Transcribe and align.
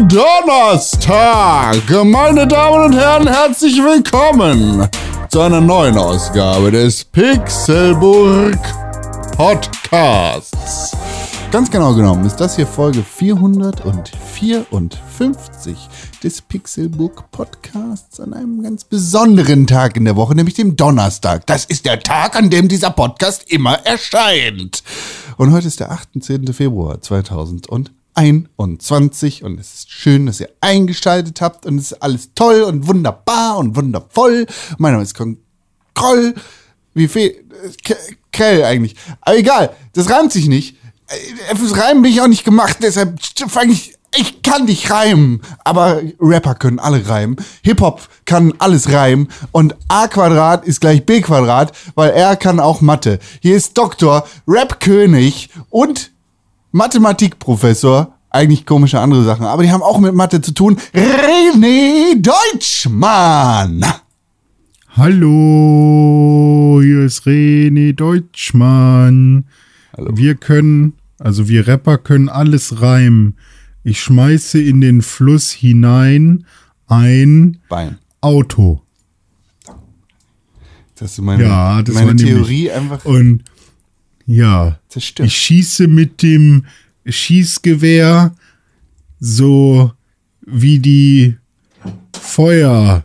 Donnerstag. 0.00 1.76
Meine 2.04 2.46
Damen 2.46 2.84
und 2.86 2.94
Herren, 2.94 3.28
herzlich 3.28 3.76
willkommen 3.76 4.88
zu 5.28 5.40
einer 5.40 5.60
neuen 5.60 5.98
Ausgabe 5.98 6.70
des 6.70 7.04
Pixelburg 7.04 8.56
Podcasts. 9.36 10.96
Ganz 11.50 11.70
genau 11.70 11.92
genommen 11.92 12.24
ist 12.24 12.36
das 12.36 12.56
hier 12.56 12.66
Folge 12.66 13.02
454 13.02 15.76
des 16.22 16.40
Pixelbook 16.40 17.30
Podcasts 17.30 18.18
an 18.18 18.32
einem 18.32 18.62
ganz 18.62 18.84
besonderen 18.84 19.66
Tag 19.66 19.98
in 19.98 20.06
der 20.06 20.16
Woche, 20.16 20.34
nämlich 20.34 20.54
dem 20.54 20.76
Donnerstag. 20.76 21.46
Das 21.46 21.66
ist 21.66 21.84
der 21.84 22.00
Tag, 22.00 22.34
an 22.34 22.48
dem 22.48 22.68
dieser 22.68 22.88
Podcast 22.88 23.52
immer 23.52 23.74
erscheint. 23.84 24.82
Und 25.36 25.52
heute 25.52 25.68
ist 25.68 25.80
der 25.80 25.90
18. 25.90 26.50
Februar 26.54 27.02
2021 28.14 29.42
und 29.42 29.58
es 29.58 29.74
ist 29.74 29.90
schön, 29.90 30.26
dass 30.26 30.40
ihr 30.40 30.50
eingeschaltet 30.60 31.40
habt 31.40 31.66
und 31.66 31.78
es 31.78 31.92
ist 31.92 32.02
alles 32.02 32.30
toll 32.34 32.62
und 32.62 32.86
wunderbar 32.86 33.58
und 33.58 33.76
wundervoll. 33.76 34.46
Mein 34.78 34.92
Name 34.92 35.04
ist 35.04 35.14
Kroll. 35.94 36.34
Wie 36.94 37.08
viel? 37.08 37.44
Krell 38.32 38.64
eigentlich. 38.64 38.96
Aber 39.20 39.36
egal, 39.36 39.74
das 39.94 40.10
reimt 40.10 40.32
sich 40.32 40.46
nicht. 40.46 40.76
Fürs 41.56 41.76
Reimen 41.76 42.02
bin 42.02 42.12
ich 42.12 42.20
auch 42.20 42.28
nicht 42.28 42.44
gemacht, 42.44 42.78
deshalb 42.82 43.18
fange 43.48 43.72
ich. 43.72 43.94
Ich 44.14 44.42
kann 44.42 44.66
nicht 44.66 44.90
reimen, 44.90 45.40
aber 45.64 46.02
Rapper 46.20 46.54
können 46.54 46.78
alle 46.78 47.08
reimen. 47.08 47.36
Hip-Hop 47.62 48.10
kann 48.26 48.52
alles 48.58 48.92
reimen 48.92 49.28
und 49.52 49.74
A 49.88 50.06
Quadrat 50.06 50.66
ist 50.66 50.82
gleich 50.82 51.06
B 51.06 51.22
Quadrat, 51.22 51.72
weil 51.94 52.10
er 52.10 52.36
kann 52.36 52.60
auch 52.60 52.82
Mathe. 52.82 53.20
Hier 53.40 53.56
ist 53.56 53.78
Doktor, 53.78 54.28
Rap-König 54.46 55.48
und 55.70 56.11
Mathematikprofessor. 56.72 58.14
Eigentlich 58.30 58.64
komische 58.64 58.98
andere 58.98 59.24
Sachen, 59.24 59.44
aber 59.44 59.62
die 59.62 59.70
haben 59.70 59.82
auch 59.82 60.00
mit 60.00 60.14
Mathe 60.14 60.40
zu 60.40 60.52
tun. 60.54 60.78
René 60.94 62.14
Deutschmann. 62.20 63.84
Hallo, 64.96 66.80
hier 66.82 67.00
ist 67.04 67.26
René 67.26 67.92
Deutschmann. 67.94 69.44
Hallo. 69.96 70.16
Wir 70.16 70.34
können, 70.34 70.94
also 71.18 71.48
wir 71.48 71.66
Rapper 71.68 71.98
können 71.98 72.28
alles 72.30 72.80
reimen. 72.80 73.36
Ich 73.84 74.00
schmeiße 74.00 74.60
in 74.62 74.80
den 74.80 75.02
Fluss 75.02 75.50
hinein 75.50 76.46
ein 76.86 77.58
Bein. 77.68 77.98
Auto. 78.22 78.80
Das 80.94 81.16
du 81.16 81.22
meine, 81.22 81.42
Ja, 81.44 81.82
das 81.82 81.94
meine 81.94 82.06
war 82.08 82.14
nämlich- 82.14 82.34
Theorie 82.34 82.70
einfach 82.70 83.04
Und 83.04 83.42
ja, 84.26 84.78
zerstört. 84.88 85.28
ich 85.28 85.36
schieße 85.36 85.88
mit 85.88 86.22
dem 86.22 86.66
Schießgewehr 87.06 88.34
so 89.18 89.92
wie 90.44 90.78
die 90.78 91.36
Feueralarm. 92.20 93.04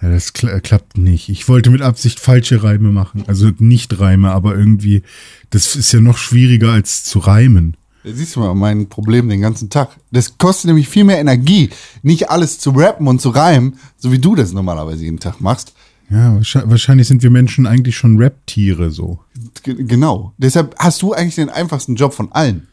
Ja, 0.00 0.10
das 0.10 0.32
kla 0.34 0.60
klappt 0.60 0.98
nicht. 0.98 1.28
Ich 1.30 1.48
wollte 1.48 1.70
mit 1.70 1.80
Absicht 1.80 2.20
falsche 2.20 2.62
Reime 2.62 2.92
machen. 2.92 3.24
Also 3.26 3.50
nicht 3.58 3.98
Reime, 4.00 4.32
aber 4.32 4.54
irgendwie, 4.54 5.02
das 5.50 5.76
ist 5.76 5.92
ja 5.92 6.00
noch 6.00 6.18
schwieriger 6.18 6.72
als 6.72 7.04
zu 7.04 7.20
reimen. 7.20 7.76
Siehst 8.04 8.36
du 8.36 8.40
mal 8.40 8.54
mein 8.54 8.90
Problem 8.90 9.30
den 9.30 9.40
ganzen 9.40 9.70
Tag. 9.70 9.96
Das 10.10 10.36
kostet 10.36 10.66
nämlich 10.66 10.90
viel 10.90 11.04
mehr 11.04 11.18
Energie, 11.18 11.70
nicht 12.02 12.28
alles 12.28 12.58
zu 12.58 12.70
rappen 12.70 13.08
und 13.08 13.22
zu 13.22 13.30
reimen, 13.30 13.78
so 13.96 14.12
wie 14.12 14.18
du 14.18 14.34
das 14.34 14.52
normalerweise 14.52 15.04
jeden 15.04 15.20
Tag 15.20 15.40
machst. 15.40 15.72
Ja, 16.10 16.38
wahrscheinlich, 16.66 17.08
sind 17.08 17.22
wir 17.22 17.30
Menschen 17.30 17.66
eigentlich 17.66 17.96
schon 17.96 18.18
Rap-Tiere 18.18 18.90
so. 18.90 19.20
G 19.62 19.74
genau. 19.74 20.32
Deshalb 20.38 20.74
hast 20.78 21.02
du 21.02 21.12
eigentlich 21.12 21.34
den 21.36 21.48
einfachsten 21.50 21.94
Job 21.96 22.12
von 22.12 22.30
allen. 22.32 22.68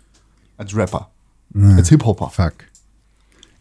Als 0.57 0.75
Rapper. 0.75 1.09
Als 1.55 1.89
Hip-Hopper. 1.89 2.29
Fuck. 2.29 2.53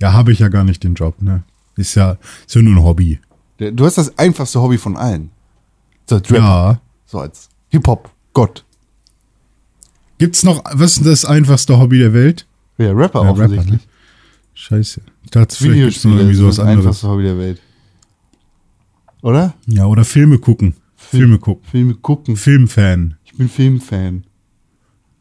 Ja, 0.00 0.12
habe 0.12 0.32
ich 0.32 0.38
ja 0.40 0.48
gar 0.48 0.64
nicht 0.64 0.82
den 0.82 0.94
Job, 0.94 1.22
ne? 1.22 1.42
Ist 1.76 1.94
ja, 1.94 2.18
ist 2.46 2.54
ja 2.54 2.62
nur 2.62 2.74
ein 2.76 2.82
Hobby. 2.82 3.20
Du 3.58 3.84
hast 3.84 3.96
das 3.98 4.18
einfachste 4.18 4.60
Hobby 4.60 4.78
von 4.78 4.96
allen. 4.96 5.30
So 6.08 6.16
als 6.16 6.30
Rapper. 6.30 6.42
Ja. 6.44 6.80
So 7.06 7.20
als 7.20 7.48
Hip-Hop-Gott. 7.68 8.64
Gibt's 10.18 10.42
noch, 10.42 10.62
was 10.72 10.96
ist 10.98 11.06
das 11.06 11.24
einfachste 11.24 11.78
Hobby 11.78 11.98
der 11.98 12.12
Welt? 12.12 12.46
Ja, 12.78 12.92
Rapper 12.92 13.22
Ja, 13.24 13.30
offensichtlich. 13.30 13.72
Rapper, 13.72 13.84
Scheiße. 14.54 15.00
Ich 15.24 15.30
dachte, 15.30 15.56
vielleicht 15.56 15.80
gibt's 15.80 16.04
noch 16.04 16.12
irgendwie 16.16 16.32
ist 16.32 16.38
sowas 16.38 16.56
das 16.56 16.66
anderes. 16.66 16.86
einfachste 16.86 17.08
Hobby 17.08 17.22
der 17.22 17.38
Welt. 17.38 17.60
Oder? 19.22 19.54
Ja, 19.66 19.86
oder 19.86 20.04
Filme 20.04 20.38
gucken. 20.38 20.74
Filme 20.96 21.38
gucken. 21.38 21.68
Filme 21.70 21.94
gucken. 21.94 22.36
Filmfan. 22.36 23.16
Ich 23.24 23.34
bin 23.36 23.48
Filmfan. 23.48 24.24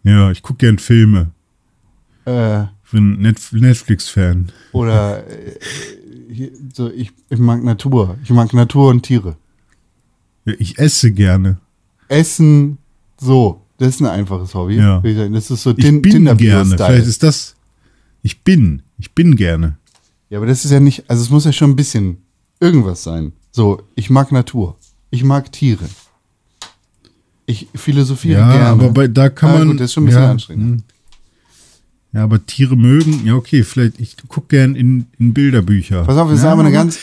Ja, 0.03 0.31
ich 0.31 0.41
gucke 0.41 0.57
gern 0.65 0.77
Filme. 0.79 1.31
Äh, 2.25 2.63
Ich 2.63 2.91
bin 2.91 3.21
Netf 3.21 3.51
Netflix-Fan. 3.51 4.51
oder 4.71 5.25
äh, 5.29 5.59
so, 6.73 6.89
ich, 6.91 7.11
ich 7.29 7.39
mag 7.39 7.63
Natur. 7.63 8.17
Ich 8.23 8.29
mag 8.29 8.53
Natur 8.53 8.89
und 8.89 9.03
Tiere. 9.03 9.35
Ja, 10.45 10.53
Ich 10.59 10.77
esse 10.79 11.11
gerne. 11.11 11.57
Essen, 12.07 12.77
so. 13.19 13.61
Das 13.77 13.89
ist 13.89 14.01
ein 14.01 14.07
einfaches 14.07 14.53
Hobby. 14.55 14.75
Ja. 14.75 15.01
ich. 15.03 15.15
Das 15.31 15.49
ist 15.51 15.63
so 15.63 15.71
Ich 15.71 15.77
Tin 15.85 16.01
bin 16.01 16.25
gerne. 16.37 16.75
Vielleicht 16.75 17.07
ist 17.07 17.23
das. 17.23 17.55
Ich 18.21 18.41
bin. 18.43 18.81
Ich 18.97 19.13
bin 19.15 19.35
gerne. 19.37 19.77
Ja, 20.29 20.37
aber 20.39 20.47
das 20.47 20.65
ist 20.65 20.71
ja 20.71 20.79
nicht, 20.81 21.09
also 21.09 21.23
es 21.23 21.29
muss 21.29 21.45
ja 21.45 21.53
schon 21.53 21.71
ein 21.71 21.75
bisschen 21.77 22.17
irgendwas 22.59 23.03
sein. 23.03 23.31
So, 23.51 23.81
ich 23.95 24.09
mag 24.09 24.31
Natur. 24.31 24.75
Ich 25.09 25.23
mag 25.23 25.51
Tiere. 25.51 25.85
Ich 27.45 27.67
philosophiere 27.75 28.39
Ja, 28.41 28.51
gerne. 28.51 28.67
aber 28.67 28.89
bei, 28.91 29.07
da 29.07 29.29
kann 29.29 29.49
Ah, 29.49 29.57
man. 29.59 29.67
gut, 29.69 29.79
das 29.79 29.85
ist 29.85 29.93
schon 29.93 30.03
ein 30.03 30.07
bisschen 30.07 30.21
ja, 30.21 30.31
anstrengend. 30.31 30.83
Ja, 32.11 32.23
aber 32.23 32.43
Tiere 32.43 32.75
mögen. 32.75 33.25
Ja, 33.25 33.35
okay, 33.35 33.63
vielleicht. 33.63 33.99
Ich 33.99 34.17
gucke 34.27 34.47
gern 34.47 34.75
in, 34.75 35.05
in 35.19 35.33
Bilderbücher. 35.33 36.05
Pass 36.05 36.17
auf, 36.17 36.29
das 36.29 36.39
ist 36.39 36.43
ja, 36.43 36.51
aber 36.51 36.61
eine 36.61 36.71
ganz 36.71 36.97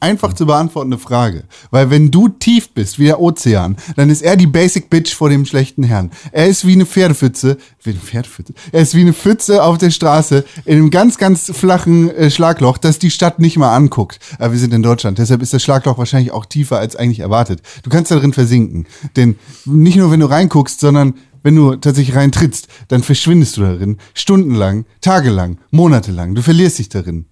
einfach 0.00 0.32
zu 0.32 0.46
beantwortende 0.46 0.98
Frage. 0.98 1.44
Weil 1.70 1.90
wenn 1.90 2.10
du 2.10 2.28
tief 2.28 2.70
bist, 2.70 2.98
wie 2.98 3.04
der 3.04 3.20
Ozean, 3.20 3.76
dann 3.94 4.10
ist 4.10 4.22
er 4.22 4.36
die 4.36 4.48
Basic 4.48 4.90
Bitch 4.90 5.14
vor 5.14 5.30
dem 5.30 5.46
schlechten 5.46 5.84
Herrn. 5.84 6.10
Er 6.32 6.48
ist 6.48 6.66
wie 6.66 6.72
eine 6.72 6.86
Pferdepfütze, 6.86 7.58
wie 7.84 7.90
eine 7.90 8.00
Pferdepfütze, 8.00 8.52
er 8.72 8.82
ist 8.82 8.94
wie 8.94 9.02
eine 9.02 9.12
Pfütze 9.12 9.62
auf 9.62 9.78
der 9.78 9.90
Straße 9.90 10.44
in 10.64 10.78
einem 10.78 10.90
ganz, 10.90 11.18
ganz 11.18 11.52
flachen 11.54 12.10
äh, 12.10 12.30
Schlagloch, 12.30 12.78
das 12.78 12.98
die 12.98 13.12
Stadt 13.12 13.38
nicht 13.38 13.56
mal 13.56 13.74
anguckt. 13.74 14.18
Aber 14.38 14.52
wir 14.52 14.58
sind 14.58 14.74
in 14.74 14.82
Deutschland, 14.82 15.18
deshalb 15.18 15.42
ist 15.42 15.52
das 15.52 15.62
Schlagloch 15.62 15.98
wahrscheinlich 15.98 16.32
auch 16.32 16.46
tiefer 16.46 16.78
als 16.78 16.96
eigentlich 16.96 17.20
erwartet. 17.20 17.62
Du 17.84 17.90
kannst 17.90 18.10
da 18.10 18.16
drin 18.16 18.32
versinken. 18.32 18.86
Denn 19.14 19.36
nicht 19.64 19.96
nur, 19.96 20.10
wenn 20.10 20.20
du 20.20 20.26
reinguckst, 20.26 20.80
sondern 20.80 21.14
wenn 21.42 21.56
du 21.56 21.76
tatsächlich 21.76 22.16
reintrittst, 22.16 22.68
dann 22.88 23.02
verschwindest 23.02 23.56
du 23.56 23.62
darin. 23.62 23.98
Stundenlang, 24.14 24.84
tagelang, 25.00 25.58
monatelang. 25.70 26.34
Du 26.34 26.42
verlierst 26.42 26.78
dich 26.78 26.88
darin. 26.88 27.26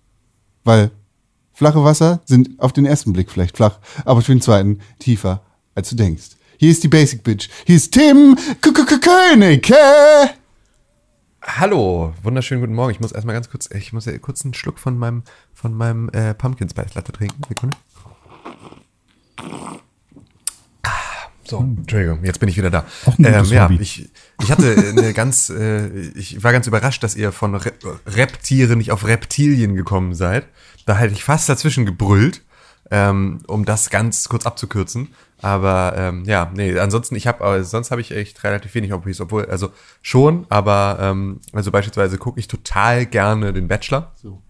Weil 0.64 0.90
flache 1.52 1.84
Wasser 1.84 2.20
sind 2.24 2.58
auf 2.60 2.72
den 2.72 2.86
ersten 2.86 3.12
Blick 3.12 3.30
vielleicht 3.30 3.56
flach, 3.56 3.78
aber 4.04 4.22
für 4.22 4.32
den 4.32 4.40
zweiten 4.40 4.80
tiefer, 4.98 5.42
als 5.74 5.90
du 5.90 5.96
denkst. 5.96 6.30
Hier 6.58 6.70
ist 6.70 6.82
die 6.82 6.88
Basic 6.88 7.22
Bitch. 7.22 7.48
Hier 7.66 7.76
ist 7.76 7.92
Tim 7.92 8.36
K 8.60 8.70
-K 8.70 8.84
-K 8.84 9.00
König. 9.00 9.72
Hallo, 11.42 12.12
wunderschönen 12.22 12.60
guten 12.60 12.74
Morgen. 12.74 12.90
Ich 12.90 13.00
muss 13.00 13.12
erstmal 13.12 13.34
ganz 13.34 13.48
kurz, 13.48 13.70
ich 13.72 13.92
muss 13.92 14.06
ja 14.06 14.18
kurz 14.18 14.44
einen 14.44 14.54
Schluck 14.54 14.78
von 14.78 14.98
meinem, 14.98 15.22
von 15.54 15.72
meinem 15.72 16.08
äh, 16.10 16.34
Pumpkin 16.34 16.68
Spice 16.68 16.94
Latte 16.94 17.12
trinken. 17.12 17.40
Sekunde. 17.48 17.76
So, 21.48 21.60
Entschuldigung, 21.60 22.24
jetzt 22.24 22.40
bin 22.40 22.48
ich 22.50 22.58
wieder 22.58 22.68
da. 22.68 22.84
Ähm, 23.18 23.44
ja, 23.46 23.70
ich, 23.70 24.10
ich 24.42 24.50
hatte 24.50 24.76
eine 24.76 25.14
ganz, 25.14 25.48
äh, 25.48 25.88
ich 26.10 26.42
war 26.44 26.52
ganz 26.52 26.66
überrascht, 26.66 27.02
dass 27.02 27.16
ihr 27.16 27.32
von 27.32 27.54
Re 27.54 27.72
Reptiere 28.06 28.76
nicht 28.76 28.92
auf 28.92 29.06
Reptilien 29.06 29.74
gekommen 29.74 30.14
seid. 30.14 30.46
Da 30.84 30.96
hätte 30.98 31.14
ich 31.14 31.24
fast 31.24 31.48
dazwischen 31.48 31.86
gebrüllt, 31.86 32.42
ähm, 32.90 33.40
um 33.46 33.64
das 33.64 33.88
ganz 33.88 34.28
kurz 34.28 34.44
abzukürzen. 34.44 35.08
Aber 35.40 35.94
ähm, 35.96 36.24
ja, 36.26 36.50
nee, 36.54 36.78
ansonsten, 36.78 37.16
ich 37.16 37.26
habe, 37.26 37.64
sonst 37.64 37.90
habe 37.90 38.02
ich 38.02 38.10
echt 38.10 38.44
relativ 38.44 38.74
wenig 38.74 38.92
Hobbys, 38.92 39.20
obwohl, 39.20 39.46
also 39.46 39.70
schon, 40.02 40.46
aber 40.50 40.98
ähm, 41.00 41.40
also 41.52 41.70
beispielsweise 41.70 42.18
gucke 42.18 42.40
ich 42.40 42.48
total 42.48 43.06
gerne 43.06 43.54
den 43.54 43.68
Bachelor. 43.68 44.12
So. 44.22 44.42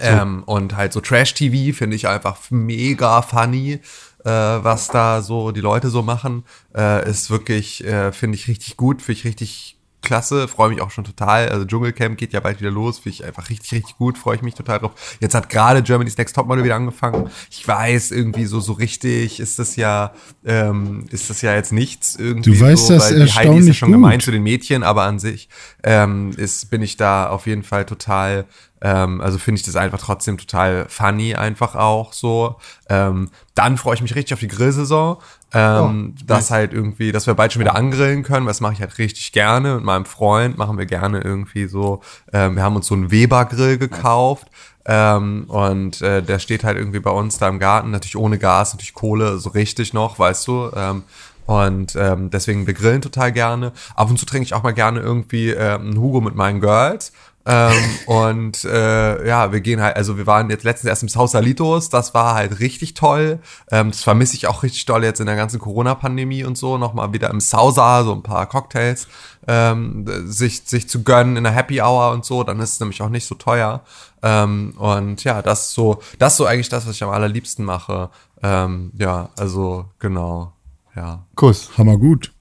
Ähm, 0.00 0.42
und 0.44 0.76
halt 0.76 0.92
so 0.92 1.00
Trash-TV 1.00 1.76
finde 1.76 1.96
ich 1.96 2.08
einfach 2.08 2.38
mega 2.50 3.22
funny, 3.22 3.80
äh, 4.26 4.64
was 4.64 4.88
da 4.88 5.22
so 5.22 5.52
die 5.52 5.60
Leute 5.60 5.88
so 5.88 6.02
machen. 6.02 6.44
Äh, 6.76 7.08
ist 7.08 7.30
wirklich, 7.30 7.84
äh, 7.84 8.12
finde 8.12 8.36
ich 8.36 8.48
richtig 8.48 8.76
gut, 8.76 9.00
finde 9.00 9.20
ich 9.20 9.24
richtig 9.24 9.76
klasse, 10.02 10.46
freue 10.46 10.68
mich 10.68 10.80
auch 10.80 10.90
schon 10.90 11.04
total. 11.04 11.48
Also 11.48 11.64
Dschungelcamp 11.64 12.16
geht 12.16 12.32
ja 12.32 12.40
bald 12.40 12.60
wieder 12.60 12.70
los, 12.70 12.98
finde 12.98 13.14
ich 13.14 13.24
einfach 13.24 13.50
richtig, 13.50 13.72
richtig 13.72 13.96
gut, 13.98 14.18
freue 14.18 14.36
ich 14.36 14.42
mich 14.42 14.54
total 14.54 14.78
drauf. 14.78 15.16
Jetzt 15.20 15.34
hat 15.34 15.48
gerade 15.48 15.82
Germany's 15.82 16.16
Next 16.16 16.34
Topmodel 16.36 16.64
wieder 16.64 16.76
angefangen. 16.76 17.28
Ich 17.50 17.66
weiß, 17.66 18.12
irgendwie 18.12 18.46
so, 18.46 18.60
so 18.60 18.74
richtig 18.74 19.40
ist 19.40 19.58
das 19.58 19.74
ja, 19.76 20.12
ähm, 20.44 21.06
ist 21.10 21.28
das 21.28 21.42
ja 21.42 21.54
jetzt 21.54 21.72
nichts 21.72 22.14
irgendwie 22.16 22.52
Du 22.52 22.60
weißt 22.60 22.86
so, 22.86 22.94
das 22.94 23.10
weil 23.10 23.14
die 23.14 23.20
Heidi 23.20 23.26
ist 23.28 23.34
ja 23.34 23.42
erstaunlich 23.42 23.78
schon 23.78 23.92
gemein 23.92 24.18
gut. 24.18 24.22
zu 24.22 24.30
den 24.30 24.42
Mädchen, 24.42 24.82
aber 24.84 25.02
an 25.02 25.18
sich 25.18 25.48
ähm, 25.82 26.30
ist, 26.36 26.70
bin 26.70 26.82
ich 26.82 26.96
da 26.96 27.28
auf 27.28 27.46
jeden 27.46 27.64
Fall 27.64 27.84
total 27.84 28.44
Ähm, 28.82 29.20
also 29.20 29.38
finde 29.38 29.60
ich 29.60 29.64
das 29.64 29.76
einfach 29.76 30.00
trotzdem 30.00 30.38
total 30.38 30.86
funny, 30.88 31.34
einfach 31.34 31.74
auch 31.74 32.12
so. 32.12 32.56
Ähm, 32.88 33.30
dann 33.54 33.76
freue 33.78 33.94
ich 33.94 34.02
mich 34.02 34.14
richtig 34.14 34.34
auf 34.34 34.40
die 34.40 34.48
Grillsaison. 34.48 35.16
Ähm, 35.54 36.14
Oh, 36.16 36.22
dass 36.26 36.50
halt 36.50 36.72
irgendwie, 36.72 37.12
dass 37.12 37.26
wir 37.26 37.34
bald 37.34 37.52
schon 37.52 37.60
wieder 37.60 37.76
angrillen 37.76 38.22
können, 38.22 38.46
das 38.46 38.60
mache 38.60 38.74
ich 38.74 38.80
halt 38.80 38.98
richtig 38.98 39.32
gerne. 39.32 39.76
Mit 39.76 39.84
meinem 39.84 40.04
Freund 40.04 40.58
machen 40.58 40.76
wir 40.76 40.86
gerne 40.86 41.20
irgendwie 41.20 41.66
so. 41.66 42.02
Ähm, 42.32 42.56
wir 42.56 42.62
haben 42.62 42.76
uns 42.76 42.86
so 42.86 42.94
einen 42.94 43.10
Weber-Grill 43.10 43.78
gekauft. 43.78 44.48
Ähm, 44.88 45.44
und 45.48 46.00
äh, 46.00 46.22
der 46.22 46.38
steht 46.38 46.62
halt 46.62 46.76
irgendwie 46.76 47.00
bei 47.00 47.10
uns 47.10 47.38
da 47.38 47.48
im 47.48 47.58
Garten, 47.58 47.90
natürlich 47.90 48.16
ohne 48.16 48.38
Gas, 48.38 48.72
natürlich 48.72 48.94
Kohle, 48.94 49.38
so 49.38 49.50
richtig 49.50 49.92
noch, 49.94 50.18
weißt 50.18 50.46
du. 50.46 50.70
Ähm, 50.76 51.02
und 51.46 51.96
ähm, 51.96 52.30
deswegen, 52.30 52.66
wir 52.66 52.74
grillen 52.74 53.02
total 53.02 53.32
gerne. 53.32 53.72
Ab 53.94 54.10
und 54.10 54.18
zu 54.18 54.26
trinke 54.26 54.44
ich 54.44 54.54
auch 54.54 54.62
mal 54.62 54.74
gerne 54.74 55.00
irgendwie 55.00 55.50
ähm, 55.50 55.80
einen 55.82 56.00
Hugo 56.00 56.20
mit 56.20 56.34
meinen 56.34 56.60
Girls. 56.60 57.12
Ähm, 57.46 57.74
und 58.06 58.64
äh, 58.64 59.26
ja, 59.26 59.52
wir 59.52 59.60
gehen 59.60 59.80
halt, 59.80 59.96
also 59.96 60.18
wir 60.18 60.26
waren 60.26 60.50
jetzt 60.50 60.64
letztens 60.64 60.88
erst 60.88 61.02
im 61.02 61.08
Sausalitos, 61.08 61.88
das 61.88 62.12
war 62.12 62.34
halt 62.34 62.58
richtig 62.58 62.94
toll. 62.94 63.38
Ähm, 63.70 63.90
das 63.90 64.02
vermisse 64.02 64.34
ich 64.34 64.48
auch 64.48 64.62
richtig 64.64 64.84
doll 64.86 65.04
jetzt 65.04 65.20
in 65.20 65.26
der 65.26 65.36
ganzen 65.36 65.60
Corona-Pandemie 65.60 66.44
und 66.44 66.58
so. 66.58 66.76
Nochmal 66.76 67.12
wieder 67.12 67.30
im 67.30 67.40
Sausa, 67.40 68.02
so 68.02 68.12
ein 68.12 68.22
paar 68.22 68.46
Cocktails 68.46 69.06
ähm, 69.46 70.04
sich, 70.26 70.62
sich 70.64 70.88
zu 70.88 71.02
gönnen 71.02 71.36
in 71.36 71.44
der 71.44 71.52
Happy 71.52 71.80
Hour 71.80 72.12
und 72.12 72.24
so, 72.24 72.42
dann 72.42 72.60
ist 72.60 72.74
es 72.74 72.80
nämlich 72.80 73.00
auch 73.02 73.08
nicht 73.08 73.26
so 73.26 73.34
teuer. 73.34 73.82
Ähm, 74.22 74.74
und 74.76 75.22
ja, 75.24 75.42
das 75.42 75.68
ist 75.68 75.74
so, 75.74 76.00
das 76.18 76.32
ist 76.32 76.38
so 76.38 76.46
eigentlich 76.46 76.68
das, 76.68 76.86
was 76.86 76.96
ich 76.96 77.02
am 77.04 77.10
allerliebsten 77.10 77.64
mache. 77.64 78.10
Ähm, 78.42 78.92
ja, 78.98 79.30
also 79.38 79.86
genau, 79.98 80.52
ja. 80.94 81.24
Kuss. 81.36 81.70
Hammer 81.78 81.96
gut. 81.96 82.32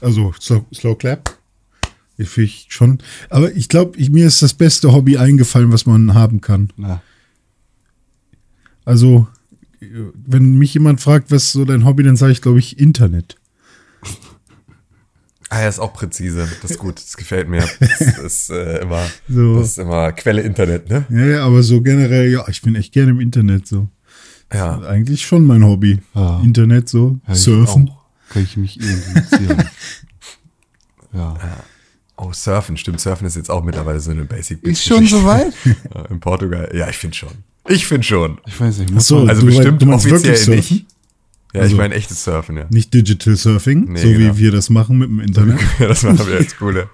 Also 0.00 0.32
Slow, 0.40 0.64
Slow 0.72 0.94
Clap. 0.94 1.41
Ich 2.18 2.28
finde 2.28 2.46
ich 2.50 2.66
schon. 2.68 2.98
Aber 3.30 3.52
ich 3.54 3.68
glaube, 3.68 3.96
ich, 3.98 4.10
mir 4.10 4.26
ist 4.26 4.42
das 4.42 4.54
beste 4.54 4.92
Hobby 4.92 5.16
eingefallen, 5.18 5.72
was 5.72 5.86
man 5.86 6.14
haben 6.14 6.40
kann. 6.40 6.70
Na. 6.76 7.02
Also, 8.84 9.26
äh, 9.80 9.86
wenn 10.26 10.56
mich 10.56 10.74
jemand 10.74 11.00
fragt, 11.00 11.30
was 11.30 11.44
ist 11.44 11.52
so 11.52 11.64
dein 11.64 11.84
Hobby, 11.84 12.02
dann 12.02 12.16
sage 12.16 12.32
ich, 12.32 12.42
glaube 12.42 12.58
ich, 12.58 12.78
Internet. 12.78 13.36
Ah, 15.48 15.60
er 15.60 15.68
ist 15.68 15.80
auch 15.80 15.92
präzise. 15.92 16.48
Das 16.62 16.70
ist 16.70 16.78
gut. 16.78 16.96
Das 16.96 17.16
gefällt 17.16 17.48
mir. 17.48 17.68
Das 17.80 18.00
ist 18.00 18.50
äh, 18.50 18.78
immer, 18.80 19.04
So. 19.28 19.58
das 19.58 19.68
ist 19.70 19.78
immer 19.78 20.10
Quelle 20.12 20.40
Internet, 20.42 20.88
ne? 20.88 21.04
Ja, 21.10 21.24
ja, 21.26 21.44
aber 21.46 21.62
so 21.62 21.82
generell, 21.82 22.30
ja, 22.30 22.48
ich 22.48 22.62
bin 22.62 22.74
echt 22.74 22.92
gerne 22.92 23.10
im 23.10 23.20
Internet 23.20 23.66
so. 23.66 23.88
Ja. 24.52 24.80
Eigentlich 24.80 25.26
schon 25.26 25.44
mein 25.44 25.62
Hobby. 25.64 25.98
Ja. 26.14 26.40
Internet 26.40 26.88
so, 26.88 27.18
Ja, 27.26 27.34
ich 27.34 27.40
surfen. 27.40 27.90
auch. 27.90 28.02
Kann 28.30 28.42
ich 28.44 28.56
mich 28.56 28.76
identifizieren. 28.80 29.64
ja. 31.12 31.36
Oh, 32.24 32.32
Surfen, 32.32 32.76
stimmt. 32.76 33.00
Surfen 33.00 33.26
ist 33.26 33.34
jetzt 33.36 33.50
auch 33.50 33.64
mittlerweile 33.64 33.98
so 33.98 34.10
eine 34.12 34.24
Basic 34.24 34.62
Ist 34.62 34.84
schon 34.84 35.06
soweit? 35.06 35.52
Ja, 35.94 36.04
In 36.06 36.20
Portugal. 36.20 36.70
Ja, 36.74 36.88
ich 36.88 36.96
finde 36.96 37.16
schon. 37.16 37.30
Ich 37.68 37.86
finde 37.86 38.04
schon. 38.06 38.38
Ich 38.46 38.60
weiß 38.60 38.78
nicht. 38.78 38.90
Ach 38.90 38.94
Muss 38.94 39.08
so, 39.08 39.18
Also 39.26 39.40
du, 39.40 39.46
bestimmt 39.46 39.82
du 39.82 39.86
meinst 39.86 40.06
offiziell 40.06 40.34
wirklich 40.36 40.48
nicht. 40.48 40.68
surfen? 40.68 40.86
Ja, 41.54 41.60
Also- 41.62 41.72
ich 41.74 41.78
meine 41.78 41.94
echtes 41.94 42.22
Surfen, 42.24 42.56
ja. 42.56 42.66
Nicht 42.70 42.94
Digital 42.94 43.36
Surfing, 43.36 43.92
Nee, 43.92 44.00
so 44.00 44.08
genau. 44.08 44.36
wie 44.36 44.38
wir 44.38 44.52
das 44.52 44.70
machen 44.70 44.98
mit 44.98 45.08
dem 45.08 45.20
Internet. 45.20 45.58
Ja, 45.80 45.88
das 45.88 46.02
machen 46.04 46.26
wir 46.26 46.40
jetzt 46.40 46.58
coole, 46.58 46.88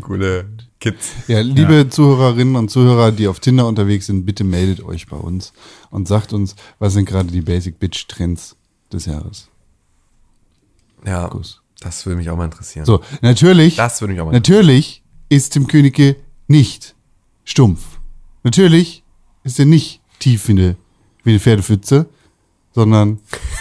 coole 0.00 0.46
Kids. 0.80 1.08
Ja, 1.28 1.40
liebe 1.40 1.88
Zuhörerinnen 1.88 2.56
und 2.56 2.70
Zuhörer, 2.70 3.10
die 3.12 3.26
auf 3.28 3.40
Tinder 3.40 3.66
unterwegs 3.66 4.06
sind, 4.06 4.26
bitte 4.26 4.44
meldet 4.44 4.82
euch 4.84 5.06
bei 5.06 5.16
uns 5.16 5.52
und 5.90 6.06
sagt 6.08 6.32
uns, 6.32 6.56
was 6.78 6.92
sind 6.92 7.06
gerade 7.06 7.30
die 7.30 7.40
Basic 7.40 7.78
Bitch 7.78 8.06
Trends 8.08 8.54
des 8.92 9.06
Jahres. 9.06 9.48
Ja, 11.06 11.28
Kuss. 11.28 11.62
Das 11.80 12.06
würde 12.06 12.16
mich 12.18 12.30
auch 12.30 12.36
mal 12.36 12.44
interessieren. 12.46 12.84
So, 12.86 13.02
natürlich, 13.22 13.76
Das 13.76 14.00
würde 14.00 14.12
mich 14.14 14.20
auch 14.20 14.26
mal 14.26 14.32
natürlich 14.32 15.02
ist 15.28 15.52
Tim 15.52 15.66
Königke 15.66 16.16
nicht 16.48 16.94
stumpf. 17.44 17.82
Natürlich 18.44 19.02
ist 19.44 19.58
er 19.58 19.66
nicht 19.66 20.00
tief 20.18 20.46
wie 20.48 20.52
eine, 20.52 20.76
wie 21.24 21.30
eine 21.30 21.40
Pferdepfütze, 21.40 22.06
sondern 22.74 23.18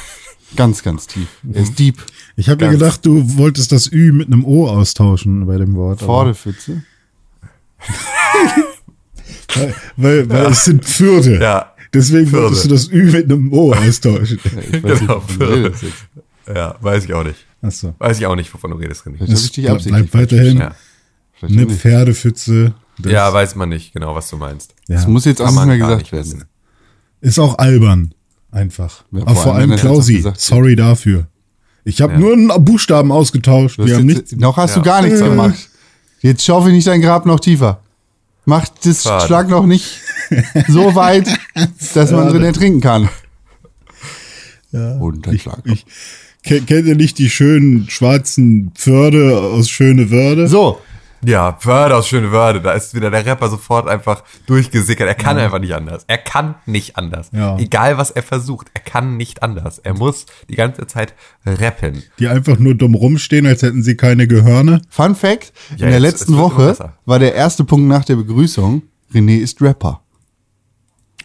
ganz, 0.55 0.83
ganz 0.83 1.07
tief. 1.07 1.27
Er 1.51 1.61
ist 1.63 1.77
deep. 1.79 1.97
Ich 2.35 2.49
habe 2.49 2.63
ja 2.65 2.71
Ganz- 2.71 2.79
gedacht, 2.79 3.05
du 3.05 3.37
wolltest 3.37 3.71
das 3.71 3.91
Ü 3.91 4.11
mit 4.11 4.27
einem 4.27 4.45
O 4.45 4.67
austauschen 4.67 5.45
bei 5.47 5.57
dem 5.57 5.75
Wort. 5.75 6.01
Vorderpfütze. 6.01 6.83
Weil, 9.55 9.75
weil, 9.97 10.29
weil 10.29 10.45
es 10.51 10.65
sind 10.65 10.83
Pfürde. 10.85 11.39
Ja. 11.39 11.71
Deswegen 11.93 12.31
wolltest 12.33 12.65
du 12.65 12.69
das 12.69 12.89
Ü 12.91 13.03
mit 13.11 13.25
einem 13.31 13.51
O 13.53 13.73
austauschen. 13.73 14.39
Ich 14.43 14.83
weiß 14.83 14.99
Genau, 14.99 15.23
nicht. 15.71 15.93
Ja, 16.53 16.75
weiß 16.81 17.05
ich 17.05 17.13
auch 17.13 17.23
nicht. 17.23 17.45
Achso. 17.65 17.95
Weiß 17.99 18.19
ich 18.19 18.25
auch 18.25 18.35
nicht, 18.35 18.53
wovon 18.53 18.71
du 18.71 18.77
redest, 18.77 19.05
René. 19.05 19.15
Ich 19.21 19.51
dich 19.51 19.63
Bleib, 19.65 19.75
absichtlich. 19.75 20.11
bleib 20.11 20.21
weiterhin 20.23 20.57
Ja. 20.59 20.75
Eine. 21.41 21.67
Pferdepfütze. 21.67 22.73
Das 22.99 23.11
ja, 23.11 23.31
weiß 23.33 23.55
man 23.55 23.69
nicht 23.69 23.93
genau, 23.93 24.15
was 24.15 24.29
du 24.29 24.37
meinst. 24.37 24.73
ja. 24.87 24.95
Das 24.95 25.07
muss 25.07 25.25
jetzt 25.25 25.41
auch 25.41 25.51
nicht 25.51 25.65
mehr 25.65 25.77
gesagt 25.77 26.01
nicht 26.01 26.11
werden. 26.13 26.45
ist 27.21 27.39
auch 27.39 27.57
albern. 27.57 28.13
Einfach. 28.51 29.03
Ja, 29.11 29.21
Aber 29.23 29.35
vor 29.35 29.53
allem, 29.55 29.61
allem 29.63 29.71
das 29.71 29.81
Klausi. 29.81 30.25
Sorry 30.37 30.75
dafür. 30.77 31.27
Ich 31.83 32.01
habe 32.01 32.13
Ja. 32.13 32.19
nur 32.19 32.33
einen 32.33 32.65
Buchstaben 32.65 33.11
ausgetauscht. 33.11 33.77
Wir 33.79 33.95
haben 33.97 34.05
nichts. 34.05 34.31
noch 34.31 34.55
hast 34.57 34.71
Ja. 34.71 34.81
du 34.81 34.85
gar 34.85 35.01
nichts 35.01 35.19
Äh. 35.19 35.25
gemacht. 35.25 35.69
Jetzt 36.21 36.43
schaufel 36.45 36.71
nicht 36.71 36.87
dein 36.87 37.01
Grab 37.01 37.25
noch 37.25 37.39
tiefer. 37.41 37.81
Mach 38.45 38.67
das 38.83 39.03
Schade. 39.03 39.25
Schlag 39.25 39.49
noch 39.49 39.65
nicht 39.65 39.99
so 40.69 40.95
weit, 40.95 41.27
dass 41.93 42.11
man 42.11 42.29
drin 42.29 42.43
ertrinken 42.43 42.79
kann. 42.81 43.09
Und 44.71 45.27
ein 45.27 45.35
Ich, 45.35 45.43
Schlag. 45.43 45.59
ich, 45.65 45.85
kennt 46.45 46.69
ihr 46.87 46.95
nicht 46.95 47.17
die 47.17 47.29
schönen 47.29 47.89
schwarzen 47.89 48.71
Pförde 48.75 49.37
aus 49.39 49.69
Schöne 49.69 50.11
Wörde? 50.11 50.47
So, 50.47 50.79
Ja, 51.23 51.57
Wörde 51.63 51.95
aus 51.95 52.07
schöne 52.07 52.31
Wörde. 52.31 52.61
Da 52.61 52.73
ist 52.73 52.93
wieder 52.93 53.09
der 53.09 53.25
Rapper 53.25 53.49
sofort 53.49 53.87
einfach 53.87 54.23
durchgesickert. 54.45 55.07
Er 55.07 55.15
kann 55.15 55.37
einfach 55.37 55.57
nicht 55.59 55.73
anders. 55.73 56.03
Er 56.07 56.19
kann 56.19 56.53
nicht 56.67 56.97
anders. 56.97 57.29
Ja. 57.31 57.57
Egal, 57.57 57.97
was 57.97 58.11
er 58.11 58.21
versucht. 58.21 58.67
Er 58.75 58.81
kann 58.81 59.17
nicht 59.17 59.41
anders. 59.41 59.79
Er 59.79 59.95
muss 59.95 60.27
die 60.49 60.55
ganze 60.55 60.85
Zeit 60.85 61.15
rappen. 61.45 62.03
Die 62.19 62.27
einfach 62.27 62.59
nur 62.59 62.75
dumm 62.75 62.93
rumstehen, 62.93 63.47
als 63.47 63.63
hätten 63.63 63.81
sie 63.81 63.95
keine 63.97 64.27
Gehörne. 64.27 64.81
Fun 64.89 65.15
Fact: 65.15 65.51
Ja, 65.77 65.87
In 65.87 65.91
der 65.93 65.99
jetzt- 66.01 66.01
letzten 66.19 66.37
Woche 66.37 66.75
war 67.05 67.17
der 67.19 67.33
erste 67.33 67.63
Punkt 67.63 67.87
nach 67.87 68.05
der 68.05 68.17
Begrüßung: 68.17 68.83
René 69.13 69.39
ist 69.39 69.61
Rapper. 69.63 70.01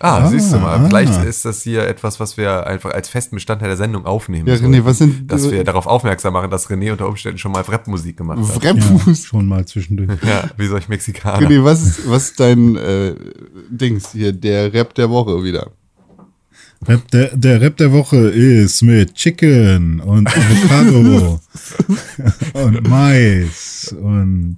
Ah, 0.02 0.26
siehst 0.28 0.50
du 0.52 0.56
mal. 0.58 0.78
ah. 0.78 0.86
Vielleicht 0.88 1.22
ist 1.24 1.44
das 1.44 1.62
hier 1.62 1.86
etwas, 1.86 2.18
was 2.20 2.36
wir 2.38 2.66
einfach 2.66 2.90
als 2.92 3.10
festen 3.10 3.36
Bestandteil 3.36 3.68
der 3.68 3.76
Sendung 3.76 4.06
aufnehmen. 4.06 4.48
Ja. 4.48 4.54
René, 4.54 4.82
was 4.84 4.96
sind- 4.98 5.30
Dass 5.30 5.50
wir 5.50 5.62
darauf 5.62 5.86
aufmerksam 5.86 6.32
machen, 6.32 6.50
dass 6.50 6.70
René 6.70 6.90
unter 6.92 7.06
Umständen 7.06 7.36
schon 7.38 7.52
mal 7.52 7.60
Rapmusik 7.60 8.16
gemacht 8.16 8.38
hat. 8.54 8.64
Ja, 8.64 8.70
Rapfuß. 8.72 9.26
schon 9.26 9.46
mal 9.46 9.66
zwischendurch. 9.66 10.08
Ja, 10.26 10.44
wie 10.56 10.66
solch 10.68 10.88
Mexikaner. 10.88 11.46
René, 11.46 11.62
was 11.62 11.82
ist, 11.82 12.08
was 12.08 12.24
ist 12.30 12.40
dein 12.40 12.76
äh, 12.76 13.14
Dings 13.70 14.12
hier, 14.12 14.32
der 14.32 14.72
Rap 14.72 14.94
der 14.94 15.10
Woche 15.10 15.44
wieder? 15.44 15.70
Rap 16.88 17.06
der, 17.10 17.36
der 17.36 17.60
Rap 17.60 17.76
der 17.76 17.92
Woche 17.92 18.16
ist 18.16 18.80
mit 18.80 19.14
Chicken 19.14 20.00
und 20.00 20.26
Avocado 20.26 21.38
und 22.54 22.88
Mais 22.88 23.69
und 23.92 24.56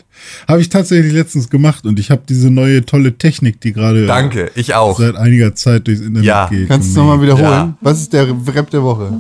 habe 0.49 0.61
ich 0.61 0.69
tatsächlich 0.69 1.13
letztens 1.13 1.51
gemacht 1.51 1.85
und 1.87 1.99
ich 1.99 2.11
habe 2.11 2.23
diese 2.29 2.51
neue 2.51 2.85
tolle 2.85 3.17
Technik, 3.19 3.61
die 3.61 3.73
gerade 3.73 4.07
Danke, 4.07 4.51
ich 4.55 4.75
auch. 4.75 4.99
seit 4.99 5.17
einiger 5.17 5.55
Zeit 5.55 5.87
durchs 5.87 6.01
Internet 6.01 6.25
Ja. 6.25 6.49
geht. 6.49 6.69
Kannst 6.69 6.89
du 6.89 6.91
es 6.93 6.97
nochmal 6.97 7.21
wiederholen? 7.23 7.45
Ja. 7.47 7.77
Was 7.81 8.01
ist 8.01 8.13
der 8.13 8.29
Rap 8.29 8.71
der 8.71 8.83
Woche? 8.83 9.13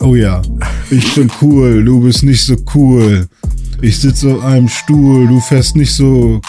Oh 0.00 0.14
ja, 0.16 0.42
ich 0.90 1.14
bin 1.14 1.30
cool, 1.40 1.84
du 1.84 2.00
bist 2.00 2.22
nicht 2.24 2.44
so 2.44 2.56
cool. 2.74 3.26
Ich 3.80 3.98
sitze 4.00 4.34
auf 4.34 4.44
einem 4.44 4.68
Stuhl, 4.68 5.28
du 5.28 5.40
fährst 5.40 5.76
nicht 5.76 5.94
so 5.94 6.40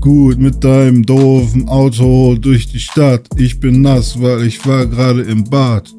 gut 0.00 0.38
mit 0.38 0.62
deinem 0.64 1.02
doofen 1.04 1.68
Auto 1.68 2.34
durch 2.36 2.66
die 2.66 2.80
Stadt. 2.80 3.26
Ich 3.36 3.60
bin 3.60 3.82
nass, 3.82 4.20
weil 4.20 4.44
ich 4.46 4.66
war 4.66 4.86
gerade 4.86 5.22
im 5.22 5.44
Bad. 5.44 5.92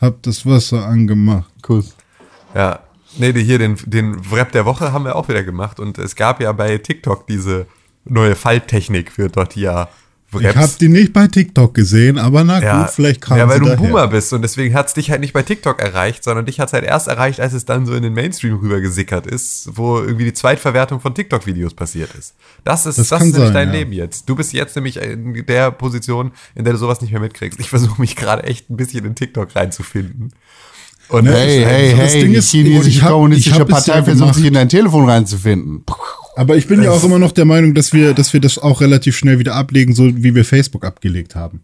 Hab 0.00 0.22
das 0.22 0.44
Wasser 0.44 0.84
angemacht. 0.86 1.50
Kuss. 1.62 1.94
Ja. 2.54 2.80
Nee, 3.18 3.32
hier 3.32 3.58
den, 3.58 3.76
den 3.86 4.20
Rap 4.32 4.52
der 4.52 4.64
Woche 4.64 4.92
haben 4.92 5.04
wir 5.04 5.16
auch 5.16 5.28
wieder 5.28 5.42
gemacht. 5.42 5.80
Und 5.80 5.98
es 5.98 6.16
gab 6.16 6.40
ja 6.40 6.52
bei 6.52 6.78
TikTok 6.78 7.26
diese 7.26 7.66
neue 8.04 8.36
Falttechnik 8.36 9.10
für 9.12 9.30
Tortilla 9.30 9.88
Ich 10.38 10.44
Raps. 10.44 10.56
hab 10.56 10.78
die 10.78 10.88
nicht 10.88 11.12
bei 11.12 11.28
TikTok 11.28 11.72
gesehen, 11.72 12.18
aber 12.18 12.44
na 12.44 12.60
ja, 12.62 12.82
gut, 12.82 12.90
vielleicht 12.90 13.20
kam 13.20 13.38
ja, 13.38 13.48
weil 13.48 13.60
du 13.60 13.70
ein. 13.70 13.78
Boomer 13.78 14.06
bist 14.08 14.32
und 14.32 14.42
deswegen 14.42 14.74
hat's 14.74 14.92
dich 14.92 15.10
halt 15.10 15.20
nicht 15.20 15.32
bei 15.32 15.42
TikTok 15.42 15.80
erreicht, 15.80 16.24
sondern 16.24 16.44
dich 16.46 16.60
hat's 16.60 16.72
halt 16.72 16.84
erst 16.84 17.08
erreicht, 17.08 17.40
als 17.40 17.52
es 17.52 17.64
dann 17.64 17.86
so 17.86 17.94
in 17.94 18.02
den 18.02 18.12
Mainstream 18.12 18.56
rübergesickert 18.58 19.26
ist, 19.26 19.70
wo 19.76 19.98
irgendwie 19.98 20.24
die 20.24 20.32
Zweitverwertung 20.34 21.00
von 21.00 21.14
TikTok-Videos 21.14 21.74
passiert 21.74 22.14
ist. 22.14 22.34
Das 22.64 22.86
ist, 22.86 22.98
das 22.98 23.08
Das 23.08 23.20
ist 23.22 23.26
nämlich 23.32 23.44
sein, 23.44 23.54
dein 23.54 23.68
ja. 23.68 23.74
Leben 23.74 23.92
jetzt. 23.92 24.28
Du 24.28 24.34
bist 24.36 24.52
jetzt 24.52 24.74
nämlich 24.76 24.96
in 24.98 25.46
der 25.46 25.70
Position, 25.70 26.32
in 26.54 26.64
der 26.64 26.72
du 26.74 26.78
sowas 26.78 27.00
nicht 27.00 27.12
mehr 27.12 27.20
mitkriegst. 27.20 27.58
Ich 27.60 27.70
versuche 27.70 28.00
mich 28.00 28.14
gerade 28.16 28.42
echt 28.42 28.68
ein 28.68 28.76
bisschen 28.76 29.04
in 29.04 29.14
TikTok 29.14 29.54
reinzufinden. 29.56 30.32
Und 31.08 31.26
Hey, 31.26 31.62
hey, 31.64 31.90
das 31.96 32.12
hey, 32.14 32.22
Ding 32.22 32.32
die 32.32 32.38
ist, 32.38 32.50
chinesische 32.50 32.88
ich 32.88 33.02
hab- 33.02 33.12
kommunistische 33.12 33.64
Partei 33.64 34.02
versucht 34.02 34.34
sich 34.34 34.44
in 34.46 34.54
dein 34.54 34.68
Telefon 34.68 35.08
reinzufinden. 35.08 35.84
Aber 36.34 36.56
ich 36.56 36.66
bin 36.66 36.82
ja 36.82 36.90
auch 36.90 37.02
immer 37.04 37.18
noch 37.18 37.32
der 37.32 37.44
Meinung, 37.44 37.74
dass 37.74 37.92
wir, 37.92 38.12
dass 38.12 38.32
wir 38.32 38.40
das 38.40 38.58
auch 38.58 38.80
relativ 38.80 39.16
schnell 39.16 39.38
wieder 39.38 39.54
ablegen, 39.54 39.94
so 39.94 40.04
wie 40.04 40.34
wir 40.34 40.44
Facebook 40.44 40.84
abgelegt 40.84 41.34
haben. 41.34 41.62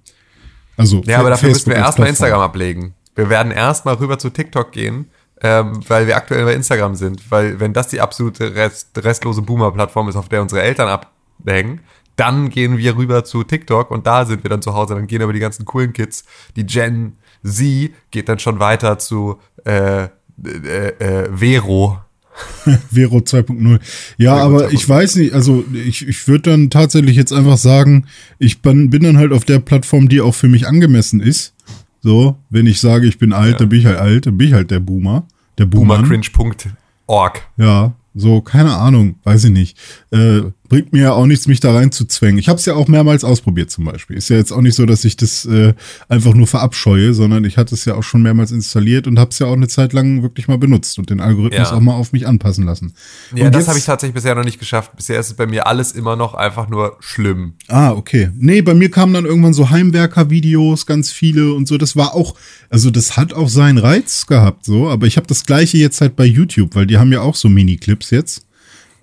Also 0.76 1.02
Ja, 1.04 1.18
aber 1.18 1.30
dafür 1.30 1.50
müssen 1.50 1.66
wir 1.70 1.76
erstmal. 1.76 2.08
Instagram 2.08 2.40
ablegen. 2.40 2.94
Wir 3.14 3.28
werden 3.28 3.52
erstmal 3.52 3.94
rüber 3.94 4.18
zu 4.18 4.30
TikTok 4.30 4.72
gehen, 4.72 5.06
ähm, 5.42 5.80
weil 5.88 6.06
wir 6.06 6.16
aktuell 6.16 6.44
bei 6.44 6.54
Instagram 6.54 6.94
sind. 6.94 7.30
Weil 7.30 7.60
wenn 7.60 7.72
das 7.74 7.88
die 7.88 8.00
absolute 8.00 8.54
Rest, 8.54 8.88
restlose 8.96 9.42
Boomer-Plattform 9.42 10.08
ist, 10.08 10.16
auf 10.16 10.28
der 10.30 10.40
unsere 10.40 10.62
Eltern 10.62 10.88
abhängen, 10.88 11.80
Dann 12.16 12.50
gehen 12.50 12.76
wir 12.76 12.94
rüber 12.96 13.24
zu 13.24 13.42
TikTok 13.42 13.90
und 13.90 14.06
da 14.06 14.26
sind 14.26 14.44
wir 14.44 14.50
dann 14.50 14.60
zu 14.60 14.74
Hause. 14.74 14.94
Dann 14.94 15.06
gehen 15.06 15.22
aber 15.22 15.32
die 15.32 15.38
ganzen 15.40 15.64
coolen 15.64 15.94
Kids, 15.94 16.24
die 16.56 16.66
Gen 16.66 17.16
Z 17.44 17.90
geht 18.10 18.28
dann 18.28 18.38
schon 18.38 18.58
weiter 18.58 18.98
zu 18.98 19.38
äh, 19.64 20.04
äh, 20.04 20.08
äh, 20.98 21.28
Vero. 21.32 21.98
Vero 22.90 23.18
2.0. 23.18 23.80
Ja, 24.16 24.36
Vero 24.36 24.46
aber 24.46 24.66
2.0. 24.66 24.72
ich 24.72 24.88
weiß 24.88 25.16
nicht, 25.16 25.34
also 25.34 25.64
ich, 25.72 26.06
ich 26.08 26.26
würde 26.28 26.50
dann 26.50 26.70
tatsächlich 26.70 27.16
jetzt 27.16 27.32
einfach 27.32 27.58
sagen, 27.58 28.06
ich 28.38 28.62
bin, 28.62 28.90
bin 28.90 29.02
dann 29.02 29.18
halt 29.18 29.32
auf 29.32 29.44
der 29.44 29.58
Plattform, 29.58 30.08
die 30.08 30.20
auch 30.20 30.34
für 30.34 30.48
mich 30.48 30.66
angemessen 30.66 31.20
ist. 31.20 31.54
So, 32.00 32.36
wenn 32.50 32.66
ich 32.66 32.80
sage, 32.80 33.06
ich 33.06 33.18
bin 33.18 33.32
alt, 33.32 33.60
dann 33.60 33.68
bin 33.68 33.80
ich 33.80 33.86
halt 33.86 33.98
alt, 33.98 34.26
dann 34.26 34.36
bin 34.36 34.48
ich 34.48 34.54
halt 34.54 34.70
der 34.70 34.80
Boomer. 34.80 35.26
Der 35.58 35.66
Boomer. 35.66 35.98
Boomercringe.org. 35.98 37.42
Ja, 37.56 37.92
so, 38.14 38.40
keine 38.40 38.74
Ahnung, 38.74 39.16
weiß 39.22 39.44
ich 39.44 39.50
nicht. 39.50 39.78
Äh, 40.10 40.42
bringt 40.72 40.90
mir 40.94 41.02
ja 41.02 41.12
auch 41.12 41.26
nichts, 41.26 41.46
mich 41.48 41.60
da 41.60 41.74
rein 41.74 41.92
zu 41.92 42.06
zwängen. 42.06 42.38
Ich 42.38 42.48
habe 42.48 42.58
es 42.58 42.64
ja 42.64 42.72
auch 42.72 42.88
mehrmals 42.88 43.24
ausprobiert 43.24 43.70
zum 43.70 43.84
Beispiel. 43.84 44.16
Ist 44.16 44.30
ja 44.30 44.38
jetzt 44.38 44.52
auch 44.52 44.62
nicht 44.62 44.74
so, 44.74 44.86
dass 44.86 45.04
ich 45.04 45.18
das 45.18 45.44
äh, 45.44 45.74
einfach 46.08 46.32
nur 46.32 46.46
verabscheue, 46.46 47.12
sondern 47.12 47.44
ich 47.44 47.58
hatte 47.58 47.74
es 47.74 47.84
ja 47.84 47.94
auch 47.94 48.02
schon 48.02 48.22
mehrmals 48.22 48.52
installiert 48.52 49.06
und 49.06 49.18
habe 49.18 49.32
es 49.32 49.38
ja 49.38 49.48
auch 49.48 49.52
eine 49.52 49.68
Zeit 49.68 49.92
lang 49.92 50.22
wirklich 50.22 50.48
mal 50.48 50.56
benutzt 50.56 50.98
und 50.98 51.10
den 51.10 51.20
Algorithmus 51.20 51.68
Ja. 51.68 51.76
auch 51.76 51.80
mal 51.80 51.92
auf 51.92 52.14
mich 52.14 52.26
anpassen 52.26 52.64
lassen. 52.64 52.94
Ja, 53.34 53.44
und 53.44 53.54
das 53.54 53.68
habe 53.68 53.76
ich 53.78 53.84
tatsächlich 53.84 54.14
bisher 54.14 54.34
noch 54.34 54.44
nicht 54.44 54.58
geschafft. 54.58 54.96
Bisher 54.96 55.20
ist 55.20 55.26
es 55.26 55.34
bei 55.34 55.46
mir 55.46 55.66
alles 55.66 55.92
immer 55.92 56.16
noch 56.16 56.32
einfach 56.32 56.70
nur 56.70 56.96
schlimm. 57.00 57.52
Ah, 57.68 57.90
okay. 57.90 58.30
Nee, 58.34 58.62
bei 58.62 58.72
mir 58.72 58.90
kamen 58.90 59.12
dann 59.12 59.26
irgendwann 59.26 59.52
so 59.52 59.68
Heimwerker-Videos, 59.68 60.86
ganz 60.86 61.10
viele 61.10 61.52
und 61.52 61.68
so. 61.68 61.76
Das 61.76 61.96
war 61.96 62.14
auch, 62.14 62.34
also 62.70 62.90
das 62.90 63.18
hat 63.18 63.34
auch 63.34 63.50
seinen 63.50 63.76
Reiz 63.76 64.26
gehabt, 64.26 64.64
so. 64.64 64.88
Aber 64.88 65.06
ich 65.06 65.18
habe 65.18 65.26
das 65.26 65.44
gleiche 65.44 65.76
jetzt 65.76 66.00
halt 66.00 66.16
bei 66.16 66.24
YouTube, 66.24 66.74
weil 66.74 66.86
die 66.86 66.96
haben 66.96 67.12
ja 67.12 67.20
auch 67.20 67.34
so 67.34 67.50
Mini-Clips 67.50 68.08
jetzt. 68.08 68.46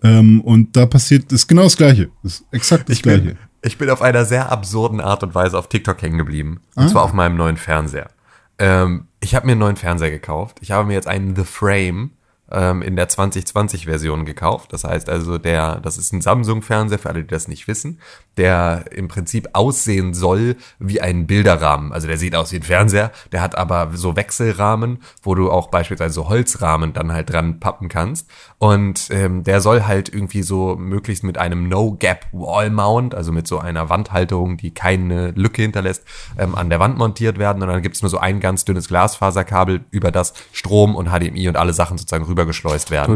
Ähm, 0.03 0.41
und 0.41 0.75
da 0.75 0.85
passiert, 0.85 1.31
ist 1.31 1.47
genau 1.47 1.63
das 1.63 1.77
Gleiche. 1.77 2.09
Das 2.23 2.33
ist 2.35 2.45
exakt 2.51 2.89
das 2.89 2.97
Ich 2.97 3.03
Gleiche. 3.03 3.21
bin, 3.21 3.37
ich 3.63 3.77
bin 3.77 3.89
auf 3.89 4.01
einer 4.01 4.25
sehr 4.25 4.51
absurden 4.51 5.01
Art 5.01 5.23
und 5.23 5.35
Weise 5.35 5.57
auf 5.57 5.67
TikTok 5.67 6.01
hängen 6.01 6.17
geblieben. 6.17 6.61
Und 6.75 6.85
Ah. 6.85 6.87
zwar 6.87 7.03
auf 7.03 7.13
meinem 7.13 7.35
neuen 7.37 7.57
Fernseher. 7.57 8.09
Ähm, 8.57 9.07
ich 9.19 9.35
habe 9.35 9.45
mir 9.45 9.53
einen 9.53 9.59
neuen 9.61 9.75
Fernseher 9.75 10.11
gekauft. 10.11 10.57
Ich 10.61 10.71
habe 10.71 10.87
mir 10.87 10.93
jetzt 10.93 11.07
einen 11.07 11.35
The 11.35 11.43
Frame 11.43 12.11
ähm, 12.51 12.81
in 12.81 12.95
der 12.95 13.07
2020-Version 13.09 14.25
gekauft. 14.25 14.73
Das 14.73 14.83
heißt 14.83 15.07
also, 15.09 15.37
der, 15.37 15.79
das 15.81 15.97
ist 15.97 16.11
ein 16.13 16.21
Samsung-Fernseher, 16.21 16.97
für 16.99 17.09
alle, 17.09 17.21
die 17.21 17.27
das 17.27 17.47
nicht 17.47 17.67
wissen, 17.67 17.99
der 18.37 18.85
im 18.91 19.07
Prinzip 19.07 19.49
aussehen 19.53 20.13
soll 20.13 20.55
wie 20.79 20.99
ein 20.99 21.27
Bilderrahmen. 21.27 21.93
Also 21.93 22.07
der 22.07 22.17
sieht 22.17 22.35
aus 22.35 22.51
wie 22.51 22.55
ein 22.57 22.63
Fernseher, 22.63 23.11
der 23.31 23.41
hat 23.41 23.55
aber 23.57 23.91
so 23.93 24.15
Wechselrahmen, 24.15 24.99
wo 25.21 25.35
du 25.35 25.51
auch 25.51 25.67
beispielsweise 25.69 26.13
so 26.15 26.27
Holzrahmen 26.29 26.91
dann 26.93 27.11
halt 27.13 27.31
dran 27.31 27.59
pappen 27.59 27.87
kannst. 27.87 28.27
Und 28.59 29.07
ähm, 29.11 29.45
der 29.45 29.61
soll 29.61 29.83
halt 29.83 30.13
irgendwie 30.13 30.43
so 30.43 30.75
möglichst 30.75 31.23
mit 31.23 31.37
einem 31.37 31.69
No-Gap-Wall-Mount, 31.69 33.15
also 33.15 33.31
mit 33.31 33.47
so 33.47 33.57
einer 33.57 33.89
Wandhalterung, 33.89 34.57
die 34.57 34.71
keine 34.71 35.31
Lücke 35.31 35.61
hinterlässt, 35.61 36.03
ähm, 36.37 36.55
an 36.55 36.69
der 36.69 36.81
Wand 36.81 36.97
montiert 36.97 37.39
werden. 37.39 37.63
Und 37.63 37.69
dann 37.69 37.81
gibt's 37.81 38.01
nur 38.01 38.09
so 38.09 38.17
ein 38.17 38.41
ganz 38.41 38.65
dünnes 38.65 38.89
Glasfaserkabel, 38.89 39.85
über 39.91 40.11
das 40.11 40.33
Strom 40.51 40.97
und 40.97 41.07
HDMI 41.07 41.47
und 41.47 41.55
alle 41.55 41.71
Sachen 41.71 41.97
sozusagen 41.97 42.25
rübergeschleust 42.25 42.91
werden. 42.91 43.09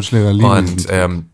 Und 0.46 0.88
ähm, 0.90 1.26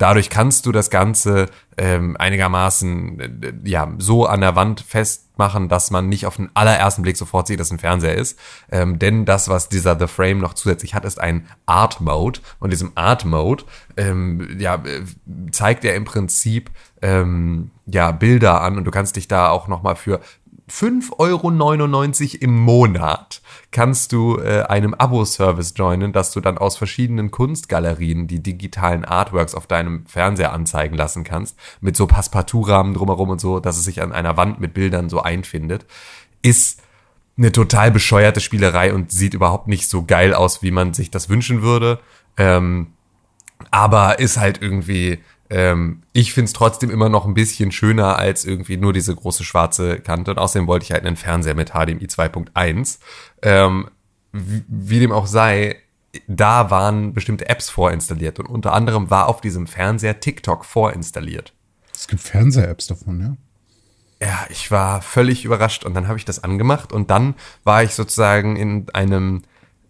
dadurch 0.00 0.30
kannst 0.30 0.64
du 0.64 0.72
das 0.72 0.90
Ganze 0.90 1.46
ähm, 1.76 2.16
einigermaßen 2.18 3.20
äh, 3.20 3.52
ja 3.64 3.92
so 3.98 4.26
an 4.26 4.40
der 4.40 4.56
Wand 4.56 4.80
festmachen, 4.80 5.68
dass 5.68 5.90
man 5.90 6.08
nicht 6.08 6.26
auf 6.26 6.36
den 6.36 6.50
allerersten 6.54 7.02
Blick 7.02 7.16
sofort 7.16 7.46
sieht, 7.46 7.60
dass 7.60 7.70
ein 7.70 7.78
Fernseher 7.78 8.14
ist. 8.14 8.38
Ähm, 8.72 8.98
denn 8.98 9.26
das, 9.26 9.48
was 9.48 9.68
dieser 9.68 9.98
The 9.98 10.06
Frame 10.06 10.38
noch 10.38 10.54
zusätzlich 10.54 10.94
hat, 10.94 11.04
ist 11.04 11.20
ein 11.20 11.46
Art 11.66 12.00
Mode. 12.00 12.40
Und 12.58 12.70
diesem 12.70 12.92
Art 12.94 13.24
Mode 13.24 13.64
ähm, 13.96 14.56
ja, 14.58 14.76
äh, 14.76 15.02
zeigt 15.50 15.84
er 15.84 15.94
im 15.94 16.06
Prinzip 16.06 16.70
ähm, 17.02 17.70
ja 17.86 18.10
Bilder 18.10 18.62
an 18.62 18.78
und 18.78 18.84
du 18.84 18.90
kannst 18.90 19.16
dich 19.16 19.28
da 19.28 19.50
auch 19.50 19.68
noch 19.68 19.82
mal 19.82 19.96
für 19.96 20.20
5,99 20.70 21.18
Euro 21.18 22.38
im 22.40 22.58
Monat 22.58 23.42
kannst 23.72 24.12
du 24.12 24.38
äh, 24.38 24.62
einem 24.62 24.94
Abo-Service 24.94 25.74
joinen, 25.76 26.12
dass 26.12 26.32
du 26.32 26.40
dann 26.40 26.58
aus 26.58 26.76
verschiedenen 26.76 27.30
Kunstgalerien 27.30 28.26
die 28.26 28.42
digitalen 28.42 29.04
Artworks 29.04 29.54
auf 29.54 29.66
deinem 29.66 30.06
Fernseher 30.06 30.52
anzeigen 30.52 30.96
lassen 30.96 31.24
kannst, 31.24 31.56
mit 31.80 31.96
so 31.96 32.06
Passepartout-Rahmen 32.06 32.94
drumherum 32.94 33.30
und 33.30 33.40
so, 33.40 33.60
dass 33.60 33.76
es 33.76 33.84
sich 33.84 34.00
an 34.00 34.12
einer 34.12 34.36
Wand 34.36 34.60
mit 34.60 34.74
Bildern 34.74 35.08
so 35.08 35.20
einfindet, 35.20 35.86
ist 36.42 36.82
eine 37.36 37.52
total 37.52 37.90
bescheuerte 37.90 38.40
Spielerei 38.40 38.92
und 38.92 39.10
sieht 39.10 39.34
überhaupt 39.34 39.66
nicht 39.66 39.88
so 39.88 40.04
geil 40.04 40.34
aus, 40.34 40.62
wie 40.62 40.70
man 40.70 40.94
sich 40.94 41.10
das 41.10 41.28
wünschen 41.28 41.62
würde. 41.62 41.98
Ähm, 42.36 42.88
aber 43.70 44.18
ist 44.18 44.36
halt 44.36 44.62
irgendwie, 44.62 45.18
ähm, 45.50 46.02
ich 46.12 46.32
find's 46.32 46.52
trotzdem 46.52 46.90
immer 46.90 47.08
noch 47.08 47.26
ein 47.26 47.34
bisschen 47.34 47.72
schöner 47.72 48.16
als 48.18 48.44
irgendwie 48.44 48.76
nur 48.76 48.92
diese 48.92 49.14
große 49.14 49.44
schwarze 49.44 49.98
Kante. 49.98 50.30
Und 50.30 50.38
außerdem 50.38 50.68
wollte 50.68 50.84
ich 50.84 50.92
halt 50.92 51.04
einen 51.04 51.16
Fernseher 51.16 51.54
mit 51.54 51.70
HDMI 51.70 52.06
2.1. 52.06 52.98
Ähm, 53.42 53.88
wie, 54.32 54.64
wie 54.68 55.00
dem 55.00 55.10
auch 55.10 55.26
sei, 55.26 55.76
da 56.28 56.70
waren 56.70 57.14
bestimmte 57.14 57.48
Apps 57.48 57.68
vorinstalliert 57.68 58.38
und 58.38 58.46
unter 58.46 58.72
anderem 58.72 59.10
war 59.10 59.28
auf 59.28 59.40
diesem 59.40 59.66
Fernseher 59.66 60.20
TikTok 60.20 60.64
vorinstalliert. 60.64 61.52
Es 61.94 62.08
gibt 62.08 62.22
Fernseh-Apps 62.22 62.86
davon, 62.86 63.20
ja. 63.20 63.36
Ja, 64.22 64.46
ich 64.50 64.70
war 64.70 65.00
völlig 65.02 65.44
überrascht 65.44 65.84
und 65.84 65.94
dann 65.94 66.06
habe 66.06 66.18
ich 66.18 66.24
das 66.24 66.44
angemacht 66.44 66.92
und 66.92 67.10
dann 67.10 67.34
war 67.64 67.82
ich 67.82 67.94
sozusagen 67.94 68.56
in 68.56 68.86
einem 68.90 69.42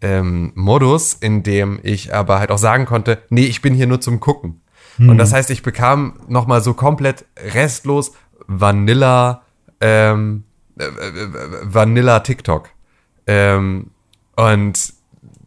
ähm, 0.03 0.53
Modus, 0.55 1.15
in 1.15 1.43
dem 1.43 1.81
ich 1.83 2.15
aber 2.15 2.39
halt 2.39 2.51
auch 2.51 2.59
sagen 2.59 2.87
konnte, 2.87 3.23
nee, 3.29 3.45
ich 3.45 3.61
bin 3.61 3.75
hier 3.75 3.87
nur 3.87 4.01
zum 4.01 4.21
Gucken. 4.21 4.61
Und 5.09 5.19
das 5.19 5.33
heißt, 5.33 5.51
ich 5.51 5.63
bekam 5.63 6.15
noch 6.29 6.47
mal 6.47 6.61
so 6.61 6.75
komplett 6.75 7.25
restlos 7.37 8.13
Vanilla 8.47 9.43
ähm, 9.81 10.45
äh, 10.79 10.85
äh, 10.85 11.29
Vanilla 11.63 12.21
TikTok. 12.21 12.71
Ähm, 13.27 13.91
und 14.37 14.93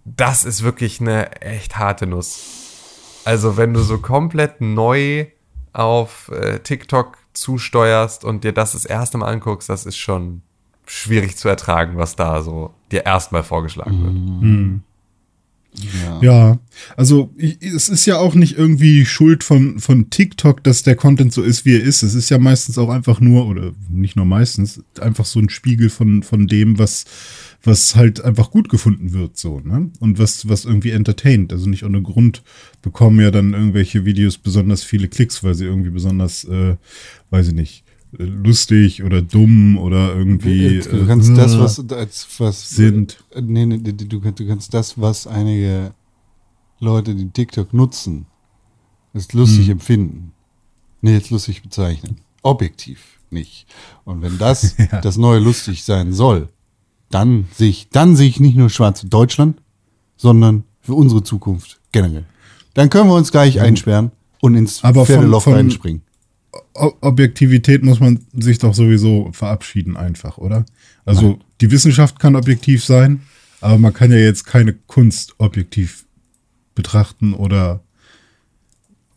das 0.05 0.45
ist 0.45 0.63
wirklich 0.63 1.01
eine 1.01 1.41
echt 1.41 1.77
harte 1.77 2.07
Nuss. 2.07 3.21
Also 3.25 3.57
wenn 3.57 3.73
du 3.73 3.81
so 3.81 3.99
komplett 3.99 4.61
neu 4.61 5.27
auf 5.71 6.29
äh, 6.29 6.59
TikTok 6.59 7.17
zusteuerst 7.33 8.23
und 8.25 8.43
dir 8.43 8.53
das 8.53 8.73
das 8.73 8.85
erste 8.85 9.17
Mal 9.17 9.27
anguckst, 9.31 9.69
das 9.69 9.85
ist 9.85 9.97
schon 9.97 10.41
schwierig 10.85 11.37
zu 11.37 11.47
ertragen, 11.47 11.97
was 11.97 12.15
da 12.15 12.41
so 12.41 12.73
dir 12.91 13.05
erstmal 13.05 13.43
vorgeschlagen 13.43 14.03
wird. 14.03 14.83
Ja, 16.21 16.59
also 16.95 17.33
ich, 17.37 17.61
es 17.61 17.89
ist 17.89 18.05
ja 18.05 18.17
auch 18.17 18.35
nicht 18.35 18.57
irgendwie 18.57 19.05
Schuld 19.05 19.43
von, 19.43 19.79
von 19.79 20.09
TikTok, 20.09 20.63
dass 20.63 20.83
der 20.83 20.95
Content 20.95 21.33
so 21.33 21.41
ist, 21.41 21.65
wie 21.65 21.75
er 21.75 21.83
ist. 21.83 22.03
Es 22.03 22.13
ist 22.13 22.29
ja 22.29 22.37
meistens 22.37 22.77
auch 22.77 22.89
einfach 22.89 23.19
nur, 23.19 23.47
oder 23.47 23.73
nicht 23.89 24.15
nur 24.15 24.25
meistens, 24.25 24.83
einfach 24.99 25.25
so 25.25 25.39
ein 25.39 25.49
Spiegel 25.49 25.89
von, 25.89 26.23
von 26.23 26.47
dem, 26.47 26.77
was, 26.77 27.05
was 27.63 27.95
halt 27.95 28.23
einfach 28.23 28.51
gut 28.51 28.69
gefunden 28.69 29.13
wird, 29.13 29.37
so, 29.37 29.59
ne? 29.59 29.89
Und 29.99 30.19
was, 30.19 30.47
was 30.47 30.65
irgendwie 30.65 30.91
entertaint. 30.91 31.51
Also 31.51 31.69
nicht 31.69 31.83
ohne 31.83 32.01
Grund 32.01 32.43
bekommen 32.81 33.19
ja 33.19 33.31
dann 33.31 33.53
irgendwelche 33.53 34.05
Videos 34.05 34.37
besonders 34.37 34.83
viele 34.83 35.07
Klicks, 35.07 35.43
weil 35.43 35.55
sie 35.55 35.65
irgendwie 35.65 35.89
besonders, 35.89 36.43
äh, 36.43 36.75
weiß 37.29 37.49
ich 37.49 37.53
nicht, 37.53 37.82
lustig 38.17 39.03
oder 39.03 39.21
dumm 39.21 39.77
oder 39.77 40.15
irgendwie. 40.15 40.79
Du 40.79 41.05
kannst 41.07 41.29
äh, 41.31 41.35
das, 41.35 41.57
was, 41.59 41.91
als, 41.91 42.27
was 42.39 42.69
sind. 42.69 43.23
äh, 43.31 43.41
Nee, 43.41 43.65
nee, 43.65 43.77
du, 43.79 43.93
du 43.93 44.19
kannst- 44.47 44.73
das, 44.73 44.99
was 44.99 45.27
einige 45.27 45.93
Leute, 46.79 47.15
die 47.15 47.29
TikTok 47.29 47.73
nutzen, 47.73 48.25
als 49.13 49.31
lustig 49.33 49.65
Hm. 49.65 49.71
empfinden, 49.73 50.31
nicht 51.01 51.15
als 51.15 51.29
lustig 51.29 51.61
bezeichnen. 51.63 52.17
Objektiv 52.41 53.19
nicht. 53.29 53.65
Und 54.05 54.21
wenn 54.21 54.37
das 54.37 54.75
Ja. 54.91 55.01
das 55.01 55.17
neue 55.17 55.39
lustig 55.39 55.83
sein 55.83 56.13
soll, 56.13 56.49
dann 57.09 57.45
sehe 57.53 57.69
ich, 57.69 57.89
dann 57.89 58.15
sehe 58.15 58.27
ich 58.29 58.39
nicht 58.39 58.55
nur 58.57 58.69
schwarz 58.69 59.01
für 59.01 59.07
Deutschland, 59.07 59.61
sondern 60.17 60.63
für 60.81 60.93
unsere 60.93 61.23
Zukunft 61.23 61.79
generell. 61.91 62.25
Dann 62.73 62.89
können 62.89 63.07
wir 63.09 63.15
uns 63.15 63.31
gleich 63.31 63.59
einsperren 63.59 64.11
und 64.41 64.55
ins 64.55 64.83
Aber 64.83 65.05
von- 65.05 65.15
Pferdeloch 65.15 65.43
von- 65.43 65.53
reinspringen. 65.53 66.01
Objektivität 66.73 67.83
muss 67.83 67.99
man 67.99 68.25
sich 68.33 68.57
doch 68.57 68.73
sowieso 68.73 69.29
verabschieden 69.31 69.95
einfach, 69.95 70.37
oder? 70.37 70.65
Also 71.05 71.39
die 71.61 71.69
Wissenschaft 71.69 72.19
kann 72.19 72.35
objektiv 72.35 72.83
sein, 72.83 73.21
aber 73.61 73.77
man 73.77 73.93
kann 73.93 74.11
ja 74.11 74.17
jetzt 74.17 74.45
keine 74.45 74.73
Kunst 74.73 75.35
objektiv 75.37 76.05
betrachten 76.75 77.33
oder 77.33 77.82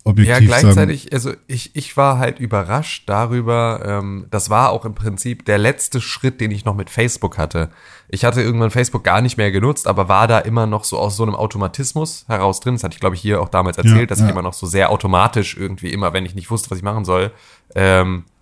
Ja, 0.07 0.11
objektiv 0.13 0.51
sagen. 0.51 0.63
gleichzeitig, 0.63 1.13
also 1.13 1.33
ich, 1.49 1.75
ich 1.75 1.97
war 1.97 2.19
halt 2.19 2.39
überrascht 2.39 3.09
darüber, 3.09 3.83
ähm, 3.85 4.27
das 4.31 4.51
war 4.51 4.71
auch 4.71 4.85
im 4.85 4.95
Prinzip 4.95 5.45
der 5.45 5.59
letzte 5.59 6.01
Schritt, 6.01 6.41
den 6.41 6.53
ich 6.53 6.65
noch 6.65 6.77
mit 6.77 6.91
Facebook 6.91 7.39
hatte. 7.39 7.71
Ich 8.09 8.25
hatte 8.25 8.41
irgendwann 8.41 8.71
Facebook 8.71 9.03
gar 9.03 9.21
nicht 9.21 9.37
mehr 9.37 9.51
genutzt, 9.51 9.89
aber 9.89 10.09
war 10.09 10.29
da 10.29 10.39
immer 10.39 10.67
noch 10.67 10.85
so 10.85 10.99
aus 10.99 11.17
so 11.17 11.25
einem 11.25 11.35
Automatismus 11.35 12.25
heraus 12.29 12.61
drin. 12.61 12.75
Das 12.75 12.85
hatte 12.85 12.95
ich, 12.95 13.01
glaube 13.01 13.17
ich, 13.17 13.21
hier 13.21 13.41
auch 13.41 13.49
damals 13.49 13.79
erzählt, 13.79 13.99
Ja, 13.99 14.07
dass 14.07 14.21
ja. 14.21 14.27
ich 14.27 14.31
immer 14.31 14.43
noch 14.43 14.55
so 14.55 14.67
sehr 14.67 14.91
automatisch 14.91 15.57
irgendwie 15.57 15.91
immer, 15.93 16.13
wenn 16.13 16.25
ich 16.25 16.37
nicht 16.37 16.51
wusste, 16.51 16.71
was 16.71 16.79
ich 16.79 16.85
machen 16.85 17.05
soll, 17.05 17.33
ähm, 17.75 18.25
äh, 18.27 18.36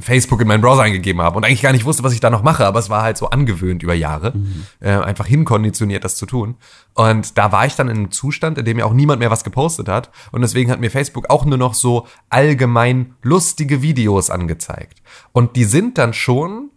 Facebook 0.00 0.40
in 0.40 0.48
meinen 0.48 0.62
Browser 0.62 0.82
eingegeben 0.82 1.20
habe 1.20 1.36
und 1.36 1.44
eigentlich 1.44 1.62
gar 1.62 1.72
nicht 1.72 1.84
wusste, 1.84 2.02
was 2.02 2.14
ich 2.14 2.20
da 2.20 2.30
noch 2.30 2.42
mache, 2.42 2.66
aber 2.66 2.78
es 2.78 2.88
war 2.88 3.02
halt 3.02 3.16
so 3.18 3.28
angewöhnt 3.30 3.82
über 3.82 3.94
Jahre, 3.94 4.32
mhm. 4.34 4.64
äh, 4.80 4.90
einfach 4.90 5.26
hinkonditioniert, 5.26 6.04
das 6.04 6.16
zu 6.16 6.26
tun. 6.26 6.56
Und 6.94 7.36
da 7.36 7.52
war 7.52 7.66
ich 7.66 7.76
dann 7.76 7.88
in 7.88 7.96
einem 7.96 8.10
Zustand, 8.10 8.58
in 8.58 8.64
dem 8.64 8.78
ja 8.78 8.84
auch 8.86 8.94
niemand 8.94 9.20
mehr 9.20 9.30
was 9.30 9.44
gepostet 9.44 9.88
hat. 9.88 10.10
Und 10.30 10.40
deswegen 10.40 10.70
hat 10.70 10.80
mir 10.80 10.90
Facebook 10.90 11.28
auch 11.30 11.44
nur 11.44 11.58
noch 11.58 11.74
so 11.74 12.06
allgemein 12.30 13.14
lustige 13.22 13.82
Videos 13.82 14.30
angezeigt. 14.30 15.02
Und 15.32 15.56
die 15.56 15.64
sind 15.64 15.98
dann 15.98 16.14
schon 16.14 16.70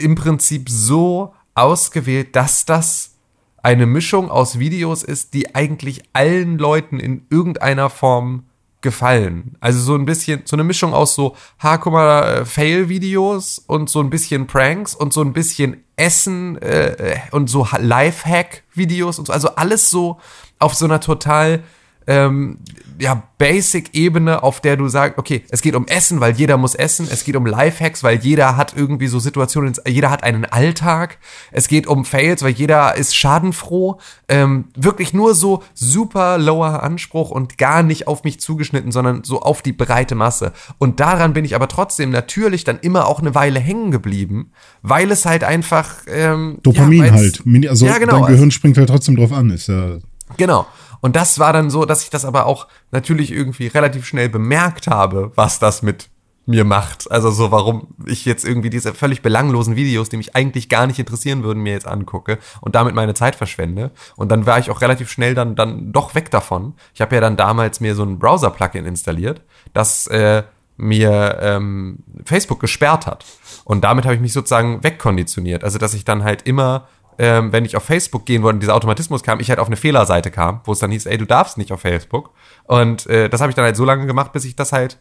im 0.00 0.14
Prinzip 0.14 0.68
so 0.68 1.34
ausgewählt, 1.54 2.36
dass 2.36 2.66
das 2.66 3.14
eine 3.62 3.86
Mischung 3.86 4.30
aus 4.30 4.58
Videos 4.58 5.02
ist, 5.02 5.34
die 5.34 5.54
eigentlich 5.54 6.02
allen 6.12 6.58
Leuten 6.58 7.00
in 7.00 7.26
irgendeiner 7.30 7.90
Form 7.90 8.44
gefallen. 8.80 9.56
Also 9.60 9.80
so 9.80 9.94
ein 9.94 10.04
bisschen, 10.04 10.42
so 10.44 10.56
eine 10.56 10.64
Mischung 10.64 10.94
aus 10.94 11.14
so, 11.14 11.36
ha, 11.62 11.78
guck 11.78 11.92
mal, 11.92 12.22
äh, 12.22 12.44
Fail-Videos 12.44 13.58
und 13.66 13.90
so 13.90 14.00
ein 14.00 14.10
bisschen 14.10 14.46
Pranks 14.46 14.94
und 14.94 15.12
so 15.12 15.20
ein 15.22 15.32
bisschen 15.32 15.84
Essen 15.96 16.60
äh, 16.62 16.92
äh 16.92 17.18
und 17.32 17.50
so 17.50 17.66
Lifehack-Videos 17.76 19.18
und 19.18 19.26
so. 19.26 19.32
Also 19.32 19.48
alles 19.56 19.90
so 19.90 20.18
auf 20.58 20.74
so 20.74 20.84
einer 20.84 21.00
total 21.00 21.64
ähm, 22.08 22.58
ja, 22.98 23.22
Basic-Ebene, 23.36 24.42
auf 24.42 24.60
der 24.60 24.76
du 24.76 24.88
sagst, 24.88 25.18
okay, 25.18 25.44
es 25.50 25.62
geht 25.62 25.76
um 25.76 25.86
Essen, 25.86 26.20
weil 26.20 26.34
jeder 26.34 26.56
muss 26.56 26.74
essen, 26.74 27.06
es 27.08 27.22
geht 27.22 27.36
um 27.36 27.46
Lifehacks, 27.46 28.02
weil 28.02 28.18
jeder 28.18 28.56
hat 28.56 28.74
irgendwie 28.76 29.06
so 29.06 29.20
Situationen, 29.20 29.74
jeder 29.86 30.10
hat 30.10 30.24
einen 30.24 30.44
Alltag, 30.46 31.18
es 31.52 31.68
geht 31.68 31.86
um 31.86 32.04
Fails, 32.04 32.42
weil 32.42 32.52
jeder 32.52 32.96
ist 32.96 33.14
schadenfroh, 33.14 34.00
ähm, 34.28 34.64
wirklich 34.74 35.12
nur 35.12 35.34
so 35.34 35.62
super 35.74 36.38
lower 36.38 36.82
Anspruch 36.82 37.30
und 37.30 37.58
gar 37.58 37.82
nicht 37.82 38.08
auf 38.08 38.24
mich 38.24 38.40
zugeschnitten, 38.40 38.90
sondern 38.90 39.22
so 39.22 39.42
auf 39.42 39.62
die 39.62 39.72
breite 39.72 40.14
Masse. 40.14 40.52
Und 40.78 40.98
daran 40.98 41.34
bin 41.34 41.44
ich 41.44 41.54
aber 41.54 41.68
trotzdem 41.68 42.10
natürlich 42.10 42.64
dann 42.64 42.80
immer 42.80 43.06
auch 43.06 43.20
eine 43.20 43.34
Weile 43.34 43.60
hängen 43.60 43.90
geblieben, 43.90 44.50
weil 44.82 45.12
es 45.12 45.24
halt 45.26 45.44
einfach 45.44 45.94
ähm, 46.08 46.58
Dopamin 46.62 47.04
ja, 47.04 47.12
halt, 47.12 47.42
also 47.68 47.86
ja, 47.86 47.98
genau, 47.98 48.22
dein 48.22 48.32
Gehirn 48.32 48.50
springt 48.50 48.78
halt 48.78 48.88
trotzdem 48.88 49.14
drauf 49.14 49.32
an, 49.32 49.50
ist 49.50 49.68
ja 49.68 49.98
Genau. 50.36 50.66
Und 51.00 51.16
das 51.16 51.38
war 51.38 51.52
dann 51.52 51.70
so, 51.70 51.84
dass 51.84 52.02
ich 52.02 52.10
das 52.10 52.24
aber 52.24 52.46
auch 52.46 52.66
natürlich 52.90 53.32
irgendwie 53.32 53.68
relativ 53.68 54.06
schnell 54.06 54.28
bemerkt 54.28 54.86
habe, 54.86 55.32
was 55.34 55.58
das 55.58 55.82
mit 55.82 56.08
mir 56.48 56.64
macht. 56.64 57.10
Also 57.10 57.30
so, 57.30 57.50
warum 57.52 57.88
ich 58.06 58.24
jetzt 58.24 58.44
irgendwie 58.44 58.70
diese 58.70 58.94
völlig 58.94 59.20
belanglosen 59.20 59.76
Videos, 59.76 60.08
die 60.08 60.16
mich 60.16 60.34
eigentlich 60.34 60.70
gar 60.70 60.86
nicht 60.86 60.98
interessieren 60.98 61.42
würden, 61.42 61.62
mir 61.62 61.74
jetzt 61.74 61.86
angucke 61.86 62.38
und 62.62 62.74
damit 62.74 62.94
meine 62.94 63.12
Zeit 63.12 63.36
verschwende. 63.36 63.90
Und 64.16 64.32
dann 64.32 64.46
war 64.46 64.58
ich 64.58 64.70
auch 64.70 64.80
relativ 64.80 65.10
schnell 65.10 65.34
dann, 65.34 65.56
dann 65.56 65.92
doch 65.92 66.14
weg 66.14 66.30
davon. 66.30 66.72
Ich 66.94 67.02
habe 67.02 67.14
ja 67.14 67.20
dann 67.20 67.36
damals 67.36 67.80
mir 67.80 67.94
so 67.94 68.02
ein 68.02 68.18
Browser-Plugin 68.18 68.86
installiert, 68.86 69.42
das 69.74 70.06
äh, 70.06 70.42
mir 70.78 71.38
ähm, 71.42 71.98
Facebook 72.24 72.60
gesperrt 72.60 73.06
hat. 73.06 73.26
Und 73.64 73.84
damit 73.84 74.06
habe 74.06 74.14
ich 74.14 74.20
mich 74.20 74.32
sozusagen 74.32 74.82
wegkonditioniert. 74.82 75.64
Also 75.64 75.78
dass 75.78 75.92
ich 75.92 76.06
dann 76.06 76.24
halt 76.24 76.42
immer 76.42 76.88
ähm, 77.18 77.52
wenn 77.52 77.64
ich 77.64 77.76
auf 77.76 77.84
Facebook 77.84 78.24
gehen 78.26 78.42
wollte 78.42 78.54
und 78.56 78.60
dieser 78.60 78.74
Automatismus 78.74 79.22
kam, 79.22 79.40
ich 79.40 79.50
halt 79.50 79.58
auf 79.58 79.66
eine 79.66 79.76
Fehlerseite 79.76 80.30
kam, 80.30 80.60
wo 80.64 80.72
es 80.72 80.78
dann 80.78 80.90
hieß, 80.90 81.06
ey, 81.06 81.18
du 81.18 81.26
darfst 81.26 81.58
nicht 81.58 81.72
auf 81.72 81.80
Facebook. 81.80 82.30
Und 82.64 83.06
äh, 83.06 83.28
das 83.28 83.40
habe 83.40 83.50
ich 83.50 83.56
dann 83.56 83.64
halt 83.64 83.76
so 83.76 83.84
lange 83.84 84.06
gemacht, 84.06 84.32
bis 84.32 84.44
ich 84.44 84.56
das 84.56 84.72
halt 84.72 84.98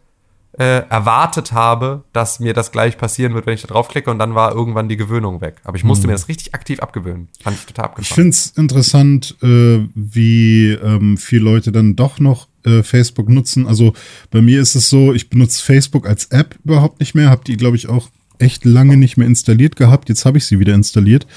äh, 0.58 0.88
erwartet 0.90 1.52
habe, 1.52 2.04
dass 2.14 2.40
mir 2.40 2.54
das 2.54 2.72
gleich 2.72 2.98
passieren 2.98 3.36
wird, 3.36 3.46
wenn 3.46 3.54
ich 3.54 3.62
da 3.62 3.68
draufklicke 3.68 4.10
und 4.10 4.18
dann 4.18 4.34
war 4.34 4.54
irgendwann 4.56 4.90
die 4.90 4.98
Gewöhnung 4.98 5.42
weg. 5.42 5.58
Aber 5.64 5.78
ich 5.78 5.84
musste 5.84 6.04
hm. 6.04 6.08
mir 6.10 6.14
das 6.14 6.28
richtig 6.28 6.56
aktiv 6.56 6.80
abgewöhnen. 6.80 7.28
Fand 7.42 7.58
ich 7.60 7.66
total 7.66 7.86
abgefahren. 7.86 8.04
Ich 8.10 8.14
finde 8.14 8.30
es 8.30 8.48
interessant, 8.58 9.36
äh, 9.44 9.88
wie 9.94 10.72
ähm, 10.72 11.18
viele 11.18 11.44
Leute 11.44 11.72
dann 11.72 11.96
doch 11.96 12.20
noch 12.20 12.48
äh, 12.66 12.82
Facebook 12.82 13.30
nutzen. 13.30 13.68
Also 13.68 13.94
bei 14.32 14.42
mir 14.42 14.60
ist 14.60 14.74
es 14.74 14.90
so, 14.90 15.14
ich 15.14 15.30
benutze 15.30 15.64
Facebook 15.64 16.08
als 16.08 16.26
App 16.26 16.58
überhaupt 16.64 17.00
nicht 17.00 17.14
mehr, 17.14 17.30
habe 17.30 17.44
die, 17.46 17.58
glaube 17.58 17.76
ich, 17.76 17.88
auch 17.88 18.10
echt 18.40 18.66
lange 18.66 18.98
nicht 18.98 19.18
mehr 19.18 19.28
installiert 19.28 19.76
gehabt. 19.76 20.10
Jetzt 20.10 20.26
habe 20.26 20.38
ich 20.38 20.46
sie 20.46 20.60
wieder 20.60 20.74
installiert. 20.74 21.28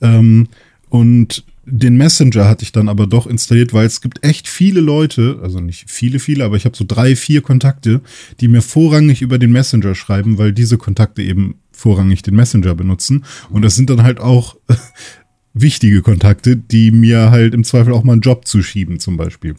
Ähm, 0.00 0.48
und 0.88 1.44
den 1.68 1.96
Messenger 1.96 2.48
hatte 2.48 2.62
ich 2.62 2.70
dann 2.70 2.88
aber 2.88 3.08
doch 3.08 3.26
installiert, 3.26 3.74
weil 3.74 3.86
es 3.86 4.00
gibt 4.00 4.22
echt 4.22 4.46
viele 4.46 4.80
Leute, 4.80 5.40
also 5.42 5.58
nicht 5.58 5.90
viele, 5.90 6.20
viele, 6.20 6.44
aber 6.44 6.56
ich 6.56 6.64
habe 6.64 6.76
so 6.76 6.84
drei, 6.86 7.16
vier 7.16 7.42
Kontakte, 7.42 8.00
die 8.40 8.46
mir 8.46 8.62
vorrangig 8.62 9.20
über 9.20 9.38
den 9.38 9.50
Messenger 9.50 9.96
schreiben, 9.96 10.38
weil 10.38 10.52
diese 10.52 10.78
Kontakte 10.78 11.22
eben 11.22 11.56
vorrangig 11.72 12.22
den 12.22 12.36
Messenger 12.36 12.74
benutzen. 12.76 13.24
Und 13.50 13.62
das 13.62 13.74
sind 13.74 13.90
dann 13.90 14.04
halt 14.04 14.20
auch 14.20 14.56
wichtige 15.54 16.02
Kontakte, 16.02 16.56
die 16.56 16.92
mir 16.92 17.32
halt 17.32 17.52
im 17.52 17.64
Zweifel 17.64 17.92
auch 17.92 18.04
mal 18.04 18.12
einen 18.12 18.22
Job 18.22 18.46
zuschieben, 18.46 19.00
zum 19.00 19.16
Beispiel. 19.16 19.56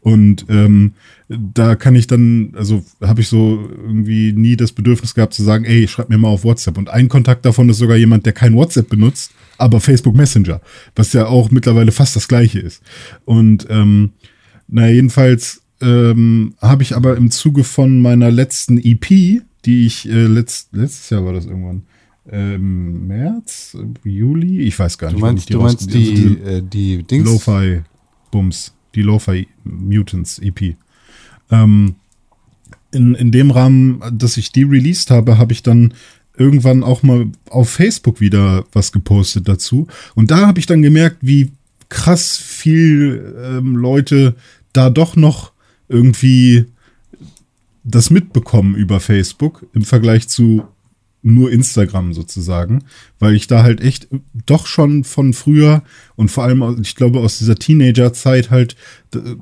Und 0.00 0.46
ähm, 0.48 0.92
da 1.28 1.76
kann 1.76 1.94
ich 1.94 2.06
dann, 2.06 2.54
also 2.56 2.84
habe 3.02 3.20
ich 3.20 3.28
so 3.28 3.68
irgendwie 3.84 4.32
nie 4.32 4.56
das 4.56 4.72
Bedürfnis 4.72 5.14
gehabt 5.14 5.34
zu 5.34 5.42
sagen, 5.42 5.64
ey, 5.64 5.86
schreib 5.86 6.08
mir 6.08 6.18
mal 6.18 6.28
auf 6.28 6.44
WhatsApp. 6.44 6.78
Und 6.78 6.88
ein 6.88 7.08
Kontakt 7.08 7.44
davon 7.44 7.68
ist 7.68 7.78
sogar 7.78 7.96
jemand, 7.96 8.24
der 8.24 8.32
kein 8.32 8.54
WhatsApp 8.54 8.88
benutzt, 8.88 9.32
aber 9.60 9.80
Facebook 9.80 10.16
Messenger, 10.16 10.60
was 10.94 11.12
ja 11.12 11.26
auch 11.26 11.50
mittlerweile 11.50 11.92
fast 11.92 12.16
das 12.16 12.28
gleiche 12.28 12.60
ist. 12.60 12.82
Und 13.24 13.66
ähm, 13.70 14.12
na 14.68 14.88
jedenfalls 14.88 15.62
ähm, 15.80 16.54
habe 16.60 16.82
ich 16.82 16.94
aber 16.94 17.16
im 17.16 17.30
Zuge 17.30 17.64
von 17.64 18.00
meiner 18.00 18.30
letzten 18.30 18.78
EP, 18.78 19.42
die 19.64 19.86
ich 19.86 20.08
äh, 20.08 20.26
letzt, 20.26 20.68
letztes 20.72 21.10
Jahr 21.10 21.24
war 21.24 21.32
das 21.32 21.46
irgendwann, 21.46 21.82
ähm, 22.30 23.06
März, 23.06 23.76
Juli, 24.04 24.60
ich 24.60 24.78
weiß 24.78 24.98
gar 24.98 25.08
nicht. 25.08 25.20
Du 25.20 25.26
meinst, 25.26 25.48
die, 25.48 25.52
du 25.54 25.60
meinst 25.60 25.92
die, 25.92 26.10
also 26.10 26.34
die, 26.34 26.40
äh, 26.42 26.62
die 26.62 27.02
Dings? 27.02 27.24
Lo-Fi 27.24 27.82
Bums, 28.30 28.74
die 28.94 29.02
Lo-Fi 29.02 29.48
Mutants 29.64 30.38
EP. 30.38 30.76
Ähm, 31.50 31.96
in, 32.92 33.14
in 33.14 33.30
dem 33.30 33.50
Rahmen, 33.50 34.02
dass 34.12 34.36
ich 34.36 34.52
die 34.52 34.64
released 34.64 35.10
habe, 35.10 35.38
habe 35.38 35.52
ich 35.52 35.62
dann 35.62 35.94
irgendwann 36.40 36.82
auch 36.82 37.02
mal 37.02 37.26
auf 37.50 37.68
Facebook 37.68 38.20
wieder 38.20 38.64
was 38.72 38.92
gepostet 38.92 39.46
dazu. 39.46 39.86
Und 40.14 40.30
da 40.30 40.46
habe 40.46 40.58
ich 40.58 40.64
dann 40.64 40.80
gemerkt, 40.80 41.18
wie 41.20 41.52
krass 41.90 42.38
viel 42.38 43.36
ähm, 43.44 43.76
Leute 43.76 44.34
da 44.72 44.88
doch 44.88 45.16
noch 45.16 45.52
irgendwie 45.88 46.64
das 47.84 48.08
mitbekommen 48.08 48.74
über 48.74 49.00
Facebook 49.00 49.66
im 49.74 49.82
Vergleich 49.82 50.28
zu 50.28 50.64
nur 51.22 51.50
Instagram 51.50 52.14
sozusagen, 52.14 52.84
weil 53.18 53.34
ich 53.34 53.46
da 53.46 53.62
halt 53.62 53.80
echt 53.80 54.08
doch 54.46 54.66
schon 54.66 55.04
von 55.04 55.32
früher 55.32 55.82
und 56.16 56.30
vor 56.30 56.44
allem, 56.44 56.78
ich 56.80 56.94
glaube, 56.94 57.20
aus 57.20 57.38
dieser 57.38 57.56
Teenager-Zeit 57.56 58.50
halt 58.50 58.76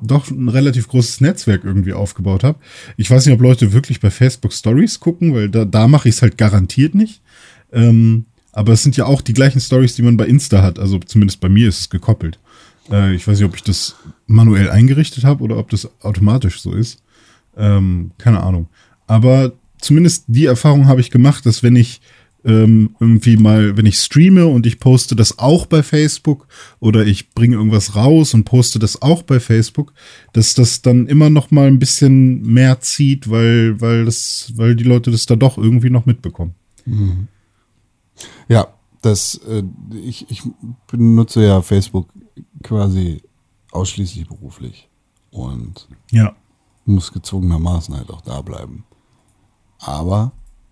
doch 0.01 0.29
ein 0.29 0.49
relativ 0.49 0.87
großes 0.87 1.21
Netzwerk 1.21 1.63
irgendwie 1.63 1.93
aufgebaut 1.93 2.43
habe. 2.43 2.59
Ich 2.97 3.09
weiß 3.09 3.25
nicht, 3.25 3.35
ob 3.35 3.41
Leute 3.41 3.71
wirklich 3.71 3.99
bei 3.99 4.11
Facebook 4.11 4.53
Stories 4.53 4.99
gucken, 4.99 5.33
weil 5.33 5.49
da, 5.49 5.65
da 5.65 5.87
mache 5.87 6.09
ich 6.09 6.15
es 6.15 6.21
halt 6.21 6.37
garantiert 6.37 6.95
nicht. 6.95 7.21
Ähm, 7.71 8.25
aber 8.51 8.73
es 8.73 8.83
sind 8.83 8.97
ja 8.97 9.05
auch 9.05 9.21
die 9.21 9.33
gleichen 9.33 9.61
Stories, 9.61 9.95
die 9.95 10.01
man 10.01 10.17
bei 10.17 10.25
Insta 10.25 10.61
hat. 10.61 10.79
Also 10.79 10.99
zumindest 10.99 11.39
bei 11.39 11.49
mir 11.49 11.69
ist 11.69 11.79
es 11.79 11.89
gekoppelt. 11.89 12.39
Äh, 12.91 13.15
ich 13.15 13.27
weiß 13.27 13.37
nicht, 13.39 13.47
ob 13.47 13.55
ich 13.55 13.63
das 13.63 13.95
manuell 14.27 14.69
eingerichtet 14.69 15.23
habe 15.23 15.43
oder 15.43 15.57
ob 15.57 15.69
das 15.69 15.89
automatisch 16.01 16.59
so 16.59 16.73
ist. 16.73 17.01
Ähm, 17.55 18.11
keine 18.17 18.41
Ahnung. 18.41 18.67
Aber 19.07 19.53
zumindest 19.79 20.25
die 20.27 20.45
Erfahrung 20.45 20.87
habe 20.87 21.01
ich 21.01 21.11
gemacht, 21.11 21.45
dass 21.45 21.63
wenn 21.63 21.75
ich 21.75 22.01
ähm, 22.45 22.95
irgendwie 22.99 23.37
mal, 23.37 23.75
wenn 23.75 23.85
ich 23.85 23.97
streame 23.97 24.47
und 24.47 24.65
ich 24.65 24.79
poste 24.79 25.15
das 25.15 25.39
auch 25.39 25.65
bei 25.65 25.83
Facebook 25.83 26.47
oder 26.79 27.05
ich 27.05 27.31
bringe 27.31 27.55
irgendwas 27.55 27.95
raus 27.95 28.33
und 28.33 28.45
poste 28.45 28.79
das 28.79 29.01
auch 29.01 29.23
bei 29.23 29.39
Facebook, 29.39 29.93
dass 30.31 30.53
das 30.53 30.81
dann 30.81 31.07
immer 31.07 31.29
noch 31.29 31.51
mal 31.51 31.67
ein 31.67 31.79
bisschen 31.79 32.41
mehr 32.41 32.79
zieht, 32.79 33.29
weil, 33.29 33.81
weil 33.81 34.05
das, 34.05 34.53
weil 34.55 34.75
die 34.75 34.85
Leute 34.85 35.11
das 35.11 35.25
da 35.25 35.35
doch 35.35 35.57
irgendwie 35.57 35.89
noch 35.89 36.05
mitbekommen. 36.05 36.55
Mhm. 36.85 37.27
Ja, 38.47 38.67
das, 39.01 39.35
äh, 39.47 39.63
ich, 40.01 40.25
ich 40.29 40.43
benutze 40.87 41.45
ja 41.45 41.61
Facebook 41.61 42.07
quasi 42.63 43.21
ausschließlich 43.71 44.27
beruflich 44.27 44.89
und 45.31 45.87
ja. 46.11 46.35
muss 46.85 47.11
gezwungenermaßen 47.11 47.95
halt 47.95 48.09
auch 48.09 48.21
da 48.21 48.41
bleiben. 48.41 48.85
Aber 49.79 50.31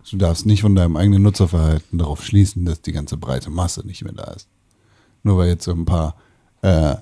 du 0.09 0.17
darfst 0.17 0.45
nicht 0.45 0.61
von 0.61 0.75
deinem 0.75 0.95
eigenen 0.95 1.23
Nutzerverhalten 1.23 1.97
darauf 1.97 2.23
schließen, 2.23 2.65
dass 2.65 2.81
die 2.81 2.91
ganze 2.91 3.17
breite 3.17 3.49
Masse 3.49 3.85
nicht 3.85 4.03
mehr 4.03 4.13
da 4.13 4.31
ist. 4.31 4.47
Nur 5.23 5.37
weil 5.37 5.49
jetzt 5.49 5.63
so 5.63 5.71
ein 5.71 5.85
paar 5.85 6.15
äh, 6.61 6.95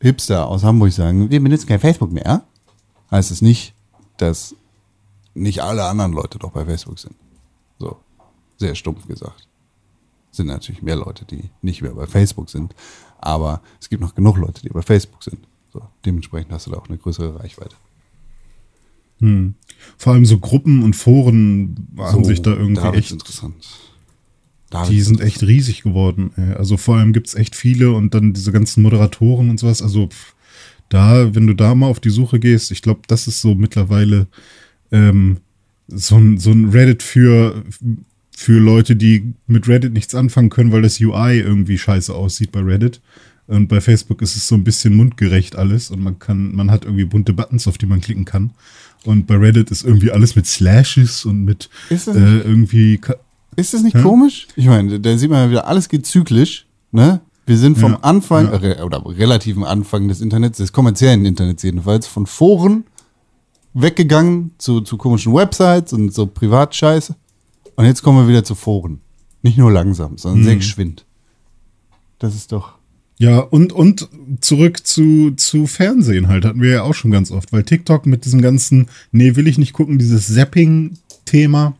Hipster 0.00 0.46
aus 0.48 0.64
Hamburg 0.64 0.92
sagen, 0.92 1.30
wir 1.30 1.42
benutzen 1.42 1.66
kein 1.66 1.80
Facebook 1.80 2.12
mehr, 2.12 2.42
heißt 3.10 3.30
es 3.30 3.42
nicht, 3.42 3.74
dass 4.16 4.54
nicht 5.34 5.62
alle 5.62 5.84
anderen 5.84 6.12
Leute 6.12 6.38
doch 6.38 6.52
bei 6.52 6.64
Facebook 6.64 6.98
sind. 6.98 7.14
So, 7.78 7.96
sehr 8.56 8.74
stumpf 8.74 9.06
gesagt. 9.06 9.48
Sind 10.30 10.46
natürlich 10.46 10.82
mehr 10.82 10.96
Leute, 10.96 11.24
die 11.24 11.50
nicht 11.62 11.82
mehr 11.82 11.92
bei 11.92 12.06
Facebook 12.06 12.50
sind, 12.50 12.74
aber 13.18 13.62
es 13.80 13.88
gibt 13.88 14.02
noch 14.02 14.14
genug 14.14 14.36
Leute, 14.36 14.62
die 14.62 14.68
bei 14.68 14.82
Facebook 14.82 15.22
sind. 15.22 15.46
So, 15.72 15.82
dementsprechend 16.04 16.52
hast 16.52 16.66
du 16.66 16.70
da 16.70 16.78
auch 16.78 16.88
eine 16.88 16.98
größere 16.98 17.40
Reichweite. 17.40 17.76
Hm. 19.18 19.54
Vor 19.96 20.12
allem 20.12 20.26
so 20.26 20.38
Gruppen 20.38 20.82
und 20.82 20.94
Foren 20.94 21.88
waren 21.94 22.22
so, 22.22 22.28
sich 22.28 22.42
da 22.42 22.52
irgendwie 22.52 22.82
da 22.82 22.92
echt 22.92 23.12
interessant. 23.12 23.54
Da 24.70 24.86
die 24.86 25.00
sind 25.00 25.20
echt 25.20 25.42
riesig 25.42 25.82
geworden. 25.82 26.32
Also 26.56 26.76
vor 26.76 26.96
allem 26.96 27.12
gibt 27.12 27.28
es 27.28 27.34
echt 27.34 27.54
viele 27.54 27.92
und 27.92 28.14
dann 28.14 28.32
diese 28.32 28.52
ganzen 28.52 28.82
Moderatoren 28.82 29.50
und 29.50 29.60
sowas. 29.60 29.82
Also 29.82 30.08
da, 30.88 31.34
wenn 31.34 31.46
du 31.46 31.54
da 31.54 31.74
mal 31.74 31.86
auf 31.86 32.00
die 32.00 32.10
Suche 32.10 32.40
gehst, 32.40 32.70
ich 32.70 32.82
glaube, 32.82 33.02
das 33.06 33.28
ist 33.28 33.40
so 33.40 33.54
mittlerweile 33.54 34.26
ähm, 34.90 35.38
so 35.88 36.16
ein, 36.16 36.38
so 36.38 36.50
ein 36.50 36.70
Reddit 36.70 37.02
für, 37.02 37.64
für 38.36 38.58
Leute, 38.58 38.96
die 38.96 39.34
mit 39.46 39.68
Reddit 39.68 39.92
nichts 39.92 40.14
anfangen 40.14 40.50
können, 40.50 40.72
weil 40.72 40.82
das 40.82 41.00
UI 41.00 41.38
irgendwie 41.38 41.78
scheiße 41.78 42.14
aussieht 42.14 42.52
bei 42.52 42.60
Reddit. 42.60 43.00
Und 43.46 43.68
bei 43.68 43.80
Facebook 43.80 44.22
ist 44.22 44.36
es 44.36 44.48
so 44.48 44.54
ein 44.54 44.64
bisschen 44.64 44.94
mundgerecht 44.94 45.56
alles 45.56 45.90
und 45.90 46.00
man 46.00 46.18
kann, 46.18 46.54
man 46.54 46.70
hat 46.70 46.84
irgendwie 46.84 47.04
bunte 47.04 47.34
Buttons, 47.34 47.68
auf 47.68 47.76
die 47.76 47.86
man 47.86 48.00
klicken 48.00 48.24
kann. 48.24 48.52
Und 49.04 49.26
bei 49.26 49.36
Reddit 49.36 49.70
ist 49.70 49.84
irgendwie 49.84 50.10
alles 50.10 50.34
mit 50.36 50.46
Slashes 50.46 51.24
und 51.24 51.44
mit 51.44 51.68
Ist 51.90 52.06
das 52.08 52.16
äh, 52.16 52.20
nicht- 52.20 52.44
irgendwie. 52.46 53.00
Ist 53.56 53.74
das 53.74 53.82
nicht 53.82 54.00
komisch? 54.02 54.48
Ich 54.56 54.66
meine, 54.66 54.98
da 54.98 55.16
sieht 55.16 55.30
man 55.30 55.44
ja 55.44 55.50
wieder, 55.50 55.66
alles 55.68 55.88
geht 55.88 56.06
zyklisch, 56.06 56.66
ne? 56.90 57.20
Wir 57.46 57.58
sind 57.58 57.76
vom 57.78 57.92
Ja, 57.92 57.98
Anfang, 58.00 58.46
ja. 58.46 58.78
äh, 58.78 58.82
oder 58.82 59.04
relativen 59.06 59.64
Anfang 59.64 60.08
des 60.08 60.20
Internets, 60.22 60.56
des 60.58 60.72
kommerziellen 60.72 61.26
Internets 61.26 61.62
jedenfalls, 61.62 62.06
von 62.06 62.26
Foren 62.26 62.84
weggegangen 63.74 64.52
zu, 64.58 64.80
zu 64.80 64.96
komischen 64.96 65.34
Websites 65.34 65.92
und 65.92 66.12
so 66.14 66.26
Privatscheiße. 66.26 67.14
Und 67.76 67.84
jetzt 67.84 68.02
kommen 68.02 68.18
wir 68.24 68.28
wieder 68.28 68.44
zu 68.44 68.54
Foren. 68.54 69.00
Nicht 69.42 69.58
nur 69.58 69.70
langsam, 69.70 70.16
sondern 70.16 70.40
Mhm. 70.40 70.44
sehr 70.44 70.56
geschwind. 70.56 71.04
Das 72.18 72.34
ist 72.34 72.50
doch. 72.52 72.74
Ja, 73.16 73.38
und, 73.38 73.72
und 73.72 74.08
zurück 74.40 74.84
zu, 74.86 75.32
zu 75.36 75.66
Fernsehen 75.66 76.26
halt, 76.28 76.44
hatten 76.44 76.60
wir 76.60 76.70
ja 76.70 76.82
auch 76.82 76.94
schon 76.94 77.12
ganz 77.12 77.30
oft, 77.30 77.52
weil 77.52 77.62
TikTok 77.62 78.06
mit 78.06 78.24
diesem 78.24 78.42
ganzen, 78.42 78.88
nee, 79.12 79.36
will 79.36 79.46
ich 79.46 79.56
nicht 79.56 79.72
gucken, 79.72 79.98
dieses 79.98 80.34
Zapping-Thema, 80.34 81.76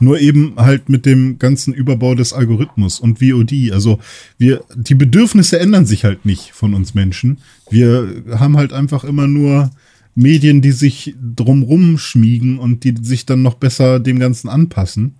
nur 0.00 0.18
eben 0.18 0.54
halt 0.56 0.88
mit 0.88 1.06
dem 1.06 1.38
ganzen 1.38 1.72
Überbau 1.72 2.16
des 2.16 2.32
Algorithmus 2.32 2.98
und 2.98 3.20
VOD. 3.20 3.70
Also 3.70 4.00
wir, 4.36 4.64
die 4.74 4.96
Bedürfnisse 4.96 5.60
ändern 5.60 5.86
sich 5.86 6.04
halt 6.04 6.26
nicht 6.26 6.50
von 6.50 6.74
uns 6.74 6.94
Menschen. 6.94 7.38
Wir 7.70 8.24
haben 8.30 8.56
halt 8.56 8.72
einfach 8.72 9.04
immer 9.04 9.28
nur 9.28 9.70
Medien, 10.16 10.60
die 10.60 10.72
sich 10.72 11.14
drumrum 11.20 11.98
schmiegen 11.98 12.58
und 12.58 12.82
die 12.82 12.94
sich 13.00 13.26
dann 13.26 13.42
noch 13.42 13.54
besser 13.54 14.00
dem 14.00 14.18
Ganzen 14.18 14.48
anpassen. 14.48 15.14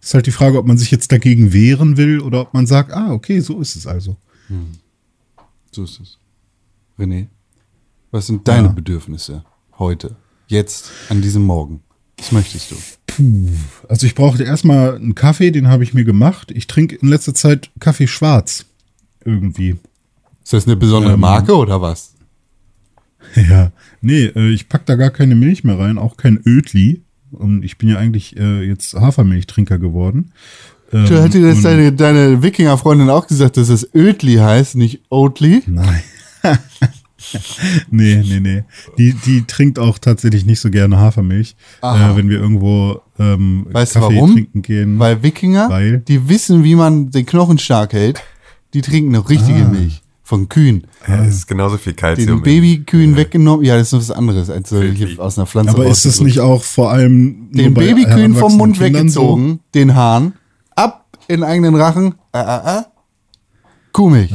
Ist 0.00 0.14
halt 0.14 0.26
die 0.26 0.30
Frage, 0.30 0.58
ob 0.58 0.66
man 0.66 0.78
sich 0.78 0.92
jetzt 0.92 1.10
dagegen 1.10 1.52
wehren 1.52 1.96
will 1.96 2.20
oder 2.20 2.42
ob 2.42 2.54
man 2.54 2.66
sagt, 2.66 2.92
ah, 2.92 3.10
okay, 3.10 3.40
so 3.40 3.60
ist 3.60 3.74
es 3.74 3.88
also. 3.88 4.16
So 5.72 5.84
ist 5.84 6.00
es. 6.00 6.18
René, 6.98 7.26
was 8.10 8.26
sind 8.26 8.46
deine 8.48 8.68
Ja. 8.68 8.72
Bedürfnisse 8.72 9.44
heute, 9.78 10.16
jetzt, 10.48 10.90
an 11.08 11.22
diesem 11.22 11.42
Morgen? 11.44 11.80
Was 12.16 12.32
möchtest 12.32 12.72
du? 12.72 12.76
Also 13.88 14.06
ich 14.06 14.14
brauchte 14.14 14.42
erstmal 14.44 14.96
einen 14.96 15.14
Kaffee, 15.14 15.50
den 15.50 15.68
habe 15.68 15.84
ich 15.84 15.94
mir 15.94 16.04
gemacht. 16.04 16.50
Ich 16.50 16.66
trinke 16.66 16.96
in 16.96 17.08
letzter 17.08 17.34
Zeit 17.34 17.70
Kaffee 17.80 18.06
schwarz. 18.08 18.66
Irgendwie. 19.24 19.76
Ist 20.42 20.52
das 20.52 20.66
eine 20.66 20.76
besondere 20.76 21.14
Ähm, 21.14 21.20
Marke 21.20 21.54
oder 21.56 21.80
was? 21.80 22.14
Ja. 23.34 23.72
Nee, 24.00 24.26
äh, 24.26 24.50
ich 24.50 24.68
pack 24.68 24.86
da 24.86 24.94
gar 24.94 25.10
keine 25.10 25.34
Milch 25.34 25.62
mehr 25.64 25.78
rein, 25.78 25.98
auch 25.98 26.16
kein 26.16 26.40
Ödli. 26.46 27.02
Und 27.30 27.62
ich 27.62 27.76
bin 27.76 27.88
ja 27.90 27.98
eigentlich 27.98 28.36
äh, 28.38 28.62
jetzt 28.62 28.94
Hafermilchtrinker 28.94 29.78
geworden. 29.78 30.32
Ähm, 30.92 31.04
Du 31.06 31.22
hätte 31.22 31.42
das 31.42 31.56
und- 31.58 31.64
deine, 31.64 31.92
deine 31.92 32.42
Wikinger-Freundin 32.42 33.10
auch 33.10 33.26
gesagt, 33.26 33.56
dass 33.56 33.68
es 33.68 33.88
Ödli 33.94 34.36
heißt, 34.36 34.74
nicht 34.76 35.02
Oatly? 35.10 35.62
Nein. 35.66 36.02
nee, 37.90 38.16
nee, 38.26 38.40
nee. 38.40 38.64
Die, 38.96 39.12
die 39.14 39.42
trinkt 39.46 39.78
auch 39.78 39.98
tatsächlich 39.98 40.46
nicht 40.46 40.60
so 40.60 40.70
gerne 40.70 40.96
Hafermilch, 40.98 41.56
äh, 41.82 42.16
wenn 42.16 42.28
wir 42.28 42.38
irgendwo 42.38 43.00
ähm, 43.18 43.66
Weißt 43.70 43.96
du 43.96 44.00
Kaffee 44.00 44.14
warum? 44.16 44.32
trinken 44.34 44.62
gehen. 44.62 44.98
Weil 44.98 45.22
Wikinger, 45.22 45.68
Weil? 45.68 45.98
die 45.98 46.28
wissen, 46.28 46.64
wie 46.64 46.74
man 46.74 47.10
den 47.10 47.26
Knochen 47.26 47.58
stark 47.58 47.92
hält. 47.92 48.22
Die 48.74 48.80
trinken 48.82 49.12
noch 49.12 49.28
richtige 49.30 49.64
Ah. 49.64 49.68
Milch. 49.68 50.02
Von 50.22 50.50
Kühen. 50.50 50.86
Ja, 51.06 51.24
es 51.24 51.36
ist 51.36 51.46
genauso 51.46 51.78
viel 51.78 51.94
Kalzium. 51.94 52.26
Den 52.26 52.42
Babykühen 52.42 53.16
weggenommen. 53.16 53.64
Ja, 53.64 53.78
das 53.78 53.94
ist 53.94 53.98
was 53.98 54.10
anderes, 54.10 54.50
als 54.50 54.68
so 54.68 54.82
hier 54.82 55.18
aus 55.18 55.38
einer 55.38 55.46
Pflanze 55.46 55.70
Aber 55.72 55.86
ist 55.86 56.04
es 56.04 56.20
nicht 56.20 56.40
auch 56.40 56.62
vor 56.62 56.90
allem 56.90 57.48
Den 57.52 57.72
Babykühen 57.72 58.34
vom 58.34 58.58
Mund 58.58 58.76
Kindern 58.78 59.08
so? 59.08 59.22
weggezogen, 59.22 59.60
den 59.74 59.94
Hahn, 59.94 60.34
in 61.28 61.42
eigenen 61.42 61.74
Rachen, 61.74 62.14
äh, 62.32 62.38
äh, 62.40 62.78
äh, 62.78 62.82
Kuhmilch. 63.92 64.32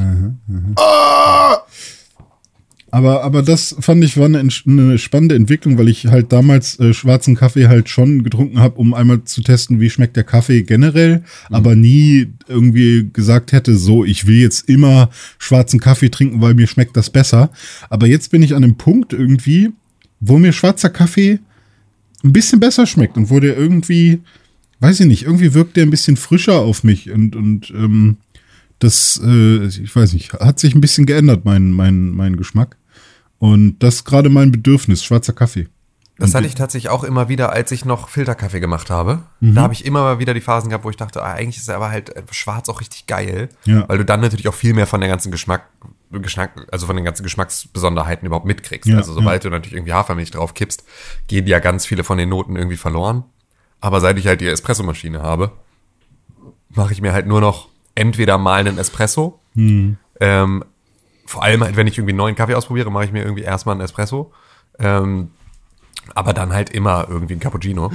Aber, 2.93 3.23
aber 3.23 3.41
das 3.41 3.75
fand 3.79 4.03
ich 4.03 4.17
war 4.17 4.25
eine, 4.25 4.47
eine 4.67 4.97
spannende 4.99 5.34
Entwicklung, 5.34 5.79
weil 5.79 5.88
ich 5.88 6.06
halt 6.06 6.32
damals 6.32 6.79
äh, 6.79 6.93
schwarzen 6.93 7.34
Kaffee 7.36 7.67
halt 7.67 7.89
schon 7.89 8.23
getrunken 8.23 8.60
habe, 8.60 8.75
um 8.75 8.93
einmal 8.93 9.23
zu 9.23 9.41
testen, 9.41 9.79
wie 9.79 9.89
schmeckt 9.89 10.15
der 10.15 10.23
Kaffee 10.23 10.62
generell, 10.62 11.23
aber 11.49 11.75
nie 11.75 12.27
irgendwie 12.47 13.10
gesagt 13.12 13.51
hätte, 13.51 13.77
so, 13.77 14.06
ich 14.06 14.27
will 14.27 14.38
jetzt 14.38 14.69
immer 14.69 15.10
schwarzen 15.39 15.79
Kaffee 15.79 16.10
trinken, 16.10 16.39
weil 16.39 16.53
mir 16.53 16.67
schmeckt 16.67 16.95
das 16.95 17.10
besser. 17.10 17.49
Aber 17.89 18.06
jetzt 18.06 18.29
bin 18.29 18.43
ich 18.43 18.53
an 18.53 18.63
einem 18.63 18.75
Punkt 18.75 19.12
irgendwie, 19.12 19.71
wo 20.19 20.38
mir 20.38 20.53
schwarzer 20.53 20.91
Kaffee 20.91 21.39
ein 22.23 22.32
bisschen 22.32 22.60
besser 22.60 22.86
schmeckt 22.86 23.17
und 23.17 23.32
wo 23.32 23.39
der 23.39 23.58
irgendwie, 23.58 24.21
weiß 24.83 24.99
ich 24.99 25.07
nicht, 25.07 25.23
irgendwie 25.23 25.53
wirkt 25.53 25.77
der 25.77 25.85
ein 25.85 25.89
bisschen 25.89 26.17
frischer 26.17 26.59
auf 26.59 26.83
mich 26.83 27.09
und, 27.09 27.35
und 27.35 27.71
ähm, 27.71 28.17
das, 28.79 29.19
äh, 29.23 29.65
ich 29.65 29.95
weiß 29.95 30.13
nicht, 30.13 30.33
hat 30.33 30.59
sich 30.59 30.75
ein 30.75 30.81
bisschen 30.81 31.05
geändert, 31.05 31.45
mein, 31.45 31.71
mein, 31.71 32.09
mein 32.11 32.35
Geschmack. 32.35 32.75
Und 33.39 33.79
das 33.79 33.95
ist 33.95 34.03
gerade 34.05 34.29
mein 34.29 34.51
Bedürfnis, 34.51 35.03
schwarzer 35.03 35.33
Kaffee. 35.33 35.67
Das 36.17 36.35
hatte 36.35 36.45
ich 36.45 36.55
tatsächlich 36.55 36.89
auch 36.89 37.03
immer 37.03 37.27
wieder, 37.27 37.51
als 37.51 37.71
ich 37.71 37.85
noch 37.85 38.07
Filterkaffee 38.07 38.59
gemacht 38.59 38.89
habe. 38.89 39.23
Mhm. 39.39 39.55
Da 39.55 39.61
habe 39.63 39.73
ich 39.73 39.83
immer 39.85 40.01
mal 40.01 40.19
wieder 40.19 40.33
die 40.33 40.41
Phasen 40.41 40.69
gehabt, 40.69 40.85
wo 40.85 40.89
ich 40.89 40.95
dachte, 40.95 41.23
ah, 41.23 41.33
eigentlich 41.33 41.57
ist 41.57 41.69
aber 41.69 41.89
halt 41.89 42.15
äh, 42.15 42.21
schwarz 42.31 42.69
auch 42.69 42.81
richtig 42.81 43.07
geil, 43.07 43.49
Ja. 43.65 43.87
weil 43.89 43.97
du 43.97 44.05
dann 44.05 44.21
natürlich 44.21 44.47
auch 44.47 44.53
viel 44.53 44.73
mehr 44.73 44.85
von 44.85 44.99
der 44.99 45.09
ganzen 45.09 45.31
Geschmack, 45.31 45.63
Geschmack 46.11 46.67
also 46.71 46.85
von 46.85 46.95
den 46.95 47.03
ganzen 47.05 47.23
Geschmacksbesonderheiten 47.23 48.25
überhaupt 48.27 48.45
mitkriegst. 48.45 48.87
Ja, 48.89 48.97
also 48.97 49.13
sobald 49.13 49.43
du 49.43 49.49
natürlich 49.49 49.73
irgendwie 49.73 49.93
Hafermilch 49.93 50.31
drauf 50.31 50.53
kippst, 50.53 50.83
gehen 51.27 51.47
ja 51.47 51.59
ganz 51.59 51.85
viele 51.85 52.03
von 52.03 52.17
den 52.17 52.29
Noten 52.29 52.55
irgendwie 52.57 52.77
verloren. 52.77 53.23
Aber 53.83 53.99
seit 53.99 54.17
ich 54.17 54.27
halt 54.27 54.39
die 54.39 54.47
Espressomaschine 54.47 55.21
habe, 55.21 55.51
mache 56.69 56.93
ich 56.93 57.01
mir 57.01 57.11
halt 57.11 57.27
nur 57.27 57.41
noch 57.41 57.67
entweder 57.95 58.37
mal 58.37 58.61
einen 58.61 58.77
Espresso, 58.77 59.41
Mhm. 59.55 59.97
ähm, 60.21 60.63
vor 61.25 61.43
allem 61.43 61.61
halt, 61.63 61.75
wenn 61.75 61.85
ich 61.87 61.97
irgendwie 61.97 62.11
einen 62.13 62.17
neuen 62.17 62.35
Kaffee 62.35 62.55
ausprobiere, 62.55 62.89
mache 62.91 63.03
ich 63.05 63.11
mir 63.11 63.23
irgendwie 63.23 63.43
erstmal 63.43 63.73
einen 63.75 63.83
Espresso. 63.83 64.31
Ähm, 64.79 65.31
aber 66.15 66.31
dann 66.33 66.53
halt 66.53 66.69
immer 66.69 67.07
irgendwie 67.09 67.33
ein 67.33 67.39
Cappuccino. 67.41 67.91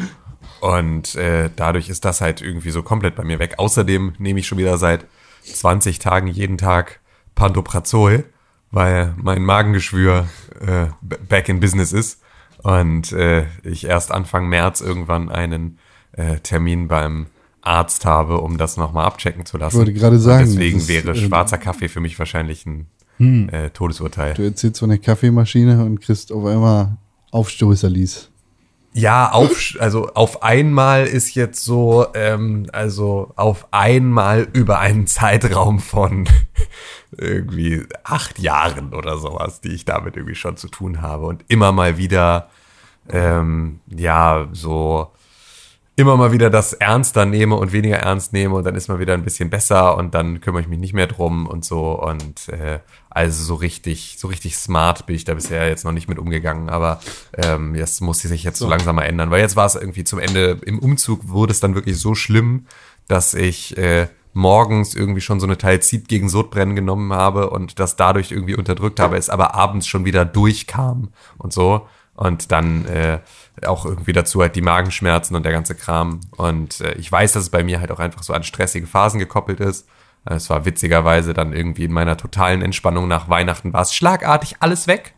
Und 0.60 1.14
äh, 1.14 1.48
dadurch 1.56 1.88
ist 1.88 2.04
das 2.04 2.20
halt 2.20 2.42
irgendwie 2.42 2.70
so 2.70 2.82
komplett 2.82 3.16
bei 3.16 3.24
mir 3.24 3.38
weg. 3.38 3.54
Außerdem 3.56 4.12
nehme 4.18 4.40
ich 4.40 4.46
schon 4.46 4.58
wieder 4.58 4.76
seit 4.76 5.06
20 5.44 5.98
Tagen 6.00 6.26
jeden 6.26 6.58
Tag 6.58 7.00
Pantoprazol, 7.34 8.24
weil 8.70 9.14
mein 9.16 9.42
Magengeschwür 9.42 10.28
äh, 10.60 10.86
back 11.00 11.48
in 11.48 11.60
business 11.60 11.92
ist. 11.92 12.20
Und 12.62 13.12
äh, 13.12 13.46
ich 13.62 13.86
erst 13.86 14.12
Anfang 14.12 14.48
März 14.48 14.80
irgendwann 14.80 15.30
einen 15.30 15.78
äh, 16.12 16.38
Termin 16.38 16.88
beim 16.88 17.26
Arzt 17.62 18.04
habe, 18.04 18.40
um 18.40 18.58
das 18.58 18.76
nochmal 18.76 19.06
abchecken 19.06 19.44
zu 19.46 19.58
lassen. 19.58 19.76
wollte 19.78 19.92
gerade 19.92 20.18
sagen, 20.18 20.44
Und 20.44 20.50
deswegen 20.50 20.78
ist, 20.78 20.88
wäre 20.88 21.10
ähm, 21.10 21.16
schwarzer 21.16 21.58
Kaffee 21.58 21.88
für 21.88 22.00
mich 22.00 22.18
wahrscheinlich 22.18 22.66
ein 22.66 22.86
äh, 23.20 23.70
Todesurteil. 23.70 24.34
Du 24.34 24.42
erzählst 24.42 24.80
von 24.80 24.88
der 24.88 24.98
Kaffeemaschine 24.98 25.84
und 25.84 26.00
kriegst 26.00 26.32
auf 26.32 26.44
einmal 26.44 26.96
Aufstoßerlies. 27.30 28.27
Ja, 28.98 29.30
auf, 29.30 29.76
also 29.78 30.08
auf 30.14 30.42
einmal 30.42 31.06
ist 31.06 31.36
jetzt 31.36 31.64
so, 31.64 32.06
ähm, 32.14 32.66
also 32.72 33.32
auf 33.36 33.68
einmal 33.70 34.48
über 34.52 34.80
einen 34.80 35.06
Zeitraum 35.06 35.78
von 35.78 36.28
irgendwie 37.16 37.86
acht 38.02 38.40
Jahren 38.40 38.94
oder 38.94 39.18
sowas, 39.18 39.60
die 39.60 39.68
ich 39.68 39.84
damit 39.84 40.16
irgendwie 40.16 40.34
schon 40.34 40.56
zu 40.56 40.66
tun 40.66 41.00
habe. 41.00 41.26
Und 41.26 41.44
immer 41.46 41.70
mal 41.70 41.96
wieder, 41.96 42.48
ähm, 43.08 43.78
ja, 43.86 44.48
so 44.50 45.12
immer 45.98 46.16
mal 46.16 46.30
wieder 46.30 46.48
das 46.48 46.74
ernster 46.74 47.26
nehme 47.26 47.56
und 47.56 47.72
weniger 47.72 47.96
ernst 47.96 48.32
nehme 48.32 48.54
und 48.54 48.64
dann 48.64 48.76
ist 48.76 48.86
mal 48.86 49.00
wieder 49.00 49.14
ein 49.14 49.24
bisschen 49.24 49.50
besser 49.50 49.96
und 49.96 50.14
dann 50.14 50.40
kümmere 50.40 50.62
ich 50.62 50.68
mich 50.68 50.78
nicht 50.78 50.94
mehr 50.94 51.08
drum 51.08 51.48
und 51.48 51.64
so 51.64 52.00
und 52.00 52.48
äh, 52.50 52.78
also 53.10 53.42
so 53.42 53.56
richtig, 53.56 54.14
so 54.16 54.28
richtig 54.28 54.56
smart 54.56 55.06
bin 55.06 55.16
ich 55.16 55.24
da 55.24 55.34
bisher 55.34 55.66
jetzt 55.68 55.84
noch 55.84 55.90
nicht 55.90 56.08
mit 56.08 56.20
umgegangen, 56.20 56.68
aber 56.68 57.00
ähm, 57.36 57.74
das 57.74 58.00
muss 58.00 58.20
sich 58.20 58.44
jetzt 58.44 58.60
so, 58.60 58.68
langsam 58.68 58.94
mal 58.94 59.02
ändern, 59.02 59.32
weil 59.32 59.40
jetzt 59.40 59.56
war 59.56 59.66
es 59.66 59.74
irgendwie 59.74 60.04
zum 60.04 60.20
Ende. 60.20 60.60
Im 60.64 60.78
Umzug 60.78 61.28
wurde 61.28 61.50
es 61.50 61.58
dann 61.58 61.74
wirklich 61.74 61.98
so 61.98 62.14
schlimm, 62.14 62.66
dass 63.08 63.34
ich 63.34 63.76
äh, 63.76 64.06
morgens 64.32 64.94
irgendwie 64.94 65.20
schon 65.20 65.40
so 65.40 65.46
eine 65.46 65.58
Teilzit 65.58 66.06
gegen 66.06 66.28
Sodbrennen 66.28 66.76
genommen 66.76 67.12
habe 67.12 67.50
und 67.50 67.80
das 67.80 67.96
dadurch 67.96 68.30
irgendwie 68.30 68.54
unterdrückt 68.54 69.00
habe, 69.00 69.16
es 69.16 69.30
aber 69.30 69.56
abends 69.56 69.88
schon 69.88 70.04
wieder 70.04 70.24
durchkam 70.24 71.08
und 71.38 71.52
so 71.52 71.88
und 72.18 72.50
dann 72.50 72.84
äh, 72.86 73.20
auch 73.64 73.86
irgendwie 73.86 74.12
dazu 74.12 74.40
halt 74.40 74.56
die 74.56 74.60
Magenschmerzen 74.60 75.36
und 75.36 75.44
der 75.44 75.52
ganze 75.52 75.76
Kram. 75.76 76.20
Und 76.36 76.80
äh, 76.80 76.94
ich 76.94 77.10
weiß, 77.10 77.32
dass 77.32 77.44
es 77.44 77.50
bei 77.50 77.62
mir 77.62 77.78
halt 77.78 77.92
auch 77.92 78.00
einfach 78.00 78.24
so 78.24 78.32
an 78.32 78.42
stressige 78.42 78.88
Phasen 78.88 79.20
gekoppelt 79.20 79.60
ist. 79.60 79.88
Es 80.24 80.50
war 80.50 80.64
witzigerweise 80.64 81.32
dann 81.32 81.52
irgendwie 81.52 81.84
in 81.84 81.92
meiner 81.92 82.16
totalen 82.16 82.60
Entspannung 82.60 83.06
nach 83.06 83.28
Weihnachten 83.28 83.72
war 83.72 83.82
es 83.82 83.94
schlagartig 83.94 84.56
alles 84.58 84.88
weg. 84.88 85.14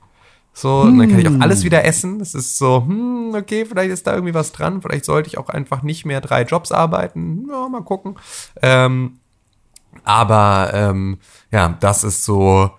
So, 0.53 0.81
und 0.81 0.99
dann 0.99 1.09
kann 1.09 1.21
ich 1.21 1.29
auch 1.29 1.41
alles 1.41 1.65
wieder 1.65 1.85
essen. 1.85 2.21
Es 2.21 2.35
ist 2.35 2.59
so, 2.59 2.85
hm, 2.87 3.35
okay, 3.35 3.65
vielleicht 3.65 3.91
ist 3.91 4.07
da 4.07 4.13
irgendwie 4.13 4.35
was 4.35 4.53
dran. 4.53 4.83
Vielleicht 4.83 5.07
sollte 5.07 5.29
ich 5.29 5.39
auch 5.39 5.49
einfach 5.49 5.83
nicht 5.83 6.05
mehr 6.05 6.21
drei 6.21 6.43
Jobs 6.43 6.71
arbeiten. 6.71 7.47
Ja, 7.49 7.67
mal 7.69 7.83
gucken. 7.83 8.17
Ähm, 8.61 9.21
aber 10.05 10.71
ähm, 10.75 11.19
ja, 11.51 11.77
das 11.81 12.05
ist 12.05 12.25
so, 12.25 12.71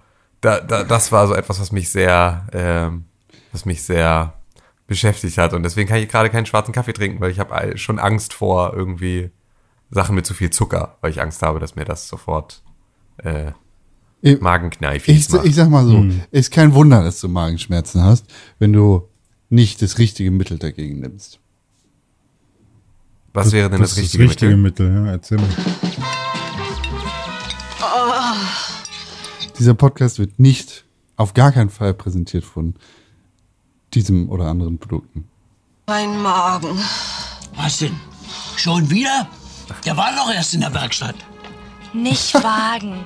da, 0.41 0.59
da, 0.59 0.83
das 0.83 1.11
war 1.11 1.27
so 1.27 1.33
etwas, 1.33 1.59
was 1.59 1.71
mich 1.71 1.89
sehr, 1.89 2.45
ähm, 2.53 3.05
was 3.51 3.65
mich 3.65 3.83
sehr 3.83 4.33
beschäftigt 4.87 5.37
hat. 5.37 5.53
Und 5.53 5.63
deswegen 5.63 5.87
kann 5.89 5.99
ich 5.99 6.09
gerade 6.09 6.29
keinen 6.29 6.45
schwarzen 6.45 6.73
Kaffee 6.73 6.93
trinken, 6.93 7.19
weil 7.21 7.31
ich 7.31 7.39
habe 7.39 7.77
schon 7.77 7.99
Angst 7.99 8.33
vor 8.33 8.73
irgendwie 8.75 9.31
Sachen 9.89 10.15
mit 10.15 10.25
zu 10.25 10.33
viel 10.33 10.49
Zucker, 10.49 10.97
weil 11.01 11.11
ich 11.11 11.21
Angst 11.21 11.41
habe, 11.41 11.59
dass 11.59 11.75
mir 11.75 11.85
das 11.85 12.07
sofort 12.07 12.61
äh, 13.17 13.51
Ich- 14.21 14.39
Magenkneifig 14.41 15.17
Ich, 15.17 15.29
macht. 15.29 15.45
ich 15.45 15.55
sag 15.55 15.69
mal 15.69 15.85
so, 15.85 16.05
ist 16.31 16.51
kein 16.51 16.73
Wunder, 16.73 17.03
dass 17.03 17.19
du 17.19 17.27
Magenschmerzen 17.27 18.03
hast, 18.03 18.25
wenn 18.59 18.73
du 18.73 19.07
nicht 19.49 19.81
das 19.81 19.97
richtige 19.97 20.31
Mittel 20.31 20.57
dagegen 20.59 20.99
nimmst. 20.99 21.39
Was 23.33 23.51
wäre 23.53 23.69
denn 23.69 23.79
das, 23.81 23.91
ist 23.93 23.97
richtige, 24.17 24.23
Mittel? 24.25 24.57
Mittel? 24.57 24.93
Ja, 25.05 25.11
erzähl 25.11 25.37
mal. 25.37 25.47
Dieser 29.59 29.73
Podcast 29.73 30.19
wird 30.19 30.39
nicht 30.39 30.85
auf 31.15 31.33
gar 31.33 31.51
keinen 31.51 31.69
Fall 31.69 31.93
präsentiert 31.93 32.43
von 32.43 32.75
diesem 33.93 34.29
oder 34.29 34.45
anderen 34.45 34.77
Produkten. 34.77 35.27
Mein 35.87 36.21
Magen. 36.21 36.79
Was 37.55 37.79
denn? 37.79 37.95
Schon 38.55 38.89
wieder? 38.89 39.27
Der 39.85 39.95
war 39.97 40.13
doch 40.15 40.31
erst 40.33 40.53
in 40.53 40.61
der 40.61 40.73
Werkstatt. 40.73 41.15
Nicht 41.93 42.33
wagen. 42.43 43.05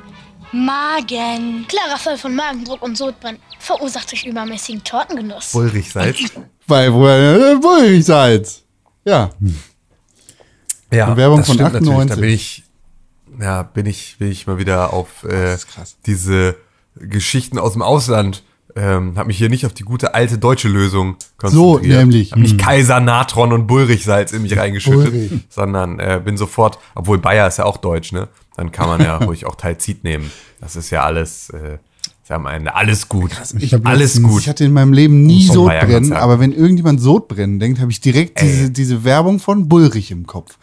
Magen. 0.52 1.66
Klarer 1.68 1.98
Fall 1.98 2.18
von 2.18 2.36
Magendruck 2.36 2.82
und 2.82 2.98
Sodbrennen 2.98 3.40
verursacht 3.60 4.12
durch 4.12 4.26
übermäßigen 4.26 4.84
Tortengenuss. 4.84 5.54
Ulrichsalz. 5.56 6.18
Weil 6.68 6.94
woher 6.94 7.54
äh, 7.54 7.56
Bulligsalz. 7.56 8.64
Ja. 9.04 9.32
Ja, 10.92 11.08
Und 11.08 11.18
Werbung 11.18 11.40
das 11.40 11.48
von 11.48 11.56
stimmt 11.56 11.74
natürlich. 11.74 11.90
98. 11.92 12.16
Da 12.16 12.22
bin 12.22 12.30
ich, 12.30 12.64
ja, 13.42 13.64
bin 13.64 13.86
ich, 13.86 14.18
bin 14.18 14.32
ich 14.32 14.48
mal 14.48 14.58
wieder 14.58 14.94
auf 14.94 15.24
äh, 15.24 15.58
diese 16.06 16.56
Geschichten 16.96 17.60
aus 17.60 17.74
dem 17.74 17.82
Ausland. 17.82 18.44
Ähm, 18.78 19.14
hab 19.16 19.28
mich 19.28 19.38
hier 19.38 19.50
nicht 19.50 19.66
auf 19.66 19.74
die 19.74 19.84
gute 19.84 20.14
alte 20.16 20.38
deutsche 20.38 20.68
Lösung 20.68 21.16
So, 21.42 21.74
konzentriert. 21.76 22.00
nämlich. 22.00 22.32
Hab 22.34 22.40
nicht 22.40 22.58
Kaiser 22.58 23.00
Natron 23.00 23.54
und 23.54 23.68
Bullrichsalz 23.68 24.34
in 24.34 24.42
mich 24.42 24.58
reingeschüttet, 24.58 25.12
Bullrich. 25.12 25.32
sondern 25.50 26.00
äh, 26.00 26.22
bin 26.24 26.36
sofort, 26.36 26.78
obwohl 26.94 27.18
Bayer 27.20 27.48
ist 27.48 27.58
ja 27.58 27.64
auch 27.66 27.78
deutsch, 27.78 28.12
ne? 28.12 28.28
Dann 28.58 28.72
kann 28.74 28.88
man 28.88 29.02
ja 29.02 29.18
ruhig 29.24 29.46
auch 29.46 29.56
Talzit 29.56 30.04
nehmen. 30.04 30.30
Das 30.60 30.76
ist 30.76 30.90
ja 30.90 31.04
alles, 31.04 31.50
äh, 31.52 31.76
ist 32.22 32.30
ja 32.30 32.36
am 32.36 32.48
Ende 32.48 32.76
alles 32.76 33.08
gut. 33.08 33.32
Ich 33.60 33.74
hab 33.74 33.86
alles 33.86 34.16
letztens- 34.16 34.28
gut. 34.34 34.42
Ich 34.42 34.50
hatte 34.50 34.66
in 34.66 34.74
meinem 34.74 34.92
Leben 34.92 35.24
nie 35.26 35.46
Sodbrennen, 35.46 36.12
aber 36.12 36.42
wenn 36.42 36.52
irgendjemand 36.52 37.00
Sodbrennen 37.00 37.60
denkt, 37.60 37.80
habe 37.80 37.92
ich 37.92 38.02
direkt 38.02 38.42
diese, 38.42 38.72
diese 38.72 39.06
Werbung 39.06 39.40
von 39.40 39.70
Bullrich 39.70 40.12
im 40.12 40.26
Kopf. 40.28 40.58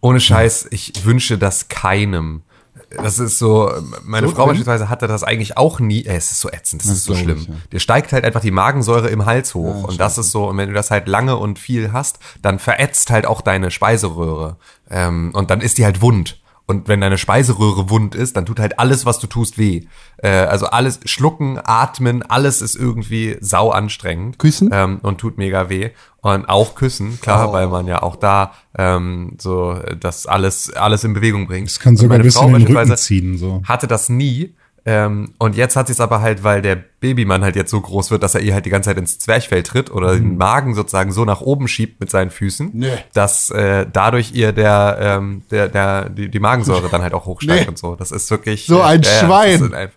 Ohne 0.00 0.18
Scheiß, 0.20 0.66
ich 0.72 1.04
wünsche 1.04 1.38
das 1.38 1.68
keinem. 1.68 2.42
Das 2.90 3.18
ist 3.18 3.38
so, 3.38 3.70
meine 4.04 4.28
So 4.28 4.32
Frau 4.34 4.42
drin? 4.44 4.50
beispielsweise 4.50 4.88
hatte 4.88 5.06
das 5.08 5.24
eigentlich 5.24 5.56
auch 5.56 5.80
nie. 5.80 6.04
Ey, 6.06 6.16
es 6.16 6.30
ist 6.30 6.40
so 6.40 6.48
ätzend, 6.50 6.82
das, 6.82 6.88
Das 6.88 6.98
ist 6.98 7.04
so 7.04 7.14
schlimm. 7.16 7.38
ich, 7.38 7.48
ja. 7.48 7.54
Dir 7.72 7.80
steigt 7.80 8.12
halt 8.12 8.24
einfach 8.24 8.40
die 8.40 8.50
Magensäure 8.52 9.08
im 9.08 9.26
Hals 9.26 9.54
hoch. 9.54 9.84
und 9.88 9.98
das 10.00 10.18
ist 10.18 10.30
so, 10.30 10.48
und 10.48 10.56
wenn 10.56 10.68
du 10.68 10.74
das 10.74 10.90
halt 10.90 11.08
lange 11.08 11.36
und 11.36 11.58
viel 11.58 11.92
hast, 11.92 12.18
dann 12.42 12.58
verätzt 12.58 13.10
halt 13.10 13.26
auch 13.26 13.40
deine 13.40 13.70
Speiseröhre. 13.72 14.56
Ähm, 14.88 15.32
und 15.34 15.50
dann 15.50 15.60
ist 15.60 15.78
die 15.78 15.84
halt 15.84 16.00
wund. 16.00 16.40
Und 16.68 16.88
wenn 16.88 17.00
deine 17.00 17.16
Speiseröhre 17.16 17.90
wund 17.90 18.16
ist, 18.16 18.36
dann 18.36 18.44
tut 18.44 18.58
halt 18.58 18.80
alles, 18.80 19.06
was 19.06 19.20
du 19.20 19.28
tust, 19.28 19.56
weh. 19.56 19.84
Äh, 20.18 20.30
also 20.30 20.66
alles, 20.66 20.98
schlucken, 21.04 21.60
atmen, 21.62 22.22
alles 22.22 22.60
ist 22.60 22.74
irgendwie 22.74 23.36
sau 23.40 23.70
anstrengend. 23.70 24.38
Küssen? 24.40 24.70
Ähm, 24.72 24.98
und 25.02 25.18
tut 25.18 25.38
mega 25.38 25.68
weh. 25.68 25.90
Und 26.22 26.48
auch 26.48 26.74
küssen, 26.74 27.20
klar, 27.20 27.50
Oh. 27.50 27.52
weil 27.52 27.68
man 27.68 27.86
ja 27.86 28.02
auch 28.02 28.16
da 28.16 28.52
ähm, 28.76 29.34
so 29.38 29.74
äh, 29.74 29.96
das 29.96 30.26
alles, 30.26 30.72
alles 30.72 31.04
in 31.04 31.14
Bewegung 31.14 31.46
bringt. 31.46 31.68
Das 31.68 31.78
kann 31.78 31.90
Und 31.92 31.98
sogar 31.98 32.18
meine 32.18 32.24
bis 32.24 32.34
Frau 32.34 32.48
in 32.48 32.54
den 32.64 32.76
Rücken 32.76 32.96
ziehen. 32.96 33.38
So. 33.38 33.62
Hatte 33.64 33.86
das 33.86 34.08
nie. 34.08 34.54
Ähm, 34.88 35.34
und 35.38 35.56
jetzt 35.56 35.74
hat 35.74 35.88
sie 35.88 35.92
es 35.94 36.00
aber 36.00 36.20
halt, 36.20 36.44
weil 36.44 36.62
der 36.62 36.76
Babymann 36.76 37.42
halt 37.42 37.56
jetzt 37.56 37.72
so 37.72 37.80
groß 37.80 38.12
wird, 38.12 38.22
dass 38.22 38.36
er 38.36 38.40
ihr 38.42 38.54
halt 38.54 38.66
die 38.66 38.70
ganze 38.70 38.90
Zeit 38.90 38.98
ins 38.98 39.18
Zwerchfell 39.18 39.64
tritt 39.64 39.90
oder 39.90 40.14
den 40.14 40.36
Magen 40.36 40.74
sozusagen 40.76 41.10
so 41.10 41.24
nach 41.24 41.40
oben 41.40 41.66
schiebt 41.66 41.98
mit 41.98 42.08
seinen 42.08 42.30
Füßen, 42.30 42.70
Nee. 42.72 42.92
dass 43.12 43.50
äh, 43.50 43.84
dadurch 43.92 44.32
ihr 44.32 44.52
der, 44.52 44.96
ähm, 45.00 45.42
der, 45.50 45.68
der, 45.68 46.08
die, 46.08 46.30
die 46.30 46.38
Magensäure 46.38 46.88
dann 46.88 47.02
halt 47.02 47.14
auch 47.14 47.26
hochsteigt 47.26 47.62
Nee. 47.62 47.68
und 47.68 47.78
so. 47.78 47.96
Das 47.96 48.12
ist 48.12 48.30
wirklich. 48.30 48.66
So 48.66 48.80
ein 48.80 49.02
ja, 49.02 49.10
Schwein. 49.10 49.74
ein- 49.74 49.88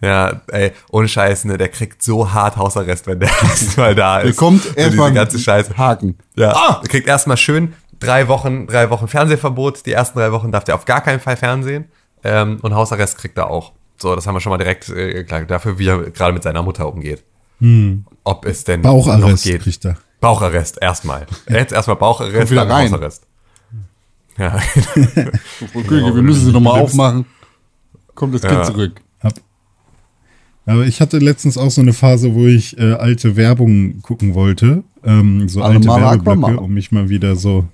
Ja, 0.00 0.40
ey, 0.48 0.72
ohne 0.90 1.06
Scheiß, 1.08 1.44
ne, 1.44 1.58
der 1.58 1.68
kriegt 1.68 2.02
so 2.02 2.32
hart 2.32 2.56
Hausarrest, 2.56 3.06
wenn 3.06 3.20
der 3.20 3.28
erstmal 3.42 3.94
da 3.94 4.20
ist. 4.20 4.26
Der 4.26 4.34
kommt 4.36 4.76
erstmal 4.76 5.12
ganze 5.12 5.38
Scheiße. 5.38 5.76
Haken. 5.76 6.16
Ja, 6.34 6.80
er 6.82 6.88
kriegt 6.88 7.08
erstmal 7.08 7.36
schön 7.36 7.74
drei 8.00 8.26
Wochen, 8.28 8.66
drei 8.66 8.88
Wochen 8.88 9.06
Fernsehverbot. 9.06 9.84
Die 9.86 9.92
ersten 9.92 10.18
drei 10.18 10.32
Wochen 10.32 10.50
darf 10.50 10.64
der 10.64 10.74
auf 10.76 10.84
gar 10.86 11.02
keinen 11.02 11.20
Fall 11.20 11.36
fernsehen. 11.36 11.86
Ähm, 12.22 12.58
und 12.62 12.74
Hausarrest 12.74 13.18
kriegt 13.18 13.36
er 13.38 13.50
auch. 13.50 13.72
So, 13.96 14.14
das 14.14 14.26
haben 14.26 14.34
wir 14.34 14.40
schon 14.40 14.50
mal 14.50 14.58
direkt 14.58 14.88
äh, 14.88 15.12
geklagt. 15.12 15.50
Dafür, 15.50 15.78
wie 15.78 15.86
er 15.88 16.10
gerade 16.10 16.32
mit 16.32 16.42
seiner 16.42 16.62
Mutter 16.62 16.92
umgeht. 16.92 17.22
Ob 18.24 18.44
es 18.44 18.64
denn 18.64 18.80
noch 18.82 18.92
Baucharrest 19.06 19.44
geht. 19.44 19.62
kriegt 19.62 19.84
er. 19.86 19.96
Baucharrest, 20.20 20.78
erstmal. 20.82 21.26
Jetzt 21.48 21.72
erstmal 21.72 21.96
Baucharrest, 21.96 22.50
wieder 22.50 22.62
dann 22.66 22.70
rein. 22.72 22.86
Hausarrest. 22.92 23.26
Ja. 24.36 24.58
Okay, 25.74 25.90
wir 26.14 26.22
müssen 26.22 26.44
sie 26.46 26.52
nochmal 26.52 26.80
aufmachen. 26.80 27.24
Kommt 28.14 28.34
das 28.34 28.42
Kind 28.42 28.52
Ja. 28.52 28.64
zurück. 28.64 29.00
Hab. 29.22 29.34
Aber 30.66 30.84
ich 30.86 31.00
hatte 31.00 31.18
letztens 31.18 31.56
auch 31.58 31.70
so 31.70 31.80
eine 31.80 31.92
Phase, 31.92 32.34
wo 32.34 32.46
ich 32.46 32.76
äh, 32.78 32.92
alte 32.94 33.36
Werbung 33.36 34.00
gucken 34.02 34.34
wollte. 34.34 34.82
Ähm, 35.04 35.48
so 35.48 35.62
Alle 35.62 35.74
alte 35.76 35.86
Mama 35.86 36.10
Werbeblöcke, 36.24 36.60
um 36.60 36.72
mich 36.74 36.90
mal 36.92 37.08
wieder 37.08 37.36
so, 37.36 37.66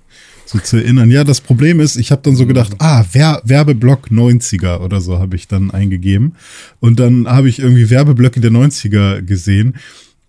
so 0.51 0.59
zu 0.59 0.77
erinnern. 0.77 1.09
Ja, 1.11 1.23
das 1.23 1.41
Problem 1.41 1.79
ist, 1.79 1.95
ich 1.95 2.11
habe 2.11 2.21
dann 2.23 2.35
so 2.35 2.45
gedacht, 2.45 2.73
ah, 2.79 3.05
Wer 3.11 3.41
Werbeblock 3.45 4.07
90er 4.11 4.79
oder 4.79 5.01
so 5.01 5.19
habe 5.19 5.35
ich 5.35 5.47
dann 5.47 5.71
eingegeben. 5.71 6.33
Und 6.79 6.99
dann 6.99 7.27
habe 7.27 7.49
ich 7.49 7.59
irgendwie 7.59 7.89
Werbeblöcke 7.89 8.39
der 8.41 8.51
90er 8.51 9.21
gesehen. 9.21 9.75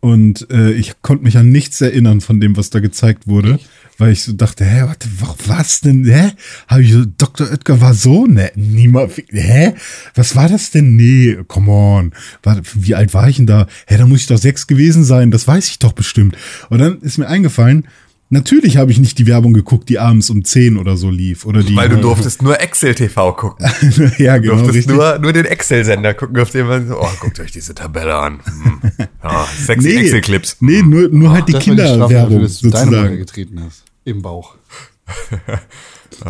Und 0.01 0.51
äh, 0.51 0.73
ich 0.73 1.01
konnte 1.01 1.23
mich 1.23 1.37
an 1.39 1.51
nichts 1.51 1.81
erinnern 1.81 2.21
von 2.21 2.41
dem, 2.41 2.57
was 2.57 2.71
da 2.71 2.81
gezeigt 2.81 3.29
wurde. 3.29 3.61
Weil 3.99 4.13
ich 4.13 4.23
so 4.25 4.33
dachte, 4.33 4.65
hä, 4.65 4.83
warte, 4.87 5.09
wa- 5.21 5.37
was 5.47 5.81
denn, 5.81 6.05
hä? 6.05 6.33
Habe 6.67 6.83
ich 6.83 6.93
so, 6.93 7.05
Dr. 7.05 7.49
Oetker 7.49 7.81
war 7.81 7.95
so, 7.95 8.27
ne, 8.27 8.51
niemand, 8.57 9.13
hä? 9.31 9.75
Was 10.17 10.35
war 10.35 10.49
das 10.49 10.73
denn? 10.73 10.97
Nee, 10.97 11.39
come 11.47 11.71
on. 11.71 12.13
Warte, 12.43 12.63
wie 12.75 12.97
alt 12.97 13.15
war 13.15 13.29
ich 13.29 13.37
denn 13.37 13.47
da? 13.47 13.69
Hä, 13.87 13.97
da 13.99 14.07
muss 14.07 14.23
ich 14.23 14.27
doch 14.27 14.39
sechs 14.39 14.67
gewesen 14.67 15.05
sein, 15.05 15.31
das 15.31 15.47
weiß 15.47 15.69
ich 15.69 15.79
doch 15.79 15.93
bestimmt. 15.93 16.37
Und 16.69 16.79
dann 16.81 17.01
ist 17.03 17.19
mir 17.19 17.29
eingefallen, 17.29 17.87
natürlich 18.33 18.77
habe 18.77 18.91
ich 18.91 18.99
nicht 18.99 19.19
die 19.19 19.27
Werbung 19.27 19.53
geguckt, 19.53 19.89
die 19.89 19.99
abends 20.01 20.29
um 20.31 20.45
zehn 20.45 20.77
oder 20.77 20.97
so 20.97 21.11
lief. 21.11 21.47
Oder 21.47 21.63
die, 21.63 21.77
Weil 21.77 21.89
du 21.89 21.99
durftest 21.99 22.43
nur 22.43 22.61
Excel-TV 22.61 23.33
gucken. 23.35 23.65
ja, 24.19 24.37
Du 24.37 24.43
genau, 24.43 24.55
durftest 24.55 24.75
richtig. 24.79 24.95
nur, 24.97 25.19
nur 25.21 25.33
den 25.33 25.45
Excel-Sender 25.45 26.15
gucken, 26.15 26.41
auf 26.41 26.51
dem 26.51 26.67
man 26.67 26.89
so, 26.89 27.01
oh, 27.01 27.09
guckt 27.21 27.39
euch 27.39 27.53
diese 27.53 27.75
Tabelle 27.75 28.17
an. 28.17 28.41
Hm. 28.45 28.81
Ja, 29.23 29.47
sexy 29.57 29.89
Nee, 29.89 29.95
Excel-Clips. 30.01 30.57
nee, 30.61 30.83
nur, 30.83 31.09
nur 31.09 31.31
halt 31.31 31.47
die 31.49 31.53
die 31.53 31.59
Kinderwerbung 31.61 32.43
dass 32.43 32.59
du 32.59 32.71
deine 32.71 32.87
Mutter 32.87 32.97
sozusagen. 32.97 33.19
getreten 33.19 33.61
hast. 33.65 33.85
Im 34.05 34.21
Bauch. 34.23 34.57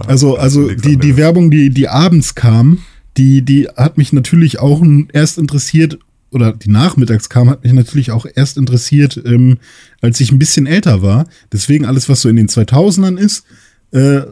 Also, 0.07 0.37
also 0.37 0.71
die, 0.71 0.97
die 0.97 1.17
Werbung, 1.17 1.51
die, 1.51 1.69
die 1.71 1.89
abends 1.89 2.35
kam, 2.35 2.79
die, 3.17 3.43
die 3.43 3.69
hat 3.77 3.99
mich 3.99 4.13
natürlich 4.13 4.59
auch 4.61 4.83
erst 5.13 5.39
interessiert, 5.39 5.99
oder 6.31 6.53
die 6.53 6.71
nachmittags 6.71 7.29
kam, 7.29 7.51
hat 7.51 7.65
mich 7.65 7.73
natürlich 7.73 8.11
auch 8.11 8.25
erst 8.33 8.57
interessiert, 8.57 9.21
ähm, 9.27 9.59
als 10.03 10.21
ich 10.21 10.31
ein 10.31 10.39
bisschen 10.39 10.67
älter 10.67 11.01
war. 11.01 11.27
Deswegen 11.51 11.87
alles, 11.87 12.09
was 12.11 12.21
so 12.21 12.29
in 12.29 12.37
den 12.37 12.49
2000ern 12.49 13.17
ist, 13.17 13.45
äh, 13.93 14.23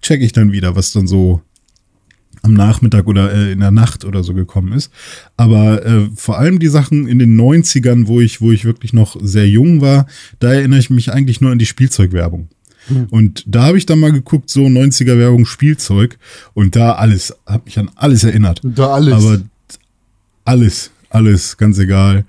check 0.00 0.22
ich 0.22 0.32
dann 0.32 0.52
wieder, 0.52 0.76
was 0.76 0.92
dann 0.92 1.08
so 1.08 1.42
am 2.42 2.52
Nachmittag 2.52 3.06
oder 3.06 3.32
äh, 3.32 3.52
in 3.52 3.60
der 3.60 3.70
Nacht 3.70 4.04
oder 4.04 4.22
so 4.22 4.34
gekommen 4.34 4.72
ist. 4.72 4.92
Aber 5.36 5.84
äh, 5.84 6.08
vor 6.14 6.38
allem 6.38 6.58
die 6.58 6.68
Sachen 6.68 7.08
in 7.08 7.18
den 7.18 7.40
90ern, 7.40 8.06
wo 8.06 8.20
ich, 8.20 8.40
wo 8.40 8.52
ich 8.52 8.64
wirklich 8.64 8.92
noch 8.92 9.16
sehr 9.20 9.48
jung 9.48 9.80
war, 9.80 10.06
da 10.38 10.52
erinnere 10.52 10.78
ich 10.78 10.90
mich 10.90 11.12
eigentlich 11.12 11.40
nur 11.40 11.50
an 11.50 11.58
die 11.58 11.66
Spielzeugwerbung. 11.66 12.48
Und 13.10 13.44
da 13.46 13.64
habe 13.64 13.78
ich 13.78 13.86
dann 13.86 13.98
mal 13.98 14.12
geguckt, 14.12 14.50
so 14.50 14.66
90er 14.66 15.18
Werbung 15.18 15.46
Spielzeug 15.46 16.18
und 16.52 16.76
da 16.76 16.92
alles, 16.92 17.34
hat 17.46 17.64
mich 17.64 17.78
an 17.78 17.90
alles 17.94 18.24
erinnert. 18.24 18.60
Da 18.62 18.92
alles. 18.92 19.14
Aber 19.14 19.40
alles, 20.44 20.90
alles, 21.08 21.56
ganz 21.56 21.78
egal. 21.78 22.26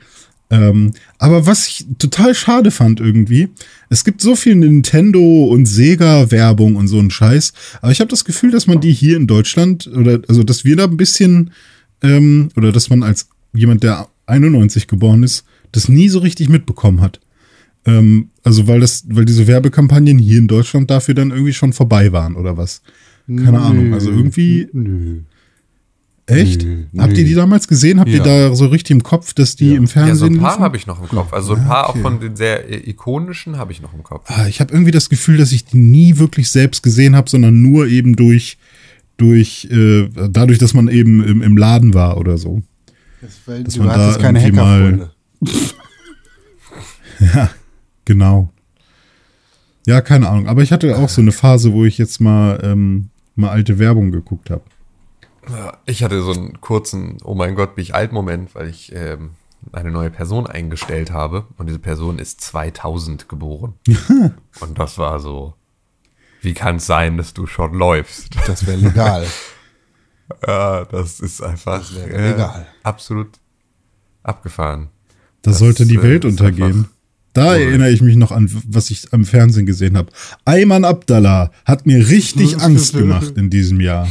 Ähm, 0.52 0.92
aber 1.18 1.48
was 1.48 1.68
ich 1.68 1.86
total 1.98 2.36
schade 2.36 2.70
fand 2.70 3.00
irgendwie, 3.00 3.50
es 3.90 4.04
gibt 4.04 4.22
so 4.22 4.36
viel 4.36 4.56
Nintendo 4.56 5.46
und 5.46 5.66
Sega 5.66 6.30
Werbung 6.30 6.76
und 6.76 6.88
so 6.88 7.00
ein 7.00 7.10
Scheiß, 7.10 7.54
aber 7.82 7.92
ich 7.92 8.00
habe 8.00 8.10
das 8.10 8.26
Gefühl, 8.26 8.52
dass 8.52 8.68
man 8.68 8.80
die 8.80 8.94
hier 8.94 9.18
in 9.18 9.26
Deutschland 9.26 9.88
oder 9.88 10.22
also 10.28 10.44
dass 10.44 10.64
wir 10.64 10.76
da 10.76 10.84
ein 10.84 10.98
bisschen 10.98 11.52
ähm, 12.04 12.50
oder 12.56 12.72
dass 12.72 12.90
man 12.90 13.02
als 13.02 13.30
jemand, 13.54 13.84
der 13.84 14.08
91 14.28 14.88
geboren 14.88 15.24
ist, 15.24 15.46
das 15.72 15.90
nie 15.90 16.10
so 16.10 16.20
richtig 16.20 16.50
mitbekommen 16.50 17.02
hat. 17.02 17.20
Ähm, 17.86 18.30
also 18.44 18.68
weil 18.68 18.80
das, 18.80 19.06
weil 19.10 19.26
diese 19.26 19.48
Werbekampagnen 19.48 20.18
hier 20.18 20.40
in 20.40 20.48
Deutschland 20.48 20.90
dafür 20.90 21.16
dann 21.16 21.32
irgendwie 21.32 21.54
schon 21.54 21.74
vorbei 21.74 22.12
waren 22.12 22.36
oder 22.36 22.58
was? 22.58 22.82
Keine 23.28 23.60
Ahnung. 23.60 23.94
Also 23.94 24.12
irgendwie 24.12 24.68
Nö. 24.72 25.22
Echt? 26.28 26.64
Nö, 26.64 26.86
Habt 26.98 27.14
nö. 27.14 27.20
ihr 27.20 27.26
die 27.26 27.36
damals 27.36 27.68
gesehen? 27.68 28.00
Habt 28.00 28.10
ihr 28.10 28.18
Ja. 28.18 28.24
da 28.50 28.56
so 28.56 28.66
richtig 28.66 28.92
im 28.92 29.04
Kopf, 29.04 29.34
dass 29.34 29.56
die 29.56 29.76
im 29.76 29.84
Ja, 29.84 29.90
Fernsehen 29.90 30.16
so 30.18 30.26
ein 30.26 30.40
paar 30.40 30.58
habe 30.60 30.76
ich 30.76 30.88
noch 30.88 31.00
im 31.00 31.08
Kopf. 31.08 31.32
Also 31.34 31.54
ein 31.56 31.66
paar 31.66 31.88
auch 31.90 31.98
von 31.98 32.20
den 32.20 32.36
sehr 32.36 32.68
äh, 32.68 32.90
ikonischen 32.90 33.58
habe 33.58 33.72
ich 33.72 33.82
noch 33.82 33.94
im 33.94 34.02
Kopf. 34.02 34.30
Ah, 34.32 34.48
Ich 34.48 34.60
habe 34.60 34.74
irgendwie 34.74 34.92
das 34.92 35.10
Gefühl, 35.10 35.38
dass 35.38 35.52
ich 35.52 35.66
die 35.66 35.78
nie 35.78 36.18
wirklich 36.18 36.50
selbst 36.50 36.82
gesehen 36.82 37.16
habe, 37.16 37.30
sondern 37.30 37.62
nur 37.62 37.86
eben 37.88 38.16
durch, 38.16 38.58
durch 39.18 39.66
äh, 39.72 40.10
dadurch, 40.30 40.58
dass 40.58 40.74
man 40.74 40.88
eben 40.88 41.24
im, 41.24 41.44
im 41.44 41.58
Laden 41.58 41.94
war 41.94 42.18
oder 42.18 42.40
so. 42.40 42.64
Das, 43.22 43.34
weil 43.46 43.64
Dass 43.64 43.76
du 43.76 43.82
man 43.84 43.90
da 43.90 43.98
hattest 44.06 44.20
keine 44.20 44.40
irgendwie 44.40 44.56
mal- 44.58 45.10
Hackerfreunde. 45.42 45.42
Genau. 48.06 48.52
Ja, 49.88 50.02
keine 50.02 50.30
Ahnung. 50.30 50.48
Aber 50.48 50.62
ich 50.64 50.72
hatte 50.72 50.98
auch 50.98 51.10
so 51.10 51.22
eine 51.22 51.32
Phase, 51.32 51.74
wo 51.74 51.86
ich 51.86 51.98
jetzt 51.98 52.20
mal, 52.22 52.60
ähm, 52.64 53.10
mal 53.36 53.50
alte 53.50 53.80
Werbung 53.80 54.12
geguckt 54.12 54.50
habe. 54.50 54.64
Ja, 55.52 55.78
Ich 55.86 56.04
hatte 56.04 56.22
so 56.22 56.32
einen 56.32 56.60
kurzen, 56.62 57.18
oh 57.24 57.36
mein 57.36 57.56
Gott, 57.56 57.76
bin 57.76 57.84
ich 57.84 57.96
alt 57.96 58.12
Moment, 58.12 58.56
weil 58.56 58.70
ich 58.70 58.92
ähm, 58.94 59.32
eine 59.72 59.92
neue 59.92 60.10
Person 60.12 60.48
eingestellt 60.48 61.12
habe 61.12 61.46
und 61.58 61.68
diese 61.68 61.80
Person 61.80 62.20
ist 62.20 62.42
2000 62.42 63.28
geboren. 63.30 63.74
und 64.60 64.80
das 64.80 64.98
war 64.98 65.20
so, 65.20 65.54
wie 66.42 66.54
kann 66.54 66.78
es 66.78 66.86
sein, 66.86 67.18
dass 67.18 67.34
du 67.34 67.48
schon 67.48 67.74
läufst? 67.74 68.36
Das 68.48 68.66
wäre 68.66 68.78
legal. 68.78 69.26
Ja, 70.48 70.86
das 70.86 71.20
ist 71.20 71.44
einfach 71.44 71.82
Das 71.88 71.96
äh, 71.98 72.32
legal. 72.32 72.66
absolut 72.82 73.28
abgefahren. 74.24 74.90
Da 75.44 75.52
Das, 75.52 75.60
sollte 75.60 75.86
die 75.86 76.02
Welt 76.02 76.26
untergehen. 76.26 76.88
Da 77.34 77.50
cool. 77.52 77.62
erinnere 77.62 77.92
ich 77.92 78.02
mich 78.02 78.16
noch 78.16 78.32
an, 78.32 78.50
was 78.68 78.90
ich 78.90 79.14
am 79.14 79.24
Fernsehen 79.24 79.68
gesehen 79.68 79.96
habe. 79.98 80.12
Ayman 80.44 80.84
Abdallah 80.84 81.52
hat 81.66 81.86
mir 81.86 82.08
richtig 82.10 82.60
Angst 82.60 82.94
gemacht 82.98 83.34
in 83.38 83.52
diesem 83.52 83.80
Jahr. 83.82 84.08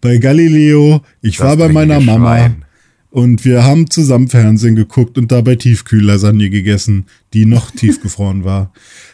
Bei 0.00 0.18
Galileo, 0.18 1.02
ich 1.20 1.36
Das 1.36 1.46
war 1.46 1.56
bei 1.56 1.68
meiner 1.68 2.00
Mama 2.00 2.38
Schwein. 2.38 2.64
und 3.10 3.44
wir 3.44 3.64
haben 3.64 3.90
zusammen 3.90 4.28
Fernsehen 4.28 4.76
geguckt 4.76 5.18
und 5.18 5.30
dabei 5.30 5.56
Tiefkühllasagne 5.56 6.50
gegessen, 6.50 7.06
die 7.34 7.46
noch 7.46 7.70
tiefgefroren 7.76 8.44
war. 8.44 8.72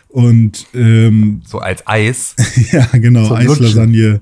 Und 0.08 0.66
ähm, 0.74 1.42
So 1.46 1.58
als 1.58 1.86
Eis. 1.86 2.34
ja, 2.72 2.86
genau, 2.92 3.28
Zum 3.28 3.36
Eislasagne 3.36 4.20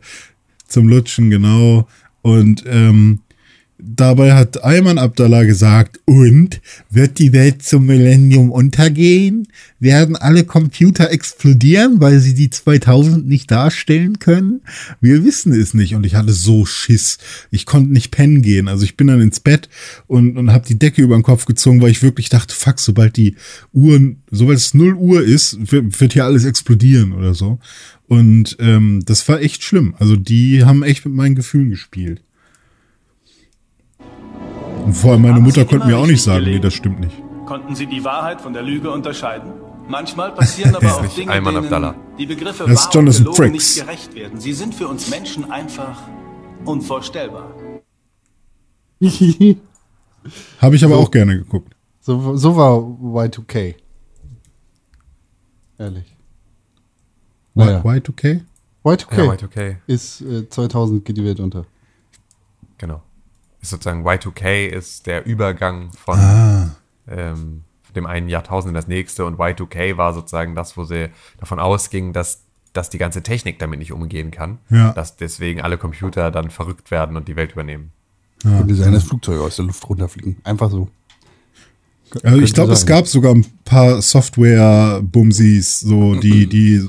zum 0.66 0.88
Lutschen, 0.88 1.30
genau. 1.30 1.86
Und 2.22 2.64
ähm, 2.66 3.20
dabei 3.84 4.34
hat 4.34 4.64
Ayman 4.64 4.98
Abdallah 4.98 5.44
gesagt, 5.44 6.00
und 6.04 6.60
wird 6.90 7.18
die 7.18 7.32
Welt 7.32 7.62
zum 7.62 7.86
Millennium 7.86 8.50
untergehen? 8.50 9.48
Werden 9.80 10.16
alle 10.16 10.44
Computer 10.44 11.10
explodieren, 11.10 12.00
weil 12.00 12.18
sie 12.20 12.34
die 12.34 12.50
2000 12.50 13.26
nicht 13.26 13.50
darstellen 13.50 14.18
können? 14.18 14.62
Wir 15.00 15.24
wissen 15.24 15.52
es 15.52 15.74
nicht. 15.74 15.94
Und 15.94 16.04
ich 16.06 16.14
hatte 16.14 16.32
so 16.32 16.64
Schiss. 16.64 17.18
Ich 17.50 17.66
konnte 17.66 17.92
nicht 17.92 18.10
pennen 18.10 18.42
gehen. 18.42 18.68
Also 18.68 18.84
ich 18.84 18.96
bin 18.96 19.06
dann 19.06 19.20
ins 19.20 19.40
Bett 19.40 19.68
und, 20.06 20.36
und 20.36 20.52
habe 20.52 20.66
die 20.66 20.78
Decke 20.78 21.02
über 21.02 21.16
den 21.16 21.22
Kopf 21.22 21.44
gezogen, 21.44 21.80
weil 21.80 21.90
ich 21.90 22.02
wirklich 22.02 22.28
dachte, 22.28 22.54
fuck, 22.54 22.78
sobald 22.78 23.16
die 23.16 23.36
Uhren, 23.72 24.22
sobald 24.30 24.58
es 24.58 24.74
0 24.74 24.94
Uhr 24.94 25.22
ist, 25.22 25.72
wird, 25.72 26.00
wird 26.00 26.12
hier 26.12 26.24
alles 26.24 26.44
explodieren 26.44 27.12
oder 27.12 27.34
so. 27.34 27.58
Und 28.06 28.56
ähm, 28.60 29.02
das 29.06 29.26
war 29.28 29.40
echt 29.40 29.62
schlimm. 29.62 29.94
Also 29.98 30.16
die 30.16 30.64
haben 30.64 30.82
echt 30.82 31.04
mit 31.04 31.14
meinen 31.14 31.34
Gefühlen 31.34 31.70
gespielt. 31.70 32.22
Und 34.84 34.92
vor 34.94 35.12
allem 35.12 35.22
meine 35.22 35.34
Haben 35.34 35.44
Mutter 35.44 35.64
konnte 35.64 35.86
mir 35.86 35.96
auch 35.98 36.06
nicht 36.06 36.22
sagen, 36.22 36.40
nee, 36.40 36.44
gelegen? 36.46 36.62
das 36.62 36.74
stimmt 36.74 37.00
nicht. 37.00 37.16
Konnten 37.46 37.74
Sie 37.74 37.86
die 37.86 38.04
Wahrheit 38.04 38.40
von 38.40 38.52
der 38.52 38.62
Lüge 38.62 38.90
unterscheiden? 38.90 39.52
Manchmal 39.88 40.32
passieren 40.34 40.74
aber 40.76 40.94
auch 40.94 41.02
nicht 41.02 41.16
Dinge, 41.16 41.30
Ayman 41.32 41.54
denen 41.54 41.64
Abdallah. 41.66 41.94
die 42.18 42.26
Begriffe 42.26 42.64
Das 42.66 42.82
ist 42.84 42.94
Jonathan 42.94 43.26
und 43.26 43.36
gelogen 43.36 43.36
Frakes. 43.36 43.52
nicht 43.76 43.86
gerecht 43.86 44.14
werden. 44.14 44.40
Sie 44.40 44.52
sind 44.52 44.74
für 44.74 44.88
uns 44.88 45.08
Menschen 45.10 45.50
einfach 45.50 45.98
unvorstellbar. 46.64 47.52
Habe 50.60 50.76
ich 50.76 50.84
aber 50.84 50.96
auch 50.96 51.10
gerne 51.10 51.36
geguckt. 51.38 51.74
So, 52.00 52.36
so 52.36 52.56
war 52.56 52.78
Y2K. 52.78 53.74
Ehrlich. 55.78 56.16
Naja. 57.54 57.80
Y2K? 57.82 58.40
Y2K 58.84 59.24
Ja, 59.24 59.32
Y2K, 59.32 59.76
ist 59.86 60.20
äh, 60.22 60.48
2000 60.48 61.04
geht 61.04 61.16
die 61.16 61.24
Welt 61.24 61.40
unter. 61.40 61.64
genau. 62.78 63.02
Ist 63.64 63.70
sozusagen 63.70 64.06
Y2K 64.06 64.66
ist 64.66 65.06
der 65.06 65.24
Übergang 65.24 65.90
von 65.92 66.18
Ah. 66.18 66.76
ähm, 67.08 67.62
dem 67.96 68.04
einen 68.04 68.28
Jahrtausend 68.28 68.68
in 68.68 68.74
das 68.74 68.88
nächste 68.88 69.24
und 69.24 69.38
Y2K 69.38 69.96
war 69.96 70.12
sozusagen 70.12 70.54
das, 70.54 70.76
wo 70.76 70.84
sie 70.84 71.08
davon 71.38 71.58
ausgingen, 71.58 72.12
dass, 72.12 72.42
dass 72.74 72.90
die 72.90 72.98
ganze 72.98 73.22
Technik 73.22 73.58
damit 73.58 73.78
nicht 73.78 73.92
umgehen 73.92 74.30
kann. 74.30 74.58
Ja. 74.68 74.92
Dass 74.92 75.16
deswegen 75.16 75.62
alle 75.62 75.78
Computer 75.78 76.30
dann 76.30 76.50
verrückt 76.50 76.90
werden 76.90 77.16
und 77.16 77.26
die 77.26 77.36
Welt 77.36 77.52
übernehmen. 77.52 77.90
Könnte 78.42 78.74
sein, 78.74 78.92
dass 78.92 79.04
Flugzeuge 79.04 79.40
aus 79.40 79.56
der 79.56 79.64
Luft 79.64 79.88
runterfliegen. 79.88 80.36
Einfach 80.44 80.70
so. 80.70 80.90
Also 82.22 82.40
ich 82.40 82.54
glaube, 82.54 82.72
es 82.72 82.86
gab 82.86 83.06
sogar 83.06 83.34
ein 83.34 83.44
paar 83.64 84.00
Software-Bumsis, 84.02 85.80
so, 85.80 86.14
die, 86.14 86.46
die 86.46 86.88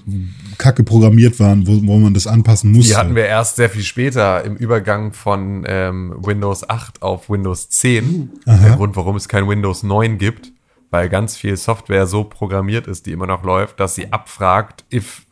kacke 0.57 0.83
programmiert 0.83 1.39
waren, 1.39 1.67
wo, 1.67 1.79
wo 1.85 1.97
man 1.97 2.13
das 2.13 2.27
anpassen 2.27 2.71
musste. 2.71 2.93
Die 2.93 2.97
hatten 2.97 3.15
wir 3.15 3.25
erst 3.25 3.55
sehr 3.55 3.69
viel 3.69 3.83
später 3.83 4.43
im 4.43 4.55
Übergang 4.55 5.13
von 5.13 5.65
ähm, 5.67 6.15
Windows 6.21 6.69
8 6.69 7.01
auf 7.01 7.29
Windows 7.29 7.69
10. 7.69 8.29
Der 8.45 8.75
Grund, 8.75 8.95
warum 8.95 9.15
es 9.15 9.27
kein 9.27 9.47
Windows 9.47 9.83
9 9.83 10.17
gibt, 10.17 10.51
weil 10.91 11.09
ganz 11.09 11.35
viel 11.35 11.57
Software 11.57 12.07
so 12.07 12.23
programmiert 12.23 12.87
ist, 12.87 13.05
die 13.05 13.11
immer 13.11 13.27
noch 13.27 13.43
läuft, 13.43 13.79
dass 13.79 13.95
sie 13.95 14.11
abfragt, 14.13 14.85
if, 14.93 15.25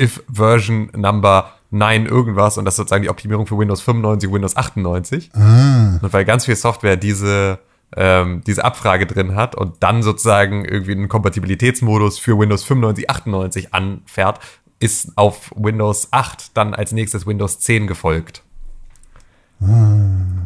if 0.00 0.22
Version 0.32 0.90
Number 0.94 1.52
9 1.70 2.06
irgendwas 2.06 2.58
und 2.58 2.66
das 2.66 2.74
ist 2.74 2.76
sozusagen 2.76 3.02
die 3.02 3.08
Optimierung 3.08 3.46
für 3.46 3.58
Windows 3.58 3.80
95, 3.80 4.30
Windows 4.30 4.56
98. 4.56 5.30
ah, 5.34 5.98
Und 6.02 6.12
weil 6.12 6.24
ganz 6.24 6.44
viel 6.44 6.56
Software 6.56 6.96
diese, 6.96 7.58
ähm, 7.96 8.42
diese 8.46 8.64
Abfrage 8.64 9.06
drin 9.06 9.34
hat 9.34 9.54
und 9.54 9.82
dann 9.82 10.02
sozusagen 10.02 10.64
irgendwie 10.64 10.92
einen 10.92 11.08
Kompatibilitätsmodus 11.08 12.18
für 12.18 12.38
Windows 12.38 12.64
95, 12.64 13.10
98 13.10 13.74
anfährt, 13.74 14.40
ist 14.78 15.16
auf 15.16 15.52
Windows 15.56 16.08
8 16.10 16.56
dann 16.56 16.74
als 16.74 16.92
nächstes 16.92 17.26
Windows 17.26 17.60
10 17.60 17.86
gefolgt. 17.86 18.42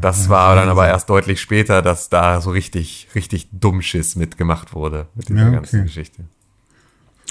Das 0.03 0.29
war 0.29 0.55
dann 0.57 0.69
aber 0.69 0.87
erst 0.89 1.09
deutlich 1.09 1.41
später, 1.41 1.81
dass 1.81 2.11
da 2.11 2.43
so 2.43 2.51
richtig, 2.51 3.09
richtig 3.15 3.49
Dummschiss 3.51 4.15
mitgemacht 4.15 4.75
wurde 4.75 5.07
mit 5.15 5.31
dieser 5.31 5.41
Ja, 5.45 5.51
ganzen 5.51 5.77
okay. 5.77 5.87
Geschichte. 5.87 6.25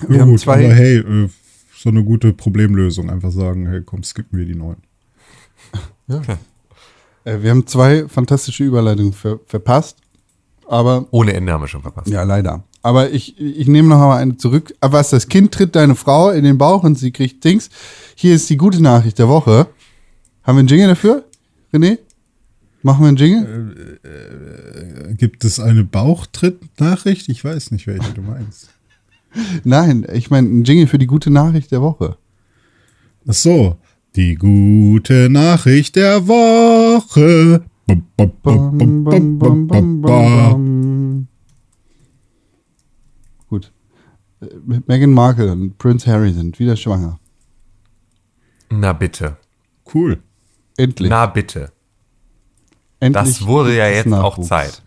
Wir 0.07 0.15
ja, 0.17 0.21
haben 0.23 0.31
gut, 0.31 0.39
zwei- 0.39 0.65
aber 0.65 0.73
hey, 0.73 0.97
äh, 0.97 1.29
so 1.77 1.89
eine 1.89 2.03
gute 2.03 2.33
Problemlösung. 2.33 3.11
Einfach 3.11 3.29
sagen, 3.31 3.67
hey, 3.67 3.81
komm, 3.85 4.01
skippen 4.03 4.39
wir 4.39 4.45
die 4.45 4.55
neuen. 4.55 4.77
Äh, 6.07 7.41
wir 7.41 7.51
haben 7.51 7.67
zwei 7.67 8.07
fantastische 8.07 8.63
Überleitungen 8.63 9.13
ver 9.13 9.39
verpasst. 9.45 9.99
Aber, 10.67 11.07
Ohne 11.11 11.33
Ende 11.33 11.53
haben 11.53 11.61
wir 11.61 11.67
schon 11.67 11.81
verpasst. 11.81 12.07
ja, 12.07 12.23
leider. 12.23 12.63
Aber 12.81 13.11
ich, 13.11 13.39
ich 13.39 13.67
nehme 13.67 13.89
noch 13.89 13.97
mal 13.97 14.17
eine 14.17 14.37
zurück. 14.37 14.73
Aber 14.79 14.99
was, 14.99 15.09
das 15.09 15.27
Kind 15.27 15.51
tritt 15.51 15.75
deine 15.75 15.95
Frau 15.95 16.29
in 16.29 16.43
den 16.43 16.57
Bauch 16.57 16.83
und 16.83 16.97
sie 16.99 17.11
kriegt 17.11 17.43
Dings. 17.43 17.69
Hier 18.15 18.35
ist 18.35 18.49
die 18.49 18.57
gute 18.57 18.81
Nachricht 18.81 19.17
der 19.19 19.27
Woche. 19.27 19.67
Haben 20.43 20.57
wir 20.57 20.59
einen 20.59 20.67
Jingle 20.67 20.87
dafür, 20.89 21.25
René? 21.73 21.97
Machen 22.83 23.01
wir 23.01 23.07
einen 23.07 23.17
Jingle? 23.17 23.97
Gibt 25.17 25.43
es 25.43 25.59
eine 25.59 25.83
Bauchtritt-Nachricht? 25.83 27.29
Ich 27.29 27.43
weiß 27.43 27.71
nicht, 27.71 27.87
welche 27.87 28.13
du 28.13 28.21
meinst. 28.21 28.69
Nein, 29.63 30.05
ich 30.13 30.29
meine 30.29 30.47
einen 30.47 30.63
Jingle 30.63 30.85
für 30.87 30.99
die 30.99 31.07
gute 31.07 31.31
Nachricht 31.31 31.71
der 31.71 31.81
Woche. 31.81 32.17
Ach 33.27 33.33
so. 33.33 33.77
Die 34.15 34.35
gute 34.35 35.29
Nachricht 35.29 35.95
der 35.95 36.27
Woche. 36.27 37.63
Gut. 43.47 43.71
Äh, 44.41 44.47
Meghan 44.87 45.11
Markle 45.11 45.51
und 45.51 45.77
Prince 45.77 46.11
Harry 46.11 46.33
sind 46.33 46.57
wieder 46.59 46.75
schwanger. 46.75 47.19
Na 48.69 48.93
bitte. 48.93 49.37
Cool. 49.93 50.19
Endlich. 50.77 51.09
Na 51.09 51.27
bitte. 51.27 51.71
Endlich 52.99 53.37
Das 53.37 53.45
wurde 53.45 53.75
ja 53.75 53.87
jetzt 53.87 54.07
auch 54.07 54.37
Nachwuchs 54.37 54.47
Zeit. 54.47 54.81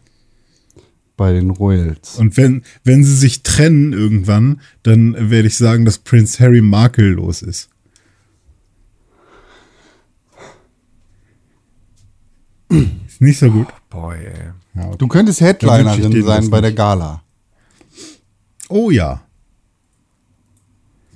Bei 1.17 1.33
den 1.33 1.51
Royals. 1.51 2.17
Und 2.17 2.37
wenn, 2.37 2.63
wenn 2.85 3.03
sie 3.03 3.17
sich 3.17 3.43
trennen 3.43 3.93
irgendwann, 3.93 4.61
dann 4.83 5.31
werde 5.31 5.49
ich 5.49 5.57
sagen, 5.57 5.85
dass 5.85 5.99
Prince 5.99 6.43
Harry 6.43 6.61
makellos 6.61 7.43
ist. 7.43 7.71
Ist 12.69 13.21
nicht 13.21 13.39
so 13.39 13.51
gut. 13.51 13.69
Boy, 13.89 14.19
ey. 14.19 14.53
Ja, 14.75 14.87
okay. 14.87 14.97
Du 14.99 15.09
könntest 15.09 15.41
Headlinerin 15.41 16.23
sein 16.23 16.51
bei 16.51 16.61
der. 16.61 16.73
Gala. 16.73 17.23
Oh 18.69 18.91
ja. 18.91 19.23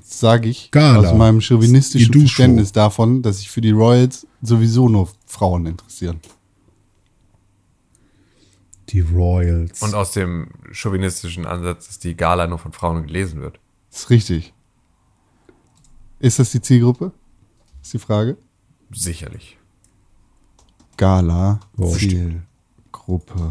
Sage 0.03 0.49
ich 0.49 0.71
Gala. 0.71 1.11
aus 1.11 1.16
meinem 1.16 1.41
chauvinistischen. 1.41 2.12
Verständnis 2.12 2.72
davon, 2.72 3.22
dass 3.22 3.39
sich 3.39 3.51
für 3.51 3.61
die 3.61 3.70
Royals 3.70 4.26
sowieso 4.41 4.89
nur 4.89 5.09
Frauen 5.26 5.66
interessieren. 5.66 6.20
Die 8.89 9.01
Royals. 9.01 9.83
Und 9.83 9.95
aus 9.95 10.12
dem 10.12 10.49
chauvinistischen 10.70 11.47
Ansatz, 11.47 11.87
dass 11.87 11.99
die 11.99 12.14
Gala 12.14 12.47
nur 12.47 12.59
von 12.59 12.72
Frauen 12.72 13.07
gelesen 13.07 13.41
wird. 13.41 13.59
Das 13.91 14.01
ist 14.01 14.11
richtig. 14.11 14.55
Ist 16.18 16.39
das 16.39 16.53
die 16.53 16.61
Zielgruppe? 16.61 17.12
Ist 17.83 17.95
die 17.95 17.99
Frage. 17.99 18.37
Sicherlich. 18.93 19.59
Gala, 20.97 21.61
Wurscht. 21.74 22.11
Zielgruppe. 22.11 23.51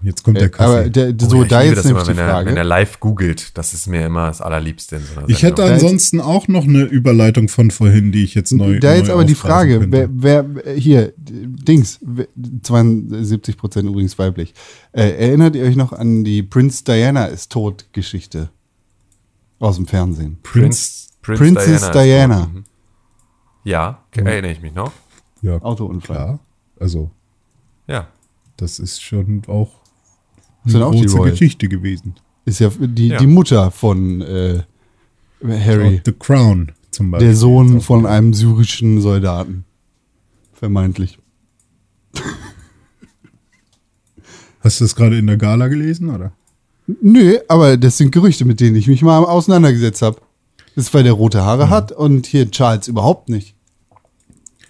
Jetzt 0.00 0.22
kommt 0.22 0.36
der 0.36 0.44
Äh, 0.46 0.58
aber 0.58 0.76
Kaffee. 0.84 0.90
der, 0.90 1.08
Oh 1.10 1.28
so, 1.28 1.36
ja, 1.38 1.42
ich 1.42 1.48
da 1.48 1.62
jetzt 1.62 1.84
nämlich 1.84 1.90
immer, 1.90 2.02
die 2.04 2.08
wenn 2.10 2.18
er, 2.18 2.30
Frage. 2.30 2.50
wenn 2.50 2.56
er 2.56 2.64
live 2.64 3.00
googelt. 3.00 3.58
Das 3.58 3.74
ist 3.74 3.88
mir 3.88 4.06
immer 4.06 4.28
das 4.28 4.40
Allerliebste 4.40 4.94
in 4.96 5.02
so 5.02 5.18
einer 5.18 5.28
ich 5.28 5.42
hätte 5.42 5.64
ansonsten 5.64 6.20
auch 6.20 6.46
noch 6.46 6.62
eine 6.64 6.82
Überleitung 6.84 7.48
von 7.48 7.72
vorhin, 7.72 8.12
die 8.12 8.22
ich 8.22 8.34
jetzt 8.36 8.52
neu. 8.52 8.78
da 8.78 8.94
jetzt 8.94 9.08
neu 9.08 9.14
aber 9.14 9.24
die 9.24 9.34
Frage, 9.34 9.86
wer, 9.90 10.08
wer 10.12 10.46
hier, 10.76 11.12
Dings, 11.18 11.98
72 12.62 13.56
Prozent 13.56 13.88
übrigens 13.88 14.16
weiblich. 14.20 14.54
Äh, 14.92 15.10
erinnert 15.10 15.56
ihr 15.56 15.64
euch 15.64 15.74
noch 15.74 15.92
an 15.92 16.22
die 16.22 16.44
Prince 16.44 16.84
Diana 16.84 17.24
ist 17.26 17.50
tot 17.50 17.86
Geschichte 17.92 18.50
aus 19.58 19.76
dem 19.76 19.88
Fernsehen? 19.88 20.38
Prince, 20.44 21.08
Prince 21.22 21.42
Princess 21.42 21.90
Diana. 21.90 22.42
tot. 22.44 22.54
Mhm. 22.54 22.64
Ja, 23.64 24.04
erinnere 24.14 24.52
ich 24.52 24.62
mich 24.62 24.74
noch. 24.74 24.92
Ja, 25.42 25.60
Autounfall. 25.62 26.16
klar. 26.16 26.38
Also, 26.80 27.10
Ja. 27.86 28.08
das 28.56 28.78
ist 28.78 29.02
schon 29.02 29.42
auch 29.46 29.70
Das 30.64 30.74
eine 30.74 30.86
auch 30.86 30.92
die 30.92 31.02
große 31.02 31.16
Royal. 31.16 31.30
Geschichte 31.32 31.68
gewesen. 31.68 32.14
Ist 32.44 32.60
ja 32.60 32.70
die, 32.78 33.08
Ja. 33.08 33.18
die 33.18 33.26
Mutter 33.26 33.70
von 33.70 34.20
äh, 34.22 34.62
Harry, 35.44 36.00
The 36.04 36.12
Crown 36.12 36.72
zum 36.90 37.10
Beispiel. 37.10 37.28
der 37.28 37.36
Sohn 37.36 37.80
von 37.80 38.06
einem 38.06 38.32
syrischen 38.34 39.00
Soldaten. 39.00 39.64
Vermeintlich. 40.52 41.18
Hast 44.60 44.80
du 44.80 44.84
das 44.84 44.96
gerade 44.96 45.18
in 45.18 45.26
der 45.26 45.36
Gala 45.36 45.68
gelesen, 45.68 46.10
oder? 46.10 46.32
Nö, 47.02 47.38
aber 47.48 47.76
das 47.76 47.98
sind 47.98 48.12
Gerüchte, 48.12 48.44
mit 48.44 48.60
denen 48.60 48.76
ich 48.76 48.88
mich 48.88 49.02
mal 49.02 49.18
auseinandergesetzt 49.24 50.02
habe. 50.02 50.20
Das 50.74 50.86
ist, 50.86 50.94
weil 50.94 51.02
der 51.04 51.12
rote 51.12 51.42
Haare 51.44 51.66
Mhm. 51.66 51.70
hat 51.70 51.92
und 51.92 52.26
hier 52.26 52.50
Charles 52.50 52.88
überhaupt 52.88 53.28
nicht. 53.28 53.54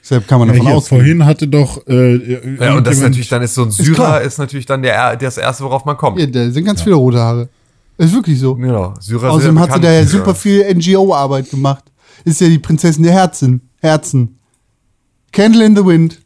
Deshalb 0.09 0.27
kann 0.27 0.39
man 0.39 0.49
Ja, 0.49 0.55
davon 0.55 0.67
hier, 0.69 0.77
ausgehen. 0.77 1.01
vorhin 1.01 1.25
hatte 1.27 1.49
doch. 1.49 1.87
Äh, 1.87 2.57
Ja, 2.59 2.75
und 2.77 2.87
das 2.87 2.97
ist 2.97 3.03
natürlich, 3.03 3.29
dann 3.29 3.43
ist 3.43 3.55
so 3.55 3.65
ein. 3.65 3.71
Syrer, 3.71 4.23
ist, 4.23 4.39
natürlich 4.39 4.65
dann 4.65 4.81
der, 4.83 5.17
das 5.17 5.37
erste, 5.37 5.65
worauf 5.65 5.85
man 5.85 5.97
kommt. 5.99 6.19
Ja, 6.19 6.27
da 6.27 6.51
sind 6.51 6.65
ganz 6.65 6.81
viele 6.83 6.95
rote 6.97 7.19
Haare. 7.19 7.49
Ist 7.99 8.15
wirklich 8.15 8.39
so. 8.41 8.55
Genau, 8.55 8.95
Syrer 9.01 9.21
sind 9.21 9.31
Außerdem 9.31 9.57
ja 9.57 9.63
hat 9.63 9.75
sie 9.75 9.81
da 9.81 9.93
ja 9.93 10.07
super 10.07 10.35
viel 10.35 10.65
NGO-Arbeit 10.75 11.51
gemacht. 11.51 11.85
Ist 12.25 12.41
ja 12.41 12.49
die 12.49 12.59
Prinzessin 12.59 13.03
der 13.03 13.13
Herzen. 13.13 13.69
Herzen. 13.81 14.39
Candle 15.33 15.65
in 15.67 15.77
the 15.77 15.85
Wind. 15.85 16.21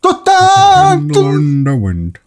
Total. 0.00 0.98
In 0.98 1.64
the 1.64 1.70
wind. 1.72 2.18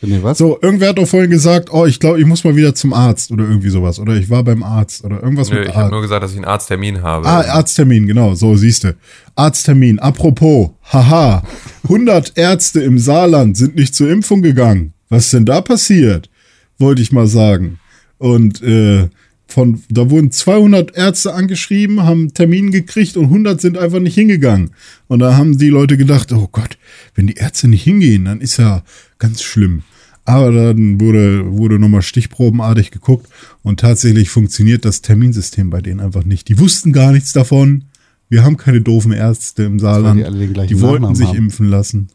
So. 0.00 0.06
Nee, 0.06 0.22
was? 0.22 0.38
So, 0.38 0.58
irgendwer 0.62 0.90
hat 0.90 0.98
doch 0.98 1.08
vorhin 1.08 1.30
gesagt, 1.30 1.72
oh, 1.72 1.86
ich 1.86 1.98
glaube, 1.98 2.20
ich 2.20 2.26
muss 2.26 2.44
mal 2.44 2.54
wieder 2.54 2.74
zum 2.74 2.92
Arzt 2.92 3.32
oder 3.32 3.44
irgendwie 3.44 3.70
sowas. 3.70 3.98
Oder 3.98 4.14
ich 4.14 4.30
war 4.30 4.44
beim 4.44 4.62
Arzt 4.62 5.04
oder 5.04 5.22
irgendwas 5.22 5.50
Nö, 5.50 5.58
mit 5.58 5.68
ich 5.68 5.74
habe 5.74 5.84
Arzt. 5.84 5.92
nur 5.92 6.02
gesagt, 6.02 6.22
dass 6.22 6.30
ich 6.30 6.36
einen 6.36 6.44
Arzttermin 6.44 7.02
habe. 7.02 7.26
Ah, 7.26 7.40
Arzttermin, 7.40 8.06
genau, 8.06 8.34
so 8.34 8.54
siehste. 8.56 8.96
Arzttermin, 9.34 9.98
apropos, 9.98 10.70
haha, 10.92 11.42
100 11.84 12.36
Ärzte 12.36 12.80
im 12.80 12.98
Saarland 12.98 13.56
sind 13.56 13.76
nicht 13.76 13.94
zur 13.94 14.10
Impfung 14.10 14.42
gegangen. 14.42 14.92
Was 15.08 15.24
ist 15.24 15.32
denn 15.34 15.46
da 15.46 15.60
passiert? 15.60 16.30
Wollte 16.78 17.02
ich 17.02 17.12
mal 17.12 17.26
sagen. 17.26 17.80
Und 18.18 18.62
äh, 18.62 19.08
von, 19.48 19.82
da 19.88 20.10
wurden 20.10 20.30
200 20.30 20.94
Ärzte 20.94 21.32
angeschrieben, 21.32 22.04
haben 22.04 22.20
einen 22.20 22.34
Termin 22.34 22.70
gekriegt 22.70 23.16
und 23.16 23.24
100 23.24 23.60
sind 23.60 23.78
einfach 23.78 23.98
nicht 23.98 24.14
hingegangen. 24.14 24.72
Und 25.06 25.20
da 25.20 25.36
haben 25.36 25.56
die 25.56 25.70
Leute 25.70 25.96
gedacht, 25.96 26.30
oh 26.32 26.48
Gott, 26.52 26.76
wenn 27.14 27.26
die 27.26 27.36
Ärzte 27.36 27.66
nicht 27.66 27.82
hingehen, 27.82 28.26
dann 28.26 28.42
ist 28.42 28.58
ja 28.58 28.82
ganz 29.18 29.42
schlimm. 29.42 29.82
Aber 30.24 30.52
dann 30.52 31.00
wurde, 31.00 31.56
wurde 31.56 31.78
nochmal 31.78 32.02
stichprobenartig 32.02 32.90
geguckt 32.90 33.28
und 33.62 33.80
tatsächlich 33.80 34.28
funktioniert 34.28 34.84
das 34.84 35.00
Terminsystem 35.00 35.70
bei 35.70 35.80
denen 35.80 36.00
einfach 36.00 36.24
nicht. 36.24 36.48
Die 36.48 36.58
wussten 36.58 36.92
gar 36.92 37.12
nichts 37.12 37.32
davon. 37.32 37.84
Wir 38.28 38.44
haben 38.44 38.58
keine 38.58 38.82
doofen 38.82 39.12
Ärzte 39.12 39.62
im 39.62 39.78
Saarland. 39.78 40.20
die 40.38 40.48
gleichen 40.48 40.68
Die 40.68 40.82
wollten 40.82 41.14
sich 41.14 41.28
haben. 41.28 41.36
impfen 41.38 41.66
lassen. 41.68 42.08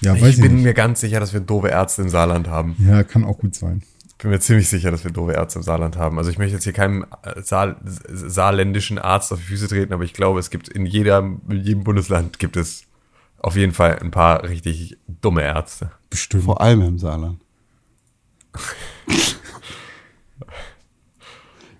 Ja, 0.00 0.14
ich, 0.14 0.40
bin 0.40 0.54
nicht. 0.56 0.64
mir 0.64 0.74
ganz 0.74 1.00
sicher, 1.00 1.20
dass 1.20 1.32
wir 1.32 1.40
doofe 1.40 1.68
Ärzte 1.68 2.02
im 2.02 2.08
Saarland 2.08 2.48
haben. 2.48 2.74
Ja, 2.78 3.02
kann 3.04 3.24
auch 3.24 3.38
gut 3.38 3.54
sein. 3.54 3.82
Ich 4.08 4.16
bin 4.16 4.30
mir 4.30 4.40
ziemlich 4.40 4.68
sicher, 4.68 4.90
dass 4.90 5.04
wir 5.04 5.10
doofe 5.12 5.32
Ärzte 5.32 5.60
im 5.60 5.62
Saarland 5.62 5.96
haben. 5.96 6.18
Also 6.18 6.30
ich 6.30 6.38
möchte 6.38 6.54
jetzt 6.54 6.64
hier 6.64 6.72
keinem 6.72 7.04
äh, 7.22 7.40
Saar, 7.42 7.76
saarländischen 8.08 8.98
Arzt 8.98 9.32
auf 9.32 9.38
die 9.38 9.44
Füße 9.46 9.68
treten, 9.68 9.92
aber 9.92 10.04
ich 10.04 10.12
glaube, 10.12 10.40
es 10.40 10.50
gibt 10.50 10.68
in 10.68 10.86
jeder, 10.86 11.18
in 11.20 11.60
jedem 11.62 11.84
Bundesland 11.84 12.38
gibt 12.38 12.56
es 12.56 12.85
auf 13.38 13.56
jeden 13.56 13.72
Fall 13.72 13.98
ein 14.00 14.10
paar 14.10 14.44
richtig 14.44 14.96
dumme 15.20 15.42
Ärzte. 15.42 15.90
Bestimmt. 16.10 16.44
Vor 16.44 16.60
allem 16.60 16.82
im 16.82 16.98
Saarland. 16.98 17.40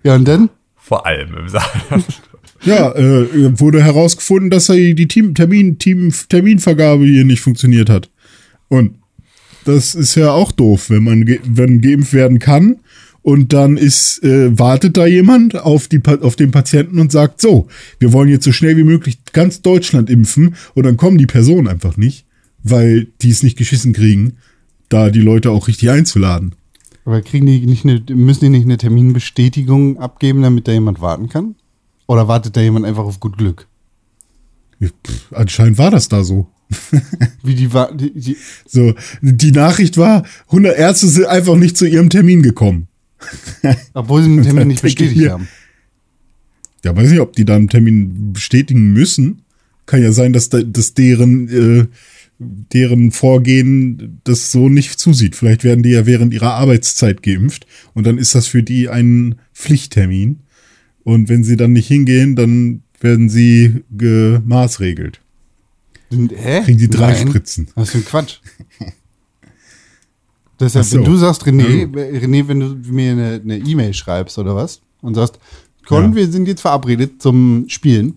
ja, 0.03 0.15
und 0.15 0.27
dann? 0.27 0.49
Vor 0.75 1.05
allem 1.05 1.35
im 1.35 1.49
Saarland. 1.49 2.21
Ja, 2.63 2.93
äh, 2.95 3.59
wurde 3.59 3.83
herausgefunden, 3.83 4.49
dass 4.49 4.69
er 4.69 4.75
die 4.75 5.07
Team, 5.07 5.35
Termin, 5.35 5.77
Team, 5.77 6.11
Terminvergabe 6.29 7.05
hier 7.05 7.25
nicht 7.25 7.41
funktioniert 7.41 7.89
hat. 7.89 8.09
Und 8.67 8.99
das 9.65 9.95
ist 9.95 10.15
ja 10.15 10.31
auch 10.31 10.51
doof, 10.51 10.89
wenn 10.89 11.03
man 11.03 11.25
ge 11.25 11.39
wenn 11.43 11.81
geimpft 11.81 12.13
werden 12.13 12.39
kann 12.39 12.79
und 13.27 13.51
dann 13.51 13.75
ist, 13.75 14.23
äh, 14.23 14.57
wartet 14.57 14.95
da 14.95 15.05
jemand 15.05 15.53
auf, 15.59 15.89
die, 15.89 16.01
auf 16.21 16.37
den 16.37 16.51
Patienten 16.51 16.97
und 16.97 17.11
sagt, 17.11 17.41
so, 17.41 17.67
wir 17.99 18.13
wollen 18.13 18.29
jetzt 18.29 18.45
so 18.45 18.53
schnell 18.53 18.77
wie 18.77 18.85
möglich 18.85 19.17
ganz 19.33 19.61
Deutschland 19.61 20.09
impfen 20.09 20.55
und 20.75 20.85
dann 20.85 20.95
kommen 20.95 21.17
die 21.17 21.25
Personen 21.25 21.67
einfach 21.67 21.97
nicht, 21.97 22.25
weil 22.63 23.07
die 23.21 23.29
es 23.29 23.43
nicht 23.43 23.57
geschissen 23.57 23.91
kriegen, 23.91 24.37
da 24.87 25.09
die 25.09 25.19
Leute 25.19 25.51
auch 25.51 25.67
richtig 25.67 25.89
einzuladen. 25.89 26.55
Aber 27.03 27.21
kriegen 27.21 27.45
die 27.47 27.65
nicht 27.65 27.83
eine, 27.83 28.01
müssen 28.15 28.45
die 28.45 28.49
nicht 28.49 28.63
eine 28.63 28.77
Terminbestätigung 28.77 29.99
abgeben, 29.99 30.41
damit 30.41 30.65
da 30.69 30.71
jemand 30.71 31.01
warten 31.01 31.27
kann? 31.27 31.55
Oder 32.07 32.29
wartet 32.29 32.55
da 32.55 32.61
jemand 32.61 32.85
einfach 32.85 33.03
auf 33.03 33.19
gut 33.19 33.37
Glück? 33.37 33.67
Pff, 34.81 35.33
anscheinend 35.33 35.77
war 35.77 35.91
das 35.91 36.07
da 36.07 36.23
so. 36.23 36.47
Wie 37.43 37.55
die, 37.55 37.73
wa- 37.73 37.91
die, 37.91 38.11
die 38.17 38.37
So, 38.65 38.93
die 39.21 39.51
Nachricht 39.51 39.97
war, 39.97 40.23
100 40.47 40.77
Ärzte 40.77 41.07
sind 41.07 41.25
einfach 41.25 41.55
nicht 41.57 41.75
zu 41.75 41.85
ihrem 41.85 42.09
Termin 42.09 42.41
gekommen. 42.41 42.87
Obwohl 43.93 44.23
sie 44.23 44.29
den 44.29 44.43
Termin 44.43 44.67
nicht 44.67 44.77
ich 44.77 44.81
bestätigt 44.83 45.17
mir. 45.21 45.31
haben. 45.31 45.47
Ja, 46.83 46.95
weiß 46.95 47.09
nicht, 47.09 47.19
ob 47.19 47.35
die 47.35 47.45
da 47.45 47.55
einen 47.55 47.69
Termin 47.69 48.33
bestätigen 48.33 48.93
müssen. 48.93 49.41
Kann 49.85 50.01
ja 50.01 50.11
sein, 50.11 50.33
dass, 50.33 50.49
da, 50.49 50.61
dass 50.61 50.93
deren, 50.93 51.49
äh, 51.49 51.87
deren 52.39 53.11
Vorgehen 53.11 54.19
das 54.23 54.51
so 54.51 54.69
nicht 54.69 54.99
zusieht. 54.99 55.35
Vielleicht 55.35 55.63
werden 55.63 55.83
die 55.83 55.91
ja 55.91 56.05
während 56.05 56.33
ihrer 56.33 56.53
Arbeitszeit 56.53 57.23
geimpft 57.23 57.65
und 57.93 58.05
dann 58.05 58.17
ist 58.17 58.35
das 58.35 58.47
für 58.47 58.63
die 58.63 58.89
ein 58.89 59.35
Pflichttermin. 59.53 60.39
Und 61.03 61.29
wenn 61.29 61.43
sie 61.43 61.55
dann 61.55 61.73
nicht 61.73 61.87
hingehen, 61.87 62.35
dann 62.35 62.83
werden 62.99 63.29
sie 63.29 63.83
gemaßregelt. 63.95 65.21
Hä? 66.11 66.61
Kriegen 66.63 66.77
die 66.77 66.89
drei 66.89 67.13
Nein. 67.13 67.27
Spritzen. 67.27 67.67
Was 67.75 67.91
für 67.91 67.99
ein 67.99 68.05
Quatsch. 68.05 68.39
Deshalb, 70.59 70.85
so. 70.85 70.97
wenn 70.97 71.03
du 71.05 71.15
sagst, 71.17 71.43
René, 71.45 71.87
René, 71.91 72.47
wenn 72.47 72.59
du 72.59 72.75
mir 72.91 73.11
eine 73.11 73.57
E-Mail 73.57 73.93
schreibst 73.93 74.37
oder 74.39 74.55
was 74.55 74.81
und 75.01 75.15
sagst, 75.15 75.39
Con, 75.85 76.09
Ja. 76.09 76.15
wir 76.15 76.31
sind 76.31 76.47
jetzt 76.47 76.61
verabredet 76.61 77.21
zum 77.21 77.65
Spielen 77.69 78.15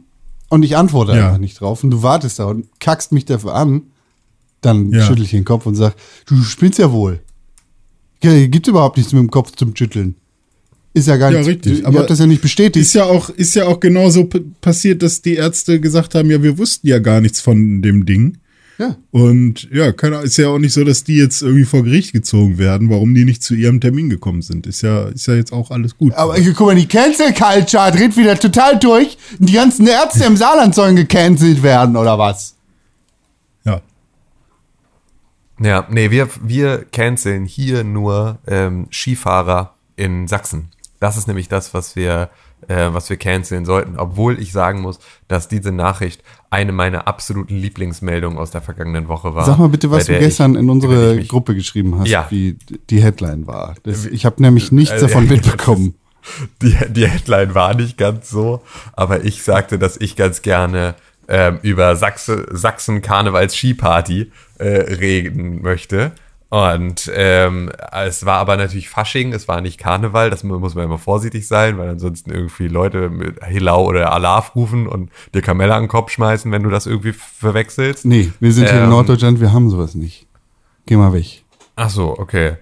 und 0.49 0.63
ich 0.65 0.77
antworte 0.77 1.13
Ja. 1.13 1.27
einfach 1.27 1.39
nicht 1.39 1.61
drauf 1.61 1.85
und 1.85 1.91
du 1.91 2.03
wartest 2.03 2.39
da 2.39 2.47
und 2.47 2.67
kackst 2.81 3.13
mich 3.13 3.27
dafür 3.27 3.55
an, 3.55 3.83
dann 4.61 4.91
Ja. 4.91 5.07
schüttel 5.07 5.25
ich 5.25 5.31
den 5.31 5.45
Kopf 5.45 5.67
und 5.67 5.75
sag, 5.77 5.95
du 6.27 6.37
spielst 6.43 6.79
ja 6.81 6.91
wohl. 6.91 7.21
Ja, 8.23 8.47
Gibt 8.47 8.67
überhaupt 8.67 8.97
nichts 8.97 9.13
mit 9.13 9.21
dem 9.21 9.31
Kopf 9.31 9.53
zum 9.53 9.75
Schütteln. 9.77 10.17
Ist 10.93 11.07
ja 11.07 11.17
gar 11.17 11.31
Ja, 11.31 11.39
nicht. 11.39 11.47
richtig, 11.49 11.79
Ich 11.81 11.87
aber 11.87 12.03
das 12.03 12.19
ja 12.19 12.27
nicht 12.27 12.43
bestätigt. 12.43 12.85
Ist 12.85 12.95
ja 12.95 13.05
auch, 13.05 13.29
ist 13.31 13.55
ja 13.55 13.67
auch 13.69 13.79
genauso 13.79 14.29
passiert, 14.61 15.03
dass 15.03 15.23
die 15.23 15.35
Ärzte 15.37 15.79
gesagt 15.81 16.17
haben, 16.17 16.29
ja, 16.31 16.43
wir 16.43 16.59
wussten 16.59 16.89
ja 16.89 16.99
gar 16.99 17.21
nichts 17.21 17.41
von 17.41 17.81
dem 17.83 18.05
Ding. 18.05 18.39
Ja. 18.81 18.97
Und 19.11 19.69
ja, 19.71 19.93
keine, 19.93 20.23
ist 20.23 20.39
ja 20.39 20.49
auch 20.49 20.59
nicht 20.59 20.73
so, 20.73 20.83
dass 20.85 21.05
die 21.05 21.17
jetzt 21.17 21.43
irgendwie 21.43 21.67
vor 21.67 21.85
Gericht 21.85 22.15
gezogen 22.15 22.57
werden, 22.57 22.89
warum 22.89 23.15
die 23.15 23.27
nicht 23.27 23.43
zu 23.43 23.55
ihrem 23.55 23.79
Termin 23.79 24.09
gekommen 24.09 24.41
sind. 24.41 24.67
Ist 24.67 24.81
ja, 24.81 25.09
ist 25.09 25.27
ja 25.27 25.35
jetzt 25.35 25.53
auch 25.53 25.71
alles 25.71 25.99
gut. 25.99 26.15
Aber 26.15 26.35
guck 26.41 26.61
mal, 26.61 26.75
die 26.75 26.89
Cancel 26.89 27.35
Culture 27.35 27.93
dreht 27.93 28.17
wieder 28.17 28.39
total 28.39 28.79
durch. 28.79 29.19
Die 29.39 29.53
ganzen 29.53 29.87
Ärzte 29.87 30.25
im 30.25 30.39
Saarland 30.39 30.75
sollen 30.75 30.97
gecancelt 30.97 31.63
werden, 31.63 31.95
oder 31.95 32.19
was? 32.19 32.57
ja. 33.65 33.83
Ja, 35.63 35.87
nee, 35.91 36.11
wir, 36.11 36.31
wir 36.43 36.87
canceln 36.87 37.45
hier 37.45 37.85
nur 37.85 38.39
ähm, 38.47 38.89
Skifahrer 38.91 39.75
in 39.97 40.27
Sachsen. 40.27 40.71
Das 41.01 41.19
ist 41.19 41.29
nämlich 41.29 41.49
das, 41.49 41.75
was 41.75 41.97
wir, 41.97 42.31
äh, 42.71 42.95
was 42.95 43.11
wir 43.11 43.17
canceln 43.17 43.65
sollten. 43.65 43.99
Obwohl 43.99 44.39
ich 44.41 44.53
sagen 44.53 44.81
muss, 44.81 45.01
dass 45.29 45.49
diese 45.49 45.73
Nachricht 45.73 46.23
eine 46.51 46.73
meiner 46.73 47.09
absoluten 47.09 47.57
Lieblingsmeldungen 47.57 48.39
aus 48.39 48.51
der 48.53 48.61
vergangenen 48.63 49.09
Woche 49.09 49.35
war. 49.35 49.45
Sag 49.45 49.59
mal 49.59 49.69
bitte, 49.69 49.91
was 49.91 50.07
du 50.07 50.19
gestern 50.19 50.55
ich- 50.55 50.61
in 50.61 50.71
unsere 50.71 51.13
ich 51.13 51.19
mich- 51.21 51.29
Gruppe 51.29 51.55
geschrieben 51.55 51.99
hast, 51.99 52.09
Ja. 52.09 52.27
wie 52.31 52.57
die 52.91 53.03
Headline 53.03 53.47
war. 53.47 53.75
Das, 53.83 54.07
ich 54.07 54.25
habe 54.25 54.41
nämlich 54.43 54.71
nichts 54.73 54.93
äh, 54.97 55.01
davon 55.01 55.25
ja, 55.27 55.33
mitbekommen. 55.33 55.95
Die, 56.63 56.77
die 56.91 57.09
Headline 57.09 57.55
war 57.55 57.75
nicht 57.75 57.97
ganz 57.97 58.29
so, 58.31 58.61
aber 58.93 59.25
ich 59.25 59.43
sagte, 59.43 59.79
dass 59.79 59.97
ich 59.97 60.17
ganz 60.17 60.43
gerne 60.43 60.95
ähm, 61.29 61.59
über 61.63 61.97
Sachse, 61.97 62.47
Sachsen 62.51 63.01
Karnevals 63.03 63.55
Skiparty 63.57 64.31
äh, 64.59 64.65
reden 64.69 65.63
möchte. 65.63 66.13
Und 66.51 67.09
ähm, 67.15 67.71
es 67.93 68.27
war 68.27 68.39
aber 68.39 68.57
natürlich 68.57 68.89
Fasching, 68.89 69.33
es 69.33 69.47
war 69.47 69.61
nicht 69.61 69.79
Karneval, 69.79 70.31
das 70.31 70.43
mu- 70.43 70.59
muss 70.59 70.75
man 70.75 70.85
immer 70.85 70.99
vorsichtig 70.99 71.47
sein, 71.47 71.79
weil 71.79 71.89
ansonsten 71.89 72.33
irgendwie 72.33 72.67
Leute 72.67 73.09
mit 73.09 73.45
Hilau 73.45 73.85
oder 73.85 74.13
Alarv 74.13 74.57
rufen 74.57 74.89
und 74.89 75.11
dir 75.33 75.43
Kamelle 75.43 75.75
an 75.75 75.85
den 75.85 75.89
Kopf 75.89 76.11
schmeißen, 76.11 76.51
wenn 76.51 76.65
du 76.65 76.71
das 76.71 76.87
irgendwie 76.87 77.13
verwechselst. 77.13 78.05
Nee, 78.05 78.33
wir 78.41 78.53
sind 78.53 78.69
hier 78.69 78.79
in 78.79 78.85
Ähm, 78.85 78.91
Norddeutschland, 78.91 79.41
wir 79.41 79.53
haben 79.53 79.71
sowas 79.71 79.95
nicht. 79.95 80.27
Geh 80.87 80.97
mal 80.97 81.13
weg. 81.13 81.45
Ach 81.77 81.89
so, 81.89 82.19
okay. 82.19 82.57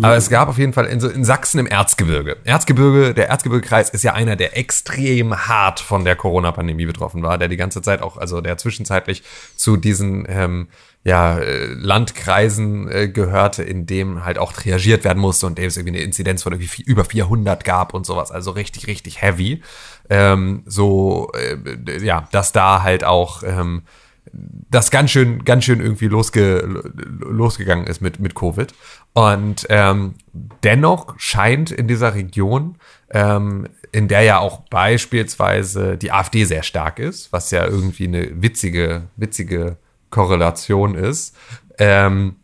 Aber 0.00 0.16
es 0.16 0.30
gab 0.30 0.48
auf 0.48 0.56
jeden 0.56 0.72
Fall 0.72 0.86
in, 0.86 1.00
in 1.00 1.22
Sachsen 1.22 1.58
im 1.58 1.66
Erzgebirge. 1.66 2.38
Erzgebirge, 2.44 3.12
der 3.12 3.28
Erzgebirgekreis 3.28 3.90
ist 3.90 4.02
ja 4.02 4.14
einer, 4.14 4.36
der 4.36 4.56
extrem 4.56 5.36
hart 5.48 5.80
von 5.80 6.06
der 6.06 6.16
Corona-Pandemie 6.16 6.86
betroffen 6.86 7.22
war, 7.22 7.36
der 7.36 7.48
die 7.48 7.58
ganze 7.58 7.82
Zeit 7.82 8.00
auch, 8.00 8.16
also 8.16 8.40
der 8.40 8.56
zwischenzeitlich 8.56 9.22
zu 9.54 9.76
diesen 9.76 10.24
ähm, 10.30 10.68
ja, 11.04 11.38
äh, 11.38 11.66
Landkreisen 11.66 12.88
äh, 12.90 13.08
gehörte, 13.08 13.62
in 13.62 13.86
dem 13.86 14.24
halt 14.24 14.38
auch 14.38 14.52
reagiert 14.64 15.04
werden 15.04 15.18
musste 15.18 15.46
und 15.46 15.58
dem 15.58 15.66
es 15.66 15.76
irgendwie 15.76 15.96
eine 15.96 16.04
Inzidenz 16.04 16.44
von 16.44 16.52
irgendwie 16.52 16.82
über 16.82 17.04
400 17.04 17.64
gab 17.64 17.92
und 17.92 18.06
sowas. 18.06 18.30
Also 18.30 18.52
richtig, 18.52 18.86
richtig 18.86 19.20
heavy. 19.20 19.62
Ähm, 20.08 20.62
so, 20.66 21.32
äh, 21.34 22.04
ja, 22.04 22.28
dass 22.30 22.52
da 22.52 22.82
halt 22.82 23.02
auch 23.02 23.42
ähm, 23.42 23.82
das 24.32 24.90
ganz 24.90 25.10
schön, 25.10 25.44
ganz 25.44 25.64
schön 25.64 25.80
irgendwie 25.80 26.06
losge, 26.06 26.60
losgegangen 27.18 27.86
ist 27.86 28.00
mit, 28.00 28.20
mit 28.20 28.34
Covid. 28.34 28.72
Und 29.12 29.66
ähm, 29.68 30.14
dennoch 30.62 31.14
scheint 31.18 31.72
in 31.72 31.88
dieser 31.88 32.14
Region, 32.14 32.76
ähm, 33.10 33.68
in 33.90 34.08
der 34.08 34.22
ja 34.22 34.38
auch 34.38 34.60
beispielsweise 34.70 35.98
die 35.98 36.12
AfD 36.12 36.44
sehr 36.44 36.62
stark 36.62 36.98
ist, 36.98 37.32
was 37.32 37.50
ja 37.50 37.66
irgendwie 37.66 38.06
eine 38.06 38.40
witzige, 38.40 39.08
witzige 39.16 39.76
Korrelation 40.12 40.94
ist, 40.94 41.36
ähm, 41.78 42.36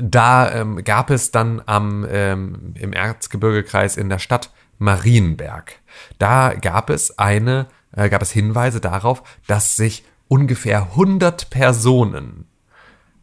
da 0.00 0.50
ähm, 0.52 0.82
gab 0.82 1.10
es 1.10 1.30
dann 1.30 1.62
am, 1.66 2.04
ähm, 2.10 2.74
im 2.74 2.92
Erzgebirgekreis 2.92 3.96
in 3.96 4.08
der 4.08 4.18
Stadt 4.18 4.50
Marienberg. 4.78 5.74
Da 6.18 6.54
gab 6.54 6.90
es 6.90 7.18
eine, 7.18 7.66
äh, 7.92 8.08
gab 8.08 8.22
es 8.22 8.32
Hinweise 8.32 8.80
darauf, 8.80 9.22
dass 9.46 9.76
sich 9.76 10.04
ungefähr 10.26 10.88
100 10.92 11.50
Personen 11.50 12.46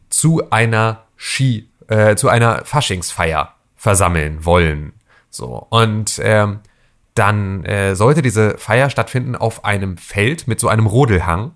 zu 0.08 0.50
einer 0.50 1.04
Ski, 1.16 1.70
äh, 1.88 2.16
zu 2.16 2.28
einer 2.28 2.64
Faschingsfeier 2.64 3.54
versammeln 3.76 4.44
wollen. 4.44 4.92
So 5.30 5.66
und 5.70 6.20
ähm, 6.22 6.60
dann 7.14 7.64
äh, 7.64 7.96
sollte 7.96 8.22
diese 8.22 8.58
Feier 8.58 8.90
stattfinden 8.90 9.36
auf 9.36 9.64
einem 9.64 9.96
Feld 9.96 10.46
mit 10.46 10.60
so 10.60 10.68
einem 10.68 10.86
Rodelhang. 10.86 11.52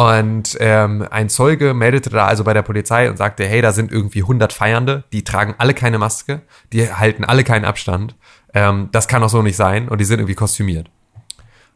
Und 0.00 0.56
ähm, 0.60 1.06
ein 1.10 1.28
Zeuge 1.28 1.74
meldete 1.74 2.08
da 2.08 2.24
also 2.24 2.42
bei 2.42 2.54
der 2.54 2.62
Polizei 2.62 3.10
und 3.10 3.18
sagte, 3.18 3.44
hey, 3.44 3.60
da 3.60 3.70
sind 3.70 3.92
irgendwie 3.92 4.22
100 4.22 4.50
Feiernde, 4.50 5.04
die 5.12 5.24
tragen 5.24 5.54
alle 5.58 5.74
keine 5.74 5.98
Maske, 5.98 6.40
die 6.72 6.90
halten 6.90 7.22
alle 7.22 7.44
keinen 7.44 7.66
Abstand. 7.66 8.16
Ähm, 8.54 8.88
das 8.92 9.08
kann 9.08 9.20
doch 9.20 9.28
so 9.28 9.42
nicht 9.42 9.56
sein 9.56 9.90
und 9.90 10.00
die 10.00 10.06
sind 10.06 10.18
irgendwie 10.18 10.36
kostümiert. 10.36 10.88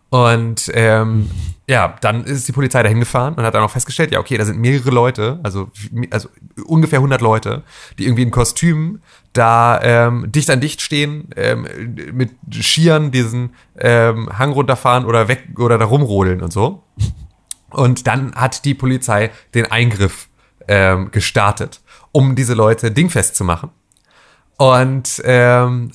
Und 0.09 0.70
ähm, 0.72 1.31
ja, 1.68 1.97
dann 2.01 2.25
ist 2.25 2.49
die 2.49 2.53
Polizei 2.53 2.83
dahin 2.83 2.99
gefahren 2.99 3.35
und 3.35 3.45
hat 3.45 3.55
dann 3.55 3.62
auch 3.62 3.70
festgestellt, 3.70 4.11
ja, 4.11 4.20
okay, 4.20 4.39
da 4.39 4.47
sind 4.47 4.59
mehrere 4.59 4.89
Leute, 4.89 5.39
also, 5.43 5.70
also 6.11 6.31
ungefähr 6.64 7.01
100 7.01 7.20
Leute, 7.20 7.62
die 7.99 8.07
irgendwie 8.07 8.22
in 8.22 8.31
Kostümen 8.31 9.03
da 9.35 9.79
ähm, 9.83 10.33
dicht 10.33 10.49
an 10.49 10.62
dicht 10.62 10.81
stehen, 10.81 11.29
ähm, 11.37 11.68
mit 12.14 12.31
Skiern 12.51 13.11
diesen 13.11 13.51
ähm, 13.77 14.31
Hang 14.39 14.53
runterfahren 14.53 15.05
oder 15.05 15.29
weg 15.29 15.49
oder 15.59 15.77
da 15.77 15.85
rumrodeln 15.85 16.41
und 16.41 16.55
so. 16.55 16.85
Und 17.75 18.07
dann 18.07 18.35
hat 18.35 18.64
die 18.64 18.75
Polizei 18.75 19.31
den 19.55 19.70
Eingriff 19.70 20.29
ähm, 20.68 21.11
gestartet, 21.11 21.81
um 22.12 22.35
diese 22.35 22.55
Leute 22.55 22.91
dingfest 22.91 23.37
zu 23.37 23.45
machen. 23.45 23.70
Und 24.57 25.22
ähm, 25.25 25.93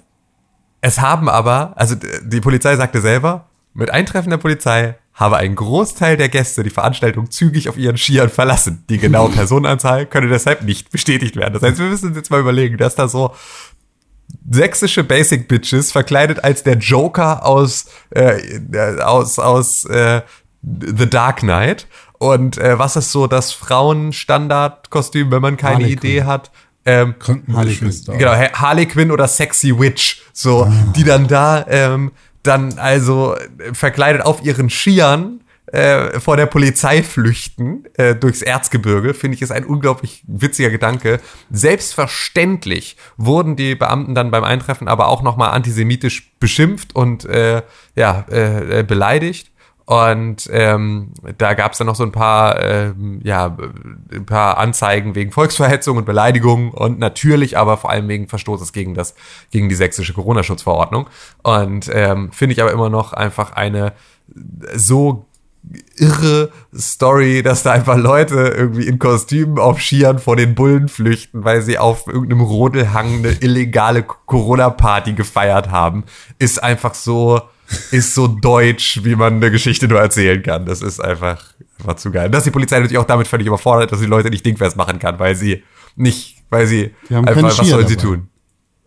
es 0.82 1.00
haben 1.00 1.30
aber, 1.30 1.74
also 1.76 1.96
die 1.96 2.42
Polizei 2.42 2.76
sagte 2.76 3.02
selber, 3.02 3.50
mit 3.74 3.90
Eintreffen 3.90 4.30
der 4.30 4.38
Polizei 4.38 4.96
habe 5.14 5.38
ein 5.38 5.56
Großteil 5.56 6.16
der 6.16 6.30
Gäste 6.30 6.64
die 6.64 6.70
Veranstaltung 6.70 7.30
zügig 7.30 7.68
auf 7.68 7.78
ihren 7.78 7.98
Skiern 7.98 8.30
verlassen. 8.30 8.86
Die 8.90 8.98
genaue 8.98 9.30
Personenanzahl 9.34 10.06
könne 10.06 10.30
deshalb 10.30 10.64
nicht 10.64 10.92
bestätigt 10.92 11.36
werden. 11.36 11.54
Das 11.54 11.64
heißt, 11.64 11.78
wir 11.78 11.88
müssen 11.88 12.10
uns 12.10 12.18
jetzt 12.18 12.32
mal 12.32 12.40
überlegen, 12.40 12.78
dass 12.78 12.96
da 12.96 13.08
so 13.08 13.34
sächsische 14.50 15.04
Basic 15.04 15.48
Bitches 15.48 15.92
verkleidet 15.92 16.44
als 16.44 16.64
der 16.64 16.78
Joker 16.78 17.46
aus 17.46 17.86
äh, 18.12 19.02
aus 19.02 19.40
aus 19.40 19.86
äh, 19.86 20.22
The 20.62 21.10
Dark 21.10 21.39
Knight 21.39 21.88
und 22.18 22.57
äh, 22.57 22.78
was 22.78 22.95
ist 22.95 23.12
so 23.12 23.28
das 23.28 23.51
Frauenstandardkostüm, 23.53 25.32
wenn 25.32 25.41
man 25.41 25.57
keine 25.57 25.76
Harley 25.76 25.93
Idee 25.93 26.18
Quinn. 26.20 26.28
hat? 26.28 26.51
Ähm, 26.86 27.16
Krankenschwester. 27.20 28.18
Genau, 28.18 28.32
Ha- 28.32 28.53
Harley 28.53 28.86
Quinn 28.86 29.12
oder 29.12 29.28
Sexy 29.28 29.78
Witch, 29.78 30.22
so, 30.34 30.64
Ah. 30.64 30.72
die 30.95 31.03
dann 31.03 31.28
da 31.28 31.66
ähm, 31.70 32.12
dann 32.43 32.78
also 32.80 33.36
äh, 33.36 33.74
verkleidet 33.74 34.22
auf 34.26 34.43
ihren 34.43 34.70
Skiern 34.70 35.41
äh, 35.68 36.20
vor 36.20 36.36
der 36.36 36.47
Polizei 36.47 37.03
flüchten 37.03 37.84
äh, 37.95 38.16
durchs 38.16 38.41
Erzgebirge, 38.41 39.14
finde 39.14 39.36
ich 39.36 39.41
ist 39.41 39.51
ein 39.51 39.66
unglaublich 39.66 40.24
witziger 40.26 40.70
Gedanke. 40.72 41.20
Selbstverständlich 41.51 42.97
wurden 43.18 43.55
die 43.55 43.76
Beamten 43.76 44.16
dann 44.16 44.32
beim 44.32 44.43
Eintreffen 44.43 44.88
aber 44.88 45.10
auch 45.10 45.22
nochmal 45.22 45.51
antisemitisch 45.51 46.32
beschimpft 46.39 46.95
und 46.95 47.26
äh, 47.26 47.62
ja, 47.95 48.26
äh, 48.32 48.80
äh, 48.80 48.84
beleidigt. 48.84 49.51
Und 49.90 50.48
ähm, 50.54 51.14
da 51.40 51.56
gab 51.56 51.72
es 51.72 51.80
dann 51.80 51.88
noch 51.88 51.96
so 51.96 52.04
ein 52.04 52.12
paar, 52.12 52.62
ähm, 52.62 53.22
ja, 53.24 53.58
ein 54.14 54.28
paar 54.28 54.60
Anzeigen 54.60 55.16
wegen 55.16 55.32
Volksverhetzung 55.32 55.98
und 55.98 56.06
Beleidigung 56.06 56.70
und 56.70 57.00
natürlich 57.00 57.58
aber 57.58 57.76
vor 57.76 57.90
allem 57.90 58.08
wegen 58.08 58.28
Verstoßes 58.28 58.72
gegen 58.72 58.94
das, 58.94 59.16
gegen 59.50 59.68
die 59.68 59.74
sächsische 59.74 60.14
Corona-Schutzverordnung. 60.14 61.08
Und 61.42 61.90
ähm, 61.92 62.32
finde 62.32 62.54
ich 62.54 62.62
aber 62.62 62.72
immer 62.72 62.92
noch 62.92 63.14
einfach 63.14 63.54
eine 63.54 63.94
so 64.76 65.26
irre 65.96 66.52
Story, 66.78 67.42
dass 67.42 67.64
da 67.64 67.72
einfach 67.72 67.98
Leute 67.98 68.36
irgendwie 68.36 68.86
in 68.86 69.00
Kostümen 69.00 69.58
auf 69.58 69.82
Skiern 69.82 70.20
vor 70.20 70.36
den 70.36 70.54
Bullen 70.54 70.88
flüchten, 70.88 71.44
weil 71.44 71.64
sie 71.64 71.80
auf 71.80 72.06
irgendeinem 72.06 72.42
Rodelhang 72.42 73.08
eine 73.08 73.32
illegale 73.42 74.04
Corona-Party 74.04 75.14
gefeiert 75.14 75.72
haben, 75.72 76.04
ist 76.38 76.62
einfach 76.62 76.94
so, 76.94 77.42
ist 77.92 78.16
so 78.16 78.28
deutsch, 78.28 79.02
wie 79.04 79.16
man 79.16 79.36
eine 79.36 79.52
Geschichte 79.52 79.88
nur 79.88 80.00
erzählen 80.00 80.42
kann. 80.42 80.66
Das 80.66 80.82
ist 80.82 81.00
einfach, 81.00 81.44
einfach 81.80 81.96
zu 81.96 82.12
geil. 82.12 82.30
Dass 82.30 82.44
die 82.44 82.52
Polizei 82.52 82.78
natürlich 82.78 82.98
auch 82.98 83.06
damit 83.06 83.28
völlig 83.28 83.48
überfordert, 83.48 83.92
dass 83.92 84.00
sie 84.00 84.06
Leute 84.06 84.30
nicht 84.30 84.46
dingfest 84.46 84.76
machen 84.76 85.00
kann, 85.00 85.20
weil 85.20 85.36
sie 85.36 85.64
nicht, 85.96 86.38
weil 86.50 86.68
sie 86.68 86.92
Die 87.10 87.16
haben 87.16 87.28
einfach, 87.28 87.58
was 87.60 87.68
sollen 87.68 87.88
sie 87.88 87.98
tun? 87.98 88.28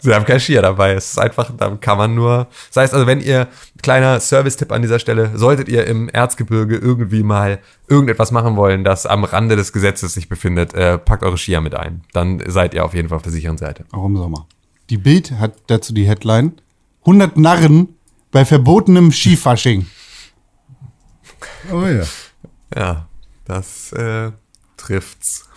Sie 0.02 0.12
haben 0.12 0.24
kein 0.24 0.40
Skier 0.40 0.62
dabei. 0.62 0.94
Es 0.94 1.12
ist 1.12 1.18
einfach, 1.18 1.52
da 1.56 1.76
kann 1.76 1.96
man 1.96 2.14
nur. 2.14 2.48
Das 2.68 2.82
heißt 2.82 2.94
also, 2.94 3.06
wenn 3.06 3.20
ihr, 3.20 3.46
kleiner 3.82 4.18
Service-Tipp 4.18 4.72
an 4.72 4.82
dieser 4.82 4.98
Stelle, 4.98 5.30
solltet 5.38 5.68
ihr 5.68 5.86
im 5.86 6.08
Erzgebirge 6.08 6.76
irgendwie 6.76 7.22
mal 7.22 7.60
irgendetwas 7.86 8.32
machen 8.32 8.56
wollen, 8.56 8.82
das 8.82 9.06
am 9.06 9.22
Rande 9.22 9.54
des 9.54 9.72
Gesetzes 9.72 10.14
sich 10.14 10.28
befindet, 10.28 10.74
äh, 10.74 10.98
packt 10.98 11.22
eure 11.22 11.38
Skier 11.38 11.60
mit 11.60 11.76
ein. 11.76 12.02
Dann 12.12 12.42
seid 12.48 12.74
ihr 12.74 12.84
auf 12.84 12.94
jeden 12.94 13.10
Fall 13.10 13.16
auf 13.16 13.22
der 13.22 13.30
sicheren 13.30 13.58
Seite. 13.58 13.84
Auch 13.92 14.06
im 14.06 14.16
Sommer. 14.16 14.48
Die 14.90 14.98
Bild 14.98 15.32
hat 15.38 15.54
dazu 15.68 15.94
die 15.94 16.04
Headline 16.04 16.54
100 17.02 17.36
Narren 17.36 17.94
bei 18.32 18.44
verbotenem 18.44 19.12
Skifasching. 19.12 19.86
Oh 21.70 21.86
ja. 21.86 22.04
Ja, 22.74 23.08
das 23.44 23.92
äh, 23.92 24.32
trifft's. 24.76 25.48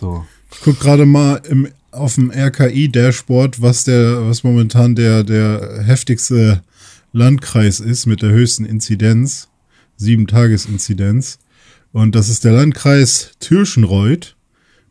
So. 0.00 0.26
Ich 0.50 0.60
guck 0.62 0.80
gerade 0.80 1.06
mal 1.06 1.40
im, 1.48 1.68
auf 1.92 2.16
dem 2.16 2.30
RKI-Dashboard, 2.30 3.60
was 3.62 3.84
der, 3.84 4.26
was 4.26 4.42
momentan 4.42 4.94
der, 4.94 5.22
der 5.22 5.82
heftigste 5.84 6.62
Landkreis 7.12 7.78
ist 7.78 8.06
mit 8.06 8.22
der 8.22 8.30
höchsten 8.30 8.64
Inzidenz. 8.64 9.48
Sieben 9.96 10.26
Tages-Inzidenz. 10.26 11.38
Und 11.92 12.14
das 12.14 12.28
ist 12.28 12.44
der 12.44 12.52
Landkreis 12.52 13.32
Tirschenreuth. 13.38 14.36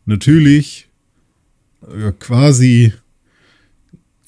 Natürlich 0.06 0.88
äh, 1.82 2.12
quasi, 2.12 2.92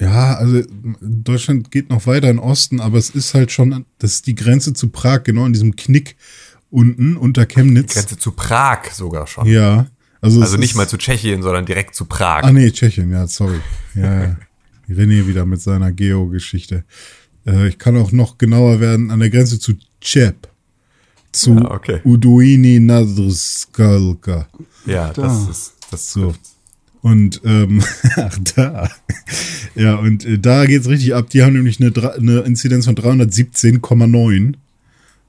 ja, 0.01 0.35
also 0.37 0.63
Deutschland 1.01 1.71
geht 1.71 1.91
noch 1.91 2.07
weiter 2.07 2.29
in 2.31 2.37
den 2.37 2.45
Osten, 2.45 2.81
aber 2.81 2.99
es 2.99 3.11
ist 3.11 3.35
halt 3.35 3.53
schon, 3.53 3.85
das 3.99 4.13
ist 4.15 4.27
die 4.27 4.35
Grenze 4.35 4.73
zu 4.73 4.89
Prag, 4.89 5.23
genau 5.25 5.47
in 5.47 5.53
diesem 5.53 5.77
Knick 5.77 6.17
unten 6.71 7.17
unter 7.17 7.47
Chemnitz. 7.47 7.95
Grenze 7.95 8.19
zu 8.19 8.33
Prag 8.33 8.91
sogar 8.93 9.27
schon. 9.27 9.47
Ja. 9.47 9.87
Also, 10.21 10.41
Also 10.41 10.57
nicht 10.57 10.71
ist- 10.71 10.77
mal 10.77 10.89
zu 10.89 10.97
Tschechien, 10.97 11.43
sondern 11.43 11.67
direkt 11.67 11.95
zu 11.95 12.07
Prag. 12.07 12.43
Ah 12.45 12.51
nee, 12.53 12.71
Tschechien, 12.71 13.11
ja, 13.13 13.27
sorry. 13.27 13.61
Ja, 13.95 14.23
ja. 14.25 14.37
René 14.89 15.27
wieder 15.27 15.47
mit 15.47 15.61
seiner 15.63 15.93
Geo-Geschichte. 15.93 16.85
Äh, 17.47 17.69
ich 17.69 17.79
kann 17.79 17.97
auch 17.97 18.11
noch 18.13 18.37
genauer 18.39 18.81
werden 18.81 19.11
an 19.11 19.21
der 19.21 19.31
Grenze 19.31 19.59
zu 19.59 19.75
Czep. 20.01 20.49
Zu 21.33 21.57
Ah, 21.59 21.75
okay. 21.75 22.01
Uduini 22.05 22.81
Nadrskalka. 22.81 24.49
Ja, 24.87 25.13
das 25.13 25.49
ist 25.49 25.73
das 25.91 26.11
So. 26.11 26.27
trifft's. 26.31 26.54
Und 27.05 27.43
ähm, 27.45 27.83
ach 28.17 28.39
da. 28.57 28.91
Ja, 29.75 29.97
und 29.97 30.25
äh, 30.25 30.39
da 30.39 30.65
geht's 30.65 30.89
richtig 30.89 31.15
ab. 31.15 31.29
Die 31.29 31.43
haben 31.43 31.53
nämlich 31.53 31.79
eine, 31.79 31.93
eine 32.15 32.41
Inzidenz 32.41 32.87
von 32.87 32.95
317,9. 32.95 34.55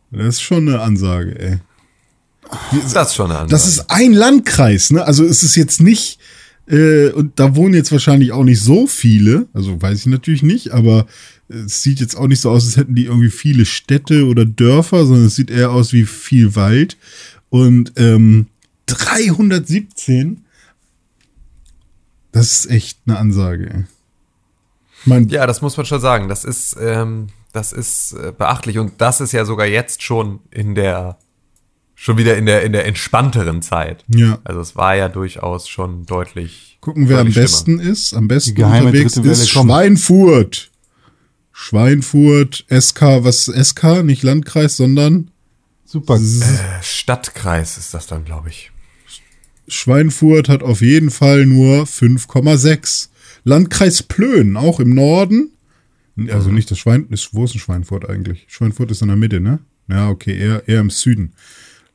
Das 0.10 0.36
ist 0.36 0.42
schon 0.42 0.70
eine 0.70 0.80
Ansage, 0.80 1.38
ey. 1.38 1.58
Das 2.94 3.10
ist 3.10 3.16
schon 3.16 3.30
eine 3.30 3.40
andere. 3.40 3.52
Das 3.52 3.68
ist 3.68 3.92
ein 3.92 4.14
Landkreis, 4.14 4.92
ne? 4.92 5.04
Also 5.04 5.26
es 5.26 5.44
ist 5.44 5.58
jetzt 5.58 5.82
nicht, 5.82 6.18
äh, 6.70 7.10
und 7.10 7.42
da 7.42 7.58
wohnen 7.58 7.74
jetzt 7.74 7.92
wahrscheinlich 7.92 8.32
auch 8.32 8.46
nicht 8.46 8.62
so 8.62 8.88
viele, 8.88 9.48
also 9.52 9.82
weiß 9.82 10.00
ich 10.00 10.06
natürlich 10.06 10.44
nicht, 10.44 10.72
aber 10.72 11.08
es 11.50 11.84
sieht 11.84 12.00
jetzt 12.00 12.16
auch 12.16 12.28
nicht 12.28 12.40
so 12.40 12.52
aus, 12.52 12.66
als 12.66 12.78
hätten 12.78 12.96
die 12.96 13.06
irgendwie 13.06 13.30
viele 13.30 13.66
Städte 13.66 14.28
oder 14.28 14.46
Dörfer, 14.46 15.06
sondern 15.06 15.26
es 15.26 15.36
sieht 15.36 15.52
eher 15.52 15.72
aus 15.72 15.92
wie 15.92 16.06
viel 16.06 16.56
Wald. 16.56 16.96
Und 17.50 17.92
ähm, 17.98 18.46
317 18.86 20.45
Das 22.36 22.52
ist 22.52 22.70
echt 22.70 23.00
eine 23.08 23.18
Ansage. 23.18 23.70
ey. 23.74 23.84
Mein, 25.06 25.30
Ja, 25.30 25.48
das 25.48 25.62
muss 25.62 25.78
man 25.78 25.86
schon 25.86 26.02
sagen. 26.02 26.28
Das 26.30 26.44
ist, 26.44 26.76
ähm, 26.80 27.28
das 27.54 27.72
ist 27.72 28.14
äh, 28.14 28.34
beachtlich 28.38 28.78
und 28.80 28.94
das 29.00 29.22
ist 29.22 29.32
ja 29.32 29.46
sogar 29.46 29.68
jetzt 29.68 30.04
schon 30.04 30.40
in 30.52 30.76
der, 30.76 31.18
schon 31.94 32.18
wieder 32.18 32.38
in 32.38 32.46
der 32.46 32.64
in 32.64 32.74
der 32.74 32.86
entspannteren 32.86 33.62
Zeit. 33.62 34.04
Ja. 34.08 34.40
Also 34.44 34.60
es 34.60 34.76
war 34.76 34.96
ja 34.96 35.08
durchaus 35.08 35.70
schon 35.70 36.06
deutlich. 36.06 36.78
Gucken, 36.82 37.08
wer 37.08 37.20
am 37.20 37.28
deutlich 37.28 37.44
besten 37.44 37.80
ist. 37.80 38.14
Am 38.14 38.28
besten 38.28 38.62
unterwegs 38.62 39.16
ist 39.16 39.54
kommt. 39.54 39.70
Schweinfurt. 39.72 40.72
Schweinfurt, 41.58 42.66
SK, 42.70 43.24
was 43.24 43.48
ist 43.48 43.70
SK? 43.70 44.04
Nicht 44.04 44.24
Landkreis, 44.24 44.76
sondern 44.76 45.32
Super. 45.86 46.18
schlimmer. 46.18 46.44
Äh, 46.44 46.84
Stadtkreis 46.84 47.78
ist 47.78 47.94
das 47.94 48.08
dann, 48.08 48.26
glaube 48.26 48.50
ich. 48.50 48.72
Schweinfurt 49.68 50.50
hat 50.50 50.64
auf 50.64 50.82
jeden 50.82 51.12
Fall 51.12 51.46
nur 51.46 51.84
5,6. 51.84 53.10
Landkreis 53.44 54.04
Plön, 54.04 54.58
auch 54.58 54.80
im 54.80 54.94
Norden. 54.94 55.52
Also 56.30 56.50
nicht 56.50 56.72
das 56.72 56.80
Schwein, 56.80 57.08
ist, 57.10 57.34
wo 57.34 57.44
ist 57.44 57.54
denn 57.54 57.60
Schweinfurt 57.60 58.10
eigentlich? 58.10 58.46
Schweinfurt 58.48 58.92
ist 58.92 59.02
in 59.02 59.10
der 59.10 59.18
Mitte, 59.18 59.42
ne? 59.42 59.60
Ja, 59.88 60.10
okay, 60.10 60.38
eher, 60.38 60.68
eher 60.68 60.80
im 60.80 60.90
Süden. 60.90 61.34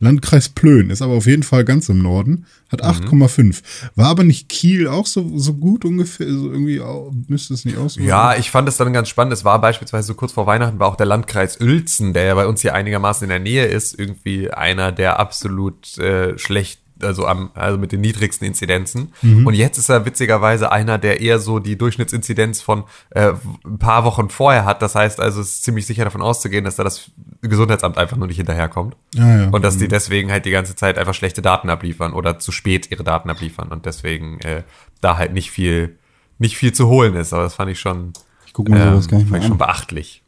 Landkreis 0.02 0.48
Plön 0.48 0.88
ist 0.88 1.02
aber 1.02 1.12
auf 1.12 1.26
jeden 1.26 1.42
Fall 1.42 1.64
ganz 1.64 1.90
im 1.90 1.98
Norden, 1.98 2.46
hat 2.70 2.82
8,5. 2.82 3.62
War 3.96 4.08
aber 4.08 4.24
nicht 4.24 4.48
Kiel 4.48 4.88
auch 4.88 5.04
so, 5.04 5.38
so 5.38 5.52
gut 5.52 5.84
ungefähr? 5.84 6.26
So 6.26 6.50
irgendwie 6.50 6.80
auch, 6.80 7.12
müsste 7.28 7.52
es 7.52 7.66
nicht 7.66 7.76
so 7.76 8.00
Ja, 8.00 8.34
ich 8.34 8.50
fand 8.50 8.66
es 8.66 8.78
dann 8.78 8.94
ganz 8.94 9.10
spannend. 9.10 9.34
Es 9.34 9.44
war 9.44 9.60
beispielsweise 9.60 10.06
so 10.06 10.14
kurz 10.14 10.32
vor 10.32 10.46
Weihnachten 10.46 10.78
war 10.78 10.88
auch 10.88 10.96
der 10.96 11.04
Landkreis 11.04 11.60
Uelzen, 11.60 12.14
der 12.14 12.24
ja 12.24 12.34
bei 12.34 12.46
uns 12.46 12.62
hier 12.62 12.74
einigermaßen 12.74 13.24
in 13.24 13.28
der 13.28 13.40
Nähe 13.40 13.66
ist, 13.66 13.98
irgendwie 13.98 14.50
einer 14.50 14.90
der 14.90 15.20
absolut 15.20 15.98
äh, 15.98 16.38
schlecht, 16.38 16.79
also 17.03 17.26
am, 17.26 17.51
also 17.55 17.78
mit 17.78 17.92
den 17.92 18.01
niedrigsten 18.01 18.46
Inzidenzen. 18.46 19.12
Und 19.46 19.55
jetzt 19.55 19.78
ist 19.78 19.88
er 19.88 20.05
witzigerweise 20.05 20.72
einer, 20.72 20.98
der 20.98 21.20
eher 21.20 21.38
so 21.38 21.59
die 21.59 21.76
Durchschnittsinzidenz 21.76 22.61
von 22.61 22.84
äh, 23.11 23.32
ein 23.64 23.78
paar 23.78 24.05
Wochen 24.05 24.30
vorher 24.30 24.64
hat. 24.64 24.82
Das 24.82 24.94
heißt 24.94 25.20
also, 25.20 25.40
es 25.40 25.48
ist 25.48 25.64
ziemlich 25.64 25.86
sicher 25.86 26.05
davon 26.05 26.22
auszugehen, 26.22 26.64
dass 26.64 26.76
da 26.76 26.84
das 26.84 27.11
Gesundheitsamt 27.42 27.98
einfach 27.98 28.16
nur 28.16 28.26
nicht 28.26 28.36
hinterherkommt. 28.36 28.96
Ah, 29.16 29.36
ja. 29.36 29.48
Und 29.48 29.64
dass 29.64 29.78
die 29.78 29.88
deswegen 29.88 30.30
halt 30.30 30.44
die 30.44 30.51
ganze 30.51 30.76
Zeit 30.76 30.98
einfach 30.98 31.14
schlechte 31.14 31.42
Daten 31.42 31.70
abliefern 31.70 32.12
oder 32.12 32.38
zu 32.38 32.53
spät 32.53 32.90
ihre 32.90 33.05
Daten 33.05 33.30
abliefern 33.30 33.68
und 33.68 33.86
deswegen 33.86 34.40
äh, 34.40 34.62
da 35.01 35.16
halt 35.16 35.32
nicht 35.32 35.51
viel, 35.51 35.98
nicht 36.38 36.57
viel 36.57 36.72
zu 36.72 36.88
holen 36.88 37.14
ist. 37.14 37.32
Aber 37.32 37.44
das 37.44 37.55
fand 37.55 37.70
ich 37.70 37.80
schon, 37.80 38.12
Ich 38.46 38.53
guck 38.53 38.68
mir 38.68 38.90
sowas 38.90 39.09
gar 39.09 39.18
nicht 39.18 39.28
fand 39.28 39.42
ich 39.42 39.48
schon 39.48 39.59
beachtlich. 39.59 40.19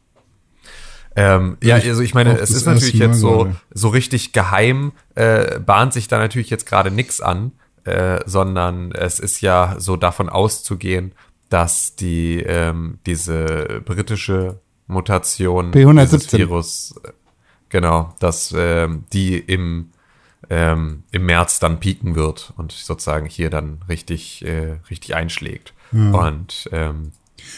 Ähm, 1.15 1.57
ja, 1.63 1.75
also 1.75 2.01
ich 2.01 2.13
meine, 2.13 2.31
auch 2.31 2.35
es 2.35 2.41
das 2.49 2.49
ist 2.51 2.65
natürlich 2.65 2.95
jetzt 2.95 3.19
so, 3.19 3.53
so 3.73 3.89
richtig 3.89 4.33
geheim, 4.33 4.93
äh, 5.15 5.59
bahnt 5.59 5.93
sich 5.93 6.07
da 6.07 6.17
natürlich 6.17 6.49
jetzt 6.49 6.65
gerade 6.65 6.89
nichts 6.91 7.21
an, 7.21 7.51
äh, 7.83 8.19
sondern 8.25 8.91
es 8.93 9.19
ist 9.19 9.41
ja 9.41 9.75
so 9.77 9.95
davon 9.95 10.29
auszugehen, 10.29 11.11
dass 11.49 11.95
die 11.95 12.39
ähm, 12.39 12.97
diese 13.05 13.81
britische 13.85 14.59
Mutation 14.87 15.71
B117. 15.71 16.03
dieses 16.09 16.33
Virus, 16.33 16.95
äh, 17.03 17.09
genau, 17.69 18.15
dass 18.19 18.53
ähm, 18.57 19.03
die 19.13 19.37
im 19.37 19.89
ähm, 20.49 21.03
im 21.11 21.25
März 21.25 21.59
dann 21.59 21.79
pieken 21.79 22.15
wird 22.15 22.53
und 22.57 22.71
sozusagen 22.73 23.27
hier 23.27 23.49
dann 23.49 23.79
richtig 23.87 24.43
äh, 24.45 24.77
richtig 24.89 25.15
einschlägt. 25.15 25.73
Und 25.93 26.67
ähm, 26.71 27.11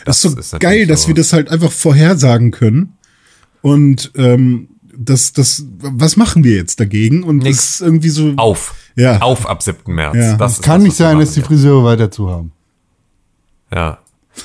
Das 0.04 0.18
ist 0.18 0.22
so 0.24 0.30
natürlich 0.30 0.60
geil, 0.60 0.88
dass 0.88 1.04
so- 1.04 1.08
wir 1.08 1.16
das 1.16 1.32
halt 1.32 1.50
einfach 1.50 1.72
vorhersagen 1.72 2.52
können. 2.52 2.95
Und 3.66 4.12
ähm, 4.14 4.68
das, 4.96 5.34
das, 5.34 5.66
was 5.80 6.18
machen 6.18 6.44
wir 6.44 6.56
jetzt 6.56 6.80
dagegen? 6.80 7.24
Und 7.24 7.38
Nix. 7.38 7.58
das 7.58 7.66
ist 7.72 7.82
irgendwie 7.82 8.10
so. 8.10 8.34
auf. 8.38 8.76
Ja. 8.96 9.20
Auf 9.24 9.50
ab 9.50 9.64
7. 9.64 9.92
März. 9.92 10.16
Ja. 10.16 10.38
Das 10.38 10.62
kann 10.62 10.82
das, 10.82 10.84
nicht 10.84 10.98
sein, 10.98 11.18
dass 11.18 11.34
die. 11.34 11.42
Friseure 11.42 11.84
weiter 11.84 12.12
zu 12.12 12.30
haben. 12.30 12.52
Ja. 13.74 13.98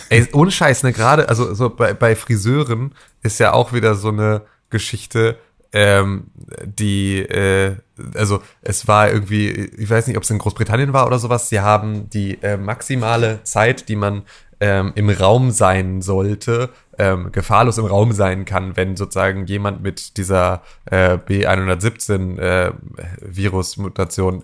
Ey, 0.08 0.26
ohne 0.32 0.50
Scheiß, 0.50 0.84
ne, 0.84 0.94
gerade, 0.94 1.28
also 1.28 1.52
so 1.52 1.68
bei, 1.68 1.92
bei 1.92 2.16
Friseuren 2.16 2.94
ist 3.22 3.38
ja 3.40 3.52
auch 3.52 3.74
wieder 3.74 3.94
so 3.94 4.08
eine 4.08 4.40
Geschichte, 4.70 5.36
ähm, 5.74 6.28
die, 6.64 7.18
äh, 7.18 7.76
also 8.14 8.40
es 8.62 8.88
war 8.88 9.12
irgendwie, 9.12 9.50
ich 9.50 9.90
weiß 9.90 10.06
nicht, 10.06 10.16
ob 10.16 10.22
es 10.22 10.30
in 10.30 10.38
Großbritannien 10.38 10.94
war 10.94 11.06
oder 11.06 11.18
sowas, 11.18 11.50
sie 11.50 11.60
haben 11.60 12.08
die 12.08 12.42
äh, 12.42 12.56
maximale 12.56 13.40
Zeit, 13.42 13.90
die 13.90 13.96
man 13.96 14.22
ähm, 14.60 14.92
im 14.94 15.08
Raum 15.08 15.50
sein 15.50 16.02
sollte, 16.02 16.70
ähm, 16.98 17.32
gefahrlos 17.32 17.78
im 17.78 17.86
Raum 17.86 18.12
sein 18.12 18.44
kann, 18.44 18.76
wenn 18.76 18.94
sozusagen 18.96 19.46
jemand 19.46 19.82
mit 19.82 20.18
dieser 20.18 20.62
äh, 20.84 21.16
B117 21.16 22.38
äh, 22.38 22.72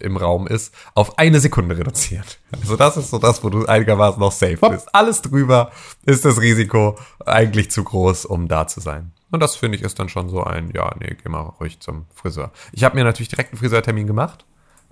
im 0.00 0.16
Raum 0.16 0.46
ist, 0.46 0.74
auf 0.94 1.18
eine 1.18 1.40
Sekunde 1.40 1.76
reduziert. 1.76 2.38
Also 2.52 2.76
das 2.76 2.96
ist 2.96 3.10
so 3.10 3.18
das, 3.18 3.44
wo 3.44 3.50
du 3.50 3.66
einigermaßen 3.66 4.18
noch 4.18 4.32
safe 4.32 4.58
bist. 4.70 4.94
Alles 4.94 5.20
drüber 5.20 5.70
ist 6.06 6.24
das 6.24 6.40
Risiko 6.40 6.96
eigentlich 7.24 7.70
zu 7.70 7.84
groß, 7.84 8.24
um 8.24 8.48
da 8.48 8.66
zu 8.66 8.80
sein. 8.80 9.12
Und 9.30 9.40
das 9.40 9.56
finde 9.56 9.76
ich 9.76 9.84
ist 9.84 9.98
dann 9.98 10.08
schon 10.08 10.30
so 10.30 10.42
ein, 10.42 10.70
ja, 10.74 10.94
nee, 10.98 11.14
geh 11.22 11.28
mal 11.28 11.40
ruhig 11.60 11.80
zum 11.80 12.06
Friseur. 12.14 12.52
Ich 12.72 12.84
habe 12.84 12.96
mir 12.96 13.04
natürlich 13.04 13.28
direkt 13.28 13.52
einen 13.52 13.58
Friseurtermin 13.58 14.06
gemacht 14.06 14.46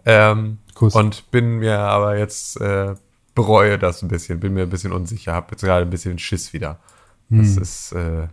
ähm, 0.05 0.59
Kuss. 0.75 0.95
und 0.95 1.31
bin 1.31 1.59
mir 1.61 1.79
aber 1.79 2.19
jetzt 2.19 2.61
äh, 2.61 2.95
bereue 3.35 3.79
das 3.79 4.03
ein 4.03 4.09
bisschen, 4.09 4.41
bin 4.41 4.55
mir 4.55 4.63
ein 4.63 4.71
bisschen 4.71 4.93
unsicher, 4.93 5.33
habe 5.33 5.49
jetzt 5.53 5.63
gerade 5.63 5.85
ein 5.85 5.91
bisschen 5.91 6.19
Schiss 6.19 6.53
wieder. 6.53 6.79
Das 7.31 7.57
ist, 7.57 7.93
äh, 7.93 8.29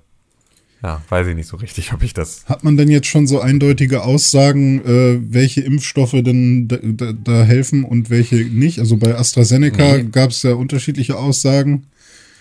ja, 0.84 1.02
weiß 1.10 1.28
ich 1.28 1.36
nicht 1.36 1.48
so 1.48 1.58
richtig, 1.58 1.94
ob 1.94 2.04
ich 2.04 2.14
das. 2.14 2.46
Hat 2.48 2.64
man 2.64 2.78
denn 2.78 2.90
jetzt 2.90 3.08
schon 3.08 3.26
so 3.28 3.40
eindeutige 3.40 4.04
Aussagen, 4.04 4.84
äh, 4.86 5.20
welche 5.34 5.62
Impfstoffe 5.62 6.12
denn 6.12 6.68
da, 6.68 6.78
da, 6.82 7.14
da 7.14 7.44
helfen 7.44 7.84
und 7.84 8.10
welche 8.10 8.36
nicht? 8.36 8.80
Also 8.80 8.98
bei 8.98 9.16
AstraZeneca 9.16 9.98
Nee. 9.98 10.04
gab 10.12 10.32
es 10.32 10.44
ja 10.44 10.54
unterschiedliche 10.54 11.18
Aussagen. 11.18 11.88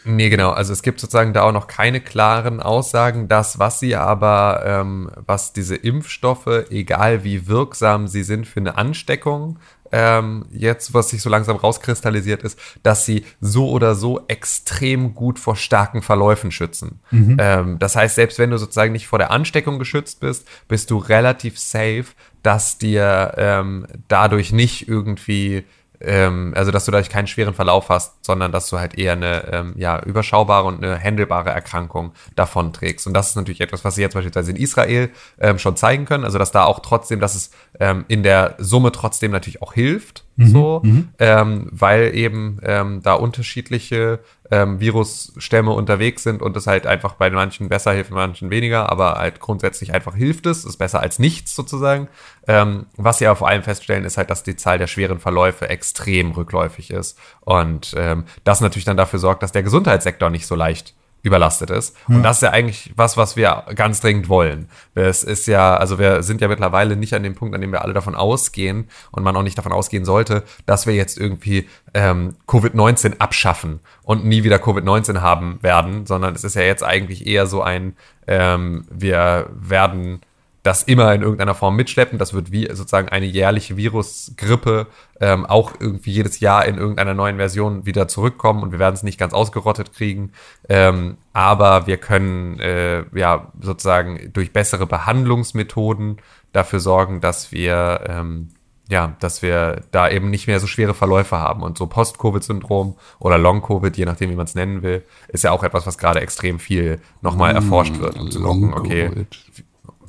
Nee, 0.05 0.31
genau. 0.31 0.51
Also 0.51 0.73
es 0.73 0.83
gibt 0.83 0.99
sozusagen 0.99 1.35
da 1.35 1.43
auch 1.43 1.53
noch 1.53 1.67
keine 1.67 2.01
klaren 2.01 2.61
Aussagen. 2.61 3.29
Das, 3.29 3.59
was 3.59 3.81
sie 3.81 3.97
aber, 3.97 4.63
ähm, 4.65 5.11
was 5.27 5.53
diese 5.53 5.77
Impfstoffe, 5.77 6.65
egal 6.71 7.23
wie 7.23 7.47
wirksam 7.49 8.09
sie 8.09 8.23
sind 8.23 8.47
für 8.47 8.61
eine 8.61 8.79
Ansteckung, 8.79 9.59
ähm, 9.93 10.47
jetzt, 10.51 10.95
was 10.95 11.11
sich 11.11 11.23
so 11.23 11.31
langsam 11.31 11.57
rauskristallisiert 11.57 12.43
ist, 12.43 12.59
dass 12.83 13.05
sie 13.05 13.25
so 13.41 13.71
oder 13.71 13.95
so 13.95 14.25
extrem 14.29 15.15
gut 15.15 15.39
vor 15.39 15.57
starken 15.57 16.03
Verläufen 16.03 16.51
schützen. 16.51 17.01
Ähm, 17.39 17.79
das 17.79 17.97
heißt, 17.97 18.15
selbst 18.15 18.39
wenn 18.39 18.51
du 18.51 18.59
sozusagen 18.59 18.93
nicht 18.93 19.07
vor 19.07 19.19
der 19.19 19.31
Ansteckung 19.31 19.79
geschützt 19.79 20.21
bist, 20.21 20.47
bist 20.69 20.91
du 20.91 20.99
relativ 20.99 21.59
safe, 21.59 22.07
dass 22.43 22.79
dir 22.79 23.35
ähm, 23.37 23.87
dadurch 24.09 24.53
nicht 24.53 24.89
irgendwie 24.89 25.65
ähm, 26.01 26.53
also 26.57 26.71
dass 26.71 26.85
du 26.85 26.91
dadurch 26.91 27.11
keinen 27.11 27.27
schweren 27.27 27.55
Verlauf 27.55 27.89
hast, 27.89 28.25
sondern 28.25 28.53
dass 28.53 28.69
du 28.69 28.79
halt 28.79 28.99
eher 28.99 29.13
eine 29.13 29.53
ähm, 29.53 29.75
ja, 29.77 30.03
überschaubare 30.03 30.67
und 30.67 30.83
eine 30.83 30.99
handelbare 30.99 31.51
Erkrankung 31.51 32.13
davon 32.37 32.73
trägst. 32.73 33.07
Und 33.07 33.15
das 33.15 33.31
ist 33.31 33.37
natürlich 33.37 33.61
etwas, 33.61 33.85
was 33.85 33.95
sie 33.95 34.03
jetzt 34.03 34.15
beispielsweise 34.15 34.51
in 34.51 34.57
Israel 34.57 35.11
ähm, 35.41 35.59
schon 35.59 35.77
zeigen 35.77 36.05
können, 36.05 36.25
also 36.25 36.39
dass 36.39 36.53
da 36.53 36.65
auch 36.65 36.81
trotzdem, 36.81 37.21
dass 37.21 37.35
es 37.35 37.51
ähm, 37.79 38.05
in 38.09 38.23
der 38.23 38.55
Summe 38.59 38.93
trotzdem 38.93 39.31
natürlich 39.31 39.63
auch 39.63 39.75
hilft, 39.75 40.25
so, 40.49 40.83
ähm, 41.19 41.69
weil 41.71 42.15
eben 42.15 42.59
ähm, 42.63 43.01
da 43.03 43.15
unterschiedliche 43.15 44.21
ähm, 44.51 44.81
Virusstämme 44.81 45.71
unterwegs 45.71 46.23
sind 46.23 46.43
und 46.43 46.57
es 46.57 46.67
halt 46.67 46.87
einfach 46.87 47.15
bei 47.15 47.31
manchen 47.31 47.69
besser 47.69 47.93
hilft, 47.93 48.11
bei 48.11 48.17
manchen 48.17 48.51
weniger, 48.51 48.91
aber 48.91 49.15
halt 49.15 49.41
grundsätzlich 49.41 49.95
einfach 49.95 50.15
hilft 50.15 50.47
es, 50.47 50.65
ist 50.65 50.77
besser 50.77 51.01
als 51.01 51.19
nichts 51.19 51.55
sozusagen. 51.55 52.09
Ähm, 52.49 52.87
was 52.97 53.19
sie 53.19 53.27
aber 53.27 53.37
vor 53.37 53.49
allem 53.49 53.63
feststellen, 53.63 54.05
ist 54.05 54.17
halt, 54.17 54.31
dass 54.31 54.43
die 54.43 54.57
Zahl 54.57 54.79
der 54.79 54.87
schweren 54.87 55.21
Verläufe 55.21 55.69
extrem 55.69 56.33
rückläufig 56.33 56.91
ist 56.91 57.19
und 57.41 57.95
ähm, 57.97 58.25
das 58.45 58.61
natürlich 58.61 58.85
dann 58.85 58.97
dafür 58.97 59.19
sorgt, 59.19 59.43
dass 59.43 59.53
der 59.53 59.63
Gesundheitssektor 59.63 60.31
nicht 60.31 60.47
so 60.47 60.55
leicht 60.55 60.95
überlastet 61.23 61.71
ist. 61.71 61.97
Und 62.09 62.23
das 62.23 62.39
ist 62.39 62.43
ja 62.43 62.51
eigentlich 62.51 62.93
was, 62.97 63.17
was 63.17 63.37
wir 63.37 63.65
ganz 63.75 64.01
dringend 64.01 64.29
wollen. 64.29 64.69
Es 64.95 65.23
ist 65.23 65.47
ja, 65.47 65.77
also 65.77 65.99
wir 65.99 66.23
sind 66.23 66.41
ja 66.41 66.49
mittlerweile 66.49 66.97
nicht 66.97 67.15
an 67.15 67.23
dem 67.23 67.35
Punkt, 67.35 67.55
an 67.55 67.61
dem 67.61 67.73
wir 67.73 67.83
alle 67.83 67.93
davon 67.93 68.15
ausgehen 68.15 68.89
und 69.11 69.23
man 69.23 69.37
auch 69.37 69.43
nicht 69.43 69.59
davon 69.59 69.73
ausgehen 69.73 70.05
sollte, 70.05 70.45
dass 70.67 70.87
wir 70.87 70.95
jetzt 70.95 71.19
irgendwie 71.19 71.69
ähm, 71.95 72.37
Covid-19 72.47 73.19
abschaffen 73.19 73.81
und 74.03 74.25
nie 74.25 74.45
wieder 74.45 74.57
Covid-19 74.57 75.21
haben 75.21 75.59
werden, 75.63 76.07
sondern 76.07 76.35
es 76.35 76.45
ist 76.45 76.57
ja 76.57 76.63
jetzt 76.63 76.83
eigentlich 76.83 77.27
eher 77.27 77.47
so 77.47 77.63
ein, 77.63 77.97
ähm, 78.27 78.87
wir 78.91 79.51
werden 79.53 80.21
das 80.63 80.83
immer 80.83 81.15
in 81.15 81.23
irgendeiner 81.23 81.55
Form 81.55 81.77
mitschleppen. 81.77 82.19
Das 82.19 82.35
wird 82.35 82.53
wie 82.53 82.67
sozusagen 82.67 83.09
eine 83.09 83.27
jährliche 83.27 83.77
Virusgrippe 83.77 84.87
ähm, 85.21 85.47
auch 85.47 85.73
irgendwie 85.79 86.13
jedes 86.13 86.41
Jahr 86.41 86.67
in 86.67 86.77
irgendeiner 86.77 87.15
neuen 87.15 87.37
Version 87.37 87.87
wieder 87.87 88.09
zurückkommen 88.09 88.63
und 88.63 88.73
wir 88.73 88.79
werden 88.79 88.95
es 88.95 89.03
nicht 89.03 89.19
ganz 89.19 89.33
ausgerottet 89.33 89.93
kriegen. 89.95 90.33
Ähm, 90.69 91.17
aber 91.33 91.87
wir 91.87 91.97
können 91.97 92.59
äh, 92.61 93.05
ja 93.17 93.51
sozusagen 93.61 94.31
durch 94.33 94.53
bessere 94.53 94.87
Behandlungsmethoden 94.87 96.19
dafür 96.53 96.81
sorgen, 96.81 97.21
dass 97.21 97.53
wir 97.53 98.01
ähm, 98.07 98.49
ja, 98.91 99.15
dass 99.21 99.41
wir 99.41 99.83
da 99.93 100.11
eben 100.11 100.31
nicht 100.31 100.49
mehr 100.49 100.59
so 100.59 100.67
schwere 100.67 100.95
Verläufe 100.95 101.39
haben. 101.39 101.63
Und 101.63 101.79
so 101.79 101.87
Post-Covid-Syndrom 101.87 102.97
oder 103.21 103.39
Long-Covid, 103.39 103.97
je 103.97 104.05
nachdem, 104.05 104.31
wie 104.31 104.35
man 104.35 104.47
es 104.47 104.57
nennen 104.57 104.83
will, 104.83 105.05
ist 105.29 105.45
ja 105.45 105.53
auch 105.53 105.63
etwas, 105.63 105.87
was 105.87 105.97
gerade 105.97 106.21
extrem 106.21 106.59
viel 106.59 107.01
nochmal 107.23 107.55
erforscht 107.55 108.01
wird, 108.01 108.19
um 108.19 108.33
zu 108.33 108.43
gucken, 108.43 108.75
okay. 108.75 109.27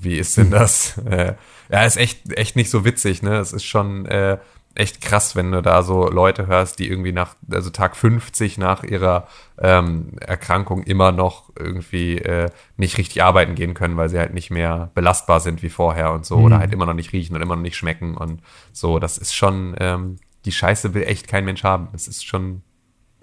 Wie 0.04 0.18
ist 0.18 0.38
denn 0.38 0.52
das? 0.52 0.97
Äh, 1.10 1.34
ja, 1.72 1.84
ist 1.86 1.97
echt, 1.97 2.34
echt 2.38 2.56
nicht 2.56 2.70
so 2.70 2.84
witzig, 2.86 3.22
ne? 3.24 3.38
Es 3.38 3.54
ist 3.54 3.64
schon, 3.64 4.06
äh, 4.06 4.38
echt 4.76 5.02
krass, 5.02 5.36
wenn 5.36 5.52
du 5.52 5.62
da 5.62 5.84
so 5.84 6.10
Leute 6.10 6.47
hörst, 6.47 6.80
die 6.80 6.88
irgendwie 6.89 7.12
nach, 7.12 7.36
also 7.52 7.70
Tag 7.70 7.95
50 7.95 8.58
nach 8.58 8.84
ihrer 8.84 9.28
ähm, 9.60 10.14
Erkrankung 10.22 10.84
immer 10.84 11.12
noch 11.12 11.49
irgendwie 11.60 12.18
äh, 12.18 12.49
nicht 12.78 12.97
richtig 12.97 13.22
arbeiten 13.22 13.56
gehen 13.56 13.74
können, 13.74 13.97
weil 13.97 14.08
sie 14.10 14.18
halt 14.18 14.34
nicht 14.34 14.49
mehr 14.49 14.89
belastbar 14.95 15.41
sind 15.41 15.62
wie 15.62 15.70
vorher 15.70 16.14
und 16.14 16.26
so 16.26 16.38
oder 16.38 16.60
halt 16.60 16.72
immer 16.72 16.86
noch 16.86 16.93
nicht 16.93 17.12
riechen 17.12 17.36
und 17.36 17.41
immer 17.41 17.56
noch 17.58 17.62
nicht 17.62 17.76
schmecken 17.76 18.16
und 18.16 18.41
so. 18.72 18.97
Das 18.99 19.18
ist 19.18 19.34
schon, 19.36 19.76
ähm, 19.80 20.16
die 20.45 20.54
Scheiße 20.54 20.93
will 20.93 21.04
echt 21.04 21.28
kein 21.28 21.43
Mensch 21.45 21.64
haben. 21.66 21.89
Das 21.91 22.08
ist 22.08 22.26
schon, 22.26 22.62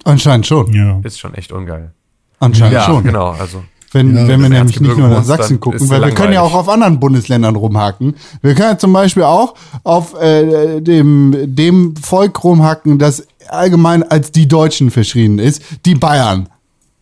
Anscheinend 0.04 0.46
schon. 0.46 0.72
Ja. 0.74 1.00
ist 1.02 1.18
schon 1.18 1.34
echt 1.34 1.50
ungeil. 1.52 1.92
Anscheinend 2.40 2.74
Ja, 2.74 2.82
schon. 2.84 3.04
genau. 3.04 3.30
Also 3.30 3.64
Wenn, 3.92 4.14
Ja, 4.14 4.28
wenn 4.28 4.42
wir 4.42 4.48
nämlich 4.50 4.80
nicht 4.80 4.96
nur 4.96 5.08
nach 5.08 5.24
Sachsen 5.24 5.60
gucken, 5.60 5.88
weil 5.88 6.02
wir 6.02 6.10
können 6.12 6.32
ja 6.34 6.40
auch 6.40 6.52
langweilig. 6.52 6.68
auf 6.68 6.74
anderen 6.74 7.00
Bundesländern 7.00 7.56
rumhaken. 7.56 8.14
Wir 8.42 8.54
können 8.54 8.70
ja 8.72 8.78
zum 8.78 8.92
Beispiel 8.92 9.22
auch 9.22 9.54
auf 9.84 10.14
äh, 10.20 10.80
dem, 10.80 11.34
dem 11.46 11.96
Volk 11.96 12.44
rumhacken, 12.44 12.98
das 12.98 13.26
allgemein 13.48 14.02
als 14.02 14.30
die 14.30 14.46
Deutschen 14.46 14.90
verschrien 14.90 15.38
ist, 15.38 15.62
die 15.86 15.94
Bayern. 15.94 16.48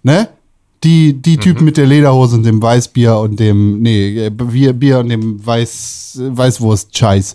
Ne? 0.04 0.28
Die, 0.84 1.14
die 1.14 1.38
Typen 1.38 1.64
mit 1.64 1.76
der 1.76 1.86
Lederhose 1.86 2.36
und 2.36 2.44
dem 2.44 2.62
Weißbier 2.62 3.18
und 3.18 3.40
dem, 3.40 3.80
nee, 3.82 4.30
Bier, 4.30 4.72
Bier 4.72 5.00
und 5.00 5.08
dem 5.08 5.44
Weiß, 5.44 6.20
Weißwurst-Scheiß. 6.22 7.34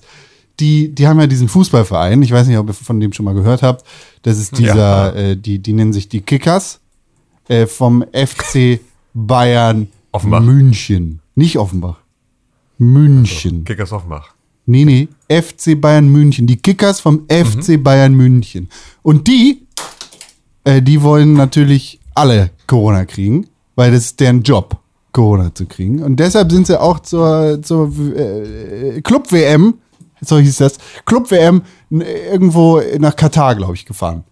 Die, 0.59 0.93
die 0.93 1.07
haben 1.07 1.19
ja 1.19 1.27
diesen 1.27 1.49
Fußballverein, 1.49 2.21
ich 2.21 2.31
weiß 2.31 2.47
nicht, 2.47 2.57
ob 2.57 2.67
ihr 2.69 2.73
von 2.73 2.99
dem 2.99 3.11
schon 3.11 3.25
mal 3.25 3.33
gehört 3.33 3.63
habt. 3.63 3.83
Das 4.21 4.37
ist 4.37 4.57
dieser, 4.57 4.75
Ja. 4.75 5.09
äh, 5.31 5.35
die, 5.35 5.59
die 5.59 5.73
nennen 5.73 5.91
sich 5.91 6.07
die 6.07 6.21
Kickers 6.21 6.79
äh, 7.49 7.65
vom 7.65 8.05
FC 8.13 8.79
Bayern 9.13 9.87
Offenbach. 10.11 10.41
München. 10.41 11.19
Nicht 11.35 11.57
Offenbach. 11.57 11.97
München. 12.77 13.63
Kickers 13.63 13.91
Offenbach. 13.91 14.33
Nee, 14.65 14.85
nee. 14.85 15.07
FC 15.29 15.79
Bayern 15.79 16.07
München. 16.07 16.47
Die 16.47 16.57
Kickers 16.57 16.99
vom 16.99 17.25
FC 17.27 17.81
Bayern 17.81 18.13
München. 18.13 18.69
Und 19.01 19.27
die, 19.27 19.67
äh, 20.63 20.81
die 20.81 21.01
wollen 21.01 21.33
natürlich 21.33 21.99
alle 22.15 22.51
Corona 22.67 23.05
kriegen, 23.05 23.47
weil 23.75 23.91
das 23.91 24.05
ist 24.05 24.19
deren 24.19 24.43
Job, 24.43 24.77
Corona 25.11 25.53
zu 25.53 25.65
kriegen. 25.65 26.01
Und 26.01 26.17
deshalb 26.17 26.51
sind 26.51 26.67
sie 26.67 26.79
auch 26.79 26.99
zur, 26.99 27.61
zur 27.61 27.91
äh, 28.15 29.01
Club-WM, 29.01 29.75
so 30.21 30.37
hieß 30.37 30.57
das, 30.57 30.77
Club-WM 31.05 31.63
irgendwo 31.89 32.81
nach 32.99 33.15
Katar, 33.15 33.55
glaube 33.55 33.75
ich, 33.75 33.85
gefahren. 33.85 34.23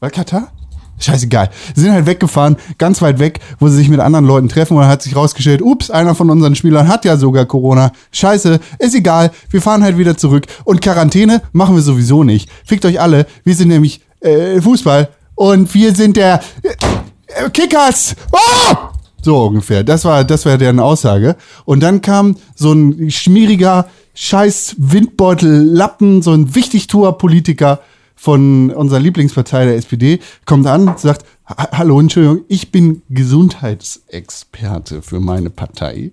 War 0.00 0.10
Katar? 0.10 0.52
Scheißegal. 0.98 1.50
Sie 1.74 1.82
sind 1.82 1.92
halt 1.92 2.06
weggefahren, 2.06 2.56
ganz 2.78 3.00
weit 3.02 3.18
weg, 3.18 3.40
wo 3.58 3.68
sie 3.68 3.76
sich 3.76 3.88
mit 3.88 4.00
anderen 4.00 4.24
Leuten 4.24 4.48
treffen 4.48 4.74
und 4.74 4.82
dann 4.82 4.90
hat 4.90 5.02
sich 5.02 5.16
rausgestellt, 5.16 5.62
ups, 5.62 5.90
einer 5.90 6.14
von 6.14 6.30
unseren 6.30 6.54
Spielern 6.54 6.88
hat 6.88 7.04
ja 7.04 7.16
sogar 7.16 7.46
Corona. 7.46 7.92
Scheiße, 8.12 8.60
ist 8.78 8.94
egal, 8.94 9.30
wir 9.50 9.62
fahren 9.62 9.82
halt 9.82 9.98
wieder 9.98 10.16
zurück. 10.16 10.46
Und 10.64 10.80
Quarantäne 10.80 11.42
machen 11.52 11.74
wir 11.74 11.82
sowieso 11.82 12.24
nicht. 12.24 12.50
Fickt 12.64 12.84
euch 12.84 13.00
alle, 13.00 13.26
wir 13.44 13.54
sind 13.54 13.68
nämlich 13.68 14.00
äh, 14.20 14.60
Fußball 14.60 15.08
und 15.34 15.72
wir 15.74 15.94
sind 15.94 16.16
der 16.16 16.40
äh, 16.62 17.50
Kickers. 17.50 18.16
Oh! 18.32 18.76
So 19.20 19.46
ungefähr. 19.46 19.84
Das 19.84 20.04
war, 20.04 20.24
das 20.24 20.46
war 20.46 20.58
deren 20.58 20.80
Aussage. 20.80 21.36
Und 21.64 21.80
dann 21.80 22.00
kam 22.00 22.36
so 22.54 22.72
ein 22.72 23.10
schmieriger 23.10 23.86
scheiß 24.14 24.76
Windbeutel-Lappen, 24.78 26.22
so 26.22 26.32
ein 26.32 26.54
Wichtigtuer-Politiker 26.54 27.80
von 28.20 28.70
unserer 28.70 28.98
Lieblingspartei, 28.98 29.64
der 29.64 29.76
SPD, 29.76 30.18
kommt 30.44 30.66
an, 30.66 30.94
sagt, 30.98 31.24
"Ha- 31.46 31.68
hallo, 31.78 32.00
Entschuldigung, 32.00 32.44
ich 32.48 32.72
bin 32.72 33.02
Gesundheitsexperte 33.08 35.02
für 35.02 35.20
meine 35.20 35.50
Partei. 35.50 36.10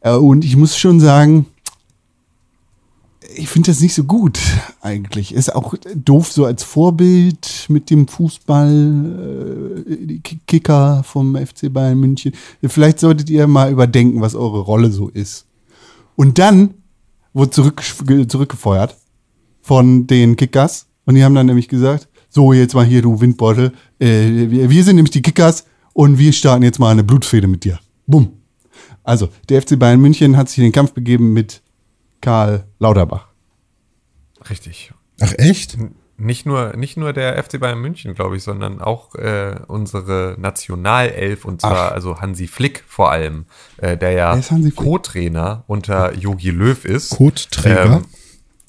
Äh, 0.00 0.14
Und 0.16 0.44
ich 0.44 0.56
muss 0.56 0.76
schon 0.76 0.98
sagen, 0.98 1.46
ich 3.36 3.48
finde 3.48 3.70
das 3.70 3.80
nicht 3.80 3.94
so 3.94 4.02
gut 4.04 4.38
eigentlich. 4.80 5.32
Ist 5.32 5.54
auch 5.54 5.74
doof 5.94 6.30
so 6.32 6.44
als 6.44 6.62
Vorbild 6.64 7.66
mit 7.68 7.88
dem 7.90 8.06
Fußball, 8.08 9.84
äh, 9.88 10.06
die 10.06 10.20
Ki- 10.20 10.40
Kicker 10.46 11.02
vom 11.04 11.36
FC 11.36 11.68
Bayern 11.72 11.98
München. 12.00 12.32
Vielleicht 12.66 12.98
solltet 13.00 13.30
ihr 13.30 13.46
mal 13.46 13.70
überdenken, 13.72 14.20
was 14.20 14.34
eure 14.34 14.60
Rolle 14.60 14.90
so 14.90 15.08
ist. 15.08 15.46
Und 16.16 16.38
dann 16.38 16.74
wurde 17.32 17.50
zurück, 17.50 17.82
zurückgefeuert 18.28 18.96
von 19.64 20.06
den 20.06 20.36
Kickers. 20.36 20.86
Und 21.06 21.14
die 21.14 21.24
haben 21.24 21.34
dann 21.34 21.46
nämlich 21.46 21.68
gesagt, 21.68 22.06
so 22.28 22.52
jetzt 22.52 22.74
mal 22.74 22.84
hier, 22.84 23.00
du 23.00 23.20
Windbeutel, 23.20 23.72
äh, 23.98 24.50
wir, 24.50 24.68
wir 24.68 24.84
sind 24.84 24.96
nämlich 24.96 25.10
die 25.10 25.22
Kickers 25.22 25.64
und 25.94 26.18
wir 26.18 26.32
starten 26.34 26.62
jetzt 26.62 26.78
mal 26.78 26.90
eine 26.90 27.02
Blutfehde 27.02 27.46
mit 27.46 27.64
dir. 27.64 27.78
Bumm. 28.06 28.32
Also, 29.02 29.30
der 29.48 29.62
FC 29.62 29.78
Bayern 29.78 30.00
München 30.00 30.36
hat 30.36 30.50
sich 30.50 30.58
in 30.58 30.64
den 30.64 30.72
Kampf 30.72 30.92
begeben 30.92 31.32
mit 31.32 31.62
Karl 32.20 32.66
Lauterbach. 32.78 33.28
Richtig. 34.50 34.92
Ach 35.20 35.32
echt? 35.38 35.78
Nicht 36.18 36.44
nur, 36.44 36.76
nicht 36.76 36.96
nur 36.98 37.12
der 37.12 37.42
FC 37.42 37.58
Bayern 37.58 37.80
München, 37.80 38.14
glaube 38.14 38.36
ich, 38.36 38.42
sondern 38.42 38.82
auch 38.82 39.14
äh, 39.14 39.56
unsere 39.66 40.36
Nationalelf 40.38 41.44
und 41.46 41.62
zwar 41.62 41.92
also 41.92 42.20
Hansi 42.20 42.46
Flick 42.46 42.84
vor 42.86 43.10
allem, 43.10 43.46
äh, 43.78 43.96
der 43.96 44.12
ja? 44.12 44.40
Co-Trainer 44.76 45.64
unter 45.66 46.14
Yogi 46.14 46.50
Löw 46.50 46.84
ist. 46.84 47.10
Kotträger? 47.10 47.96
Ähm, 47.96 48.04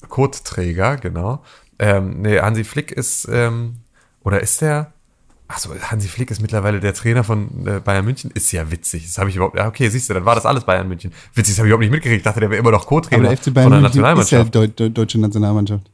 Kotträger, 0.08 0.96
genau. 0.96 1.42
Ähm, 1.78 2.22
nee, 2.22 2.40
Hansi 2.40 2.64
Flick 2.64 2.92
ist, 2.92 3.28
ähm, 3.30 3.76
oder 4.22 4.40
ist 4.40 4.60
der? 4.60 4.92
Achso, 5.48 5.70
Hansi 5.80 6.08
Flick 6.08 6.30
ist 6.30 6.40
mittlerweile 6.40 6.80
der 6.80 6.92
Trainer 6.92 7.22
von 7.22 7.66
äh, 7.66 7.80
Bayern 7.80 8.04
München. 8.04 8.30
Ist 8.34 8.50
ja 8.50 8.70
witzig. 8.70 9.06
Das 9.06 9.18
habe 9.18 9.30
ich 9.30 9.36
überhaupt. 9.36 9.56
Ja, 9.56 9.68
okay, 9.68 9.88
siehst 9.88 10.10
du, 10.10 10.14
dann 10.14 10.24
war 10.24 10.34
das 10.34 10.44
alles 10.46 10.64
Bayern 10.64 10.88
München. 10.88 11.12
Witzig, 11.34 11.54
das 11.54 11.58
habe 11.58 11.68
ich 11.68 11.70
überhaupt 11.70 11.82
nicht 11.82 11.92
mitgekriegt. 11.92 12.18
Ich 12.18 12.24
dachte, 12.24 12.40
der 12.40 12.50
wäre 12.50 12.58
immer 12.58 12.72
noch 12.72 12.80
Aber 12.80 12.88
Co-Trainer 12.88 13.28
der 13.28 13.36
FC 13.36 13.44
von 13.44 13.54
Bayern 13.54 13.70
der 13.70 13.80
München 13.82 14.18
ist 14.18 14.30
ja. 14.30 14.44
Deu 14.44 14.66
Deu 14.66 14.88
deutsche 14.88 15.20
Nationalmannschaft. 15.20 15.88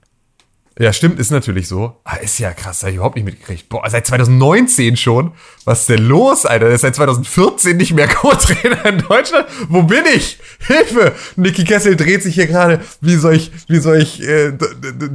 Ja, 0.79 0.93
stimmt, 0.93 1.19
ist 1.19 1.31
natürlich 1.31 1.69
so. 1.69 1.97
Ah, 2.05 2.17
ist 2.17 2.39
ja 2.39 2.53
krass, 2.53 2.83
habe 2.83 2.91
ich 2.91 2.97
überhaupt 2.97 3.17
nicht 3.17 3.27
mitgekriegt. 3.27 3.69
Boah, 3.69 3.89
seit 3.91 4.07
2019 4.07 4.97
schon. 4.97 5.33
Was 5.67 5.81
ist 5.81 5.91
denn 5.91 6.03
los, 6.03 6.47
Alter? 6.47 6.67
Der 6.67 6.75
ist 6.75 6.81
seit 6.81 6.95
2014 6.95 7.77
nicht 7.77 7.93
mehr 7.93 8.09
Co-Trainer 8.09 8.87
in 8.87 8.99
Deutschland. 8.99 9.47
Wo 9.69 9.83
bin 9.83 10.05
ich? 10.15 10.39
Hilfe! 10.67 11.13
Niki 11.37 11.65
Kessel 11.65 11.95
dreht 11.95 12.23
sich 12.23 12.35
hier 12.37 12.47
gerade 12.47 12.81
wie 13.03 13.17
solch, 13.17 13.53
wie 13.69 13.81
solch 13.81 14.21
äh, 14.21 14.53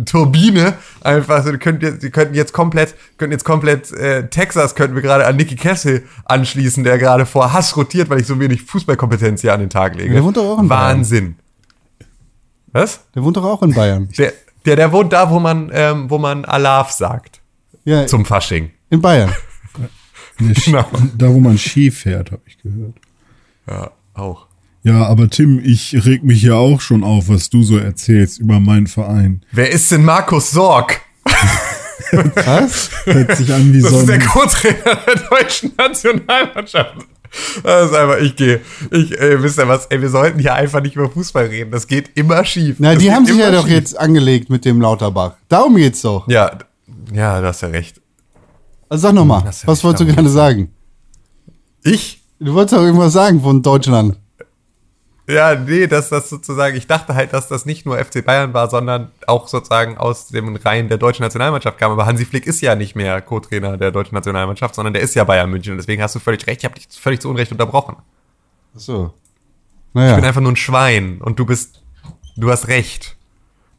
Turbine. 0.06 0.76
Einfach, 1.02 1.44
so, 1.44 1.52
die 1.52 1.58
könnten 1.58 1.84
jetzt, 1.84 2.04
die 2.04 2.12
könnten 2.12 2.36
jetzt 2.36 2.54
komplett, 2.54 2.94
könnten 3.18 3.32
jetzt 3.32 3.46
komplett 3.46 3.92
äh, 3.94 4.28
Texas 4.30 4.76
könnten 4.76 4.96
wir 4.96 5.02
gerade 5.02 5.26
an 5.26 5.38
Niki 5.38 5.56
Kessel 5.56 6.04
anschließen, 6.26 6.84
der 6.84 7.00
gerade 7.00 7.26
vor 7.26 7.52
Hass 7.52 7.76
rotiert, 7.76 8.10
weil 8.10 8.22
ich 8.22 8.28
so 8.28 8.40
wenig 8.40 8.62
Fußballkompetenz 8.62 9.42
hier 9.42 9.54
an 9.54 9.62
den 9.62 9.72
Tag 9.72 9.96
lege. 9.96 10.14
Der 10.14 10.24
wohnt 10.24 10.38
doch 10.38 10.46
auch 10.46 10.60
in 10.60 10.68
Bayern. 10.68 10.98
Wahnsinn. 10.98 11.36
Was? 12.74 13.00
Der 13.16 13.24
wohnt 13.24 13.38
doch 13.38 13.44
auch 13.44 13.64
in 13.64 13.74
Bayern. 13.74 14.08
Der, 14.18 14.34
der, 14.68 14.76
der 14.76 14.92
wohnt 14.92 15.14
da, 15.14 15.30
wo 15.32 15.40
man, 15.40 15.72
ähm, 15.74 16.10
wo 16.10 16.18
man 16.20 16.46
Alaf 16.46 16.92
sagt. 16.92 17.42
Ja, 17.86 18.06
Zum 18.06 18.26
Fasching. 18.26 18.72
in 18.90 19.02
Bayern. 19.02 19.34
Nee, 20.40 20.54
Genau. 20.66 20.86
Da, 21.18 21.30
wo 21.30 21.40
man 21.40 21.58
Ski 21.58 21.90
fährt, 21.90 22.32
habe 22.32 22.44
ich 22.46 22.60
gehört. 22.60 22.94
Ja, 23.68 23.90
auch. 24.14 24.46
Ja, 24.84 25.08
aber 25.08 25.32
Tim, 25.32 25.60
ich 25.66 26.06
reg 26.06 26.24
mich 26.24 26.44
ja 26.44 26.54
auch 26.54 26.80
schon 26.80 27.04
auf, 27.04 27.28
was 27.28 27.50
du 27.50 27.64
so 27.64 27.76
erzählst 27.80 28.38
über 28.40 28.60
meinen 28.60 28.86
Verein. 28.86 29.42
Wer 29.52 29.72
ist 29.72 29.92
denn 29.92 30.06
Markus 30.06 30.52
Sorg? 30.52 31.02
Was? 32.12 32.92
Hört 33.06 33.36
sich 33.36 33.52
an 33.52 33.74
wie 33.74 33.82
Das 33.82 33.90
so 33.92 34.00
ist 34.02 34.10
der 34.10 34.20
Co-Trainer 34.20 34.96
der 35.08 35.16
deutschen 35.30 35.72
Nationalmannschaft. 35.76 36.98
Das 37.64 37.90
ist 37.90 37.96
einfach, 37.96 38.18
ich 38.18 38.36
gehe. 38.36 38.62
Ich, 38.92 39.20
ey, 39.20 39.42
wisst 39.42 39.60
ihr 39.60 39.68
was? 39.68 39.88
Ey, 39.88 40.02
wir 40.02 40.10
sollten 40.10 40.40
hier 40.40 40.54
einfach 40.54 40.82
nicht 40.82 40.96
über 40.96 41.10
Fußball 41.10 41.46
reden. 41.46 41.72
Das 41.72 41.88
geht 41.88 42.12
immer 42.16 42.44
schief. 42.46 42.78
Na, 42.80 42.94
das 42.94 43.04
die 43.04 43.12
haben 43.12 43.26
sich 43.26 43.38
ja 43.38 43.48
immer 43.48 43.58
doch 43.58 43.66
schief. 43.66 43.76
jetzt 43.76 44.00
angelegt 44.00 44.50
mit 44.50 44.66
dem 44.66 44.82
Lauterbach. 44.82 45.34
Darum 45.50 45.76
geht's 45.76 46.02
doch. 46.02 46.28
Ja, 46.28 46.58
ja, 47.14 47.42
du 47.42 47.48
hast 47.48 47.62
ja 47.62 47.70
recht. 47.70 48.02
Also 48.90 49.04
sag 49.04 49.14
nochmal, 49.14 49.44
was 49.66 49.84
wolltest 49.84 50.02
du 50.02 50.14
gerade 50.14 50.30
sagen? 50.30 50.72
Ich? 51.84 52.22
Du 52.40 52.54
wolltest 52.54 52.78
doch 52.78 52.84
irgendwas 52.84 53.14
sagen 53.14 53.42
von 53.42 53.62
Deutschland. 53.62 54.18
Ja, 55.30 55.56
nee, 55.56 55.88
dass 55.88 56.08
das 56.08 56.30
sozusagen, 56.30 56.78
ich 56.78 56.88
dachte 56.88 57.14
halt, 57.14 57.34
dass 57.34 57.50
das 57.50 57.66
nicht 57.66 57.86
nur 57.86 57.98
FC 57.98 58.24
Bayern 58.24 58.54
war, 58.54 58.70
sondern 58.70 59.12
auch 59.28 59.50
sozusagen 59.50 59.98
aus 59.98 60.30
dem 60.30 60.56
Reihen 60.56 60.88
der 60.88 60.98
deutschen 60.98 61.24
Nationalmannschaft 61.24 61.78
kam. 61.78 61.92
Aber 61.92 62.06
Hansi 62.06 62.24
Flick 62.26 62.48
ist 62.48 62.62
ja 62.62 62.76
nicht 62.76 62.96
mehr 62.96 63.22
Co-Trainer 63.22 63.76
der 63.76 63.92
deutschen 63.92 64.16
Nationalmannschaft, 64.16 64.74
sondern 64.76 64.94
der 64.94 65.02
ist 65.04 65.16
ja 65.16 65.26
Bayern 65.26 65.50
München. 65.50 65.74
Und 65.74 65.80
deswegen 65.80 66.02
hast 66.02 66.16
du 66.16 66.20
völlig 66.20 66.48
recht. 66.48 66.62
Ich 66.62 66.66
habe 66.66 66.76
dich 66.76 66.88
völlig 66.98 67.20
zu 67.20 67.30
Unrecht 67.30 67.52
unterbrochen. 67.52 67.98
Ach 68.74 68.80
so. 68.80 69.14
Ich 69.90 69.94
bin 69.94 70.04
Naja. 70.04 70.16
einfach 70.16 70.40
nur 70.42 70.52
ein 70.54 70.56
Schwein 70.56 71.20
und 71.22 71.40
du 71.40 71.46
bist, 71.46 71.82
du 72.38 72.50
hast 72.50 72.70
recht. 72.70 73.18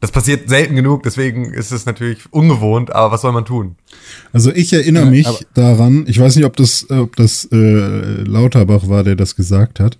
Das 0.00 0.12
passiert 0.12 0.48
selten 0.48 0.76
genug, 0.76 1.02
deswegen 1.02 1.52
ist 1.52 1.72
es 1.72 1.84
natürlich 1.86 2.32
ungewohnt, 2.32 2.94
aber 2.94 3.10
was 3.12 3.22
soll 3.22 3.32
man 3.32 3.44
tun? 3.44 3.74
Also 4.32 4.52
ich 4.52 4.72
erinnere 4.72 5.04
Ja, 5.06 5.10
mich 5.10 5.46
daran, 5.54 6.04
ich 6.06 6.20
weiß 6.20 6.36
nicht, 6.36 6.44
ob 6.44 6.54
das, 6.56 6.88
ob 6.90 7.16
das 7.16 7.48
äh, 7.50 7.56
Lauterbach 7.56 8.88
war, 8.88 9.02
der 9.02 9.16
das 9.16 9.34
gesagt 9.34 9.80
hat, 9.80 9.98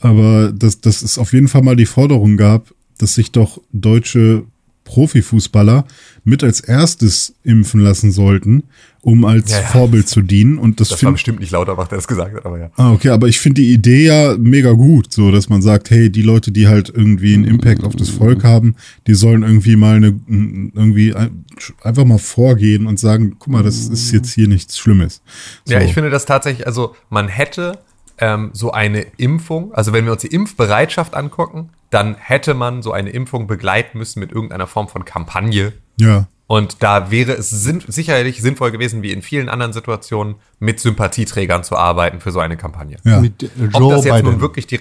aber 0.00 0.52
dass, 0.52 0.80
dass 0.80 1.02
es 1.02 1.18
auf 1.18 1.32
jeden 1.32 1.48
Fall 1.48 1.62
mal 1.62 1.76
die 1.76 1.86
Forderung 1.86 2.36
gab, 2.36 2.72
dass 2.98 3.14
sich 3.14 3.32
doch 3.32 3.60
deutsche 3.72 4.44
Profifußballer 4.84 5.84
mit 6.24 6.42
als 6.44 6.60
erstes 6.60 7.34
impfen 7.42 7.80
lassen 7.80 8.12
sollten, 8.12 8.62
um 9.02 9.24
als 9.24 9.50
Ja, 9.50 9.60
ja. 9.60 9.66
Vorbild 9.66 10.08
zu 10.08 10.22
dienen. 10.22 10.58
Und 10.58 10.80
das, 10.80 10.88
Das 10.88 11.02
war 11.02 11.12
bestimmt 11.12 11.40
nicht 11.40 11.50
Lauterbach, 11.50 11.88
der 11.88 11.98
das 11.98 12.06
gesagt 12.08 12.34
hat, 12.36 12.46
aber 12.46 12.58
ja. 12.58 12.70
Ah, 12.76 12.92
okay, 12.92 13.08
aber 13.10 13.26
ich 13.28 13.38
finde 13.40 13.60
die 13.62 13.72
Idee 13.72 14.06
ja 14.06 14.36
mega 14.38 14.70
gut, 14.72 15.12
so 15.12 15.30
dass 15.30 15.48
man 15.48 15.60
sagt, 15.60 15.90
hey, 15.90 16.08
die 16.08 16.22
Leute, 16.22 16.52
die 16.52 16.66
halt 16.68 16.88
irgendwie 16.94 17.34
einen 17.34 17.44
Impact 17.44 17.84
auf 17.84 17.94
das 17.96 18.08
Volk 18.08 18.44
haben, 18.44 18.76
die 19.06 19.14
sollen 19.14 19.42
irgendwie 19.42 19.76
mal 19.76 19.96
eine 19.96 20.18
irgendwie 20.28 21.14
ein- 21.14 21.44
einfach 21.82 22.04
mal 22.04 22.18
vorgehen 22.18 22.86
und 22.86 22.98
sagen, 22.98 23.36
guck 23.38 23.52
mal, 23.52 23.62
das 23.62 23.88
ist 23.88 24.12
jetzt 24.12 24.32
hier 24.32 24.48
nichts 24.48 24.78
Schlimmes. 24.78 25.20
So. 25.64 25.74
Ja, 25.74 25.80
ich 25.80 25.94
finde 25.94 26.10
das 26.10 26.26
tatsächlich, 26.26 26.66
also 26.66 26.94
man 27.10 27.28
hätte 27.28 27.78
ähm, 28.18 28.50
so 28.52 28.72
eine 28.72 29.02
Impfung, 29.16 29.72
also 29.74 29.92
wenn 29.92 30.04
wir 30.04 30.12
uns 30.12 30.22
die 30.22 30.28
Impfbereitschaft 30.34 31.14
angucken, 31.14 31.70
dann 31.90 32.14
hätte 32.16 32.54
man 32.54 32.82
so 32.82 32.92
eine 32.92 33.10
Impfung 33.10 33.46
begleiten 33.46 33.98
müssen 33.98 34.20
mit 34.20 34.32
irgendeiner 34.32 34.66
Form 34.66 34.88
von 34.88 35.04
Kampagne. 35.04 35.72
ja, 36.00 36.26
Und 36.46 36.82
da 36.82 37.10
wäre 37.10 37.32
es 37.32 37.50
sinn 37.50 37.82
sicherlich 37.86 38.40
sinnvoll 38.42 38.70
gewesen, 38.70 39.02
wie 39.02 39.12
in 39.12 39.22
vielen 39.22 39.48
anderen 39.48 39.72
Situationen, 39.72 40.36
mit 40.58 40.80
Sympathieträgern 40.80 41.62
zu 41.64 41.76
arbeiten 41.76 42.20
für 42.20 42.32
so 42.32 42.40
eine 42.40 42.56
Kampagne. 42.56 42.96
ja. 43.04 43.20
Mit 43.20 43.42
äh, 43.42 43.48
Ob 43.72 43.80
Joe 43.80 43.94
das 43.94 44.04
jetzt 44.04 44.14
Biden. 44.16 44.30
nun 44.32 44.40
wirklich 44.40 44.66
die. 44.66 44.80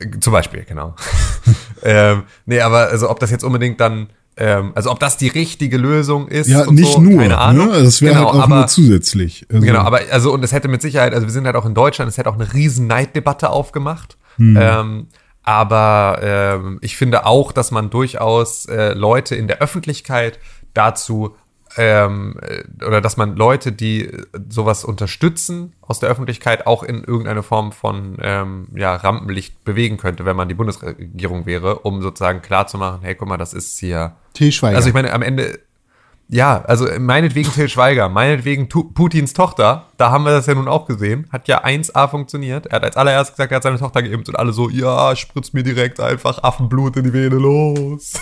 äh, 0.00 0.18
Zum 0.20 0.32
Beispiel, 0.32 0.64
genau. 0.64 0.94
ähm, 1.82 2.24
nee, 2.46 2.60
aber 2.60 2.88
also 2.88 3.10
ob 3.10 3.20
das 3.20 3.30
jetzt 3.30 3.44
unbedingt 3.44 3.80
dann. 3.80 4.08
Ähm, 4.36 4.72
also 4.74 4.90
ob 4.90 4.98
das 4.98 5.16
die 5.16 5.28
richtige 5.28 5.76
Lösung 5.76 6.28
ist. 6.28 6.48
ja, 6.48 6.70
nicht 6.70 6.92
so, 6.92 7.00
nur, 7.00 7.20
Keine 7.20 7.38
Ahnung. 7.38 7.68
ne? 7.68 7.82
Das 7.82 8.00
wäre 8.00 8.14
genau, 8.14 8.26
halt 8.26 8.34
auch 8.34 8.42
aber, 8.44 8.56
nur 8.56 8.66
zusätzlich. 8.66 9.46
Also, 9.50 9.66
Genau, 9.66 9.80
aber 9.80 10.00
also 10.10 10.32
und 10.32 10.42
es 10.42 10.52
hätte 10.52 10.68
mit 10.68 10.80
Sicherheit, 10.80 11.12
also 11.12 11.26
wir 11.26 11.32
sind 11.32 11.44
halt 11.44 11.56
auch 11.56 11.66
in 11.66 11.74
Deutschland, 11.74 12.10
es 12.10 12.16
hätte 12.16 12.30
auch 12.30 12.34
eine 12.34 12.52
riesen 12.54 12.86
Neiddebatte 12.86 13.50
aufgemacht. 13.50 14.16
Hm. 14.36 14.58
Ähm, 14.58 15.06
aber 15.42 16.20
ähm, 16.22 16.78
ich 16.80 16.96
finde 16.96 17.26
auch, 17.26 17.52
dass 17.52 17.70
man 17.72 17.90
durchaus 17.90 18.66
äh, 18.66 18.94
Leute 18.94 19.34
in 19.34 19.48
der 19.48 19.58
Öffentlichkeit 19.58 20.38
dazu 20.72 21.34
ähm, 21.76 22.36
äh, 22.42 22.84
oder 22.84 23.00
dass 23.00 23.16
man 23.16 23.36
Leute, 23.36 23.72
die 23.72 24.06
äh, 24.06 24.24
sowas 24.48 24.84
unterstützen 24.84 25.72
aus 25.80 26.00
der 26.00 26.10
Öffentlichkeit, 26.10 26.66
auch 26.66 26.82
in 26.82 27.02
irgendeine 27.04 27.42
Form 27.42 27.72
von 27.72 28.18
ähm, 28.20 28.68
ja, 28.74 28.94
Rampenlicht 28.94 29.64
bewegen 29.64 29.96
könnte, 29.96 30.24
wenn 30.24 30.36
man 30.36 30.48
die 30.48 30.54
Bundesregierung 30.54 31.46
wäre, 31.46 31.80
um 31.80 32.02
sozusagen 32.02 32.42
klarzumachen, 32.42 33.00
hey, 33.02 33.14
guck 33.14 33.28
mal, 33.28 33.38
das 33.38 33.54
ist 33.54 33.78
hier. 33.78 34.16
Til 34.34 34.52
Schweiger. 34.52 34.76
Also 34.76 34.88
ich 34.88 34.94
meine, 34.94 35.12
am 35.12 35.22
Ende, 35.22 35.60
ja, 36.28 36.62
also 36.62 36.86
meinetwegen 36.98 37.52
Till 37.52 37.68
Schweiger, 37.68 38.08
meinetwegen 38.08 38.68
tu 38.68 38.84
Putins 38.84 39.32
Tochter, 39.32 39.86
da 39.98 40.10
haben 40.10 40.24
wir 40.24 40.30
das 40.30 40.46
ja 40.46 40.54
nun 40.54 40.68
auch 40.68 40.86
gesehen, 40.86 41.28
hat 41.30 41.48
ja 41.48 41.64
1A 41.64 42.08
funktioniert. 42.08 42.66
Er 42.66 42.76
hat 42.76 42.84
als 42.84 42.96
allererstes 42.96 43.36
gesagt, 43.36 43.52
er 43.52 43.56
hat 43.56 43.62
seine 43.62 43.78
Tochter 43.78 44.02
geimpft 44.02 44.28
und 44.28 44.36
alle 44.36 44.52
so, 44.52 44.70
ja, 44.70 45.14
spritzt 45.16 45.54
mir 45.54 45.62
direkt 45.62 46.00
einfach 46.00 46.42
Affenblut 46.42 46.96
in 46.96 47.04
die 47.04 47.12
Vene, 47.12 47.36
los. 47.36 48.14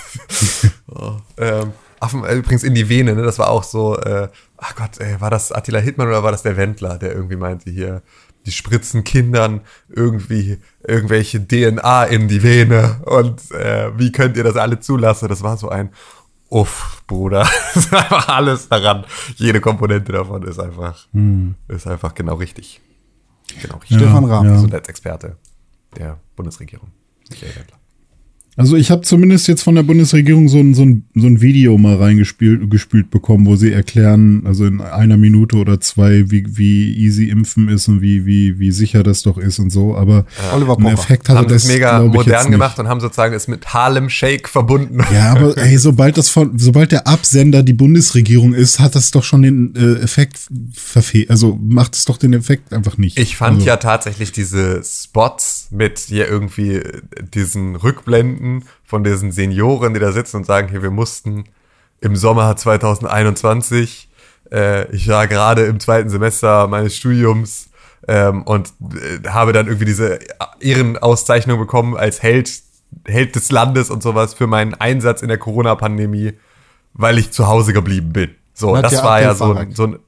oh, 0.88 1.16
ähm, 1.38 1.72
Affen, 2.00 2.24
äh, 2.24 2.34
übrigens 2.34 2.64
in 2.64 2.74
die 2.74 2.88
Vene, 2.88 3.14
ne, 3.14 3.22
das 3.22 3.38
war 3.38 3.50
auch 3.50 3.62
so, 3.62 3.96
äh, 3.98 4.28
ach 4.56 4.74
Gott, 4.74 4.98
ey, 4.98 5.20
war 5.20 5.30
das 5.30 5.52
Attila 5.52 5.78
Hildmann 5.78 6.08
oder 6.08 6.22
war 6.22 6.32
das 6.32 6.42
der 6.42 6.56
Wendler, 6.56 6.98
der 6.98 7.14
irgendwie 7.14 7.36
meinte 7.36 7.70
hier, 7.70 8.02
die 8.46 8.52
spritzen 8.52 9.04
Kindern 9.04 9.60
irgendwie 9.88 10.58
irgendwelche 10.86 11.46
DNA 11.46 12.04
in 12.04 12.28
die 12.28 12.42
Vene 12.42 13.00
und 13.04 13.50
äh, 13.52 13.96
wie 13.98 14.12
könnt 14.12 14.36
ihr 14.36 14.44
das 14.44 14.56
alle 14.56 14.80
zulassen? 14.80 15.28
Das 15.28 15.42
war 15.42 15.56
so 15.56 15.68
ein 15.68 15.90
Uff, 16.48 17.02
Bruder. 17.06 17.48
Das 17.74 17.84
ist 17.84 17.94
einfach 17.94 18.28
alles 18.28 18.68
daran. 18.68 19.04
Jede 19.36 19.60
Komponente 19.60 20.10
davon 20.12 20.42
ist 20.42 20.58
einfach, 20.58 21.06
ist 21.68 21.86
einfach 21.86 22.14
genau 22.14 22.34
richtig. 22.34 22.80
Genau 23.62 23.76
richtig. 23.76 23.98
Stefan 23.98 24.24
Raab. 24.24 24.44
ja. 24.44 24.52
Gesundheitsexperte 24.52 25.36
der 25.96 26.18
Bundesregierung. 26.36 26.90
Michael 27.30 27.54
Wendler. 27.56 27.79
Also 28.60 28.76
ich 28.76 28.90
habe 28.90 29.00
zumindest 29.00 29.48
jetzt 29.48 29.62
von 29.62 29.74
der 29.74 29.84
Bundesregierung 29.84 30.46
so 30.48 30.58
ein, 30.58 30.74
so 30.74 30.82
ein, 30.82 31.06
so 31.14 31.26
ein 31.26 31.40
Video 31.40 31.78
mal 31.78 31.96
reingespielt 31.96 32.70
gespült 32.70 33.10
bekommen, 33.10 33.46
wo 33.46 33.56
sie 33.56 33.72
erklären, 33.72 34.42
also 34.44 34.66
in 34.66 34.82
einer 34.82 35.16
Minute 35.16 35.56
oder 35.56 35.80
zwei, 35.80 36.30
wie, 36.30 36.44
wie 36.58 36.94
easy 36.94 37.30
Impfen 37.30 37.70
ist 37.70 37.88
und 37.88 38.02
wie, 38.02 38.26
wie, 38.26 38.58
wie 38.58 38.70
sicher 38.70 39.02
das 39.02 39.22
doch 39.22 39.38
ist 39.38 39.60
und 39.60 39.70
so. 39.70 39.96
Aber 39.96 40.26
Oliver 40.52 40.76
einen 40.76 40.82
Pocher. 40.82 40.92
Effekt 40.92 41.30
hatte 41.30 41.38
Haben 41.38 41.48
das 41.48 41.62
das 41.62 41.72
mega 41.72 42.00
modern 42.00 42.42
nicht. 42.42 42.50
gemacht 42.50 42.78
und 42.78 42.86
haben 42.86 43.00
sozusagen 43.00 43.34
es 43.34 43.48
mit 43.48 43.72
Harlem 43.72 44.10
Shake 44.10 44.46
verbunden. 44.46 45.02
Ja, 45.10 45.32
aber 45.32 45.56
ey, 45.56 45.78
sobald 45.78 46.18
das 46.18 46.28
von, 46.28 46.58
sobald 46.58 46.92
der 46.92 47.06
Absender 47.06 47.62
die 47.62 47.72
Bundesregierung 47.72 48.52
ist, 48.52 48.78
hat 48.78 48.94
das 48.94 49.10
doch 49.10 49.24
schon 49.24 49.40
den 49.40 49.74
äh, 49.74 50.02
Effekt 50.02 50.38
verfehlt. 50.74 51.30
Also 51.30 51.58
macht 51.62 51.94
es 51.94 52.04
doch 52.04 52.18
den 52.18 52.34
Effekt 52.34 52.74
einfach 52.74 52.98
nicht. 52.98 53.18
Ich 53.18 53.38
fand 53.38 53.56
also, 53.56 53.66
ja 53.66 53.78
tatsächlich 53.78 54.32
diese 54.32 54.82
Spots 54.84 55.68
mit 55.70 55.98
hier 55.98 56.28
irgendwie 56.28 56.82
diesen 57.32 57.76
Rückblenden 57.76 58.49
von 58.84 59.04
diesen 59.04 59.32
Senioren, 59.32 59.94
die 59.94 60.00
da 60.00 60.12
sitzen 60.12 60.36
und 60.38 60.46
sagen, 60.46 60.68
hier, 60.68 60.82
wir 60.82 60.90
mussten 60.90 61.44
im 62.00 62.16
Sommer 62.16 62.56
2021, 62.56 64.08
äh, 64.52 64.90
ich 64.94 65.08
war 65.08 65.26
gerade 65.28 65.64
im 65.66 65.80
zweiten 65.80 66.08
Semester 66.10 66.66
meines 66.68 66.96
Studiums 66.96 67.68
ähm, 68.08 68.42
und 68.42 68.72
äh, 68.94 69.28
habe 69.28 69.52
dann 69.52 69.66
irgendwie 69.66 69.84
diese 69.84 70.18
Ehrenauszeichnung 70.60 71.58
bekommen 71.58 71.96
als 71.96 72.22
Held, 72.22 72.50
Held 73.06 73.34
des 73.36 73.50
Landes 73.52 73.90
und 73.90 74.02
sowas 74.02 74.34
für 74.34 74.46
meinen 74.46 74.74
Einsatz 74.74 75.22
in 75.22 75.28
der 75.28 75.38
Corona-Pandemie, 75.38 76.32
weil 76.94 77.18
ich 77.18 77.30
zu 77.30 77.46
Hause 77.46 77.72
geblieben 77.72 78.12
bin. 78.12 78.30
So, 78.54 78.76
Hat 78.76 78.84
das 78.84 78.92
ja 78.92 79.04
war 79.04 79.20
ja 79.22 79.34
so, 79.34 79.52
ein- 79.52 79.72
so 79.72 79.84
ein 79.86 79.98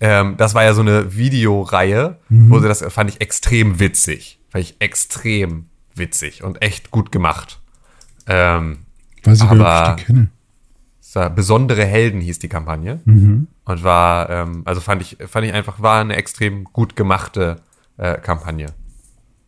ähm, 0.00 0.36
das 0.36 0.54
war 0.54 0.62
ja 0.62 0.74
so 0.74 0.80
eine 0.80 1.16
Videoreihe, 1.16 2.18
wo 2.28 2.60
sie 2.60 2.68
das 2.68 2.84
fand 2.88 3.10
ich 3.10 3.20
extrem 3.20 3.80
witzig. 3.80 4.38
Fand 4.50 4.62
ich 4.64 4.76
extrem 4.78 5.66
witzig 5.98 6.42
und 6.42 6.62
echt 6.62 6.90
gut 6.90 7.12
gemacht. 7.12 7.60
Ähm, 8.26 8.78
weiß 9.24 9.38
ich 9.38 9.44
aber- 9.44 9.94
ich 9.98 10.02
die 10.02 10.04
kenne. 10.06 10.30
es 11.00 11.14
war 11.14 11.30
Besondere 11.30 11.84
Helden 11.84 12.20
hieß 12.20 12.38
die 12.38 12.48
Kampagne. 12.48 13.00
Und 13.64 13.82
war, 13.82 14.30
ähm, 14.30 14.62
also 14.64 14.80
fand 14.80 15.02
ich, 15.02 15.16
fand 15.26 15.46
ich 15.46 15.52
einfach, 15.52 15.80
war 15.80 16.00
eine 16.00 16.16
extrem 16.16 16.64
gut 16.64 16.96
gemachte 16.96 17.60
äh, 17.96 18.18
Kampagne. 18.18 18.68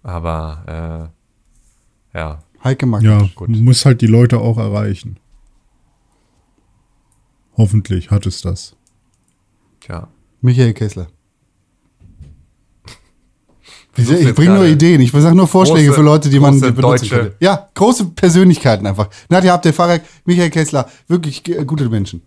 Aber 0.02 1.10
äh, 2.14 2.18
ja. 2.18 2.42
Heike 2.64 2.86
Mack. 2.86 3.02
Ja, 3.02 3.22
gut. 3.34 3.48
muss 3.48 3.84
halt 3.86 4.00
die 4.02 4.06
Leute 4.06 4.38
auch 4.38 4.58
erreichen. 4.58 5.18
Hoffentlich 7.56 8.10
hat 8.10 8.26
es 8.26 8.40
das. 8.42 8.76
Tja. 9.80 10.08
Michael 10.40 10.72
Kessler. 10.74 11.08
Du 13.96 14.02
ich 14.02 14.34
bringe 14.34 14.54
nur 14.54 14.64
Ideen. 14.66 15.00
Ich 15.00 15.10
sage 15.12 15.34
nur 15.34 15.48
Vorschläge 15.48 15.90
große- 15.90 15.94
für 15.94 16.02
Leute, 16.02 16.30
die 16.30 16.38
man 16.38 16.52
große 16.60 16.72
benutzen 16.72 16.82
deutsche- 17.08 17.16
könnte. 17.16 17.36
Ja, 17.40 17.68
große 17.74 18.04
Persönlichkeiten 18.06 18.86
einfach. 18.86 19.08
Nadja 19.28 19.54
Abdel 19.54 19.72
Farag, 19.72 20.02
Michael 20.24 20.50
Kessler, 20.50 20.88
wirklich 21.08 21.42
gute 21.66 21.88
Menschen. 21.88 22.22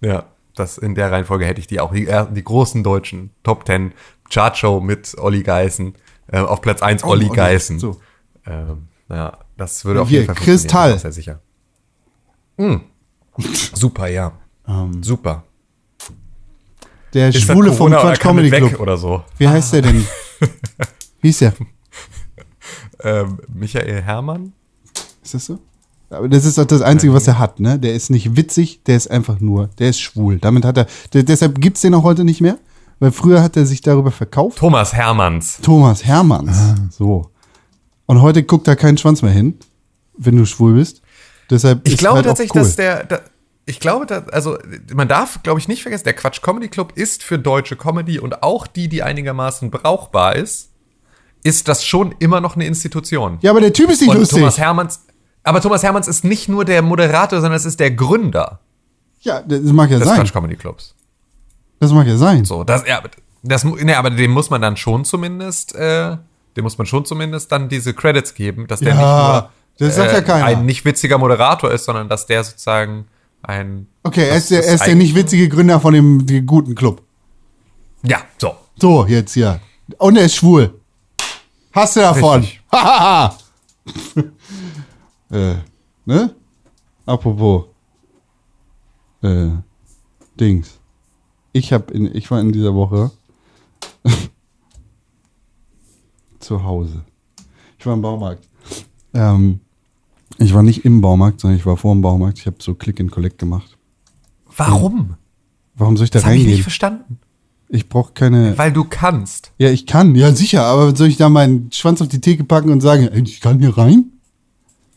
Ja, 0.00 0.24
das 0.56 0.76
in 0.78 0.94
der 0.94 1.12
Reihenfolge 1.12 1.44
hätte 1.46 1.60
ich 1.60 1.66
die 1.68 1.80
auch. 1.80 1.92
Die, 1.92 2.08
die 2.34 2.44
großen 2.44 2.82
deutschen 2.82 3.30
Top 3.44 3.64
Ten 3.64 3.92
Chartshow 4.32 4.80
mit 4.80 5.16
Olli 5.18 5.42
Geißen. 5.42 5.94
Äh, 6.26 6.38
auf 6.38 6.60
Platz 6.60 6.82
1 6.82 7.04
Oh, 7.04 7.08
Olli 7.08 7.26
Olli, 7.26 7.36
Geißen. 7.36 7.78
so. 7.78 8.00
Ähm, 8.46 8.88
ja, 9.08 9.38
das 9.56 9.84
würde 9.84 10.02
auf 10.02 10.08
Hier, 10.08 10.20
jeden 10.22 10.34
Fall 10.34 10.42
Kristall. 10.42 10.98
Sehr 10.98 11.12
sicher. 11.12 11.40
Mm. 12.56 12.76
Super, 13.74 14.08
ja. 14.08 14.32
Super. 15.02 15.44
Der 17.12 17.28
Ist 17.28 17.42
Schwule 17.42 17.72
vom 17.72 17.92
Quatsch 17.92 18.18
Comedy 18.18 18.50
Club. 18.50 18.80
oder 18.80 18.96
so? 18.96 19.22
Wie 19.38 19.46
heißt 19.46 19.74
der 19.74 19.82
denn? 19.82 20.06
Wie 21.20 21.30
ist 21.30 21.40
der? 21.40 21.54
Ähm, 23.02 23.38
Michael 23.52 24.02
Herrmann? 24.02 24.52
Ist 25.22 25.34
das 25.34 25.46
so? 25.46 25.58
Aber 26.10 26.28
das 26.28 26.44
ist 26.44 26.58
doch 26.58 26.64
das 26.64 26.82
Einzige, 26.82 27.12
was 27.12 27.26
er 27.26 27.38
hat, 27.38 27.60
ne? 27.60 27.78
Der 27.78 27.94
ist 27.94 28.10
nicht 28.10 28.36
witzig, 28.36 28.82
der 28.84 28.96
ist 28.96 29.10
einfach 29.10 29.40
nur, 29.40 29.68
der 29.78 29.90
ist 29.90 30.00
schwul. 30.00 30.38
Damit 30.38 30.64
hat 30.64 30.76
er, 30.76 30.86
der, 31.12 31.22
deshalb 31.24 31.60
gibt's 31.60 31.80
den 31.80 31.94
auch 31.94 32.04
heute 32.04 32.24
nicht 32.24 32.40
mehr, 32.40 32.58
weil 33.00 33.10
früher 33.10 33.42
hat 33.42 33.56
er 33.56 33.66
sich 33.66 33.80
darüber 33.80 34.10
verkauft. 34.10 34.58
Thomas 34.58 34.92
Hermanns. 34.92 35.58
Thomas 35.60 36.04
Hermanns. 36.04 36.74
So. 36.90 37.30
Und 38.06 38.22
heute 38.22 38.42
guckt 38.44 38.68
da 38.68 38.76
kein 38.76 38.96
Schwanz 38.96 39.22
mehr 39.22 39.32
hin, 39.32 39.58
wenn 40.16 40.36
du 40.36 40.44
schwul 40.46 40.74
bist. 40.74 41.00
Deshalb 41.50 41.86
Ich 41.86 41.94
ist 41.94 41.98
glaube 41.98 42.16
halt 42.16 42.26
auch 42.26 42.30
tatsächlich, 42.30 42.54
cool. 42.54 42.62
dass 42.62 42.76
der, 42.76 43.04
da, 43.04 43.20
ich 43.66 43.80
glaube, 43.80 44.06
dass, 44.06 44.28
also 44.28 44.58
man 44.94 45.08
darf, 45.08 45.42
glaube 45.42 45.58
ich, 45.58 45.68
nicht 45.68 45.82
vergessen, 45.82 46.04
der 46.04 46.14
Quatsch 46.14 46.42
Comedy 46.42 46.68
Club 46.68 46.92
ist 46.94 47.22
für 47.22 47.38
deutsche 47.38 47.76
Comedy 47.76 48.18
und 48.18 48.42
auch 48.42 48.66
die, 48.66 48.88
die 48.88 49.02
einigermaßen 49.02 49.70
brauchbar 49.70 50.36
ist, 50.36 50.70
ist 51.42 51.68
das 51.68 51.84
schon 51.84 52.14
immer 52.18 52.40
noch 52.40 52.56
eine 52.56 52.66
Institution. 52.66 53.38
Ja, 53.42 53.50
aber 53.50 53.60
der 53.60 53.72
Typ 53.72 53.90
ist 53.90 54.00
nicht 54.00 54.10
und 54.10 54.18
lustig. 54.18 54.38
Thomas 54.38 54.58
Hermanns, 54.58 55.04
aber 55.42 55.60
Thomas 55.60 55.82
Hermanns 55.82 56.08
ist 56.08 56.24
nicht 56.24 56.48
nur 56.48 56.64
der 56.64 56.82
Moderator, 56.82 57.40
sondern 57.40 57.56
es 57.56 57.64
ist 57.64 57.80
der 57.80 57.90
Gründer 57.90 58.60
ja, 59.24 59.40
das 59.40 59.60
mag 59.72 59.90
ja 59.90 59.98
des 59.98 60.06
sein. 60.06 60.18
Quatsch 60.18 60.32
Comedy 60.32 60.56
Clubs. 60.56 60.94
Das 61.80 61.92
mag 61.92 62.06
ja 62.06 62.16
sein. 62.16 62.44
So, 62.44 62.62
das, 62.62 62.86
ja, 62.86 63.02
das, 63.42 63.64
ne, 63.64 63.96
aber 63.96 64.10
dem 64.10 64.30
muss 64.30 64.50
man 64.50 64.60
dann 64.60 64.76
schon 64.76 65.04
zumindest, 65.04 65.74
äh, 65.74 66.16
dem 66.56 66.62
muss 66.62 66.78
man 66.78 66.86
schon 66.86 67.04
zumindest 67.04 67.50
dann 67.50 67.68
diese 67.68 67.94
Credits 67.94 68.34
geben, 68.34 68.66
dass 68.66 68.80
der 68.80 68.94
Ja, 68.94 68.94
nicht 68.94 69.80
nur 69.80 69.88
das 69.88 69.96
sagt 69.96 70.12
ja 70.12 70.20
keiner. 70.20 70.44
ein 70.44 70.66
nicht 70.66 70.84
witziger 70.84 71.18
Moderator 71.18 71.70
ist, 71.70 71.86
sondern 71.86 72.08
dass 72.08 72.26
der 72.26 72.44
sozusagen 72.44 73.08
ein 73.48 73.86
Okay, 74.02 74.28
er 74.28 74.36
ist 74.36 74.50
der, 74.50 74.64
er 74.64 74.74
ist 74.74 74.86
der 74.86 74.94
nicht 74.94 75.14
witzige 75.14 75.48
Gründer 75.48 75.80
von 75.80 75.94
dem, 75.94 76.26
dem 76.26 76.46
guten 76.46 76.74
Club. 76.74 77.02
ja, 78.02 78.18
so. 78.38 78.54
So, 78.76 79.06
jetzt 79.06 79.34
hier. 79.34 79.60
Und 79.98 80.16
er 80.16 80.24
ist 80.24 80.34
schwul. 80.34 80.80
Hast 81.72 81.96
du 81.96 82.00
davon? 82.00 82.46
Hahaha. 82.72 83.38
äh, 85.30 85.54
ne? 86.04 86.34
apropos 87.06 87.66
äh, 89.22 89.50
Dings. 90.38 90.80
Ich 91.52 91.72
hab 91.72 91.90
in, 91.90 92.14
ich 92.14 92.30
war 92.30 92.40
in 92.40 92.52
dieser 92.52 92.74
Woche 92.74 93.10
zu 96.40 96.62
Hause. 96.62 97.04
Ich 97.78 97.86
war 97.86 97.94
im 97.94 98.02
Baumarkt. 98.02 98.48
Ähm, 99.12 99.60
ich 100.38 100.54
war 100.54 100.62
nicht 100.62 100.84
im 100.84 101.00
Baumarkt, 101.00 101.40
sondern 101.40 101.58
ich 101.58 101.66
war 101.66 101.76
vor 101.76 101.94
dem 101.94 102.02
Baumarkt. 102.02 102.38
Ich 102.38 102.46
habe 102.46 102.56
so 102.60 102.74
Click 102.74 103.00
and 103.00 103.10
Collect 103.10 103.38
gemacht. 103.38 103.76
Warum? 104.56 105.14
Warum 105.76 105.96
soll 105.96 106.04
ich 106.04 106.10
da 106.10 106.18
Das 106.18 106.24
habe 106.26 106.34
ich 106.36 106.40
nicht 106.42 106.48
reingehen? 106.48 106.62
verstanden. 106.62 107.18
Ich 107.68 107.88
brauche 107.88 108.12
keine. 108.12 108.56
Weil 108.58 108.72
du 108.72 108.84
kannst. 108.84 109.52
Ja, 109.58 109.70
ich 109.70 109.86
kann, 109.86 110.14
ja 110.14 110.32
sicher, 110.32 110.64
aber 110.64 110.94
soll 110.94 111.08
ich 111.08 111.16
da 111.16 111.28
meinen 111.28 111.72
Schwanz 111.72 112.00
auf 112.02 112.08
die 112.08 112.20
Theke 112.20 112.44
packen 112.44 112.70
und 112.70 112.80
sagen, 112.80 113.08
ey, 113.08 113.22
ich 113.22 113.40
kann 113.40 113.58
hier 113.58 113.76
rein? 113.76 114.10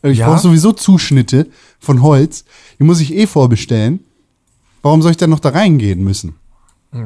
Ich 0.02 0.18
Ja. 0.18 0.28
brauche 0.28 0.38
sowieso 0.40 0.72
Zuschnitte 0.72 1.48
von 1.80 2.02
Holz. 2.02 2.44
Die 2.78 2.84
muss 2.84 3.00
ich 3.00 3.14
eh 3.14 3.26
vorbestellen. 3.26 4.00
Warum 4.82 5.02
soll 5.02 5.10
ich 5.10 5.16
dann 5.16 5.30
noch 5.30 5.40
da 5.40 5.48
reingehen 5.48 6.04
müssen? 6.04 6.36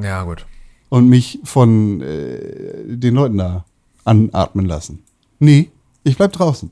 Ja, 0.02 0.24
gut. 0.24 0.46
Und 0.90 1.08
mich 1.08 1.40
von 1.44 2.02
äh, 2.02 2.84
den 2.84 3.14
Leuten 3.14 3.38
da 3.38 3.64
anatmen 4.04 4.66
lassen? 4.66 4.98
Nee, 5.38 5.70
ich 6.04 6.16
bleib 6.18 6.32
draußen. 6.34 6.70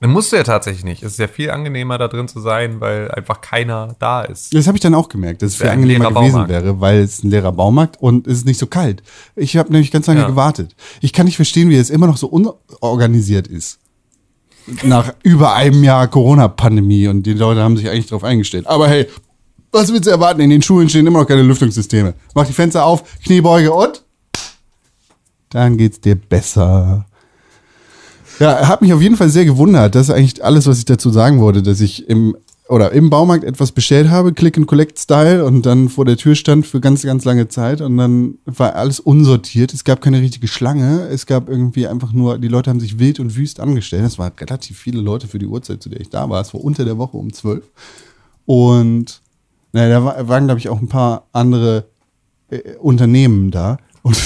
Dann 0.00 0.10
musst 0.10 0.30
du 0.30 0.36
ja 0.36 0.44
tatsächlich 0.44 0.84
nicht. 0.84 1.02
Es 1.02 1.12
ist 1.12 1.18
ja 1.18 1.26
viel 1.26 1.50
angenehmer, 1.50 1.98
da 1.98 2.06
drin 2.06 2.28
zu 2.28 2.38
sein, 2.40 2.80
weil 2.80 3.10
einfach 3.10 3.40
keiner 3.40 3.96
da 3.98 4.22
ist. 4.22 4.54
Das 4.54 4.68
habe 4.68 4.76
ich 4.76 4.80
dann 4.82 4.94
auch 4.94 5.08
gemerkt, 5.08 5.42
dass 5.42 5.50
es 5.52 5.56
viel 5.56 5.68
angenehmer 5.68 6.10
gewesen 6.10 6.32
Baumarkt. 6.32 6.50
wäre, 6.50 6.80
weil 6.80 7.00
es 7.00 7.24
ein 7.24 7.30
leerer 7.30 7.50
Baumarkt 7.50 8.00
und 8.00 8.28
es 8.28 8.38
ist 8.38 8.46
nicht 8.46 8.58
so 8.58 8.66
kalt. 8.68 9.02
Ich 9.34 9.56
habe 9.56 9.72
nämlich 9.72 9.90
ganz 9.90 10.06
lange 10.06 10.20
Ja. 10.20 10.26
gewartet. 10.28 10.76
Ich 11.00 11.12
kann 11.12 11.26
nicht 11.26 11.34
verstehen, 11.34 11.68
wie 11.68 11.76
es 11.76 11.90
immer 11.90 12.06
noch 12.06 12.16
so 12.16 12.28
unorganisiert 12.28 13.48
ist. 13.48 13.80
Nach 14.84 15.14
über 15.24 15.54
einem 15.54 15.82
Jahr 15.82 16.06
Corona-Pandemie 16.06 17.08
und 17.08 17.24
die 17.24 17.32
Leute 17.32 17.62
haben 17.62 17.76
sich 17.76 17.88
eigentlich 17.88 18.06
darauf 18.06 18.22
eingestellt. 18.22 18.66
Aber 18.68 18.86
hey, 18.86 19.08
was 19.72 19.90
willst 19.92 20.06
du 20.06 20.10
erwarten? 20.10 20.40
In 20.42 20.50
den 20.50 20.62
Schulen 20.62 20.88
stehen 20.88 21.06
immer 21.08 21.20
noch 21.20 21.26
keine 21.26 21.42
Lüftungssysteme. 21.42 22.14
Mach 22.34 22.46
die 22.46 22.52
Fenster 22.52 22.84
auf, 22.84 23.02
Kniebeuge 23.24 23.72
und 23.72 24.04
dann 25.50 25.76
geht's 25.76 26.00
dir 26.00 26.14
besser. 26.14 27.06
Ja, 28.38 28.68
hat 28.68 28.82
mich 28.82 28.92
auf 28.92 29.02
jeden 29.02 29.16
Fall 29.16 29.28
sehr 29.30 29.44
gewundert. 29.44 29.94
Das 29.94 30.08
ist 30.08 30.14
eigentlich 30.14 30.44
alles, 30.44 30.66
was 30.66 30.78
ich 30.78 30.84
dazu 30.84 31.10
sagen 31.10 31.40
wollte, 31.40 31.62
dass 31.62 31.80
ich 31.80 32.08
im 32.08 32.36
oder 32.68 32.92
im 32.92 33.08
Baumarkt 33.08 33.44
etwas 33.44 33.72
bestellt 33.72 34.10
habe, 34.10 34.34
Click 34.34 34.58
and 34.58 34.66
Collect 34.66 34.98
Style 34.98 35.42
und 35.46 35.64
dann 35.64 35.88
vor 35.88 36.04
der 36.04 36.18
Tür 36.18 36.34
stand 36.34 36.66
für 36.66 36.80
ganz, 36.82 37.02
ganz 37.02 37.24
lange 37.24 37.48
Zeit 37.48 37.80
und 37.80 37.96
dann 37.96 38.34
war 38.44 38.74
alles 38.74 39.00
unsortiert. 39.00 39.72
Es 39.72 39.84
gab 39.84 40.02
keine 40.02 40.20
richtige 40.20 40.48
Schlange. 40.48 41.08
Es 41.10 41.24
gab 41.24 41.48
irgendwie 41.48 41.86
einfach 41.86 42.12
nur, 42.12 42.36
die 42.38 42.48
Leute 42.48 42.68
haben 42.68 42.78
sich 42.78 42.98
wild 42.98 43.20
und 43.20 43.34
wüst 43.36 43.58
angestellt. 43.58 44.04
Es 44.04 44.18
waren 44.18 44.32
relativ 44.38 44.78
viele 44.78 45.00
Leute 45.00 45.28
für 45.28 45.38
die 45.38 45.46
Uhrzeit, 45.46 45.82
zu 45.82 45.88
der 45.88 46.00
ich 46.00 46.10
da 46.10 46.28
war. 46.28 46.42
Es 46.42 46.52
war 46.52 46.62
unter 46.62 46.84
der 46.84 46.98
Woche 46.98 47.16
um 47.16 47.32
zwölf. 47.32 47.64
Und 48.44 49.22
naja, 49.72 49.88
da 50.00 50.04
war- 50.04 50.28
waren, 50.28 50.44
glaube 50.44 50.58
ich, 50.60 50.68
auch 50.68 50.80
ein 50.80 50.88
paar 50.88 51.26
andere 51.32 51.86
äh, 52.50 52.76
Unternehmen 52.80 53.50
da. 53.50 53.78
Und 54.02 54.16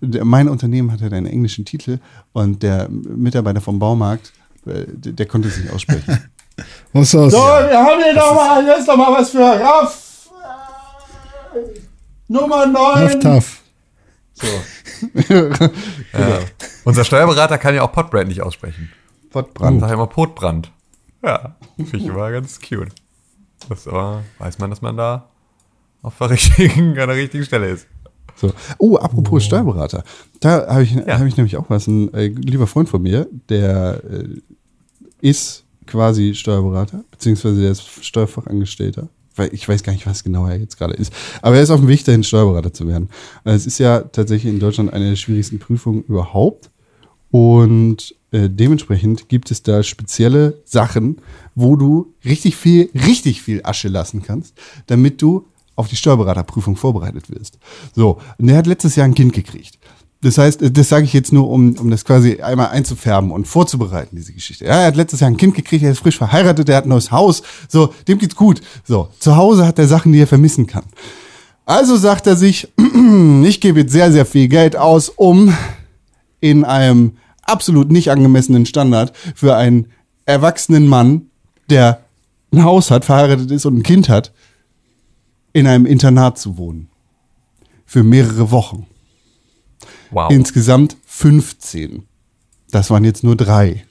mein 0.00 0.48
Unternehmen 0.48 0.92
hatte 0.92 1.06
einen 1.06 1.26
englischen 1.26 1.64
Titel 1.64 1.98
und 2.32 2.62
der 2.62 2.88
Mitarbeiter 2.88 3.60
vom 3.60 3.78
Baumarkt, 3.78 4.32
äh, 4.66 4.84
der, 4.86 5.12
der 5.12 5.26
konnte 5.26 5.48
es 5.48 5.58
nicht 5.58 5.72
aussprechen. 5.72 6.30
Was 6.92 7.12
du? 7.12 7.18
wir 7.18 7.78
haben 7.78 8.02
hier 8.02 8.14
nochmal, 8.14 8.64
hier 8.64 8.78
ist 8.78 8.88
nochmal 8.88 9.12
was 9.12 9.30
für 9.30 9.38
Raff. 9.38 10.28
Äh, 11.54 11.78
Nummer 12.26 12.66
9. 12.66 13.20
Tough, 13.20 13.62
tough. 14.36 14.82
Ja. 16.12 16.40
Unser 16.84 17.04
Steuerberater 17.04 17.58
kann 17.58 17.76
ja 17.76 17.82
auch 17.82 17.92
Potbrand 17.92 18.28
nicht 18.28 18.42
aussprechen. 18.42 18.90
Pottbrand. 19.30 19.80
Sag 19.80 19.92
immer 19.92 20.06
Potbrand. 20.08 20.72
Ja, 21.22 21.56
finde 21.76 21.96
ich 21.98 22.06
immer 22.06 22.30
ganz 22.30 22.60
cute. 22.60 22.92
Das 23.68 23.86
aber 23.86 24.24
weiß 24.38 24.58
man, 24.58 24.70
dass 24.70 24.82
man 24.82 24.96
da 24.96 25.28
auf 26.02 26.16
der 26.18 26.30
richtigen, 26.30 26.98
an 26.98 27.08
der 27.08 27.16
richtigen 27.16 27.44
Stelle 27.44 27.68
ist. 27.68 27.86
So. 28.40 28.52
Oh, 28.78 28.96
apropos 28.96 29.44
Steuerberater. 29.44 30.04
Da 30.40 30.66
habe 30.68 30.84
ich, 30.84 30.96
hab 30.96 31.26
ich 31.26 31.36
nämlich 31.36 31.56
auch 31.56 31.68
was. 31.68 31.86
Ein 31.86 32.12
äh, 32.14 32.28
lieber 32.28 32.66
Freund 32.66 32.88
von 32.88 33.02
mir, 33.02 33.26
der 33.48 34.02
äh, 34.08 34.40
ist 35.20 35.64
quasi 35.86 36.34
Steuerberater, 36.34 37.04
beziehungsweise 37.10 37.60
der 37.60 37.72
ist 37.72 38.04
Steuerfachangestellter. 38.04 39.08
Weil 39.34 39.52
ich 39.52 39.68
weiß 39.68 39.82
gar 39.82 39.92
nicht, 39.92 40.06
was 40.06 40.24
genau 40.24 40.46
er 40.46 40.58
jetzt 40.58 40.78
gerade 40.78 40.94
ist. 40.94 41.12
Aber 41.42 41.56
er 41.56 41.62
ist 41.62 41.70
auf 41.70 41.80
dem 41.80 41.88
Weg 41.88 42.04
dahin, 42.04 42.24
Steuerberater 42.24 42.72
zu 42.72 42.86
werden. 42.86 43.08
Äh, 43.44 43.52
Es 43.52 43.66
ist 43.66 43.78
ja 43.78 44.00
tatsächlich 44.00 44.52
in 44.52 44.60
Deutschland 44.60 44.92
eine 44.92 45.10
der 45.10 45.16
schwierigsten 45.16 45.58
Prüfungen 45.58 46.02
überhaupt. 46.04 46.70
Und 47.30 48.14
äh, 48.30 48.48
dementsprechend 48.48 49.28
gibt 49.28 49.50
es 49.50 49.62
da 49.62 49.82
spezielle 49.82 50.60
Sachen, 50.64 51.20
wo 51.54 51.76
du 51.76 52.14
richtig 52.24 52.56
viel, 52.56 52.90
richtig 52.94 53.42
viel 53.42 53.60
Asche 53.64 53.88
lassen 53.88 54.22
kannst, 54.22 54.54
damit 54.86 55.20
du 55.22 55.46
auf 55.78 55.88
die 55.88 55.96
Steuerberaterprüfung 55.96 56.76
vorbereitet 56.76 57.30
wirst. 57.30 57.58
So, 57.94 58.18
und 58.38 58.48
der 58.48 58.56
hat 58.56 58.66
letztes 58.66 58.96
Jahr 58.96 59.06
ein 59.06 59.14
Kind 59.14 59.32
gekriegt. 59.32 59.78
Das 60.20 60.36
heißt, 60.36 60.62
äh, 60.62 60.70
das 60.72 60.88
sage 60.88 61.04
ich 61.04 61.12
jetzt 61.12 61.32
nur, 61.32 61.48
um, 61.48 61.76
um 61.78 61.88
das 61.90 62.04
quasi 62.04 62.42
einmal 62.42 62.68
einzufärben 62.68 63.30
und 63.30 63.46
vorzubereiten, 63.46 64.16
diese 64.16 64.32
Geschichte. 64.32 64.64
Ja, 64.64 64.80
er 64.80 64.86
hat 64.88 64.96
letztes 64.96 65.20
Jahr 65.20 65.30
ein 65.30 65.36
Kind 65.36 65.54
gekriegt, 65.54 65.84
er 65.84 65.92
ist 65.92 66.00
frisch 66.00 66.18
verheiratet, 66.18 66.68
er 66.68 66.78
hat 66.78 66.86
ein 66.86 66.88
neues 66.88 67.12
Haus. 67.12 67.42
So, 67.68 67.94
dem 68.08 68.18
geht's 68.18 68.34
gut. 68.34 68.60
So, 68.84 69.08
zu 69.20 69.36
Hause 69.36 69.66
hat 69.66 69.78
er 69.78 69.86
Sachen, 69.86 70.12
die 70.12 70.20
er 70.20 70.26
vermissen 70.26 70.66
kann. 70.66 70.84
Also 71.64 71.96
sagt 71.96 72.26
er 72.26 72.34
sich, 72.34 72.68
ich 73.44 73.60
gebe 73.60 73.80
jetzt 73.80 73.92
sehr, 73.92 74.10
sehr 74.10 74.26
viel 74.26 74.48
Geld 74.48 74.74
aus, 74.74 75.10
um 75.10 75.54
in 76.40 76.64
einem 76.64 77.12
absolut 77.42 77.92
nicht 77.92 78.10
angemessenen 78.10 78.66
Standard 78.66 79.12
für 79.36 79.54
einen 79.54 79.86
erwachsenen 80.26 80.88
Mann, 80.88 81.26
der 81.70 82.00
ein 82.52 82.64
Haus 82.64 82.90
hat, 82.90 83.04
verheiratet 83.04 83.50
ist 83.52 83.64
und 83.64 83.76
ein 83.76 83.82
Kind 83.84 84.08
hat, 84.08 84.32
in 85.52 85.66
einem 85.66 85.86
Internat 85.86 86.38
zu 86.38 86.56
wohnen. 86.56 86.88
Für 87.84 88.02
mehrere 88.02 88.50
Wochen. 88.50 88.86
Wow. 90.10 90.30
Insgesamt 90.30 90.96
15. 91.06 92.02
Das 92.70 92.90
waren 92.90 93.04
jetzt 93.04 93.24
nur 93.24 93.36
drei. 93.36 93.84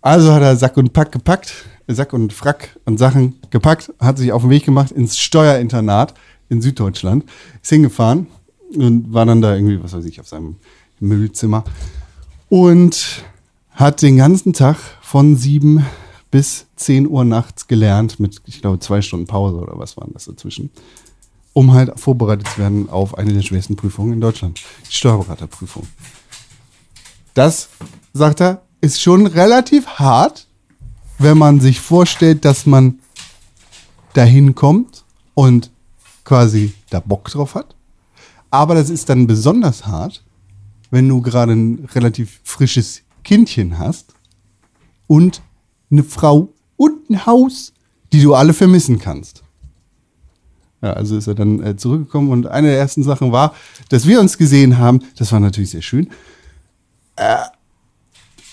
Also 0.00 0.32
hat 0.32 0.42
er 0.42 0.56
Sack 0.56 0.76
und 0.76 0.92
Pack 0.92 1.12
gepackt, 1.12 1.64
Sack 1.88 2.12
und 2.12 2.32
Frack 2.32 2.78
und 2.84 2.98
Sachen 2.98 3.36
gepackt, 3.50 3.92
hat 3.98 4.18
sich 4.18 4.32
auf 4.32 4.42
den 4.42 4.50
Weg 4.50 4.64
gemacht 4.64 4.90
ins 4.90 5.18
Steuerinternat 5.18 6.14
in 6.48 6.60
Süddeutschland, 6.60 7.24
ist 7.62 7.70
hingefahren 7.70 8.26
und 8.74 9.12
war 9.12 9.24
dann 9.26 9.40
da 9.40 9.54
irgendwie, 9.54 9.82
was 9.82 9.94
weiß 9.94 10.04
ich, 10.04 10.20
auf 10.20 10.28
seinem 10.28 10.56
Müllzimmer 11.00 11.64
und 12.48 13.24
hat 13.70 14.02
den 14.02 14.16
ganzen 14.16 14.52
Tag 14.52 14.76
von 15.00 15.36
sieben 15.36 15.84
bis 16.34 16.66
10 16.74 17.08
Uhr 17.08 17.24
nachts 17.24 17.68
gelernt 17.68 18.18
mit, 18.18 18.42
ich 18.46 18.60
glaube, 18.60 18.80
zwei 18.80 19.02
Stunden 19.02 19.28
Pause 19.28 19.58
oder 19.58 19.78
was 19.78 19.96
waren 19.96 20.12
das 20.12 20.24
dazwischen 20.24 20.70
um 21.52 21.72
halt 21.72 21.92
vorbereitet 22.00 22.48
zu 22.48 22.58
werden 22.58 22.90
auf 22.90 23.16
eine 23.16 23.32
der 23.32 23.42
schwersten 23.42 23.76
Prüfungen 23.76 24.14
in 24.14 24.20
Deutschland, 24.20 24.60
die 24.88 24.92
Steuerberaterprüfung. 24.92 25.86
Das, 27.34 27.68
sagt 28.12 28.40
er, 28.40 28.62
ist 28.80 29.00
schon 29.00 29.28
relativ 29.28 29.86
hart, 29.86 30.48
wenn 31.20 31.38
man 31.38 31.60
sich 31.60 31.78
vorstellt, 31.78 32.44
dass 32.44 32.66
man 32.66 32.98
dahin 34.14 34.56
kommt 34.56 35.04
und 35.34 35.70
quasi 36.24 36.74
da 36.90 36.98
Bock 36.98 37.30
drauf 37.30 37.54
hat. 37.54 37.76
Aber 38.50 38.74
das 38.74 38.90
ist 38.90 39.08
dann 39.08 39.28
besonders 39.28 39.86
hart, 39.86 40.24
wenn 40.90 41.08
du 41.08 41.22
gerade 41.22 41.52
ein 41.52 41.88
relativ 41.94 42.40
frisches 42.42 43.02
Kindchen 43.22 43.78
hast 43.78 44.14
und 45.06 45.40
eine 45.94 46.04
Frau 46.04 46.52
und 46.76 47.08
ein 47.10 47.26
Haus, 47.26 47.72
die 48.12 48.22
du 48.22 48.34
alle 48.34 48.52
vermissen 48.52 48.98
kannst. 48.98 49.42
Ja, 50.82 50.92
also 50.92 51.16
ist 51.16 51.26
er 51.26 51.34
dann 51.34 51.62
äh, 51.62 51.76
zurückgekommen 51.76 52.30
und 52.30 52.46
eine 52.46 52.68
der 52.68 52.78
ersten 52.78 53.02
Sachen 53.02 53.32
war, 53.32 53.54
dass 53.88 54.06
wir 54.06 54.20
uns 54.20 54.36
gesehen 54.36 54.78
haben. 54.78 55.00
Das 55.16 55.32
war 55.32 55.40
natürlich 55.40 55.70
sehr 55.70 55.82
schön. 55.82 56.10
Äh, 57.16 57.36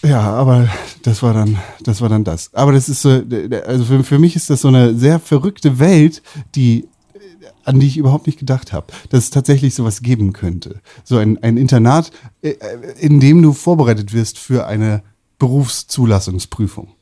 ja, 0.04 0.22
aber 0.22 0.70
das 1.04 1.22
war 1.22 1.34
dann, 1.34 1.60
das 1.82 2.02
war 2.02 2.10
dann 2.10 2.24
das. 2.24 2.54
Aber 2.54 2.72
das 2.72 2.90
ist 2.90 3.02
so, 3.02 3.22
also 3.66 3.84
für, 3.84 4.04
für 4.04 4.18
mich 4.18 4.36
ist 4.36 4.50
das 4.50 4.62
so 4.62 4.70
eine 4.70 4.96
sehr 4.96 5.20
verrückte 5.20 5.78
Welt, 5.78 6.24
die 6.56 6.86
äh, 7.14 7.18
an 7.66 7.80
die 7.80 7.88
ich 7.88 7.98
überhaupt 7.98 8.28
nicht 8.28 8.40
gedacht 8.40 8.72
habe, 8.72 8.88
dass 9.10 9.26
es 9.26 9.30
tatsächlich 9.30 9.76
sowas 9.76 10.02
geben 10.02 10.32
könnte. 10.32 10.80
So 11.04 11.18
ein, 11.18 11.38
ein 11.44 11.58
Internat, 11.58 12.12
äh, 12.42 12.52
äh, 12.52 12.94
in 13.00 13.20
dem 13.20 13.42
du 13.42 13.54
vorbereitet 13.54 14.14
wirst 14.14 14.40
für 14.40 14.66
eine 14.66 15.04
Berufszulassungsprüfung. 15.38 16.94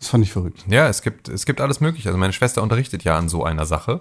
Das 0.00 0.08
fand 0.08 0.24
ich 0.24 0.32
verrückt. 0.32 0.64
Ja, 0.66 0.88
es 0.88 1.02
gibt, 1.02 1.28
es 1.28 1.46
gibt 1.46 1.60
alles 1.60 1.80
Mögliche. 1.80 2.08
Also 2.08 2.18
meine 2.18 2.32
Schwester 2.32 2.62
unterrichtet 2.62 3.04
ja 3.04 3.16
an 3.16 3.28
so 3.28 3.44
einer 3.44 3.66
Sache, 3.66 4.00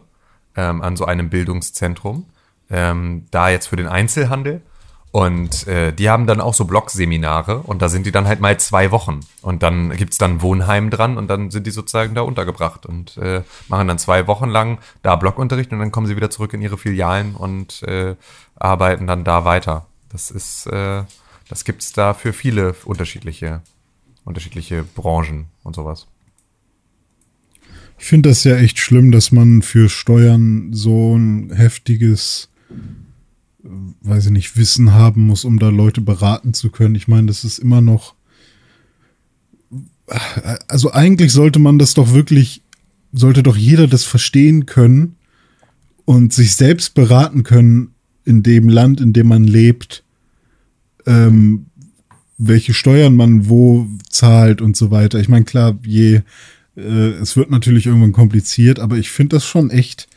ähm, 0.56 0.82
an 0.82 0.96
so 0.96 1.06
einem 1.06 1.30
Bildungszentrum, 1.30 2.26
ähm, 2.70 3.26
da 3.32 3.50
jetzt 3.50 3.68
für 3.68 3.76
den 3.76 3.88
Einzelhandel. 3.88 4.62
Und 5.12 5.68
äh, 5.68 5.92
die 5.92 6.10
haben 6.10 6.28
dann 6.28 6.40
auch 6.40 6.54
so 6.54 6.66
Blog-Seminare 6.66 7.60
und 7.62 7.82
da 7.82 7.90
sind 7.90 8.06
die 8.06 8.12
dann 8.12 8.28
halt 8.28 8.42
mal 8.42 8.60
zwei 8.60 8.92
Wochen. 8.92 9.22
Und 9.42 9.64
dann 9.64 9.90
gibt's 9.98 10.20
dann 10.20 10.42
Wohnheim 10.44 10.92
dran 10.92 11.18
und 11.18 11.28
dann 11.28 11.50
sind 11.50 11.66
die 11.66 11.72
sozusagen 11.72 12.14
da 12.14 12.22
untergebracht 12.22 12.86
und 12.86 13.18
äh, 13.18 13.42
machen 13.70 13.88
dann 13.88 13.98
zwei 13.98 14.28
Wochen 14.28 14.50
lang 14.50 14.78
da 15.02 15.16
Blogunterricht 15.16 15.72
und 15.72 15.80
dann 15.80 15.92
kommen 15.92 16.06
sie 16.06 16.16
wieder 16.16 16.30
zurück 16.30 16.54
in 16.54 16.62
ihre 16.62 16.78
Filialen 16.78 17.36
und 17.36 17.82
äh, 17.84 18.16
arbeiten 18.56 19.08
dann 19.08 19.24
da 19.24 19.46
weiter. 19.46 19.88
Das 20.10 20.30
ist, 20.30 20.68
äh, 20.68 21.04
das 21.50 21.66
gibt's 21.66 21.92
da 21.92 22.14
für 22.14 22.32
viele 22.32 22.76
unterschiedliche, 22.86 23.62
unterschiedliche 24.30 24.84
Branchen 24.96 25.48
und 25.64 25.76
sowas. 25.76 26.08
Ich 27.98 28.06
finde 28.06 28.30
das 28.30 28.46
ja 28.46 28.56
echt 28.56 28.80
schlimm, 28.80 29.12
dass 29.12 29.32
man 29.32 29.62
für 29.62 29.90
Steuern 29.90 30.72
so 30.72 31.18
ein 31.18 31.52
heftiges, 31.52 32.50
weiß 34.02 34.28
ich 34.28 34.32
nicht, 34.32 34.56
Wissen 34.56 34.94
haben 34.94 35.26
muss, 35.26 35.44
um 35.44 35.60
da 35.60 35.70
Leute 35.70 36.00
beraten 36.00 36.54
zu 36.54 36.70
können. 36.70 36.96
Ich 36.96 37.10
meine, 37.10 37.28
das 37.28 37.44
ist 37.44 37.60
immer 37.60 37.82
noch. 37.82 38.16
Also 40.68 40.94
eigentlich 40.94 41.34
sollte 41.34 41.60
man 41.60 41.78
das 41.78 41.94
doch 41.94 42.14
wirklich, 42.14 42.64
sollte 43.12 43.44
doch 43.44 43.58
jeder 43.58 43.88
das 43.88 44.06
verstehen 44.06 44.66
können 44.66 45.18
und 46.06 46.34
sich 46.34 46.56
selbst 46.56 46.94
beraten 46.94 47.44
können 47.44 47.94
in 48.26 48.44
dem 48.44 48.70
Land, 48.70 49.02
in 49.02 49.12
dem 49.12 49.28
man 49.28 49.44
lebt, 49.44 50.04
ähm, 51.06 51.66
welche 52.40 52.74
Steuern 52.74 53.16
man 53.16 53.50
wo 53.50 53.88
zahlt 54.10 54.62
und 54.62 54.76
so 54.76 54.90
weiter. 54.90 55.20
Ich 55.20 55.30
meine, 55.30 55.46
klar, 55.46 55.78
je 55.86 56.22
äh, 56.76 57.12
es 57.22 57.36
wird 57.36 57.52
natürlich 57.52 57.86
irgendwann 57.86 58.14
kompliziert, 58.14 58.80
aber 58.80 58.98
ich 58.98 59.12
finde 59.12 59.36
das 59.36 59.46
schon 59.46 59.70
echt 59.70 60.08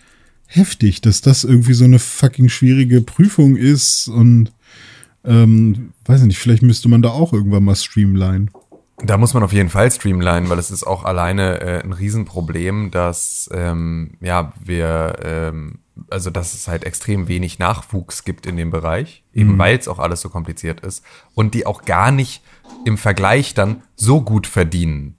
heftig, 0.47 1.01
dass 1.01 1.21
das 1.21 1.45
irgendwie 1.45 1.75
so 1.75 1.85
eine 1.85 1.99
fucking 1.99 2.49
schwierige 2.49 3.03
Prüfung 3.03 3.57
ist 3.57 4.09
und 4.09 4.53
ähm, 5.25 5.93
weiß 6.05 6.21
ich 6.21 6.27
nicht, 6.27 6.39
vielleicht 6.39 6.63
müsste 6.63 6.89
man 6.89 7.03
da 7.03 7.11
auch 7.11 7.33
irgendwann 7.33 7.65
mal 7.65 7.77
streamline. 7.77 8.47
Da 9.05 9.19
muss 9.19 9.35
man 9.35 9.43
auf 9.43 9.53
jeden 9.53 9.69
Fall 9.69 9.91
streamlinen, 9.91 10.49
weil 10.49 10.59
es 10.59 10.71
ist 10.71 10.85
auch 10.85 11.05
alleine 11.05 11.61
äh, 11.61 11.83
ein 11.83 11.93
Riesenproblem, 11.93 12.91
dass 12.93 13.51
ähm, 13.53 14.13
ja 14.21 14.53
wir 14.65 15.17
ähm, 15.25 15.79
also 16.11 16.31
dass 16.31 16.55
es 16.55 16.69
halt 16.69 16.85
extrem 16.85 17.29
wenig 17.29 17.59
Nachwuchs 17.59 18.25
gibt 18.25 18.47
in 18.47 18.57
dem 18.57 18.71
Bereich, 18.71 19.25
eben 19.35 19.59
weil 19.59 19.77
es 19.77 19.89
auch 19.89 19.99
alles 19.99 20.21
so 20.21 20.29
kompliziert 20.29 20.81
ist 20.81 21.05
und 21.35 21.55
die 21.55 21.67
auch 21.67 21.83
gar 21.83 22.11
nicht 22.11 22.43
im 22.85 22.99
Vergleich 22.99 23.55
dann 23.55 23.83
so 23.97 24.23
gut 24.23 24.47
verdienen. 24.47 25.17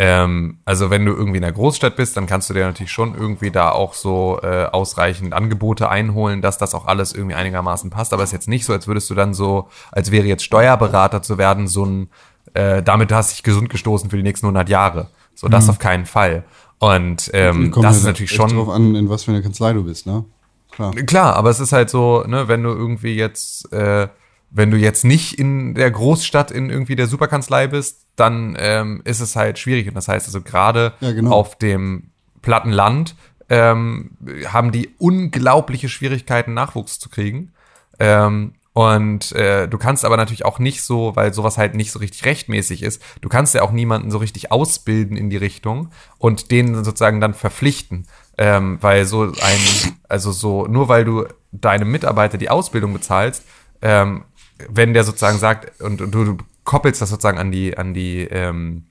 Ähm, 0.00 0.60
also 0.64 0.88
wenn 0.88 1.04
du 1.04 1.12
irgendwie 1.12 1.36
in 1.36 1.42
der 1.42 1.52
Großstadt 1.52 1.94
bist, 1.94 2.16
dann 2.16 2.26
kannst 2.26 2.48
du 2.48 2.54
dir 2.54 2.64
natürlich 2.64 2.90
schon 2.90 3.14
irgendwie 3.14 3.50
da 3.50 3.70
auch 3.70 3.92
so 3.92 4.40
äh, 4.42 4.64
ausreichend 4.64 5.34
Angebote 5.34 5.90
einholen, 5.90 6.40
dass 6.40 6.56
das 6.56 6.74
auch 6.74 6.86
alles 6.86 7.12
irgendwie 7.12 7.34
einigermaßen 7.34 7.90
passt. 7.90 8.14
Aber 8.14 8.22
es 8.22 8.30
ist 8.30 8.32
jetzt 8.32 8.48
nicht 8.48 8.64
so, 8.64 8.72
als 8.72 8.86
würdest 8.86 9.10
du 9.10 9.14
dann 9.14 9.34
so, 9.34 9.68
als 9.92 10.10
wäre 10.10 10.26
jetzt 10.26 10.42
Steuerberater 10.42 11.20
zu 11.20 11.36
werden, 11.36 11.68
so 11.68 11.84
ein, 11.84 12.08
äh, 12.54 12.82
damit 12.82 13.12
hast 13.12 13.32
du 13.32 13.34
dich 13.34 13.42
gesund 13.42 13.68
gestoßen 13.68 14.08
für 14.08 14.16
die 14.16 14.22
nächsten 14.22 14.46
100 14.46 14.70
Jahre. 14.70 15.08
So, 15.34 15.48
das 15.48 15.68
auf 15.68 15.78
keinen 15.78 16.06
Fall. 16.06 16.44
Und 16.80 17.30
ähm, 17.34 17.70
Kommt 17.70 17.84
das 17.84 17.98
ist 17.98 18.04
natürlich 18.04 18.32
schon 18.32 18.48
drauf 18.48 18.70
an, 18.70 18.94
in 18.94 19.10
was 19.10 19.24
für 19.24 19.32
eine 19.32 19.42
Kanzlei 19.42 19.74
du 19.74 19.84
bist, 19.84 20.06
ne? 20.06 20.24
Klar. 20.70 20.92
Klar, 20.92 21.36
aber 21.36 21.50
es 21.50 21.60
ist 21.60 21.72
halt 21.72 21.90
so, 21.90 22.24
ne, 22.26 22.48
wenn 22.48 22.62
du 22.62 22.70
irgendwie 22.70 23.14
jetzt, 23.14 23.70
äh, 23.70 24.08
wenn 24.50 24.70
du 24.70 24.78
jetzt 24.78 25.04
nicht 25.04 25.38
in 25.38 25.74
der 25.74 25.90
Großstadt 25.90 26.50
in 26.50 26.70
irgendwie 26.70 26.96
der 26.96 27.06
Superkanzlei 27.06 27.66
bist, 27.66 28.06
dann 28.16 28.56
ähm, 28.58 29.02
ist 29.04 29.20
es 29.20 29.36
halt 29.36 29.58
schwierig. 29.58 29.88
Und 29.88 29.94
das 29.94 30.08
heißt 30.08 30.26
also 30.26 30.40
gerade 30.40 30.94
Ja, 31.00 31.12
genau. 31.12 31.32
auf 31.32 31.58
dem 31.58 32.10
platten 32.40 32.72
Land 32.72 33.14
ähm, 33.50 34.12
haben 34.46 34.72
die 34.72 34.88
unglaubliche 34.98 35.90
Schwierigkeiten, 35.90 36.54
Nachwuchs 36.54 36.98
zu 36.98 37.10
kriegen. 37.10 37.52
Ähm, 37.98 38.54
und 38.80 39.32
äh, 39.32 39.68
du 39.68 39.76
kannst 39.76 40.06
aber 40.06 40.16
natürlich 40.16 40.46
auch 40.46 40.58
nicht 40.58 40.82
so, 40.82 41.14
weil 41.14 41.34
sowas 41.34 41.58
halt 41.58 41.74
nicht 41.74 41.92
so 41.92 41.98
richtig 41.98 42.24
rechtmäßig 42.24 42.82
ist, 42.82 43.02
du 43.20 43.28
kannst 43.28 43.54
ja 43.54 43.60
auch 43.60 43.72
niemanden 43.72 44.10
so 44.10 44.16
richtig 44.16 44.50
ausbilden 44.50 45.18
in 45.18 45.28
die 45.28 45.36
Richtung 45.36 45.90
und 46.16 46.50
den 46.50 46.82
sozusagen 46.82 47.20
dann 47.20 47.34
verpflichten. 47.34 48.06
Ähm, 48.38 48.78
weil 48.80 49.04
so 49.04 49.24
ein, 49.24 49.92
also 50.08 50.32
so, 50.32 50.66
nur 50.66 50.88
weil 50.88 51.04
du 51.04 51.26
deinem 51.52 51.90
Mitarbeiter 51.90 52.38
die 52.38 52.48
Ausbildung 52.48 52.94
bezahlst, 52.94 53.44
ähm, 53.82 54.24
wenn 54.70 54.94
der 54.94 55.04
sozusagen 55.04 55.36
sagt, 55.36 55.82
und, 55.82 56.00
und 56.00 56.10
du, 56.14 56.38
koppelst 56.64 57.02
das 57.02 57.10
sozusagen 57.10 57.38
an 57.38 57.50
die, 57.52 57.76
an 57.76 57.92
die, 57.92 58.22
ähm, 58.22 58.84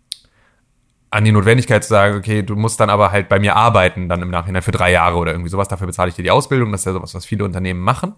an 1.09 1.23
die 1.23 1.31
Notwendigkeit 1.31 1.83
zu 1.83 1.89
sagen, 1.89 2.15
okay, 2.15 2.43
du 2.43 2.55
musst 2.55 2.79
dann 2.79 2.91
aber 2.91 3.11
halt 3.11 3.27
bei 3.27 3.39
mir 3.39 3.55
arbeiten, 3.55 4.07
dann 4.07 4.21
im 4.21 4.29
Nachhinein 4.29 4.61
für 4.61 4.71
drei 4.71 4.91
Jahre 4.91 5.17
oder 5.17 5.31
irgendwie 5.31 5.49
sowas, 5.49 5.67
dafür 5.67 5.87
bezahle 5.87 6.09
ich 6.09 6.15
dir 6.15 6.21
die 6.21 6.29
Ausbildung, 6.29 6.71
das 6.71 6.81
ist 6.81 6.85
ja 6.85 6.93
sowas, 6.93 7.15
was 7.15 7.25
viele 7.25 7.43
Unternehmen 7.43 7.79
machen. 7.79 8.13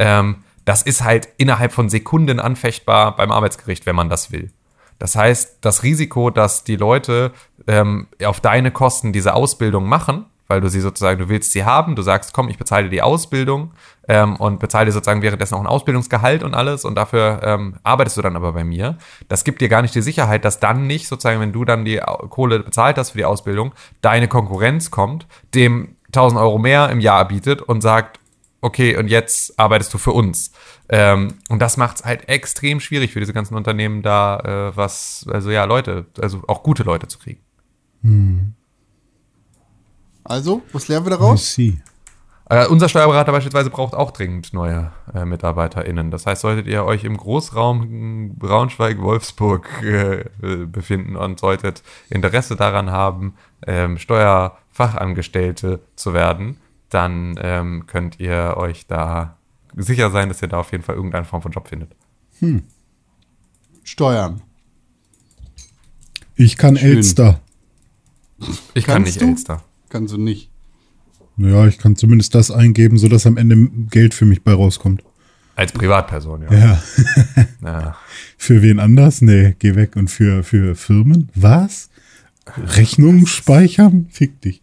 Ähm, 0.00 0.38
das 0.64 0.82
ist 0.82 1.02
halt 1.02 1.28
innerhalb 1.38 1.72
von 1.72 1.88
Sekunden 1.88 2.40
anfechtbar 2.40 3.16
beim 3.16 3.30
Arbeitsgericht, 3.30 3.86
wenn 3.86 3.96
man 3.96 4.08
das 4.08 4.32
will. 4.32 4.50
Das 4.98 5.16
heißt, 5.16 5.58
das 5.62 5.82
Risiko, 5.82 6.30
dass 6.30 6.62
die 6.62 6.76
Leute 6.76 7.32
ähm, 7.66 8.06
auf 8.24 8.40
deine 8.40 8.70
Kosten 8.70 9.12
diese 9.12 9.34
Ausbildung 9.34 9.88
machen, 9.88 10.26
weil 10.46 10.60
du 10.60 10.68
sie 10.68 10.80
sozusagen, 10.80 11.18
du 11.18 11.28
willst 11.28 11.52
sie 11.52 11.64
haben, 11.64 11.96
du 11.96 12.02
sagst, 12.02 12.32
komm, 12.32 12.48
ich 12.48 12.58
bezahle 12.58 12.84
dir 12.84 12.90
die 12.90 13.02
Ausbildung 13.02 13.72
ähm, 14.06 14.36
und 14.36 14.60
bezahle 14.60 14.86
dir 14.86 14.92
sozusagen 14.92 15.22
währenddessen 15.22 15.54
auch 15.54 15.60
ein 15.60 15.66
Ausbildungsgehalt 15.66 16.42
und 16.42 16.54
alles 16.54 16.84
und 16.84 16.94
dafür 16.94 17.40
ähm, 17.42 17.74
arbeitest 17.82 18.18
du 18.18 18.22
dann 18.22 18.36
aber 18.36 18.52
bei 18.52 18.62
mir. 18.62 18.98
Das 19.28 19.44
gibt 19.44 19.60
dir 19.60 19.68
gar 19.68 19.82
nicht 19.82 19.94
die 19.94 20.02
Sicherheit, 20.02 20.44
dass 20.44 20.60
dann 20.60 20.86
nicht 20.86 21.08
sozusagen, 21.08 21.40
wenn 21.40 21.52
du 21.52 21.64
dann 21.64 21.84
die 21.84 22.00
Kohle 22.28 22.60
bezahlt 22.60 22.98
hast 22.98 23.10
für 23.10 23.18
die 23.18 23.24
Ausbildung, 23.24 23.72
deine 24.02 24.28
Konkurrenz 24.28 24.90
kommt, 24.90 25.26
dem 25.54 25.96
1000 26.08 26.40
Euro 26.40 26.58
mehr 26.58 26.90
im 26.90 27.00
Jahr 27.00 27.26
bietet 27.26 27.62
und 27.62 27.80
sagt, 27.80 28.20
okay, 28.62 28.96
und 28.96 29.08
jetzt 29.08 29.58
arbeitest 29.58 29.92
du 29.92 29.98
für 29.98 30.12
uns. 30.12 30.52
Ähm, 30.88 31.34
und 31.50 31.60
das 31.60 31.76
macht 31.76 31.96
es 31.96 32.04
halt 32.04 32.28
extrem 32.28 32.80
schwierig 32.80 33.12
für 33.12 33.20
diese 33.20 33.34
ganzen 33.34 33.54
Unternehmen 33.54 34.02
da, 34.02 34.70
äh, 34.70 34.76
was, 34.76 35.26
also 35.30 35.50
ja, 35.50 35.64
Leute, 35.64 36.06
also 36.20 36.42
auch 36.48 36.62
gute 36.62 36.82
Leute 36.82 37.08
zu 37.08 37.18
kriegen. 37.18 37.40
Also, 40.24 40.62
was 40.72 40.88
lernen 40.88 41.06
wir 41.06 41.10
daraus? 41.10 41.42
Äh, 42.48 42.66
unser 42.66 42.88
Steuerberater 42.88 43.32
beispielsweise 43.32 43.70
braucht 43.70 43.94
auch 43.94 44.10
dringend 44.10 44.52
neue 44.52 44.92
äh, 45.14 45.24
MitarbeiterInnen. 45.24 46.10
Das 46.10 46.26
heißt, 46.26 46.42
solltet 46.42 46.66
ihr 46.66 46.84
euch 46.84 47.04
im 47.04 47.16
Großraum 47.16 48.36
Braunschweig-Wolfsburg 48.36 49.82
äh, 49.82 50.20
äh, 50.20 50.66
befinden 50.66 51.16
und 51.16 51.40
solltet 51.40 51.82
Interesse 52.10 52.54
daran 52.56 52.90
haben, 52.90 53.34
ähm, 53.66 53.96
Steuerfachangestellte 53.96 55.80
zu 55.96 56.12
werden, 56.14 56.58
dann 56.92 57.36
ähm, 57.40 57.84
könnt 57.86 58.20
ihr 58.20 58.54
euch 58.56 58.86
da 58.86 59.38
sicher 59.74 60.10
sein, 60.10 60.28
dass 60.28 60.42
ihr 60.42 60.48
da 60.48 60.58
auf 60.58 60.72
jeden 60.72 60.84
Fall 60.84 60.94
irgendeine 60.94 61.24
Form 61.24 61.40
von 61.42 61.52
Job 61.52 61.68
findet. 61.68 61.94
Steuern. 63.82 64.42
Ich 66.34 66.56
kann 66.56 66.76
Schön. 66.76 66.96
Elster. 66.96 67.40
Ich 68.74 68.84
kann 68.84 69.02
nicht 69.02 69.20
du? 69.20 69.26
Elster. 69.26 69.62
Kannst 69.88 70.12
du 70.12 70.18
nicht. 70.18 70.50
Ja, 71.36 71.66
ich 71.66 71.78
kann 71.78 71.96
zumindest 71.96 72.34
das 72.34 72.50
eingeben, 72.50 72.98
sodass 72.98 73.26
am 73.26 73.36
Ende 73.36 73.70
Geld 73.90 74.12
für 74.12 74.26
mich 74.26 74.42
bei 74.42 74.52
rauskommt. 74.52 75.02
Als 75.56 75.72
Privatperson, 75.72 76.42
ja. 76.42 76.52
Ja. 76.52 76.82
ja. 77.62 77.96
Für 78.36 78.62
wen 78.62 78.78
anders? 78.78 79.22
Nee, 79.22 79.54
geh 79.58 79.76
weg. 79.76 79.96
Und 79.96 80.08
für, 80.08 80.42
für 80.44 80.74
Firmen? 80.74 81.30
Was? 81.34 81.88
Rechnungen 82.56 83.26
speichern? 83.26 84.08
Fick 84.10 84.40
dich. 84.40 84.60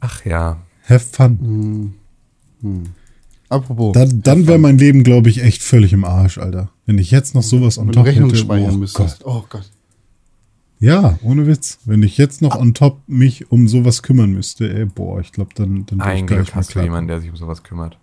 Ach 0.00 0.24
ja. 0.24 0.58
Have 0.88 1.00
fun. 1.00 1.94
Apropos. 3.48 3.92
Dann, 3.92 4.22
dann 4.22 4.46
wäre 4.46 4.58
mein 4.58 4.78
Leben, 4.78 5.04
glaube 5.04 5.28
ich, 5.30 5.42
echt 5.42 5.62
völlig 5.62 5.92
im 5.92 6.04
Arsch, 6.04 6.38
Alter. 6.38 6.70
Wenn 6.84 6.98
ich 6.98 7.10
jetzt 7.10 7.34
noch 7.34 7.42
sowas 7.42 7.78
on 7.78 7.88
wenn 7.88 7.92
top 7.92 8.06
Rechnung 8.06 8.28
hätte. 8.30 8.40
speichern 8.40 8.74
oh 8.74 8.78
müsstest. 8.78 9.22
Gott. 9.22 9.34
Oh 9.34 9.44
Gott. 9.48 9.70
Ja, 10.78 11.18
ohne 11.22 11.46
Witz. 11.46 11.78
Wenn 11.84 12.02
ich 12.02 12.18
jetzt 12.18 12.42
noch 12.42 12.56
on 12.56 12.74
top 12.74 13.00
mich 13.06 13.50
um 13.50 13.66
sowas 13.68 14.02
kümmern 14.02 14.32
müsste, 14.32 14.72
ey, 14.72 14.84
boah, 14.84 15.20
ich 15.20 15.32
glaube, 15.32 15.50
dann, 15.54 15.86
dann 15.86 15.98
ich 16.00 16.04
Ein 16.04 16.26
gar 16.26 16.38
Glück 16.38 16.54
hast 16.54 16.74
du 16.74 16.80
jemanden, 16.80 17.08
der 17.08 17.20
sich 17.20 17.30
um 17.30 17.36
sowas 17.36 17.62
kümmert. 17.62 17.98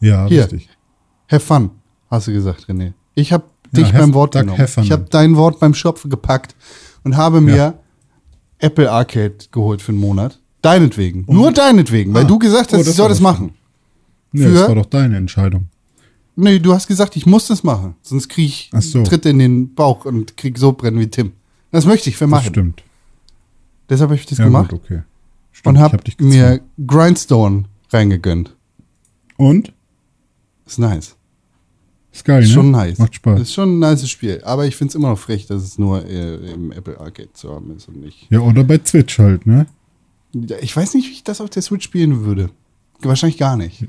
Ja, 0.00 0.26
Hier. 0.26 0.42
richtig. 0.42 0.68
Have 1.30 1.40
fun, 1.40 1.70
hast 2.10 2.26
du 2.28 2.32
gesagt, 2.32 2.66
René. 2.68 2.92
Ich 3.14 3.32
habe 3.32 3.44
Ja, 3.72 3.80
dich 3.82 3.92
have- 3.94 3.98
beim 4.02 4.12
Wort 4.14 4.34
Doug 4.34 4.42
genommen. 4.42 4.66
Ich 4.82 4.92
habe 4.92 5.06
dein 5.08 5.36
Wort 5.36 5.60
beim 5.60 5.72
Schopf 5.72 6.06
gepackt 6.08 6.54
und 7.04 7.16
habe 7.16 7.40
mir 7.40 7.78
Apple 8.58 8.90
Arcade 8.90 9.36
geholt 9.50 9.80
für 9.80 9.92
einen 9.92 10.00
Monat. 10.00 10.40
Deinetwegen. 10.64 11.24
Nur 11.28 11.52
deinetwegen, 11.52 12.14
weil 12.14 12.24
Ah. 12.24 12.28
du 12.28 12.38
gesagt 12.38 12.72
hast, 12.72 12.78
Oh, 12.78 12.80
ich 12.80 12.86
das 12.86 12.96
soll 12.96 13.08
das 13.10 13.20
machen. 13.20 13.52
Nee, 14.32 14.44
Für- 14.44 14.52
das 14.54 14.68
war 14.68 14.74
doch 14.74 14.86
deine 14.86 15.16
Entscheidung. 15.16 15.66
Nee, 16.36 16.58
du 16.58 16.72
hast 16.72 16.88
gesagt, 16.88 17.16
ich 17.16 17.26
muss 17.26 17.46
das 17.46 17.62
machen. 17.62 17.94
Sonst 18.02 18.28
krieg 18.28 18.46
ich 18.46 18.70
Ach 18.72 18.80
so. 18.82 19.02
Tritte 19.04 19.28
in 19.28 19.38
den 19.38 19.74
Bauch 19.74 20.04
und 20.06 20.36
krieg 20.36 20.58
so 20.58 20.72
brennen 20.72 20.98
wie 20.98 21.06
Tim. 21.08 21.32
Das 21.70 21.84
möchte 21.86 22.08
ich 22.08 22.14
Das 22.14 22.18
vermachen. 22.18 22.48
stimmt. 22.48 22.82
Deshalb 23.88 24.10
habe 24.10 24.18
ich 24.18 24.26
das 24.26 24.38
Ja, 24.38 24.44
gemacht 24.46 24.70
gut, 24.70 24.80
okay. 24.84 24.94
und 24.96 25.04
Stimmt, 25.52 25.76
ich 25.76 25.82
habe 25.82 25.98
hab 25.98 26.20
mir 26.20 26.60
Grindstone 26.86 27.64
reingegönnt. 27.90 28.56
Und? 29.36 29.72
Ist 30.66 30.78
nice. 30.78 31.14
Ist 32.10 32.24
geil, 32.24 32.42
Ist 32.42 32.48
ne? 32.48 32.54
schon 32.54 32.70
nice. 32.70 32.98
Macht 32.98 33.14
Spaß. 33.16 33.40
Ist 33.40 33.52
schon 33.52 33.76
ein 33.76 33.78
nice 33.80 34.08
Spiel. 34.08 34.40
Aber 34.44 34.66
ich 34.66 34.76
finde 34.76 34.90
es 34.90 34.94
immer 34.94 35.08
noch 35.10 35.18
frech, 35.18 35.46
dass 35.46 35.62
es 35.62 35.78
nur 35.78 36.04
äh, 36.06 36.52
im 36.52 36.72
Apple 36.72 36.98
Arcade 36.98 37.32
zu 37.34 37.52
haben 37.52 37.76
ist 37.76 37.88
und 37.88 38.00
nicht. 38.00 38.26
Ja, 38.30 38.40
oder 38.40 38.64
bei 38.64 38.78
Twitch 38.78 39.18
halt, 39.18 39.46
ne? 39.46 39.66
Ich 40.60 40.76
weiß 40.76 40.94
nicht, 40.94 41.08
wie 41.08 41.12
ich 41.12 41.24
das 41.24 41.40
auf 41.40 41.50
der 41.50 41.62
Switch 41.62 41.84
spielen 41.84 42.24
würde. 42.24 42.50
Wahrscheinlich 43.00 43.38
gar 43.38 43.56
nicht. 43.56 43.86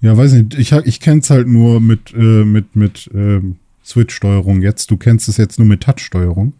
Ja, 0.00 0.16
weiß 0.16 0.32
nicht. 0.32 0.54
Ich, 0.58 0.72
ich 0.72 1.00
kenn's 1.00 1.30
halt 1.30 1.48
nur 1.48 1.80
mit, 1.80 2.12
äh, 2.14 2.44
mit, 2.44 2.76
mit 2.76 3.10
ähm, 3.14 3.56
Switch-Steuerung 3.84 4.62
jetzt. 4.62 4.90
Du 4.90 4.96
kennst 4.96 5.28
es 5.28 5.36
jetzt 5.36 5.58
nur 5.58 5.66
mit 5.66 5.82
Touch-Steuerung. 5.82 6.52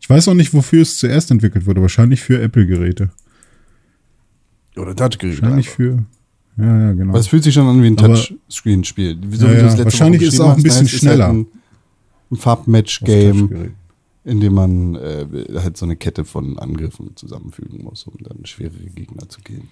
Ich 0.00 0.08
weiß 0.08 0.28
auch 0.28 0.34
nicht, 0.34 0.54
wofür 0.54 0.82
es 0.82 0.98
zuerst 0.98 1.30
entwickelt 1.30 1.66
wurde. 1.66 1.82
Wahrscheinlich 1.82 2.20
für 2.20 2.40
Apple-Geräte. 2.40 3.10
Oder 4.76 4.94
Touchgerät. 4.94 5.40
Wahrscheinlich 5.42 5.68
für. 5.68 6.04
Ja, 6.58 6.80
ja, 6.80 6.92
genau. 6.92 7.10
Aber 7.10 7.18
es 7.18 7.28
fühlt 7.28 7.44
sich 7.44 7.54
schon 7.54 7.66
an 7.66 7.82
wie 7.82 7.88
ein 7.88 7.96
Touchscreen-Spiel. 7.96 9.18
So 9.32 9.46
Ja, 9.46 9.52
ja, 9.52 9.66
es 9.66 9.78
wahrscheinlich 9.84 10.20
Woche 10.20 10.28
ist 10.28 10.34
es 10.34 10.40
auch 10.40 10.56
ein 10.56 10.62
bisschen? 10.62 10.86
Es 10.86 10.92
ist 10.92 11.06
halt 11.06 11.14
schneller. 11.14 11.28
Ein, 11.28 11.40
ein 11.40 11.46
Auf 12.30 12.40
Farbmatch-Game. 12.40 13.74
Indem 14.26 14.54
man 14.54 14.96
äh, 14.96 15.24
halt 15.54 15.76
so 15.76 15.86
eine 15.86 15.94
Kette 15.94 16.24
von 16.24 16.58
Angriffen 16.58 17.14
zusammenfügen 17.14 17.84
muss, 17.84 18.04
um 18.08 18.14
dann 18.18 18.44
schwerere 18.44 18.90
Gegner 18.94 19.28
zu 19.28 19.40
gehen. 19.40 19.68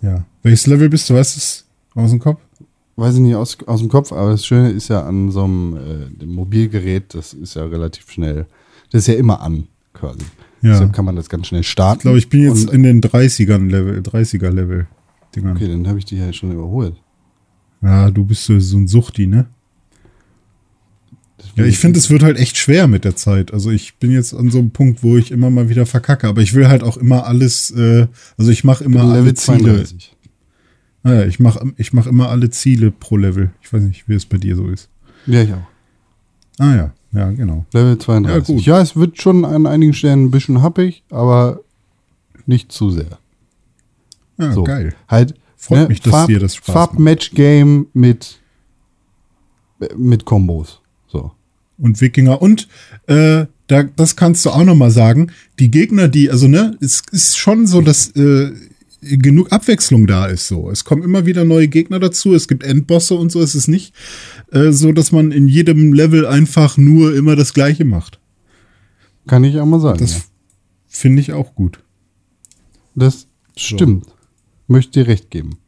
Ja. 0.00 0.24
Welches 0.42 0.66
Level 0.66 0.88
bist 0.88 1.10
du? 1.10 1.14
Weißt 1.14 1.34
du 1.34 1.38
es 1.38 1.66
aus 1.94 2.10
dem 2.10 2.20
Kopf? 2.20 2.40
Weiß 2.94 3.14
ich 3.14 3.20
nicht 3.20 3.34
aus, 3.34 3.58
aus 3.66 3.80
dem 3.80 3.88
Kopf, 3.88 4.12
aber 4.12 4.30
das 4.30 4.46
Schöne 4.46 4.70
ist 4.70 4.88
ja 4.88 5.02
an 5.02 5.30
so 5.30 5.44
einem 5.44 5.76
äh, 5.76 6.18
dem 6.18 6.32
Mobilgerät, 6.32 7.12
das 7.12 7.34
ist 7.34 7.54
ja 7.54 7.64
relativ 7.66 8.10
schnell, 8.10 8.46
das 8.90 9.02
ist 9.02 9.08
ja 9.08 9.14
immer 9.14 9.40
an, 9.40 9.66
quasi. 9.92 10.24
Ja. 10.62 10.70
Deshalb 10.70 10.92
kann 10.92 11.04
man 11.04 11.16
das 11.16 11.28
ganz 11.28 11.48
schnell 11.48 11.62
starten. 11.62 11.98
Ich 11.98 12.02
glaube, 12.02 12.18
ich 12.18 12.28
bin 12.28 12.42
jetzt 12.42 12.70
in 12.70 12.84
den 12.84 13.02
30ern 13.02 13.68
Level, 13.68 14.00
30er 14.00 14.50
Level. 14.50 14.86
Dingern. 15.34 15.56
Okay, 15.56 15.68
dann 15.68 15.86
habe 15.88 15.98
ich 15.98 16.04
die 16.04 16.16
ja 16.16 16.32
schon 16.32 16.52
überholt. 16.52 16.94
Ja, 17.82 18.10
du 18.10 18.24
bist 18.24 18.44
so, 18.44 18.58
so 18.58 18.78
ein 18.78 18.86
Suchti, 18.86 19.26
ne? 19.26 19.46
Ja, 21.54 21.64
ich 21.64 21.78
finde, 21.78 21.98
es 21.98 22.10
wird 22.10 22.22
halt 22.22 22.38
echt 22.38 22.56
schwer 22.56 22.86
mit 22.86 23.04
der 23.04 23.16
Zeit. 23.16 23.52
Also 23.52 23.70
ich 23.70 23.96
bin 23.96 24.10
jetzt 24.10 24.34
an 24.34 24.50
so 24.50 24.58
einem 24.58 24.70
Punkt, 24.70 25.02
wo 25.02 25.16
ich 25.16 25.30
immer 25.30 25.50
mal 25.50 25.68
wieder 25.68 25.86
verkacke, 25.86 26.28
aber 26.28 26.40
ich 26.40 26.54
will 26.54 26.68
halt 26.68 26.82
auch 26.82 26.96
immer 26.96 27.26
alles, 27.26 27.70
äh, 27.70 28.06
also 28.36 28.50
ich 28.50 28.64
mache 28.64 28.84
immer 28.84 29.02
alle 29.02 29.34
Ziele. 29.34 29.58
32. 29.58 30.16
Naja, 31.02 31.24
ich 31.26 31.38
mache 31.38 31.72
ich 31.76 31.92
mach 31.92 32.06
immer 32.06 32.30
alle 32.30 32.50
Ziele 32.50 32.90
pro 32.90 33.16
Level. 33.16 33.50
Ich 33.62 33.72
weiß 33.72 33.82
nicht, 33.82 34.08
wie 34.08 34.14
es 34.14 34.26
bei 34.26 34.38
dir 34.38 34.56
so 34.56 34.68
ist. 34.68 34.88
Ja, 35.26 35.42
ich 35.42 35.52
auch. 35.52 35.66
Ah 36.58 36.74
ja, 36.74 36.94
ja, 37.12 37.30
genau. 37.30 37.64
Level 37.72 37.98
32. 37.98 38.48
Ja, 38.48 38.54
gut. 38.54 38.64
Ja, 38.66 38.80
es 38.80 38.96
wird 38.96 39.20
schon 39.20 39.44
an 39.44 39.66
einigen 39.66 39.92
Stellen 39.92 40.24
ein 40.24 40.30
bisschen 40.30 40.62
happig, 40.62 41.04
aber 41.10 41.60
nicht 42.46 42.72
zu 42.72 42.90
sehr. 42.90 43.18
Ja, 44.38 44.52
So. 44.52 44.64
geil. 44.64 44.94
Halt, 45.08 45.34
Freut 45.56 45.88
mich, 45.88 46.00
dass 46.00 46.26
dir 46.26 46.38
das 46.38 46.54
Spaß 46.56 46.68
macht. 46.74 46.90
Farbmatch-Game 46.90 47.86
mit, 47.92 48.38
mit 49.96 50.24
Kombos. 50.24 50.80
So. 51.06 51.32
Und 51.78 52.00
Wikinger. 52.00 52.40
Und 52.40 52.68
äh, 53.06 53.46
da, 53.66 53.82
das 53.82 54.16
kannst 54.16 54.44
du 54.44 54.50
auch 54.50 54.64
noch 54.64 54.74
mal 54.74 54.90
sagen. 54.90 55.32
Die 55.58 55.70
Gegner, 55.70 56.08
die, 56.08 56.30
also 56.30 56.48
ne, 56.48 56.76
es 56.80 57.02
ist 57.10 57.36
schon 57.36 57.66
so, 57.66 57.80
dass 57.80 58.08
äh, 58.16 58.52
genug 59.00 59.52
Abwechslung 59.52 60.06
da 60.06 60.26
ist. 60.26 60.48
So, 60.48 60.70
es 60.70 60.84
kommen 60.84 61.02
immer 61.02 61.26
wieder 61.26 61.44
neue 61.44 61.68
Gegner 61.68 61.98
dazu. 61.98 62.34
Es 62.34 62.48
gibt 62.48 62.64
Endbosse 62.64 63.14
und 63.14 63.30
so. 63.30 63.40
Es 63.40 63.54
ist 63.54 63.68
nicht 63.68 63.94
äh, 64.52 64.72
so, 64.72 64.92
dass 64.92 65.12
man 65.12 65.32
in 65.32 65.48
jedem 65.48 65.92
Level 65.92 66.26
einfach 66.26 66.76
nur 66.76 67.14
immer 67.14 67.36
das 67.36 67.54
Gleiche 67.54 67.84
macht. 67.84 68.20
Kann 69.26 69.44
ich 69.44 69.58
auch 69.58 69.66
mal 69.66 69.80
sagen. 69.80 69.98
Das 69.98 70.12
ja. 70.12 70.20
finde 70.86 71.20
ich 71.20 71.32
auch 71.32 71.54
gut. 71.54 71.80
das 72.94 73.26
stimmt. 73.56 74.06
Möchte 74.68 75.00
dir 75.00 75.08
recht 75.08 75.30
geben. 75.30 75.58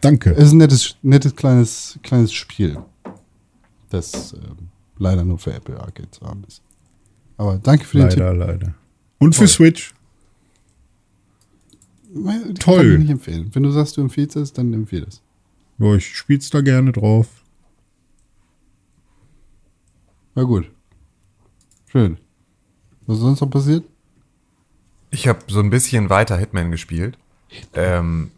Danke. 0.00 0.32
Es 0.32 0.48
ist 0.48 0.52
ein 0.52 0.58
nettes, 0.58 0.96
nettes 1.02 1.34
kleines, 1.36 1.98
kleines 2.02 2.32
Spiel, 2.32 2.78
das 3.94 4.34
ähm, 4.34 4.68
leider 4.98 5.24
nur 5.24 5.38
für 5.38 5.52
Apple 5.52 5.78
Arcade 5.80 6.10
zu 6.10 6.26
haben 6.26 6.44
ist. 6.46 6.62
Aber 7.36 7.58
danke 7.58 7.84
für 7.84 7.98
den 7.98 8.08
leider, 8.08 8.34
leider. 8.34 8.74
Und 9.18 9.34
für 9.34 9.48
Switch. 9.48 9.90
Tipp. 9.90 9.98
Ich 12.50 12.58
toll. 12.58 12.76
Kann 12.78 12.92
ich 12.92 12.98
nicht 12.98 13.10
empfehlen. 13.10 13.50
Wenn 13.52 13.62
du 13.64 13.70
sagst, 13.70 13.96
du 13.96 14.00
empfiehlst 14.00 14.36
es, 14.36 14.52
dann 14.52 14.72
empfehle 14.72 15.06
es. 15.06 15.20
Ja, 15.78 15.94
ich 15.94 16.16
spiel's 16.16 16.50
da 16.50 16.60
gerne 16.60 16.92
drauf. 16.92 17.26
Na 20.36 20.44
gut. 20.44 20.70
Schön. 21.86 22.18
Was 23.06 23.16
ist 23.16 23.22
sonst 23.22 23.40
noch 23.40 23.50
passiert? 23.50 23.84
Ich 25.10 25.28
habe 25.28 25.40
so 25.48 25.60
ein 25.60 25.70
bisschen 25.70 26.10
weiter 26.10 26.36
Hitman 26.36 26.70
gespielt. 26.70 27.18
Ähm, 27.72 28.30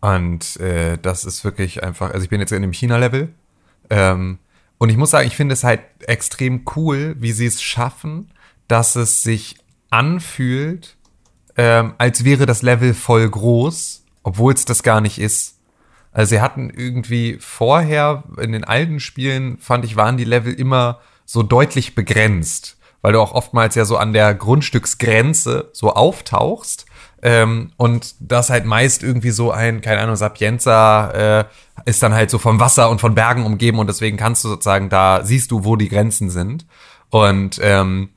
und 0.00 0.56
äh, 0.58 0.96
das 0.98 1.24
ist 1.24 1.44
wirklich 1.44 1.82
einfach, 1.82 2.10
also 2.10 2.24
ich 2.24 2.30
bin 2.30 2.40
jetzt 2.40 2.52
in 2.52 2.62
dem 2.62 2.72
China-Level. 2.72 3.28
Ähm, 3.90 4.38
und 4.80 4.88
ich 4.88 4.96
muss 4.96 5.10
sagen, 5.10 5.26
ich 5.26 5.36
finde 5.36 5.52
es 5.52 5.62
halt 5.62 5.82
extrem 6.06 6.64
cool, 6.74 7.14
wie 7.18 7.32
sie 7.32 7.44
es 7.44 7.60
schaffen, 7.60 8.30
dass 8.66 8.96
es 8.96 9.22
sich 9.22 9.56
anfühlt, 9.90 10.96
ähm, 11.58 11.92
als 11.98 12.24
wäre 12.24 12.46
das 12.46 12.62
Level 12.62 12.94
voll 12.94 13.28
groß, 13.28 14.06
obwohl 14.22 14.54
es 14.54 14.64
das 14.64 14.82
gar 14.82 15.02
nicht 15.02 15.18
ist. 15.18 15.58
Also 16.12 16.30
sie 16.30 16.40
hatten 16.40 16.70
irgendwie 16.70 17.36
vorher 17.38 18.24
in 18.40 18.52
den 18.52 18.64
alten 18.64 19.00
Spielen, 19.00 19.58
fand 19.58 19.84
ich, 19.84 19.96
waren 19.96 20.16
die 20.16 20.24
Level 20.24 20.54
immer 20.54 21.00
so 21.26 21.42
deutlich 21.42 21.94
begrenzt, 21.94 22.78
weil 23.02 23.12
du 23.12 23.20
auch 23.20 23.32
oftmals 23.32 23.74
ja 23.74 23.84
so 23.84 23.98
an 23.98 24.14
der 24.14 24.34
Grundstücksgrenze 24.34 25.68
so 25.74 25.92
auftauchst 25.92 26.86
ähm, 27.22 27.72
und 27.76 28.14
das 28.20 28.50
halt 28.50 28.64
meist 28.64 29.02
irgendwie 29.02 29.30
so 29.30 29.50
ein, 29.50 29.80
keine 29.80 30.00
Ahnung, 30.00 30.16
Sapienza 30.16 31.10
äh, 31.40 31.44
ist 31.84 32.02
dann 32.02 32.14
halt 32.14 32.30
so 32.30 32.38
vom 32.38 32.60
Wasser 32.60 32.90
und 32.90 33.00
von 33.00 33.14
Bergen 33.14 33.44
umgeben 33.44 33.78
und 33.78 33.88
deswegen 33.88 34.16
kannst 34.16 34.44
du 34.44 34.48
sozusagen 34.48 34.88
da, 34.88 35.24
siehst 35.24 35.50
du, 35.50 35.64
wo 35.64 35.76
die 35.76 35.88
Grenzen 35.88 36.30
sind 36.30 36.66
und 37.10 37.58
ähm, 37.62 38.10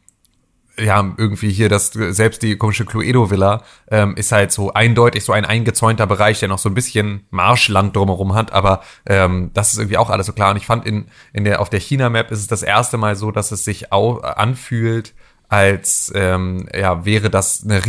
ja, 0.80 1.14
irgendwie 1.18 1.52
hier 1.52 1.70
das, 1.70 1.92
selbst 1.92 2.42
die 2.42 2.58
komische 2.58 2.86
Cluedo-Villa 2.86 3.62
ähm, 3.92 4.16
ist 4.16 4.32
halt 4.32 4.52
so 4.52 4.74
eindeutig 4.74 5.24
so 5.24 5.32
ein 5.32 5.46
eingezäunter 5.46 6.08
Bereich, 6.08 6.40
der 6.40 6.50
noch 6.50 6.58
so 6.58 6.68
ein 6.68 6.74
bisschen 6.74 7.28
Marschland 7.30 7.96
drumherum 7.96 8.34
hat, 8.34 8.52
aber 8.52 8.82
ähm, 9.06 9.52
das 9.54 9.74
ist 9.74 9.80
irgendwie 9.80 9.98
auch 9.98 10.10
alles 10.10 10.26
so 10.26 10.34
klar. 10.34 10.52
Und 10.52 10.58
ich 10.58 10.66
fand 10.66 10.86
in, 10.88 11.06
in 11.32 11.44
der, 11.44 11.62
auf 11.62 11.70
der 11.70 11.80
China-Map 11.80 12.32
ist 12.32 12.40
es 12.40 12.48
das 12.48 12.64
erste 12.64 12.98
Mal 12.98 13.16
so, 13.16 13.32
dass 13.32 13.52
es 13.52 13.64
sich 13.64 13.92
au 13.92 14.18
anfühlt, 14.18 15.14
als 15.48 16.12
ähm, 16.16 16.68
ja, 16.76 17.06
wäre 17.06 17.30
das 17.30 17.64
eine 17.64 17.86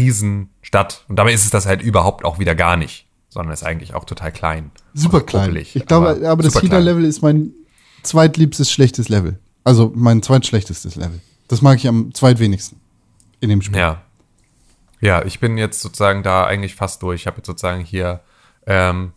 Riesenstadt. 0.75 1.05
Und 1.09 1.17
dabei 1.17 1.33
ist 1.33 1.45
es 1.45 1.51
das 1.51 1.67
halt 1.67 1.83
überhaupt 1.83 2.25
auch 2.25 2.39
wieder 2.39 2.55
gar 2.55 2.77
nicht, 2.77 3.07
sondern 3.29 3.53
ist 3.53 3.65
eigentlich 3.65 3.95
auch 3.95 4.05
total 4.05 4.33
klein. 4.33 4.71
Super 4.93 5.21
klein. 5.21 5.47
puppelig, 5.47 5.77
Ich 5.77 5.87
glaube, 5.87 6.21
aber, 6.27 6.43
das 6.43 6.53
super 6.53 6.67
klein. 6.67 6.83
China-Level 6.83 7.05
ist 7.05 7.23
mein 7.23 7.53
zweitliebstes 8.03 8.71
schlechtes 8.71 9.09
Level. 9.09 9.39
Also 9.65 9.93
mein 9.95 10.23
zweitschlechtestes 10.23 10.97
Level. 10.97 11.21
Das 11.49 11.63
mag 11.63 11.77
ich 11.79 11.89
am 11.89 12.13
zweitwenigsten 12.13 12.81
in 13.41 13.49
dem 13.49 13.63
Spiel. 13.63 13.79
Ja. 13.79 14.03
Ja, 15.01 15.25
ich 15.25 15.39
bin 15.41 15.59
jetzt 15.59 15.81
sozusagen 15.81 16.23
da 16.23 16.47
eigentlich 16.47 16.75
fast 16.75 17.03
durch. 17.03 17.23
Ich 17.23 17.27
habe 17.27 17.39
jetzt 17.39 17.47
sozusagen 17.47 17.85
hier 17.85 18.21
ähm, 18.67 19.13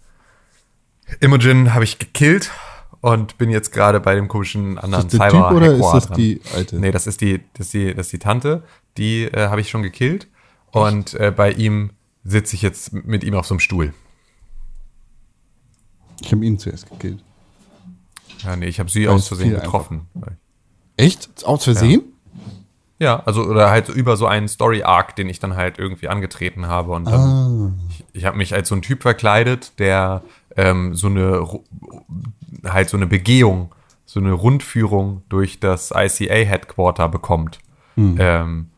Imogen 1.22 1.74
habe 1.74 1.86
ich 1.86 2.00
gekillt 2.00 2.52
und 3.00 3.38
bin 3.38 3.50
jetzt 3.50 3.72
gerade 3.72 4.02
bei 4.02 4.16
dem 4.16 4.28
komischen 4.28 4.78
anderen 4.78 5.06
Ist 5.06 5.14
das 5.14 5.20
der 5.20 5.30
Cyber 5.30 5.48
Typ 5.50 5.58
oder 5.58 5.74
ist 5.74 5.92
das 5.94 6.08
dran. 6.08 6.18
die 6.18 6.42
alte? 6.54 6.76
Nee, 6.78 6.92
das 6.92 7.08
ist 7.08 7.22
die, 7.22 7.42
das 7.54 7.68
ist 7.68 7.74
die, 7.74 7.94
das 7.94 8.08
ist 8.08 8.14
die 8.14 8.20
Tante. 8.20 8.64
Die 8.98 9.24
äh, 9.26 9.48
habe 9.48 9.62
ich 9.62 9.70
schon 9.70 9.82
gekillt. 9.82 10.28
Und 10.82 11.14
äh, 11.16 11.32
bei 11.36 11.52
ihm 11.52 11.92
sitze 12.24 12.56
ich 12.56 12.62
jetzt 12.62 12.94
mit 12.94 13.24
ihm 13.24 13.36
auf 13.36 13.46
so 13.48 13.54
einem 13.54 13.60
Stuhl. 13.60 13.94
Ich 16.22 16.32
habe 16.32 16.46
ihn 16.46 16.58
zuerst 16.60 16.90
gekillt. 16.90 17.24
Ja, 18.44 18.56
nee, 18.56 18.66
ich 18.68 18.80
habe 18.80 18.90
sie 18.90 19.08
Weil 19.08 19.16
aus 19.16 19.28
Versehen 19.28 19.52
getroffen. 19.54 20.08
Echt? 20.96 21.30
Aus 21.46 21.64
Versehen? 21.64 22.02
Ja, 23.00 23.22
also 23.26 23.44
oder 23.44 23.70
halt 23.70 23.90
über 23.90 24.18
so 24.18 24.26
einen 24.26 24.48
Story-Arc, 24.48 25.16
den 25.16 25.30
ich 25.30 25.40
dann 25.40 25.56
halt 25.56 25.78
irgendwie 25.78 26.08
angetreten 26.08 26.66
habe. 26.68 26.92
Und 26.94 27.06
dann, 27.06 27.20
Ah. 27.20 27.72
ich, 27.90 28.04
ich 28.14 28.26
habe 28.26 28.38
mich 28.38 28.54
als 28.56 28.70
so 28.70 28.76
ein 28.76 28.82
Typ 28.82 29.04
verkleidet, 29.04 29.78
der 29.80 30.24
ähm, 30.56 30.96
so 30.96 31.08
eine 31.08 31.48
halt 32.66 32.90
so 32.90 32.98
eine 32.98 33.06
Begehung, 33.06 33.72
so 34.06 34.20
eine 34.20 34.32
Rundführung 34.34 35.22
durch 35.30 35.60
das 35.60 35.92
ICA-Headquarter 35.96 37.08
bekommt. 37.10 37.60
Ähm, 38.00 38.70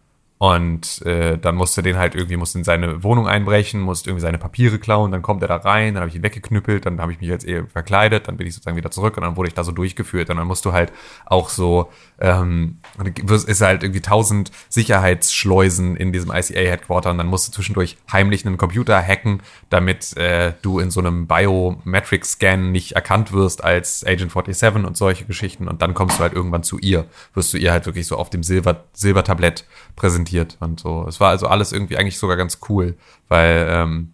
und 0.42 1.06
äh, 1.06 1.38
dann 1.38 1.56
musste 1.56 1.84
den 1.84 1.98
halt 1.98 2.16
irgendwie, 2.16 2.38
musste 2.38 2.60
in 2.60 2.64
seine 2.64 3.04
Wohnung 3.04 3.28
einbrechen, 3.28 3.82
musste 3.82 4.10
irgendwie 4.10 4.22
seine 4.22 4.38
Papiere 4.38 4.80
klauen, 4.80 5.12
dann 5.12 5.22
kommt 5.22 5.42
er 5.42 5.50
da 5.50 5.58
rein, 5.58 5.96
dann 5.96 6.02
habe 6.02 6.10
ich 6.10 6.16
ihn 6.16 6.24
weggeknüppelt, 6.24 6.86
dann 6.86 7.02
habe 7.02 7.12
ich 7.12 7.20
mich 7.20 7.30
als 7.30 7.44
eh 7.44 7.66
verkleidet, 7.68 8.30
dann 8.30 8.38
bin 8.38 8.48
ich 8.48 8.54
sozusagen 8.54 8.78
wieder 8.78 8.90
zurück 8.90 9.18
und 9.18 9.24
dann 9.24 9.36
wurde 9.36 9.50
ich 9.50 9.54
da 9.54 9.66
so 9.66 9.74
durchgeführt. 9.74 10.30
Und 10.30 10.38
dann 10.38 10.48
musst 10.48 10.64
du 10.64 10.72
halt 10.72 10.94
auch 11.26 11.50
so, 11.50 11.90
ähm, 12.22 12.78
ist 13.26 13.60
halt 13.60 13.84
irgendwie 13.84 14.00
tausend 14.00 14.54
Sicherheitsschleusen 14.70 15.98
in 15.98 16.14
diesem 16.14 16.32
ICA-Headquarter 16.32 17.12
und 17.12 17.18
dann 17.18 17.28
musst 17.28 17.50
du 17.50 17.52
zwischendurch 17.52 17.98
heimlich 18.10 18.46
einen 18.46 18.58
Computer 18.58 19.06
hacken, 19.06 19.42
damit 19.70 20.16
äh, 20.16 20.54
du 20.62 20.80
in 20.80 20.90
so 20.90 21.02
einem 21.02 21.28
Biometric-Scan 21.28 22.72
nicht 22.72 22.94
erkannt 22.94 23.34
wirst 23.34 23.62
als 23.62 24.06
Agent 24.06 24.32
47 24.32 24.86
und 24.86 24.96
solche 24.96 25.26
Geschichten. 25.26 25.68
Und 25.68 25.82
dann 25.82 25.94
kommst 25.94 26.18
du 26.18 26.24
halt 26.24 26.32
irgendwann 26.32 26.64
zu 26.64 26.80
ihr, 26.80 27.08
wirst 27.34 27.52
du 27.52 27.58
ihr 27.58 27.74
halt 27.74 27.86
wirklich 27.88 28.08
so 28.08 28.16
auf 28.16 28.30
dem 28.30 28.42
Silber 28.42 28.86
Silbertablett 28.94 29.66
präsentiert 29.98 30.29
und 30.60 30.80
so. 30.80 31.06
Es 31.08 31.20
war 31.20 31.30
also 31.30 31.48
alles 31.48 31.72
irgendwie 31.72 31.98
eigentlich 31.98 32.18
sogar 32.18 32.38
ganz 32.38 32.60
cool, 32.70 32.98
weil, 33.28 33.68
ähm, 33.70 34.14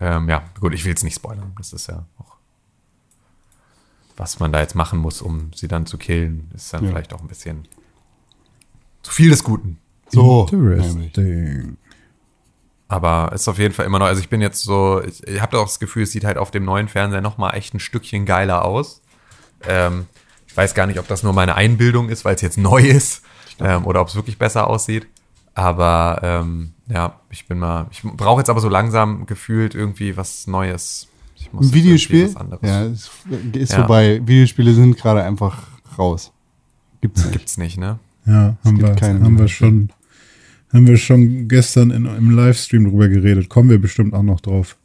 ähm, 0.00 0.28
ja, 0.28 0.44
gut, 0.60 0.74
ich 0.74 0.84
will 0.84 0.90
jetzt 0.90 1.04
nicht 1.04 1.16
spoilern. 1.16 1.52
Das 1.58 1.72
ist 1.72 1.88
ja 1.88 2.04
auch, 2.18 2.36
was 4.16 4.40
man 4.40 4.52
da 4.52 4.60
jetzt 4.60 4.74
machen 4.74 4.98
muss, 4.98 5.22
um 5.22 5.52
sie 5.54 5.68
dann 5.68 5.86
zu 5.86 5.98
killen, 5.98 6.50
ist 6.54 6.72
dann 6.72 6.86
vielleicht 6.86 7.12
auch 7.12 7.20
ein 7.20 7.28
bisschen 7.28 7.66
zu 9.02 9.12
viel 9.12 9.30
des 9.30 9.44
Guten. 9.44 9.78
So. 10.08 10.48
Interesting. 10.50 11.76
Aber 12.88 13.32
ist 13.34 13.48
auf 13.48 13.58
jeden 13.58 13.74
Fall 13.74 13.86
immer 13.86 13.98
noch, 13.98 14.06
also 14.06 14.20
ich 14.20 14.28
bin 14.28 14.40
jetzt 14.40 14.62
so, 14.62 15.02
ich, 15.02 15.26
ich 15.26 15.40
habe 15.40 15.58
auch 15.58 15.64
das 15.66 15.78
Gefühl, 15.78 16.04
es 16.04 16.12
sieht 16.12 16.24
halt 16.24 16.38
auf 16.38 16.50
dem 16.50 16.64
neuen 16.64 16.88
Fernseher 16.88 17.22
noch 17.22 17.38
mal 17.38 17.50
echt 17.50 17.74
ein 17.74 17.80
Stückchen 17.80 18.26
geiler 18.26 18.64
aus. 18.64 19.00
Ähm, 19.66 20.06
ich 20.46 20.56
weiß 20.56 20.74
gar 20.74 20.86
nicht, 20.86 21.00
ob 21.00 21.08
das 21.08 21.22
nur 21.22 21.32
meine 21.32 21.56
Einbildung 21.56 22.08
ist, 22.08 22.24
weil 22.24 22.36
es 22.36 22.40
jetzt 22.40 22.58
neu 22.58 22.82
ist, 22.82 23.22
ähm, 23.58 23.86
oder 23.86 24.00
ob 24.00 24.08
es 24.08 24.14
wirklich 24.14 24.38
besser 24.38 24.68
aussieht. 24.68 25.06
Aber 25.54 26.20
ähm, 26.22 26.72
ja, 26.88 27.20
ich 27.30 27.46
bin 27.46 27.58
mal, 27.58 27.86
ich 27.90 28.02
brauche 28.02 28.40
jetzt 28.40 28.50
aber 28.50 28.60
so 28.60 28.68
langsam 28.68 29.26
gefühlt 29.26 29.74
irgendwie 29.74 30.16
was 30.16 30.46
Neues. 30.46 31.08
Ich 31.36 31.52
muss 31.52 31.68
Ein 31.68 31.74
Videospiel? 31.74 32.26
was 32.26 32.36
anderes. 32.36 32.68
Ja, 32.68 32.84
ist, 32.84 33.10
ist 33.54 33.72
Ja. 33.72 33.78
vorbei. 33.78 34.20
Videospiele 34.24 34.74
sind 34.74 34.96
gerade 34.96 35.22
einfach 35.22 35.66
raus. 35.98 36.32
Gibt's 37.00 37.22
nicht. 37.24 37.32
Gibt's 37.32 37.58
nicht, 37.58 37.78
ne? 37.78 37.98
Ja, 38.26 38.56
haben 38.64 38.80
wir, 38.80 38.92
keine 38.94 39.20
haben 39.20 39.38
wir 39.38 39.48
schon, 39.48 39.90
haben 40.72 40.86
wir 40.86 40.96
schon 40.96 41.46
gestern 41.46 41.90
in, 41.90 42.06
im 42.06 42.30
Livestream 42.30 42.88
drüber 42.88 43.08
geredet. 43.08 43.48
Kommen 43.48 43.68
wir 43.70 43.78
bestimmt 43.78 44.14
auch 44.14 44.22
noch 44.22 44.40
drauf. 44.40 44.76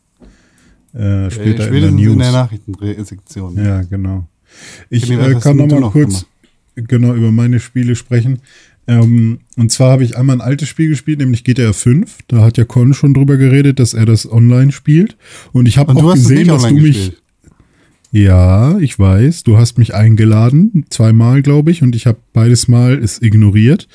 Äh, 0.94 1.30
später 1.32 1.68
in 1.70 1.82
der 1.82 1.92
News. 1.92 2.14
in 2.14 2.20
der 2.20 2.32
Nachrichtensektion. 2.32 3.56
Ja, 3.64 3.82
genau. 3.84 4.28
Ich 4.90 5.04
was 5.18 5.28
äh, 5.28 5.40
kann 5.40 5.58
du 5.58 5.66
noch 5.66 5.74
mal 5.76 5.80
noch 5.82 5.94
kurz 5.94 6.26
genau 6.76 7.14
über 7.14 7.32
meine 7.32 7.60
Spiele 7.60 7.96
sprechen. 7.96 8.42
Ähm, 8.90 9.42
und 9.56 9.72
zwar 9.72 9.92
habe 9.92 10.04
ich 10.04 10.18
einmal 10.18 10.38
ein 10.38 10.42
altes 10.42 10.68
Spiel 10.68 10.90
gespielt, 10.90 11.20
nämlich 11.20 11.44
GTA 11.44 11.74
5. 11.74 12.18
Da 12.28 12.42
hat 12.42 12.58
ja 12.58 12.66
Con 12.66 12.96
schon 12.96 13.14
drüber 13.14 13.38
geredet, 13.38 13.78
dass 13.78 13.94
er 13.94 14.08
das 14.08 14.30
online 14.30 14.72
spielt. 14.72 15.16
Und 15.52 15.68
ich 15.68 15.78
habe 15.78 15.96
auch 15.96 16.14
gesehen, 16.16 16.48
dass 16.48 16.64
du 16.64 16.74
mich. 16.74 16.96
gespielt. 16.96 17.22
Ja, 18.12 18.80
ich 18.80 18.98
weiß. 18.98 19.44
Du 19.44 19.60
hast 19.60 19.78
mich 19.78 19.94
eingeladen, 19.94 20.86
zweimal, 20.90 21.44
glaube 21.44 21.70
ich, 21.70 21.84
und 21.84 21.96
ich 21.96 22.08
habe 22.08 22.18
beides 22.34 22.68
Mal 22.68 22.98
es 22.98 23.22
ignoriert, 23.22 23.88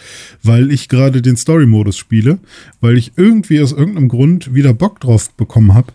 weil 0.45 0.71
ich 0.71 0.89
gerade 0.89 1.21
den 1.21 1.37
Story-Modus 1.37 1.97
spiele, 1.97 2.39
weil 2.81 2.97
ich 2.97 3.15
irgendwie 3.17 3.61
aus 3.61 3.73
irgendeinem 3.73 4.07
Grund 4.07 4.55
wieder 4.55 4.73
Bock 4.73 5.01
drauf 5.01 5.33
bekommen 5.33 5.75
habe, 5.75 5.93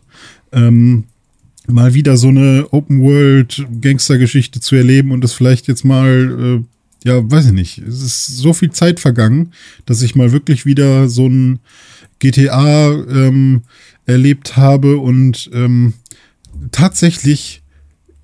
ähm, 0.51 1.05
mal 1.67 1.93
wieder 1.93 2.17
so 2.17 2.27
eine 2.27 2.67
Open-World-Gangster-Geschichte 2.71 4.59
zu 4.59 4.75
erleben 4.75 5.11
und 5.13 5.23
das 5.23 5.31
vielleicht 5.31 5.69
jetzt 5.69 5.85
mal, 5.85 6.59
äh, 6.59 6.63
ja, 7.03 7.29
weiß 7.29 7.47
ich 7.47 7.51
nicht. 7.53 7.77
Es 7.79 8.01
ist 8.01 8.37
so 8.37 8.53
viel 8.53 8.71
Zeit 8.71 8.99
vergangen, 8.99 9.53
dass 9.85 10.01
ich 10.01 10.15
mal 10.15 10.31
wirklich 10.31 10.65
wieder 10.65 11.07
so 11.07 11.27
ein 11.27 11.59
GTA 12.19 12.91
ähm, 12.91 13.61
erlebt 14.05 14.57
habe 14.57 14.97
und 14.97 15.49
ähm, 15.53 15.93
tatsächlich 16.71 17.61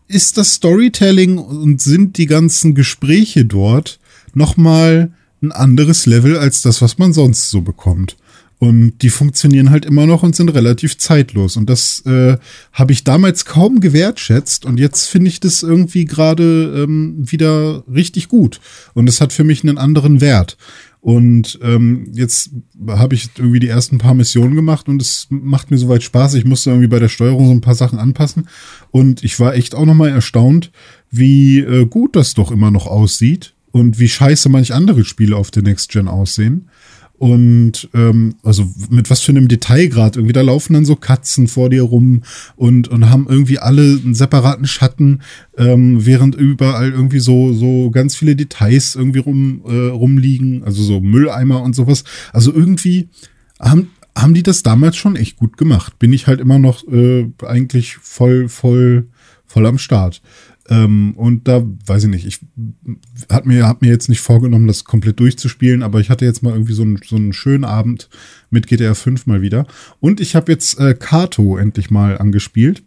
ist 0.08 0.38
das 0.38 0.56
Storytelling 0.56 1.38
und 1.38 1.82
sind 1.82 2.18
die 2.18 2.26
ganzen 2.26 2.76
Gespräche 2.76 3.46
dort 3.46 4.00
nochmal 4.34 5.12
ein 5.42 5.52
anderes 5.52 6.06
Level 6.06 6.38
als 6.38 6.62
das, 6.62 6.82
was 6.82 6.98
man 6.98 7.14
sonst 7.14 7.50
so 7.50 7.62
bekommt. 7.62 8.18
Und 8.58 9.00
die 9.02 9.10
funktionieren 9.10 9.70
halt 9.70 9.86
immer 9.86 10.06
noch 10.06 10.24
und 10.24 10.36
sind 10.36 10.50
relativ 10.50 10.98
zeitlos. 10.98 11.58
Und 11.58 11.70
das 11.70 12.06
äh, 12.06 12.38
habe 12.72 12.94
ich 12.94 13.04
damals 13.04 13.46
kaum 13.46 13.82
gewertschätzt. 13.82 14.66
Und 14.66 14.80
jetzt 14.80 15.08
finde 15.08 15.30
ich 15.30 15.42
das 15.42 15.62
irgendwie 15.62 16.06
gerade 16.06 16.84
ähm, 16.84 17.16
wieder 17.20 17.84
richtig 17.94 18.30
gut. 18.30 18.62
Und 18.94 19.10
es 19.10 19.20
hat 19.20 19.34
für 19.34 19.44
mich 19.44 19.64
einen 19.64 19.78
anderen 19.78 20.22
Wert. 20.22 20.58
Und 21.06 21.60
ähm, 21.62 22.08
jetzt 22.14 22.50
habe 22.88 23.14
ich 23.14 23.30
irgendwie 23.38 23.60
die 23.60 23.68
ersten 23.68 24.00
paar 24.00 24.16
Missionen 24.16 24.56
gemacht 24.56 24.90
und 24.90 25.00
es 25.00 25.28
macht 25.30 25.70
mir 25.70 25.78
soweit 25.78 26.02
Spaß. 26.02 26.34
Ich 26.34 26.46
musste 26.46 26.72
irgendwie 26.72 26.88
bei 26.88 26.98
der 26.98 27.10
Steuerung 27.10 27.46
so 27.46 27.52
ein 27.52 27.62
paar 27.62 27.76
Sachen 27.76 28.00
anpassen. 28.00 28.48
Und 28.90 29.24
ich 29.24 29.40
war 29.40 29.54
echt 29.54 29.76
auch 29.76 29.86
nochmal 29.86 30.10
erstaunt, 30.10 30.72
wie 31.12 31.60
äh, 31.60 31.86
gut 31.86 32.16
das 32.16 32.34
doch 32.34 32.52
immer 32.52 32.72
noch 32.72 32.88
aussieht 32.88 33.54
und 33.72 34.00
wie 34.00 34.08
scheiße 34.08 34.50
manch 34.50 34.74
andere 34.74 35.06
Spiele 35.06 35.36
auf 35.36 35.52
der 35.52 35.62
Next 35.62 35.92
Gen 35.92 36.08
aussehen. 36.08 36.70
Und 37.26 37.90
ähm, 37.96 38.36
also 38.44 38.70
mit 38.92 39.10
was 39.10 39.22
für 39.22 39.32
einem 39.32 39.48
Detailgrad. 39.48 40.16
Irgendwie 40.16 40.34
da 40.34 40.42
laufen 40.42 40.74
dann 40.74 40.86
so 40.86 40.96
Katzen 40.96 41.48
vor 41.48 41.72
dir 41.72 41.82
rum 41.82 42.22
und, 42.56 42.88
und 42.88 43.10
haben 43.10 43.26
irgendwie 43.28 43.58
alle 43.58 43.82
einen 43.82 44.14
separaten 44.14 44.68
Schatten, 44.68 45.24
ähm, 45.58 46.06
während 46.06 46.36
überall 46.36 46.92
irgendwie 46.92 47.18
so, 47.18 47.52
so 47.52 47.90
ganz 47.90 48.16
viele 48.16 48.36
Details 48.36 48.94
irgendwie 48.94 49.18
rum, 49.18 49.64
äh, 49.66 49.88
rumliegen, 49.88 50.64
also 50.66 50.84
so 50.84 51.00
Mülleimer 51.00 51.64
und 51.64 51.76
sowas. 51.76 52.04
Also 52.32 52.54
irgendwie 52.54 53.10
haben, 53.60 53.90
haben 54.16 54.36
die 54.36 54.44
das 54.44 54.62
damals 54.62 54.96
schon 54.96 55.16
echt 55.16 55.38
gut 55.38 55.58
gemacht. 55.58 55.98
Bin 55.98 56.14
ich 56.14 56.28
halt 56.28 56.40
immer 56.40 56.60
noch 56.60 56.88
äh, 56.88 57.26
eigentlich 57.44 57.96
voll, 57.96 58.50
voll, 58.50 59.08
voll 59.48 59.66
am 59.66 59.80
Start. 59.80 60.22
Ähm, 60.68 61.14
und 61.16 61.48
da 61.48 61.64
weiß 61.86 62.06
ich 62.06 62.10
nicht, 62.10 62.26
ich 62.26 62.40
hat 63.32 63.46
mir, 63.46 63.68
hab 63.68 63.82
mir 63.82 63.90
jetzt 63.90 64.10
nicht 64.10 64.22
vorgenommen, 64.22 64.68
das 64.68 64.84
komplett 64.84 65.20
durchzuspielen, 65.20 65.84
aber 65.84 66.00
ich 66.00 66.10
hatte 66.10 66.26
jetzt 66.26 66.42
mal 66.42 66.54
irgendwie 66.54 66.74
so 66.74 66.82
einen, 66.82 67.00
so 67.06 67.16
einen 67.16 67.34
schönen 67.34 67.64
Abend 67.64 68.10
mit 68.50 68.68
GTA 68.68 68.96
5 68.96 69.28
mal 69.28 69.42
wieder. 69.42 69.68
Und 70.00 70.20
ich 70.20 70.36
habe 70.36 70.52
jetzt 70.52 70.80
äh, 70.80 70.96
Kato 70.98 71.58
endlich 71.58 71.92
mal 71.92 72.18
angespielt, 72.18 72.84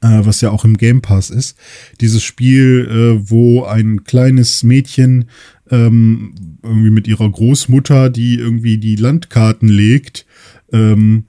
äh, 0.00 0.20
was 0.24 0.40
ja 0.40 0.50
auch 0.50 0.64
im 0.64 0.76
Game 0.76 1.02
Pass 1.02 1.30
ist. 1.30 1.56
Dieses 2.00 2.24
Spiel, 2.24 2.88
äh, 2.90 3.30
wo 3.30 3.64
ein 3.64 4.02
kleines 4.02 4.64
Mädchen 4.64 5.26
ähm, 5.70 6.34
irgendwie 6.64 6.90
mit 6.90 7.06
ihrer 7.06 7.30
Großmutter, 7.30 8.10
die 8.10 8.34
irgendwie 8.34 8.78
die 8.78 8.96
Landkarten 8.96 9.68
legt, 9.68 10.26
ähm, 10.72 11.26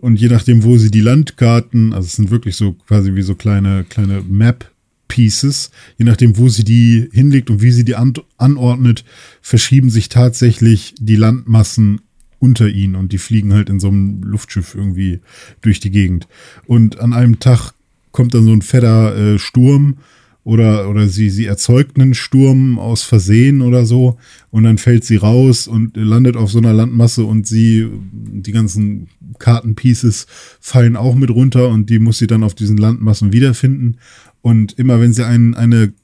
und 0.00 0.20
je 0.20 0.28
nachdem, 0.28 0.64
wo 0.64 0.76
sie 0.76 0.90
die 0.90 1.00
Landkarten, 1.00 1.94
also 1.94 2.04
es 2.04 2.16
sind 2.16 2.30
wirklich 2.30 2.56
so 2.56 2.74
quasi 2.74 3.14
wie 3.14 3.22
so 3.22 3.34
kleine, 3.34 3.84
kleine 3.88 4.20
Map 4.20 4.70
Pieces, 5.14 5.70
je 5.96 6.04
nachdem, 6.04 6.36
wo 6.38 6.48
sie 6.48 6.64
die 6.64 7.08
hinlegt 7.12 7.48
und 7.48 7.62
wie 7.62 7.70
sie 7.70 7.84
die 7.84 7.94
an 7.94 8.14
anordnet, 8.36 9.04
verschieben 9.40 9.88
sich 9.88 10.08
tatsächlich 10.08 10.96
die 10.98 11.14
Landmassen 11.14 12.00
unter 12.40 12.68
ihnen 12.68 12.96
und 12.96 13.12
die 13.12 13.18
fliegen 13.18 13.52
halt 13.52 13.70
in 13.70 13.78
so 13.78 13.86
einem 13.86 14.24
Luftschiff 14.24 14.74
irgendwie 14.74 15.20
durch 15.60 15.78
die 15.78 15.92
Gegend. 15.92 16.26
Und 16.66 16.98
an 16.98 17.12
einem 17.12 17.38
Tag 17.38 17.74
kommt 18.10 18.34
dann 18.34 18.44
so 18.44 18.52
ein 18.52 18.62
fetter 18.62 19.16
äh, 19.16 19.38
Sturm 19.38 19.98
oder, 20.42 20.90
oder 20.90 21.08
sie, 21.08 21.30
sie 21.30 21.46
erzeugt 21.46 21.98
einen 21.98 22.12
Sturm 22.12 22.78
aus 22.78 23.02
Versehen 23.02 23.62
oder 23.62 23.86
so 23.86 24.18
und 24.50 24.64
dann 24.64 24.78
fällt 24.78 25.04
sie 25.04 25.16
raus 25.16 25.68
und 25.68 25.96
landet 25.96 26.36
auf 26.36 26.50
so 26.50 26.58
einer 26.58 26.74
Landmasse 26.74 27.24
und 27.24 27.46
sie, 27.46 27.88
die 28.12 28.52
ganzen 28.52 29.08
Kartenpieces 29.38 30.26
fallen 30.60 30.96
auch 30.96 31.14
mit 31.14 31.30
runter 31.30 31.68
und 31.68 31.88
die 31.88 31.98
muss 31.98 32.18
sie 32.18 32.26
dann 32.26 32.44
auf 32.44 32.54
diesen 32.54 32.76
Landmassen 32.76 33.32
wiederfinden. 33.32 33.96
Und 34.44 34.78
immer 34.78 35.00
wenn 35.00 35.14
sie 35.14 35.24
ein, 35.24 35.54
eine 35.54 35.94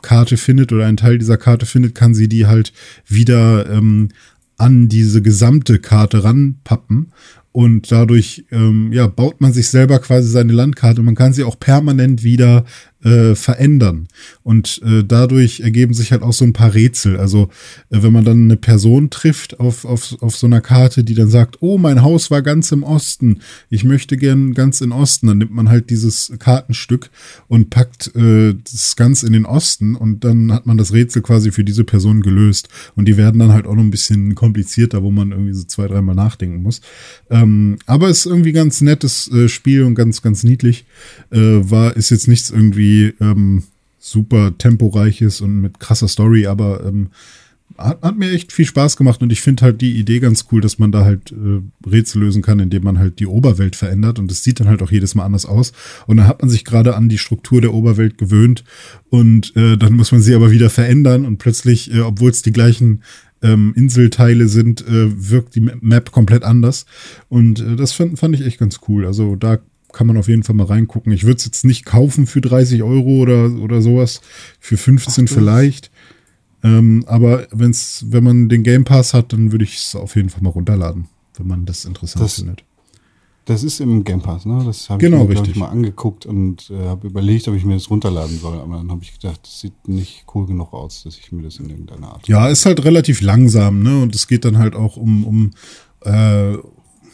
Karte 0.00 0.38
findet 0.38 0.72
oder 0.72 0.86
einen 0.86 0.96
Teil 0.96 1.18
dieser 1.18 1.36
Karte 1.36 1.66
findet, 1.66 1.94
kann 1.94 2.14
sie 2.14 2.26
die 2.26 2.46
halt 2.46 2.72
wieder 3.06 3.68
ähm, 3.68 4.08
an 4.56 4.88
diese 4.88 5.20
gesamte 5.20 5.78
Karte 5.78 6.24
ranpappen. 6.24 7.12
Und 7.52 7.92
dadurch 7.92 8.46
ähm, 8.50 8.94
ja, 8.94 9.08
baut 9.08 9.42
man 9.42 9.52
sich 9.52 9.68
selber 9.68 9.98
quasi 9.98 10.30
seine 10.30 10.54
Landkarte. 10.54 11.02
Man 11.02 11.14
kann 11.14 11.34
sie 11.34 11.44
auch 11.44 11.60
permanent 11.60 12.22
wieder 12.22 12.64
äh, 13.04 13.34
verändern. 13.34 14.08
Und 14.42 14.80
äh, 14.84 15.02
dadurch 15.04 15.60
ergeben 15.60 15.94
sich 15.94 16.12
halt 16.12 16.22
auch 16.22 16.32
so 16.32 16.44
ein 16.44 16.52
paar 16.52 16.74
Rätsel. 16.74 17.16
Also 17.16 17.48
äh, 17.90 18.02
wenn 18.02 18.12
man 18.12 18.24
dann 18.24 18.44
eine 18.44 18.56
Person 18.56 19.10
trifft 19.10 19.58
auf, 19.58 19.84
auf, 19.84 20.20
auf 20.20 20.36
so 20.36 20.46
einer 20.46 20.60
Karte, 20.60 21.04
die 21.04 21.14
dann 21.14 21.30
sagt, 21.30 21.58
oh, 21.60 21.78
mein 21.78 22.02
Haus 22.02 22.30
war 22.30 22.42
ganz 22.42 22.72
im 22.72 22.82
Osten, 22.82 23.40
ich 23.70 23.84
möchte 23.84 24.16
gern 24.16 24.54
ganz 24.54 24.80
in 24.80 24.92
Osten, 24.92 25.28
dann 25.28 25.38
nimmt 25.38 25.52
man 25.54 25.68
halt 25.68 25.90
dieses 25.90 26.32
Kartenstück 26.38 27.10
und 27.48 27.70
packt 27.70 28.14
äh, 28.14 28.54
das 28.70 28.96
ganz 28.96 29.22
in 29.22 29.32
den 29.32 29.46
Osten 29.46 29.94
und 29.94 30.24
dann 30.24 30.52
hat 30.52 30.66
man 30.66 30.76
das 30.76 30.92
Rätsel 30.92 31.22
quasi 31.22 31.52
für 31.52 31.64
diese 31.64 31.84
Person 31.84 32.20
gelöst. 32.20 32.68
Und 32.96 33.06
die 33.08 33.16
werden 33.16 33.38
dann 33.38 33.52
halt 33.52 33.66
auch 33.66 33.74
noch 33.74 33.82
ein 33.82 33.90
bisschen 33.90 34.34
komplizierter, 34.34 35.02
wo 35.02 35.10
man 35.10 35.32
irgendwie 35.32 35.54
so 35.54 35.64
zwei, 35.64 35.86
dreimal 35.86 36.14
nachdenken 36.14 36.62
muss. 36.62 36.80
Ähm, 37.30 37.78
aber 37.86 38.08
es 38.08 38.20
ist 38.20 38.26
irgendwie 38.26 38.52
ganz 38.52 38.80
nettes 38.80 39.30
äh, 39.32 39.48
Spiel 39.48 39.84
und 39.84 39.94
ganz, 39.94 40.20
ganz 40.20 40.44
niedlich. 40.44 40.84
Äh, 41.30 41.38
war, 41.38 41.96
ist 41.96 42.10
jetzt 42.10 42.28
nichts 42.28 42.50
irgendwie 42.50 42.89
ähm, 43.20 43.64
super 43.98 44.56
temporeiches 44.56 45.40
und 45.40 45.60
mit 45.60 45.78
krasser 45.78 46.08
Story, 46.08 46.46
aber 46.46 46.84
ähm, 46.86 47.10
hat, 47.76 48.02
hat 48.02 48.18
mir 48.18 48.30
echt 48.30 48.52
viel 48.52 48.64
Spaß 48.64 48.96
gemacht 48.96 49.22
und 49.22 49.30
ich 49.30 49.40
finde 49.40 49.62
halt 49.62 49.80
die 49.80 49.96
Idee 49.96 50.20
ganz 50.20 50.46
cool, 50.50 50.60
dass 50.60 50.78
man 50.78 50.92
da 50.92 51.04
halt 51.04 51.32
äh, 51.32 51.88
Rätsel 51.88 52.22
lösen 52.22 52.42
kann, 52.42 52.60
indem 52.60 52.82
man 52.82 52.98
halt 52.98 53.20
die 53.20 53.26
Oberwelt 53.26 53.76
verändert 53.76 54.18
und 54.18 54.30
es 54.30 54.42
sieht 54.42 54.60
dann 54.60 54.68
halt 54.68 54.82
auch 54.82 54.90
jedes 54.90 55.14
Mal 55.14 55.24
anders 55.24 55.46
aus 55.46 55.72
und 56.06 56.16
dann 56.16 56.26
hat 56.26 56.40
man 56.40 56.50
sich 56.50 56.64
gerade 56.64 56.96
an 56.96 57.08
die 57.08 57.18
Struktur 57.18 57.60
der 57.60 57.74
Oberwelt 57.74 58.18
gewöhnt 58.18 58.64
und 59.08 59.54
äh, 59.56 59.76
dann 59.76 59.94
muss 59.94 60.12
man 60.12 60.22
sie 60.22 60.34
aber 60.34 60.50
wieder 60.50 60.70
verändern 60.70 61.24
und 61.26 61.38
plötzlich, 61.38 61.92
äh, 61.92 62.00
obwohl 62.00 62.30
es 62.30 62.42
die 62.42 62.52
gleichen 62.52 63.02
ähm, 63.42 63.72
Inselteile 63.74 64.48
sind, 64.48 64.86
äh, 64.86 65.30
wirkt 65.30 65.54
die 65.54 65.60
Map 65.60 66.10
komplett 66.10 66.44
anders 66.44 66.86
und 67.28 67.60
äh, 67.60 67.76
das 67.76 67.92
fand, 67.92 68.18
fand 68.18 68.34
ich 68.34 68.46
echt 68.46 68.58
ganz 68.58 68.80
cool. 68.88 69.06
Also 69.06 69.36
da 69.36 69.58
kann 69.92 70.06
man 70.06 70.16
auf 70.16 70.28
jeden 70.28 70.42
Fall 70.42 70.56
mal 70.56 70.66
reingucken. 70.66 71.12
Ich 71.12 71.24
würde 71.24 71.36
es 71.36 71.44
jetzt 71.44 71.64
nicht 71.64 71.84
kaufen 71.84 72.26
für 72.26 72.40
30 72.40 72.82
Euro 72.82 73.20
oder, 73.20 73.50
oder 73.50 73.82
sowas, 73.82 74.20
für 74.58 74.76
15 74.76 75.26
Ach, 75.28 75.32
vielleicht. 75.32 75.90
Ähm, 76.62 77.04
aber 77.06 77.46
wenn's, 77.50 78.04
wenn 78.08 78.24
man 78.24 78.48
den 78.48 78.62
Game 78.62 78.84
Pass 78.84 79.14
hat, 79.14 79.32
dann 79.32 79.52
würde 79.52 79.64
ich 79.64 79.76
es 79.76 79.94
auf 79.94 80.16
jeden 80.16 80.28
Fall 80.28 80.42
mal 80.42 80.50
runterladen, 80.50 81.06
wenn 81.36 81.46
man 81.46 81.64
das 81.64 81.84
interessant 81.84 82.24
das, 82.24 82.34
findet. 82.36 82.64
Das 83.46 83.64
ist 83.64 83.80
im 83.80 84.04
Game 84.04 84.20
Pass, 84.20 84.44
ne? 84.44 84.62
Das 84.64 84.90
habe 84.90 85.00
genau, 85.00 85.22
ich 85.22 85.28
mir 85.28 85.30
richtig. 85.30 85.50
Ich, 85.52 85.56
mal 85.56 85.68
angeguckt 85.68 86.26
und 86.26 86.70
äh, 86.70 86.86
habe 86.86 87.06
überlegt, 87.06 87.48
ob 87.48 87.54
ich 87.54 87.64
mir 87.64 87.74
das 87.74 87.88
runterladen 87.88 88.38
soll. 88.38 88.60
Aber 88.60 88.76
dann 88.76 88.90
habe 88.90 89.02
ich 89.02 89.18
gedacht, 89.18 89.40
das 89.42 89.60
sieht 89.60 89.88
nicht 89.88 90.24
cool 90.34 90.46
genug 90.46 90.74
aus, 90.74 91.04
dass 91.04 91.16
ich 91.18 91.32
mir 91.32 91.42
das 91.42 91.56
in 91.56 91.70
irgendeiner 91.70 92.12
Art. 92.12 92.28
Ja, 92.28 92.48
ist 92.48 92.66
halt 92.66 92.84
relativ 92.84 93.22
langsam, 93.22 93.82
ne? 93.82 94.02
Und 94.02 94.14
es 94.14 94.28
geht 94.28 94.44
dann 94.44 94.58
halt 94.58 94.76
auch 94.76 94.96
um, 94.96 95.24
um 95.24 95.50
äh, 96.04 96.58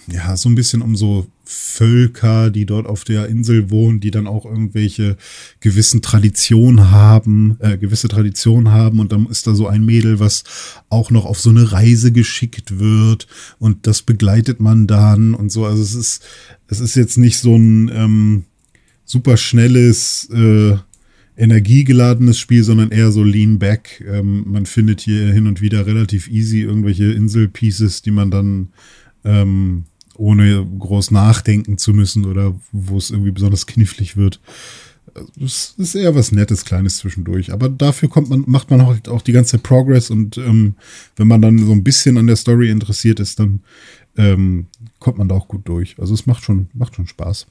ja, 0.09 0.37
so 0.37 0.49
ein 0.49 0.55
bisschen 0.55 0.83
um 0.83 0.97
so 0.97 1.27
Völker, 1.45 2.51
die 2.51 2.67
dort 2.67 2.87
auf 2.87 3.05
der 3.05 3.29
Insel 3.29 3.71
wohnen, 3.71 4.01
die 4.01 4.11
dann 4.11 4.27
auch 4.27 4.45
irgendwelche 4.45 5.17
gewissen 5.61 6.03
Traditionen 6.03 6.91
haben, 6.91 7.57
äh, 7.61 7.77
gewisse 7.79 8.09
Traditionen 8.09 8.73
haben 8.73 9.01
und 9.01 9.13
dann 9.13 9.27
ist 9.27 9.47
da 9.47 9.55
so 9.55 9.67
ein 9.67 9.85
Mädel, 9.85 10.19
was 10.19 10.45
auch 10.89 11.11
noch 11.11 11.25
auf 11.25 11.39
so 11.39 11.51
eine 11.51 11.73
Reise 11.73 12.13
geschickt 12.13 12.79
wird 12.79 13.27
und 13.59 13.87
das 13.87 14.03
begleitet 14.03 14.61
man 14.61 14.87
dann 14.87 15.35
und 15.35 15.51
so. 15.51 15.65
Also 15.67 15.83
es 15.83 15.95
ist, 15.95 16.25
es 16.69 16.81
ist 16.81 16.97
jetzt 16.97 17.19
nicht 17.19 17.39
so 17.39 17.57
ein 17.57 17.91
ähm, 17.93 18.45
super 19.05 19.37
schnelles, 19.37 20.29
äh, 20.33 20.77
energiegeladenes 21.37 22.39
Spiel, 22.39 22.65
sondern 22.65 22.91
eher 22.91 23.13
so 23.13 23.23
lean 23.23 23.59
back. 23.59 24.03
Ähm, 24.09 24.45
man 24.47 24.67
findet 24.67 25.01
hier 25.01 25.33
hin 25.33 25.47
und 25.47 25.61
wieder 25.61 25.87
relativ 25.87 26.29
easy 26.29 26.63
irgendwelche 26.63 27.13
Inselpieces, 27.13 28.03
die 28.03 28.11
man 28.11 28.31
dann 28.31 28.69
ähm, 29.25 29.85
ohne 30.19 30.67
groß 30.79 31.11
nachdenken 31.11 31.79
zu 31.79 31.93
müssen 31.93 32.25
oder 32.25 32.55
wo 32.73 32.99
es 32.99 33.11
irgendwie 33.11 33.31
besonders 33.31 33.67
knifflig 33.67 34.17
wird. 34.17 34.41
Es 35.43 35.75
ist 35.79 35.95
eher 35.95 36.15
was 36.15 36.33
Nettes, 36.33 36.65
Kleines 36.65 36.99
zwischendurch. 36.99 37.53
Aber 37.53 37.69
dafür 37.69 38.09
kommt 38.09 38.29
man, 38.29 38.45
macht 38.47 38.71
man 38.71 38.87
halt 38.87 39.09
auch 39.09 39.23
die 39.23 39.33
ganze 39.33 39.59
Progress 39.59 40.11
und 40.11 40.37
ähm, 40.37 40.75
wenn 41.17 41.29
man 41.29 41.41
dann 41.41 41.59
so 41.59 41.73
ein 41.73 41.85
bisschen 41.85 42.19
an 42.19 42.27
der 42.27 42.37
Story 42.37 42.71
interessiert 42.71 43.21
ist, 43.21 43.39
dann 43.39 43.61
ähm, 44.17 44.67
kommt 44.99 45.19
man 45.19 45.29
da 45.29 45.35
auch 45.35 45.49
gut 45.49 45.67
durch. 45.69 45.97
Also 45.99 46.15
es 46.15 46.27
macht 46.27 46.45
schon, 46.45 46.69
macht 46.75 46.95
schon 46.97 47.07
Spaß. 47.07 47.47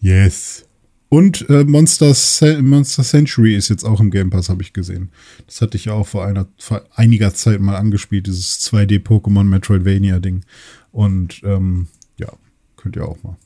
Yes. 0.00 0.66
Und 1.08 1.48
äh, 1.48 1.64
Monster, 1.64 2.12
Ce- 2.14 2.60
Monster 2.62 3.04
Century 3.04 3.54
ist 3.54 3.68
jetzt 3.68 3.84
auch 3.84 4.00
im 4.00 4.10
Game 4.10 4.30
Pass, 4.30 4.48
habe 4.48 4.62
ich 4.62 4.72
gesehen. 4.72 5.10
Das 5.46 5.60
hatte 5.60 5.76
ich 5.76 5.84
ja 5.84 5.92
auch 5.92 6.06
vor, 6.08 6.24
einer, 6.26 6.48
vor 6.58 6.82
einiger 6.94 7.32
Zeit 7.34 7.60
mal 7.60 7.76
angespielt, 7.76 8.26
dieses 8.26 8.58
2D-Pokémon 8.68 9.44
Metroidvania-Ding. 9.44 10.44
Und 10.90 11.40
ähm, 11.44 11.86
ja, 12.18 12.32
könnt 12.76 12.96
ihr 12.96 13.06
auch 13.06 13.22
mal 13.22 13.36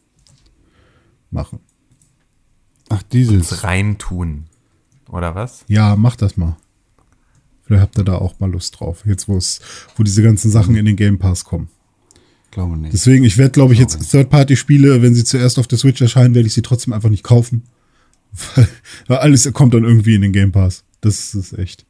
machen. 1.31 1.61
Ach, 2.89 3.03
dieses. 3.03 3.49
Das 3.51 3.65
reintun. 3.65 4.45
Oder 5.11 5.35
was? 5.35 5.65
Ja, 5.69 5.97
macht 5.97 6.23
das 6.23 6.37
mal. 6.39 6.57
Vielleicht 7.65 7.83
habt 7.83 7.99
ihr 7.99 8.05
da 8.05 8.15
auch 8.15 8.41
mal 8.41 8.51
Lust 8.51 8.81
drauf. 8.81 9.05
Jetzt, 9.05 9.29
wo 9.29 9.37
es, 9.37 9.61
wo 9.97 10.03
diese 10.03 10.23
ganzen 10.23 10.51
Sachen 10.51 10.75
in 10.75 10.87
den 10.87 10.97
Game 10.97 11.19
Pass 11.19 11.45
kommen. 11.45 11.69
Glaube 12.51 12.77
nicht. 12.77 12.93
Deswegen, 12.93 13.25
ich 13.25 13.39
werde, 13.39 13.53
glaube 13.53 13.75
ich, 13.75 13.79
jetzt 13.79 14.11
Third-Party-Spiele, 14.11 15.03
wenn 15.03 15.15
sie 15.15 15.25
zuerst 15.25 15.59
auf 15.59 15.67
der 15.67 15.79
Switch 15.79 16.01
erscheinen, 16.01 16.35
werde 16.35 16.47
ich 16.47 16.55
sie 16.55 16.63
trotzdem 16.63 16.93
einfach 16.93 17.11
nicht 17.11 17.25
kaufen. 17.25 17.65
Weil, 18.55 18.69
weil 19.07 19.19
alles 19.19 19.53
kommt 19.53 19.75
dann 19.75 19.85
irgendwie 19.85 20.15
in 20.15 20.23
den 20.23 20.33
Game 20.33 20.53
Pass. 20.53 20.85
Das 21.01 21.35
ist 21.35 21.53
echt. 21.59 21.85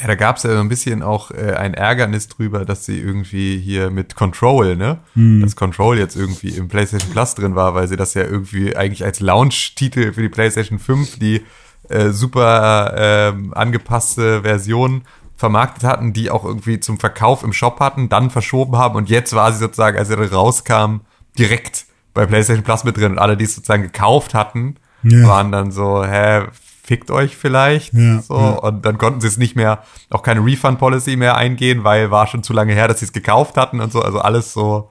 Ja, 0.00 0.06
da 0.06 0.14
gab 0.14 0.36
es 0.36 0.44
ja 0.44 0.52
so 0.52 0.60
ein 0.60 0.68
bisschen 0.68 1.02
auch 1.02 1.32
äh, 1.32 1.54
ein 1.54 1.74
Ärgernis 1.74 2.28
drüber, 2.28 2.64
dass 2.64 2.86
sie 2.86 3.00
irgendwie 3.00 3.58
hier 3.58 3.90
mit 3.90 4.14
Control, 4.14 4.76
ne? 4.76 5.00
Das 5.42 5.56
Control 5.56 5.98
jetzt 5.98 6.16
irgendwie 6.16 6.50
im 6.50 6.68
PlayStation 6.68 7.10
Plus 7.10 7.34
drin 7.34 7.56
war, 7.56 7.74
weil 7.74 7.88
sie 7.88 7.96
das 7.96 8.14
ja 8.14 8.22
irgendwie 8.22 8.76
eigentlich 8.76 9.04
als 9.04 9.18
Launch-Titel 9.18 10.12
für 10.12 10.22
die 10.22 10.28
PlayStation 10.28 10.78
5, 10.78 11.18
die 11.18 11.42
äh, 11.88 12.10
super 12.10 12.94
ähm, 12.96 13.52
angepasste 13.54 14.42
Version 14.42 15.02
vermarktet 15.38 15.84
hatten, 15.84 16.12
die 16.12 16.30
auch 16.30 16.44
irgendwie 16.44 16.80
zum 16.80 16.98
Verkauf 16.98 17.42
im 17.44 17.52
Shop 17.54 17.80
hatten, 17.80 18.08
dann 18.10 18.28
verschoben 18.28 18.76
haben 18.76 18.96
und 18.96 19.08
jetzt 19.08 19.34
war 19.34 19.50
sie 19.52 19.58
sozusagen, 19.60 19.96
als 19.96 20.08
sie 20.08 20.16
dann 20.16 20.26
rauskam, 20.28 21.00
direkt 21.38 21.86
bei 22.12 22.26
PlayStation 22.26 22.64
Plus 22.64 22.84
mit 22.84 22.96
drin 22.96 23.12
und 23.12 23.18
alle, 23.18 23.36
die 23.36 23.44
es 23.44 23.54
sozusagen 23.54 23.84
gekauft 23.84 24.34
hatten, 24.34 24.74
Ja. 25.04 25.26
waren 25.28 25.52
dann 25.52 25.70
so, 25.70 26.04
hä, 26.04 26.42
fickt 26.82 27.10
euch 27.12 27.36
vielleicht, 27.36 27.94
Ja, 27.94 28.20
so, 28.20 28.36
ja. 28.36 28.50
und 28.56 28.84
dann 28.84 28.98
konnten 28.98 29.20
sie 29.20 29.28
es 29.28 29.36
nicht 29.38 29.54
mehr, 29.54 29.84
auch 30.10 30.22
keine 30.24 30.44
Refund-Policy 30.44 31.14
mehr 31.16 31.36
eingehen, 31.36 31.84
weil 31.84 32.10
war 32.10 32.26
schon 32.26 32.42
zu 32.42 32.52
lange 32.52 32.72
her, 32.72 32.88
dass 32.88 32.98
sie 32.98 33.04
es 33.06 33.12
gekauft 33.12 33.56
hatten 33.56 33.80
und 33.80 33.92
so, 33.92 34.02
also 34.02 34.18
alles 34.18 34.52
so 34.52 34.90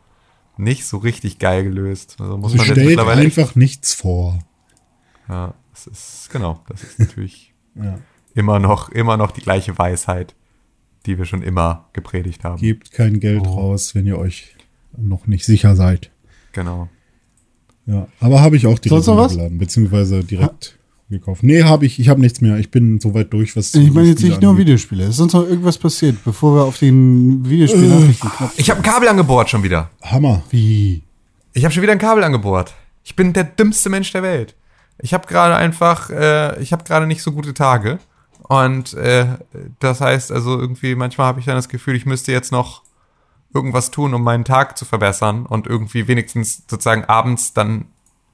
nicht 0.55 0.85
so 0.87 0.97
richtig 0.97 1.37
geil 1.39 1.63
gelöst. 1.65 2.15
Also 2.19 2.37
muss 2.37 2.53
man 2.55 2.65
jetzt 2.65 2.71
stellt 2.71 2.87
mittlerweile 2.87 3.25
echt, 3.25 3.37
einfach 3.37 3.55
nichts 3.55 3.93
vor. 3.93 4.39
ja, 5.27 5.53
das 5.73 5.87
ist, 5.87 6.29
genau, 6.31 6.61
das 6.69 6.83
ist 6.83 6.99
natürlich 6.99 7.53
Ja. 7.75 7.97
Immer 8.37 8.59
noch, 8.59 8.89
immer 8.89 9.17
noch 9.17 9.31
die 9.31 9.41
gleiche 9.41 9.77
Weisheit, 9.77 10.35
die 11.05 11.17
wir 11.17 11.25
schon 11.25 11.41
immer 11.41 11.85
gepredigt 11.93 12.43
haben. 12.43 12.59
Gebt 12.61 12.91
kein 12.91 13.19
Geld 13.19 13.45
raus, 13.45 13.95
wenn 13.95 14.05
ihr 14.05 14.17
euch 14.17 14.55
noch 14.95 15.27
nicht 15.27 15.45
sicher 15.45 15.75
seid. 15.75 16.11
Genau. 16.53 16.89
Ja, 17.85 18.07
aber 18.19 18.41
habe 18.41 18.57
ich 18.57 18.67
auch 18.67 18.79
direkt 18.79 18.89
Sonst 18.89 19.07
noch 19.07 19.17
was? 19.17 19.31
runtergeladen, 19.31 19.57
beziehungsweise 19.57 20.23
direkt 20.23 20.77
gekauft. 21.09 21.43
Nee, 21.43 21.63
habe 21.63 21.85
ich. 21.85 21.99
Ich 21.99 22.09
habe 22.09 22.19
nichts 22.19 22.41
mehr. 22.41 22.57
Ich 22.57 22.69
bin 22.69 22.99
so 22.99 23.13
weit 23.13 23.31
durch, 23.31 23.55
was 23.55 23.73
Ich 23.73 23.91
meine 23.93 24.09
jetzt 24.09 24.23
nicht 24.23 24.41
nur 24.41 24.51
angeht. 24.51 24.65
Videospiele. 24.67 25.05
Ist 25.05 25.17
sonst 25.17 25.33
noch 25.33 25.47
irgendwas 25.47 25.77
passiert, 25.77 26.17
bevor 26.25 26.55
wir 26.55 26.63
auf 26.65 26.77
den 26.77 27.47
Videospiel-Nachrichtenknopf. 27.49 28.53
Ich 28.57 28.69
habe 28.69 28.81
ein 28.81 28.83
Kabel 28.83 29.07
angebohrt 29.07 29.49
schon 29.49 29.63
wieder. 29.63 29.89
Hammer. 30.01 30.43
Wie? 30.49 31.03
Ich 31.53 31.63
habe 31.63 31.73
schon 31.73 31.81
wieder 31.81 31.93
ein 31.93 31.99
Kabel 31.99 32.23
angebohrt. 32.23 32.73
Ich 33.03 33.15
bin 33.15 33.31
der 33.31 33.45
dümmste 33.45 33.89
Mensch 33.89 34.11
der 34.11 34.21
Welt. 34.21 34.53
Ich 34.99 35.13
habe 35.13 35.27
gerade 35.27 35.55
einfach, 35.55 36.09
äh, 36.09 36.61
ich 36.61 36.73
habe 36.73 36.83
gerade 36.83 37.07
nicht 37.07 37.21
so 37.21 37.31
gute 37.31 37.53
Tage. 37.53 37.99
Und 38.47 38.93
äh, 38.93 39.27
das 39.79 40.01
heißt 40.01 40.31
also 40.31 40.57
irgendwie, 40.59 40.95
manchmal 40.95 41.27
habe 41.27 41.39
ich 41.39 41.45
dann 41.45 41.55
das 41.55 41.69
Gefühl, 41.69 41.95
ich 41.95 42.05
müsste 42.05 42.31
jetzt 42.31 42.51
noch 42.51 42.83
irgendwas 43.53 43.91
tun, 43.91 44.13
um 44.13 44.23
meinen 44.23 44.45
Tag 44.45 44.77
zu 44.77 44.85
verbessern 44.85 45.45
und 45.45 45.67
irgendwie 45.67 46.07
wenigstens 46.07 46.63
sozusagen 46.67 47.05
abends 47.05 47.53
dann 47.53 47.85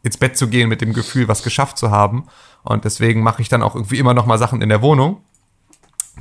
ins 0.03 0.17
Bett 0.17 0.37
zu 0.37 0.47
gehen 0.49 0.69
mit 0.69 0.81
dem 0.81 0.93
Gefühl, 0.93 1.27
was 1.27 1.43
geschafft 1.43 1.77
zu 1.77 1.89
haben. 1.89 2.27
Und 2.63 2.85
deswegen 2.85 3.23
mache 3.23 3.41
ich 3.41 3.49
dann 3.49 3.63
auch 3.63 3.75
irgendwie 3.75 3.97
immer 3.97 4.13
noch 4.13 4.25
mal 4.25 4.37
Sachen 4.37 4.61
in 4.61 4.69
der 4.69 4.81
Wohnung. 4.81 5.21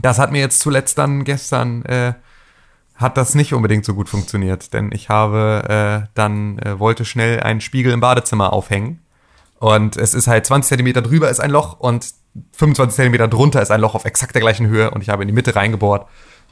Das 0.01 0.19
hat 0.19 0.33
mir 0.33 0.41
jetzt 0.41 0.61
zuletzt 0.61 0.97
dann 0.99 1.25
gestern 1.25 1.85
äh, 1.85 2.15
hat 2.95 3.17
das 3.17 3.35
nicht 3.35 3.53
unbedingt 3.53 3.85
so 3.85 3.95
gut 3.95 4.09
funktioniert, 4.09 4.73
denn 4.73 4.91
ich 4.93 5.09
habe 5.09 6.05
äh, 6.05 6.09
dann 6.15 6.59
äh, 6.59 6.79
wollte 6.79 7.05
schnell 7.05 7.41
einen 7.41 7.61
Spiegel 7.61 7.93
im 7.93 8.01
Badezimmer 8.01 8.53
aufhängen 8.53 9.01
und 9.59 9.97
es 9.97 10.15
ist 10.15 10.29
halt 10.29 10.47
20 10.47 10.69
Zentimeter 10.69 11.03
drüber 11.03 11.29
ist 11.29 11.41
ein 11.41 11.51
Loch 11.51 11.79
und 11.79 12.07
25 12.53 12.97
Zentimeter 12.97 13.29
drunter 13.29 13.61
ist 13.63 13.71
ein 13.71 13.81
Loch 13.81 13.95
auf 13.95 14.05
exakt 14.05 14.35
der 14.35 14.43
gleichen 14.43 14.67
Höhe 14.67 14.91
und 14.91 15.03
ich 15.03 15.09
habe 15.09 15.23
in 15.23 15.29
die 15.29 15.35
Mitte 15.35 15.55
reingebohrt 15.55 16.07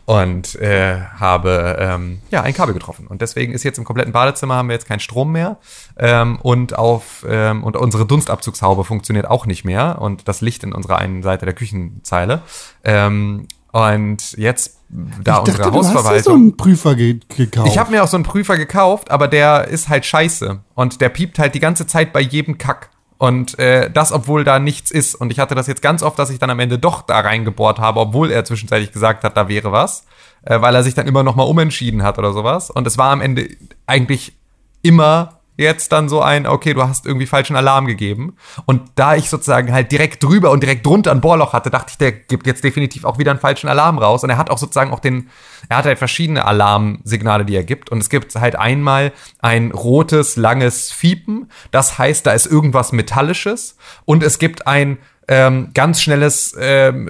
und 0.07 0.57
äh, 0.57 0.98
habe 1.19 1.77
ähm, 1.78 2.20
ja 2.31 2.43
ein 2.43 2.55
Kabel 2.55 2.74
getroffen 2.74 3.07
und 3.07 3.23
deswegen 3.23 3.52
ist 3.52 3.62
jetzt 3.62 3.78
im 3.78 3.85
kompletten 3.85 4.12
Badezimmer 4.12 4.57
haben 4.57 4.69
wir 4.69 4.74
jetzt 4.74 4.86
keinen 4.86 5.01
Strom 5.01 5.32
mehr 5.32 5.59
ähm, 5.98 6.39
und 6.43 6.77
auf 6.77 7.24
ähm, 7.28 7.65
und 7.65 7.77
unsere 7.77 8.07
Dunstabzugshaube 8.07 8.85
funktioniert 8.85 9.27
auch 9.27 9.47
nicht 9.47 9.65
mehr 9.65 10.01
und 10.01 10.27
das 10.27 10.40
Licht 10.40 10.65
in 10.65 10.73
unserer 10.73 10.98
einen 10.98 11.23
Seite 11.23 11.44
der 11.44 11.55
Küchenzeile 11.55 12.43
ähm, 12.85 13.47
und 13.73 14.32
jetzt 14.32 14.81
da 14.90 15.35
ich 15.35 15.39
unsere 15.40 15.59
dachte, 15.59 15.70
du 15.70 15.78
hast 15.78 15.94
Hausverwaltung 15.94 16.23
so 16.23 16.32
einen 16.32 16.57
Prüfer 16.57 16.94
ge 16.97 17.20
gekauft. 17.36 17.69
ich 17.69 17.78
habe 17.78 17.93
mir 17.93 18.02
auch 18.02 18.09
so 18.09 18.16
einen 18.16 18.24
Prüfer 18.24 18.57
gekauft, 18.57 19.11
aber 19.11 19.28
der 19.28 19.69
ist 19.69 19.89
halt 19.89 20.05
scheiße. 20.05 20.61
Und 20.74 21.01
der 21.01 21.11
piept 21.11 21.39
halt 21.39 21.55
die 21.55 21.61
ganze 21.61 21.86
Zeit 21.86 22.12
bei 22.12 22.20
jedem 22.20 22.59
Kack. 22.59 22.90
Und 23.21 23.59
äh, 23.59 23.91
das, 23.91 24.13
obwohl 24.13 24.45
da 24.45 24.59
nichts 24.59 24.91
ist. 24.91 25.15
Und 25.15 25.31
ich 25.31 25.39
hatte 25.39 25.55
das 25.55 25.67
jetzt 25.67 25.83
ganz 25.83 26.03
oft, 26.03 26.19
dass 26.19 26.31
ich 26.31 26.39
dann 26.39 26.49
am 26.49 26.59
Ende 26.59 26.79
doch 26.79 27.03
da 27.03 27.21
reingebohrt 27.21 27.79
habe, 27.79 28.01
obwohl 28.01 28.31
er 28.31 28.47
zwischenzeitlich 28.47 28.93
gesagt 28.93 29.25
hat, 29.25 29.37
da 29.37 29.47
wäre 29.47 29.73
was. 29.73 30.07
Äh, 30.43 30.63
weil 30.63 30.75
er 30.75 30.83
sich 30.83 30.95
dann 30.95 31.07
immer 31.07 31.23
noch 31.23 31.37
mal 31.37 31.43
umentschieden 31.43 32.03
hat 32.03 32.19
oder 32.19 32.33
sowas. 32.33 32.71
Und 32.71 32.87
es 32.87 32.97
war 32.97 33.13
am 33.13 33.21
Ende 33.21 33.51
eigentlich 33.87 34.33
immer 34.81 35.40
jetzt 35.61 35.93
dann 35.93 36.09
so 36.09 36.20
ein, 36.23 36.47
okay, 36.47 36.74
du 36.74 36.82
hast 36.82 37.07
irgendwie 37.07 37.27
falschen 37.27 37.57
Alarm 37.57 37.87
gegeben. 37.87 38.37
Und 38.66 38.82
da 38.95 39.15
ich 39.15 39.31
sozusagen 39.31 39.73
halt 39.73 39.93
direkt 39.93 40.23
drüber 40.23 40.51
und 40.51 40.62
direkt 40.62 40.85
drunter 40.87 41.12
ein 41.12 41.20
Bohrloch 41.20 41.53
hatte, 41.53 41.70
dachte 41.70 41.91
ich, 41.91 41.99
der 41.99 42.12
gibt 42.12 42.47
jetzt 42.47 42.65
definitiv 42.65 43.05
auch 43.05 43.19
wieder 43.19 43.31
einen 43.31 43.41
falschen 43.41 43.69
Alarm 43.69 43.99
raus. 43.99 44.24
Und 44.24 44.31
er 44.31 44.39
hat 44.39 44.51
auch 44.51 44.59
sozusagen 44.59 44.93
auch 44.93 45.01
den, 45.01 45.28
er 45.69 45.78
hat 45.78 45.85
halt 45.85 45.99
verschiedene 45.99 46.45
Alarmsignale, 46.45 47.45
die 47.45 47.55
er 47.55 47.65
gibt. 47.65 47.91
Und 47.91 47.99
es 47.99 48.09
gibt 48.09 48.35
halt 48.35 48.57
einmal 48.57 49.12
ein 49.41 49.70
rotes, 49.70 50.37
langes 50.37 50.91
Fiepen. 50.91 51.51
Das 51.70 51.99
heißt, 51.99 52.27
da 52.27 52.32
ist 52.32 52.47
irgendwas 52.47 52.93
Metallisches. 52.93 53.77
Und 54.05 54.23
es 54.23 54.39
gibt 54.39 54.66
ein 54.66 54.99
ähm, 55.31 55.69
ganz 55.74 56.02
schnelles 56.02 56.57
ähm, 56.61 57.09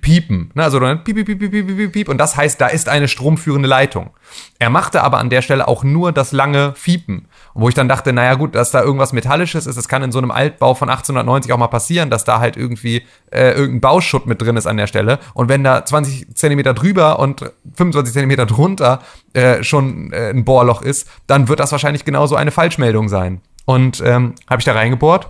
Piepen. 0.00 0.50
Ne? 0.54 0.64
Also 0.64 0.80
piep, 0.80 1.04
piep, 1.04 1.26
piep, 1.26 1.38
piep, 1.38 1.66
piep, 1.66 1.92
piep. 1.92 2.08
Und 2.08 2.18
das 2.18 2.36
heißt, 2.36 2.60
da 2.60 2.66
ist 2.66 2.88
eine 2.88 3.06
stromführende 3.06 3.68
Leitung. 3.68 4.10
Er 4.58 4.68
machte 4.68 5.04
aber 5.04 5.18
an 5.18 5.30
der 5.30 5.42
Stelle 5.42 5.68
auch 5.68 5.84
nur 5.84 6.10
das 6.10 6.32
lange 6.32 6.74
Fiepen. 6.74 7.28
Wo 7.54 7.68
ich 7.68 7.74
dann 7.76 7.88
dachte, 7.88 8.12
naja 8.12 8.34
gut, 8.34 8.56
dass 8.56 8.72
da 8.72 8.82
irgendwas 8.82 9.12
Metallisches 9.12 9.68
ist, 9.68 9.78
das 9.78 9.86
kann 9.86 10.02
in 10.02 10.10
so 10.10 10.18
einem 10.18 10.32
Altbau 10.32 10.74
von 10.74 10.90
1890 10.90 11.52
auch 11.52 11.58
mal 11.58 11.68
passieren, 11.68 12.10
dass 12.10 12.24
da 12.24 12.40
halt 12.40 12.56
irgendwie 12.56 13.04
äh, 13.30 13.52
irgendein 13.52 13.80
Bauschutt 13.80 14.26
mit 14.26 14.42
drin 14.42 14.56
ist 14.56 14.66
an 14.66 14.76
der 14.76 14.88
Stelle. 14.88 15.20
Und 15.32 15.48
wenn 15.48 15.62
da 15.62 15.84
20 15.84 16.34
Zentimeter 16.34 16.74
drüber 16.74 17.20
und 17.20 17.52
25 17.76 18.12
Zentimeter 18.12 18.46
drunter 18.46 18.98
äh, 19.34 19.62
schon 19.62 20.12
äh, 20.12 20.30
ein 20.30 20.44
Bohrloch 20.44 20.82
ist, 20.82 21.08
dann 21.28 21.46
wird 21.46 21.60
das 21.60 21.70
wahrscheinlich 21.70 22.04
genauso 22.04 22.34
eine 22.34 22.50
Falschmeldung 22.50 23.08
sein. 23.08 23.40
Und 23.66 24.02
ähm, 24.04 24.34
habe 24.48 24.60
ich 24.60 24.64
da 24.64 24.72
reingebohrt 24.72 25.28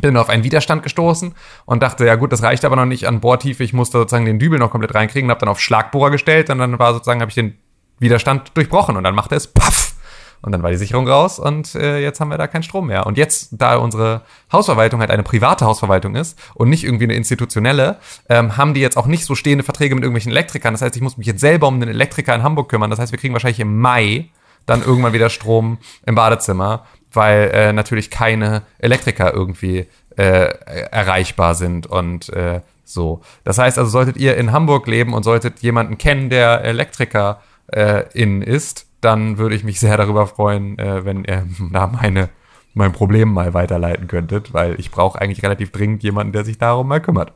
bin 0.00 0.16
auf 0.16 0.28
einen 0.28 0.44
Widerstand 0.44 0.82
gestoßen 0.82 1.34
und 1.64 1.82
dachte, 1.82 2.06
ja 2.06 2.14
gut, 2.16 2.32
das 2.32 2.42
reicht 2.42 2.64
aber 2.64 2.76
noch 2.76 2.86
nicht 2.86 3.06
an 3.06 3.20
Bohrtiefe, 3.20 3.64
ich 3.64 3.72
musste 3.72 3.98
sozusagen 3.98 4.24
den 4.24 4.38
Dübel 4.38 4.58
noch 4.58 4.70
komplett 4.70 4.94
reinkriegen, 4.94 5.30
habe 5.30 5.40
dann 5.40 5.48
auf 5.48 5.60
Schlagbohrer 5.60 6.10
gestellt 6.10 6.50
und 6.50 6.58
dann 6.58 6.78
war 6.78 6.92
sozusagen, 6.92 7.20
habe 7.20 7.30
ich 7.30 7.34
den 7.34 7.58
Widerstand 7.98 8.52
durchbrochen 8.54 8.96
und 8.96 9.04
dann 9.04 9.14
machte 9.14 9.34
es 9.34 9.46
paff 9.48 9.94
und 10.40 10.52
dann 10.52 10.62
war 10.62 10.70
die 10.70 10.76
Sicherung 10.76 11.08
raus 11.08 11.38
und 11.38 11.74
äh, 11.74 11.98
jetzt 12.00 12.20
haben 12.20 12.28
wir 12.28 12.38
da 12.38 12.46
keinen 12.46 12.62
Strom 12.62 12.86
mehr. 12.86 13.06
Und 13.06 13.18
jetzt, 13.18 13.48
da 13.52 13.76
unsere 13.76 14.22
Hausverwaltung 14.52 15.00
halt 15.00 15.10
eine 15.10 15.22
private 15.22 15.66
Hausverwaltung 15.66 16.14
ist 16.14 16.38
und 16.54 16.68
nicht 16.68 16.84
irgendwie 16.84 17.04
eine 17.04 17.14
institutionelle, 17.14 17.98
ähm, 18.28 18.56
haben 18.56 18.74
die 18.74 18.80
jetzt 18.80 18.96
auch 18.96 19.06
nicht 19.06 19.24
so 19.24 19.34
stehende 19.34 19.64
Verträge 19.64 19.94
mit 19.94 20.04
irgendwelchen 20.04 20.30
Elektrikern. 20.30 20.74
Das 20.74 20.82
heißt, 20.82 20.94
ich 20.94 21.02
muss 21.02 21.16
mich 21.16 21.26
jetzt 21.26 21.40
selber 21.40 21.66
um 21.66 21.80
den 21.80 21.88
Elektriker 21.88 22.34
in 22.34 22.42
Hamburg 22.42 22.68
kümmern. 22.68 22.90
Das 22.90 22.98
heißt, 23.00 23.12
wir 23.12 23.18
kriegen 23.18 23.34
wahrscheinlich 23.34 23.60
im 23.60 23.78
Mai 23.80 24.30
dann 24.66 24.82
irgendwann 24.82 25.12
wieder 25.12 25.30
Strom 25.30 25.78
im 26.06 26.14
Badezimmer, 26.14 26.84
weil 27.12 27.50
äh, 27.52 27.72
natürlich 27.72 28.10
keine 28.10 28.62
Elektriker 28.78 29.32
irgendwie 29.32 29.86
äh, 30.16 30.52
erreichbar 30.90 31.54
sind 31.54 31.86
und 31.86 32.28
äh, 32.30 32.60
so. 32.84 33.20
Das 33.44 33.58
heißt 33.58 33.78
also, 33.78 33.90
solltet 33.90 34.16
ihr 34.16 34.36
in 34.36 34.52
Hamburg 34.52 34.86
leben 34.86 35.14
und 35.14 35.22
solltet 35.22 35.60
jemanden 35.60 35.98
kennen, 35.98 36.30
der 36.30 36.64
Elektriker 36.64 37.40
äh, 37.68 38.04
in 38.12 38.42
ist, 38.42 38.86
dann 39.00 39.38
würde 39.38 39.54
ich 39.54 39.64
mich 39.64 39.78
sehr 39.78 39.96
darüber 39.96 40.26
freuen, 40.26 40.78
äh, 40.78 41.04
wenn 41.04 41.24
er 41.24 41.44
da 41.72 41.86
meine 41.86 42.30
mein 42.74 42.92
Problem 42.92 43.32
mal 43.32 43.54
weiterleiten 43.54 44.06
könntet, 44.06 44.54
weil 44.54 44.78
ich 44.78 44.90
brauche 44.90 45.20
eigentlich 45.20 45.42
relativ 45.42 45.72
dringend 45.72 46.02
jemanden, 46.04 46.32
der 46.32 46.44
sich 46.44 46.58
darum 46.58 46.86
mal 46.86 47.00
kümmert. 47.00 47.32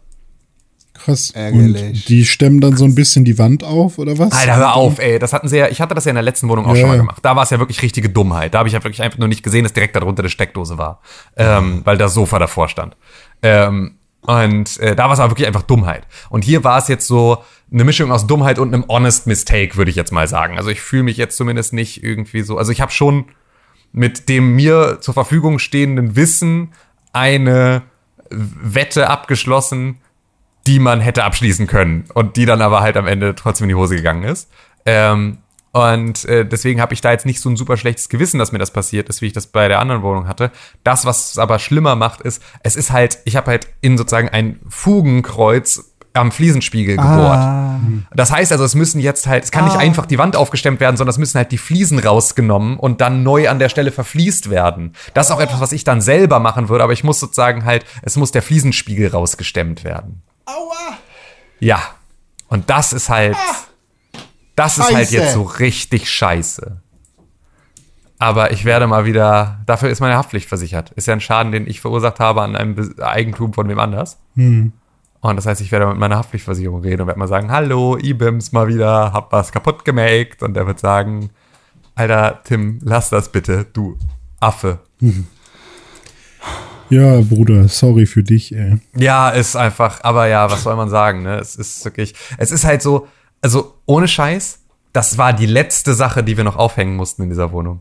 Krass. 0.94 1.30
Ärgerlich. 1.32 1.82
Und 1.82 2.08
die 2.08 2.24
stemmen 2.24 2.60
dann 2.60 2.76
so 2.76 2.84
ein 2.84 2.94
bisschen 2.94 3.24
die 3.24 3.38
Wand 3.38 3.64
auf, 3.64 3.98
oder 3.98 4.18
was? 4.18 4.32
Alter, 4.32 4.56
hör 4.56 4.74
auf, 4.74 4.98
ey. 4.98 5.18
Das 5.18 5.32
hatten 5.32 5.48
sie 5.48 5.56
ja, 5.58 5.68
ich 5.68 5.80
hatte 5.80 5.94
das 5.94 6.04
ja 6.04 6.10
in 6.10 6.16
der 6.16 6.22
letzten 6.22 6.48
Wohnung 6.48 6.66
auch 6.66 6.74
Ja, 6.74 6.80
schon 6.80 6.90
mal 6.90 6.98
gemacht. 6.98 7.18
Da 7.22 7.34
war 7.34 7.42
es 7.42 7.50
ja 7.50 7.58
wirklich 7.58 7.82
richtige 7.82 8.08
Dummheit. 8.08 8.54
Da 8.54 8.58
habe 8.58 8.68
ich 8.68 8.74
ja 8.74 8.84
wirklich 8.84 9.02
einfach 9.02 9.18
nur 9.18 9.28
nicht 9.28 9.42
gesehen, 9.42 9.64
dass 9.64 9.72
direkt 9.72 9.96
darunter 9.96 10.22
eine 10.22 10.30
Steckdose 10.30 10.78
war. 10.78 11.00
Ähm, 11.36 11.80
weil 11.84 11.96
das 11.96 12.14
Sofa 12.14 12.38
davor 12.38 12.68
stand. 12.68 12.96
Ähm, 13.42 13.96
und 14.26 14.78
äh, 14.78 14.94
da 14.94 15.06
war 15.06 15.12
es 15.12 15.18
aber 15.18 15.32
wirklich 15.32 15.48
einfach 15.48 15.62
Dummheit. 15.62 16.06
Und 16.30 16.44
hier 16.44 16.62
war 16.62 16.78
es 16.78 16.88
jetzt 16.88 17.06
so 17.08 17.42
eine 17.72 17.84
Mischung 17.84 18.12
aus 18.12 18.26
Dummheit 18.26 18.58
und 18.58 18.72
einem 18.72 18.84
honest 18.88 19.26
Mistake, 19.26 19.76
würde 19.76 19.90
ich 19.90 19.96
jetzt 19.96 20.12
mal 20.12 20.28
sagen. 20.28 20.56
Also 20.56 20.70
ich 20.70 20.80
fühle 20.80 21.02
mich 21.04 21.16
jetzt 21.16 21.36
zumindest 21.36 21.72
nicht 21.72 22.04
irgendwie 22.04 22.42
so. 22.42 22.58
Also 22.58 22.70
ich 22.70 22.80
habe 22.80 22.92
schon 22.92 23.26
mit 23.92 24.28
dem 24.28 24.54
mir 24.54 24.98
zur 25.00 25.14
Verfügung 25.14 25.58
stehenden 25.58 26.16
Wissen 26.16 26.72
eine 27.12 27.82
Wette 28.30 29.10
abgeschlossen, 29.10 29.98
die 30.66 30.78
man 30.78 31.00
hätte 31.00 31.24
abschließen 31.24 31.66
können 31.66 32.04
und 32.14 32.36
die 32.36 32.46
dann 32.46 32.62
aber 32.62 32.80
halt 32.80 32.96
am 32.96 33.06
Ende 33.06 33.34
trotzdem 33.34 33.64
in 33.64 33.70
die 33.70 33.74
Hose 33.74 33.96
gegangen 33.96 34.24
ist. 34.24 34.48
Ähm, 34.86 35.38
und 35.72 36.26
äh, 36.26 36.44
deswegen 36.44 36.80
habe 36.80 36.92
ich 36.92 37.00
da 37.00 37.12
jetzt 37.12 37.24
nicht 37.24 37.40
so 37.40 37.48
ein 37.48 37.56
super 37.56 37.78
schlechtes 37.78 38.10
Gewissen, 38.10 38.38
dass 38.38 38.52
mir 38.52 38.58
das 38.58 38.72
passiert 38.72 39.08
ist, 39.08 39.22
wie 39.22 39.26
ich 39.26 39.32
das 39.32 39.46
bei 39.46 39.68
der 39.68 39.80
anderen 39.80 40.02
Wohnung 40.02 40.28
hatte. 40.28 40.50
Das, 40.84 41.06
was 41.06 41.32
es 41.32 41.38
aber 41.38 41.58
schlimmer 41.58 41.96
macht, 41.96 42.20
ist, 42.20 42.42
es 42.62 42.76
ist 42.76 42.92
halt, 42.92 43.18
ich 43.24 43.36
habe 43.36 43.50
halt 43.50 43.68
in 43.80 43.96
sozusagen 43.96 44.28
ein 44.28 44.60
Fugenkreuz 44.68 45.92
am 46.14 46.30
Fliesenspiegel 46.30 46.96
gebohrt. 46.96 47.42
Das 48.14 48.30
heißt 48.30 48.52
also, 48.52 48.64
es 48.64 48.74
müssen 48.74 49.00
jetzt 49.00 49.26
halt, 49.26 49.44
es 49.44 49.50
kann 49.50 49.64
nicht 49.64 49.78
einfach 49.78 50.04
die 50.04 50.18
Wand 50.18 50.36
aufgestemmt 50.36 50.78
werden, 50.78 50.98
sondern 50.98 51.12
es 51.12 51.18
müssen 51.18 51.38
halt 51.38 51.52
die 51.52 51.58
Fliesen 51.58 51.98
rausgenommen 51.98 52.76
und 52.76 53.00
dann 53.00 53.22
neu 53.22 53.48
an 53.48 53.58
der 53.58 53.70
Stelle 53.70 53.92
verfließt 53.92 54.50
werden. 54.50 54.92
Das 55.14 55.28
ist 55.28 55.32
auch 55.32 55.40
etwas, 55.40 55.60
was 55.60 55.72
ich 55.72 55.84
dann 55.84 56.02
selber 56.02 56.38
machen 56.38 56.68
würde, 56.68 56.84
aber 56.84 56.92
ich 56.92 57.02
muss 57.02 57.18
sozusagen 57.18 57.64
halt, 57.64 57.86
es 58.02 58.16
muss 58.16 58.30
der 58.30 58.42
Fliesenspiegel 58.42 59.08
rausgestemmt 59.08 59.84
werden. 59.84 60.22
Aua! 60.52 60.98
Ja. 61.60 61.80
Und 62.48 62.68
das 62.68 62.92
ist 62.92 63.08
halt, 63.08 63.36
das 64.56 64.78
ist 64.78 64.84
halt 64.84 65.08
Scheiße. 65.08 65.16
jetzt 65.16 65.32
so 65.34 65.42
richtig 65.42 66.10
scheiße. 66.10 66.80
Aber 68.18 68.52
ich 68.52 68.64
werde 68.64 68.86
mal 68.86 69.04
wieder, 69.04 69.60
dafür 69.66 69.88
ist 69.88 70.00
meine 70.00 70.16
Haftpflicht 70.16 70.48
versichert. 70.48 70.90
Ist 70.92 71.08
ja 71.08 71.14
ein 71.14 71.20
Schaden, 71.20 71.50
den 71.50 71.66
ich 71.66 71.80
verursacht 71.80 72.20
habe 72.20 72.42
an 72.42 72.54
einem 72.54 72.94
Eigentum 73.00 73.52
von 73.52 73.68
wem 73.68 73.80
anders. 73.80 74.18
Und 75.20 75.36
das 75.36 75.46
heißt, 75.46 75.60
ich 75.60 75.72
werde 75.72 75.86
mit 75.86 75.98
meiner 75.98 76.18
Haftpflichtversicherung 76.18 76.82
reden 76.82 77.02
und 77.02 77.06
werde 77.08 77.18
mal 77.18 77.26
sagen, 77.28 77.50
hallo, 77.50 77.96
IBIMS 77.96 78.52
mal 78.52 78.68
wieder, 78.68 79.12
hab 79.12 79.32
was 79.32 79.50
kaputt 79.50 79.84
gemaked. 79.84 80.42
Und 80.42 80.54
der 80.54 80.66
wird 80.66 80.78
sagen, 80.78 81.30
Alter, 81.94 82.40
Tim, 82.44 82.78
lass 82.82 83.10
das 83.10 83.30
bitte, 83.30 83.66
du 83.72 83.98
Affe. 84.40 84.78
Ja, 86.92 87.22
Bruder, 87.22 87.68
sorry 87.68 88.04
für 88.04 88.22
dich, 88.22 88.54
ey. 88.54 88.76
Ja, 88.94 89.30
ist 89.30 89.56
einfach, 89.56 90.04
aber 90.04 90.26
ja, 90.26 90.50
was 90.50 90.64
soll 90.64 90.76
man 90.76 90.90
sagen, 90.90 91.22
ne? 91.22 91.38
Es 91.38 91.56
ist 91.56 91.82
wirklich, 91.86 92.14
es 92.36 92.50
ist 92.50 92.66
halt 92.66 92.82
so, 92.82 93.06
also 93.40 93.74
ohne 93.86 94.08
Scheiß, 94.08 94.58
das 94.92 95.16
war 95.16 95.32
die 95.32 95.46
letzte 95.46 95.94
Sache, 95.94 96.22
die 96.22 96.36
wir 96.36 96.44
noch 96.44 96.56
aufhängen 96.56 96.94
mussten 96.96 97.22
in 97.22 97.30
dieser 97.30 97.50
Wohnung. 97.50 97.80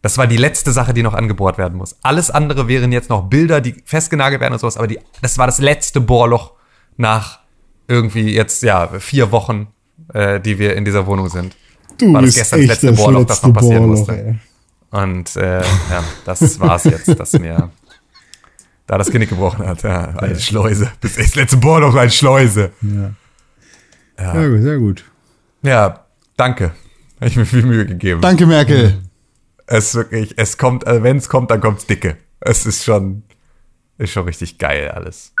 Das 0.00 0.16
war 0.16 0.26
die 0.26 0.38
letzte 0.38 0.72
Sache, 0.72 0.94
die 0.94 1.02
noch 1.02 1.12
angebohrt 1.12 1.58
werden 1.58 1.76
muss. 1.76 1.96
Alles 2.00 2.30
andere 2.30 2.68
wären 2.68 2.90
jetzt 2.90 3.10
noch 3.10 3.24
Bilder, 3.28 3.60
die 3.60 3.74
festgenagelt 3.84 4.40
werden 4.40 4.54
und 4.54 4.60
sowas, 4.60 4.78
aber 4.78 4.86
die, 4.86 4.98
das 5.20 5.36
war 5.36 5.44
das 5.44 5.58
letzte 5.58 6.00
Bohrloch 6.00 6.52
nach 6.96 7.40
irgendwie 7.86 8.34
jetzt, 8.34 8.62
ja, 8.62 8.88
vier 8.98 9.30
Wochen, 9.30 9.66
äh, 10.14 10.40
die 10.40 10.58
wir 10.58 10.74
in 10.74 10.86
dieser 10.86 11.06
Wohnung 11.06 11.28
sind. 11.28 11.54
Du 11.98 12.14
War 12.14 12.22
das 12.22 12.28
bist 12.28 12.38
gestern 12.38 12.60
das 12.60 12.62
echt 12.62 12.82
letzte 12.82 12.86
das 12.92 12.96
Bohrloch, 12.96 13.24
das 13.26 13.42
noch 13.42 13.48
letzte 13.50 13.60
passieren 13.60 13.82
Bohrloch, 13.88 13.98
musste. 13.98 14.26
ey. 14.26 14.36
Und 14.90 15.36
äh, 15.36 15.60
ja, 15.60 16.04
das 16.24 16.58
war's 16.60 16.84
jetzt, 16.84 17.20
dass 17.20 17.32
mir 17.34 17.70
da 18.86 18.98
das 18.98 19.10
Genick 19.10 19.28
gebrochen 19.28 19.66
hat. 19.66 19.82
Ja, 19.82 20.10
eine 20.16 20.38
Schleuse. 20.38 20.90
Bis 21.00 21.16
das 21.16 21.34
letzte 21.34 21.56
Bohrloch 21.56 21.94
eine 21.94 22.10
Schleuse. 22.10 22.72
Ja, 24.18 24.48
gut, 24.48 24.62
sehr 24.62 24.78
gut. 24.78 25.04
Ja, 25.62 26.06
danke. 26.36 26.72
Habe 27.16 27.26
ich 27.26 27.36
mir 27.36 27.46
viel 27.46 27.62
Mühe 27.62 27.86
gegeben. 27.86 28.20
Danke, 28.20 28.46
Merkel. 28.46 29.02
Es 29.66 29.86
ist 29.88 29.94
wirklich, 29.96 30.34
es 30.36 30.58
kommt, 30.58 30.86
also 30.86 31.02
wenn 31.02 31.16
es 31.16 31.28
kommt, 31.28 31.50
dann 31.50 31.60
kommt's 31.60 31.86
dicke. 31.86 32.16
Es 32.40 32.66
ist 32.66 32.84
schon, 32.84 33.24
ist 33.98 34.12
schon 34.12 34.24
richtig 34.24 34.58
geil 34.58 34.90
alles. 34.90 35.32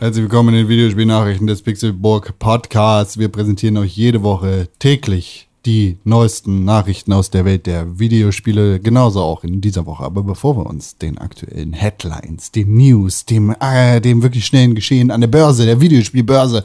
Herzlich 0.00 0.22
willkommen 0.22 0.50
in 0.50 0.62
den 0.62 0.68
Videospielnachrichten 0.68 1.46
des 1.46 1.62
Pixelburg 1.62 2.38
Podcasts. 2.38 3.18
Wir 3.18 3.28
präsentieren 3.28 3.76
euch 3.76 3.94
jede 3.96 4.22
Woche 4.22 4.68
täglich 4.78 5.49
die 5.66 5.98
neuesten 6.04 6.64
Nachrichten 6.64 7.12
aus 7.12 7.30
der 7.30 7.44
Welt 7.44 7.66
der 7.66 7.98
Videospiele, 7.98 8.80
genauso 8.80 9.20
auch 9.20 9.44
in 9.44 9.60
dieser 9.60 9.86
Woche. 9.86 10.04
Aber 10.04 10.22
bevor 10.22 10.56
wir 10.56 10.66
uns 10.66 10.96
den 10.96 11.18
aktuellen 11.18 11.72
Headlines, 11.72 12.50
den 12.50 12.74
News, 12.74 13.26
dem, 13.26 13.54
äh, 13.60 14.00
dem 14.00 14.22
wirklich 14.22 14.46
schnellen 14.46 14.74
Geschehen 14.74 15.10
an 15.10 15.20
der 15.20 15.28
Börse, 15.28 15.66
der 15.66 15.80
Videospielbörse 15.80 16.64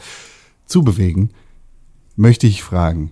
zubewegen, 0.66 1.32
möchte 2.16 2.48
ich 2.48 2.64
fragen, 2.64 3.12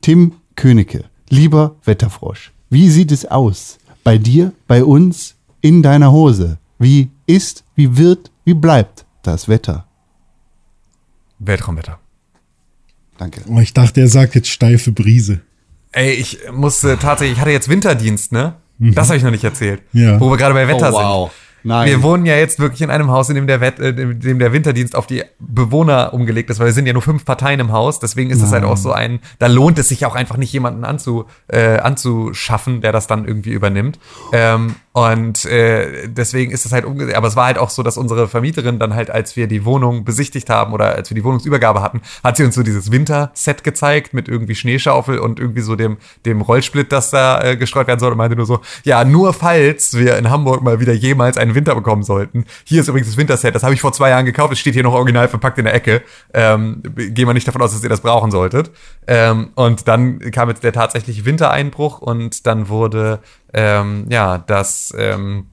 Tim 0.00 0.32
Königke, 0.56 1.04
lieber 1.28 1.76
Wetterfrosch, 1.84 2.52
wie 2.70 2.88
sieht 2.88 3.12
es 3.12 3.26
aus? 3.26 3.78
Bei 4.02 4.18
dir, 4.18 4.52
bei 4.66 4.84
uns, 4.84 5.34
in 5.60 5.82
deiner 5.82 6.12
Hose? 6.12 6.58
Wie 6.78 7.10
ist, 7.26 7.64
wie 7.74 7.96
wird, 7.96 8.30
wie 8.44 8.54
bleibt 8.54 9.06
das 9.22 9.48
Wetter? 9.48 9.86
Weltraumwetter. 11.38 11.98
Danke. 13.18 13.40
Oh, 13.48 13.60
ich 13.60 13.72
dachte, 13.74 14.00
er 14.00 14.08
sagt 14.08 14.34
jetzt 14.34 14.48
steife 14.48 14.92
Brise. 14.92 15.40
Ey, 15.92 16.12
ich 16.12 16.38
musste 16.52 16.98
tatsächlich, 16.98 17.36
ich 17.36 17.40
hatte 17.40 17.52
jetzt 17.52 17.68
Winterdienst, 17.68 18.32
ne? 18.32 18.54
Das 18.78 19.08
habe 19.08 19.16
ich 19.16 19.22
noch 19.22 19.30
nicht 19.30 19.44
erzählt. 19.44 19.82
Ja. 19.92 20.18
Wo 20.18 20.28
wir 20.30 20.36
gerade 20.36 20.54
bei 20.54 20.66
Wetter 20.66 20.90
Oh, 20.90 20.94
wow. 20.94 21.30
sind. 21.30 21.40
Nein. 21.66 21.88
Wir 21.88 22.02
wohnen 22.02 22.26
ja 22.26 22.36
jetzt 22.36 22.58
wirklich 22.58 22.82
in 22.82 22.90
einem 22.90 23.10
Haus, 23.10 23.30
in 23.30 23.36
dem 23.36 23.46
der, 23.46 23.60
Wett, 23.62 23.78
äh, 23.78 23.88
in 23.90 24.20
dem 24.20 24.38
der 24.38 24.52
Winterdienst 24.52 24.94
auf 24.94 25.06
die 25.06 25.22
Bewohner 25.38 26.12
umgelegt 26.12 26.50
ist, 26.50 26.58
weil 26.58 26.66
wir 26.66 26.72
sind 26.74 26.84
ja 26.86 26.92
nur 26.92 27.00
fünf 27.00 27.24
Parteien 27.24 27.58
im 27.58 27.72
Haus. 27.72 28.00
Deswegen 28.00 28.30
ist 28.30 28.42
es 28.42 28.52
halt 28.52 28.64
auch 28.64 28.76
so 28.76 28.92
ein, 28.92 29.20
da 29.38 29.46
lohnt 29.46 29.78
es 29.78 29.88
sich 29.88 30.04
auch 30.04 30.14
einfach 30.14 30.36
nicht 30.36 30.52
jemanden 30.52 30.84
anzu, 30.84 31.24
äh, 31.48 31.78
anzuschaffen, 31.78 32.82
der 32.82 32.92
das 32.92 33.06
dann 33.06 33.26
irgendwie 33.26 33.52
übernimmt. 33.52 33.98
Ähm, 34.32 34.74
und 34.96 35.44
äh, 35.46 36.06
deswegen 36.06 36.52
ist 36.52 36.64
es 36.64 36.70
halt 36.70 36.84
umge 36.84 37.16
aber 37.16 37.26
es 37.26 37.34
war 37.34 37.46
halt 37.46 37.58
auch 37.58 37.68
so, 37.68 37.82
dass 37.82 37.96
unsere 37.96 38.28
Vermieterin 38.28 38.78
dann 38.78 38.94
halt, 38.94 39.10
als 39.10 39.34
wir 39.34 39.48
die 39.48 39.64
Wohnung 39.64 40.04
besichtigt 40.04 40.48
haben 40.48 40.72
oder 40.72 40.94
als 40.94 41.10
wir 41.10 41.16
die 41.16 41.24
Wohnungsübergabe 41.24 41.82
hatten, 41.82 42.00
hat 42.22 42.36
sie 42.36 42.44
uns 42.44 42.54
so 42.54 42.62
dieses 42.62 42.92
Winterset 42.92 43.64
gezeigt 43.64 44.14
mit 44.14 44.28
irgendwie 44.28 44.54
Schneeschaufel 44.54 45.18
und 45.18 45.40
irgendwie 45.40 45.62
so 45.62 45.74
dem, 45.74 45.96
dem 46.24 46.42
Rollsplit, 46.42 46.92
das 46.92 47.10
da 47.10 47.42
äh, 47.42 47.56
gestreut 47.56 47.88
werden 47.88 47.98
soll 47.98 48.12
und 48.12 48.18
meinte 48.18 48.36
nur 48.36 48.46
so, 48.46 48.60
ja, 48.84 49.04
nur 49.04 49.32
falls 49.32 49.94
wir 49.94 50.16
in 50.16 50.30
Hamburg 50.30 50.62
mal 50.62 50.78
wieder 50.78 50.92
jemals 50.92 51.38
einen 51.38 51.56
Winter 51.56 51.74
bekommen 51.74 52.04
sollten. 52.04 52.44
Hier 52.62 52.80
ist 52.80 52.86
übrigens 52.86 53.08
das 53.08 53.16
Winterset, 53.16 53.52
das 53.52 53.64
habe 53.64 53.74
ich 53.74 53.80
vor 53.80 53.92
zwei 53.92 54.10
Jahren 54.10 54.26
gekauft, 54.26 54.52
es 54.52 54.60
steht 54.60 54.74
hier 54.74 54.84
noch 54.84 54.94
original 54.94 55.26
verpackt 55.26 55.58
in 55.58 55.64
der 55.64 55.74
Ecke. 55.74 56.02
Ähm, 56.32 56.84
gehen 56.94 57.26
wir 57.26 57.34
nicht 57.34 57.48
davon 57.48 57.62
aus, 57.62 57.72
dass 57.72 57.82
ihr 57.82 57.88
das 57.88 58.00
brauchen 58.00 58.30
solltet. 58.30 58.70
Ähm, 59.08 59.50
und 59.56 59.88
dann 59.88 60.20
kam 60.30 60.50
jetzt 60.50 60.62
der 60.62 60.72
tatsächliche 60.72 61.24
Wintereinbruch 61.24 62.00
und 62.00 62.46
dann 62.46 62.68
wurde 62.68 63.18
ähm, 63.54 64.06
ja 64.10 64.38
das 64.38 64.92
ähm, 64.96 65.46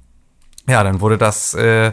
ja, 0.68 0.84
dann 0.84 1.02
wurde 1.02 1.18
das 1.18 1.54
äh, 1.54 1.92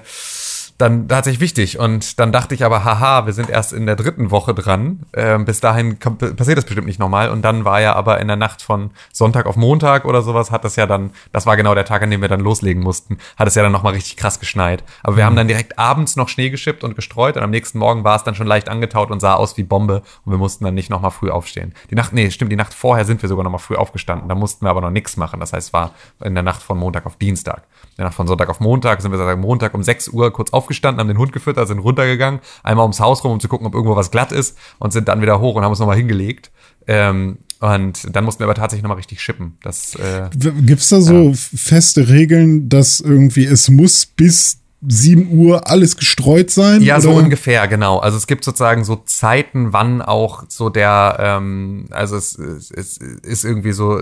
dann 0.78 1.08
tatsächlich 1.08 1.40
wichtig. 1.40 1.78
Und 1.78 2.20
dann 2.20 2.30
dachte 2.30 2.54
ich 2.54 2.64
aber, 2.64 2.84
haha, 2.84 3.26
wir 3.26 3.32
sind 3.32 3.50
erst 3.50 3.72
in 3.72 3.84
der 3.86 3.96
dritten 3.96 4.30
Woche 4.30 4.54
dran. 4.54 5.00
Ähm, 5.12 5.44
bis 5.44 5.60
dahin 5.60 5.98
kommt, 5.98 6.36
passiert 6.36 6.56
das 6.56 6.64
bestimmt 6.64 6.86
nicht 6.86 7.00
nochmal. 7.00 7.30
Und 7.30 7.42
dann 7.42 7.64
war 7.64 7.80
ja 7.80 7.94
aber 7.94 8.20
in 8.20 8.28
der 8.28 8.36
Nacht 8.36 8.62
von 8.62 8.90
Sonntag 9.12 9.46
auf 9.46 9.56
Montag 9.56 10.04
oder 10.04 10.22
sowas, 10.22 10.52
hat 10.52 10.64
das 10.64 10.76
ja 10.76 10.86
dann, 10.86 11.10
das 11.32 11.46
war 11.46 11.56
genau 11.56 11.74
der 11.74 11.84
Tag, 11.84 12.02
an 12.02 12.10
dem 12.10 12.20
wir 12.20 12.28
dann 12.28 12.40
loslegen 12.40 12.82
mussten, 12.82 13.18
hat 13.36 13.48
es 13.48 13.56
ja 13.56 13.62
dann 13.64 13.72
nochmal 13.72 13.94
richtig 13.94 14.16
krass 14.16 14.38
geschneit. 14.38 14.84
Aber 15.02 15.16
wir 15.16 15.24
haben 15.24 15.34
dann 15.36 15.48
direkt 15.48 15.78
abends 15.78 16.14
noch 16.14 16.28
Schnee 16.28 16.50
geschippt 16.50 16.84
und 16.84 16.94
gestreut 16.94 17.36
und 17.36 17.42
am 17.42 17.50
nächsten 17.50 17.78
Morgen 17.78 18.04
war 18.04 18.14
es 18.14 18.22
dann 18.22 18.36
schon 18.36 18.46
leicht 18.46 18.68
angetaut 18.68 19.10
und 19.10 19.18
sah 19.18 19.34
aus 19.34 19.56
wie 19.56 19.64
Bombe 19.64 20.02
und 20.24 20.32
wir 20.32 20.38
mussten 20.38 20.64
dann 20.64 20.74
nicht 20.74 20.90
nochmal 20.90 21.10
früh 21.10 21.30
aufstehen. 21.30 21.74
Die 21.90 21.96
Nacht, 21.96 22.12
nee, 22.12 22.30
stimmt, 22.30 22.52
die 22.52 22.56
Nacht 22.56 22.72
vorher 22.72 23.04
sind 23.04 23.20
wir 23.20 23.28
sogar 23.28 23.42
nochmal 23.42 23.58
früh 23.58 23.74
aufgestanden. 23.74 24.28
Da 24.28 24.36
mussten 24.36 24.64
wir 24.64 24.70
aber 24.70 24.80
noch 24.80 24.90
nichts 24.90 25.16
machen. 25.16 25.40
Das 25.40 25.52
heißt, 25.52 25.68
es 25.68 25.72
war 25.72 25.92
in 26.22 26.34
der 26.34 26.44
Nacht 26.44 26.62
von 26.62 26.78
Montag 26.78 27.04
auf 27.04 27.16
Dienstag. 27.16 27.64
In 27.98 28.02
der 28.02 28.10
Nacht 28.10 28.16
von 28.16 28.28
Sonntag 28.28 28.48
auf 28.48 28.60
Montag 28.60 29.02
sind 29.02 29.10
wir 29.10 29.18
sozusagen 29.18 29.40
Montag 29.40 29.74
um 29.74 29.82
6 29.82 30.10
Uhr 30.10 30.32
kurz 30.32 30.52
aufgestanden, 30.52 31.00
haben 31.00 31.08
den 31.08 31.18
Hund 31.18 31.32
gefüttert, 31.32 31.66
sind 31.66 31.80
runtergegangen, 31.80 32.38
einmal 32.62 32.84
ums 32.84 33.00
Haus 33.00 33.24
rum, 33.24 33.32
um 33.32 33.40
zu 33.40 33.48
gucken, 33.48 33.66
ob 33.66 33.74
irgendwo 33.74 33.96
was 33.96 34.12
glatt 34.12 34.30
ist 34.30 34.56
und 34.78 34.92
sind 34.92 35.08
dann 35.08 35.20
wieder 35.20 35.40
hoch 35.40 35.56
und 35.56 35.64
haben 35.64 35.70
uns 35.70 35.80
nochmal 35.80 35.96
hingelegt. 35.96 36.52
Ähm, 36.86 37.38
und 37.58 38.14
dann 38.14 38.24
mussten 38.24 38.38
wir 38.38 38.44
aber 38.44 38.54
tatsächlich 38.54 38.84
nochmal 38.84 38.98
richtig 38.98 39.20
schippen. 39.20 39.58
Das, 39.64 39.96
äh, 39.96 40.30
Gibt's 40.32 40.90
da 40.90 41.00
so 41.00 41.32
feste 41.34 42.08
Regeln, 42.08 42.68
dass 42.68 43.00
irgendwie 43.00 43.46
es 43.46 43.68
muss 43.68 44.06
bis 44.06 44.60
7 44.86 45.36
Uhr 45.36 45.68
alles 45.68 45.96
gestreut 45.96 46.50
sein? 46.50 46.82
Ja, 46.82 47.00
so 47.00 47.10
oder? 47.10 47.24
ungefähr, 47.24 47.66
genau. 47.66 47.98
Also 47.98 48.16
es 48.16 48.28
gibt 48.28 48.44
sozusagen 48.44 48.84
so 48.84 48.96
Zeiten, 48.96 49.72
wann 49.72 50.00
auch 50.02 50.44
so 50.48 50.70
der, 50.70 51.16
ähm, 51.20 51.86
also 51.90 52.16
es, 52.16 52.38
es, 52.38 52.70
es 52.70 52.96
ist 52.98 53.44
irgendwie 53.44 53.72
so, 53.72 54.00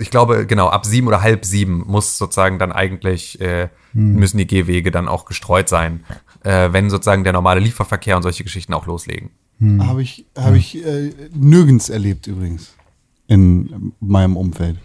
ich 0.00 0.10
glaube, 0.10 0.46
genau, 0.46 0.68
ab 0.68 0.84
sieben 0.84 1.06
oder 1.06 1.22
halb 1.22 1.44
sieben 1.44 1.84
muss 1.86 2.18
sozusagen 2.18 2.58
dann 2.58 2.72
eigentlich, 2.72 3.40
äh, 3.40 3.68
müssen 3.92 4.36
die 4.38 4.46
Gehwege 4.46 4.90
dann 4.90 5.08
auch 5.08 5.24
gestreut 5.26 5.68
sein, 5.68 6.04
äh, 6.42 6.70
wenn 6.72 6.90
sozusagen 6.90 7.24
der 7.24 7.32
normale 7.32 7.60
Lieferverkehr 7.60 8.16
und 8.16 8.22
solche 8.22 8.42
Geschichten 8.44 8.74
auch 8.74 8.86
loslegen. 8.86 9.30
Habe 9.78 10.02
ich, 10.02 10.26
hab 10.36 10.54
ich 10.54 10.84
äh, 10.84 11.12
nirgends 11.34 11.88
erlebt 11.88 12.26
übrigens. 12.26 12.74
In 13.26 13.92
meinem 14.00 14.36
Umfeld. 14.36 14.76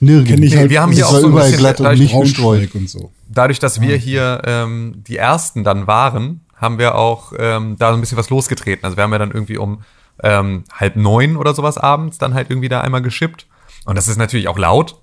Nirgends. 0.00 0.54
Halt- 0.54 0.68
wir 0.70 0.82
haben 0.82 0.92
hier 0.92 1.06
auch 1.06 1.12
so 1.12 1.26
ein 1.26 1.32
überall 1.32 1.46
bisschen 1.50 1.58
glatt 1.60 1.80
und 1.80 1.98
nicht 1.98 2.20
gestreut. 2.20 2.74
Und 2.74 2.90
so. 2.90 3.10
Dadurch, 3.34 3.58
dass 3.58 3.80
wir 3.80 3.96
hier 3.96 4.42
ähm, 4.44 5.02
die 5.06 5.16
ersten 5.16 5.64
dann 5.64 5.86
waren, 5.86 6.44
haben 6.56 6.78
wir 6.78 6.94
auch 6.94 7.32
ähm, 7.38 7.76
da 7.78 7.90
so 7.90 7.94
ein 7.94 8.00
bisschen 8.00 8.18
was 8.18 8.30
losgetreten. 8.30 8.84
Also 8.84 8.96
wir 8.96 9.04
haben 9.04 9.12
ja 9.12 9.18
dann 9.18 9.32
irgendwie 9.32 9.58
um 9.58 9.82
ähm, 10.22 10.64
halb 10.72 10.96
neun 10.96 11.36
oder 11.36 11.54
sowas 11.54 11.78
abends 11.78 12.18
dann 12.18 12.34
halt 12.34 12.50
irgendwie 12.50 12.68
da 12.68 12.80
einmal 12.80 13.02
geschippt. 13.02 13.46
Und 13.84 13.96
das 13.96 14.08
ist 14.08 14.16
natürlich 14.16 14.48
auch 14.48 14.58
laut. 14.58 15.00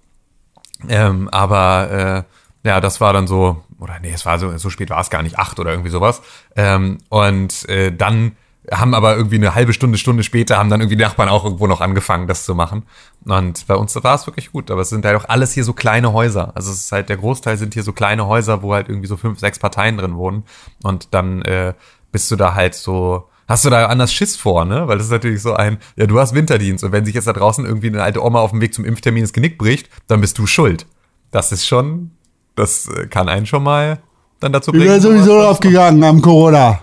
Ähm, 0.90 1.30
aber 1.30 2.26
äh, 2.64 2.68
ja, 2.68 2.80
das 2.80 3.02
war 3.02 3.14
dann 3.14 3.28
so, 3.28 3.64
oder 3.80 4.00
nee, 4.00 4.12
es 4.14 4.26
war 4.26 4.40
so, 4.40 4.58
so 4.58 4.70
spät 4.70 4.90
war 4.90 5.02
es 5.02 5.10
gar 5.10 5.24
nicht, 5.24 5.38
acht 5.38 5.60
oder 5.60 5.72
irgendwie 5.72 5.90
sowas. 5.90 6.22
Ähm, 6.56 7.00
und 7.10 7.68
äh, 7.70 7.92
dann 7.92 8.34
haben 8.70 8.94
aber 8.94 9.16
irgendwie 9.16 9.38
eine 9.38 9.56
halbe 9.56 9.74
Stunde, 9.74 9.98
Stunde 9.98 10.24
später 10.24 10.58
haben 10.58 10.70
dann 10.70 10.82
irgendwie 10.82 10.96
die 10.96 11.04
Nachbarn 11.04 11.30
auch 11.30 11.46
irgendwo 11.46 11.66
noch 11.66 11.82
angefangen, 11.82 12.28
das 12.28 12.46
zu 12.46 12.54
machen. 12.54 12.84
Und 13.26 13.66
bei 13.66 13.76
uns 13.76 13.96
war 14.04 14.16
es 14.16 14.28
wirklich 14.28 14.52
gut. 14.52 14.70
Aber 14.70 14.82
es 14.82 14.90
sind 14.90 15.04
halt 15.06 15.16
auch 15.16 15.28
alles 15.28 15.54
hier 15.54 15.64
so 15.64 15.74
kleine 15.74 16.14
Häuser. 16.14 16.52
Also 16.56 16.72
es 16.72 16.82
ist 16.86 16.92
halt, 16.92 17.10
der 17.10 17.18
Großteil 17.18 17.58
sind 17.58 17.74
hier 17.74 17.84
so 17.84 17.92
kleine 17.92 18.28
Häuser, 18.28 18.62
wo 18.62 18.74
halt 18.74 18.88
irgendwie 18.88 19.08
so 19.08 19.18
fünf, 19.18 19.40
sechs 19.40 19.58
Parteien 19.58 19.98
drin 19.98 20.16
wohnen. 20.16 20.44
Und 20.84 21.14
dann 21.14 21.42
äh, 21.42 21.74
bist 22.12 22.30
du 22.30 22.36
da 22.36 22.54
halt 22.54 22.76
so, 22.76 23.28
hast 23.48 23.66
du 23.66 23.70
da 23.72 23.88
anders 23.88 24.14
Schiss 24.14 24.36
vor, 24.36 24.66
ne? 24.66 24.88
Weil 24.88 24.98
das 24.98 25.08
ist 25.08 25.12
natürlich 25.12 25.42
so 25.42 25.54
ein, 25.54 25.78
ja, 25.96 26.06
du 26.06 26.20
hast 26.20 26.36
Winterdienst 26.36 26.84
und 26.84 26.92
wenn 26.92 27.06
sich 27.06 27.16
jetzt 27.16 27.28
da 27.28 27.34
draußen 27.34 27.66
irgendwie 27.66 27.88
eine 27.88 28.04
alte 28.04 28.24
Oma 28.24 28.42
auf 28.42 28.52
dem 28.52 28.62
Weg 28.62 28.74
zum 28.74 28.86
Impftermin 28.86 29.24
das 29.24 29.34
Genick 29.34 29.58
bricht, 29.58 29.90
dann 30.08 30.22
bist 30.22 30.38
du 30.38 30.46
schuld. 30.46 30.86
Das 31.32 31.52
ist 31.52 31.66
schon, 31.66 32.12
das 32.56 32.88
äh, 32.88 33.08
kann 33.08 33.28
einen 33.28 33.46
schon 33.46 33.64
mal 33.64 34.00
dann 34.40 34.54
dazu 34.54 34.72
Ich 34.72 34.78
bringen. 34.78 34.90
wäre 34.90 35.02
sowieso 35.02 35.42
aufgegangen 35.42 36.04
am 36.04 36.22
Corona. 36.22 36.82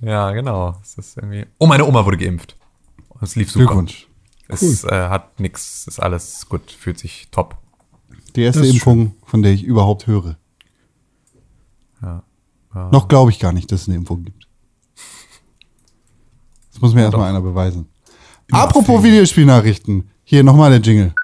Ja, 0.00 0.30
genau. 0.32 0.76
Es 0.82 0.96
ist 0.96 1.16
irgendwie. 1.16 1.46
Oh, 1.58 1.66
meine 1.66 1.84
Oma 1.84 2.04
wurde 2.04 2.18
geimpft. 2.18 2.56
Es 3.20 3.36
lief 3.36 3.50
super. 3.50 3.66
Glückwunsch. 3.66 4.08
Es 4.48 4.84
äh, 4.84 5.08
hat 5.08 5.40
nix, 5.40 5.86
ist 5.86 6.00
alles 6.00 6.48
gut, 6.48 6.70
fühlt 6.70 6.98
sich 6.98 7.28
top. 7.30 7.58
Die 8.34 8.42
erste 8.42 8.66
Impfung, 8.66 9.14
von 9.26 9.42
der 9.42 9.52
ich 9.52 9.62
überhaupt 9.62 10.06
höre. 10.06 10.36
Noch 12.90 13.08
glaube 13.08 13.30
ich 13.30 13.38
gar 13.38 13.52
nicht, 13.52 13.70
dass 13.72 13.82
es 13.82 13.88
eine 13.88 13.96
Impfung 13.96 14.24
gibt. 14.24 14.46
Das 16.72 16.80
muss 16.80 16.94
mir 16.94 17.02
erstmal 17.02 17.28
einer 17.28 17.40
beweisen. 17.40 17.88
Apropos 18.50 19.02
Videospielnachrichten. 19.02 20.10
Hier 20.24 20.44
nochmal 20.44 20.70
der 20.70 20.80
Jingle. 20.80 21.14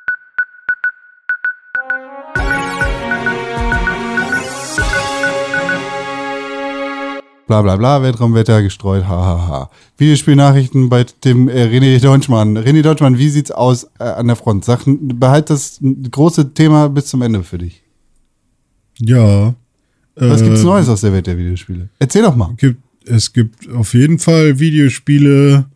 Bla 7.46 7.60
bla 7.60 7.76
bla, 7.76 8.00
Weltraumwetter 8.02 8.62
gestreut, 8.62 9.04
hahaha. 9.04 9.38
Ha, 9.38 9.48
ha. 9.48 9.70
Videospielnachrichten 9.98 10.88
bei 10.88 11.04
dem 11.24 11.48
äh, 11.48 11.64
René 11.64 12.00
Deutschmann. 12.00 12.56
René 12.56 12.80
Deutschmann, 12.82 13.18
wie 13.18 13.28
sieht's 13.28 13.50
aus 13.50 13.84
äh, 13.98 14.04
an 14.04 14.28
der 14.28 14.36
Front? 14.36 14.64
Sag, 14.64 14.80
behalt 14.86 15.50
das 15.50 15.78
große 16.10 16.54
Thema 16.54 16.88
bis 16.88 17.06
zum 17.06 17.20
Ende 17.20 17.42
für 17.42 17.58
dich. 17.58 17.82
Ja. 18.98 19.54
Was 20.16 20.40
äh, 20.40 20.44
gibt's 20.44 20.62
Neues 20.62 20.88
aus 20.88 21.02
der 21.02 21.12
Welt 21.12 21.26
der 21.26 21.36
Videospiele? 21.36 21.90
Erzähl 21.98 22.22
doch 22.22 22.34
mal. 22.34 22.54
Gibt, 22.56 22.80
es 23.04 23.30
gibt 23.32 23.68
auf 23.70 23.92
jeden 23.92 24.18
Fall 24.18 24.58
Videospiele, 24.58 25.66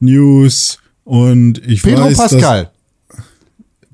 News 0.00 0.78
und 1.04 1.58
ich 1.66 1.82
Pedro 1.82 2.04
weiß, 2.04 2.16
Pascal, 2.18 2.70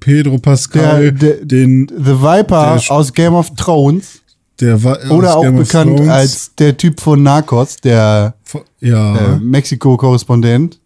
Pedro 0.00 0.38
Pascal, 0.38 1.12
Der- 1.12 1.36
der- 1.36 1.44
den 1.44 1.86
The 1.88 2.12
Viper 2.20 2.78
Der 2.80 2.90
aus 2.90 3.12
Game 3.12 3.34
of 3.34 3.54
Thrones 3.54 4.22
der 4.60 4.82
war 4.84 4.98
oder 5.10 5.36
auch 5.36 5.50
bekannt 5.52 5.96
Thrones, 5.96 6.08
als 6.08 6.54
der 6.54 6.76
Typ 6.76 7.00
von 7.00 7.22
Narcos, 7.22 7.76
der 7.76 8.34
ja 8.80 9.34
äh, 9.34 9.40
Mexiko-Korrespondent 9.40 10.78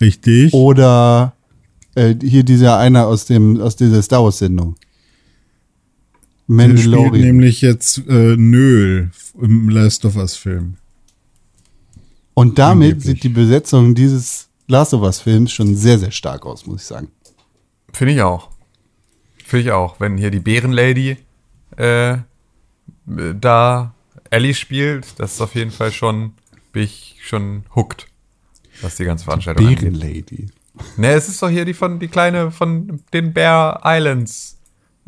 richtig 0.00 0.52
oder 0.52 1.34
äh, 1.94 2.14
hier 2.20 2.42
dieser 2.42 2.78
einer 2.78 3.06
aus 3.06 3.24
dem 3.24 3.60
aus 3.60 3.76
dieser 3.76 4.02
Star 4.02 4.22
Wars 4.24 4.38
Sendung. 4.38 4.76
der 6.48 6.76
spielt 6.76 6.84
Mandalorian. 6.92 7.20
nämlich 7.20 7.60
jetzt 7.62 7.98
äh, 8.08 8.36
Nöl 8.36 9.10
im 9.40 9.68
Last 9.70 10.04
of 10.04 10.16
Us 10.16 10.36
Film 10.36 10.76
Und 12.34 12.58
damit 12.58 12.92
angeblich. 12.94 13.04
sieht 13.04 13.22
die 13.22 13.28
Besetzung 13.30 13.94
dieses 13.94 14.48
Last 14.68 14.92
of 14.94 15.02
Us 15.02 15.20
Films 15.20 15.52
schon 15.52 15.74
sehr 15.76 15.98
sehr 15.98 16.10
stark 16.10 16.44
aus, 16.44 16.66
muss 16.66 16.82
ich 16.82 16.86
sagen. 16.86 17.08
Finde 17.92 18.14
ich 18.14 18.22
auch. 18.22 18.50
Finde 19.44 19.64
ich 19.66 19.70
auch. 19.72 20.00
Wenn 20.00 20.18
hier 20.18 20.30
die 20.30 20.40
Bärenlady 20.40 21.16
äh, 21.76 22.16
da 23.06 23.94
Ellie 24.30 24.54
spielt, 24.54 25.18
das 25.18 25.34
ist 25.34 25.40
auf 25.40 25.54
jeden 25.54 25.70
Fall 25.70 25.92
schon, 25.92 26.32
bin 26.72 26.84
ich 26.84 27.16
schon 27.22 27.64
hooked, 27.74 28.06
was 28.82 28.96
die 28.96 29.04
ganze 29.04 29.24
Veranstaltung 29.24 29.66
angeht. 29.66 29.80
Bärenlady. 29.80 30.48
Ne, 30.96 31.12
es 31.12 31.28
ist 31.28 31.40
doch 31.42 31.48
hier 31.48 31.64
die 31.64 31.74
von, 31.74 31.98
die 32.00 32.08
kleine 32.08 32.50
von 32.50 33.00
den 33.12 33.32
Bear 33.32 33.80
Islands. 33.84 34.58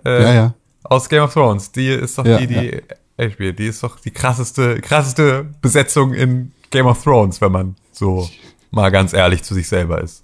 Äh, 0.05 0.23
Ja, 0.23 0.35
ja. 0.35 0.55
Aus 0.85 1.09
Game 1.09 1.23
of 1.23 1.33
Thrones. 1.33 1.73
Die 1.73 1.89
ist 1.89 2.17
doch 2.17 2.25
Ja, 2.25 2.39
die, 2.39 2.47
die 2.47 2.83
Ellie 3.17 3.33
spielt. 3.33 3.59
Die 3.59 3.67
ist 3.67 3.83
doch 3.83 3.99
die 3.99 4.13
krasseste, 4.13 4.81
krasseste 4.81 5.49
Besetzung 5.61 6.15
in 6.15 6.53
Game 6.71 6.87
of 6.87 7.03
Thrones, 7.03 7.41
wenn 7.41 7.51
man 7.51 7.77
so 7.91 8.31
mal 8.71 8.91
ganz 8.91 9.13
ehrlich 9.13 9.43
zu 9.43 9.55
sich 9.55 9.67
selber 9.67 10.01
ist. 10.01 10.23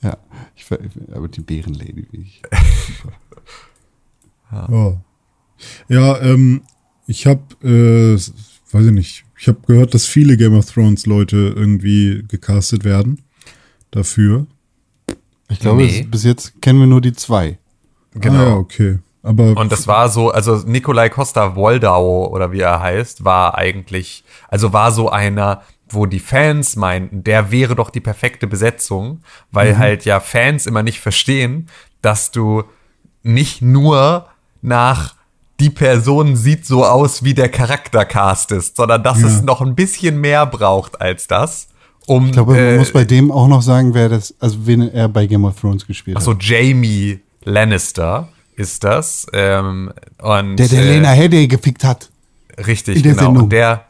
Ja, 0.00 0.16
ich, 0.54 0.66
aber 1.14 1.28
die 1.28 1.40
Bärenlady 1.40 2.06
wie 2.10 2.18
ich. 2.18 2.42
Ja, 4.52 5.00
ja 5.88 6.20
ähm, 6.20 6.62
ich 7.06 7.26
habe, 7.26 7.42
äh, 7.62 8.14
weiß 8.14 8.86
ich 8.86 8.92
nicht, 8.92 9.24
ich 9.38 9.48
habe 9.48 9.58
gehört, 9.66 9.94
dass 9.94 10.06
viele 10.06 10.36
Game 10.36 10.56
of 10.56 10.70
Thrones 10.70 11.06
Leute 11.06 11.36
irgendwie 11.54 12.24
gecastet 12.28 12.84
werden 12.84 13.22
dafür. 13.90 14.46
Ich 15.50 15.60
glaube, 15.60 15.82
Nee. 15.84 16.00
es, 16.00 16.10
bis 16.10 16.24
jetzt 16.24 16.60
kennen 16.62 16.80
wir 16.80 16.86
nur 16.86 17.00
die 17.00 17.12
zwei. 17.12 17.58
Genau. 18.14 18.38
Ah, 18.40 18.48
ja, 18.48 18.54
okay. 18.56 18.98
Aber 19.22 19.56
Und 19.56 19.72
das 19.72 19.86
war 19.86 20.08
so, 20.08 20.30
also 20.30 20.56
Nikolai 20.66 21.08
Costa 21.08 21.56
Woldau 21.56 22.28
oder 22.28 22.52
wie 22.52 22.60
er 22.60 22.80
heißt, 22.80 23.24
war 23.24 23.56
eigentlich, 23.56 24.24
also 24.48 24.72
war 24.72 24.92
so 24.92 25.08
einer, 25.08 25.62
wo 25.88 26.06
die 26.06 26.20
Fans 26.20 26.76
meinten, 26.76 27.24
der 27.24 27.50
wäre 27.50 27.74
doch 27.74 27.90
die 27.90 28.00
perfekte 28.00 28.46
Besetzung, 28.46 29.22
weil 29.50 29.78
halt 29.78 30.04
ja 30.04 30.20
Fans 30.20 30.66
immer 30.66 30.82
nicht 30.82 31.00
verstehen, 31.00 31.68
dass 32.02 32.32
du 32.32 32.64
nicht 33.22 33.62
nur 33.62 34.28
nach 34.60 35.13
die 35.60 35.70
Person 35.70 36.36
sieht 36.36 36.66
so 36.66 36.84
aus, 36.84 37.22
wie 37.22 37.34
der 37.34 37.48
Charakter 37.48 38.04
castest, 38.04 38.76
sondern 38.76 39.02
dass 39.04 39.20
Ja. 39.20 39.28
es 39.28 39.42
noch 39.42 39.60
ein 39.60 39.74
bisschen 39.74 40.20
mehr 40.20 40.46
braucht 40.46 41.00
als 41.00 41.26
das. 41.26 41.68
Um, 42.06 42.26
Ich 42.26 42.32
glaube, 42.32 42.52
man 42.52 42.60
äh, 42.60 42.76
muss 42.78 42.92
bei 42.92 43.04
dem 43.04 43.30
auch 43.32 43.48
noch 43.48 43.62
sagen, 43.62 43.94
wer 43.94 44.08
das, 44.08 44.34
also 44.40 44.66
wen 44.66 44.82
er 44.82 45.08
bei 45.08 45.26
Game 45.26 45.44
of 45.44 45.58
Thrones 45.58 45.86
gespielt 45.86 46.16
ach 46.16 46.20
hat. 46.20 46.24
so, 46.26 46.34
Jamie 46.38 47.20
Lannister 47.44 48.28
ist 48.56 48.84
das. 48.84 49.26
Ähm, 49.32 49.92
und, 50.20 50.56
Der, 50.56 50.68
der 50.68 50.80
äh, 50.82 50.88
Lena 50.94 51.10
Headey 51.10 51.48
gefickt 51.48 51.82
hat. 51.84 52.10
Richtig, 52.66 53.02
genau. 53.02 53.14
Sendung. 53.16 53.44
Und 53.44 53.50
der, 53.52 53.84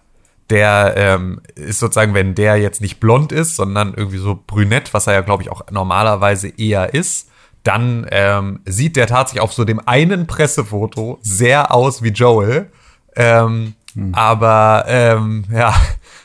der 0.51 0.95
ähm, 0.97 1.41
ist 1.55 1.81
sozusagen, 1.81 2.15
wenn 2.15 2.35
der 2.35 2.57
jetzt 2.57 2.81
nicht 2.81 3.01
blond 3.01 3.32
ist, 3.32 3.57
sondern 3.57 3.95
irgendwie 3.95 4.19
so 4.19 4.39
brünett, 4.47 4.95
was 4.95 5.07
er 5.07 5.15
ja, 5.15 5.20
glaube 5.23 5.43
ich, 5.43 5.51
auch 5.51 5.62
normalerweise 5.70 6.49
eher 6.49 6.95
ist, 6.95 7.28
dann 7.65 8.07
ähm, 8.11 8.61
sieht 8.65 8.97
der 8.97 9.07
tatsächlich 9.07 9.43
auf 9.43 9.53
so 9.53 9.65
dem 9.65 9.81
einen 9.86 10.27
Pressefoto 10.27 11.19
sehr 11.23 11.74
aus 11.74 12.03
wie 12.03 12.11
Joel. 12.11 12.70
Ähm, 13.16 13.74
Aber 14.12 14.85
ähm, 14.89 15.45
ja, 15.53 15.74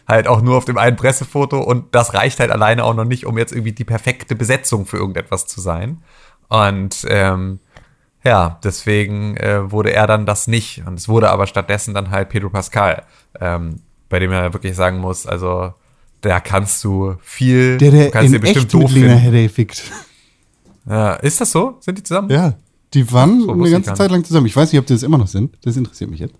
halt 0.07 0.27
auch 0.27 0.41
nur 0.41 0.57
auf 0.57 0.65
dem 0.65 0.77
einen 0.77 0.95
Pressefoto 0.95 1.59
und 1.59 1.93
das 1.93 2.13
reicht 2.13 2.39
halt 2.39 2.51
alleine 2.51 2.83
auch 2.83 2.95
noch 2.95 3.05
nicht, 3.05 3.25
um 3.25 3.37
jetzt 3.37 3.51
irgendwie 3.51 3.73
die 3.73 3.83
perfekte 3.83 4.35
Besetzung 4.35 4.85
für 4.85 4.97
irgendetwas 4.97 5.45
zu 5.47 5.61
sein. 5.61 6.01
Und 6.47 7.05
ähm, 7.07 7.59
ja, 8.23 8.59
deswegen 8.63 9.37
äh, 9.37 9.71
wurde 9.71 9.93
er 9.93 10.07
dann 10.07 10.25
das 10.25 10.47
nicht. 10.47 10.83
Und 10.85 10.95
es 10.95 11.07
wurde 11.07 11.29
aber 11.29 11.47
stattdessen 11.47 11.93
dann 11.93 12.09
halt 12.09 12.29
Pedro 12.29 12.49
Pascal, 12.49 13.03
ähm, 13.39 13.81
bei 14.09 14.19
dem 14.19 14.31
er 14.31 14.51
wirklich 14.53 14.75
sagen 14.75 14.97
muss, 14.97 15.27
also 15.27 15.73
da 16.21 16.39
kannst 16.39 16.83
du 16.83 17.15
viel, 17.21 17.77
Der, 17.77 17.91
du 17.91 17.97
der 17.97 18.11
kannst 18.11 18.33
in 18.33 18.43
echt 18.43 18.73
mit 18.73 18.91
Lena 18.91 19.47
finden. 19.47 19.77
Ja, 20.89 21.13
ist 21.13 21.39
das 21.39 21.51
so? 21.51 21.77
Sind 21.79 21.97
die 21.97 22.03
zusammen? 22.03 22.29
Ja, 22.29 22.55
die 22.93 23.11
waren 23.13 23.41
So, 23.41 23.51
eine 23.51 23.69
ganze 23.69 23.93
Zeit 23.93 24.11
lang 24.11 24.23
zusammen. 24.23 24.47
Ich 24.47 24.55
weiß 24.55 24.71
nicht, 24.71 24.79
ob 24.79 24.87
die 24.87 24.93
das 24.93 25.03
immer 25.03 25.17
noch 25.17 25.27
sind. 25.27 25.57
Das 25.63 25.77
interessiert 25.77 26.09
mich 26.09 26.19
jetzt. 26.19 26.33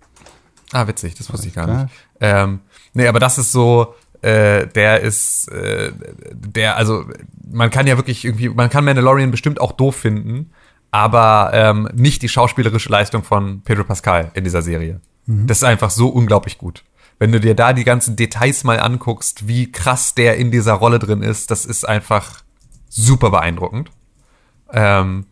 Ah, 0.72 0.86
witzig, 0.86 1.14
das 1.14 1.32
wusste 1.32 1.48
ich 1.48 1.54
gar 1.54 1.66
klar. 1.66 1.84
nicht. 1.84 1.94
Ähm, 2.20 2.60
nee, 2.92 3.06
aber 3.06 3.20
das 3.20 3.38
ist 3.38 3.52
so, 3.52 3.94
äh, 4.22 4.66
der 4.66 5.00
ist, 5.00 5.48
äh, 5.48 5.92
der, 6.32 6.76
also 6.76 7.04
man 7.50 7.70
kann 7.70 7.86
ja 7.86 7.96
wirklich 7.96 8.24
irgendwie, 8.24 8.48
man 8.48 8.70
kann 8.70 8.84
Mandalorian 8.84 9.30
bestimmt 9.30 9.60
auch 9.60 9.72
doof 9.72 9.96
finden, 9.96 10.50
aber 10.90 11.50
ähm, 11.54 11.88
nicht 11.94 12.22
die 12.22 12.28
schauspielerische 12.28 12.88
Leistung 12.88 13.22
von 13.22 13.62
Pedro 13.62 13.84
Pascal 13.84 14.30
in 14.34 14.44
dieser 14.44 14.62
Serie. 14.62 15.00
Das 15.26 15.58
ist 15.58 15.64
einfach 15.64 15.90
so 15.90 16.08
unglaublich 16.08 16.58
gut. 16.58 16.82
Wenn 17.20 17.30
du 17.30 17.38
dir 17.38 17.54
da 17.54 17.72
die 17.72 17.84
ganzen 17.84 18.16
Details 18.16 18.64
mal 18.64 18.80
anguckst, 18.80 19.46
wie 19.46 19.70
krass 19.70 20.14
der 20.14 20.38
in 20.38 20.50
dieser 20.50 20.72
Rolle 20.72 20.98
drin 20.98 21.22
ist, 21.22 21.52
das 21.52 21.66
ist 21.66 21.88
einfach 21.88 22.42
super 22.88 23.30
beeindruckend. 23.30 23.92
Ähm, 24.72 25.26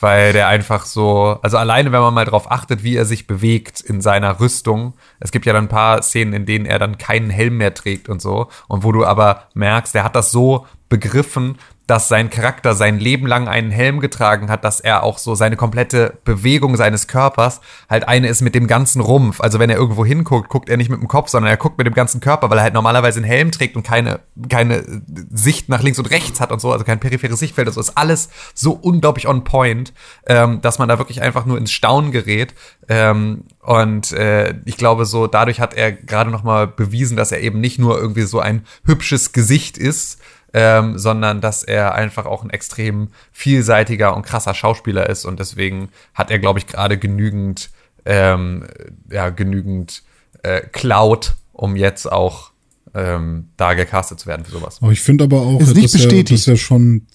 weil 0.00 0.32
der 0.32 0.48
einfach 0.48 0.86
so, 0.86 1.38
also 1.42 1.58
alleine 1.58 1.92
wenn 1.92 2.00
man 2.00 2.14
mal 2.14 2.24
drauf 2.24 2.50
achtet, 2.50 2.82
wie 2.82 2.96
er 2.96 3.04
sich 3.04 3.26
bewegt 3.26 3.80
in 3.80 4.00
seiner 4.00 4.40
Rüstung. 4.40 4.94
Es 5.20 5.30
gibt 5.30 5.44
ja 5.46 5.52
dann 5.52 5.66
ein 5.66 5.68
paar 5.68 6.02
Szenen, 6.02 6.32
in 6.32 6.46
denen 6.46 6.64
er 6.64 6.78
dann 6.78 6.98
keinen 6.98 7.30
Helm 7.30 7.58
mehr 7.58 7.74
trägt 7.74 8.08
und 8.08 8.22
so 8.22 8.48
und 8.66 8.82
wo 8.82 8.92
du 8.92 9.04
aber 9.04 9.44
merkst, 9.54 9.94
der 9.94 10.04
hat 10.04 10.16
das 10.16 10.30
so 10.30 10.66
begriffen, 10.88 11.58
dass 11.90 12.06
sein 12.06 12.30
Charakter 12.30 12.76
sein 12.76 13.00
Leben 13.00 13.26
lang 13.26 13.48
einen 13.48 13.72
Helm 13.72 13.98
getragen 13.98 14.48
hat, 14.48 14.62
dass 14.62 14.78
er 14.78 15.02
auch 15.02 15.18
so 15.18 15.34
seine 15.34 15.56
komplette 15.56 16.18
Bewegung 16.24 16.76
seines 16.76 17.08
Körpers 17.08 17.60
halt 17.88 18.06
eine 18.06 18.28
ist 18.28 18.42
mit 18.42 18.54
dem 18.54 18.68
ganzen 18.68 19.00
Rumpf. 19.00 19.40
Also 19.40 19.58
wenn 19.58 19.70
er 19.70 19.76
irgendwo 19.76 20.06
hinguckt, 20.06 20.48
guckt 20.48 20.68
er 20.68 20.76
nicht 20.76 20.88
mit 20.88 21.00
dem 21.00 21.08
Kopf, 21.08 21.30
sondern 21.30 21.50
er 21.50 21.56
guckt 21.56 21.78
mit 21.78 21.88
dem 21.88 21.94
ganzen 21.94 22.20
Körper, 22.20 22.48
weil 22.48 22.58
er 22.58 22.62
halt 22.62 22.74
normalerweise 22.74 23.18
einen 23.18 23.26
Helm 23.26 23.50
trägt 23.50 23.74
und 23.74 23.82
keine, 23.82 24.20
keine 24.48 24.84
Sicht 25.32 25.68
nach 25.68 25.82
links 25.82 25.98
und 25.98 26.08
rechts 26.12 26.38
hat 26.40 26.52
und 26.52 26.60
so, 26.60 26.70
also 26.70 26.84
kein 26.84 27.00
peripheres 27.00 27.40
Sichtfeld. 27.40 27.66
Also 27.66 27.80
ist 27.80 27.98
alles 27.98 28.28
so 28.54 28.70
unglaublich 28.70 29.26
on 29.26 29.42
point, 29.42 29.92
ähm, 30.28 30.60
dass 30.60 30.78
man 30.78 30.88
da 30.88 30.98
wirklich 30.98 31.22
einfach 31.22 31.44
nur 31.44 31.58
ins 31.58 31.72
Staunen 31.72 32.12
gerät. 32.12 32.54
Ähm, 32.88 33.46
und 33.62 34.12
äh, 34.12 34.54
ich 34.64 34.76
glaube, 34.76 35.06
so 35.06 35.26
dadurch 35.26 35.58
hat 35.58 35.74
er 35.74 35.90
gerade 35.90 36.30
noch 36.30 36.44
mal 36.44 36.68
bewiesen, 36.68 37.16
dass 37.16 37.32
er 37.32 37.40
eben 37.40 37.60
nicht 37.60 37.80
nur 37.80 38.00
irgendwie 38.00 38.22
so 38.22 38.38
ein 38.38 38.64
hübsches 38.84 39.32
Gesicht 39.32 39.76
ist, 39.76 40.19
ähm, 40.52 40.98
sondern 40.98 41.40
dass 41.40 41.62
er 41.62 41.94
einfach 41.94 42.26
auch 42.26 42.42
ein 42.42 42.50
extrem 42.50 43.08
vielseitiger 43.32 44.16
und 44.16 44.22
krasser 44.24 44.54
Schauspieler 44.54 45.08
ist 45.08 45.24
und 45.24 45.40
deswegen 45.40 45.90
hat 46.14 46.30
er, 46.30 46.38
glaube 46.38 46.58
ich, 46.58 46.66
gerade 46.66 46.98
genügend, 46.98 47.70
ähm, 48.04 48.66
ja, 49.10 49.30
genügend 49.30 50.02
äh, 50.42 50.60
Cloud, 50.72 51.34
um 51.52 51.76
jetzt 51.76 52.10
auch 52.10 52.50
ähm, 52.94 53.48
da 53.56 53.74
gecastet 53.74 54.18
zu 54.20 54.26
werden 54.26 54.44
für 54.44 54.52
sowas. 54.52 54.78
Aber 54.80 54.92
ich 54.92 55.00
finde 55.00 55.24
aber 55.24 55.40
auch, 55.40 55.60
Ist 55.60 55.74
nicht 55.74 55.84
dass 55.94 56.00
er, 56.00 56.06
bestätigt. 56.06 56.40
dass 56.40 56.48
er 56.48 56.56
schon. 56.56 57.06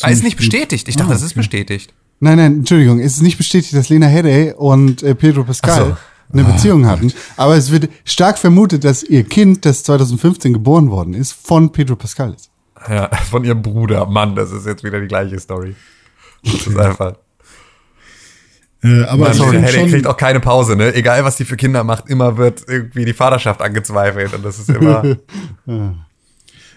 Ah, 0.00 0.08
ist 0.08 0.24
nicht 0.24 0.36
bestätigt. 0.36 0.88
Ich 0.88 0.96
dachte, 0.96 1.10
Ah, 1.10 1.14
das 1.14 1.22
ist 1.22 1.32
okay. 1.32 1.40
bestätigt. 1.40 1.92
Nein, 2.18 2.38
nein, 2.38 2.52
Entschuldigung, 2.58 2.98
es 3.00 3.14
ist 3.14 3.22
nicht 3.22 3.36
bestätigt, 3.36 3.74
dass 3.74 3.88
Lena 3.88 4.06
Headey 4.06 4.52
und 4.52 5.02
äh, 5.02 5.14
Pedro 5.14 5.44
Pascal 5.44 5.96
Ach 5.96 6.12
eine 6.32 6.44
Beziehung 6.44 6.86
hatten. 6.86 7.12
Aber 7.36 7.56
es 7.56 7.70
wird 7.70 7.88
stark 8.04 8.38
vermutet, 8.38 8.84
dass 8.84 9.02
ihr 9.02 9.24
Kind, 9.24 9.64
das 9.64 9.82
2015 9.84 10.52
geboren 10.52 10.90
worden 10.90 11.14
ist, 11.14 11.32
von 11.32 11.72
Pedro 11.72 11.96
Pascal 11.96 12.34
ist. 12.34 12.50
Ja, 12.88 13.08
von 13.30 13.44
ihrem 13.44 13.62
Bruder. 13.62 14.06
Mann, 14.06 14.34
das 14.34 14.50
ist 14.52 14.66
jetzt 14.66 14.84
wieder 14.84 15.00
die 15.00 15.08
gleiche 15.08 15.38
Story. 15.38 15.74
Das 16.44 16.66
ist 16.66 16.76
einfach. 16.76 17.14
Äh, 18.82 19.04
aber 19.04 19.28
Mann, 19.28 19.64
ich 19.64 19.70
schon, 19.70 19.88
kriegt 19.88 20.06
auch 20.06 20.16
keine 20.16 20.40
Pause, 20.40 20.74
ne? 20.74 20.94
Egal, 20.94 21.24
was 21.24 21.36
die 21.36 21.44
für 21.44 21.56
Kinder 21.56 21.84
macht, 21.84 22.08
immer 22.08 22.36
wird 22.36 22.64
irgendwie 22.66 23.04
die 23.04 23.12
Vaterschaft 23.12 23.62
angezweifelt. 23.62 24.34
Und 24.34 24.44
das 24.44 24.58
ist 24.58 24.70
immer. 24.70 25.04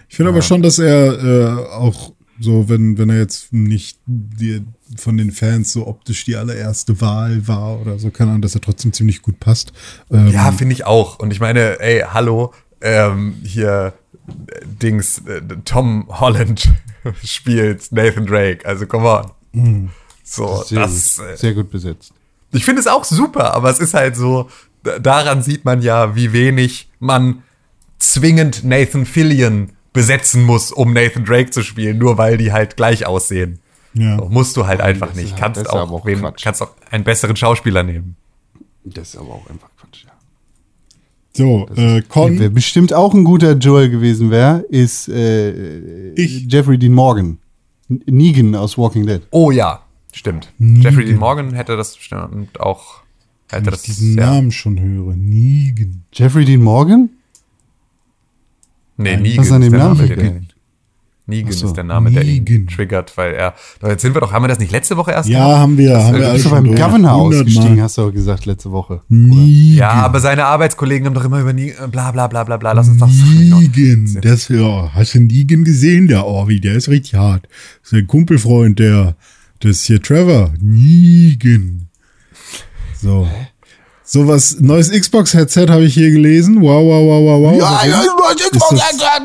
ich 0.08 0.16
finde 0.16 0.30
aber 0.30 0.42
schon, 0.42 0.62
dass 0.62 0.78
er 0.78 1.22
äh, 1.22 1.66
auch 1.72 2.12
so, 2.38 2.68
wenn, 2.68 2.98
wenn 2.98 3.10
er 3.10 3.18
jetzt 3.18 3.52
nicht 3.52 3.98
die, 4.06 4.62
von 4.96 5.16
den 5.16 5.32
Fans 5.32 5.72
so 5.72 5.86
optisch 5.86 6.24
die 6.24 6.36
allererste 6.36 7.00
Wahl 7.00 7.48
war 7.48 7.80
oder 7.80 7.98
so, 7.98 8.10
keine 8.10 8.30
Ahnung, 8.30 8.42
dass 8.42 8.54
er 8.54 8.60
trotzdem 8.60 8.92
ziemlich 8.92 9.22
gut 9.22 9.40
passt. 9.40 9.72
Ähm, 10.10 10.28
Ja, 10.28 10.52
finde 10.52 10.74
ich 10.74 10.84
auch. 10.84 11.18
Und 11.18 11.32
ich 11.32 11.40
meine, 11.40 11.80
ey, 11.80 12.04
hallo, 12.12 12.52
ähm, 12.80 13.36
hier 13.42 13.94
Dings, 14.82 15.18
äh, 15.26 15.40
Tom 15.64 16.06
Holland 16.08 16.68
spielt 17.24 17.90
Nathan 17.92 18.26
Drake. 18.26 18.66
Also 18.66 18.86
come 18.86 19.08
on. 19.54 19.90
So, 20.24 20.62
Sehr, 20.64 20.80
das. 20.80 21.16
gut, 21.18 21.26
Äh, 21.26 21.36
sehr 21.36 21.54
gut 21.54 21.70
besetzt. 21.70 22.12
ich 22.52 22.64
finde 22.64 22.80
es 22.80 22.86
auch 22.86 23.04
super, 23.04 23.54
aber 23.54 23.70
es 23.70 23.78
ist 23.78 23.94
halt 23.94 24.16
so, 24.16 24.50
da- 24.82 24.98
daran 24.98 25.42
sieht 25.42 25.64
man 25.64 25.82
ja, 25.82 26.14
wie 26.16 26.32
wenig 26.32 26.88
man 26.98 27.42
zwingend 27.98 28.64
Nathan 28.64 29.06
Fillion 29.06 29.70
besetzen 29.92 30.42
muss, 30.44 30.72
um 30.72 30.92
Nathan 30.92 31.24
Drake 31.24 31.50
zu 31.50 31.62
spielen, 31.62 31.96
nur 31.98 32.18
weil 32.18 32.36
die 32.36 32.52
halt 32.52 32.76
gleich 32.76 33.06
aussehen. 33.06 33.60
ja. 33.94 34.18
So, 34.18 34.28
musst 34.28 34.56
du 34.56 34.66
halt 34.66 34.80
einfach 34.80 35.08
das 35.08 35.16
ist 35.16 35.22
nicht. 35.22 35.32
halt- 35.40 35.54
Kannst 35.54 35.70
auch, 35.70 35.90
auch 35.90 36.04
Quatsch. 36.04 36.42
kannst 36.44 36.62
auch 36.62 36.70
einen 36.90 37.04
besseren 37.04 37.36
Schauspieler 37.36 37.82
nehmen. 37.82 38.16
Das 38.84 39.10
ist 39.10 39.16
aber 39.16 39.30
auch 39.30 39.48
einfach 39.48 39.68
Quatsch, 39.80 40.04
ja. 40.04 40.12
So, 41.36 41.66
äh, 41.74 41.76
Wer 41.76 42.02
Con, 42.02 42.54
bestimmt 42.54 42.92
auch 42.92 43.14
ein 43.14 43.24
guter 43.24 43.52
Joel 43.52 43.90
gewesen 43.90 44.30
wäre, 44.30 44.60
ist 44.70 45.08
äh, 45.08 46.12
Ich. 46.14 46.46
Jeffrey 46.50 46.78
Dean 46.78 46.92
Morgan. 46.92 47.38
Negan 47.88 48.54
aus 48.54 48.76
Walking 48.76 49.06
Dead. 49.06 49.22
Oh 49.30 49.50
ja, 49.50 49.80
stimmt. 50.12 50.52
Jeffrey 50.58 51.04
Dean 51.04 51.18
Morgan 51.18 51.52
hätte 51.52 51.76
das 51.76 51.96
bestimmt 51.96 52.58
auch. 52.60 53.02
Hätte 53.48 53.66
wenn 53.66 53.70
das, 53.70 53.80
ich 53.82 53.86
diesen 53.86 54.18
ja. 54.18 54.26
Namen 54.34 54.50
schon 54.50 54.80
höre, 54.80 55.14
Negan. 55.14 56.02
Jeffrey 56.12 56.44
Dean 56.44 56.62
Morgan? 56.62 57.10
Nee, 58.96 59.14
Was 59.14 59.20
Negan 59.20 59.44
ist 59.44 59.52
an 59.52 59.60
dem 59.60 59.72
Namen 59.72 60.08
Name, 60.08 60.45
Negan 61.28 61.52
so, 61.52 61.66
ist 61.66 61.76
der 61.76 61.82
Name, 61.84 62.12
der 62.12 62.22
ihn 62.24 62.44
Negan. 62.44 62.66
triggert, 62.68 63.16
weil 63.16 63.34
er. 63.34 63.54
Doch, 63.80 63.88
jetzt 63.88 64.02
sind 64.02 64.14
wir 64.14 64.20
doch, 64.20 64.32
haben 64.32 64.44
wir 64.44 64.48
das 64.48 64.60
nicht 64.60 64.70
letzte 64.70 64.96
Woche 64.96 65.10
erst 65.10 65.28
Ja, 65.28 65.40
gemacht? 65.44 65.58
haben 65.58 65.76
wir, 65.78 65.98
haben 65.98 66.14
äh, 66.14 66.18
wir 66.20 66.26
Du 66.26 66.32
bist 66.34 66.46
doch 66.46 66.50
schon 66.50 66.64
beim. 66.64 66.74
Governor 66.76 67.10
100 67.16 67.40
ausgestiegen, 67.40 67.76
Mal. 67.76 67.82
hast 67.82 67.98
du 67.98 68.02
auch 68.02 68.12
gesagt 68.12 68.46
letzte 68.46 68.70
Woche. 68.70 69.02
Negan. 69.08 69.76
Ja, 69.76 69.90
aber 69.90 70.20
seine 70.20 70.44
Arbeitskollegen 70.44 71.06
haben 71.06 71.14
doch 71.14 71.24
immer 71.24 71.40
über 71.40 71.52
Negan, 71.52 71.90
bla 71.90 72.12
bla 72.12 72.28
bla 72.28 72.44
bla 72.44 72.56
bla, 72.56 72.72
lass 72.72 72.88
uns 72.88 72.98
doch 73.00 73.10
sagen. 73.10 73.48
Negan, 73.60 74.18
das, 74.22 74.48
ja, 74.48 74.90
hast 74.94 75.14
du 75.14 75.20
Negan 75.20 75.64
gesehen, 75.64 76.06
der 76.06 76.24
Orvi, 76.26 76.60
der 76.60 76.74
ist 76.76 76.88
richtig 76.88 77.14
hart. 77.16 77.48
Das 77.82 77.92
ist 77.92 77.98
ein 77.98 78.06
Kumpelfreund, 78.06 78.78
der, 78.78 79.16
das 79.60 79.72
ist 79.72 79.86
hier 79.86 80.00
Trevor, 80.00 80.52
Negan. 80.60 81.88
So. 83.02 83.28
So 84.08 84.28
was, 84.28 84.60
neues 84.60 84.92
Xbox-Headset 84.92 85.66
habe 85.68 85.84
ich 85.84 85.94
hier 85.94 86.12
gelesen. 86.12 86.62
Wow, 86.62 86.84
wow, 86.84 87.04
wow, 87.04 87.42
wow, 87.42 87.60
wow. 87.60 87.60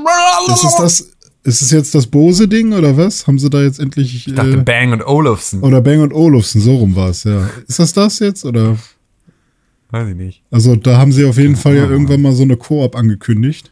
Warum? 0.04 0.54
Ist 0.56 0.64
es 0.64 0.76
das, 0.76 1.12
ist 1.44 1.62
es 1.62 1.72
jetzt 1.72 1.96
das 1.96 2.08
Bose-Ding 2.08 2.74
oder 2.74 2.98
was? 2.98 3.26
Haben 3.28 3.40
sie 3.40 3.50
da 3.50 3.62
jetzt 3.62 3.80
endlich, 3.80 4.28
Ich 4.28 4.36
dachte 4.36 4.54
äh, 4.54 4.58
Bang 4.58 4.94
und 4.94 5.06
Olufsen. 5.06 5.62
oder 5.62 5.82
Bang 5.82 6.02
und 6.02 6.14
Olufsen, 6.14 6.62
so 6.62 6.76
rum 6.76 6.96
war 6.96 7.10
es, 7.10 7.24
ja. 7.24 7.50
Ist 7.68 7.80
das 7.80 7.94
das 7.94 8.20
jetzt, 8.20 8.46
oder? 8.46 8.78
Weiß 9.90 10.10
ich 10.10 10.16
nicht. 10.16 10.44
Also 10.52 10.76
da 10.76 10.98
haben 10.98 11.12
sie 11.12 11.26
auf 11.26 11.38
jeden 11.38 11.56
Fall 11.56 11.76
ja 11.76 11.86
irgendwann 11.90 12.22
mal 12.22 12.34
so 12.34 12.44
eine 12.44 12.58
Koop 12.58 12.96
angekündigt. 12.96 13.72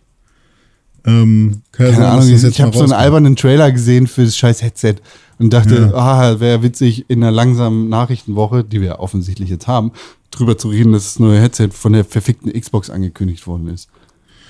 Ähm, 1.05 1.61
ja 1.77 1.85
Keine 1.85 1.89
dass 1.91 1.99
Ahnung, 1.99 2.35
ich 2.35 2.41
mal 2.59 2.67
habe 2.67 2.77
so 2.77 2.83
einen 2.83 2.91
albernen 2.91 3.35
Trailer 3.35 3.71
gesehen 3.71 4.07
für 4.07 4.25
das 4.25 4.35
scheiß 4.35 4.61
Headset 4.61 4.95
und 5.37 5.53
dachte, 5.53 5.93
ah, 5.95 6.39
wäre 6.41 6.61
witzig, 6.61 7.05
in 7.09 7.23
einer 7.23 7.31
langsamen 7.31 7.87
Nachrichtenwoche, 7.87 8.65
die 8.65 8.81
wir 8.81 8.99
offensichtlich 8.99 9.49
jetzt 9.49 9.67
haben, 9.67 9.91
drüber 10.31 10.57
zu 10.57 10.69
reden, 10.69 10.91
dass 10.91 11.03
das 11.05 11.19
neue 11.19 11.39
Headset 11.39 11.69
von 11.71 11.93
der 11.93 12.03
verfickten 12.03 12.51
Xbox 12.51 12.89
angekündigt 12.89 13.47
worden 13.47 13.67
ist. 13.67 13.89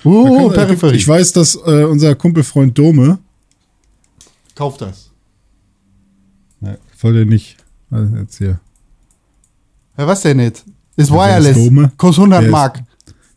Oh, 0.04 0.48
Kann- 0.48 0.54
Peripherie. 0.54 0.96
Ich 0.96 1.06
weiß, 1.06 1.32
dass 1.32 1.54
äh, 1.56 1.84
unser 1.84 2.14
Kumpelfreund 2.14 2.76
Dome, 2.78 3.18
Kauf 4.54 4.76
das. 4.76 5.10
ne, 6.60 6.78
voll 6.96 7.14
der 7.14 7.24
nicht, 7.26 7.56
also 7.90 8.16
jetzt 8.16 8.38
hier. 8.38 8.60
Ja, 9.96 10.06
was 10.06 10.22
denn 10.22 10.40
jetzt? 10.40 10.64
Ist 10.96 11.10
Ja, 11.10 11.16
wer 11.16 11.38
ist 11.38 11.44
wireless. 11.46 11.64
Dome? 11.64 11.92
Kostet 11.96 12.18
100 12.22 12.40
Wer 12.40 12.46
ist- 12.48 12.52
Mark. 12.52 12.82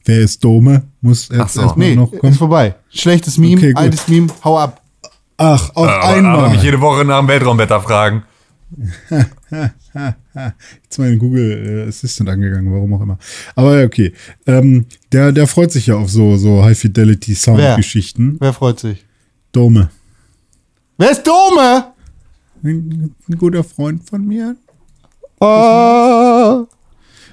Wer 0.05 0.19
ist 0.19 0.43
Dome? 0.43 0.83
Muss 1.01 1.29
Ach 1.31 1.37
jetzt 1.37 1.53
so. 1.53 1.61
erstmal 1.61 1.87
Nee, 1.89 1.95
noch 1.95 2.11
ist 2.11 2.19
kommen. 2.19 2.33
vorbei. 2.33 2.75
Schlechtes 2.89 3.37
Meme, 3.37 3.55
Okay, 3.57 3.73
altes 3.75 4.07
Meme, 4.09 4.27
hau 4.43 4.59
ab. 4.59 4.81
Ach, 5.37 5.69
auf 5.75 5.87
Aber, 5.87 6.03
aber 6.03 6.07
einmal. 6.15 6.49
mich 6.51 6.61
jede 6.63 6.79
Woche 6.81 7.05
nach 7.05 7.19
dem 7.19 7.27
Weltraumwetter 7.29 7.81
fragen. 7.81 8.23
Jetzt 10.83 10.99
mal 10.99 11.11
in 11.11 11.19
Google 11.19 11.85
äh, 11.85 11.87
Assistant 11.87 12.29
angegangen, 12.29 12.71
warum 12.73 12.93
auch 12.93 13.01
immer. 13.01 13.17
Aber 13.55 13.79
ja, 13.79 13.85
okay. 13.85 14.13
Ähm, 14.45 14.85
der, 15.11 15.31
der 15.31 15.47
freut 15.47 15.71
sich 15.71 15.87
ja 15.87 15.95
auf 15.95 16.09
so, 16.09 16.37
so 16.37 16.63
High-Fidelity-Sound-Geschichten. 16.63 18.37
Wer 18.39 18.53
freut 18.53 18.79
sich? 18.79 19.05
Dome. 19.51 19.89
Wer 20.97 21.11
ist 21.11 21.23
Dome? 21.23 21.93
Ein, 22.63 23.13
ein 23.29 23.37
guter 23.37 23.63
Freund 23.63 24.07
von 24.07 24.25
mir. 24.25 24.55
Oh. 25.39 26.65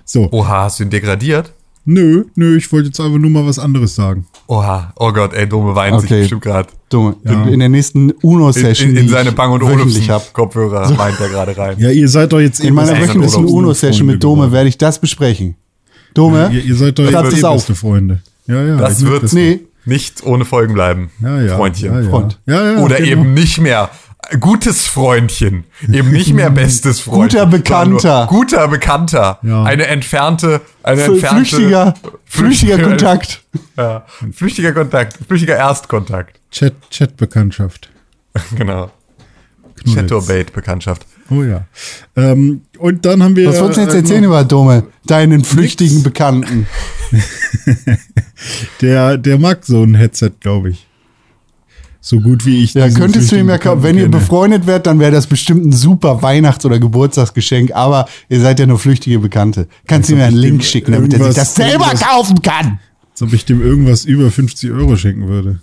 So, 0.04 0.28
Oha, 0.32 0.64
hast 0.64 0.80
du 0.80 0.84
ihn 0.84 0.90
degradiert? 0.90 1.52
Nö, 1.84 2.24
nö, 2.34 2.56
ich 2.56 2.70
wollte 2.72 2.86
jetzt 2.88 3.00
einfach 3.00 3.18
nur 3.18 3.30
mal 3.30 3.46
was 3.46 3.58
anderes 3.58 3.94
sagen. 3.94 4.26
Oha, 4.46 4.92
oh 4.96 5.12
Gott, 5.12 5.32
ey, 5.34 5.48
Dome 5.48 5.74
weint 5.74 6.00
sich 6.00 6.10
Okay. 6.10 6.20
bestimmt 6.20 6.42
gerade. 6.42 6.68
Dome. 6.88 7.16
Ja. 7.24 7.44
In 7.46 7.60
der 7.60 7.68
nächsten 7.68 8.10
In, 8.10 8.16
UNO-Session. 8.22 8.90
in, 8.90 8.96
in 8.96 9.06
die 9.06 9.12
seine 9.12 9.32
Bang 9.32 9.52
und 9.52 9.60
wöchentlich 9.62 9.96
Olufsen 9.96 10.10
hab. 10.12 10.32
Kopfhörer 10.32 10.96
weint 10.98 11.20
er 11.20 11.28
gerade 11.28 11.56
rein. 11.56 11.76
Ja, 11.78 11.90
ihr 11.90 12.08
seid 12.08 12.32
doch 12.32 12.40
jetzt 12.40 12.60
In 12.60 12.74
meiner 12.74 12.98
wöchentlichen 13.00 13.44
UNO-Session 13.44 14.06
mit 14.06 14.22
Dome 14.22 14.50
werde 14.52 14.68
ich 14.68 14.76
das 14.78 14.98
besprechen. 15.00 15.54
Dome? 16.14 16.50
Ihr, 16.52 16.64
ihr 16.64 16.74
seid 16.74 16.98
doch 16.98 17.04
jetzt 17.08 17.40
beste 17.42 17.74
Freunde. 17.74 18.22
Ja, 18.46 18.64
ja. 18.64 18.76
Das 18.76 19.04
wird 19.04 19.32
Nee, 19.32 19.60
nicht 19.84 20.24
ohne 20.26 20.44
Folgen 20.44 20.74
bleiben, 20.74 21.10
Ja, 21.22 21.40
ja. 21.40 21.56
Freundchen. 21.56 21.92
Ja, 21.92 22.00
ja. 22.00 22.10
Freund. 22.10 22.40
Ja, 22.46 22.72
ja, 22.72 22.78
Oder 22.80 22.96
genau. 22.96 23.08
eben 23.10 23.34
nicht 23.34 23.60
mehr 23.60 23.88
gutes 24.38 24.86
Freundchen, 24.86 25.64
eben 25.90 26.10
nicht 26.10 26.32
mehr 26.32 26.50
bestes 26.50 27.00
Freund. 27.00 27.32
Guter 27.32 27.46
Bekannter. 27.46 28.26
Guter 28.28 28.68
Bekannter. 28.68 29.38
Ja. 29.42 29.64
Eine 29.64 29.86
entfernte, 29.86 30.60
eine 30.82 31.02
entfernte 31.02 31.36
flüchtiger, 31.36 31.94
flüchtiger 32.24 32.78
Kontakt. 32.78 33.42
Ja, 33.76 34.04
flüchtiger 34.32 34.72
Kontakt, 34.72 35.18
flüchtiger 35.26 35.56
Erstkontakt. 35.56 36.38
Chat, 36.50 36.74
Chat-Bekanntschaft. 36.90 37.88
Genau. 38.56 38.90
Knuddels. 39.82 39.94
Chaturbate-Bekanntschaft. 39.94 41.06
Oh 41.30 41.42
ja. 41.42 41.64
Ähm, 42.14 42.62
und 42.78 43.04
dann 43.04 43.22
haben 43.22 43.34
wir. 43.36 43.48
Was 43.48 43.60
wolltest 43.60 43.78
du 43.78 43.82
jetzt 43.82 43.94
äh, 43.94 43.98
erzählen 43.98 44.24
über 44.24 44.44
Dome? 44.44 44.84
Deinen 45.06 45.42
flüchtigen 45.44 46.02
Bekannten. 46.02 46.66
Der, 48.80 49.16
der 49.16 49.38
mag 49.38 49.64
so 49.64 49.82
ein 49.82 49.94
Headset, 49.94 50.32
glaube 50.40 50.70
ich. 50.70 50.86
So 52.02 52.18
gut 52.20 52.46
wie 52.46 52.64
ich. 52.64 52.74
Ja, 52.74 52.88
könntest 52.88 53.30
du 53.30 53.36
ihm 53.36 53.48
ja 53.48 53.58
kaufen. 53.58 53.82
Wenn 53.82 53.98
ihr 53.98 54.08
befreundet 54.08 54.66
werdet, 54.66 54.86
dann 54.86 54.98
wäre 54.98 55.12
das 55.12 55.26
bestimmt 55.26 55.66
ein 55.66 55.72
super 55.72 56.22
Weihnachts- 56.22 56.64
oder 56.64 56.78
Geburtstagsgeschenk, 56.78 57.72
aber 57.72 58.06
ihr 58.28 58.40
seid 58.40 58.58
ja 58.58 58.66
nur 58.66 58.78
flüchtige 58.78 59.18
Bekannte. 59.18 59.68
Kannst 59.86 60.08
du 60.08 60.14
ihm 60.14 60.20
ja 60.20 60.26
einen 60.26 60.36
Link 60.36 60.64
schicken, 60.64 60.92
damit 60.92 61.12
er 61.12 61.24
sich 61.26 61.34
das 61.34 61.54
selber 61.54 61.90
kaufen 61.90 62.40
kann. 62.40 62.78
Als 63.12 63.22
ob 63.22 63.32
ich 63.34 63.44
dem 63.44 63.60
irgendwas 63.60 64.06
über 64.06 64.30
50 64.30 64.70
Euro 64.70 64.96
schenken 64.96 65.28
würde. 65.28 65.60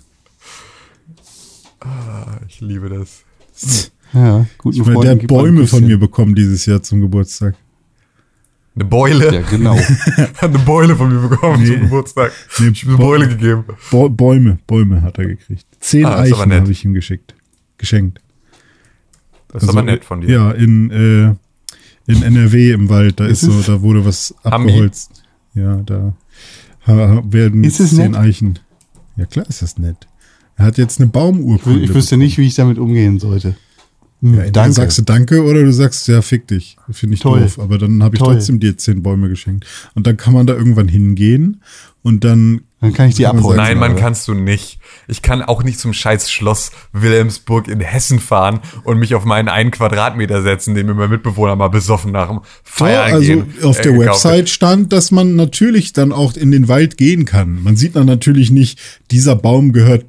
Ich 2.48 2.60
liebe 2.60 2.88
das. 2.88 3.90
Ja, 4.14 4.46
guten 4.58 4.76
Ich 4.80 4.86
meine, 4.86 5.00
der 5.00 5.10
hat 5.10 5.26
Bäume 5.26 5.66
von 5.66 5.84
mir 5.84 5.98
bekommen 5.98 6.34
dieses 6.34 6.66
Jahr 6.66 6.82
zum 6.82 7.00
Geburtstag. 7.00 7.56
Eine 8.80 8.84
Beule. 8.88 9.34
Ja, 9.34 9.40
genau. 9.42 9.76
Hat 10.36 10.42
eine 10.44 10.58
Beule 10.60 10.94
von 10.96 11.12
mir 11.12 11.28
bekommen 11.28 11.64
zum 11.66 11.80
Geburtstag. 11.80 12.32
Nee, 12.58 12.68
ich 12.68 12.82
habe 12.82 12.94
eine 12.94 12.98
Beule 13.04 13.28
gegeben. 13.28 13.64
Bä- 13.90 14.08
Bäume, 14.08 14.58
Bäume 14.66 15.02
hat 15.02 15.18
er 15.18 15.26
gekriegt. 15.26 15.66
Zehn 15.80 16.04
Ah, 16.04 16.18
Eichen 16.20 16.52
habe 16.52 16.70
ich 16.70 16.84
ihm 16.84 16.94
geschickt. 16.94 17.34
Geschenkt. 17.78 18.20
Das 19.48 19.62
ist 19.62 19.68
Also, 19.68 19.78
aber 19.78 19.86
nett 19.90 20.04
von 20.04 20.20
dir. 20.20 20.30
Ja, 20.30 20.50
in, 20.52 20.90
äh, 20.90 22.12
in 22.12 22.22
NRW 22.22 22.72
im 22.72 22.88
Wald, 22.88 23.18
da 23.20 23.26
ist, 23.26 23.42
Ist 23.42 23.66
so, 23.66 23.72
da 23.72 23.82
wurde 23.82 24.04
was 24.04 24.34
abgeholzt. 24.44 25.22
Ja, 25.54 25.76
da 25.84 26.14
werden 26.86 27.64
Ist 27.64 27.80
es 27.80 27.90
zehn 27.96 28.12
nett? 28.12 28.20
Eichen. 28.20 28.58
Ja, 29.16 29.26
klar 29.26 29.46
ist 29.48 29.62
das 29.62 29.78
nett. 29.78 30.06
Er 30.56 30.66
hat 30.66 30.78
jetzt 30.78 31.00
eine 31.00 31.08
Baumurkunde. 31.08 31.80
ich 31.80 31.92
wüsste 31.94 32.16
nicht, 32.16 32.38
wie 32.38 32.46
ich 32.46 32.54
damit 32.54 32.78
umgehen 32.78 33.18
sollte. 33.18 33.56
Hm, 34.20 34.34
Ja, 34.34 34.40
entweder 34.42 34.72
sagst 34.72 34.98
du 34.98 35.02
Danke 35.02 35.44
oder 35.44 35.62
du 35.62 35.72
sagst, 35.72 36.08
ja, 36.08 36.22
fick 36.22 36.46
dich. 36.48 36.76
Finde 36.90 37.14
ich 37.14 37.20
Toll. 37.20 37.40
doof. 37.40 37.58
Aber 37.60 37.78
dann 37.78 38.02
habe 38.02 38.16
ich 38.16 38.20
Toll. 38.22 38.34
trotzdem 38.34 38.58
dir 38.60 38.76
zehn 38.76 39.02
Bäume 39.02 39.28
geschenkt. 39.28 39.64
Und 39.94 40.06
dann 40.06 40.16
kann 40.16 40.32
man 40.34 40.46
da 40.46 40.54
irgendwann 40.54 40.88
hingehen 40.88 41.62
und 42.02 42.24
dann. 42.24 42.62
Dann 42.80 42.92
kann 42.92 43.08
ich 43.08 43.16
die 43.16 43.26
abholen. 43.26 43.56
Nein, 43.56 43.76
man 43.78 43.96
kannst 43.96 44.28
du 44.28 44.34
nicht. 44.34 44.78
Ich 45.08 45.20
kann 45.20 45.42
auch 45.42 45.64
nicht 45.64 45.80
zum 45.80 45.92
scheiß 45.92 46.30
Schloss 46.30 46.70
Wilhelmsburg 46.92 47.66
in 47.66 47.80
Hessen 47.80 48.20
fahren 48.20 48.60
und 48.84 49.00
mich 49.00 49.16
auf 49.16 49.24
meinen 49.24 49.48
einen 49.48 49.72
Quadratmeter 49.72 50.42
setzen, 50.42 50.76
den 50.76 50.86
mir 50.86 50.94
mein 50.94 51.10
Mitbewohner 51.10 51.56
mal 51.56 51.66
besoffen 51.68 52.12
nach 52.12 52.28
dem 52.28 52.40
Feiern 52.62 53.12
also 53.14 53.26
gehen, 53.26 53.52
auf 53.64 53.80
äh, 53.80 53.82
der 53.82 53.92
hat. 53.94 54.00
Website 54.00 54.48
stand, 54.48 54.92
dass 54.92 55.10
man 55.10 55.34
natürlich 55.34 55.92
dann 55.92 56.12
auch 56.12 56.34
in 56.34 56.52
den 56.52 56.68
Wald 56.68 56.96
gehen 56.96 57.24
kann. 57.24 57.60
Man 57.64 57.74
sieht 57.76 57.96
dann 57.96 58.06
natürlich 58.06 58.52
nicht, 58.52 58.78
dieser 59.10 59.34
Baum 59.34 59.72
gehört 59.72 60.04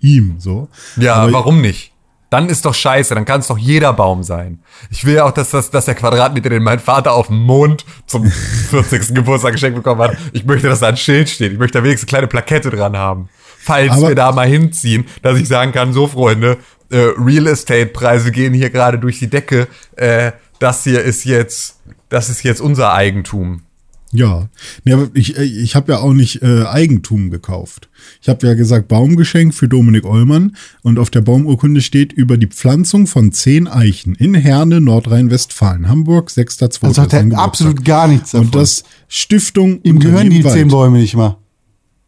ihm, 0.00 0.34
so. 0.38 0.68
Ja, 0.96 1.14
Aber- 1.14 1.32
warum 1.32 1.60
nicht? 1.60 1.92
Dann 2.30 2.48
ist 2.48 2.64
doch 2.64 2.74
scheiße, 2.74 3.14
dann 3.14 3.24
kann 3.24 3.40
es 3.40 3.48
doch 3.48 3.58
jeder 3.58 3.92
Baum 3.92 4.22
sein. 4.22 4.60
Ich 4.90 5.04
will 5.04 5.14
ja 5.16 5.24
auch, 5.24 5.32
dass, 5.32 5.50
das, 5.50 5.70
dass 5.70 5.84
der 5.86 5.96
Quadratmeter, 5.96 6.48
den 6.48 6.62
mein 6.62 6.78
Vater 6.78 7.12
auf 7.12 7.26
dem 7.26 7.38
Mond 7.38 7.84
zum 8.06 8.24
40. 8.70 9.14
Geburtstag 9.14 9.52
geschenkt 9.52 9.76
bekommen 9.76 10.00
hat, 10.00 10.16
ich 10.32 10.44
möchte, 10.44 10.68
dass 10.68 10.80
da 10.80 10.88
ein 10.88 10.96
Schild 10.96 11.28
steht. 11.28 11.52
Ich 11.52 11.58
möchte 11.58 11.78
da 11.78 11.84
wenigstens 11.84 12.08
eine 12.08 12.18
kleine 12.18 12.26
Plakette 12.28 12.70
dran 12.70 12.96
haben. 12.96 13.28
Falls 13.58 13.92
Aber- 13.92 14.08
wir 14.08 14.14
da 14.14 14.30
mal 14.32 14.46
hinziehen, 14.46 15.06
dass 15.22 15.38
ich 15.38 15.48
sagen 15.48 15.72
kann, 15.72 15.92
so 15.92 16.06
Freunde, 16.06 16.56
äh, 16.90 16.98
Real 17.18 17.46
Estate 17.48 17.86
Preise 17.86 18.30
gehen 18.32 18.54
hier 18.54 18.70
gerade 18.70 18.98
durch 18.98 19.18
die 19.18 19.28
Decke. 19.28 19.66
Äh, 19.96 20.32
das 20.60 20.84
hier 20.84 21.02
ist 21.02 21.24
jetzt, 21.24 21.80
das 22.08 22.28
ist 22.30 22.42
jetzt 22.44 22.60
unser 22.60 22.92
Eigentum. 22.92 23.62
Ja, 24.12 24.48
nee, 24.84 24.92
aber 24.92 25.08
ich, 25.14 25.38
äh, 25.38 25.44
ich 25.44 25.76
habe 25.76 25.92
ja 25.92 25.98
auch 26.00 26.12
nicht 26.12 26.42
äh, 26.42 26.64
Eigentum 26.64 27.30
gekauft. 27.30 27.88
Ich 28.20 28.28
habe 28.28 28.44
ja 28.46 28.54
gesagt 28.54 28.88
Baumgeschenk 28.88 29.54
für 29.54 29.68
Dominik 29.68 30.04
Eulmann 30.04 30.56
und 30.82 30.98
auf 30.98 31.10
der 31.10 31.20
Baumurkunde 31.20 31.80
steht 31.80 32.12
über 32.12 32.36
die 32.36 32.48
Pflanzung 32.48 33.06
von 33.06 33.30
zehn 33.30 33.68
Eichen 33.68 34.16
in 34.16 34.34
Herne, 34.34 34.80
Nordrhein-Westfalen, 34.80 35.88
Hamburg, 35.88 36.28
6.2. 36.28 36.84
Also 36.84 37.02
hat 37.02 37.12
er 37.12 37.38
absolut 37.38 37.84
gar 37.84 38.08
nichts 38.08 38.32
davon. 38.32 38.46
Und 38.46 38.54
das 38.56 38.82
Stiftung 39.06 39.80
ihm 39.82 40.00
gehören 40.00 40.30
die 40.30 40.42
zehn. 40.42 40.68
Bäume 40.68 40.98
nicht 40.98 41.14
mal. 41.14 41.36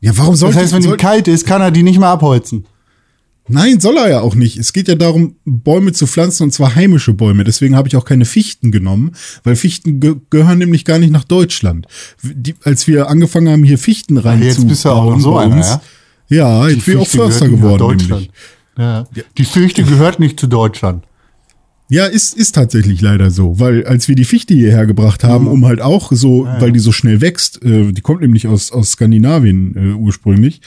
Ja, 0.01 0.17
warum 0.17 0.35
soll 0.35 0.51
Das 0.51 0.61
heißt, 0.61 0.73
wenn 0.73 0.83
ihm 0.83 0.97
kalt 0.97 1.29
ist, 1.29 1.47
kann 1.47 1.63
er 1.63 1.71
die 1.71 1.85
nicht 1.85 2.01
mal 2.01 2.13
abholzen. 2.13 2.67
Nein, 3.49 3.81
soll 3.81 3.97
er 3.97 4.09
ja 4.09 4.21
auch 4.21 4.35
nicht. 4.35 4.57
Es 4.57 4.73
geht 4.73 4.87
ja 4.89 4.95
darum, 4.95 5.35
Bäume 5.45 5.93
zu 5.93 6.07
pflanzen 6.07 6.45
und 6.45 6.53
zwar 6.53 6.75
heimische 6.77 7.13
Bäume. 7.13 7.43
Deswegen 7.45 7.75
habe 7.75 7.89
ich 7.89 7.97
auch 7.97 8.05
keine 8.05 8.25
Fichten 8.25 8.71
genommen, 8.71 9.13
weil 9.43 9.57
Fichten 9.57 9.99
ge 10.01 10.17
gehören 10.31 10.59
nämlich 10.59 10.85
gar 10.85 10.99
nicht 10.99 11.11
nach 11.11 11.25
Deutschland. 11.25 11.87
Die, 12.23 12.55
als 12.63 12.87
wir 12.87 13.09
angefangen 13.09 13.49
haben, 13.49 13.65
hier 13.65 13.79
Fichten 13.79 14.17
rein 14.17 14.43
jetzt 14.43 14.67
bist 14.69 14.85
du 14.85 14.91
auch 14.91 15.19
so 15.19 15.37
einer, 15.37 15.57
uns, 15.57 15.67
ja? 15.67 15.83
Ja, 16.29 16.69
ich 16.69 16.85
bin 16.85 16.99
auch 16.99 17.03
Fichte 17.03 17.19
Förster 17.19 17.49
geworden. 17.49 17.97
Nämlich. 17.97 18.31
Ja. 18.79 19.07
Die 19.37 19.45
Fichte 19.45 19.83
gehört 19.83 20.21
nicht 20.21 20.39
zu 20.39 20.47
Deutschland. 20.47 21.05
Ja, 21.93 22.07
ist, 22.07 22.35
ist 22.35 22.55
tatsächlich 22.55 23.03
leider 23.03 23.31
so, 23.31 23.61
weil 23.61 23.85
als 23.85 24.09
wir 24.09 24.15
die 24.15 24.25
Fichte 24.25 24.55
hierher 24.55 24.87
gebracht 24.87 25.25
haben, 25.25 25.47
um 25.47 25.67
halt 25.67 25.83
auch 25.83 26.11
so, 26.11 26.49
weil 26.59 26.73
die 26.73 26.79
so 26.79 26.91
schnell 26.91 27.21
wächst, 27.21 27.63
äh, 27.63 27.93
die 27.93 28.01
kommt 28.01 28.23
nämlich 28.23 28.47
aus, 28.47 28.73
aus 28.73 28.93
Skandinavien 28.93 29.77
äh, 29.77 29.95
ursprünglich, 30.01 30.63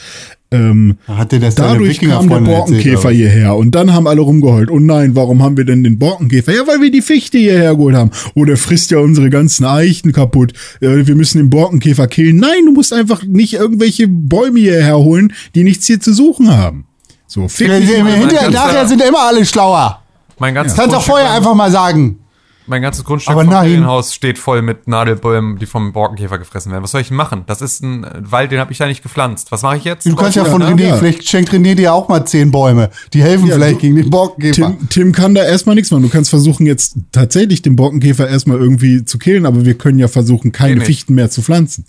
ähm, 0.51 0.97
Hat 1.07 1.31
dir 1.31 1.39
das 1.39 1.55
dadurch 1.55 1.99
kam 1.99 2.29
der 2.29 2.37
erzählt, 2.37 2.45
Borkenkäfer 2.45 3.05
was? 3.05 3.15
hierher 3.15 3.55
und 3.55 3.73
dann 3.73 3.91
haben 3.91 4.05
alle 4.05 4.21
rumgeheult. 4.21 4.69
Oh 4.69 4.77
nein, 4.77 5.15
warum 5.15 5.41
haben 5.41 5.57
wir 5.57 5.65
denn 5.65 5.83
den 5.83 5.97
Borkenkäfer? 5.97 6.53
Ja, 6.53 6.67
weil 6.67 6.79
wir 6.81 6.91
die 6.91 7.01
Fichte 7.01 7.39
hierher 7.39 7.75
geholt 7.75 7.95
haben. 7.95 8.11
Oh, 8.35 8.45
der 8.45 8.57
frisst 8.57 8.91
ja 8.91 8.99
unsere 8.99 9.31
ganzen 9.31 9.65
Eichen 9.65 10.11
kaputt. 10.11 10.53
Äh, 10.79 11.07
wir 11.07 11.15
müssen 11.15 11.39
den 11.39 11.49
Borkenkäfer 11.49 12.05
killen. 12.05 12.35
Nein, 12.35 12.67
du 12.67 12.71
musst 12.71 12.93
einfach 12.93 13.23
nicht 13.23 13.55
irgendwelche 13.55 14.07
Bäume 14.07 14.59
hierher 14.59 14.99
holen, 14.99 15.33
die 15.55 15.63
nichts 15.63 15.87
hier 15.87 15.99
zu 15.99 16.13
suchen 16.13 16.55
haben. 16.55 16.85
So, 17.25 17.47
fick 17.47 17.67
Ja, 17.67 17.79
ja. 17.79 18.05
Hinterher, 18.05 18.87
sind 18.87 19.01
immer 19.01 19.21
alle 19.27 19.43
schlauer. 19.43 20.04
Mein 20.39 20.53
ganzes 20.53 20.75
Kannst 20.75 20.89
doch 20.89 20.93
Grundstück 20.97 21.13
vorher 21.15 21.31
einfach 21.31 21.53
mal 21.53 21.71
sagen. 21.71 22.19
Mein 22.67 22.81
ganzes 22.81 23.03
Grundstück 23.05 23.31
Aber 23.31 23.43
vom. 23.45 23.51
Ferienhaus 23.53 24.15
steht 24.15 24.39
voll 24.39 24.63
mit 24.63 24.87
Nadelbäumen, 24.87 25.59
die 25.59 25.67
vom 25.67 25.93
Borkenkäfer 25.93 26.39
gefressen 26.39 26.71
werden. 26.71 26.83
Was 26.83 26.91
soll 26.91 27.01
ich 27.01 27.09
denn 27.09 27.17
machen? 27.17 27.43
Das 27.45 27.61
ist 27.61 27.83
ein 27.83 28.07
Wald, 28.21 28.51
den 28.51 28.59
habe 28.59 28.71
ich 28.71 28.79
da 28.79 28.87
nicht 28.87 29.03
gepflanzt. 29.03 29.51
Was 29.51 29.61
mache 29.61 29.77
ich 29.77 29.83
jetzt? 29.83 30.07
Du 30.07 30.15
kannst 30.15 30.35
ja 30.35 30.43
Ja, 30.45 30.49
von 30.49 30.61
ja, 30.61 30.69
René, 30.69 30.87
ja. 30.87 30.95
vielleicht 30.97 31.29
schenkt 31.29 31.51
René 31.51 31.75
dir 31.75 31.93
auch 31.93 32.09
mal 32.09 32.25
zehn 32.25 32.49
Bäume. 32.49 32.89
Die 33.13 33.21
helfen 33.21 33.45
Ja, 33.47 33.53
vielleicht 33.53 33.75
du- 33.75 33.81
gegen 33.81 33.95
den 33.97 34.09
Borkenkäfer. 34.09 34.75
Tim, 34.79 34.89
Tim 34.89 35.11
kann 35.11 35.35
da 35.35 35.43
erstmal 35.43 35.75
nichts 35.75 35.91
machen. 35.91 36.01
Du 36.01 36.09
kannst 36.09 36.31
versuchen, 36.31 36.65
jetzt 36.65 36.95
tatsächlich 37.11 37.61
den 37.61 37.75
Borkenkäfer 37.75 38.27
erstmal 38.27 38.57
irgendwie 38.57 39.05
zu 39.05 39.19
killen, 39.19 39.45
aber 39.45 39.63
wir 39.63 39.77
können 39.77 39.99
ja 39.99 40.07
versuchen, 40.07 40.51
keine. 40.51 40.81
Fichten 40.81 41.13
mehr 41.13 41.29
zu 41.29 41.43
pflanzen. 41.43 41.85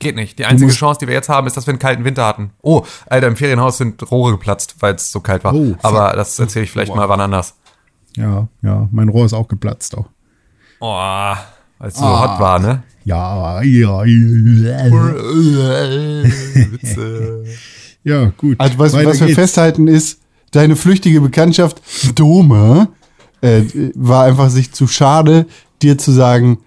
Geht 0.00 0.16
nicht. 0.16 0.36
Die 0.36 0.46
einzige 0.46 0.72
Chance, 0.72 0.98
die 1.00 1.06
wir 1.06 1.14
jetzt 1.14 1.28
haben, 1.28 1.46
ist, 1.46 1.56
dass 1.56 1.68
wir 1.68 1.72
einen 1.72 1.78
kalten 1.78 2.04
Winter 2.04 2.26
hatten. 2.26 2.50
Oh, 2.60 2.82
Alter, 3.06 3.28
im 3.28 3.36
Ferienhaus 3.36 3.78
sind 3.78 4.10
Rohre 4.10 4.32
geplatzt, 4.32 4.74
weil 4.80 4.96
es 4.96 5.12
so 5.12 5.20
kalt 5.20 5.44
war. 5.44 5.54
Oh. 5.54 5.76
Aber 5.82 6.12
das 6.16 6.36
erzähle 6.40 6.64
ich 6.64 6.72
vielleicht 6.72 6.92
mal 6.92 7.08
wann 7.08 7.20
anders. 7.20 7.54
Ja, 8.16 8.48
ja, 8.62 8.88
mein 8.92 9.08
Rohr 9.08 9.26
ist 9.26 9.32
auch 9.32 9.48
geplatzt 9.48 9.96
auch. 9.96 10.08
Oh, 10.80 11.34
als 11.78 11.94
es 11.94 12.00
so 12.00 12.06
hot 12.06 12.40
war, 12.40 12.58
ne? 12.58 12.82
Ja, 13.04 13.62
ja, 13.62 14.04
ja. 14.04 14.04
Witze. 16.72 17.44
Ja, 18.04 18.32
gut. 18.36 18.60
Also 18.60 18.78
was, 18.78 18.92
Weiter 18.92 19.10
was 19.10 19.20
wir 19.20 19.26
geht's. 19.28 19.38
festhalten 19.38 19.88
ist, 19.88 20.20
deine 20.50 20.76
flüchtige 20.76 21.20
Bekanntschaft 21.20 21.82
Dome 22.14 22.88
äh, 23.40 23.62
war 23.94 24.24
einfach 24.24 24.50
sich 24.50 24.72
zu 24.72 24.86
schade, 24.86 25.46
dir 25.82 25.98
zu 25.98 26.12
sagen, 26.12 26.58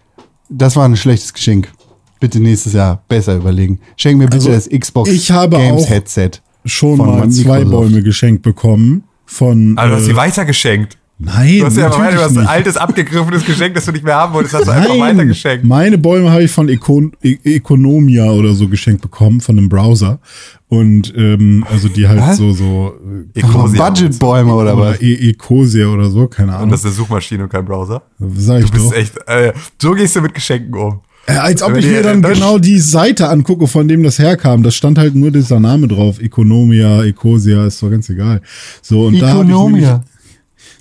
das 0.50 0.76
war 0.76 0.86
ein 0.86 0.98
schlechtes 0.98 1.34
Geschenk. 1.34 1.72
Bitte 2.20 2.40
nächstes 2.40 2.74
Jahr 2.74 3.04
besser 3.08 3.36
überlegen. 3.36 3.80
Schenk 3.98 4.18
mir 4.18 4.28
bitte 4.28 4.52
Also, 4.52 4.52
das 4.52 4.70
Xbox 4.70 5.10
ich 5.10 5.32
habe 5.32 5.58
Games 5.58 5.84
auch 5.84 5.90
Headset. 5.90 6.32
Schon 6.66 6.98
von 6.98 7.20
mal 7.20 7.30
zwei 7.30 7.60
Microsoft. 7.60 7.72
Bäume 7.72 8.04
geschenkt 8.04 8.42
bekommen 8.42 9.04
von. 9.26 9.78
Aber 9.78 9.90
du 9.90 9.96
hast 9.96 10.04
äh, 10.04 10.06
sie 10.06 10.16
weitergeschenkt. 10.16 10.98
Nein, 11.18 11.60
Du 11.60 11.66
hast 11.66 11.78
ja 11.78 11.92
weiter, 11.98 12.24
hast 12.24 12.38
ein 12.38 12.46
altes, 12.48 12.78
abgegriffenes 12.78 13.46
Geschenk, 13.46 13.74
das 13.76 13.86
du 13.86 13.92
nicht 13.92 14.04
mehr 14.04 14.16
haben 14.16 14.34
wolltest, 14.34 14.54
hast 14.56 14.68
du 14.68 14.72
einfach 14.72 14.98
weitergeschenkt. 15.00 15.64
Meine 15.66 15.98
Bäume 15.98 16.32
habe 16.32 16.44
ich 16.44 16.52
von 16.52 16.68
Econ 16.70 17.14
e 17.24 17.38
Economia 17.44 18.26
oder 18.32 18.54
so 18.54 18.68
geschenkt 18.68 19.02
bekommen, 19.02 19.42
von 19.42 19.58
einem 19.58 19.70
Browser. 19.70 20.20
Und 20.68 21.14
ähm, 21.16 21.64
also 21.72 21.88
die 21.88 22.08
halt 22.08 22.20
Was? 22.20 22.38
so, 22.38 22.52
so 22.52 22.94
äh, 23.36 23.40
Ecosia. 23.40 23.88
Budgetbäume 23.90 24.54
oder 24.54 24.78
was? 24.78 24.98
oder 25.00 25.02
e 25.02 25.30
Ecosia 25.30 25.88
oder 25.88 26.10
so, 26.10 26.28
keine 26.28 26.50
Und 26.52 26.56
Ahnung. 26.56 26.70
das 26.72 26.80
ist 26.82 26.86
eine 26.88 26.94
Suchmaschine 26.96 27.44
und 27.44 27.50
kein 27.50 27.64
Browser. 27.66 28.02
Sag 28.36 28.60
ich 28.64 28.72
Du 28.72 28.74
bist 28.74 28.86
doch. 28.86 28.94
echt, 28.94 29.14
äh, 29.28 29.54
so 29.82 29.92
gehst 29.94 30.16
du 30.16 30.22
mit 30.22 30.34
Geschenken 30.34 30.74
um. 30.74 31.00
Äh, 31.28 31.34
als 31.38 31.64
ob 31.64 31.76
ich 31.76 31.86
mir 31.88 32.04
dann 32.04 32.22
das- 32.22 32.34
genau 32.34 32.60
die 32.60 32.78
Seite 32.80 33.30
angucke, 33.30 33.66
von 33.68 33.88
dem 33.88 34.04
das 34.04 34.20
herkam. 34.20 34.62
Da 34.64 34.70
stand 34.70 34.98
halt 35.00 35.16
nur 35.16 35.32
dieser 35.32 35.60
Name 35.60 35.88
drauf. 35.88 36.20
Economia, 36.20 37.04
Ecosia, 37.04 37.66
ist 37.66 37.82
doch 37.82 37.90
ganz 37.90 38.10
egal. 38.10 38.42
So, 38.82 39.06
und 39.08 39.20
da 39.20 39.30
habe 39.30 39.44
ich, 39.44 39.48
nämlich- 39.48 39.84
Economia. 39.86 40.04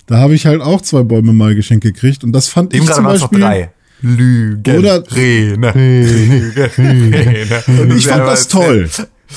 Da 0.07 0.19
hab 0.19 0.31
ich 0.31 0.45
halt 0.45 0.61
auch 0.61 0.81
zwei 0.81 1.03
Bäume 1.03 1.33
mal 1.33 1.55
geschenkt 1.55 1.83
gekriegt. 1.83 2.23
Und 2.23 2.31
das 2.31 2.47
fand 2.47 2.73
Dem 2.73 2.83
ich 2.83 2.91
zum 2.91 3.03
Beispiel. 3.05 3.39
drei. 3.39 3.71
Lügen. 4.01 4.77
Oder- 4.77 5.03
Rene. 5.15 5.73
Rene. 5.73 6.69
Rene. 6.77 7.95
Ich 7.95 8.07
fand 8.07 8.27
das 8.27 8.47
toll. 8.47 8.89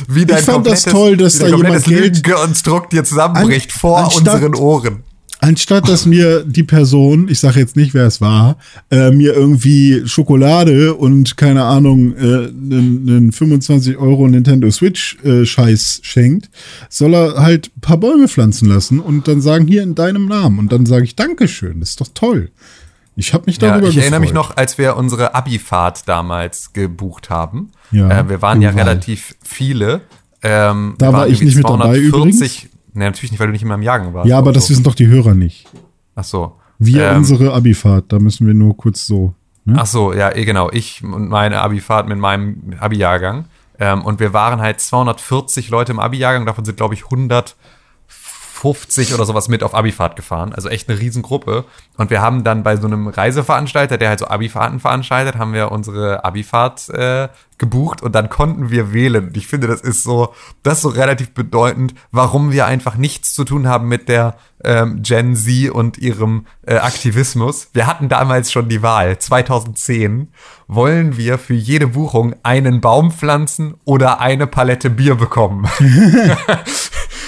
Wie 0.09 0.27
dein 0.27 0.39
Ich 0.41 0.45
fand 0.45 0.67
das 0.67 0.85
toll, 0.85 1.17
dass 1.17 1.39
da 1.39 1.47
jemand 1.49 1.85
Geld- 1.85 2.17
Lügenkonstrukt 2.17 2.93
dir 2.93 3.05
zusammenbricht 3.05 3.73
vor 3.73 4.15
unseren 4.15 4.55
Ohren. 4.55 5.05
Anstatt 5.41 5.89
dass 5.89 6.05
mir 6.05 6.43
die 6.45 6.65
Person, 6.65 7.29
ich 7.29 7.39
sage 7.39 7.61
jetzt 7.61 7.77
nicht, 7.77 7.95
wer 7.95 8.07
es 8.07 8.21
war, 8.21 8.57
äh, 8.91 9.13
mir 9.13 9.35
irgendwie 9.35 10.03
Schokolade 10.05 10.95
und 10.95 11.37
keine 11.37 11.63
Ahnung, 11.63 12.17
äh, 12.17 12.21
einen, 12.49 13.05
einen 13.09 13.33
25 13.33 13.97
Euro 13.99 14.27
Nintendo 14.27 14.69
Switch 14.71 15.17
äh, 15.25 15.45
Scheiß 15.47 16.01
schenkt, 16.03 16.51
soll 16.89 17.15
er 17.15 17.35
halt 17.41 17.71
ein 17.77 17.81
paar 17.81 17.99
Bäume 17.99 18.27
pflanzen 18.27 18.69
lassen 18.69 18.99
und 18.99 19.29
dann 19.29 19.41
sagen, 19.41 19.69
hier 19.69 19.85
in 19.85 19.95
deinem 19.95 20.27
Namen. 20.27 20.59
Und 20.59 20.73
dann 20.73 20.87
sage 20.87 21.05
ich 21.05 21.15
Dankeschön, 21.15 21.79
das 21.81 21.91
ist 21.91 22.01
doch 22.01 22.09
toll. 22.15 22.51
Ich 23.15 23.33
habe 23.33 23.45
mich 23.47 23.61
Ja, 23.61 23.71
darüber 23.71 23.89
ich 23.89 23.97
erinnere 23.97 24.21
mich 24.21 24.31
gefreut. 24.31 24.49
noch, 24.51 24.57
als 24.57 24.77
wir 24.79 24.97
unsere 24.97 25.35
Abi-Fahrt 25.37 26.09
damals 26.09 26.73
gebucht 26.73 27.31
haben. 27.31 27.71
Ja, 27.93 28.11
äh, 28.21 28.29
wir 28.29 28.43
waren 28.43 28.61
ja 28.61 28.71
Wald. 28.75 28.79
relativ 28.87 29.35
viele. 29.43 30.01
Ähm, 30.43 30.95
Da 30.99 31.13
war 31.13 31.29
ich 31.29 31.43
nicht 31.43 31.57
mit 31.57 31.65
dabei 31.69 31.97
übrigens. 31.99 32.41
Nee, 32.99 33.05
natürlich 33.05 33.31
nicht, 33.31 33.39
weil 33.39 33.47
du 33.47 33.53
nicht 33.53 33.63
in 33.63 33.69
meinem 33.69 33.83
Jahrgang 33.83 34.13
warst. 34.13 34.29
Ja, 34.29 34.39
aber 34.39 34.51
das 34.53 34.67
so. 34.67 34.71
wissen 34.71 34.83
doch 34.83 34.97
die 34.97 35.07
Hörer 35.07 35.35
nicht. 35.35 35.69
Ach 36.17 36.25
so. 36.25 36.57
Wir 36.81 37.11
Ähm, 37.11 37.19
unsere 37.19 37.53
Abifahrt, 37.53 38.13
da 38.13 38.19
müssen 38.19 38.45
wir 38.47 38.55
nur 38.55 38.77
kurz 38.77 39.07
so. 39.07 39.35
Ne? 39.65 39.77
Ach 39.79 39.87
so, 39.87 40.13
ja, 40.13 40.35
eh, 40.35 40.45
genau. 40.45 40.69
Ich 40.73 41.05
und 41.05 41.29
meine 41.29 41.61
Abifahrt 41.61 42.09
mit 42.09 42.19
meinem 42.19 42.75
Abi-Jahrgang. 42.81 43.45
Ähm, 43.79 44.03
und 44.03 44.19
wir 44.19 44.33
waren 44.33 44.61
halt 44.61 44.81
240 44.81 45.71
Leute 45.71 45.93
im 45.93 46.01
Abi-Jahrgang. 46.01 46.45
Davon 46.45 46.65
sind, 46.65 46.77
glaube 46.77 46.95
ich, 46.95 47.05
150 47.05 49.15
oder 49.15 49.25
sowas 49.25 49.47
mit 49.49 49.63
auf 49.63 49.77
Abifahrt 49.77 50.17
gefahren. 50.17 50.53
Also 50.53 50.69
echt 50.69 50.89
eine 50.89 50.99
Riesengruppe. 50.99 51.67
Und 51.97 52.11
wir 52.11 52.21
haben 52.21 52.43
dann 52.43 52.65
bei 52.65 52.77
so 52.77 52.89
einem 52.89 53.07
Reiseveranstalter, 53.07 53.97
der 53.97 54.09
halt 54.09 54.19
so 54.19 54.27
Abifahrten 54.27 54.81
veranstaltet, 54.81 55.37
haben 55.37 55.53
wir 55.53 55.71
unsere 55.71 56.25
Abifahrt 56.25 56.89
äh, 56.89 57.29
gebucht 57.59 58.03
und 58.03 58.15
dann 58.15 58.29
konnten 58.29 58.71
wir 58.71 58.93
wählen. 58.93 59.31
Ich 59.35 59.47
finde, 59.47 59.67
das 59.67 59.81
ist 59.81 60.03
so, 60.03 60.33
das 60.63 60.79
ist 60.79 60.83
so 60.83 60.89
relativ 60.89 61.35
bedeutend, 61.35 61.95
warum 62.11 62.53
wir 62.53 62.67
einfach 62.67 62.97
nichts 62.97 63.35
zu 63.35 63.45
tun 63.45 63.69
haben 63.69 63.89
mit 63.89 64.09
der 64.09 64.37
ähm, 64.65 65.03
Gen 65.03 65.37
Z 65.37 65.71
und 65.71 65.99
ihrem 65.99 66.47
äh, 66.67 66.77
Aktivismus. 66.77 67.69
Wir 67.73 67.87
hatten 67.87 68.09
damals 68.09 68.51
schon 68.51 68.69
die 68.69 68.83
Wahl. 68.83 69.19
2010 69.19 70.29
wollen 70.67 71.17
wir 71.17 71.39
für 71.39 71.55
jede 71.55 71.89
Buchung 71.89 72.35
einen 72.43 72.81
Baum 72.81 73.11
pflanzen 73.11 73.75
oder 73.85 74.21
eine 74.21 74.47
Palette 74.47 74.91
Bier 74.91 75.15
bekommen. 75.15 75.69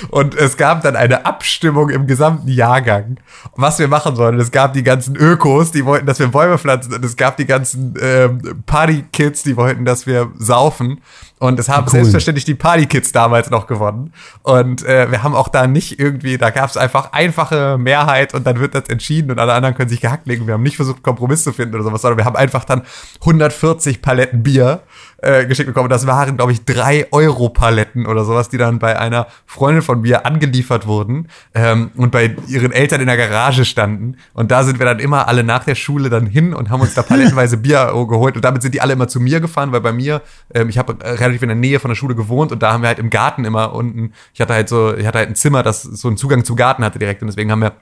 Und 0.09 0.35
es 0.35 0.57
gab 0.57 0.83
dann 0.83 0.97
eine 0.97 1.27
Abstimmung 1.27 1.91
im 1.91 2.07
gesamten 2.07 2.49
Jahrgang, 2.49 3.19
was 3.55 3.79
wir 3.79 3.89
machen 3.89 4.17
sollen. 4.17 4.39
Es 4.41 4.51
gab 4.51 4.73
die 4.73 4.83
ganzen 4.83 5.17
Ökos, 5.17 5.73
die 5.73 5.85
wollten, 5.85 6.07
dass 6.07 6.19
wir 6.19 6.29
Bäume 6.29 6.59
pflanzen. 6.59 6.95
Und 6.95 7.05
es 7.05 7.17
gab 7.17 7.37
die 7.37 7.47
ganzen 7.47 7.95
ähm, 8.01 8.63
Party-Kids, 8.67 9.43
die 9.43 9.57
wollten, 9.57 9.85
dass 9.85 10.07
wir 10.07 10.20
saufen. 10.39 11.01
Und 11.39 11.59
es 11.59 11.69
haben 11.69 11.87
Cool. 11.87 11.93
selbstverständlich 11.93 12.45
die 12.45 12.55
Party-Kids 12.55 13.13
damals 13.13 13.49
noch 13.49 13.67
gewonnen. 13.67 14.13
Und 14.43 14.85
äh, 14.85 15.11
wir 15.11 15.23
haben 15.23 15.35
auch 15.35 15.49
da 15.49 15.67
nicht 15.67 15.99
irgendwie, 15.99 16.37
da 16.37 16.51
gab 16.51 16.69
es 16.69 16.77
einfach 16.77 17.13
einfache 17.13 17.79
Mehrheit 17.79 18.35
und 18.35 18.47
dann 18.47 18.61
wird 18.61 18.75
das 18.75 18.89
entschieden 18.89 19.31
und 19.31 19.39
alle 19.39 19.55
anderen 19.55 19.75
können 19.75 19.89
sich 19.89 20.01
gehackt 20.01 20.27
legen. 20.27 20.47
Wir 20.47 20.55
haben 20.55 20.63
nicht 20.63 20.77
versucht, 20.77 20.97
einen 20.97 21.03
Kompromiss 21.03 21.43
zu 21.43 21.53
finden 21.53 21.75
oder 21.75 21.85
sowas, 21.85 22.03
sondern 22.03 22.19
wir 22.19 22.25
haben 22.27 22.37
einfach 22.37 22.65
dann 22.65 22.83
140 23.21 24.03
Paletten 24.03 24.43
Bier 24.43 24.83
äh, 25.23 25.47
geschickt 25.47 25.67
bekommen. 25.67 25.89
Das 25.89 26.07
waren, 26.07 26.37
glaube 26.37 26.53
ich, 26.53 26.65
drei 26.65 27.07
Euro 27.13 27.49
Paletten 27.49 28.07
oder 28.07 28.25
sowas, 28.25 28.49
die 28.49 28.59
dann 28.59 28.79
bei 28.79 28.99
einer 28.99 29.27
Freundin 29.47 29.83
von 29.83 30.01
mir 30.01 30.27
angeliefert 30.27 30.87
wurden 30.87 31.29
ähm, 31.55 31.91
und 31.97 32.11
bei 32.11 32.37
ihren 32.47 32.73
Eltern 32.73 33.01
in 33.01 33.07
der 33.07 33.17
Garage 33.17 33.65
standen. 33.65 34.17
Und 34.33 34.51
da 34.51 34.63
sind 34.63 34.79
wir 34.79 34.87
dann 34.87 34.99
immer 34.99 35.29
alle 35.29 35.45
nach 35.45 35.65
der 35.65 35.75
Schule 35.75 36.11
dann 36.11 36.27
hin 36.27 36.55
und 36.55 36.71
haben 36.71 36.81
uns 36.81 36.95
da 36.95 37.03
palettenweise 37.03 37.57
Bier 37.59 37.93
geholt. 38.09 38.37
Und 38.37 38.45
damit 38.45 38.63
sind 38.63 38.75
die 38.75 38.81
alle 38.81 38.95
immer 38.95 39.09
zu 39.09 39.21
mir 39.21 39.41
gefahren, 39.41 39.73
weil 39.73 39.81
bei 39.81 39.93
mir, 39.93 40.23
ähm, 40.55 40.69
ich 40.69 40.79
habe 40.79 40.97
relativ 41.03 41.43
in 41.43 41.49
der 41.49 41.57
Nähe 41.57 41.81
von 41.81 41.91
der 41.91 41.97
Schule 41.97 42.15
gewohnt 42.15 42.53
und 42.53 42.63
da 42.63 42.73
haben 42.73 42.83
wir 42.83 42.89
halt 42.89 42.99
im 42.99 43.11
Garten 43.11 43.45
immer 43.45 43.75
unten, 43.75 44.13
ich 44.35 44.41
hatte 44.41 44.55
halt 44.55 44.69
so, 44.69 44.95
ich 44.95 45.07
hatte 45.07 45.19
halt 45.19 45.29
ein 45.29 45.35
Zimmer, 45.35 45.63
das 45.63 45.83
so 45.83 46.09
einen 46.09 46.17
Zugang 46.17 46.45
zu 46.45 46.55
Garten 46.55 46.85
hatte 46.85 46.99
direkt 46.99 47.23
und 47.23 47.29
deswegen 47.29 47.51
haben 47.51 47.61
wir 47.61 47.73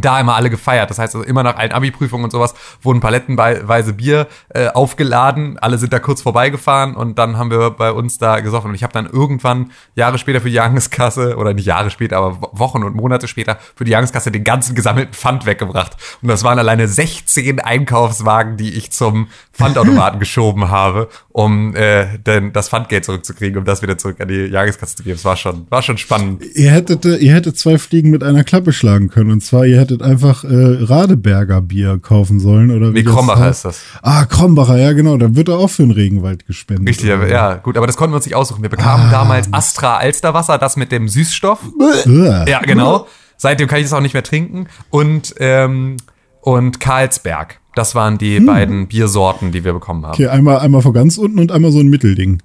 da 0.00 0.20
immer 0.20 0.34
alle 0.36 0.50
gefeiert. 0.50 0.90
Das 0.90 0.98
heißt, 0.98 1.14
also 1.14 1.26
immer 1.26 1.42
nach 1.42 1.56
allen 1.56 1.72
Abi-Prüfungen 1.72 2.24
und 2.24 2.30
sowas 2.30 2.54
wurden 2.82 3.00
palettenweise 3.00 3.92
Bier 3.92 4.26
äh, 4.50 4.68
aufgeladen. 4.68 5.58
Alle 5.58 5.78
sind 5.78 5.92
da 5.92 5.98
kurz 5.98 6.22
vorbeigefahren 6.22 6.94
und 6.94 7.18
dann 7.18 7.36
haben 7.38 7.50
wir 7.50 7.70
bei 7.70 7.92
uns 7.92 8.18
da 8.18 8.40
gesoffen. 8.40 8.70
Und 8.70 8.74
ich 8.74 8.82
habe 8.82 8.92
dann 8.92 9.06
irgendwann 9.06 9.70
Jahre 9.94 10.18
später 10.18 10.40
für 10.40 10.48
die 10.48 10.54
Jahreskasse, 10.54 11.36
oder 11.36 11.54
nicht 11.54 11.66
Jahre 11.66 11.90
später, 11.90 12.16
aber 12.18 12.40
Wo- 12.40 12.50
Wochen 12.52 12.82
und 12.82 12.94
Monate 12.96 13.28
später 13.28 13.58
für 13.74 13.84
die 13.84 13.90
Jahreskasse 13.92 14.30
den 14.30 14.44
ganzen 14.44 14.74
gesammelten 14.74 15.14
Pfand 15.14 15.46
weggebracht. 15.46 15.96
Und 16.22 16.28
das 16.28 16.44
waren 16.44 16.58
alleine 16.58 16.88
16 16.88 17.60
Einkaufswagen, 17.60 18.56
die 18.56 18.74
ich 18.74 18.90
zum 18.92 19.28
Pfandautomaten 19.52 20.18
geschoben 20.20 20.68
habe, 20.70 21.08
um 21.28 21.74
äh, 21.74 22.18
denn 22.18 22.52
das 22.52 22.68
Pfandgeld 22.68 23.04
zurückzukriegen, 23.04 23.58
um 23.58 23.64
das 23.64 23.82
wieder 23.82 23.98
zurück 23.98 24.20
an 24.20 24.28
die 24.28 24.46
Jahreskasse 24.46 24.96
zu 24.96 25.02
geben. 25.02 25.16
Es 25.16 25.24
war 25.24 25.36
schon, 25.36 25.66
war 25.70 25.82
schon 25.82 25.98
spannend. 25.98 26.42
Ihr 26.54 26.70
hättet, 26.70 27.04
äh, 27.04 27.16
ihr 27.16 27.34
hättet 27.34 27.58
zwei 27.58 27.78
Fliegen 27.78 28.10
mit 28.10 28.22
einer 28.22 28.44
Klappe 28.44 28.72
schlagen 28.72 29.08
können. 29.08 29.30
Und 29.30 29.40
zwar, 29.42 29.66
ihr 29.66 29.78
hättet 29.90 30.02
einfach 30.02 30.44
äh, 30.44 30.48
Radeberger 30.50 31.60
Bier 31.60 31.98
kaufen 32.00 32.40
sollen. 32.40 32.70
Oder 32.70 32.88
wie 32.92 32.98
Nee, 32.98 33.02
Krombacher 33.04 33.40
heißt. 33.40 33.64
ist 33.64 33.64
das. 33.64 33.80
Ah, 34.02 34.24
Krombacher, 34.26 34.76
ja 34.76 34.92
genau. 34.92 35.16
Da 35.16 35.34
wird 35.34 35.48
er 35.48 35.58
auch 35.58 35.70
für 35.70 35.82
den 35.82 35.92
Regenwald 35.92 36.46
gespendet. 36.46 36.88
Richtig, 36.88 37.08
ja, 37.08 37.16
oder? 37.16 37.28
ja, 37.28 37.54
gut, 37.54 37.76
aber 37.76 37.86
das 37.86 37.96
konnten 37.96 38.12
wir 38.12 38.16
uns 38.16 38.26
nicht 38.26 38.34
aussuchen. 38.34 38.62
Wir 38.62 38.68
bekamen 38.70 39.10
damals 39.10 39.52
Astra 39.52 39.96
Alsterwasser, 39.96 40.58
das 40.58 40.76
mit 40.76 40.92
dem 40.92 41.08
Süßstoff. 41.08 41.60
Uah. 42.06 42.46
Ja, 42.48 42.60
genau. 42.60 43.06
Seitdem 43.36 43.68
kann 43.68 43.78
ich 43.78 43.84
das 43.84 43.92
auch 43.92 44.00
nicht 44.00 44.14
mehr 44.14 44.22
trinken. 44.22 44.66
Und, 44.90 45.34
ähm, 45.38 45.96
und 46.40 46.80
Karlsberg. 46.80 47.60
Das 47.74 47.94
waren 47.94 48.16
die 48.16 48.40
beiden 48.40 48.88
Biersorten, 48.88 49.52
die 49.52 49.62
wir 49.64 49.74
bekommen 49.74 50.04
haben. 50.06 50.14
Okay, 50.14 50.28
einmal, 50.28 50.60
einmal 50.60 50.80
vor 50.80 50.94
ganz 50.94 51.18
unten 51.18 51.38
und 51.38 51.52
einmal 51.52 51.70
so 51.72 51.80
ein 51.80 51.88
Mittelding. 51.88 52.42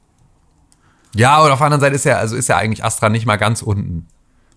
Ja, 1.15 1.41
und 1.41 1.51
auf 1.51 1.59
der 1.59 1.65
anderen 1.67 1.81
Seite 1.81 1.95
ist 1.95 2.05
ja, 2.05 2.17
also 2.17 2.35
ist 2.35 2.49
ja 2.49 2.57
eigentlich 2.57 2.83
Astra 2.83 3.09
nicht 3.09 3.25
mal 3.25 3.37
ganz 3.37 3.61
unten. 3.61 4.07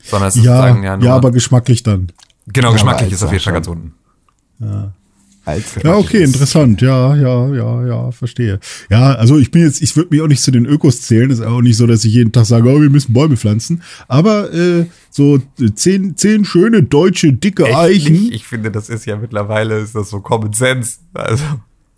Sondern 0.02 0.28
es 0.28 0.36
ist 0.36 0.44
Ja, 0.44 0.56
sozusagen 0.56 0.82
ja 0.82 0.97
ja, 0.98 1.15
aber 1.15 1.31
geschmacklich 1.31 1.82
dann. 1.82 2.12
Genau, 2.46 2.72
geschmacklich 2.72 3.06
aber 3.06 3.14
ist 3.14 3.22
auf 3.22 3.32
jeden 3.32 3.44
Fall 3.44 3.52
ganz 3.52 3.68
unten. 3.68 3.94
Als 5.46 5.74
Ja, 5.82 5.96
okay, 5.96 6.22
interessant. 6.22 6.80
Ja, 6.80 7.14
ja, 7.14 7.54
ja, 7.54 7.86
ja, 7.86 8.10
verstehe. 8.12 8.58
Ja, 8.88 9.12
also 9.14 9.36
ich 9.36 9.50
bin 9.50 9.62
jetzt, 9.62 9.82
ich 9.82 9.94
würde 9.94 10.08
mich 10.10 10.22
auch 10.22 10.26
nicht 10.26 10.40
zu 10.40 10.50
den 10.50 10.64
Ökos 10.64 11.02
zählen. 11.02 11.30
ist 11.30 11.42
auch 11.42 11.60
nicht 11.60 11.76
so, 11.76 11.86
dass 11.86 12.04
ich 12.04 12.14
jeden 12.14 12.32
Tag 12.32 12.46
sage, 12.46 12.68
oh, 12.70 12.80
wir 12.80 12.88
müssen 12.88 13.12
Bäume 13.12 13.36
pflanzen. 13.36 13.82
Aber 14.08 14.52
äh, 14.54 14.86
so 15.10 15.40
zehn, 15.74 16.16
zehn 16.16 16.46
schöne 16.46 16.82
deutsche 16.82 17.34
dicke 17.34 17.64
Echt 17.64 17.76
Eichen, 17.76 18.12
nicht. 18.14 18.32
Ich 18.32 18.46
finde, 18.46 18.70
das 18.70 18.88
ist 18.88 19.04
ja 19.04 19.16
mittlerweile, 19.16 19.80
ist 19.80 19.94
das 19.94 20.08
so 20.08 20.20
Common 20.20 20.54
Sense. 20.54 20.98
Also, 21.12 21.44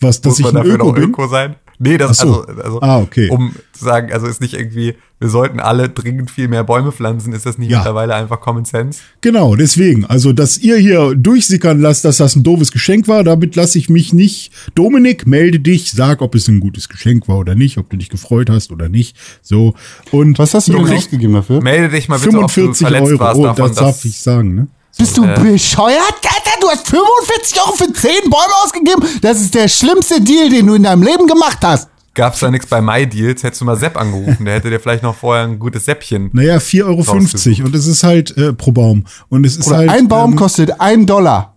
was, 0.01 0.21
dass 0.21 0.31
muss 0.33 0.39
ich 0.41 0.45
man 0.45 0.57
ein 0.57 0.63
dafür 0.63 0.75
Öko 0.75 0.87
noch 0.89 0.95
bin. 0.95 1.05
Öko 1.05 1.29
sein? 1.29 1.55
Nee, 1.79 1.99
das 1.99 2.19
so. 2.19 2.43
also, 2.47 2.63
also 2.63 2.81
Ah, 2.81 2.99
okay. 2.99 3.29
um 3.31 3.55
zu 3.73 3.85
sagen, 3.85 4.13
also 4.13 4.27
ist 4.27 4.41
nicht 4.41 4.55
irgendwie, 4.55 4.95
wir 5.19 5.29
sollten 5.29 5.61
alle 5.61 5.89
dringend 5.89 6.31
viel 6.31 6.49
mehr 6.49 6.65
Bäume 6.65 6.93
pflanzen, 6.93 7.33
ist 7.33 7.45
das 7.47 7.59
nicht 7.59 7.71
Ja. 7.71 7.79
mittlerweile 7.79 8.15
einfach 8.15 8.41
Common 8.41 8.65
Sense? 8.65 9.01
Genau, 9.21 9.57
deswegen. 9.57 10.05
Also, 10.07 10.33
dass 10.33 10.59
ihr 10.59 10.77
hier 10.79 11.15
durchsickern 11.15 11.81
lasst, 11.81 12.05
dass 12.05 12.17
das 12.19 12.37
ein 12.37 12.43
doofes 12.43 12.73
Geschenk 12.73 13.09
war, 13.09 13.25
damit 13.25 13.57
lasse 13.57 13.79
ich 13.79 13.89
mich 13.89 14.13
nicht. 14.13 14.53
Dominik, 14.75 15.27
melde 15.27 15.61
dich, 15.61 15.93
sag, 15.93 16.23
ob 16.23 16.35
es 16.35 16.49
ein 16.49 16.61
gutes 16.61 16.89
Geschenk 16.89 17.29
war 17.29 17.39
oder 17.39 17.55
nicht, 17.55 17.79
ob 17.79 17.91
du 17.91 17.97
dich 17.97 18.09
gefreut 18.09 18.49
hast 18.51 18.73
oder 18.73 18.89
nicht. 18.89 19.17
So. 19.43 19.75
Und 20.11 20.39
Was 20.39 20.55
hast 20.55 20.69
du 20.69 20.73
denn 20.73 20.85
kriegst 20.85 21.05
ausgegeben 21.07 21.35
dafür? 21.35 21.63
Melde 21.63 21.89
dich 21.91 22.09
mal 22.09 22.19
bitte, 22.19 22.37
ob 22.39 22.43
du 22.47 22.49
45 22.49 22.87
verletzt 22.87 23.11
Euro. 23.13 23.21
warst 23.21 23.41
Oh, 23.41 23.43
davon, 23.45 23.69
das 23.69 23.77
darf 23.77 24.05
ich 24.05 24.19
sagen, 24.19 24.55
ne? 24.55 24.69
Bist 24.99 25.17
du 25.19 25.23
bescheuert? 25.27 26.01
Alter, 26.23 26.61
du 26.61 26.69
hast 26.69 26.89
45 26.89 27.61
Euro 27.61 27.73
für 27.77 27.93
10 27.93 28.31
Bäume 28.31 28.55
ausgegeben? 28.65 29.03
Das 29.21 29.41
ist 29.41 29.55
der 29.55 29.69
schlimmste 29.69 30.21
Deal, 30.21 30.49
den 30.49 30.67
du 30.67 30.75
in 30.75 30.83
deinem 30.85 31.03
Leben 31.03 31.27
gemacht 31.27 31.59
hast. 31.63 31.89
gab's 32.15 32.41
da 32.41 32.51
nichts 32.51 32.67
bei 32.67 32.81
MyDeals, 32.81 33.43
hättest 33.43 33.61
du 33.61 33.67
mal 33.67 33.77
Sepp 33.77 33.97
angerufen, 33.99 34.45
der 34.47 34.55
hätte 34.55 34.71
dir 34.71 34.81
vielleicht 34.81 35.03
noch 35.03 35.15
vorher 35.15 35.45
ein 35.45 35.59
gutes 35.59 35.85
Säppchen. 35.85 36.31
Naja, 36.33 36.57
4,50 36.57 36.85
Euro 37.59 37.67
und 37.67 37.75
es 37.75 37.87
ist 37.87 38.03
halt 38.05 38.37
äh, 38.39 38.55
pro 38.55 38.73
Baum. 38.73 39.05
Und 39.29 39.45
es 39.45 39.57
ist 39.59 39.67
Oder 39.69 39.77
halt. 39.79 39.91
ein 39.91 40.09
Baum 40.09 40.31
ähm, 40.33 40.37
kostet 40.39 40.81
ein 40.81 41.05
Dollar. 41.05 41.55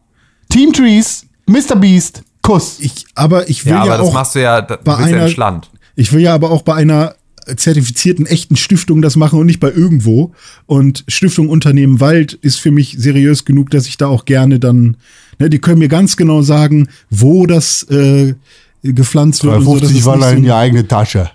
Team 0.49 0.73
Trees, 0.73 1.25
Mr. 1.47 1.75
Beast, 1.77 2.23
Kuss. 2.41 2.75
ich, 2.79 3.05
aber 3.15 3.47
ich 3.49 3.65
will 3.65 3.71
Ja, 3.71 3.85
ja, 3.85 3.93
aber 3.93 3.97
das 4.03 4.07
auch. 4.09 4.13
machst 4.13 4.35
du 4.35 4.41
ja, 4.41 4.61
da, 4.61 4.75
du 4.75 4.83
bei 4.83 4.95
bist 4.97 5.09
ja 5.09 5.15
einer- 5.15 5.25
in 5.27 5.31
Schland. 5.31 5.69
Ich 5.95 6.11
will 6.11 6.21
ja 6.21 6.33
aber 6.35 6.51
auch 6.51 6.61
bei 6.63 6.75
einer 6.75 7.15
zertifizierten 7.55 8.25
echten 8.25 8.55
Stiftung 8.55 9.01
das 9.01 9.15
machen 9.15 9.39
und 9.39 9.45
nicht 9.45 9.59
bei 9.59 9.71
irgendwo. 9.71 10.33
Und 10.65 11.03
Stiftung 11.07 11.49
Unternehmen 11.49 11.99
Wald 11.99 12.33
ist 12.33 12.57
für 12.57 12.71
mich 12.71 12.95
seriös 12.97 13.45
genug, 13.45 13.69
dass 13.69 13.87
ich 13.87 13.97
da 13.97 14.07
auch 14.07 14.25
gerne 14.25 14.59
dann, 14.59 14.97
ne, 15.39 15.49
die 15.49 15.59
können 15.59 15.79
mir 15.79 15.87
ganz 15.87 16.17
genau 16.17 16.41
sagen, 16.41 16.89
wo 17.09 17.45
das 17.45 17.83
äh, 17.83 18.35
gepflanzt 18.83 19.43
wird. 19.43 19.57
und 19.57 19.65
so, 19.65 19.73
dass 19.79 19.89
50 19.89 19.99
es 19.99 20.05
war 20.05 20.17
nicht 20.17 20.25
so 20.25 20.35
in 20.35 20.43
die 20.43 20.51
eigene 20.51 20.87
Tasche. 20.87 21.31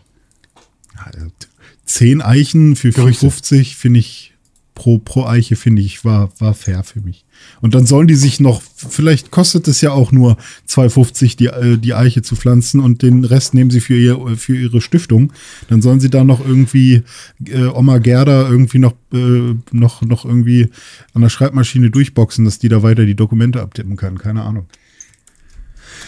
zehn 1.84 2.22
Eichen 2.22 2.76
für 2.76 2.90
Gerüchte. 2.90 3.26
4,50 3.26 3.76
finde 3.76 4.00
ich 4.00 4.33
pro, 4.74 4.98
pro 4.98 5.24
Eiche 5.24 5.56
finde 5.56 5.82
ich 5.82 6.04
war, 6.04 6.30
war 6.38 6.54
fair 6.54 6.82
für 6.82 7.00
mich. 7.00 7.24
Und 7.60 7.74
dann 7.74 7.86
sollen 7.86 8.08
die 8.08 8.14
sich 8.14 8.40
noch, 8.40 8.62
vielleicht 8.76 9.30
kostet 9.30 9.68
es 9.68 9.80
ja 9.80 9.92
auch 9.92 10.12
nur 10.12 10.36
2,50 10.68 11.36
die, 11.36 11.46
äh, 11.46 11.78
die 11.78 11.94
Eiche 11.94 12.22
zu 12.22 12.36
pflanzen 12.36 12.80
und 12.80 13.02
den 13.02 13.24
Rest 13.24 13.54
nehmen 13.54 13.70
sie 13.70 13.80
für, 13.80 13.96
ihr, 13.96 14.36
für 14.36 14.56
ihre 14.56 14.80
Stiftung. 14.80 15.32
Dann 15.68 15.82
sollen 15.82 16.00
sie 16.00 16.10
da 16.10 16.24
noch 16.24 16.44
irgendwie 16.44 17.02
äh, 17.46 17.66
Oma 17.66 17.98
Gerda 17.98 18.48
irgendwie 18.48 18.78
noch, 18.78 18.94
äh, 19.12 19.54
noch, 19.70 20.02
noch 20.02 20.24
irgendwie 20.24 20.70
an 21.12 21.22
der 21.22 21.28
Schreibmaschine 21.28 21.90
durchboxen, 21.90 22.44
dass 22.44 22.58
die 22.58 22.68
da 22.68 22.82
weiter 22.82 23.06
die 23.06 23.16
Dokumente 23.16 23.60
abtippen 23.62 23.96
kann. 23.96 24.18
Keine 24.18 24.42
Ahnung. 24.42 24.66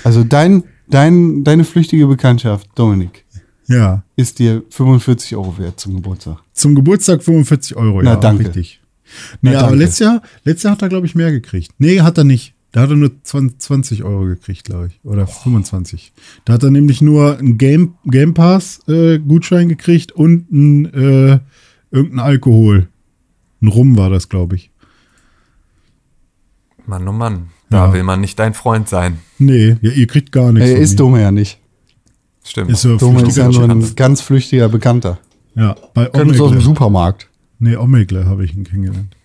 Also 0.02 0.24
dein, 0.24 0.64
dein, 0.88 1.44
deine 1.44 1.64
flüchtige 1.64 2.06
Bekanntschaft, 2.06 2.68
Dominik, 2.74 3.24
Ja. 3.68 4.02
ist 4.16 4.38
dir 4.38 4.62
45 4.70 5.34
Euro 5.36 5.58
wert 5.58 5.80
zum 5.80 5.94
Geburtstag. 5.96 6.38
Zum 6.52 6.74
Geburtstag 6.74 7.22
45 7.22 7.76
Euro, 7.76 8.00
Na, 8.02 8.10
ja, 8.10 8.16
danke. 8.16 8.44
richtig. 8.46 8.80
Na, 9.40 9.50
Nee, 9.50 9.56
aber 9.56 9.66
danke. 9.68 9.84
letztes 9.84 9.98
Jahr, 10.00 10.22
letztes 10.44 10.62
Jahr 10.64 10.72
hat 10.72 10.82
er, 10.82 10.88
glaube 10.88 11.06
ich, 11.06 11.14
mehr 11.14 11.30
gekriegt. 11.32 11.72
Nee, 11.78 12.00
hat 12.00 12.16
er 12.18 12.24
nicht. 12.24 12.54
Da 12.72 12.82
hat 12.82 12.90
er 12.90 12.96
nur 12.96 13.10
20, 13.22 13.58
20 13.60 14.04
Euro 14.04 14.24
gekriegt, 14.26 14.64
glaube 14.64 14.88
ich. 14.88 15.00
Oder 15.02 15.26
25. 15.26 16.12
Da 16.44 16.52
hat 16.54 16.62
er 16.62 16.70
nämlich 16.70 17.00
nur 17.00 17.38
einen 17.38 17.56
Game, 17.56 17.94
Game 18.04 18.34
Pass 18.34 18.80
äh, 18.88 19.18
Gutschein 19.18 19.68
gekriegt 19.68 20.12
und 20.12 20.50
ein, 20.52 20.84
äh, 20.92 21.38
irgendein 21.90 22.20
Alkohol. 22.20 22.88
Ein 23.62 23.68
Rum 23.68 23.96
war 23.96 24.10
das, 24.10 24.28
glaube 24.28 24.56
ich. 24.56 24.70
Mann, 26.86 27.08
oh 27.08 27.12
Mann, 27.12 27.48
da 27.70 27.86
Ja. 27.86 27.92
will 27.94 28.02
man 28.02 28.20
nicht 28.20 28.38
dein 28.38 28.54
Freund 28.54 28.88
sein. 28.88 29.18
Nee, 29.38 29.76
ja, 29.80 29.90
ihr 29.90 30.06
kriegt 30.06 30.30
gar 30.30 30.52
nichts. 30.52 30.68
Er 30.68 30.74
von 30.76 30.82
ist 30.84 30.90
mir. 30.90 30.96
Dome 30.96 31.20
ja 31.22 31.30
nicht. 31.32 31.58
Stimmt. 32.46 32.70
Ist 32.70 32.82
so 32.82 32.96
Dome 32.96 33.22
ist 33.22 33.36
ja 33.36 33.44
flüchtiger 33.44 33.66
nur 33.66 33.76
ein 33.76 33.96
ganz 33.96 34.20
flüchtiger 34.20 34.68
Bekannter. 34.68 35.18
Ja, 35.56 35.74
bei 35.94 36.06
Kennt 36.06 36.30
uns 36.30 36.40
aus 36.40 36.50
dem 36.50 36.58
Omegle. 36.58 36.60
Supermarkt. 36.62 37.28
Nee, 37.58 37.76
Omegle 37.76 38.26
habe 38.26 38.44
ich 38.44 38.54
ihn 38.54 38.64
kennengelernt. 38.64 39.16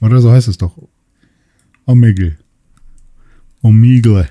Oder 0.00 0.20
so 0.20 0.30
heißt 0.30 0.48
es 0.48 0.56
doch. 0.58 0.72
Omegle. 1.86 2.36
Omegle. 3.62 4.28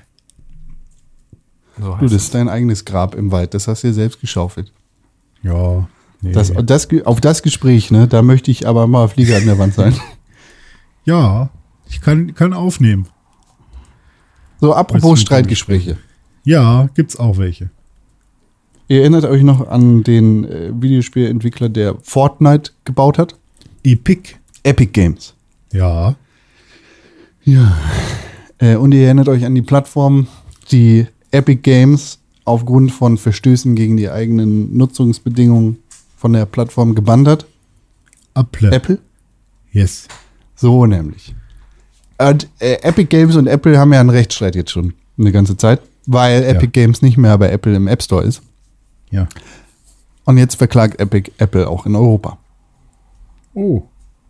So 1.78 1.94
Du, 1.94 2.04
das 2.06 2.12
es. 2.12 2.22
ist 2.24 2.34
dein 2.34 2.48
eigenes 2.48 2.84
Grab 2.84 3.14
im 3.14 3.30
Wald. 3.30 3.54
Das 3.54 3.68
hast 3.68 3.84
du 3.84 3.88
dir 3.88 3.94
selbst 3.94 4.20
geschaufelt. 4.20 4.72
Ja. 5.42 5.88
Nee. 6.20 6.32
Das, 6.32 6.52
das, 6.64 6.88
auf 7.04 7.20
das 7.20 7.42
Gespräch, 7.42 7.92
ne, 7.92 8.08
da 8.08 8.22
möchte 8.22 8.50
ich 8.50 8.66
aber 8.66 8.88
mal 8.88 9.06
Flieger 9.08 9.36
an 9.36 9.46
der 9.46 9.58
Wand 9.58 9.74
sein. 9.74 9.94
ja, 11.04 11.50
ich 11.88 12.00
kann, 12.00 12.34
kann 12.34 12.52
aufnehmen. 12.52 13.06
So, 14.60 14.70
Weißt 14.70 14.78
apropos 14.78 15.20
du, 15.20 15.26
Streitgespräche. 15.26 15.98
Ja, 16.44 16.88
gibt's 16.94 17.16
auch 17.16 17.38
welche. 17.38 17.70
Ihr 18.88 19.02
erinnert 19.02 19.24
euch 19.24 19.42
noch 19.42 19.68
an 19.68 20.02
den 20.02 20.44
äh, 20.44 20.70
Videospielentwickler, 20.72 21.68
der 21.68 21.96
Fortnite 22.02 22.72
gebaut 22.84 23.18
hat? 23.18 23.34
Epic. 23.84 24.34
Epic 24.62 24.92
Games. 24.92 25.34
Ja. 25.72 26.16
Ja. 27.44 27.76
Äh, 28.58 28.76
und 28.76 28.92
ihr 28.92 29.04
erinnert 29.04 29.28
euch 29.28 29.44
an 29.44 29.54
die 29.54 29.62
Plattform, 29.62 30.26
die 30.72 31.06
Epic 31.30 31.60
Games 31.62 32.18
aufgrund 32.44 32.92
von 32.92 33.18
Verstößen 33.18 33.74
gegen 33.74 33.98
die 33.98 34.10
eigenen 34.10 34.76
Nutzungsbedingungen 34.76 35.78
von 36.16 36.32
der 36.32 36.46
Plattform 36.46 36.94
gebannt 36.94 37.28
hat? 37.28 37.46
Apple. 38.34 38.72
Apple? 38.72 38.98
Yes. 39.72 40.08
So 40.56 40.86
nämlich. 40.86 41.34
Und, 42.18 42.48
äh, 42.58 42.78
Epic 42.82 43.08
Games 43.08 43.36
und 43.36 43.46
Apple 43.46 43.78
haben 43.78 43.92
ja 43.92 44.00
einen 44.00 44.10
Rechtsstreit 44.10 44.56
jetzt 44.56 44.70
schon 44.70 44.94
eine 45.18 45.30
ganze 45.30 45.56
Zeit, 45.56 45.80
weil 46.08 46.42
Epic 46.44 46.68
Games 46.72 47.02
nicht 47.02 47.18
mehr 47.18 47.36
bei 47.36 47.50
Apple 47.50 47.76
im 47.76 47.86
App 47.86 48.02
Store 48.02 48.24
ist. 48.24 48.40
Ja. 49.10 49.28
Und 50.24 50.38
jetzt 50.38 50.54
verklagt 50.56 50.98
Epic 51.00 51.30
Apple 51.36 51.68
auch 51.68 51.84
in 51.84 51.94
Europa. 51.94 52.38
Oh. 53.52 53.82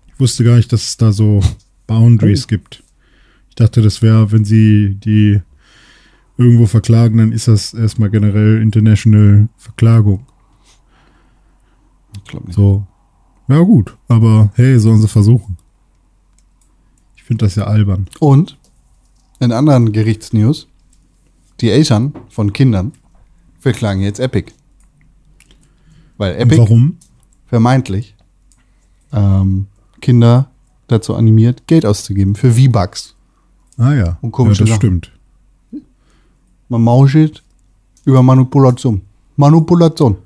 Ich 0.08 0.18
wusste 0.18 0.42
gar 0.42 0.56
nicht, 0.56 0.72
dass 0.72 0.82
es 0.82 0.96
da 0.96 1.12
so 1.12 1.40
Boundaries 1.86 2.48
gibt. 2.48 2.82
Ich 3.48 3.54
dachte, 3.54 3.80
das 3.80 4.02
wäre, 4.02 4.32
wenn 4.32 4.44
sie 4.44 4.96
die 4.96 5.40
irgendwo 6.36 6.66
verklagen, 6.66 7.18
dann 7.18 7.32
ist 7.32 7.46
das 7.46 7.74
erstmal 7.74 8.10
generell 8.10 8.60
international 8.60 9.48
Verklagung. 9.56 10.26
Ich 12.16 12.24
glaube 12.24 12.46
nicht. 12.46 12.56
So. 12.56 12.84
Ja, 13.46 13.60
gut. 13.60 13.96
Aber 14.08 14.50
hey, 14.54 14.80
sollen 14.80 15.00
sie 15.00 15.08
versuchen. 15.08 15.56
Ich 17.14 17.22
finde 17.22 17.44
das 17.44 17.54
ja 17.54 17.64
albern. 17.64 18.08
Und 18.18 18.58
in 19.38 19.52
anderen 19.52 19.92
Gerichtsnews, 19.92 20.66
die 21.60 21.70
Eltern 21.70 22.14
von 22.28 22.52
Kindern 22.52 22.92
verklagen 23.58 24.00
jetzt 24.00 24.20
Epic. 24.20 24.52
Weil 26.16 26.36
Epic 26.36 26.58
warum? 26.58 26.96
vermeintlich 27.46 28.14
ähm, 29.12 29.66
Kinder 30.00 30.50
dazu 30.86 31.14
animiert, 31.14 31.66
Geld 31.66 31.84
auszugeben 31.86 32.34
für 32.34 32.52
V-Bucks. 32.52 33.14
Ah 33.76 33.92
ja. 33.92 34.18
Und 34.20 34.32
komische 34.32 34.64
ja, 34.64 34.66
das 34.66 34.76
Sachen. 34.76 35.02
stimmt. 35.02 35.12
Man 36.68 36.82
mauschelt 36.82 37.42
über 38.04 38.22
Manipulation. 38.22 39.02
Manipulation. 39.36 40.16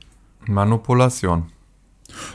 Manipulation. 0.46 1.44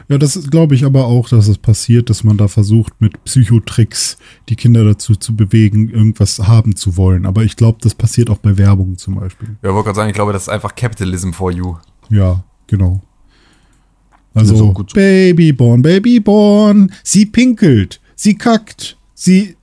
Ja, 0.09 0.17
das 0.17 0.49
glaube 0.49 0.75
ich 0.75 0.85
aber 0.85 1.05
auch, 1.05 1.29
dass 1.29 1.47
es 1.47 1.57
passiert, 1.57 2.09
dass 2.09 2.23
man 2.23 2.37
da 2.37 2.47
versucht, 2.47 2.93
mit 2.99 3.23
Psychotricks 3.23 4.17
die 4.49 4.55
Kinder 4.55 4.83
dazu 4.83 5.15
zu 5.15 5.35
bewegen, 5.35 5.89
irgendwas 5.89 6.39
haben 6.39 6.75
zu 6.75 6.97
wollen. 6.97 7.25
Aber 7.25 7.43
ich 7.43 7.55
glaube, 7.55 7.79
das 7.81 7.95
passiert 7.95 8.29
auch 8.29 8.37
bei 8.37 8.57
Werbung 8.57 8.97
zum 8.97 9.15
Beispiel. 9.15 9.57
Ja, 9.61 9.73
wollte 9.73 9.85
gerade 9.85 9.95
sagen, 9.95 10.09
ich 10.09 10.15
glaube, 10.15 10.33
das 10.33 10.43
ist 10.43 10.49
einfach 10.49 10.75
Capitalism 10.75 11.31
for 11.31 11.51
you. 11.51 11.75
Ja, 12.09 12.43
genau. 12.67 13.01
Also, 14.33 14.69
auch 14.69 14.73
gut 14.73 14.91
so. 14.91 14.95
Babyborn, 14.95 15.81
Babyborn, 15.81 16.91
sie 17.03 17.25
pinkelt, 17.25 17.99
sie 18.15 18.35
kackt, 18.35 18.97
sie 19.13 19.55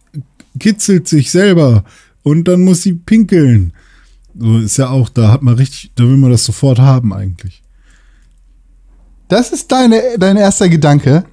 kitzelt 0.59 1.09
sich 1.09 1.31
selber 1.31 1.85
und 2.23 2.49
dann 2.49 2.63
muss 2.63 2.83
sie 2.83 2.95
pinkeln. 2.95 3.73
So 4.37 4.59
ist 4.59 4.77
ja 4.77 4.91
auch, 4.91 5.09
da 5.09 5.31
hat 5.31 5.43
man 5.43 5.55
richtig, 5.55 5.93
da 5.95 6.05
will 6.05 6.17
man 6.17 6.31
das 6.31 6.45
sofort 6.45 6.81
haben 6.81 7.13
eigentlich. 7.13 7.64
Das 9.35 9.51
ist 9.51 9.73
deine, 9.73 10.01
dein 10.17 10.37
erster 10.37 10.69
Gedanke. 10.69 11.25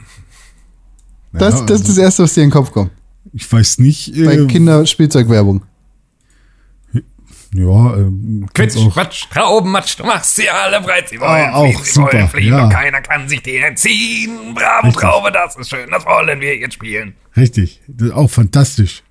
Das, 1.34 1.60
Ja, 1.60 1.66
das 1.68 1.82
ist 1.82 1.90
das 1.90 1.98
Erste, 2.00 2.24
was 2.24 2.34
dir 2.34 2.42
in 2.42 2.48
den 2.50 2.54
Kopf 2.54 2.72
kommt. 2.72 2.90
Ich 3.32 3.50
weiß 3.52 3.78
nicht, 3.78 4.12
Bei 4.26 4.34
äh, 4.38 4.48
Kinderspielzeugwerbung. 4.48 5.64
ja, 7.54 7.96
ähm, 7.98 8.48
Quitsch, 8.56 8.76
auch- 8.78 8.92
Quatsch, 8.94 9.26
Traubenmatsch, 9.30 10.00
du 10.00 10.04
machst 10.04 10.36
sie 10.36 10.50
alle 10.50 10.82
breit, 10.82 11.10
sie 11.10 11.20
wollen 11.20 11.30
Ah, 11.30 11.54
auch 11.54 11.66
fliehen, 11.68 11.84
sie 11.84 11.92
super, 11.92 12.14
wollen 12.14 12.28
fliehen 12.30 12.54
ja. 12.54 12.64
und 12.64 12.70
keiner 12.72 13.02
kann 13.02 13.30
sich 13.30 13.44
dir 13.44 13.66
entziehen. 13.68 14.56
Bravo, 14.56 14.88
Richtig. 14.88 15.02
Traube, 15.02 15.32
das 15.32 15.56
ist 15.58 15.70
schön, 15.70 15.90
das 15.92 16.04
wollen 16.06 16.40
wir 16.42 16.58
jetzt 16.58 16.74
spielen. 16.74 17.14
Richtig, 17.38 17.82
das 17.88 18.08
ist 18.08 18.14
auch 18.16 18.30
fantastisch. 18.30 19.04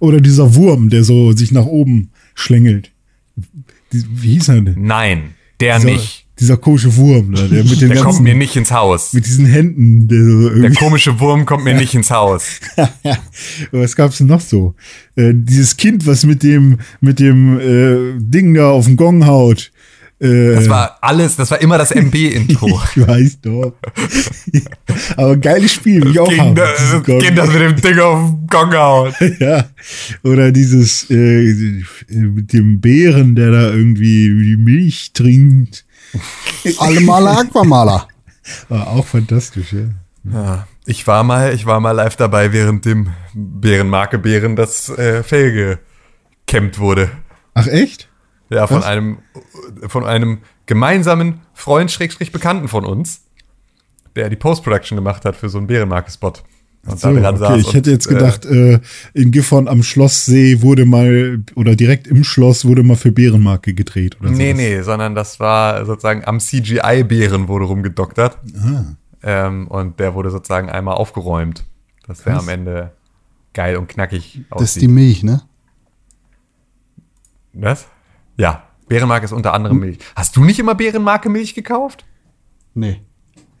Oder 0.00 0.20
dieser 0.20 0.54
Wurm, 0.56 0.90
der 0.90 1.04
so 1.04 1.30
sich 1.32 1.52
nach 1.52 1.66
oben 1.66 2.10
schlängelt. 2.34 2.90
Wie 3.92 4.32
hieß 4.34 4.48
er 4.48 4.60
denn? 4.62 4.74
Nein, 4.78 5.34
der 5.60 5.76
Dieser, 5.78 5.90
nicht. 5.92 6.26
Dieser 6.40 6.56
komische 6.56 6.96
Wurm, 6.96 7.34
da, 7.34 7.42
der 7.46 7.62
mit 7.64 7.80
den 7.80 7.88
Der 7.88 7.98
kommt 7.98 8.04
ganzen, 8.06 8.22
mir 8.24 8.34
nicht 8.34 8.56
ins 8.56 8.70
Haus. 8.72 9.12
mit 9.12 9.26
diesen 9.26 9.46
Händen, 9.46 10.08
der 10.08 10.18
so 10.24 10.60
Der 10.62 10.72
komische 10.74 11.20
Wurm 11.20 11.44
kommt 11.46 11.64
mir 11.64 11.74
nicht 11.74 11.94
ins 11.94 12.10
Haus. 12.10 12.60
Was 13.72 13.94
gab's 13.94 14.18
denn 14.18 14.26
noch 14.28 14.40
so? 14.40 14.74
Äh, 15.16 15.32
dieses 15.34 15.76
Kind, 15.76 16.06
was 16.06 16.24
mit 16.24 16.42
dem, 16.42 16.78
mit 17.00 17.18
dem 17.20 17.58
äh, 17.60 18.18
Ding 18.20 18.54
da 18.54 18.70
auf 18.70 18.86
den 18.86 18.96
Gong 18.96 19.26
haut. 19.26 19.70
Äh, 20.20 20.54
Das 20.54 20.68
war 20.68 20.98
alles, 21.00 21.36
das 21.36 21.50
war 21.50 21.60
immer 21.62 21.78
das 21.78 21.90
MB-Intro. 21.92 22.80
ich 22.96 23.06
weiß 23.06 23.40
doch. 23.42 23.74
Aber 25.16 25.36
geiles 25.36 25.72
Spiel, 25.72 26.06
ich 26.08 26.18
auch 26.18 26.30
haben. 26.36 26.54
Gong. 27.04 27.18
Kind, 27.20 27.38
das 27.38 27.52
mit 27.52 27.60
dem 27.62 27.76
Ding 27.80 27.98
auf 28.00 28.30
den 28.30 28.46
Gong 28.46 28.74
haut. 28.74 29.14
Ja. 29.38 29.68
Oder 30.22 30.52
dieses 30.52 31.08
äh, 31.10 31.54
mit 32.08 32.52
dem 32.52 32.80
Bären, 32.80 33.34
der 33.34 33.50
da 33.50 33.70
irgendwie 33.72 34.28
die 34.44 34.56
Milch 34.56 35.12
trinkt. 35.14 35.84
Alle 36.78 37.00
Maler 37.00 37.38
Aquamaler. 37.38 38.08
War 38.68 38.88
auch 38.88 39.06
fantastisch, 39.06 39.72
ja. 39.72 39.88
Ja, 40.24 40.66
ich 40.84 41.06
war 41.06 41.22
mal, 41.24 41.54
ich 41.54 41.66
war 41.66 41.80
mal 41.80 41.92
live 41.92 42.16
dabei, 42.16 42.52
während 42.52 42.84
dem 42.84 43.10
Bärenmarke 43.32 44.18
Bären 44.18 44.54
das 44.54 44.90
äh, 44.90 45.22
Fell 45.22 45.78
gekämmt 46.46 46.78
wurde. 46.78 47.10
Ach 47.54 47.66
echt? 47.66 48.08
Ja, 48.50 48.66
von 48.66 48.78
Was? 48.78 48.84
einem, 48.86 49.18
von 49.86 50.04
einem 50.04 50.42
gemeinsamen 50.66 51.40
Freund, 51.54 51.90
Schrägstrich 51.90 52.32
Bekannten 52.32 52.68
von 52.68 52.84
uns, 52.84 53.22
der 54.16 54.28
die 54.28 54.36
Post-Production 54.36 54.96
gemacht 54.96 55.24
hat 55.24 55.36
für 55.36 55.48
so 55.48 55.58
einen 55.58 55.68
Bärenmarke-Spot. 55.68 56.32
Und 56.86 56.98
So, 56.98 57.08
okay, 57.08 57.36
saß 57.36 57.60
ich 57.60 57.74
hätte 57.74 57.90
jetzt 57.90 58.06
äh, 58.06 58.14
gedacht, 58.14 58.46
äh, 58.46 58.80
in 59.12 59.30
Gifhorn 59.32 59.68
am 59.68 59.82
Schlosssee 59.82 60.62
wurde 60.62 60.86
mal, 60.86 61.42
oder 61.54 61.76
direkt 61.76 62.06
im 62.06 62.24
Schloss 62.24 62.64
wurde 62.64 62.82
mal 62.82 62.96
für 62.96 63.12
Bärenmarke 63.12 63.74
gedreht. 63.74 64.16
Oder 64.20 64.30
Nee, 64.30 64.52
sowas. 64.52 64.56
nee, 64.56 64.80
sondern 64.82 65.14
das 65.14 65.38
war 65.40 65.84
sozusagen 65.84 66.24
am 66.24 66.40
CGI-Bären 66.40 67.48
wurde 67.48 67.66
rumgedoktert. 67.66 68.38
Ah. 68.64 68.84
Ähm, 69.22 69.68
und 69.68 70.00
der 70.00 70.14
wurde 70.14 70.30
sozusagen 70.30 70.70
einmal 70.70 70.94
aufgeräumt. 70.94 71.64
Dass 72.06 72.22
der 72.24 72.38
am 72.38 72.48
Ende 72.48 72.92
geil 73.52 73.76
und 73.76 73.86
knackig 73.88 74.40
Das 74.50 74.62
ist 74.62 74.76
die 74.76 74.86
aussieht. 74.86 74.90
Milch, 74.90 75.22
ne? 75.22 75.42
Was? 77.52 77.86
Ja, 78.36 78.64
Bärenmarke 78.88 79.24
ist 79.26 79.32
unter 79.32 79.52
anderem 79.52 79.78
Milch. 79.80 79.98
Hast 80.16 80.34
du 80.36 80.44
nicht 80.44 80.58
immer 80.58 80.74
Bärenmarke 80.74 81.28
Milch 81.28 81.54
gekauft? 81.54 82.04
Nee. 82.74 83.02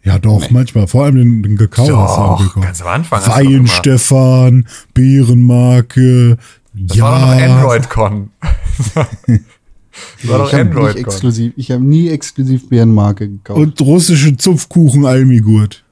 Ja, 0.02 0.18
doch, 0.18 0.50
manchmal. 0.50 0.86
Vor 0.86 1.04
allem 1.04 1.16
den, 1.16 1.42
den 1.42 1.56
Kakao 1.58 1.96
hast 1.98 2.16
du 2.16 2.20
Doch, 2.22 2.38
gekauft. 2.38 2.66
ganz 2.66 2.80
am 2.82 2.88
Anfang 2.88 3.18
hast 3.18 3.26
du 3.26 3.30
doch 3.32 3.36
Wein 3.38 3.52
immer- 3.52 3.68
Stefan, 3.68 4.66
Bärenmarke. 4.94 6.38
Das 6.72 6.96
ja. 6.96 7.04
war 7.04 7.20
doch 7.20 7.26
noch 7.26 7.42
Android-Con. 7.56 8.30
das 8.42 8.96
war 8.96 9.06
ich 9.34 9.40
doch 10.26 10.30
habe 10.30 10.38
nicht 10.40 10.54
Android-Con. 10.54 11.04
exklusiv, 11.04 11.52
ich 11.56 11.70
habe 11.70 11.84
nie 11.84 12.08
exklusiv 12.08 12.68
Bärenmarke 12.68 13.28
gekauft. 13.28 13.58
Und 13.60 13.80
russische 13.82 14.36
Zupfkuchen 14.36 15.04
Almigurt. 15.04 15.84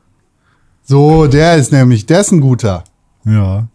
so, 0.85 1.26
der 1.26 1.56
ist 1.56 1.72
nämlich, 1.72 2.06
der 2.06 2.20
ist 2.20 2.32
ein 2.32 2.40
guter. 2.40 2.85
Ja. 3.24 3.68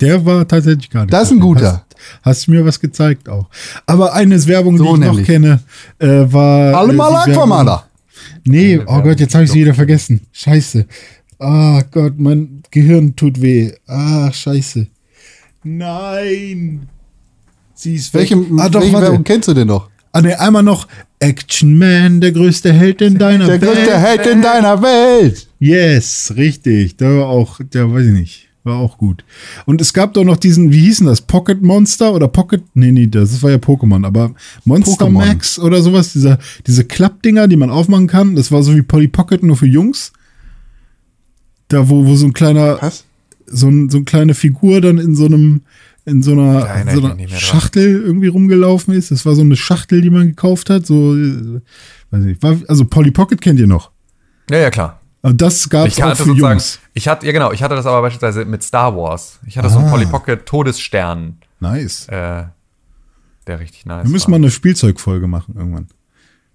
Der 0.00 0.26
war 0.26 0.46
tatsächlich 0.48 0.90
gar 0.90 1.02
nicht. 1.02 1.12
Das 1.12 1.24
ist 1.24 1.32
ein 1.32 1.40
guter. 1.40 1.84
Hast, 2.22 2.22
hast 2.22 2.48
mir 2.48 2.64
was 2.66 2.80
gezeigt 2.80 3.28
auch. 3.28 3.46
Aber 3.86 4.12
eine 4.14 4.44
Werbung, 4.46 4.76
So 4.76 4.84
die 4.84 4.90
ich 4.90 4.96
noch 4.98 5.06
nämlich. 5.12 5.26
kenne, 5.26 5.60
äh, 5.98 6.06
war. 6.32 6.74
Alle 6.74 6.92
äh, 6.92 6.96
mal 6.96 7.14
Aquamaler. 7.14 7.84
Nee, 8.46 8.78
oh 8.86 9.02
Gott, 9.02 9.20
jetzt 9.20 9.34
habe 9.34 9.44
ich 9.44 9.50
sie 9.50 9.60
wieder 9.60 9.74
vergessen. 9.74 10.20
Scheiße. 10.32 10.86
Ah 11.38 11.82
Gott, 11.90 12.14
mein 12.18 12.62
Gehirn 12.70 13.14
tut 13.16 13.40
weh. 13.42 13.72
Ah, 13.86 14.32
scheiße. 14.32 14.86
Nein. 15.64 16.88
Sie 17.74 17.94
ist 17.96 18.14
weg. 18.14 18.30
Welche, 18.30 18.36
ah, 18.58 18.68
doch, 18.68 18.80
welche 18.80 18.92
warte. 18.94 19.06
Werbung 19.08 19.24
kennst 19.24 19.48
du 19.48 19.54
denn 19.54 19.66
noch? 19.68 19.90
Ah, 20.12 20.22
nee, 20.22 20.32
einmal 20.32 20.62
noch 20.62 20.88
Action 21.18 21.76
Man, 21.76 22.20
der 22.20 22.32
größte 22.32 22.72
Held 22.72 23.02
in 23.02 23.18
deiner 23.18 23.46
Der 23.46 23.60
Welt. 23.60 23.74
größte 23.74 23.98
Held 23.98 24.26
in 24.26 24.40
deiner 24.42 24.80
Welt. 24.80 25.46
Yes, 25.58 26.32
richtig. 26.36 26.96
Der 26.96 27.18
war 27.18 27.26
auch, 27.26 27.60
der 27.60 27.92
weiß 27.92 28.06
ich 28.06 28.12
nicht. 28.12 28.45
War 28.66 28.78
auch 28.78 28.98
gut. 28.98 29.24
Und 29.64 29.80
es 29.80 29.92
gab 29.92 30.14
doch 30.14 30.24
noch 30.24 30.36
diesen, 30.38 30.72
wie 30.72 30.80
hießen 30.80 31.06
das? 31.06 31.20
Pocket 31.20 31.62
Monster 31.62 32.12
oder 32.12 32.26
Pocket? 32.26 32.64
Nee, 32.74 32.90
nee, 32.90 33.06
das 33.06 33.40
war 33.40 33.52
ja 33.52 33.58
Pokémon, 33.58 34.04
aber 34.04 34.34
Monster 34.64 35.06
Pokémon. 35.06 35.12
Max 35.12 35.60
oder 35.60 35.80
sowas, 35.82 36.12
dieser, 36.12 36.40
diese 36.66 36.84
Klappdinger, 36.84 37.46
die 37.46 37.54
man 37.54 37.70
aufmachen 37.70 38.08
kann. 38.08 38.34
Das 38.34 38.50
war 38.50 38.64
so 38.64 38.74
wie 38.74 38.82
Polly 38.82 39.06
Pocket, 39.06 39.44
nur 39.44 39.56
für 39.56 39.68
Jungs. 39.68 40.12
Da, 41.68 41.88
wo, 41.88 42.06
wo 42.06 42.16
so 42.16 42.26
ein 42.26 42.32
kleiner, 42.32 42.78
Was? 42.82 43.04
so, 43.46 43.68
ein, 43.68 43.88
so 43.88 43.98
eine 43.98 44.04
kleine 44.04 44.34
Figur 44.34 44.80
dann 44.80 44.98
in 44.98 45.14
so 45.14 45.26
einem, 45.26 45.60
in 46.04 46.24
so 46.24 46.32
einer, 46.32 46.62
Da 46.62 46.66
erinnere 46.66 46.96
so 46.96 47.04
einer 47.04 47.14
mehr 47.14 47.28
dran. 47.28 47.38
Schachtel 47.38 48.02
irgendwie 48.02 48.26
rumgelaufen 48.26 48.94
ist. 48.94 49.12
Das 49.12 49.24
war 49.24 49.36
so 49.36 49.42
eine 49.42 49.54
Schachtel, 49.54 50.00
die 50.02 50.10
man 50.10 50.26
gekauft 50.26 50.70
hat. 50.70 50.86
So, 50.86 51.14
äh, 51.16 51.60
weiß 52.10 52.24
nicht. 52.24 52.42
War, 52.42 52.56
also 52.66 52.84
Polly 52.84 53.12
Pocket 53.12 53.40
kennt 53.40 53.60
ihr 53.60 53.68
noch. 53.68 53.92
Ja, 54.50 54.58
ja, 54.58 54.70
klar. 54.70 55.00
Und 55.26 55.40
das 55.42 55.68
gab 55.68 55.88
es 55.88 55.94
Ich 55.98 56.02
auch 56.04 56.08
hatte 56.10 56.24
für 56.24 56.32
Jungs. 56.32 56.78
ich 56.94 57.08
hatte, 57.08 57.26
ja 57.26 57.32
genau, 57.32 57.50
ich 57.52 57.62
hatte 57.62 57.74
das 57.74 57.84
aber 57.86 58.00
beispielsweise 58.02 58.44
mit 58.44 58.62
Star 58.62 58.96
Wars. 58.96 59.40
Ich 59.46 59.58
hatte 59.58 59.68
so 59.68 59.78
Ah. 59.78 59.82
einen 59.82 59.90
Polly 59.90 60.06
Pocket 60.06 60.46
Todesstern, 60.46 61.38
Nice. 61.60 62.06
äh, 62.08 62.44
der 63.46 63.60
richtig 63.60 63.86
nice 63.86 64.04
Wir 64.04 64.10
müssen 64.12 64.26
war. 64.26 64.38
mal 64.38 64.44
eine 64.44 64.50
Spielzeugfolge 64.50 65.26
machen 65.26 65.54
irgendwann. 65.56 65.88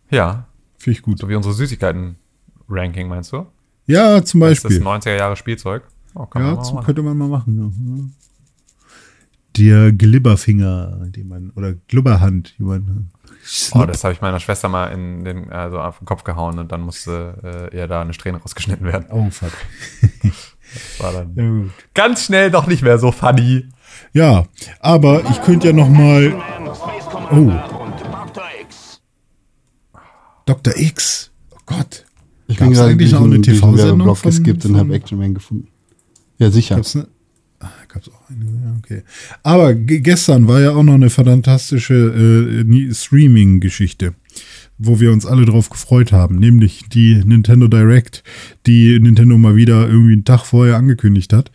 Ja, 0.10 0.45
Finde 0.77 0.98
ich 0.98 1.03
gut. 1.03 1.19
so 1.19 1.27
wie 1.27 1.35
unsere 1.35 1.53
Süßigkeiten-Ranking, 1.53 3.07
meinst 3.10 3.31
du? 3.34 3.45
Ja, 3.88 4.23
zum 4.23 4.39
Das 4.41 4.52
ist 4.53 4.64
Beispiel. 4.64 4.81
90er 4.81 5.15
Jahre 5.18 5.35
Spielzeug. 5.35 5.84
Oh, 6.15 6.27
Ja, 6.35 6.56
man 6.73 6.84
könnte 6.84 7.02
man 7.03 7.18
mal 7.18 7.27
machen. 7.27 8.11
Ja. 9.57 9.72
Der 9.84 9.91
Glibberfinger, 9.91 11.07
die 11.10 11.23
man, 11.23 11.49
oder 11.56 11.73
Glibberhand, 11.88 12.56
die 12.57 12.64
man. 12.64 13.10
Oh, 13.73 13.85
das 13.85 14.03
habe 14.03 14.13
ich 14.13 14.22
meiner 14.22 14.39
Schwester 14.39 14.69
mal 14.69 14.88
in 14.88 15.23
den, 15.23 15.51
also 15.51 15.80
auf 15.80 15.97
den 15.99 16.05
Kopf 16.05 16.23
gehauen 16.23 16.59
und 16.59 16.72
dann 16.72 16.81
musste 16.81 17.69
äh, 17.72 17.76
ihr 17.77 17.88
da 17.88 18.01
eine 18.01 18.13
Strähne 18.13 18.38
rausgeschnitten 18.39 18.85
werden. 18.85 19.07
Oh, 19.11 19.30
fuck. 19.31 19.51
War 20.99 21.11
dann 21.13 21.35
Ja, 21.35 21.69
ganz 21.93 22.26
schnell 22.26 22.51
doch 22.51 22.68
nicht 22.68 22.81
mehr 22.84 22.97
so 22.99 23.11
funny. 23.11 23.68
Ja, 24.13 24.45
aber 24.80 25.23
ich 25.30 25.41
könnte 25.41 25.68
ja 25.68 25.73
noch 25.73 25.89
mal. 25.89 26.34
Oh, 27.31 27.51
Dr. 30.45 30.73
X. 30.77 31.31
Oh 31.51 31.57
Gott. 31.65 32.05
Ich 32.47 32.57
Gab's 32.57 32.69
bin 32.69 32.77
gerade 32.77 32.91
eigentlich 32.91 33.15
auch 33.15 33.22
eine 33.23 33.41
TV-Sendung 33.41 34.15
von- 34.15 34.30
geskippt 34.31 34.65
und 34.65 34.77
habe 34.77 34.93
Action 34.93 35.18
Man 35.18 35.34
gefunden. 35.34 35.68
Ja, 36.38 36.49
sicher. 36.51 36.76
Gab's 36.76 36.95
ne? 36.95 37.07
Ah, 37.91 37.93
gab's 37.93 38.09
auch 38.09 38.30
eine, 38.30 38.77
okay. 38.80 39.01
Aber 39.43 39.73
ge- 39.76 39.99
gestern 39.99 40.47
war 40.47 40.61
ja 40.61 40.72
auch 40.72 40.84
noch 40.84 40.93
eine 40.93 41.09
fantastische 41.09 42.63
äh, 42.65 42.93
Streaming-Geschichte, 42.93 44.13
wo 44.77 44.99
wir 44.99 45.11
uns 45.11 45.26
alle 45.26 45.45
drauf 45.45 45.69
gefreut 45.69 46.11
haben, 46.11 46.38
nämlich 46.38 46.84
die 46.91 47.15
Nintendo 47.26 47.68
Direct, 47.68 48.23
die 48.65 48.99
Nintendo 48.99 49.38
mal 49.38 49.55
wieder 49.55 49.88
irgendwie 49.89 50.13
einen 50.13 50.26
Tag 50.26 50.45
vorher 50.45 50.77
angekündigt 50.77 51.34
hat 51.34 51.51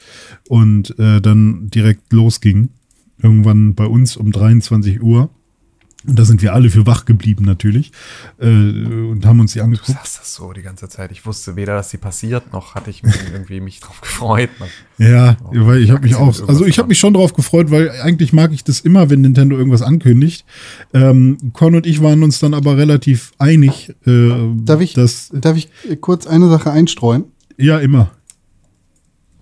und 0.48 0.98
äh, 0.98 1.20
dann 1.20 1.68
direkt 1.70 2.12
losging. 2.12 2.68
Irgendwann 3.22 3.74
bei 3.74 3.86
uns 3.86 4.16
um 4.18 4.30
23 4.30 5.02
Uhr. 5.02 5.30
Und 6.06 6.18
da 6.18 6.24
sind 6.24 6.42
wir 6.42 6.54
alle 6.54 6.70
für 6.70 6.86
wach 6.86 7.04
geblieben 7.04 7.44
natürlich 7.44 7.92
äh, 8.38 8.46
und 8.46 9.24
haben 9.26 9.40
uns 9.40 9.52
die 9.52 9.58
Du 9.58 9.64
angeguckt. 9.64 9.88
sagst 9.88 10.18
das 10.20 10.34
so 10.34 10.52
die 10.52 10.62
ganze 10.62 10.88
Zeit. 10.88 11.10
Ich 11.12 11.26
wusste 11.26 11.56
weder, 11.56 11.74
dass 11.74 11.90
sie 11.90 11.96
passiert, 11.98 12.52
noch 12.52 12.74
hatte 12.74 12.90
ich 12.90 13.02
mich 13.02 13.14
irgendwie 13.32 13.60
mich 13.60 13.80
drauf 13.80 14.00
gefreut. 14.00 14.50
Ja, 14.98 15.36
weil 15.50 15.82
ich 15.82 15.90
habe 15.90 16.02
mich 16.02 16.14
auch, 16.14 16.48
also 16.48 16.64
ich 16.64 16.78
habe 16.78 16.88
mich 16.88 16.98
schon 16.98 17.14
drauf 17.14 17.34
gefreut, 17.34 17.70
weil 17.70 17.90
eigentlich 18.02 18.32
mag 18.32 18.52
ich 18.52 18.64
das 18.64 18.80
immer, 18.80 19.10
wenn 19.10 19.20
Nintendo 19.20 19.56
irgendwas 19.56 19.82
ankündigt. 19.82 20.44
Ähm, 20.94 21.38
Con 21.52 21.74
und 21.74 21.86
ich 21.86 22.02
waren 22.02 22.22
uns 22.22 22.38
dann 22.38 22.54
aber 22.54 22.76
relativ 22.76 23.32
einig, 23.38 23.94
äh, 24.06 24.30
Darf 24.64 24.80
ich, 24.80 24.94
dass 24.94 25.30
darf 25.32 25.56
ich 25.56 25.68
äh, 25.88 25.96
kurz 25.96 26.26
eine 26.26 26.48
Sache 26.48 26.70
einstreuen? 26.70 27.24
ja 27.58 27.78
immer. 27.78 28.10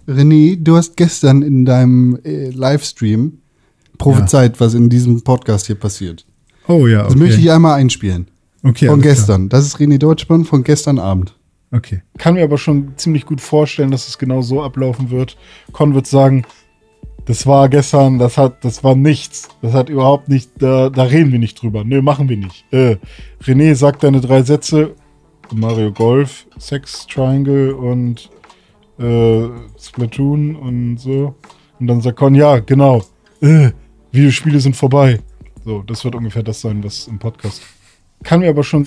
René, 0.06 0.56
du 0.62 0.76
hast 0.76 0.96
gestern 0.96 1.42
in 1.42 1.64
deinem 1.64 2.18
äh, 2.24 2.50
Livestream 2.50 3.38
prophezeit, 3.98 4.60
was 4.60 4.74
in 4.74 4.90
diesem 4.90 5.22
Podcast 5.22 5.66
hier 5.66 5.76
passiert. 5.76 6.26
Oh 6.66 6.86
ja, 6.86 7.02
Das 7.04 7.12
okay. 7.12 7.18
möchte 7.18 7.40
ich 7.40 7.50
einmal 7.50 7.78
einspielen. 7.78 8.28
okay, 8.62 8.86
von 8.86 8.94
alles 8.94 9.02
klar. 9.02 9.14
gestern. 9.14 9.48
Das 9.48 9.66
ist 9.66 9.76
René 9.76 9.98
Deutschmann 9.98 10.44
von 10.44 10.64
gestern 10.64 10.98
Abend. 10.98 11.34
Okay. 11.72 12.02
Kann 12.18 12.34
mir 12.34 12.44
aber 12.44 12.56
schon 12.58 12.92
ziemlich 12.96 13.26
gut 13.26 13.40
vorstellen, 13.40 13.90
dass 13.90 14.06
es 14.08 14.18
genau 14.18 14.42
so 14.42 14.62
ablaufen 14.62 15.10
wird. 15.10 15.36
Con 15.72 15.94
wird 15.94 16.06
sagen, 16.06 16.44
das 17.26 17.46
war 17.46 17.68
gestern, 17.68 18.18
das 18.18 18.38
hat, 18.38 18.64
das 18.64 18.84
war 18.84 18.94
nichts. 18.94 19.48
Das 19.60 19.72
hat 19.72 19.88
überhaupt 19.88 20.28
nicht, 20.28 20.50
da, 20.58 20.88
da 20.90 21.02
reden 21.04 21.32
wir 21.32 21.38
nicht 21.38 21.60
drüber. 21.60 21.82
Nö, 21.84 22.00
machen 22.00 22.28
wir 22.28 22.36
nicht. 22.36 22.64
Äh, 22.70 22.96
René 23.42 23.74
sagt 23.74 24.04
deine 24.04 24.20
drei 24.20 24.42
Sätze. 24.42 24.94
Mario 25.52 25.92
Golf, 25.92 26.46
Sex 26.58 27.06
Triangle 27.06 27.74
und 27.74 28.30
äh, 28.98 29.48
Splatoon 29.80 30.56
und 30.56 30.96
so. 30.98 31.34
Und 31.80 31.86
dann 31.86 32.00
sagt 32.00 32.18
Con, 32.18 32.34
ja, 32.34 32.60
genau. 32.60 33.02
Äh, 33.40 33.70
Videospiele 34.12 34.60
sind 34.60 34.76
vorbei. 34.76 35.18
So, 35.64 35.82
das 35.82 36.04
wird 36.04 36.14
ungefähr 36.14 36.42
das 36.42 36.60
sein, 36.60 36.84
was 36.84 37.06
im 37.08 37.18
Podcast. 37.18 37.62
Kann 38.22 38.40
mir 38.40 38.50
aber 38.50 38.64
schon. 38.64 38.86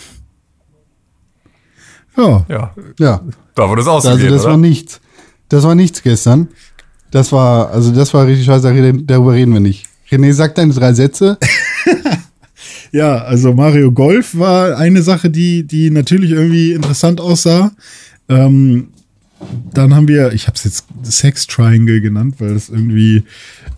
Ja, 2.16 2.46
Ja, 2.50 2.74
Ja, 3.00 3.22
da 3.56 3.70
wurde 3.70 3.82
es 3.82 3.88
also 3.88 4.10
ausgegeben, 4.10 4.34
das 4.34 4.44
oder? 4.44 4.52
war 4.52 4.58
nichts. 4.58 5.02
Das 5.50 5.64
war 5.64 5.76
nichts 5.76 6.02
gestern. 6.04 6.50
Das 7.12 7.32
war, 7.32 7.70
also 7.72 7.92
das 7.92 8.14
war 8.14 8.26
richtig 8.28 8.46
scheiße, 8.46 8.94
darüber 9.06 9.34
reden 9.34 9.54
wir 9.54 9.60
nicht. 9.60 9.88
René, 10.10 10.34
sag 10.34 10.56
deine 10.56 10.74
drei 10.74 10.94
Sätze. 10.94 11.38
Ja, 12.92 13.18
also 13.18 13.54
Mario 13.54 13.92
Golf 13.92 14.38
war 14.38 14.78
eine 14.78 15.02
Sache, 15.02 15.30
die, 15.30 15.64
die 15.68 15.90
natürlich 15.90 16.32
irgendwie 16.32 16.72
interessant 16.72 17.20
aussah. 17.20 17.72
Ähm, 18.30 18.90
dann 19.74 19.94
haben 19.94 20.08
wir, 20.08 20.32
ich 20.32 20.48
habe 20.48 20.56
es 20.56 20.64
jetzt 20.64 20.86
Sex 21.04 21.48
Triangle 21.48 22.02
genannt, 22.02 22.36
weil 22.40 22.54
das 22.54 22.70
irgendwie 22.70 23.24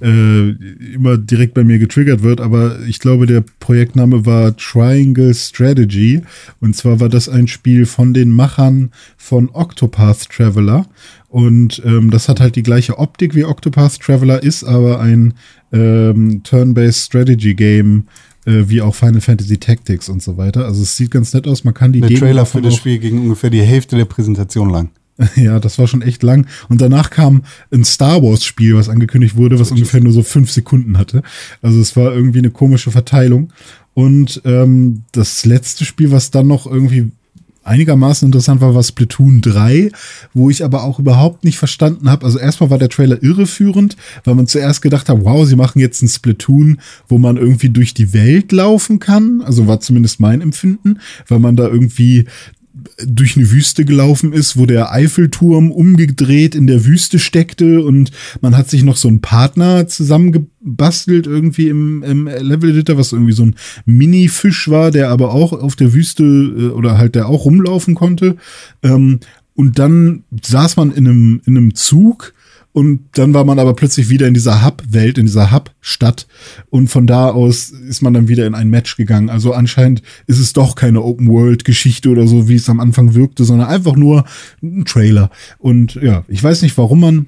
äh, 0.01 0.49
immer 0.93 1.17
direkt 1.17 1.53
bei 1.53 1.63
mir 1.63 1.79
getriggert 1.79 2.23
wird, 2.23 2.41
aber 2.41 2.79
ich 2.87 2.99
glaube, 2.99 3.25
der 3.25 3.43
Projektname 3.59 4.25
war 4.25 4.55
Triangle 4.55 5.33
Strategy. 5.33 6.21
Und 6.61 6.75
zwar 6.75 6.99
war 6.99 7.09
das 7.09 7.29
ein 7.29 7.47
Spiel 7.47 7.85
von 7.85 8.13
den 8.13 8.29
Machern 8.31 8.91
von 9.17 9.49
Octopath 9.51 10.29
Traveler. 10.29 10.85
Und 11.27 11.81
ähm, 11.85 12.09
das 12.11 12.27
hat 12.27 12.39
halt 12.39 12.55
die 12.55 12.63
gleiche 12.63 12.97
Optik 12.97 13.35
wie 13.35 13.45
Octopath 13.45 13.99
Traveler, 13.99 14.41
ist 14.41 14.63
aber 14.63 14.99
ein 14.99 15.33
ähm, 15.71 16.41
Turn-Based 16.43 17.05
Strategy 17.05 17.53
Game, 17.53 18.07
äh, 18.45 18.63
wie 18.67 18.81
auch 18.81 18.95
Final 18.95 19.21
Fantasy 19.21 19.57
Tactics 19.57 20.09
und 20.09 20.23
so 20.23 20.37
weiter. 20.37 20.65
Also 20.65 20.81
es 20.81 20.97
sieht 20.97 21.11
ganz 21.11 21.33
nett 21.33 21.47
aus. 21.47 21.63
Man 21.63 21.73
kann 21.73 21.91
die 21.91 21.99
Der 21.99 22.09
Demo 22.09 22.19
Trailer 22.21 22.45
für 22.45 22.61
das 22.61 22.75
Spiel 22.75 22.97
ging 22.97 23.19
ungefähr 23.19 23.49
die 23.49 23.61
Hälfte 23.61 23.95
der 23.95 24.05
Präsentation 24.05 24.69
lang. 24.69 24.89
ja, 25.35 25.59
das 25.59 25.77
war 25.77 25.87
schon 25.87 26.01
echt 26.01 26.23
lang. 26.23 26.47
Und 26.69 26.81
danach 26.81 27.09
kam 27.09 27.43
ein 27.71 27.83
Star 27.83 28.23
Wars 28.23 28.45
Spiel, 28.45 28.75
was 28.75 28.89
angekündigt 28.89 29.35
wurde, 29.35 29.59
was 29.59 29.71
ungefähr 29.71 30.01
nur 30.01 30.13
so 30.13 30.23
fünf 30.23 30.51
Sekunden 30.51 30.97
hatte. 30.97 31.23
Also 31.61 31.79
es 31.79 31.95
war 31.95 32.13
irgendwie 32.13 32.39
eine 32.39 32.51
komische 32.51 32.91
Verteilung. 32.91 33.51
Und 33.93 34.41
ähm, 34.45 35.03
das 35.11 35.45
letzte 35.45 35.83
Spiel, 35.83 36.11
was 36.11 36.31
dann 36.31 36.47
noch 36.47 36.65
irgendwie 36.65 37.11
einigermaßen 37.63 38.25
interessant 38.25 38.61
war, 38.61 38.73
war 38.73 38.81
Splatoon 38.81 39.41
3, 39.41 39.91
wo 40.33 40.49
ich 40.49 40.63
aber 40.63 40.83
auch 40.83 40.99
überhaupt 40.99 41.43
nicht 41.43 41.57
verstanden 41.57 42.09
habe. 42.09 42.25
Also 42.25 42.39
erstmal 42.39 42.69
war 42.69 42.77
der 42.77 42.89
Trailer 42.89 43.21
irreführend, 43.21 43.97
weil 44.23 44.35
man 44.35 44.47
zuerst 44.47 44.81
gedacht 44.81 45.09
hat, 45.09 45.23
wow, 45.23 45.45
sie 45.45 45.57
machen 45.57 45.79
jetzt 45.79 46.01
ein 46.01 46.07
Splatoon, 46.07 46.79
wo 47.07 47.17
man 47.17 47.37
irgendwie 47.37 47.69
durch 47.69 47.93
die 47.93 48.13
Welt 48.13 48.51
laufen 48.51 48.99
kann. 48.99 49.41
Also 49.41 49.67
war 49.67 49.81
zumindest 49.81 50.19
mein 50.19 50.41
Empfinden, 50.41 50.99
weil 51.27 51.39
man 51.39 51.55
da 51.55 51.67
irgendwie 51.67 52.25
durch 53.05 53.37
eine 53.37 53.49
Wüste 53.51 53.85
gelaufen 53.85 54.33
ist, 54.33 54.57
wo 54.57 54.65
der 54.65 54.91
Eiffelturm 54.91 55.71
umgedreht 55.71 56.55
in 56.55 56.67
der 56.67 56.85
Wüste 56.85 57.19
steckte 57.19 57.83
und 57.83 58.11
man 58.41 58.57
hat 58.57 58.69
sich 58.69 58.83
noch 58.83 58.97
so 58.97 59.07
einen 59.07 59.21
Partner 59.21 59.87
zusammengebastelt 59.87 61.27
irgendwie 61.27 61.69
im, 61.69 62.03
im 62.03 62.27
Level 62.27 62.71
Editor, 62.71 62.97
was 62.97 63.11
irgendwie 63.13 63.33
so 63.33 63.43
ein 63.43 63.55
Mini-Fisch 63.85 64.69
war, 64.69 64.91
der 64.91 65.09
aber 65.09 65.33
auch 65.33 65.53
auf 65.53 65.75
der 65.75 65.93
Wüste 65.93 66.23
äh, 66.23 66.67
oder 66.69 66.97
halt 66.97 67.15
der 67.15 67.29
auch 67.29 67.45
rumlaufen 67.45 67.95
konnte. 67.95 68.37
Ähm, 68.83 69.19
und 69.55 69.77
dann 69.77 70.23
saß 70.41 70.77
man 70.77 70.91
in 70.91 71.07
einem, 71.07 71.41
in 71.45 71.57
einem 71.57 71.75
Zug 71.75 72.33
und 72.71 73.01
dann 73.13 73.33
war 73.33 73.45
man 73.45 73.57
aber 73.57 73.73
plötzlich 73.73 74.09
wieder 74.09 74.27
in 74.27 74.35
dieser 74.35 74.63
Hub-Welt, 74.63 75.17
in 75.17 75.25
dieser 75.25 75.51
Hub-Stadt. 75.51 76.27
Und 76.69 76.87
von 76.87 77.07
da 77.07 77.31
aus 77.31 77.71
ist 77.71 78.01
man 78.01 78.13
dann 78.13 78.27
wieder 78.27 78.45
in 78.45 78.53
ein 78.53 78.69
Match 78.69 78.95
gegangen. 78.95 79.29
Also 79.29 79.53
anscheinend 79.53 80.03
ist 80.27 80.39
es 80.39 80.53
doch 80.53 80.75
keine 80.75 81.01
Open-World-Geschichte 81.01 82.09
oder 82.09 82.27
so, 82.27 82.47
wie 82.47 82.55
es 82.55 82.69
am 82.69 82.79
Anfang 82.79 83.15
wirkte, 83.15 83.43
sondern 83.43 83.67
einfach 83.67 83.95
nur 83.95 84.23
ein 84.61 84.85
Trailer. 84.85 85.31
Und 85.57 85.95
ja, 85.95 86.23
ich 86.27 86.43
weiß 86.43 86.61
nicht, 86.61 86.77
warum 86.77 86.99
man 86.99 87.25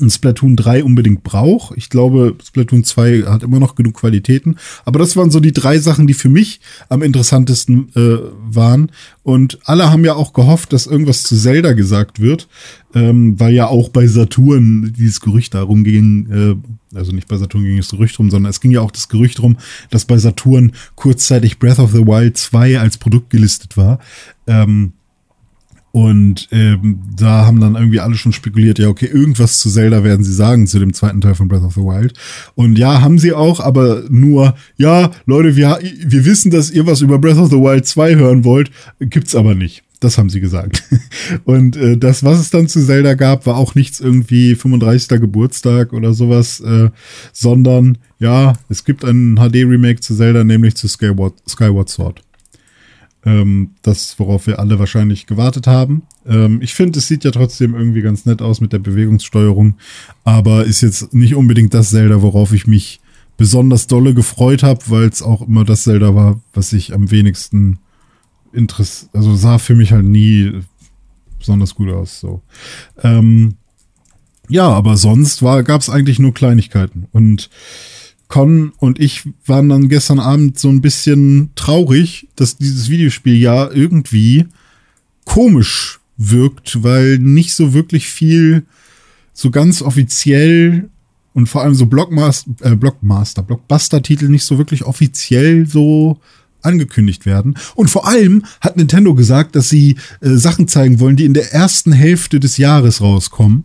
ein 0.00 0.10
Splatoon 0.10 0.56
3 0.56 0.82
unbedingt 0.82 1.22
braucht. 1.22 1.76
Ich 1.76 1.90
glaube, 1.90 2.36
Splatoon 2.42 2.84
2 2.84 3.24
hat 3.26 3.42
immer 3.42 3.60
noch 3.60 3.74
genug 3.74 3.94
Qualitäten. 3.94 4.56
Aber 4.84 4.98
das 4.98 5.16
waren 5.16 5.30
so 5.30 5.40
die 5.40 5.52
drei 5.52 5.78
Sachen, 5.78 6.06
die 6.06 6.14
für 6.14 6.30
mich 6.30 6.60
am 6.88 7.02
interessantesten 7.02 7.90
äh, 7.94 8.18
waren. 8.48 8.90
Und 9.22 9.58
alle 9.64 9.90
haben 9.90 10.04
ja 10.04 10.14
auch 10.14 10.32
gehofft, 10.32 10.72
dass 10.72 10.86
irgendwas 10.86 11.22
zu 11.22 11.36
Zelda 11.36 11.74
gesagt 11.74 12.20
wird, 12.20 12.48
ähm, 12.94 13.38
weil 13.38 13.52
ja 13.52 13.66
auch 13.66 13.90
bei 13.90 14.06
Saturn 14.06 14.94
dieses 14.96 15.20
Gerücht 15.20 15.54
darum 15.54 15.84
ging, 15.84 16.30
äh, 16.30 16.96
also 16.96 17.12
nicht 17.12 17.28
bei 17.28 17.36
Saturn 17.36 17.64
ging 17.64 17.76
das 17.76 17.90
Gerücht 17.90 18.18
rum, 18.18 18.30
sondern 18.30 18.50
es 18.50 18.60
ging 18.60 18.70
ja 18.70 18.80
auch 18.80 18.90
das 18.90 19.08
Gerücht 19.08 19.40
rum, 19.42 19.56
dass 19.90 20.06
bei 20.06 20.16
Saturn 20.16 20.72
kurzzeitig 20.94 21.58
Breath 21.58 21.78
of 21.78 21.92
the 21.92 22.06
Wild 22.06 22.38
2 22.38 22.78
als 22.80 22.96
Produkt 22.96 23.30
gelistet 23.30 23.76
war. 23.76 23.98
Ähm, 24.46 24.92
Und 25.94 26.48
ähm, 26.50 26.98
da 27.16 27.46
haben 27.46 27.60
dann 27.60 27.76
irgendwie 27.76 28.00
alle 28.00 28.16
schon 28.16 28.32
spekuliert, 28.32 28.80
ja, 28.80 28.88
okay, 28.88 29.06
irgendwas 29.06 29.60
zu 29.60 29.70
Zelda 29.70 30.02
werden 30.02 30.24
sie 30.24 30.34
sagen 30.34 30.66
zu 30.66 30.80
dem 30.80 30.92
zweiten 30.92 31.20
Teil 31.20 31.36
von 31.36 31.46
Breath 31.46 31.62
of 31.62 31.74
the 31.74 31.82
Wild. 31.82 32.14
Und 32.56 32.76
ja, 32.76 33.00
haben 33.00 33.16
sie 33.16 33.32
auch, 33.32 33.60
aber 33.60 34.02
nur, 34.08 34.56
ja, 34.76 35.12
Leute, 35.24 35.54
wir, 35.54 35.78
wir 36.04 36.24
wissen, 36.24 36.50
dass 36.50 36.72
ihr 36.72 36.84
was 36.88 37.00
über 37.00 37.20
Breath 37.20 37.38
of 37.38 37.48
the 37.48 37.58
Wild 37.58 37.86
2 37.86 38.16
hören 38.16 38.42
wollt, 38.42 38.72
gibt's 38.98 39.36
aber 39.36 39.54
nicht. 39.54 39.84
Das 40.00 40.18
haben 40.18 40.30
sie 40.30 40.40
gesagt. 40.40 40.82
Und 41.44 41.76
äh, 41.76 41.96
das, 41.96 42.24
was 42.24 42.40
es 42.40 42.50
dann 42.50 42.66
zu 42.66 42.84
Zelda 42.84 43.14
gab, 43.14 43.46
war 43.46 43.56
auch 43.56 43.76
nichts 43.76 44.00
irgendwie 44.00 44.56
35. 44.56 45.20
Geburtstag 45.20 45.92
oder 45.92 46.12
sowas, 46.12 46.58
äh, 46.58 46.90
sondern 47.32 47.98
ja, 48.18 48.54
es 48.68 48.84
gibt 48.84 49.04
ein 49.04 49.36
HD-Remake 49.36 50.00
zu 50.00 50.16
Zelda, 50.16 50.42
nämlich 50.42 50.74
zu 50.74 50.88
Skyward, 50.88 51.34
Skyward 51.48 51.88
Sword. 51.88 52.23
Ähm, 53.24 53.70
das, 53.82 54.18
worauf 54.18 54.46
wir 54.46 54.58
alle 54.58 54.78
wahrscheinlich 54.78 55.26
gewartet 55.26 55.66
haben. 55.66 56.02
Ähm, 56.26 56.60
ich 56.60 56.74
finde, 56.74 56.98
es 56.98 57.08
sieht 57.08 57.24
ja 57.24 57.30
trotzdem 57.30 57.74
irgendwie 57.74 58.02
ganz 58.02 58.26
nett 58.26 58.42
aus 58.42 58.60
mit 58.60 58.72
der 58.72 58.78
Bewegungssteuerung, 58.80 59.76
aber 60.24 60.64
ist 60.64 60.82
jetzt 60.82 61.14
nicht 61.14 61.34
unbedingt 61.34 61.72
das 61.72 61.90
Zelda, 61.90 62.20
worauf 62.20 62.52
ich 62.52 62.66
mich 62.66 63.00
besonders 63.36 63.86
dolle 63.86 64.14
gefreut 64.14 64.62
habe, 64.62 64.80
weil 64.88 65.08
es 65.08 65.22
auch 65.22 65.42
immer 65.46 65.64
das 65.64 65.84
Zelda 65.84 66.14
war, 66.14 66.40
was 66.52 66.72
ich 66.72 66.92
am 66.92 67.10
wenigsten 67.10 67.78
interess 68.52 69.08
also 69.12 69.34
sah 69.34 69.58
für 69.58 69.74
mich 69.74 69.92
halt 69.92 70.04
nie 70.04 70.60
besonders 71.38 71.74
gut 71.74 71.90
aus. 71.90 72.20
So. 72.20 72.42
Ähm, 73.02 73.56
ja, 74.48 74.68
aber 74.68 74.96
sonst 74.96 75.40
gab 75.40 75.80
es 75.80 75.90
eigentlich 75.90 76.18
nur 76.18 76.34
Kleinigkeiten 76.34 77.06
und 77.12 77.50
Con 78.34 78.72
und 78.78 78.98
ich 78.98 79.28
waren 79.46 79.68
dann 79.68 79.88
gestern 79.88 80.18
Abend 80.18 80.58
so 80.58 80.68
ein 80.68 80.80
bisschen 80.80 81.50
traurig, 81.54 82.26
dass 82.34 82.56
dieses 82.56 82.88
Videospiel 82.88 83.36
ja 83.36 83.70
irgendwie 83.70 84.46
komisch 85.24 86.00
wirkt, 86.16 86.82
weil 86.82 87.20
nicht 87.20 87.54
so 87.54 87.74
wirklich 87.74 88.08
viel 88.08 88.64
so 89.34 89.52
ganz 89.52 89.82
offiziell 89.82 90.90
und 91.32 91.48
vor 91.48 91.62
allem 91.62 91.76
so 91.76 91.86
Blockmaster, 91.86 92.50
äh, 92.62 92.74
Blockmaster, 92.74 93.44
Blockbuster-Titel 93.44 94.28
nicht 94.28 94.44
so 94.44 94.58
wirklich 94.58 94.82
offiziell 94.82 95.68
so 95.68 96.18
angekündigt 96.60 97.26
werden. 97.26 97.54
Und 97.76 97.88
vor 97.88 98.08
allem 98.08 98.46
hat 98.60 98.76
Nintendo 98.76 99.14
gesagt, 99.14 99.54
dass 99.54 99.68
sie 99.68 99.94
äh, 100.20 100.30
Sachen 100.30 100.66
zeigen 100.66 100.98
wollen, 100.98 101.14
die 101.14 101.24
in 101.24 101.34
der 101.34 101.52
ersten 101.52 101.92
Hälfte 101.92 102.40
des 102.40 102.56
Jahres 102.56 103.00
rauskommen. 103.00 103.62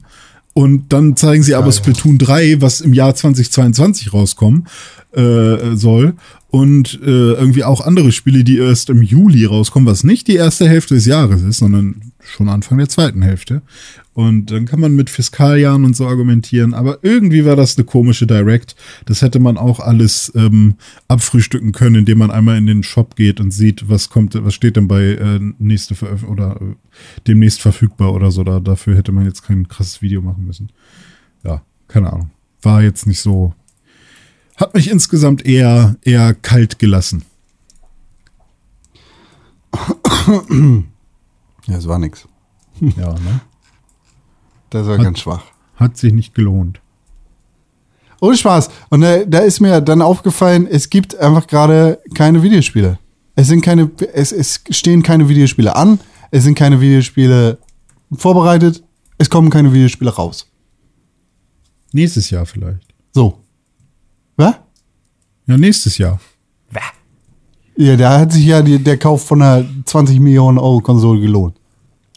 Und 0.60 0.92
dann 0.92 1.16
zeigen 1.16 1.42
sie 1.42 1.56
aber 1.56 1.68
ja. 1.68 1.72
Splatoon 1.72 2.18
3, 2.18 2.60
was 2.60 2.82
im 2.82 2.92
Jahr 2.92 3.16
2022 3.16 4.12
rauskommen 4.12 4.68
äh, 5.14 5.76
soll. 5.76 6.14
Und 6.52 7.00
äh, 7.04 7.34
irgendwie 7.34 7.64
auch 7.64 7.82
andere 7.82 8.12
Spiele, 8.12 8.44
die 8.44 8.58
erst 8.58 8.90
im 8.90 9.04
Juli 9.04 9.46
rauskommen, 9.46 9.88
was 9.88 10.04
nicht 10.04 10.28
die 10.28 10.36
erste 10.36 10.68
Hälfte 10.68 10.96
des 10.96 11.06
Jahres 11.06 11.44
ist, 11.44 11.60
sondern 11.60 12.12
schon 12.24 12.50
Anfang 12.50 12.80
der 12.80 12.90
zweiten 12.90 13.22
Hälfte. 13.22 13.62
Und 14.14 14.52
dann 14.52 14.66
kann 14.66 14.80
man 14.80 14.96
mit 14.96 15.10
Fiskaljahren 15.10 15.86
und 15.86 15.96
so 15.96 16.08
argumentieren. 16.08 16.74
Aber 16.74 17.00
irgendwie 17.04 17.46
war 17.46 17.56
das 17.56 17.78
eine 17.78 17.86
komische 17.86 18.28
Direct. 18.28 18.76
Das 19.06 19.22
hätte 19.22 19.40
man 19.40 19.58
auch 19.58 19.80
alles 19.80 20.32
ähm, 20.36 20.76
abfrühstücken 21.08 21.72
können, 21.72 21.96
indem 21.96 22.18
man 22.18 22.32
einmal 22.32 22.58
in 22.58 22.66
den 22.66 22.84
Shop 22.84 23.16
geht 23.16 23.40
und 23.40 23.52
sieht, 23.52 23.88
was 23.88 24.10
kommt, 24.10 24.34
was 24.36 24.54
steht 24.54 24.76
denn 24.76 24.88
bei 24.88 25.04
äh, 25.04 25.40
nächste 25.60 25.96
Veröffentlichung 25.96 26.34
oder 26.34 26.60
äh, 26.60 26.76
demnächst 27.28 27.62
verfügbar 27.62 28.14
oder 28.14 28.32
so. 28.32 28.44
Da, 28.44 28.60
dafür 28.60 28.98
hätte 28.98 29.12
man 29.12 29.26
jetzt 29.26 29.44
kein 29.44 29.68
krasses 29.68 30.02
Video 30.02 30.22
machen 30.22 30.46
müssen. 30.46 30.70
Ja, 31.46 31.62
keine 31.88 32.12
Ahnung. 32.12 32.32
War 32.62 32.82
jetzt 32.82 33.08
nicht 33.08 33.22
so. 33.22 33.54
Hat 34.60 34.74
mich 34.74 34.90
insgesamt 34.92 35.46
eher, 35.46 35.96
eher 36.02 36.34
kalt 36.34 36.80
gelassen. 36.80 37.24
Ja, 41.68 41.78
es 41.78 41.88
war 41.88 42.00
nix. 42.00 42.28
Ja, 42.82 43.14
ne? 43.14 43.42
Das 44.70 44.86
war 44.88 44.98
Hat- 44.98 45.04
ganz 45.04 45.20
schwach. 45.20 45.44
Hat 45.76 45.98
sich 45.98 46.14
nicht 46.14 46.36
gelohnt. 46.36 46.82
Ohne 48.22 48.36
Spaß. 48.36 48.70
Und 48.90 49.02
da, 49.02 49.24
da 49.24 49.40
ist 49.40 49.62
mir 49.62 49.80
dann 49.80 50.02
aufgefallen, 50.02 50.68
es 50.68 50.90
gibt 50.90 51.16
einfach 51.16 51.48
gerade 51.48 52.00
keine 52.14 52.44
Videospiele. 52.44 53.00
Es 53.36 53.48
sind 53.48 53.62
keine, 53.62 53.90
es, 54.14 54.34
es 54.34 54.62
stehen 54.72 55.04
keine 55.04 55.30
Videospiele 55.30 55.74
an, 55.74 56.00
es 56.32 56.44
sind 56.44 56.56
keine 56.56 56.82
Videospiele 56.82 57.58
vorbereitet, 58.12 58.84
es 59.18 59.30
kommen 59.30 59.50
keine 59.50 59.72
Videospiele 59.72 60.14
raus. 60.14 60.48
Nächstes 61.94 62.30
Jahr 62.30 62.46
vielleicht. 62.46 62.94
So. 63.14 63.40
Ja, 65.50 65.58
nächstes 65.58 65.98
Jahr. 65.98 66.20
Ja, 67.76 67.96
da 67.96 68.20
hat 68.20 68.34
sich 68.34 68.46
ja 68.46 68.62
die, 68.62 68.78
der 68.78 68.98
Kauf 68.98 69.26
von 69.26 69.42
einer 69.42 69.66
20 69.86 70.20
Millionen 70.20 70.58
Euro 70.58 70.82
Konsole 70.82 71.22
gelohnt. 71.22 71.56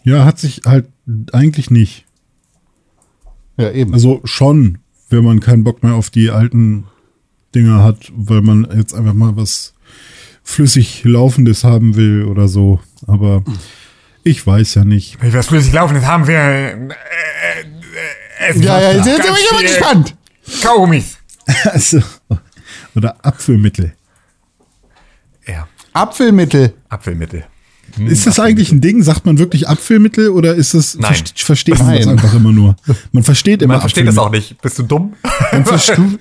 Ja, 0.02 0.24
hat 0.24 0.38
sich 0.38 0.62
halt 0.66 0.88
eigentlich 1.32 1.70
nicht. 1.70 2.04
Ja, 3.56 3.70
eben. 3.70 3.94
Also 3.94 4.20
schon, 4.24 4.78
wenn 5.08 5.24
man 5.24 5.40
keinen 5.40 5.62
Bock 5.64 5.82
mehr 5.82 5.94
auf 5.94 6.10
die 6.10 6.30
alten 6.30 6.88
Dinger 7.54 7.82
hat, 7.82 8.12
weil 8.14 8.42
man 8.42 8.68
jetzt 8.76 8.92
einfach 8.92 9.14
mal 9.14 9.36
was 9.36 9.72
flüssig 10.42 11.02
Laufendes 11.04 11.64
haben 11.64 11.94
will 11.94 12.24
oder 12.24 12.48
so. 12.48 12.80
Aber 13.06 13.44
ich 14.24 14.44
weiß 14.44 14.74
ja 14.74 14.84
nicht. 14.84 15.22
Wenn 15.22 15.28
ich 15.28 15.34
was 15.34 15.46
flüssig 15.46 15.72
laufendes 15.72 16.04
haben 16.04 16.26
wir. 16.26 16.38
Äh, 16.38 16.72
äh, 16.72 16.90
äh, 18.50 18.58
ja, 18.58 18.80
ja, 18.80 18.92
jetzt, 18.92 19.06
jetzt 19.06 19.22
bin 19.22 19.34
ich 19.36 19.52
aber 19.52 19.62
gespannt. 19.62 20.16
Kaugummis. 20.60 21.18
Also, 21.64 22.00
oder 22.94 23.16
Apfelmittel. 23.24 23.92
Ja, 25.46 25.66
Apfelmittel. 25.92 26.74
Apfelmittel. 26.88 27.44
Ist 27.98 28.26
das 28.26 28.40
eigentlich 28.40 28.72
ein 28.72 28.80
Ding? 28.80 29.02
Sagt 29.02 29.26
man 29.26 29.38
wirklich 29.38 29.68
Apfelmittel 29.68 30.30
oder 30.30 30.54
ist 30.54 30.72
das, 30.72 30.96
Nein. 30.98 31.12
verste- 31.12 31.44
versteht 31.44 31.78
man 31.78 31.94
das 31.94 32.06
einfach 32.06 32.32
immer 32.32 32.50
nur? 32.52 32.74
Man 33.10 33.22
versteht 33.22 33.60
immer 33.60 33.74
Man 33.74 33.80
versteht 33.82 34.06
das 34.08 34.16
auch 34.16 34.30
nicht. 34.30 34.60
Bist 34.62 34.78
du 34.78 34.84
dumm? 34.84 35.12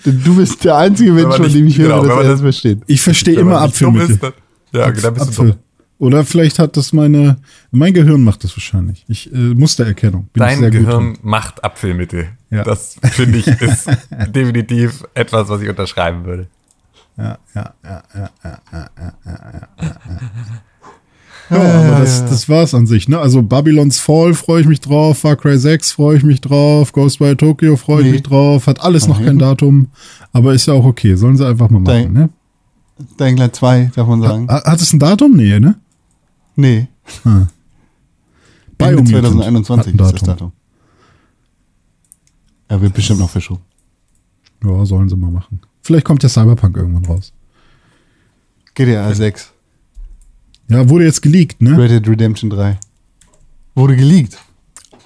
Du, 0.03 0.11
du 0.11 0.35
bist 0.35 0.63
der 0.65 0.75
einzige 0.77 1.11
Mensch, 1.13 1.33
von 1.35 1.49
dem 1.51 1.67
ich 1.67 1.77
höre, 1.77 2.01
genau, 2.01 2.01
wenn 2.01 2.09
dass 2.17 2.25
er 2.25 2.31
das- 2.31 2.41
versteht. 2.41 2.79
Ich 2.87 3.01
verstehe 3.01 3.35
immer 3.39 3.61
Apfelmittel. 3.61 4.09
ist, 4.11 4.23
dann- 4.23 4.33
Ja, 4.73 4.91
dann 4.91 5.13
bist 5.13 5.27
du 5.27 5.29
Apfel. 5.31 5.47
dumm. 5.51 5.59
Oder 5.99 6.25
vielleicht 6.25 6.57
hat 6.59 6.75
das 6.77 6.93
meine, 6.93 7.37
mein 7.69 7.93
Gehirn 7.93 8.23
macht 8.23 8.43
das 8.43 8.57
wahrscheinlich. 8.57 9.05
Ich, 9.07 9.31
äh, 9.31 9.37
Mustererkennung. 9.37 10.27
Bin 10.33 10.43
ich 10.43 10.59
Dein 10.59 10.71
Gehirn 10.71 11.17
macht 11.21 11.63
Apfelmittel. 11.63 12.29
Ja. 12.49 12.63
Das 12.63 12.95
finde 13.11 13.37
ich 13.37 13.47
ist 13.47 13.87
definitiv 14.35 15.03
etwas, 15.13 15.47
was 15.47 15.61
ich 15.61 15.69
unterschreiben 15.69 16.25
würde. 16.25 16.47
Ja, 17.17 17.37
ja, 17.55 17.73
ja, 17.83 18.03
ja, 18.13 18.13
ja, 18.13 18.29
ja, 18.43 18.59
ja, 18.73 18.89
ja, 18.97 19.11
ja, 19.25 19.59
ja. 19.81 19.97
Ja, 21.49 21.57
aber 21.89 21.99
das, 21.99 22.25
das 22.25 22.47
war's 22.47 22.73
an 22.73 22.87
sich, 22.87 23.09
ne? 23.09 23.19
Also 23.19 23.41
Babylons 23.43 23.99
Fall 23.99 24.33
freue 24.33 24.61
ich 24.61 24.67
mich 24.67 24.79
drauf, 24.79 25.17
Far 25.19 25.35
Cry 25.35 25.57
6 25.57 25.91
freue 25.91 26.15
ich 26.17 26.23
mich 26.23 26.39
drauf, 26.39 26.93
Ghostwire 26.93 27.35
Tokyo 27.35 27.75
freue 27.75 27.99
ich 28.01 28.05
Nee. 28.05 28.11
mich 28.13 28.23
drauf, 28.23 28.67
hat 28.67 28.79
alles 28.81 29.07
noch 29.07 29.21
kein 29.21 29.37
Datum, 29.37 29.87
aber 30.31 30.53
ist 30.53 30.67
ja 30.67 30.73
auch 30.73 30.85
okay, 30.85 31.15
sollen 31.15 31.35
sie 31.35 31.45
einfach 31.45 31.69
mal 31.69 31.79
machen, 31.79 31.85
Dein- 31.85 32.13
ne? 32.13 32.29
Dangler 33.17 33.51
2, 33.51 33.91
darf 33.95 34.07
man 34.07 34.21
sagen. 34.21 34.47
Ha- 34.47 34.63
Hat 34.63 34.79
es 34.79 34.93
ein 34.93 34.99
Datum? 34.99 35.35
Nee, 35.35 35.59
ne? 35.59 35.75
Nee. 36.55 36.87
Ah. 37.25 37.47
Ende 38.77 39.03
Biomutant 39.03 39.09
2021 39.25 39.93
hat 39.93 39.99
ein 39.99 40.05
ist 40.05 40.13
das 40.13 40.21
Datum. 40.23 40.51
Er 42.67 42.81
wird 42.81 42.93
bestimmt 42.93 43.19
noch 43.19 43.29
verschoben. 43.29 43.61
Ja, 44.63 44.85
sollen 44.85 45.09
sie 45.09 45.15
mal 45.17 45.31
machen. 45.31 45.59
Vielleicht 45.81 46.05
kommt 46.05 46.23
der 46.23 46.29
Cyberpunk 46.29 46.77
irgendwann 46.77 47.05
raus. 47.05 47.33
GTA 48.73 49.13
6, 49.13 49.51
Ja, 50.69 50.87
wurde 50.87 51.05
jetzt 51.05 51.21
geleakt, 51.21 51.61
ne? 51.61 51.77
Red 51.77 51.91
Dead 51.91 52.07
Redemption 52.07 52.49
3. 52.49 52.79
Wurde 53.75 53.95
geleakt. 53.95 54.37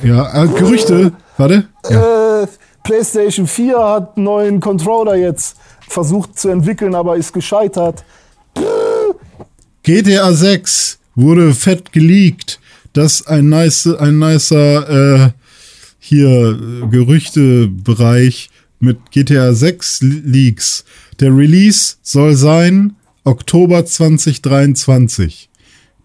Ja, 0.04 0.44
äh, 0.44 0.48
Gerüchte. 0.48 1.14
Warte. 1.38 1.68
Ja. 1.90 2.44
Äh, 2.44 2.48
PlayStation 2.84 3.48
4 3.48 3.78
hat 3.78 4.16
einen 4.18 4.26
neuen 4.26 4.60
Controller 4.60 5.16
jetzt 5.16 5.58
versucht 5.88 6.38
zu 6.38 6.50
entwickeln, 6.50 6.94
aber 6.94 7.16
ist 7.18 7.34
gescheitert. 7.34 8.04
GTA 9.84 10.34
6 10.34 11.00
wurde 11.16 11.54
fett 11.54 11.92
geleakt. 11.92 12.60
Das 12.94 13.26
ein 13.28 13.50
nice, 13.50 13.88
ein 13.88 14.20
nicer 14.20 15.26
äh, 15.26 15.32
hier 16.00 16.30
äh, 16.30 16.88
Gerüchtebereich 16.88 18.50
mit 18.80 19.12
GTA 19.12 19.54
6 19.54 20.02
Le- 20.02 20.22
Leaks. 20.26 20.86
Der 21.20 21.36
Release 21.36 21.96
soll 22.02 22.36
sein 22.36 22.96
Oktober 23.24 23.86
2023. 23.86 25.50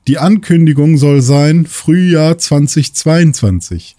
Die 0.09 0.18
Ankündigung 0.18 0.97
soll 0.98 1.20
sein 1.22 1.66
Frühjahr 1.66 2.38
2022. 2.38 3.97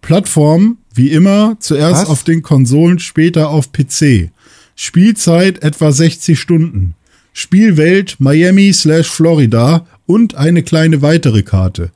Plattform 0.00 0.78
wie 0.94 1.08
immer 1.10 1.56
zuerst 1.60 2.02
Was? 2.02 2.08
auf 2.08 2.24
den 2.24 2.42
Konsolen, 2.42 2.98
später 2.98 3.50
auf 3.50 3.72
PC. 3.72 4.30
Spielzeit 4.76 5.62
etwa 5.62 5.92
60 5.92 6.38
Stunden. 6.38 6.94
Spielwelt 7.32 8.16
Miami 8.18 8.72
slash 8.72 9.08
Florida 9.08 9.86
und 10.06 10.34
eine 10.34 10.62
kleine 10.62 11.02
weitere 11.02 11.42
Karte. 11.42 11.90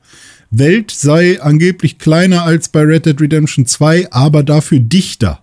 Welt 0.51 0.91
sei 0.91 1.41
angeblich 1.41 1.97
kleiner 1.97 2.43
als 2.43 2.69
bei 2.69 2.81
Red 2.81 3.05
Dead 3.05 3.19
Redemption 3.19 3.65
2, 3.65 4.11
aber 4.11 4.43
dafür 4.43 4.79
dichter. 4.79 5.41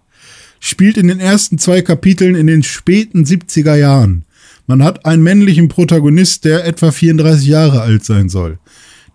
Spielt 0.65 0.97
in 0.97 1.09
den 1.09 1.19
ersten 1.19 1.59
zwei 1.59 1.83
Kapiteln 1.83 2.37
in 2.37 2.47
den 2.47 2.63
späten 2.63 3.25
70er 3.25 3.75
Jahren. 3.75 4.25
Man 4.69 4.85
hat 4.85 5.05
einen 5.05 5.25
männlichen 5.25 5.67
Protagonist, 5.67 6.45
der 6.45 6.65
etwa 6.65 6.93
34 6.93 7.49
Jahre 7.49 7.81
alt 7.83 8.05
sein 8.05 8.29
soll. 8.29 8.61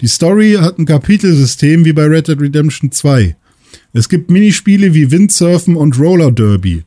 Die 0.02 0.10
Story 0.10 0.58
hat 0.60 0.78
ein 0.78 0.86
Kapitelsystem 0.86 1.86
wie 1.86 1.94
bei 1.94 2.04
Red 2.04 2.28
Dead 2.28 2.42
Redemption 2.42 2.92
2. 2.92 3.38
Es 3.94 4.10
gibt 4.10 4.30
Minispiele 4.30 4.94
wie 4.94 5.10
Windsurfen 5.10 5.78
und 5.78 5.98
Roller 5.98 6.34
Derby. 6.34 6.84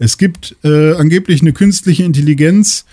Es 0.00 0.18
gibt 0.18 0.56
äh, 0.64 0.94
angeblich 0.94 1.40
eine 1.42 1.52
künstliche 1.52 2.02
Intelligenz 2.02 2.86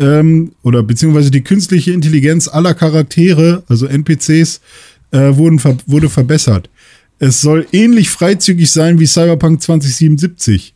ähm, 0.00 0.52
oder 0.62 0.82
beziehungsweise 0.82 1.30
die 1.30 1.44
künstliche 1.44 1.92
Intelligenz 1.92 2.48
aller 2.48 2.72
Charaktere, 2.72 3.62
also 3.68 3.84
NPCs, 3.84 4.62
äh, 5.10 5.36
wurden 5.36 5.58
ver 5.58 5.76
wurde 5.84 6.08
verbessert. 6.08 6.70
Es 7.22 7.40
soll 7.40 7.68
ähnlich 7.70 8.10
freizügig 8.10 8.72
sein 8.72 8.98
wie 8.98 9.06
Cyberpunk 9.06 9.62
2077. 9.62 10.74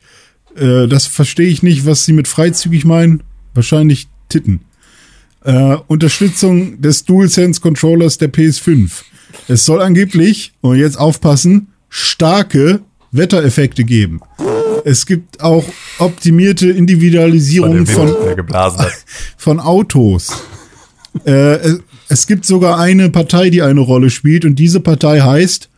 Äh, 0.54 0.86
das 0.86 1.06
verstehe 1.06 1.48
ich 1.48 1.64
nicht, 1.64 1.86
was 1.86 2.04
sie 2.04 2.12
mit 2.12 2.28
freizügig 2.28 2.84
meinen. 2.84 3.24
Wahrscheinlich 3.52 4.06
Titten. 4.28 4.60
Äh, 5.42 5.76
Unterstützung 5.88 6.80
des 6.80 7.04
DualSense 7.04 7.60
Controllers 7.60 8.18
der 8.18 8.32
PS5. 8.32 8.92
Es 9.48 9.64
soll 9.64 9.82
angeblich, 9.82 10.52
und 10.60 10.76
jetzt 10.76 11.00
aufpassen, 11.00 11.72
starke 11.88 12.78
Wettereffekte 13.10 13.82
geben. 13.82 14.20
Es 14.84 15.04
gibt 15.04 15.40
auch 15.40 15.64
optimierte 15.98 16.70
Individualisierung 16.70 17.86
Von 17.86 18.06
von, 18.06 18.86
von 19.36 19.58
Autos. 19.58 20.28
äh, 21.24 21.56
es, 21.56 21.80
es 22.08 22.26
gibt 22.28 22.46
sogar 22.46 22.78
eine 22.78 23.10
Partei, 23.10 23.50
die 23.50 23.62
eine 23.62 23.80
Rolle 23.80 24.10
spielt, 24.10 24.44
und 24.44 24.60
diese 24.60 24.78
Partei 24.78 25.22
heißt 25.22 25.70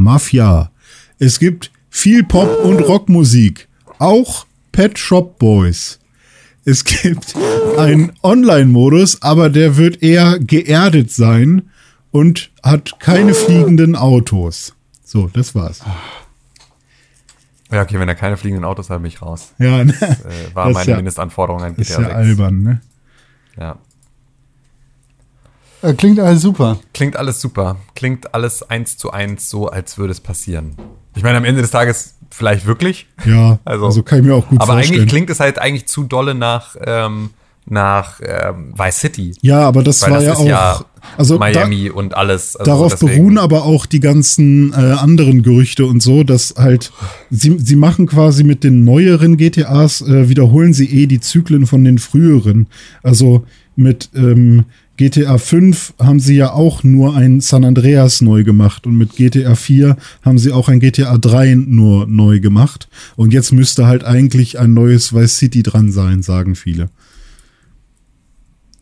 Mafia. 0.00 0.70
Es 1.18 1.38
gibt 1.38 1.70
viel 1.90 2.24
Pop- 2.24 2.64
und 2.64 2.80
Rockmusik. 2.80 3.68
Auch 3.98 4.46
Pet 4.72 4.98
Shop 4.98 5.38
Boys. 5.38 5.98
Es 6.64 6.84
gibt 6.84 7.34
einen 7.78 8.12
Online-Modus, 8.22 9.22
aber 9.22 9.50
der 9.50 9.76
wird 9.76 10.02
eher 10.02 10.38
geerdet 10.38 11.10
sein 11.12 11.70
und 12.10 12.50
hat 12.62 13.00
keine 13.00 13.34
fliegenden 13.34 13.96
Autos. 13.96 14.74
So, 15.04 15.28
das 15.32 15.54
war's. 15.54 15.80
Ja, 17.72 17.82
okay, 17.82 17.98
wenn 18.00 18.08
er 18.08 18.14
keine 18.14 18.36
fliegenden 18.36 18.64
Autos 18.64 18.90
hat, 18.90 18.98
bin 18.98 19.06
ich 19.06 19.22
raus. 19.22 19.52
Ja, 19.58 19.84
ne? 19.84 19.94
Das 20.00 20.10
äh, 20.24 20.54
war 20.54 20.64
Das 20.64 20.70
ist 20.72 20.74
meine 20.78 20.90
ja- 20.90 20.96
Mindestanforderung 20.96 21.62
an 21.62 21.74
Ist 21.76 21.88
GTA 21.88 22.00
ja 22.02 22.06
6. 22.08 22.14
albern, 22.16 22.62
ne? 22.62 22.80
Ja. 23.58 23.78
Äh, 25.82 25.94
Klingt 25.94 26.20
alles 26.20 26.42
super. 26.42 26.78
Klingt 26.92 27.16
alles 27.16 27.40
super. 27.40 27.76
Klingt 27.94 28.34
alles 28.34 28.62
eins 28.68 28.96
zu 28.98 29.10
eins 29.10 29.48
so, 29.48 29.68
als 29.68 29.98
würde 29.98 30.12
es 30.12 30.20
passieren. 30.20 30.74
Ich 31.16 31.22
meine, 31.22 31.38
am 31.38 31.44
Ende 31.44 31.62
des 31.62 31.70
Tages 31.70 32.14
vielleicht 32.30 32.66
wirklich. 32.66 33.06
Ja, 33.24 33.58
Also, 33.64 33.86
also, 33.86 34.02
kann 34.02 34.20
ich 34.20 34.24
mir 34.26 34.34
auch 34.34 34.48
gut 34.48 34.60
aber 34.60 34.74
vorstellen. 34.74 35.00
eigentlich 35.00 35.10
klingt 35.10 35.30
es 35.30 35.40
halt 35.40 35.58
eigentlich 35.58 35.86
zu 35.86 36.04
dolle 36.04 36.34
nach, 36.34 36.76
ähm, 36.84 37.30
nach 37.66 38.20
ähm, 38.22 38.72
Vice 38.76 38.98
City. 39.00 39.34
ja, 39.42 39.60
aber 39.60 39.82
das 39.82 40.02
Weil 40.02 40.10
war 40.12 40.18
das 40.18 40.26
ja 40.26 40.34
auch. 40.34 40.46
ja 40.46 40.84
also 41.16 41.34
da, 41.34 41.40
Miami 41.40 41.88
und 41.90 42.14
alles. 42.16 42.56
Also 42.56 42.70
darauf 42.70 42.92
deswegen- 42.92 43.12
beruhen 43.16 43.38
aber 43.38 43.64
auch 43.64 43.86
die 43.86 44.00
ganzen 44.00 44.72
äh, 44.72 44.76
anderen 44.76 45.42
Gerüchte 45.42 45.86
und 45.86 46.02
so, 46.02 46.24
dass 46.24 46.54
halt 46.58 46.92
sie, 47.30 47.58
sie 47.58 47.76
machen 47.76 48.06
quasi 48.06 48.44
mit 48.44 48.64
den 48.64 48.84
neueren 48.84 49.36
GTAs, 49.36 50.02
äh, 50.02 50.28
wiederholen 50.28 50.72
sie 50.74 50.86
eh 51.02 51.06
die 51.06 51.20
Zyklen 51.20 51.66
von 51.66 51.84
den 51.84 51.98
früheren. 51.98 52.66
Also 53.02 53.44
mit 53.76 54.10
ähm, 54.14 54.64
GTA 55.00 55.38
5 55.38 55.94
haben 55.98 56.20
sie 56.20 56.36
ja 56.36 56.52
auch 56.52 56.84
nur 56.84 57.16
ein 57.16 57.40
San 57.40 57.64
Andreas 57.64 58.20
neu 58.20 58.44
gemacht 58.44 58.86
und 58.86 58.98
mit 58.98 59.16
GTA 59.16 59.54
4 59.54 59.96
haben 60.20 60.38
sie 60.38 60.52
auch 60.52 60.68
ein 60.68 60.78
GTA 60.78 61.16
3 61.16 61.54
nur 61.54 62.06
neu 62.06 62.38
gemacht. 62.38 62.86
Und 63.16 63.32
jetzt 63.32 63.50
müsste 63.50 63.86
halt 63.86 64.04
eigentlich 64.04 64.58
ein 64.58 64.74
neues 64.74 65.14
Vice 65.14 65.38
City 65.38 65.62
dran 65.62 65.90
sein, 65.90 66.22
sagen 66.22 66.54
viele. 66.54 66.90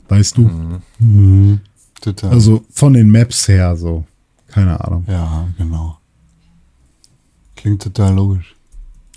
Weißt 0.08 0.38
du? 0.38 0.50
Mhm. 0.98 1.60
Total. 2.00 2.30
Also 2.30 2.64
von 2.72 2.94
den 2.94 3.10
Maps 3.10 3.46
her 3.46 3.76
so. 3.76 4.04
Keine 4.48 4.84
Ahnung. 4.84 5.04
ja, 5.06 5.46
genau. 5.56 5.98
Klingt 7.54 7.80
total 7.80 8.12
logisch. 8.16 8.56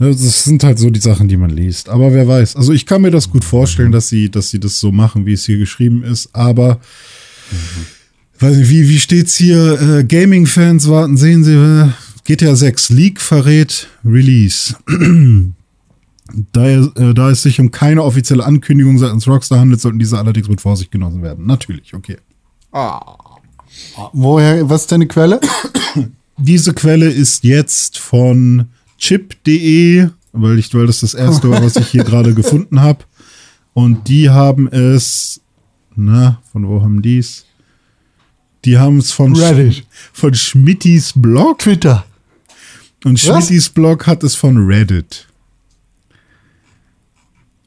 Das 0.02 0.44
sind 0.46 0.64
halt 0.64 0.80
so 0.80 0.90
die 0.90 1.00
Sachen, 1.00 1.28
die 1.28 1.38
man 1.38 1.52
liest. 1.52 1.88
Aber 1.88 2.12
wer 2.12 2.28
weiß. 2.28 2.56
Also 2.56 2.74
ich 2.74 2.88
kann 2.88 3.04
mir 3.04 3.12
das 3.12 3.30
gut 3.30 3.44
vorstellen, 3.44 3.92
dass 3.92 4.10
sie, 4.10 4.32
dass 4.32 4.50
sie 4.50 4.60
das 4.60 4.80
so 4.80 4.92
machen, 4.92 5.28
wie 5.28 5.34
es 5.34 5.46
hier 5.46 5.60
geschrieben 5.60 6.04
ist. 6.04 6.34
Aber 6.34 6.80
weiß 8.40 8.58
nicht, 8.58 8.70
wie, 8.72 8.90
wie 8.90 9.00
steht's 9.00 9.36
hier? 9.36 9.80
Äh, 9.80 10.04
Gaming-Fans 10.04 10.90
warten, 10.90 11.18
sehen 11.18 11.44
sie. 11.44 11.54
Äh, 11.54 11.90
GTA 12.24 12.56
6 12.56 12.90
Leak 12.90 13.22
verrät 13.22 13.90
Release. 14.04 14.76
da, 16.52 16.68
äh, 16.68 17.14
da 17.14 17.30
es 17.30 17.44
sich 17.44 17.60
um 17.60 17.70
keine 17.70 18.04
offizielle 18.04 18.44
Ankündigung 18.44 18.98
seitens 18.98 19.28
Rockstar 19.28 19.60
handelt, 19.60 19.82
sollten 19.82 20.00
diese 20.00 20.18
allerdings 20.18 20.50
mit 20.50 20.62
Vorsicht 20.62 20.92
genossen 20.92 21.22
werden. 21.22 21.46
Natürlich, 21.46 21.94
okay. 21.94 22.18
Woher, 24.14 24.68
was 24.68 24.82
ist 24.82 24.92
deine 24.92 25.06
Quelle? 25.06 25.40
Diese 26.38 26.74
Quelle 26.74 27.08
ist 27.08 27.44
jetzt 27.44 28.00
von 28.00 28.70
chip.de, 29.02 30.10
weil 30.32 30.60
ich, 30.60 30.74
weil 30.74 30.88
das 30.88 31.02
das 31.02 31.14
erste 31.16 31.50
war, 31.50 31.62
was 31.64 31.76
ich 31.76 31.88
hier 31.88 32.04
gerade 32.06 32.34
gefunden 32.34 32.80
habe. 32.82 33.04
Und 33.74 34.08
die 34.08 34.30
haben 34.30 34.68
es, 34.68 35.42
na, 35.96 36.42
von 36.52 36.68
wo 36.68 36.82
haben 36.82 37.02
die's? 37.02 37.46
Die 38.64 38.78
haben 38.78 39.00
es 39.00 39.12
von, 39.12 39.34
Sch- 39.36 39.42
Reddit. 39.42 39.86
von 40.14 40.34
Schmittis 40.36 41.14
Blog. 41.16 41.60
Twitter. 41.60 42.06
Und 43.04 43.20
Schmittis 43.20 43.70
Blog 43.70 44.06
hat 44.06 44.24
es 44.24 44.36
von 44.36 44.58
Reddit. 44.68 45.28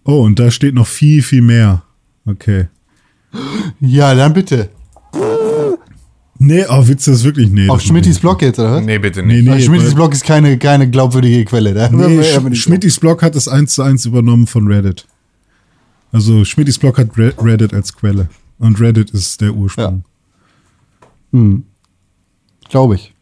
Oh, 0.05 0.23
und 0.23 0.39
da 0.39 0.51
steht 0.51 0.75
noch 0.75 0.87
viel, 0.87 1.23
viel 1.23 1.43
mehr. 1.43 1.83
Okay. 2.27 2.69
Ja, 3.81 4.15
dann 4.15 4.33
bitte. 4.35 4.69
Nee, 6.47 6.65
oh, 6.69 6.87
willst 6.87 7.07
du 7.07 7.13
das 7.13 7.25
wirklich? 7.25 7.51
Nee. 7.51 7.69
Auf 7.69 7.79
das 7.79 7.87
Schmittis 7.87 8.19
Blog 8.19 8.43
jetzt, 8.43 8.59
oder 8.59 8.73
was? 8.73 8.85
Nee, 8.85 8.99
bitte 8.99 9.23
Nee, 9.23 9.37
nicht. 9.37 9.45
nee. 9.45 9.51
Weil 9.51 9.61
Schmittis 9.63 9.95
Blog 9.95 10.13
ist 10.13 10.25
keine, 10.25 10.59
keine 10.59 10.89
glaubwürdige 10.91 11.45
Quelle. 11.47 11.73
Da 11.73 11.89
Nee, 11.89 12.23
Sch 12.23 12.63
Schmittis 12.63 13.01
Blog 13.01 13.23
hat 13.23 13.35
es 13.35 13.49
eins 13.49 13.75
zu 13.75 13.83
eins 13.83 14.05
übernommen 14.05 14.47
von 14.47 14.67
Reddit. 14.67 15.07
Also 16.13 16.45
Schmittis 16.45 16.79
Blog 16.79 16.99
hat 16.99 17.17
Re 17.17 17.33
Reddit 17.39 17.73
als 17.73 17.95
Quelle. 17.95 18.29
Und 18.59 18.79
Reddit 18.81 19.11
ist 19.11 19.41
der 19.41 19.55
Ursprung. 19.55 20.05
Glaube 22.69 22.95
ich. 22.95 23.13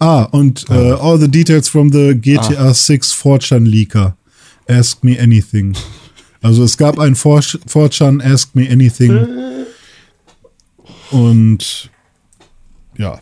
Ah, 0.00 0.24
und 0.24 0.68
äh, 0.68 0.92
all 0.92 1.18
the 1.18 1.28
details 1.28 1.68
from 1.68 1.90
the 1.90 2.14
GTA 2.14 2.72
6 2.74 3.12
4chan 3.14 3.64
Leaker. 3.64 4.16
Ask 4.68 5.02
me 5.02 5.18
anything. 5.18 5.74
Also 6.42 6.62
es 6.64 6.76
gab 6.76 6.98
ein 6.98 7.14
4 7.14 7.40
4chan 7.40 8.22
Ask 8.22 8.54
me 8.54 8.68
anything. 8.70 9.26
Und 11.10 11.90
ja. 12.98 13.18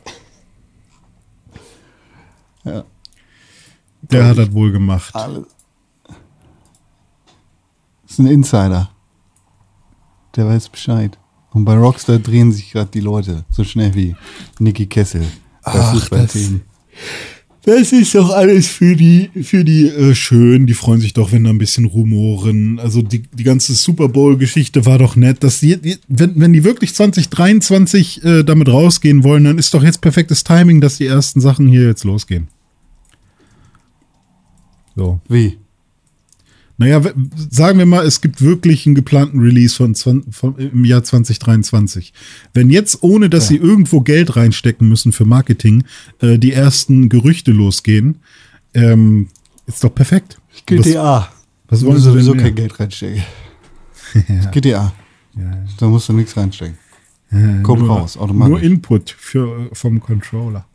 Ja. 2.64 2.84
Der 4.02 4.26
hat 4.26 4.38
das 4.38 4.52
wohl 4.52 4.72
gemacht. 4.72 5.14
Alles. 5.14 5.46
ist 8.08 8.18
ein 8.18 8.26
Insider. 8.26 8.90
Der 10.34 10.46
weiß 10.46 10.68
Bescheid. 10.68 11.18
Und 11.50 11.64
bei 11.64 11.76
Rockstar 11.76 12.18
drehen 12.18 12.52
sich 12.52 12.72
gerade 12.72 12.90
die 12.90 13.00
Leute 13.00 13.44
so 13.50 13.64
schnell 13.64 13.94
wie 13.94 14.16
Nicky 14.58 14.86
Kessel 14.86 15.22
bei 15.62 15.72
Ach, 15.74 15.92
Fußballthemen. 15.92 16.62
Das 17.66 17.90
ist 17.90 18.14
doch 18.14 18.30
alles 18.30 18.68
für 18.68 18.94
die, 18.94 19.28
für 19.42 19.64
die 19.64 19.88
äh, 19.88 20.14
schön. 20.14 20.68
Die 20.68 20.74
freuen 20.74 21.00
sich 21.00 21.14
doch, 21.14 21.32
wenn 21.32 21.42
da 21.42 21.50
ein 21.50 21.58
bisschen 21.58 21.84
rumoren. 21.84 22.78
Also 22.78 23.02
die, 23.02 23.22
die 23.22 23.42
ganze 23.42 23.74
Super 23.74 24.08
Bowl-Geschichte 24.08 24.86
war 24.86 24.98
doch 24.98 25.16
nett. 25.16 25.42
Dass 25.42 25.58
die, 25.58 25.76
die, 25.76 25.96
wenn, 26.06 26.38
wenn 26.38 26.52
die 26.52 26.62
wirklich 26.62 26.94
2023 26.94 28.24
äh, 28.24 28.44
damit 28.44 28.68
rausgehen 28.68 29.24
wollen, 29.24 29.42
dann 29.42 29.58
ist 29.58 29.74
doch 29.74 29.82
jetzt 29.82 30.00
perfektes 30.00 30.44
Timing, 30.44 30.80
dass 30.80 30.98
die 30.98 31.06
ersten 31.06 31.40
Sachen 31.40 31.66
hier 31.66 31.88
jetzt 31.88 32.04
losgehen. 32.04 32.46
So. 34.94 35.20
Wie? 35.28 35.58
Naja, 36.78 37.00
sagen 37.50 37.78
wir 37.78 37.86
mal, 37.86 38.04
es 38.04 38.20
gibt 38.20 38.42
wirklich 38.42 38.84
einen 38.84 38.94
geplanten 38.94 39.40
Release 39.40 39.76
von, 39.76 39.94
20, 39.94 40.34
von 40.34 40.56
im 40.56 40.84
Jahr 40.84 41.02
2023. 41.02 42.12
Wenn 42.52 42.68
jetzt, 42.68 43.02
ohne 43.02 43.30
dass 43.30 43.48
sie 43.48 43.56
irgendwo 43.56 44.02
Geld 44.02 44.36
reinstecken 44.36 44.86
müssen 44.88 45.12
für 45.12 45.24
Marketing, 45.24 45.84
äh, 46.20 46.38
die 46.38 46.52
ersten 46.52 47.08
Gerüchte 47.08 47.52
losgehen, 47.52 48.18
ähm, 48.74 49.28
ist 49.66 49.82
doch 49.82 49.94
perfekt. 49.94 50.38
GTA. 50.66 51.20
Was, 51.20 51.30
was 51.68 51.80
Du 51.80 51.86
wollen 51.86 51.98
sie 51.98 52.04
sowieso 52.04 52.34
kein? 52.34 52.54
Geld 52.54 52.78
reinstecken. 52.78 53.22
GTA. 54.52 54.92
Da 55.78 55.86
musst 55.86 56.08
du 56.08 56.12
nichts 56.12 56.36
reinstecken. 56.36 56.76
Kommt 57.62 57.82
nur, 57.82 57.88
raus, 57.90 58.16
automatisch. 58.16 58.50
Nur 58.50 58.62
Input 58.62 59.10
für, 59.10 59.68
vom 59.72 60.00
Controller. 60.00 60.66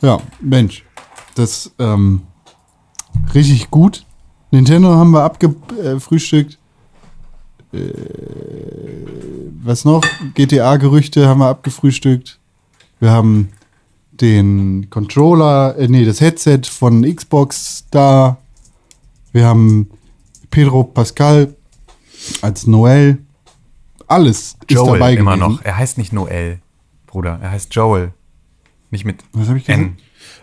Ja, 0.00 0.20
Mensch. 0.40 0.84
Das 1.34 1.72
ähm, 1.78 2.22
richtig 3.34 3.70
gut. 3.70 4.04
Nintendo 4.50 4.94
haben 4.94 5.10
wir 5.10 5.22
abgefrühstückt. 5.22 6.58
Äh, 7.72 7.78
was 9.62 9.84
noch? 9.84 10.02
GTA-Gerüchte 10.34 11.28
haben 11.28 11.38
wir 11.38 11.48
abgefrühstückt. 11.48 12.38
Wir 13.00 13.10
haben 13.10 13.50
den 14.12 14.88
Controller, 14.90 15.76
äh, 15.76 15.88
nee, 15.88 16.04
das 16.04 16.20
Headset 16.20 16.62
von 16.70 17.02
Xbox 17.02 17.84
da. 17.90 18.38
Wir 19.32 19.46
haben 19.46 19.90
Pedro 20.50 20.84
Pascal 20.84 21.54
als 22.40 22.66
Noel 22.66 23.18
alles 24.08 24.56
ist 24.66 24.70
Joel 24.70 24.98
dabei 24.98 25.14
immer 25.14 25.36
gewesen. 25.36 25.52
noch. 25.52 25.64
Er 25.64 25.76
heißt 25.76 25.98
nicht 25.98 26.12
Noel, 26.12 26.60
Bruder. 27.06 27.38
Er 27.42 27.50
heißt 27.50 27.74
Joel. 27.74 28.12
Nicht 28.90 29.04
mit 29.04 29.22
Was 29.32 29.48
hab 29.48 29.56
ich 29.56 29.66
gesagt? 29.66 29.82
N. 29.82 29.96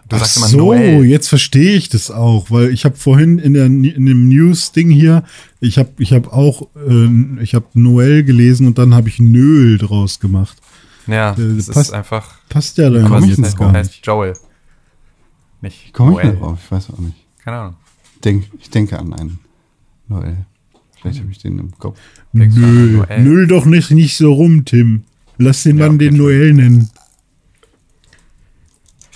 Du 0.07 0.15
Ach 0.17 0.19
sagst 0.19 0.37
immer 0.37 0.47
so, 0.47 0.57
Noel. 0.57 1.03
jetzt 1.05 1.29
verstehe 1.29 1.75
ich 1.75 1.89
das 1.89 2.11
auch, 2.11 2.51
weil 2.51 2.69
ich 2.69 2.85
habe 2.85 2.95
vorhin 2.95 3.39
in, 3.39 3.53
der, 3.55 3.65
in 3.65 4.05
dem 4.05 4.29
News-Ding 4.29 4.89
hier, 4.91 5.23
ich 5.61 5.79
habe 5.79 5.89
ich 5.97 6.13
hab 6.13 6.31
auch, 6.31 6.67
äh, 6.87 7.41
ich 7.41 7.55
habe 7.55 7.65
Noel 7.73 8.23
gelesen 8.23 8.67
und 8.67 8.77
dann 8.77 8.93
habe 8.93 9.09
ich 9.09 9.19
Nöl 9.19 9.79
draus 9.79 10.19
gemacht. 10.19 10.57
Ja, 11.07 11.31
Äh, 11.33 11.55
das 11.57 11.67
passt- 11.67 11.89
ist 11.89 11.93
einfach. 11.93 12.35
Passt 12.49 12.77
ja 12.77 12.89
dann 12.91 13.07
Komm 13.07 13.23
ich 13.23 13.35
gar 13.55 13.71
nicht. 13.71 13.77
heißt 13.77 14.05
Joel. 14.05 14.33
Nicht 15.61 15.91
Komme 15.93 16.11
ich 16.11 16.17
Noel. 16.23 16.33
noch 16.33 16.39
drauf? 16.39 16.59
Ich 16.63 16.71
weiß 16.71 16.89
auch 16.91 16.99
nicht. 16.99 17.15
Keine 17.43 17.57
Ahnung. 17.57 17.75
Denk, 18.23 18.45
ich 18.59 18.69
denke 18.69 18.99
an 18.99 19.11
einen 19.13 19.39
Noel. 20.07 20.37
Vielleicht 21.01 21.19
habe 21.19 21.31
ich 21.31 21.37
den 21.39 21.57
im 21.59 21.71
Kopf. 21.77 21.99
Nö, 22.31 22.45
Noel? 22.47 23.23
nöl 23.23 23.47
doch 23.47 23.65
nicht, 23.65 23.91
nicht 23.91 24.17
so 24.17 24.33
rum, 24.33 24.65
Tim. 24.65 25.03
Lass 25.37 25.63
den 25.63 25.77
Ja, 25.77 25.85
Mann 25.87 25.95
okay, 25.95 26.09
den 26.09 26.17
Noel 26.17 26.53
nennen. 26.53 26.89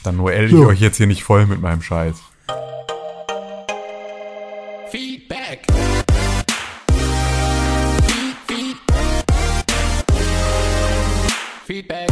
Dann 0.04 0.16
Noel 0.16 0.46
ich 0.46 0.52
So. 0.52 0.66
euch 0.68 0.80
jetzt 0.80 0.98
hier 0.98 1.08
nicht 1.08 1.24
voll 1.24 1.46
mit 1.46 1.62
meinem 1.62 1.82
Scheiß. 1.82 2.16
Feedback. 4.90 5.68
Feedback. 11.66 12.10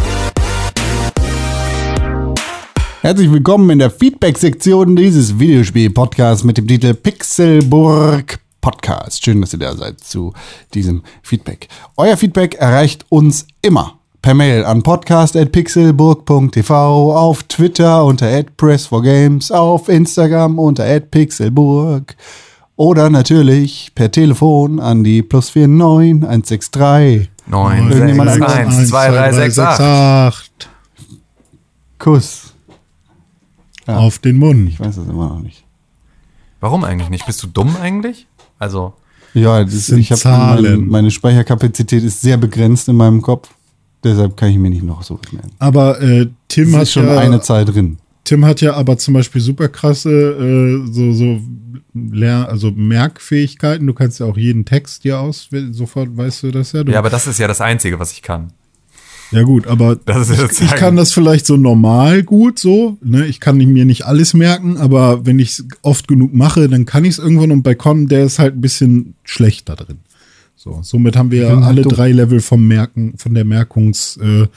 Herzlich 3.01 3.31
willkommen 3.31 3.69
in 3.69 3.79
der 3.79 3.89
Feedback-Sektion 3.89 4.97
dieses 4.97 5.39
Videospiel-Podcasts 5.39 6.43
mit 6.43 6.57
dem 6.57 6.67
Titel 6.67 6.93
Pixelburg 6.93 8.39
Podcast. 8.59 9.23
Schön, 9.23 9.39
dass 9.39 9.53
ihr 9.53 9.59
da 9.59 9.75
seid 9.77 10.01
zu 10.01 10.33
diesem 10.73 11.03
Feedback. 11.23 11.69
Euer 11.95 12.17
Feedback 12.17 12.55
erreicht 12.55 13.05
uns 13.09 13.47
immer 13.61 13.96
per 14.21 14.33
Mail 14.33 14.65
an 14.65 14.83
podcast.pixelburg.tv, 14.83 17.15
auf 17.15 17.43
Twitter 17.43 18.03
unter 18.03 18.27
@press4games, 18.27 19.51
auf 19.51 19.89
Instagram 19.89 20.59
unter 20.59 20.99
@pixelburg 20.99 22.15
oder 22.75 23.09
natürlich 23.09 23.91
per 23.95 24.11
Telefon 24.11 24.79
an 24.79 25.03
die 25.03 25.21
plus 25.21 25.55
49 25.55 26.21
163. 26.21 27.29
9, 27.47 27.91
Irgendjemand 27.91 28.31
6, 28.31 28.41
anders? 28.41 28.77
1, 28.77 28.89
2, 28.89 29.09
3, 29.09 29.31
6, 29.31 29.59
8. 29.59 29.81
8. 29.81 30.69
Kuss. 31.99 32.53
Ja. 33.87 33.97
Auf 33.97 34.19
den 34.19 34.37
Mund. 34.37 34.69
Ich 34.69 34.79
weiß 34.79 34.97
es 34.97 35.07
immer 35.07 35.29
noch 35.29 35.39
nicht. 35.39 35.63
Warum 36.59 36.83
eigentlich 36.83 37.09
nicht? 37.09 37.25
Bist 37.25 37.41
du 37.43 37.47
dumm 37.47 37.75
eigentlich? 37.81 38.27
Also, 38.59 38.93
Ja, 39.33 39.63
das, 39.63 39.87
sind 39.87 39.99
ich 39.99 40.11
habe 40.11 40.19
Zahlen. 40.19 40.63
meine, 40.63 40.77
meine 40.77 41.11
Speicherkapazität 41.11 42.03
ist 42.03 42.19
sehr 42.21 42.37
begrenzt 42.37 42.89
in 42.89 42.97
meinem 42.97 43.21
Kopf. 43.21 43.49
Deshalb 44.07 44.37
kann 44.37 44.49
ich 44.49 44.57
mir 44.57 44.69
nicht 44.69 44.83
noch 44.83 45.03
so 45.03 45.19
merken. 45.31 45.51
Aber 45.59 46.01
äh, 46.01 46.27
Tim 46.47 46.69
Es 46.69 46.75
hat 46.75 46.83
ist 46.83 46.91
schon 46.93 47.07
ja, 47.07 47.17
eine 47.17 47.41
Zahl 47.41 47.65
drin. 47.65 47.97
Tim 48.23 48.45
hat 48.45 48.61
ja 48.61 48.73
aber 48.73 48.97
zum 48.97 49.13
Beispiel 49.13 49.41
super 49.41 49.69
krasse 49.69 50.09
äh, 50.11 50.91
so, 50.91 51.13
so 51.13 51.39
Lehr 51.93 52.49
also 52.49 52.71
Merkfähigkeiten. 52.71 53.87
Du 53.87 53.93
kannst 53.93 54.19
ja 54.19 54.25
auch 54.25 54.37
jeden 54.37 54.65
Text 54.65 55.03
dir 55.03 55.19
aus, 55.19 55.49
sofort 55.71 56.15
weißt 56.15 56.43
du 56.43 56.51
das 56.51 56.71
ja. 56.73 56.83
Du, 56.83 56.91
ja, 56.91 56.99
aber 56.99 57.09
das 57.09 57.27
ist 57.27 57.39
ja 57.39 57.47
das 57.47 57.61
Einzige, 57.61 57.99
was 57.99 58.11
ich 58.11 58.21
kann. 58.21 58.51
ja 59.31 59.43
gut, 59.43 59.67
aber 59.67 59.95
Das 60.05 60.29
ist 60.29 60.59
ich, 60.59 60.61
ich 60.61 60.75
kann 60.75 60.95
das 60.95 61.11
vielleicht 61.11 61.45
so 61.45 61.57
normal 61.57 62.23
gut 62.23 62.59
so. 62.59 62.97
Ne? 63.01 63.25
Ich 63.25 63.39
kann 63.39 63.57
mir 63.57 63.85
nicht 63.85 64.05
alles 64.05 64.33
merken, 64.33 64.77
aber 64.77 65.25
wenn 65.25 65.39
ich 65.39 65.51
es 65.51 65.65
oft 65.81 66.07
genug 66.07 66.33
mache, 66.33 66.67
dann 66.69 66.85
kann 66.85 67.05
ich 67.05 67.11
es 67.11 67.19
irgendwann. 67.19 67.51
Und 67.51 67.63
bei 67.63 67.75
Con, 67.75 68.07
der 68.07 68.25
ist 68.25 68.39
halt 68.39 68.55
ein 68.55 68.61
bisschen 68.61 69.15
schlechter 69.23 69.75
drin. 69.75 69.99
So, 70.67 70.79
somit 70.83 71.15
haben 71.15 71.31
wir 71.31 71.49
halt 71.49 71.63
alle 71.63 71.81
drei 71.83 72.11
Level 72.11 72.41
vom 72.41 72.67
Merken, 72.67 73.17
von 73.17 73.33
der 73.33 73.45
Merkungsweise 73.45 74.49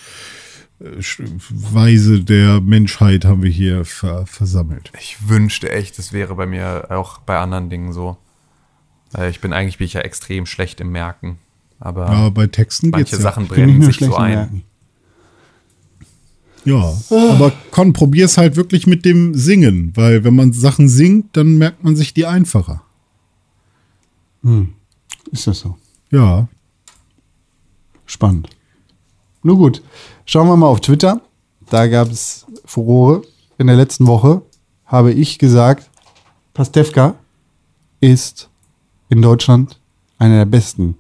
äh, 0.81 2.21
der 2.21 2.61
Menschheit 2.61 3.25
haben 3.25 3.43
wir 3.43 3.51
hier 3.51 3.85
ver 3.85 4.27
versammelt. 4.27 4.91
Ich 4.99 5.29
wünschte 5.29 5.71
echt, 5.71 5.99
es 5.99 6.13
wäre 6.13 6.35
bei 6.35 6.47
mir 6.47 6.87
auch 6.91 7.19
bei 7.19 7.39
anderen 7.39 7.71
Dingen 7.71 7.93
so. 7.93 8.17
Weil 9.13 9.31
ich 9.31 9.41
bin 9.41 9.53
eigentlich 9.53 9.79
bin 9.79 9.87
ich 9.87 9.95
ja 9.95 10.01
extrem 10.01 10.47
schlecht 10.47 10.81
im 10.81 10.91
Merken. 10.93 11.39
Aber 11.79 12.07
Ja, 12.11 12.29
bei 12.31 12.47
Texten 12.47 12.91
manche 12.91 13.13
geht's 13.13 13.23
Sachen 13.23 13.45
nicht 13.45 13.53
brennen 13.53 13.83
sich 13.83 13.99
so 13.99 14.15
ein. 14.17 14.35
Merken. 14.35 14.63
Ja, 16.65 16.95
aber 17.11 17.53
Con, 17.71 17.93
probier's 17.93 18.37
halt 18.37 18.57
wirklich 18.57 18.87
mit 18.87 19.05
dem 19.05 19.35
Singen, 19.35 19.93
weil 19.95 20.25
wenn 20.25 20.35
man 20.35 20.53
Sachen 20.53 20.89
singt, 20.89 21.37
dann 21.37 21.57
merkt 21.57 21.83
man 21.85 21.97
sich 21.97 22.13
die 22.13 22.27
einfacher. 22.27 22.83
Ist 25.33 25.47
das 25.47 25.61
so? 25.61 25.77
Ja, 26.11 26.49
Spannend. 28.11 28.51
Nur 29.45 29.57
gut. 29.57 29.85
Schauen 30.25 30.49
wir 30.49 30.57
mal 30.57 30.67
auf 30.67 30.81
Twitter. 30.81 31.21
Da 31.71 31.87
gab 31.87 32.11
es 32.11 32.45
Furore. 32.65 33.23
In 33.57 33.69
der 33.69 33.77
letzten 33.77 34.09
Woche 34.09 34.43
habe 34.85 35.13
ich 35.13 35.39
gesagt, 35.39 35.89
Pastewka 36.53 37.15
ist 38.01 38.51
in 39.11 39.23
Deutschland 39.23 39.79
eine 40.19 40.39
der 40.39 40.45
besten 40.45 40.97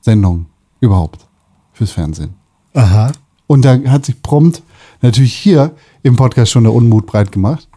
Sendungen 0.00 0.46
überhaupt 0.80 1.28
fürs 1.72 1.92
Fernsehen. 1.92 2.34
aha. 2.74 3.12
Und 3.46 3.64
da 3.64 3.78
hat 3.84 4.06
sich 4.06 4.20
prompt 4.20 4.62
natürlich 5.02 5.34
hier 5.34 5.72
im 6.02 6.16
Podcast 6.16 6.50
schon 6.50 6.64
der 6.64 6.72
Unmut 6.72 7.06
breit 7.06 7.30
gemacht, 7.30 7.68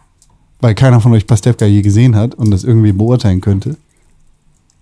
weil 0.60 0.74
keiner 0.74 1.00
von 1.00 1.12
euch 1.12 1.28
Pastewka 1.28 1.64
je 1.64 1.82
gesehen 1.82 2.16
hat 2.16 2.34
und 2.34 2.50
das 2.50 2.64
irgendwie 2.64 2.92
beurteilen 2.92 3.40
könnte. 3.40 3.76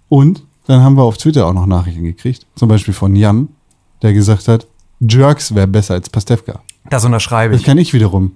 Und 0.09 0.44
dann 0.67 0.83
haben 0.83 0.97
wir 0.97 1.03
auf 1.03 1.17
Twitter 1.19 1.47
auch 1.47 1.53
noch 1.55 1.67
Nachrichten 1.67 2.03
gekriegt, 2.05 2.47
zum 2.57 2.69
Beispiel 2.69 2.95
von 2.95 3.15
Jan, 3.17 3.49
der 4.03 4.13
gesagt 4.13 4.49
hat, 4.49 4.67
Jerks 5.01 5.55
wäre 5.55 5.67
besser 5.67 5.95
als 5.95 6.09
Pastewka. 6.11 6.61
Das 6.91 7.05
unterschreibe 7.05 7.53
Das 7.53 7.61
ich. 7.61 7.67
kann 7.67 7.79
ich 7.79 7.93
wiederum. 7.93 8.33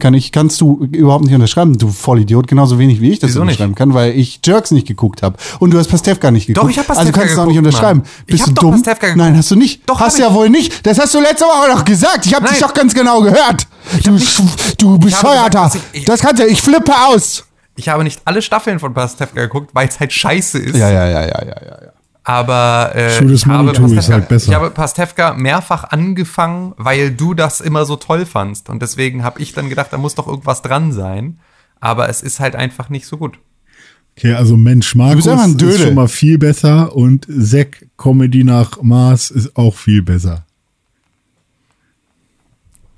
Kann 0.00 0.14
ich, 0.14 0.30
kannst 0.30 0.60
du 0.60 0.86
überhaupt 0.92 1.24
nicht 1.24 1.34
unterschreiben, 1.34 1.76
du 1.76 1.88
Vollidiot, 1.88 2.46
genauso 2.46 2.78
wenig 2.78 3.00
wie 3.00 3.10
ich 3.10 3.18
das 3.18 3.30
Wieso 3.30 3.40
nicht? 3.40 3.54
unterschreiben 3.54 3.74
kann, 3.74 3.94
weil 3.94 4.12
ich 4.16 4.38
Jerks 4.44 4.70
nicht 4.70 4.86
geguckt 4.86 5.24
habe. 5.24 5.36
Und 5.58 5.72
du 5.72 5.78
hast 5.78 5.88
Pastewka 5.88 6.30
nicht 6.30 6.46
geguckt. 6.46 6.64
Doch, 6.64 6.70
ich 6.70 6.78
hab 6.78 6.88
Also 6.88 7.00
Pastewka 7.00 7.20
kannst 7.20 7.36
du 7.36 7.40
auch 7.40 7.46
nicht 7.46 7.58
unterschreiben. 7.58 8.00
Mann. 8.00 8.08
Bist 8.26 8.46
du 8.46 8.52
dumm? 8.52 8.80
Nein, 9.16 9.36
hast 9.36 9.50
du 9.50 9.56
nicht. 9.56 9.88
Doch, 9.90 9.98
hast 9.98 10.16
ja 10.20 10.28
ich. 10.28 10.34
wohl 10.34 10.50
nicht. 10.50 10.86
Das 10.86 11.00
hast 11.00 11.14
du 11.14 11.20
letzte 11.20 11.46
Woche 11.46 11.74
noch 11.74 11.84
gesagt. 11.84 12.26
Ich 12.26 12.34
habe 12.34 12.48
dich 12.48 12.60
doch 12.60 12.74
ganz 12.74 12.94
genau 12.94 13.22
gehört. 13.22 13.66
Du, 14.04 14.12
nicht- 14.12 14.40
du 14.78 14.98
bescheuerter. 15.00 15.64
gesagt, 15.64 15.84
ich- 15.92 16.00
ich- 16.00 16.04
das 16.04 16.20
kannst 16.20 16.42
du, 16.42 16.46
ich 16.46 16.62
flippe 16.62 16.92
aus. 17.08 17.44
Ich 17.78 17.88
habe 17.88 18.02
nicht 18.02 18.22
alle 18.24 18.42
Staffeln 18.42 18.80
von 18.80 18.92
Pastewka 18.92 19.40
geguckt, 19.40 19.70
weil 19.72 19.86
es 19.86 20.00
halt 20.00 20.12
scheiße 20.12 20.58
ist. 20.58 20.76
Ja, 20.76 20.90
ja, 20.90 21.06
ja, 21.06 21.22
ja, 21.22 21.44
ja, 21.44 21.62
ja. 21.64 21.78
ja. 21.84 21.92
Aber 22.24 22.90
äh, 22.94 23.24
ich, 23.24 23.46
habe 23.46 23.72
Pastewka, 23.72 24.12
halt 24.12 24.28
besser. 24.28 24.48
ich 24.48 24.54
habe 24.54 24.70
Pastewka 24.70 25.34
mehrfach 25.34 25.84
angefangen, 25.84 26.74
weil 26.76 27.12
du 27.12 27.34
das 27.34 27.60
immer 27.60 27.86
so 27.86 27.94
toll 27.94 28.26
fandst. 28.26 28.68
Und 28.68 28.82
deswegen 28.82 29.22
habe 29.22 29.40
ich 29.40 29.52
dann 29.52 29.68
gedacht, 29.68 29.92
da 29.92 29.96
muss 29.96 30.16
doch 30.16 30.26
irgendwas 30.26 30.60
dran 30.60 30.92
sein. 30.92 31.38
Aber 31.80 32.08
es 32.08 32.20
ist 32.20 32.40
halt 32.40 32.56
einfach 32.56 32.90
nicht 32.90 33.06
so 33.06 33.16
gut. 33.16 33.38
Okay, 34.16 34.34
also 34.34 34.56
Mensch 34.56 34.96
Markus 34.96 35.26
ist 35.26 35.80
schon 35.80 35.94
mal 35.94 36.08
viel 36.08 36.36
besser 36.36 36.96
und 36.96 37.28
Zack 37.30 37.86
Comedy 37.96 38.42
nach 38.42 38.82
Mars 38.82 39.30
ist 39.30 39.56
auch 39.56 39.76
viel 39.76 40.02
besser. 40.02 40.44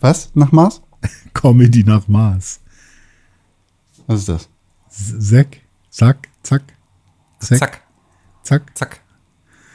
Was? 0.01 0.31
Nach 0.35 0.51
Mars? 0.51 0.81
Comedy 1.35 1.85
nach 1.85 2.09
Mars. 2.09 2.61
Was 4.07 4.21
ist 4.21 4.29
das? 4.31 4.50
Zack, 4.91 5.59
zack, 5.91 6.29
zack, 6.43 6.63
zack, 7.39 7.59
Zack, 7.59 7.83
zack. 8.43 8.77
zack. 8.77 9.01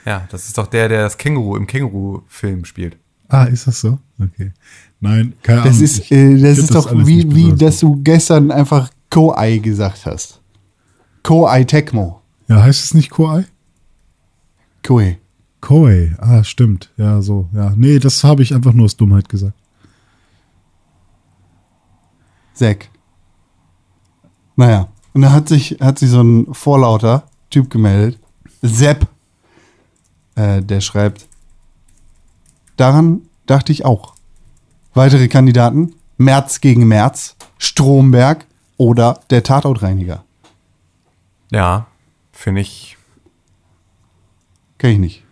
Ja, 0.05 0.27
das 0.29 0.45
ist 0.47 0.57
doch 0.57 0.67
der, 0.67 0.87
der 0.89 1.01
das 1.03 1.17
Känguru 1.17 1.55
im 1.55 1.65
Känguru-Film 1.65 2.65
spielt. 2.65 2.97
Ah, 3.27 3.45
ist 3.45 3.65
das 3.65 3.79
so? 3.81 3.97
Okay. 4.21 4.51
Nein, 4.99 5.33
keine 5.41 5.61
Das 5.63 5.69
Ahnung. 5.71 5.83
ist, 5.83 5.97
Ich 5.99 6.11
äh, 6.11 6.37
das 6.39 6.57
ist 6.59 6.75
doch 6.75 6.87
alles 6.87 7.07
wie, 7.07 7.33
wie 7.35 7.53
dass 7.55 7.79
du 7.79 7.95
gestern 8.03 8.51
einfach 8.51 8.89
Ko-Ei 9.09 9.57
gesagt 9.57 10.05
hast. 10.05 10.41
Ko-Ei 11.23 11.63
Tecmo. 11.63 12.21
Ja, 12.47 12.61
heißt 12.61 12.83
es 12.83 12.93
nicht 12.93 13.09
Koei? 13.09 13.45
Koei. 14.85 15.17
Koei. 15.61 16.13
Ah, 16.19 16.43
stimmt. 16.43 16.91
Ja, 16.97 17.21
so. 17.23 17.49
Ja, 17.53 17.73
nee, 17.75 17.97
das 17.97 18.23
habe 18.23 18.43
ich 18.43 18.53
einfach 18.53 18.73
nur 18.73 18.85
aus 18.85 18.95
Dummheit 18.97 19.27
gesagt. 19.29 19.55
Zack. 22.53 22.89
Naja, 24.55 24.87
und 25.15 25.21
da 25.21 25.31
hat 25.31 25.47
sich, 25.47 25.77
hat 25.79 25.97
sich 25.97 26.09
so 26.09 26.21
ein 26.21 26.53
vorlauter 26.53 27.23
Typ 27.49 27.69
gemeldet. 27.69 28.19
Sepp. 28.61 29.07
Äh, 30.35 30.61
der 30.61 30.81
schreibt, 30.81 31.29
daran 32.75 33.21
dachte 33.45 33.71
ich 33.71 33.85
auch. 33.85 34.13
Weitere 34.93 35.29
Kandidaten, 35.29 35.95
März 36.17 36.59
gegen 36.59 36.85
März, 36.89 37.37
Stromberg 37.57 38.45
oder 38.75 39.21
der 39.29 39.43
Tatortreiniger. 39.43 40.25
Ja, 41.49 41.87
finde 42.33 42.59
ich. 42.59 42.97
Kenn 44.77 44.91
ich 44.91 44.99
nicht. 44.99 45.23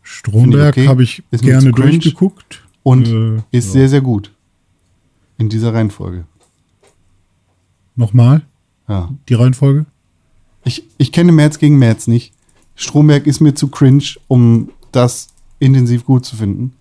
Stromberg 0.00 0.74
okay. 0.74 0.88
habe 0.88 1.02
ich 1.02 1.22
Ist 1.30 1.44
gerne 1.44 1.70
durchgeguckt. 1.70 2.64
Und 2.82 3.08
Äh, 3.08 3.36
ist 3.50 3.66
ja. 3.66 3.72
sehr, 3.72 3.88
sehr 3.90 4.00
gut. 4.00 4.32
In 5.36 5.50
dieser 5.50 5.74
Reihenfolge. 5.74 6.24
Nochmal 7.94 8.46
Ja. 8.88 9.10
die 9.28 9.34
Reihenfolge? 9.34 9.86
Ich, 10.64 10.84
ich 10.98 11.12
kenne 11.12 11.32
März 11.32 11.58
gegen 11.58 11.78
März 11.78 12.06
nicht. 12.06 12.32
Stromberg 12.74 13.26
ist 13.26 13.40
mir 13.40 13.54
zu 13.54 13.68
cringe, 13.68 14.04
um 14.28 14.70
das 14.92 15.28
intensiv 15.58 16.04
gut 16.04 16.24
zu 16.24 16.36
finden. 16.36 16.74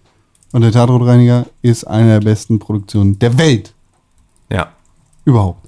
Und 0.51 0.61
der 0.61 0.71
Tatortreiniger 0.71 1.47
ist 1.61 1.85
eine 1.85 2.19
der 2.19 2.19
besten 2.21 2.59
Produktionen 2.59 3.17
der 3.19 3.37
Welt. 3.37 3.73
Ja. 4.51 4.71
Überhaupt. 5.25 5.67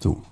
So. 0.00 0.22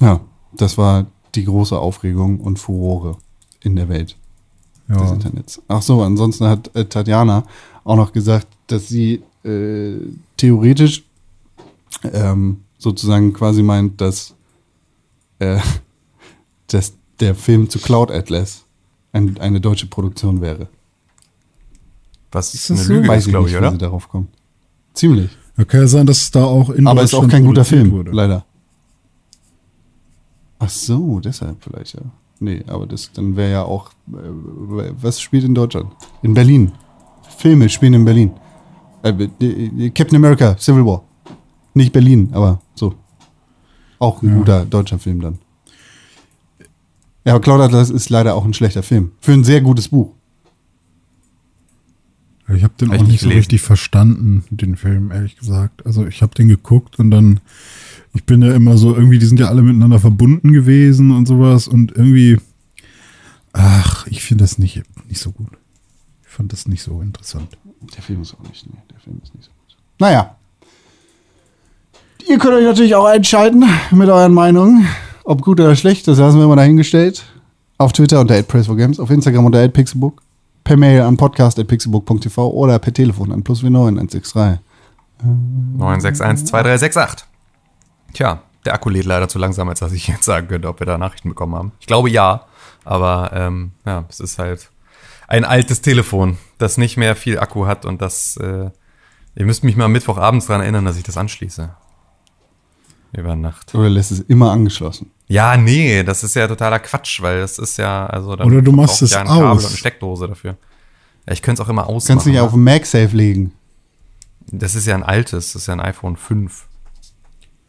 Ja, 0.00 0.20
das 0.52 0.78
war 0.78 1.06
die 1.34 1.44
große 1.44 1.78
Aufregung 1.78 2.40
und 2.40 2.58
Furore 2.58 3.18
in 3.62 3.76
der 3.76 3.88
Welt 3.88 4.16
des 4.88 4.96
Ja. 4.96 5.12
Internets. 5.12 5.60
Ach 5.68 5.82
so, 5.82 6.02
ansonsten 6.02 6.46
hat 6.46 6.74
äh, 6.74 6.84
Tatjana 6.86 7.44
auch 7.84 7.96
noch 7.96 8.12
gesagt, 8.12 8.46
dass 8.68 8.88
sie 8.88 9.22
äh, 9.44 9.96
theoretisch 10.36 11.04
ähm, 12.04 12.62
sozusagen 12.78 13.32
quasi 13.32 13.62
meint, 13.62 14.00
dass, 14.00 14.34
äh, 15.38 15.58
dass 16.68 16.94
der 17.20 17.34
Film 17.34 17.68
zu 17.70 17.78
Cloud 17.78 18.10
Atlas 18.10 18.64
ein, 19.12 19.38
eine 19.38 19.60
deutsche 19.60 19.86
Produktion 19.86 20.40
wäre. 20.40 20.68
Was 22.32 22.52
Ist 22.54 22.70
eine? 22.70 22.82
Lüge 22.84 23.08
Weiß 23.08 23.24
ist, 23.24 23.30
glaube 23.30 23.44
nicht, 23.46 23.54
ich, 23.54 23.60
wie 23.60 23.64
oder? 23.64 23.72
sie 23.72 23.78
darauf 23.78 24.08
kommt. 24.08 24.28
Ziemlich. 24.92 25.30
Da 25.56 25.64
kann 25.64 25.80
ja 25.80 25.86
sein, 25.86 26.06
dass 26.06 26.18
es 26.18 26.30
da 26.30 26.44
auch 26.44 26.68
in 26.70 26.86
Aber 26.86 27.02
ist 27.02 27.14
auch 27.14 27.26
kein 27.28 27.44
guter 27.44 27.64
Film, 27.64 27.92
wurde. 27.92 28.10
leider. 28.10 28.44
Ach 30.58 30.68
so, 30.68 31.20
deshalb 31.20 31.62
vielleicht, 31.62 31.94
ja. 31.94 32.02
Nee, 32.38 32.62
aber 32.66 32.86
das 32.86 33.10
dann 33.12 33.36
wäre 33.36 33.52
ja 33.52 33.62
auch. 33.62 33.90
Äh, 34.08 34.92
was 35.00 35.20
spielt 35.20 35.44
in 35.44 35.54
Deutschland? 35.54 35.90
In 36.22 36.34
Berlin. 36.34 36.72
Filme 37.38 37.68
spielen 37.70 37.94
in 37.94 38.04
Berlin. 38.04 38.32
Äh, 39.02 39.10
äh, 39.40 39.90
Captain 39.90 40.16
America, 40.16 40.56
Civil 40.58 40.84
War. 40.84 41.02
Nicht 41.76 41.92
Berlin, 41.92 42.30
aber 42.32 42.62
so. 42.74 42.94
Auch 43.98 44.22
ein 44.22 44.34
guter 44.34 44.64
deutscher 44.64 44.98
Film 44.98 45.20
dann. 45.20 45.38
Ja, 47.22 47.34
aber 47.34 47.40
Cloud 47.42 47.60
Atlas 47.60 47.90
ist 47.90 48.08
leider 48.08 48.34
auch 48.34 48.46
ein 48.46 48.54
schlechter 48.54 48.82
Film. 48.82 49.12
Für 49.20 49.32
ein 49.32 49.44
sehr 49.44 49.60
gutes 49.60 49.88
Buch. 49.88 50.14
Ich 52.48 52.64
habe 52.64 52.72
den 52.80 52.88
Hab 52.88 52.96
ich 52.96 53.02
auch 53.02 53.06
nicht 53.06 53.20
so 53.20 53.28
richtig 53.28 53.60
verstanden, 53.60 54.42
den 54.48 54.76
Film, 54.76 55.10
ehrlich 55.12 55.36
gesagt. 55.36 55.84
Also 55.84 56.06
ich 56.06 56.22
habe 56.22 56.34
den 56.34 56.48
geguckt 56.48 56.98
und 56.98 57.10
dann, 57.10 57.40
ich 58.14 58.24
bin 58.24 58.40
ja 58.40 58.54
immer 58.54 58.78
so, 58.78 58.94
irgendwie, 58.94 59.18
die 59.18 59.26
sind 59.26 59.38
ja 59.38 59.48
alle 59.48 59.60
miteinander 59.60 59.98
verbunden 59.98 60.54
gewesen 60.54 61.10
und 61.10 61.26
sowas 61.26 61.68
und 61.68 61.92
irgendwie, 61.92 62.38
ach, 63.52 64.06
ich 64.06 64.22
finde 64.22 64.44
das 64.44 64.56
nicht, 64.56 64.82
nicht 65.08 65.20
so 65.20 65.30
gut. 65.30 65.50
Ich 66.22 66.30
fand 66.30 66.54
das 66.54 66.66
nicht 66.68 66.82
so 66.82 67.02
interessant. 67.02 67.58
Der 67.94 68.02
Film 68.02 68.22
ist 68.22 68.32
auch 68.32 68.48
nicht, 68.48 68.66
nee, 68.66 68.78
der 68.90 69.00
Film 69.00 69.20
ist 69.22 69.34
nicht 69.34 69.44
so 69.44 69.50
gut. 69.50 69.76
Naja. 69.98 70.36
Ihr 72.28 72.38
könnt 72.38 72.54
euch 72.54 72.64
natürlich 72.64 72.96
auch 72.96 73.08
entscheiden 73.08 73.64
mit 73.92 74.08
euren 74.08 74.34
Meinungen. 74.34 74.88
Ob 75.22 75.42
gut 75.42 75.60
oder 75.60 75.76
schlecht, 75.76 76.08
das 76.08 76.18
lassen 76.18 76.40
wir 76.40 76.48
mal 76.48 76.56
dahingestellt. 76.56 77.24
Auf 77.78 77.92
Twitter 77.92 78.20
unter 78.20 78.34
@press4games, 78.34 79.00
auf 79.00 79.10
Instagram 79.10 79.44
unter 79.44 79.68
@pixelbook, 79.68 80.22
per 80.64 80.76
Mail 80.76 81.02
an 81.02 81.16
podcast@pixelbook.tv 81.16 82.48
oder 82.48 82.80
per 82.80 82.92
Telefon 82.92 83.30
an 83.30 83.44
plus 83.44 83.62
163. 83.62 84.58
9612368. 85.78 87.24
Tja, 88.12 88.42
der 88.64 88.74
Akku 88.74 88.90
lädt 88.90 89.04
leider 89.04 89.28
zu 89.28 89.38
langsam, 89.38 89.68
als 89.68 89.78
dass 89.78 89.92
ich 89.92 90.08
jetzt 90.08 90.24
sagen 90.24 90.48
könnte, 90.48 90.66
ob 90.66 90.80
wir 90.80 90.86
da 90.86 90.98
Nachrichten 90.98 91.28
bekommen 91.28 91.54
haben. 91.54 91.72
Ich 91.78 91.86
glaube 91.86 92.10
ja, 92.10 92.46
aber 92.84 93.30
ähm, 93.34 93.70
ja, 93.84 94.04
es 94.08 94.18
ist 94.18 94.40
halt 94.40 94.70
ein 95.28 95.44
altes 95.44 95.80
Telefon, 95.80 96.38
das 96.58 96.76
nicht 96.76 96.96
mehr 96.96 97.14
viel 97.14 97.38
Akku 97.38 97.66
hat 97.66 97.84
und 97.84 98.02
das, 98.02 98.36
äh, 98.38 98.70
ihr 99.36 99.46
müsst 99.46 99.62
mich 99.62 99.76
mal 99.76 99.86
Mittwochabends 99.88 100.46
daran 100.46 100.62
erinnern, 100.62 100.84
dass 100.84 100.96
ich 100.96 101.04
das 101.04 101.16
anschließe. 101.16 101.70
Über 103.12 103.34
Nacht. 103.36 103.74
Oder 103.74 103.88
lässt 103.88 104.10
es 104.12 104.20
immer 104.20 104.50
angeschlossen? 104.50 105.10
Ja, 105.28 105.56
nee, 105.56 106.02
das 106.02 106.22
ist 106.22 106.34
ja 106.34 106.46
totaler 106.48 106.78
Quatsch, 106.80 107.20
weil 107.22 107.40
das 107.40 107.58
ist 107.58 107.76
ja, 107.78 108.06
also 108.06 108.36
dann 108.36 108.46
Oder 108.46 108.62
du 108.62 108.72
machst 108.72 109.02
es 109.02 109.12
ja 109.12 109.20
ein 109.20 109.26
Kabel 109.26 109.46
aus. 109.48 109.62
und 109.64 109.68
eine 109.70 109.76
Steckdose 109.76 110.28
dafür. 110.28 110.56
Ja, 111.26 111.32
ich 111.32 111.42
könnte 111.42 111.62
es 111.62 111.66
auch 111.66 111.70
immer 111.70 111.86
ausmachen. 111.88 112.06
Kannst 112.08 112.26
du 112.26 112.30
nicht 112.30 112.38
ne? 112.38 112.44
auf 112.44 112.52
den 112.52 112.62
MagSafe 112.64 113.16
legen. 113.16 113.52
Das 114.48 114.74
ist 114.74 114.86
ja 114.86 114.94
ein 114.94 115.02
altes, 115.02 115.52
das 115.52 115.62
ist 115.62 115.66
ja 115.66 115.74
ein 115.74 115.80
iPhone 115.80 116.16
5. 116.16 116.66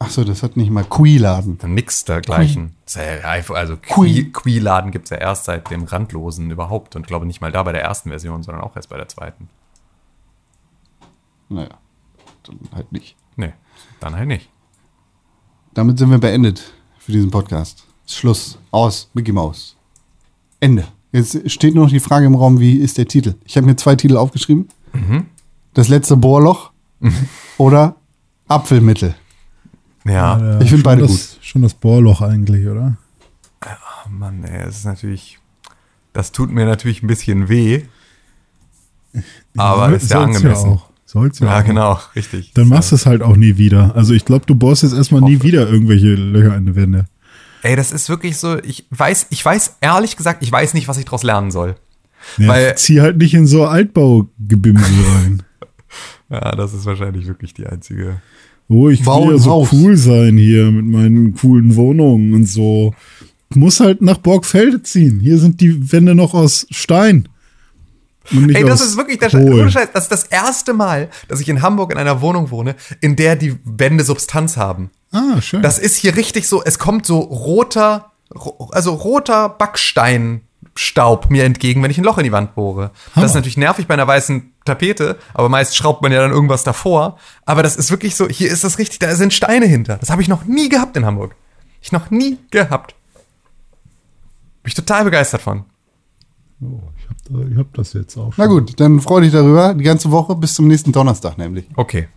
Achso, 0.00 0.22
das 0.22 0.44
hat 0.44 0.56
nicht 0.56 0.70
mal 0.70 0.84
Qi-Laden. 0.84 1.58
Nix 1.74 2.04
dergleichen. 2.04 2.76
IPhone- 2.88 3.56
Also 3.56 3.76
Qui. 3.76 4.30
Qui- 4.30 4.32
Qui-Laden 4.32 4.92
gibt 4.92 5.06
es 5.06 5.10
ja 5.10 5.16
erst 5.16 5.46
seit 5.46 5.70
dem 5.72 5.84
Randlosen 5.84 6.50
überhaupt 6.52 6.94
und 6.94 7.06
glaube 7.08 7.26
nicht 7.26 7.40
mal 7.40 7.50
da 7.50 7.64
bei 7.64 7.72
der 7.72 7.82
ersten 7.82 8.10
Version, 8.10 8.44
sondern 8.44 8.62
auch 8.62 8.76
erst 8.76 8.90
bei 8.90 8.96
der 8.96 9.08
zweiten. 9.08 9.48
Naja, 11.48 11.70
dann 12.44 12.58
halt 12.74 12.92
nicht. 12.92 13.16
Nee, 13.36 13.54
dann 14.00 14.14
halt 14.14 14.28
nicht. 14.28 14.50
Damit 15.78 15.96
sind 15.96 16.10
wir 16.10 16.18
beendet 16.18 16.72
für 16.98 17.12
diesen 17.12 17.30
Podcast. 17.30 17.84
Schluss. 18.04 18.58
Aus. 18.72 19.08
Mickey 19.14 19.30
Mouse. 19.30 19.76
Ende. 20.58 20.88
Jetzt 21.12 21.48
steht 21.48 21.76
nur 21.76 21.84
noch 21.84 21.92
die 21.92 22.00
Frage 22.00 22.26
im 22.26 22.34
Raum, 22.34 22.58
wie 22.58 22.78
ist 22.78 22.98
der 22.98 23.06
Titel? 23.06 23.36
Ich 23.44 23.56
habe 23.56 23.64
mir 23.64 23.76
zwei 23.76 23.94
Titel 23.94 24.16
aufgeschrieben. 24.16 24.66
Das 25.74 25.86
letzte 25.86 26.16
Bohrloch 26.16 26.72
oder 27.58 27.94
Apfelmittel. 28.48 29.14
Ja, 30.04 30.40
Ja, 30.40 30.52
Ich 30.54 30.68
find 30.68 30.70
schon 30.70 30.82
beide 30.82 31.02
das, 31.02 31.10
gut. 31.12 31.38
Schon 31.42 31.62
das 31.62 31.74
Bohrloch 31.74 32.22
eigentlich, 32.22 32.66
oder? 32.66 32.96
oh 33.64 34.08
Mann, 34.10 34.42
ey, 34.42 34.64
das 34.64 34.78
ist 34.78 34.84
natürlich, 34.84 35.38
das 36.12 36.32
tut 36.32 36.50
mir 36.50 36.66
natürlich 36.66 37.04
ein 37.04 37.06
bisschen 37.06 37.48
weh. 37.48 37.84
Aber 39.56 39.92
ist 39.92 40.10
ja 40.10 40.24
angemessen. 40.24 40.70
auch. 40.70 40.87
Soll's 41.10 41.38
ja, 41.38 41.46
Ja, 41.46 41.60
auch. 41.60 41.64
genau, 41.64 41.98
richtig. 42.14 42.52
Dann 42.52 42.68
machst 42.68 42.90
du 42.92 42.96
es 42.96 43.06
halt 43.06 43.22
auch 43.22 43.34
nie 43.36 43.56
wieder. 43.56 43.96
Also 43.96 44.12
ich 44.12 44.26
glaube, 44.26 44.44
du 44.44 44.54
bohrst 44.54 44.82
jetzt 44.82 44.92
erstmal 44.92 45.22
nie 45.22 45.42
wieder 45.42 45.66
irgendwelche 45.66 46.08
Löcher 46.14 46.54
in 46.54 46.66
die 46.66 46.76
Wände. 46.76 47.06
Ey, 47.62 47.76
das 47.76 47.92
ist 47.92 48.10
wirklich 48.10 48.36
so, 48.36 48.58
ich 48.62 48.84
weiß, 48.90 49.28
ich 49.30 49.42
weiß, 49.42 49.76
ehrlich 49.80 50.16
gesagt, 50.18 50.42
ich 50.42 50.52
weiß 50.52 50.74
nicht, 50.74 50.86
was 50.86 50.98
ich 50.98 51.06
daraus 51.06 51.22
lernen 51.22 51.50
soll. 51.50 51.76
Ja, 52.36 52.48
Weil- 52.48 52.76
zieh 52.76 53.00
halt 53.00 53.16
nicht 53.16 53.32
in 53.32 53.46
so 53.46 53.64
Altbaugebimsel 53.64 55.04
rein. 55.14 55.42
Ja, 56.30 56.54
das 56.54 56.74
ist 56.74 56.84
wahrscheinlich 56.84 57.26
wirklich 57.26 57.54
die 57.54 57.66
einzige. 57.66 58.20
Oh, 58.68 58.90
ich 58.90 59.02
Bau 59.02 59.28
will 59.28 59.36
ja 59.36 59.38
so 59.38 59.50
Haus. 59.50 59.72
cool 59.72 59.96
sein 59.96 60.36
hier 60.36 60.70
mit 60.70 60.84
meinen 60.84 61.34
coolen 61.34 61.74
Wohnungen 61.74 62.34
und 62.34 62.44
so. 62.46 62.94
Muss 63.54 63.80
halt 63.80 64.02
nach 64.02 64.18
Borgfelde 64.18 64.82
ziehen. 64.82 65.20
Hier 65.20 65.38
sind 65.38 65.62
die 65.62 65.90
Wände 65.90 66.14
noch 66.14 66.34
aus 66.34 66.66
Stein. 66.70 67.30
Ey, 68.30 68.64
das 68.64 68.80
ist 68.80 68.96
wirklich 68.96 69.18
der 69.18 69.32
ohne 69.34 69.70
Scheiß, 69.70 69.88
das 69.92 70.04
ist 70.04 70.12
das 70.12 70.24
erste 70.24 70.74
Mal, 70.74 71.08
dass 71.28 71.40
ich 71.40 71.48
in 71.48 71.62
Hamburg 71.62 71.92
in 71.92 71.98
einer 71.98 72.20
Wohnung 72.20 72.50
wohne, 72.50 72.74
in 73.00 73.16
der 73.16 73.36
die 73.36 73.58
Wände 73.64 74.04
Substanz 74.04 74.56
haben. 74.56 74.90
Ah, 75.12 75.40
schön. 75.40 75.62
Das 75.62 75.78
ist 75.78 75.96
hier 75.96 76.16
richtig 76.16 76.48
so, 76.48 76.62
es 76.62 76.78
kommt 76.78 77.06
so 77.06 77.18
roter, 77.20 78.12
ro- 78.34 78.68
also 78.72 78.92
roter 78.92 79.48
Backsteinstaub 79.48 81.30
mir 81.30 81.44
entgegen, 81.44 81.82
wenn 81.82 81.90
ich 81.90 81.98
ein 81.98 82.04
Loch 82.04 82.18
in 82.18 82.24
die 82.24 82.32
Wand 82.32 82.54
bohre. 82.54 82.90
Das 83.14 83.24
ist 83.26 83.34
natürlich 83.34 83.56
nervig 83.56 83.86
bei 83.86 83.94
einer 83.94 84.06
weißen 84.06 84.52
Tapete, 84.64 85.16
aber 85.32 85.48
meist 85.48 85.76
schraubt 85.76 86.02
man 86.02 86.12
ja 86.12 86.20
dann 86.20 86.30
irgendwas 86.32 86.64
davor. 86.64 87.18
Aber 87.46 87.62
das 87.62 87.76
ist 87.76 87.90
wirklich 87.90 88.16
so, 88.16 88.28
hier 88.28 88.50
ist 88.50 88.64
das 88.64 88.78
richtig, 88.78 88.98
da 88.98 89.14
sind 89.14 89.32
Steine 89.32 89.64
hinter. 89.66 89.96
Das 89.96 90.10
habe 90.10 90.20
ich 90.20 90.28
noch 90.28 90.44
nie 90.44 90.68
gehabt 90.68 90.96
in 90.96 91.06
Hamburg. 91.06 91.34
Ich 91.80 91.92
noch 91.92 92.10
nie 92.10 92.38
gehabt. 92.50 92.94
Bin 94.62 94.68
ich 94.68 94.74
total 94.74 95.04
begeistert 95.04 95.40
von. 95.40 95.64
Oh, 96.60 96.80
ich, 97.10 97.32
hab 97.34 97.40
da, 97.42 97.48
ich 97.50 97.56
hab 97.58 97.74
das 97.74 97.92
jetzt 97.92 98.16
auch 98.16 98.32
schon. 98.32 98.44
Na 98.44 98.46
gut, 98.46 98.78
dann 98.80 99.00
freu 99.00 99.20
dich 99.20 99.32
darüber. 99.32 99.74
Die 99.74 99.84
ganze 99.84 100.10
Woche 100.10 100.34
bis 100.36 100.54
zum 100.54 100.66
nächsten 100.66 100.92
Donnerstag 100.92 101.38
nämlich. 101.38 101.66
Okay. 101.76 102.08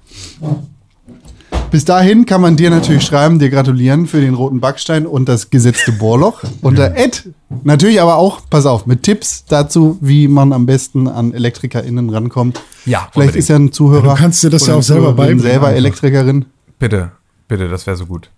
Bis 1.70 1.86
dahin 1.86 2.26
kann 2.26 2.42
man 2.42 2.58
dir 2.58 2.70
natürlich 2.70 3.04
schreiben, 3.04 3.40
dir 3.40 3.50
gratulieren 3.50 4.06
für 4.06 4.20
den 4.20 4.34
roten 4.34 4.60
Backstein 4.60 5.08
und 5.08 5.30
das 5.30 5.50
gesetzte 5.50 5.94
Bohrloch. 5.94 6.44
Unter 6.62 6.96
Ed. 6.98 7.30
Natürlich 7.64 8.02
aber 8.02 8.18
auch, 8.18 8.42
pass 8.50 8.66
auf, 8.66 8.86
mit 8.86 9.04
Tipps 9.04 9.46
dazu, 9.46 9.98
wie 10.02 10.28
man 10.28 10.52
am 10.52 10.66
besten 10.66 11.08
an 11.08 11.34
ElektrikerInnen 11.34 12.10
rankommt. 12.10 12.62
Ja, 12.86 13.00
Vielleicht 13.00 13.16
unbedingt. 13.16 13.36
ist 13.38 13.48
ja 13.48 13.56
ein 13.56 13.72
Zuhörer. 13.72 14.06
Ja, 14.06 14.14
du 14.16 14.20
kannst 14.20 14.44
dir 14.44 14.50
das 14.50 14.68
ja 14.68 14.76
auch 14.76 14.84
selber 14.84 15.14
beibringen 15.14 15.40
selber. 15.40 15.72
Elektrikerin. 15.72 16.46
Bitte, 16.78 17.12
bitte, 17.48 17.70
das 17.70 17.88
wäre 17.88 17.96
so 17.96 18.06
gut. 18.06 18.30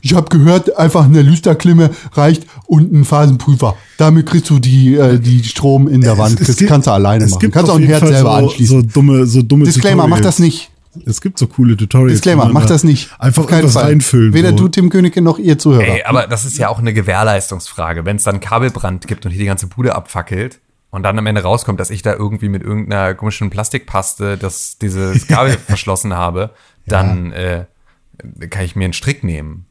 Ich 0.00 0.14
habe 0.14 0.28
gehört, 0.30 0.76
einfach 0.78 1.04
eine 1.04 1.20
Lüsterklimme 1.22 1.90
reicht 2.12 2.44
und 2.66 2.92
ein 2.92 3.04
Phasenprüfer. 3.04 3.76
Damit 3.98 4.26
kriegst 4.26 4.48
du 4.50 4.58
die, 4.58 4.94
äh, 4.94 5.18
die 5.18 5.44
Strom 5.44 5.88
in 5.88 6.00
der 6.00 6.16
Wand. 6.18 6.40
Das 6.40 6.56
gibt- 6.56 6.70
kannst 6.70 6.86
du 6.86 6.92
alleine 6.92 7.24
es 7.24 7.30
machen. 7.32 7.40
gibt 7.40 7.54
Kannst 7.54 7.68
auch 7.70 7.74
auf 7.74 7.78
ein 7.78 7.82
jeden 7.82 7.92
Herz 7.92 8.02
Fall 8.02 8.12
selber 8.12 8.30
so, 8.30 8.36
anschließen. 8.46 8.80
So 8.82 8.86
dumme, 8.86 9.26
so 9.26 9.42
dumme 9.42 9.64
Disclaimer, 9.66 10.06
mach 10.06 10.16
Tutorials. 10.18 10.36
das 10.36 10.38
nicht. 10.38 10.70
Es 11.04 11.20
gibt 11.20 11.38
so 11.38 11.46
coole 11.46 11.76
Tutorials. 11.76 12.14
Disclaimer, 12.14 12.48
mach 12.48 12.62
da 12.62 12.68
das 12.68 12.82
nicht. 12.82 13.10
Einfach 13.18 13.44
Auf 13.44 13.48
keinen 13.50 13.68
Fall. 13.68 13.84
reinfüllen. 13.84 14.32
Weder 14.32 14.50
so. 14.50 14.56
du, 14.56 14.68
Tim 14.68 14.88
Königke, 14.90 15.20
noch 15.20 15.38
ihr 15.38 15.58
Zuhörer. 15.58 15.84
Ey, 15.84 16.02
aber 16.04 16.26
das 16.26 16.44
ist 16.44 16.56
ja 16.58 16.70
auch 16.70 16.78
eine 16.78 16.92
Gewährleistungsfrage. 16.94 18.04
Wenn 18.04 18.16
es 18.16 18.24
dann 18.24 18.40
Kabelbrand 18.40 19.06
gibt 19.06 19.24
und 19.26 19.32
hier 19.32 19.40
die 19.40 19.46
ganze 19.46 19.66
Bude 19.66 19.94
abfackelt 19.94 20.60
und 20.90 21.02
dann 21.02 21.18
am 21.18 21.26
Ende 21.26 21.42
rauskommt, 21.42 21.78
dass 21.78 21.90
ich 21.90 22.02
da 22.02 22.14
irgendwie 22.14 22.48
mit 22.48 22.62
irgendeiner 22.62 23.14
komischen 23.14 23.50
Plastikpaste 23.50 24.38
das, 24.38 24.78
dieses 24.78 25.26
Kabel 25.28 25.56
verschlossen 25.66 26.14
habe, 26.14 26.50
dann 26.86 27.32
äh, 27.32 27.66
kann 28.50 28.64
ich 28.64 28.76
mir 28.76 28.84
einen 28.84 28.92
Strick 28.92 29.24
nehmen. 29.24 29.66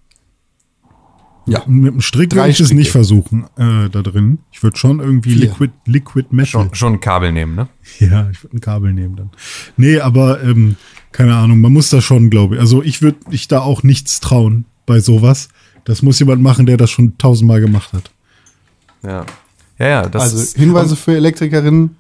Ja. 1.48 1.64
Mit 1.66 1.94
dem 1.94 2.02
Strick 2.02 2.36
würde 2.36 2.50
ich 2.50 2.60
es 2.60 2.74
nicht 2.74 2.92
versuchen, 2.92 3.46
äh, 3.56 3.90
da 3.90 4.02
drin. 4.02 4.40
Ich 4.52 4.62
würde 4.64 4.78
schon 4.78 5.00
irgendwie 5.00 5.32
Vier. 5.32 5.42
Liquid, 5.42 5.74
Liquid 5.86 6.28
Metal. 6.32 6.48
Schon, 6.48 6.76
schon 6.76 6.94
ein 6.94 7.00
Kabel 7.00 7.32
nehmen, 7.32 7.56
ne? 7.56 7.70
Ja, 8.00 8.30
ich 8.30 8.44
würde 8.44 8.58
ein 8.58 8.62
Kabel 8.62 8.94
nehmen 8.94 9.16
dann. 9.16 9.30
Nee, 9.78 10.00
aber 10.00 10.44
ähm, 10.44 10.76
keine 11.14 11.36
Ahnung, 11.36 11.62
man 11.62 11.72
muss 11.72 11.90
da 11.90 12.02
schon, 12.02 12.30
glaube 12.30 12.56
ich. 12.56 12.62
Also 12.62 12.84
ich 12.84 13.02
würde 13.02 13.18
mich 13.30 13.48
da 13.48 13.62
auch 13.62 13.84
nichts 13.84 14.20
trauen 14.20 14.66
bei 14.86 15.00
sowas. 15.00 15.48
Das 15.86 16.02
muss 16.02 16.20
jemand 16.20 16.42
machen, 16.42 16.66
der 16.66 16.76
das 16.76 16.92
schon 16.92 17.18
tausendmal 17.18 17.62
gemacht 17.62 17.94
hat. 17.94 18.12
Ja. 19.04 19.26
Ja, 19.80 19.88
ja, 19.88 20.10
das 20.10 20.24
also 20.24 20.38
ist, 20.38 20.58
Hinweise 20.58 20.98
für 20.98 21.16
Elektrikerinnen 21.16 21.96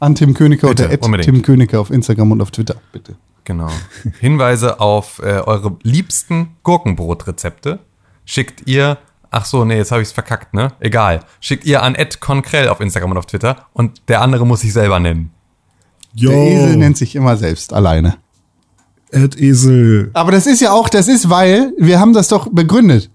an 0.00 0.14
Tim 0.16 0.34
Königer 0.34 0.68
Bitte, 0.68 0.86
oder 0.86 0.94
at 0.94 1.02
unbedingt. 1.02 1.26
Tim 1.26 1.42
Königer 1.42 1.80
auf 1.80 1.90
Instagram 1.90 2.32
und 2.32 2.40
auf 2.40 2.50
Twitter, 2.50 2.76
bitte. 2.90 3.14
Genau. 3.44 3.70
Hinweise 4.20 4.80
auf 4.80 5.18
äh, 5.18 5.40
eure 5.40 5.76
liebsten 5.82 6.56
Gurkenbrotrezepte 6.62 7.80
schickt 8.24 8.68
ihr. 8.68 8.98
Ach 9.30 9.46
so, 9.46 9.64
nee, 9.64 9.76
jetzt 9.78 9.90
habe 9.90 10.02
ich 10.02 10.08
es 10.08 10.12
verkackt, 10.12 10.52
ne? 10.54 10.72
Egal. 10.80 11.20
Schickt 11.40 11.64
ihr 11.64 11.82
an 11.82 11.96
@konkrell 12.20 12.68
auf 12.68 12.80
Instagram 12.80 13.12
und 13.12 13.18
auf 13.18 13.26
Twitter 13.26 13.66
und 13.72 14.02
der 14.08 14.20
andere 14.20 14.46
muss 14.46 14.60
sich 14.60 14.72
selber 14.72 15.00
nennen. 15.00 15.30
Yo, 16.14 16.30
Der 16.30 16.38
Esel 16.38 16.76
nennt 16.76 16.98
sich 16.98 17.14
immer 17.16 17.36
selbst 17.36 17.72
alleine. 17.72 18.16
Ed 19.10 19.38
Esel. 19.38 20.10
Aber 20.12 20.32
das 20.32 20.46
ist 20.46 20.60
ja 20.60 20.72
auch, 20.72 20.88
das 20.88 21.08
ist, 21.08 21.30
weil 21.30 21.72
wir 21.78 21.98
haben 21.98 22.12
das 22.12 22.28
doch 22.28 22.48
begründet. 22.50 23.10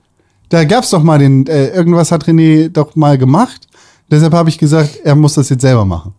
Da 0.49 0.63
gab's 0.63 0.89
doch 0.89 1.03
mal 1.03 1.19
den, 1.19 1.45
äh, 1.47 1.67
irgendwas 1.67 2.11
hat 2.11 2.25
René 2.25 2.69
doch 2.69 2.95
mal 2.95 3.17
gemacht. 3.17 3.67
Deshalb 4.09 4.33
habe 4.33 4.49
ich 4.49 4.57
gesagt, 4.57 5.01
er 5.03 5.15
muss 5.15 5.33
das 5.33 5.49
jetzt 5.49 5.61
selber 5.61 5.85
machen. 5.85 6.13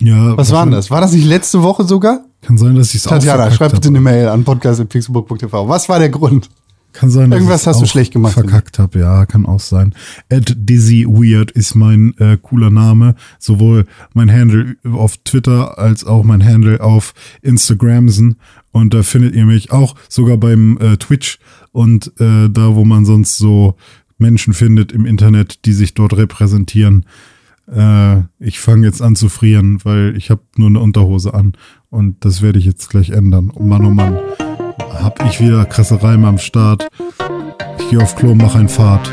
Ja, 0.00 0.36
Was 0.36 0.50
war 0.50 0.64
denn 0.64 0.72
das? 0.72 0.90
War 0.90 1.00
das 1.00 1.12
nicht 1.12 1.26
letzte 1.26 1.62
Woche 1.62 1.84
sogar? 1.84 2.24
Kann 2.42 2.56
sein, 2.56 2.74
dass 2.74 2.88
ich 2.88 2.96
es 2.96 3.06
auch 3.06 3.10
Tatjana, 3.10 3.50
schreib 3.50 3.72
bitte 3.72 3.88
eine 3.88 4.00
Mail 4.00 4.28
an 4.28 4.44
podcast.pixelbook.tv. 4.44 5.68
Was 5.68 5.88
war 5.88 5.98
der 5.98 6.08
Grund? 6.08 6.48
Kann 6.92 7.10
sein, 7.10 7.30
dass 7.30 7.38
Irgendwas 7.38 7.66
hast 7.66 7.80
du 7.80 7.86
schlecht 7.86 8.12
gemacht, 8.12 8.32
Verkackt 8.32 8.78
habe, 8.80 8.98
ja, 8.98 9.24
kann 9.24 9.46
auch 9.46 9.60
sein. 9.60 9.94
Ed 10.28 10.56
Dizzy 10.56 11.06
Weird 11.06 11.52
ist 11.52 11.76
mein 11.76 12.14
äh, 12.18 12.36
cooler 12.40 12.70
Name. 12.70 13.14
Sowohl 13.38 13.86
mein 14.12 14.32
Handle 14.32 14.76
auf 14.90 15.16
Twitter 15.18 15.78
als 15.78 16.04
auch 16.04 16.24
mein 16.24 16.44
Handle 16.44 16.80
auf 16.80 17.14
Instagramsen. 17.42 18.36
Und 18.72 18.92
da 18.94 19.02
findet 19.02 19.36
ihr 19.36 19.46
mich 19.46 19.70
auch 19.70 19.94
sogar 20.08 20.36
beim 20.36 20.78
äh, 20.78 20.96
Twitch 20.96 21.38
und 21.72 22.08
äh, 22.18 22.48
da, 22.48 22.74
wo 22.74 22.84
man 22.84 23.04
sonst 23.04 23.36
so 23.36 23.76
Menschen 24.18 24.52
findet 24.52 24.90
im 24.90 25.06
Internet, 25.06 25.64
die 25.66 25.72
sich 25.72 25.94
dort 25.94 26.16
repräsentieren. 26.16 27.06
Äh, 27.70 28.22
ich 28.38 28.60
fange 28.60 28.86
jetzt 28.86 29.02
an 29.02 29.16
zu 29.16 29.28
frieren, 29.28 29.78
weil 29.84 30.16
ich 30.16 30.30
habe 30.30 30.42
nur 30.56 30.68
eine 30.68 30.80
Unterhose 30.80 31.34
an. 31.34 31.52
Und 31.88 32.24
das 32.24 32.42
werde 32.42 32.58
ich 32.58 32.64
jetzt 32.64 32.88
gleich 32.90 33.10
ändern. 33.10 33.52
Oh 33.54 33.62
Mann, 33.62 33.84
oh 33.84 33.90
Mann. 33.90 34.18
Hab 34.78 35.24
ich 35.24 35.40
wieder 35.40 35.64
krasse 35.64 36.02
Reime 36.02 36.28
am 36.28 36.38
Start. 36.38 36.88
Ich 37.78 37.90
gehe 37.90 38.00
auf 38.00 38.16
Klo, 38.16 38.34
mach 38.34 38.54
ein 38.54 38.68
Fahrt. 38.68 39.10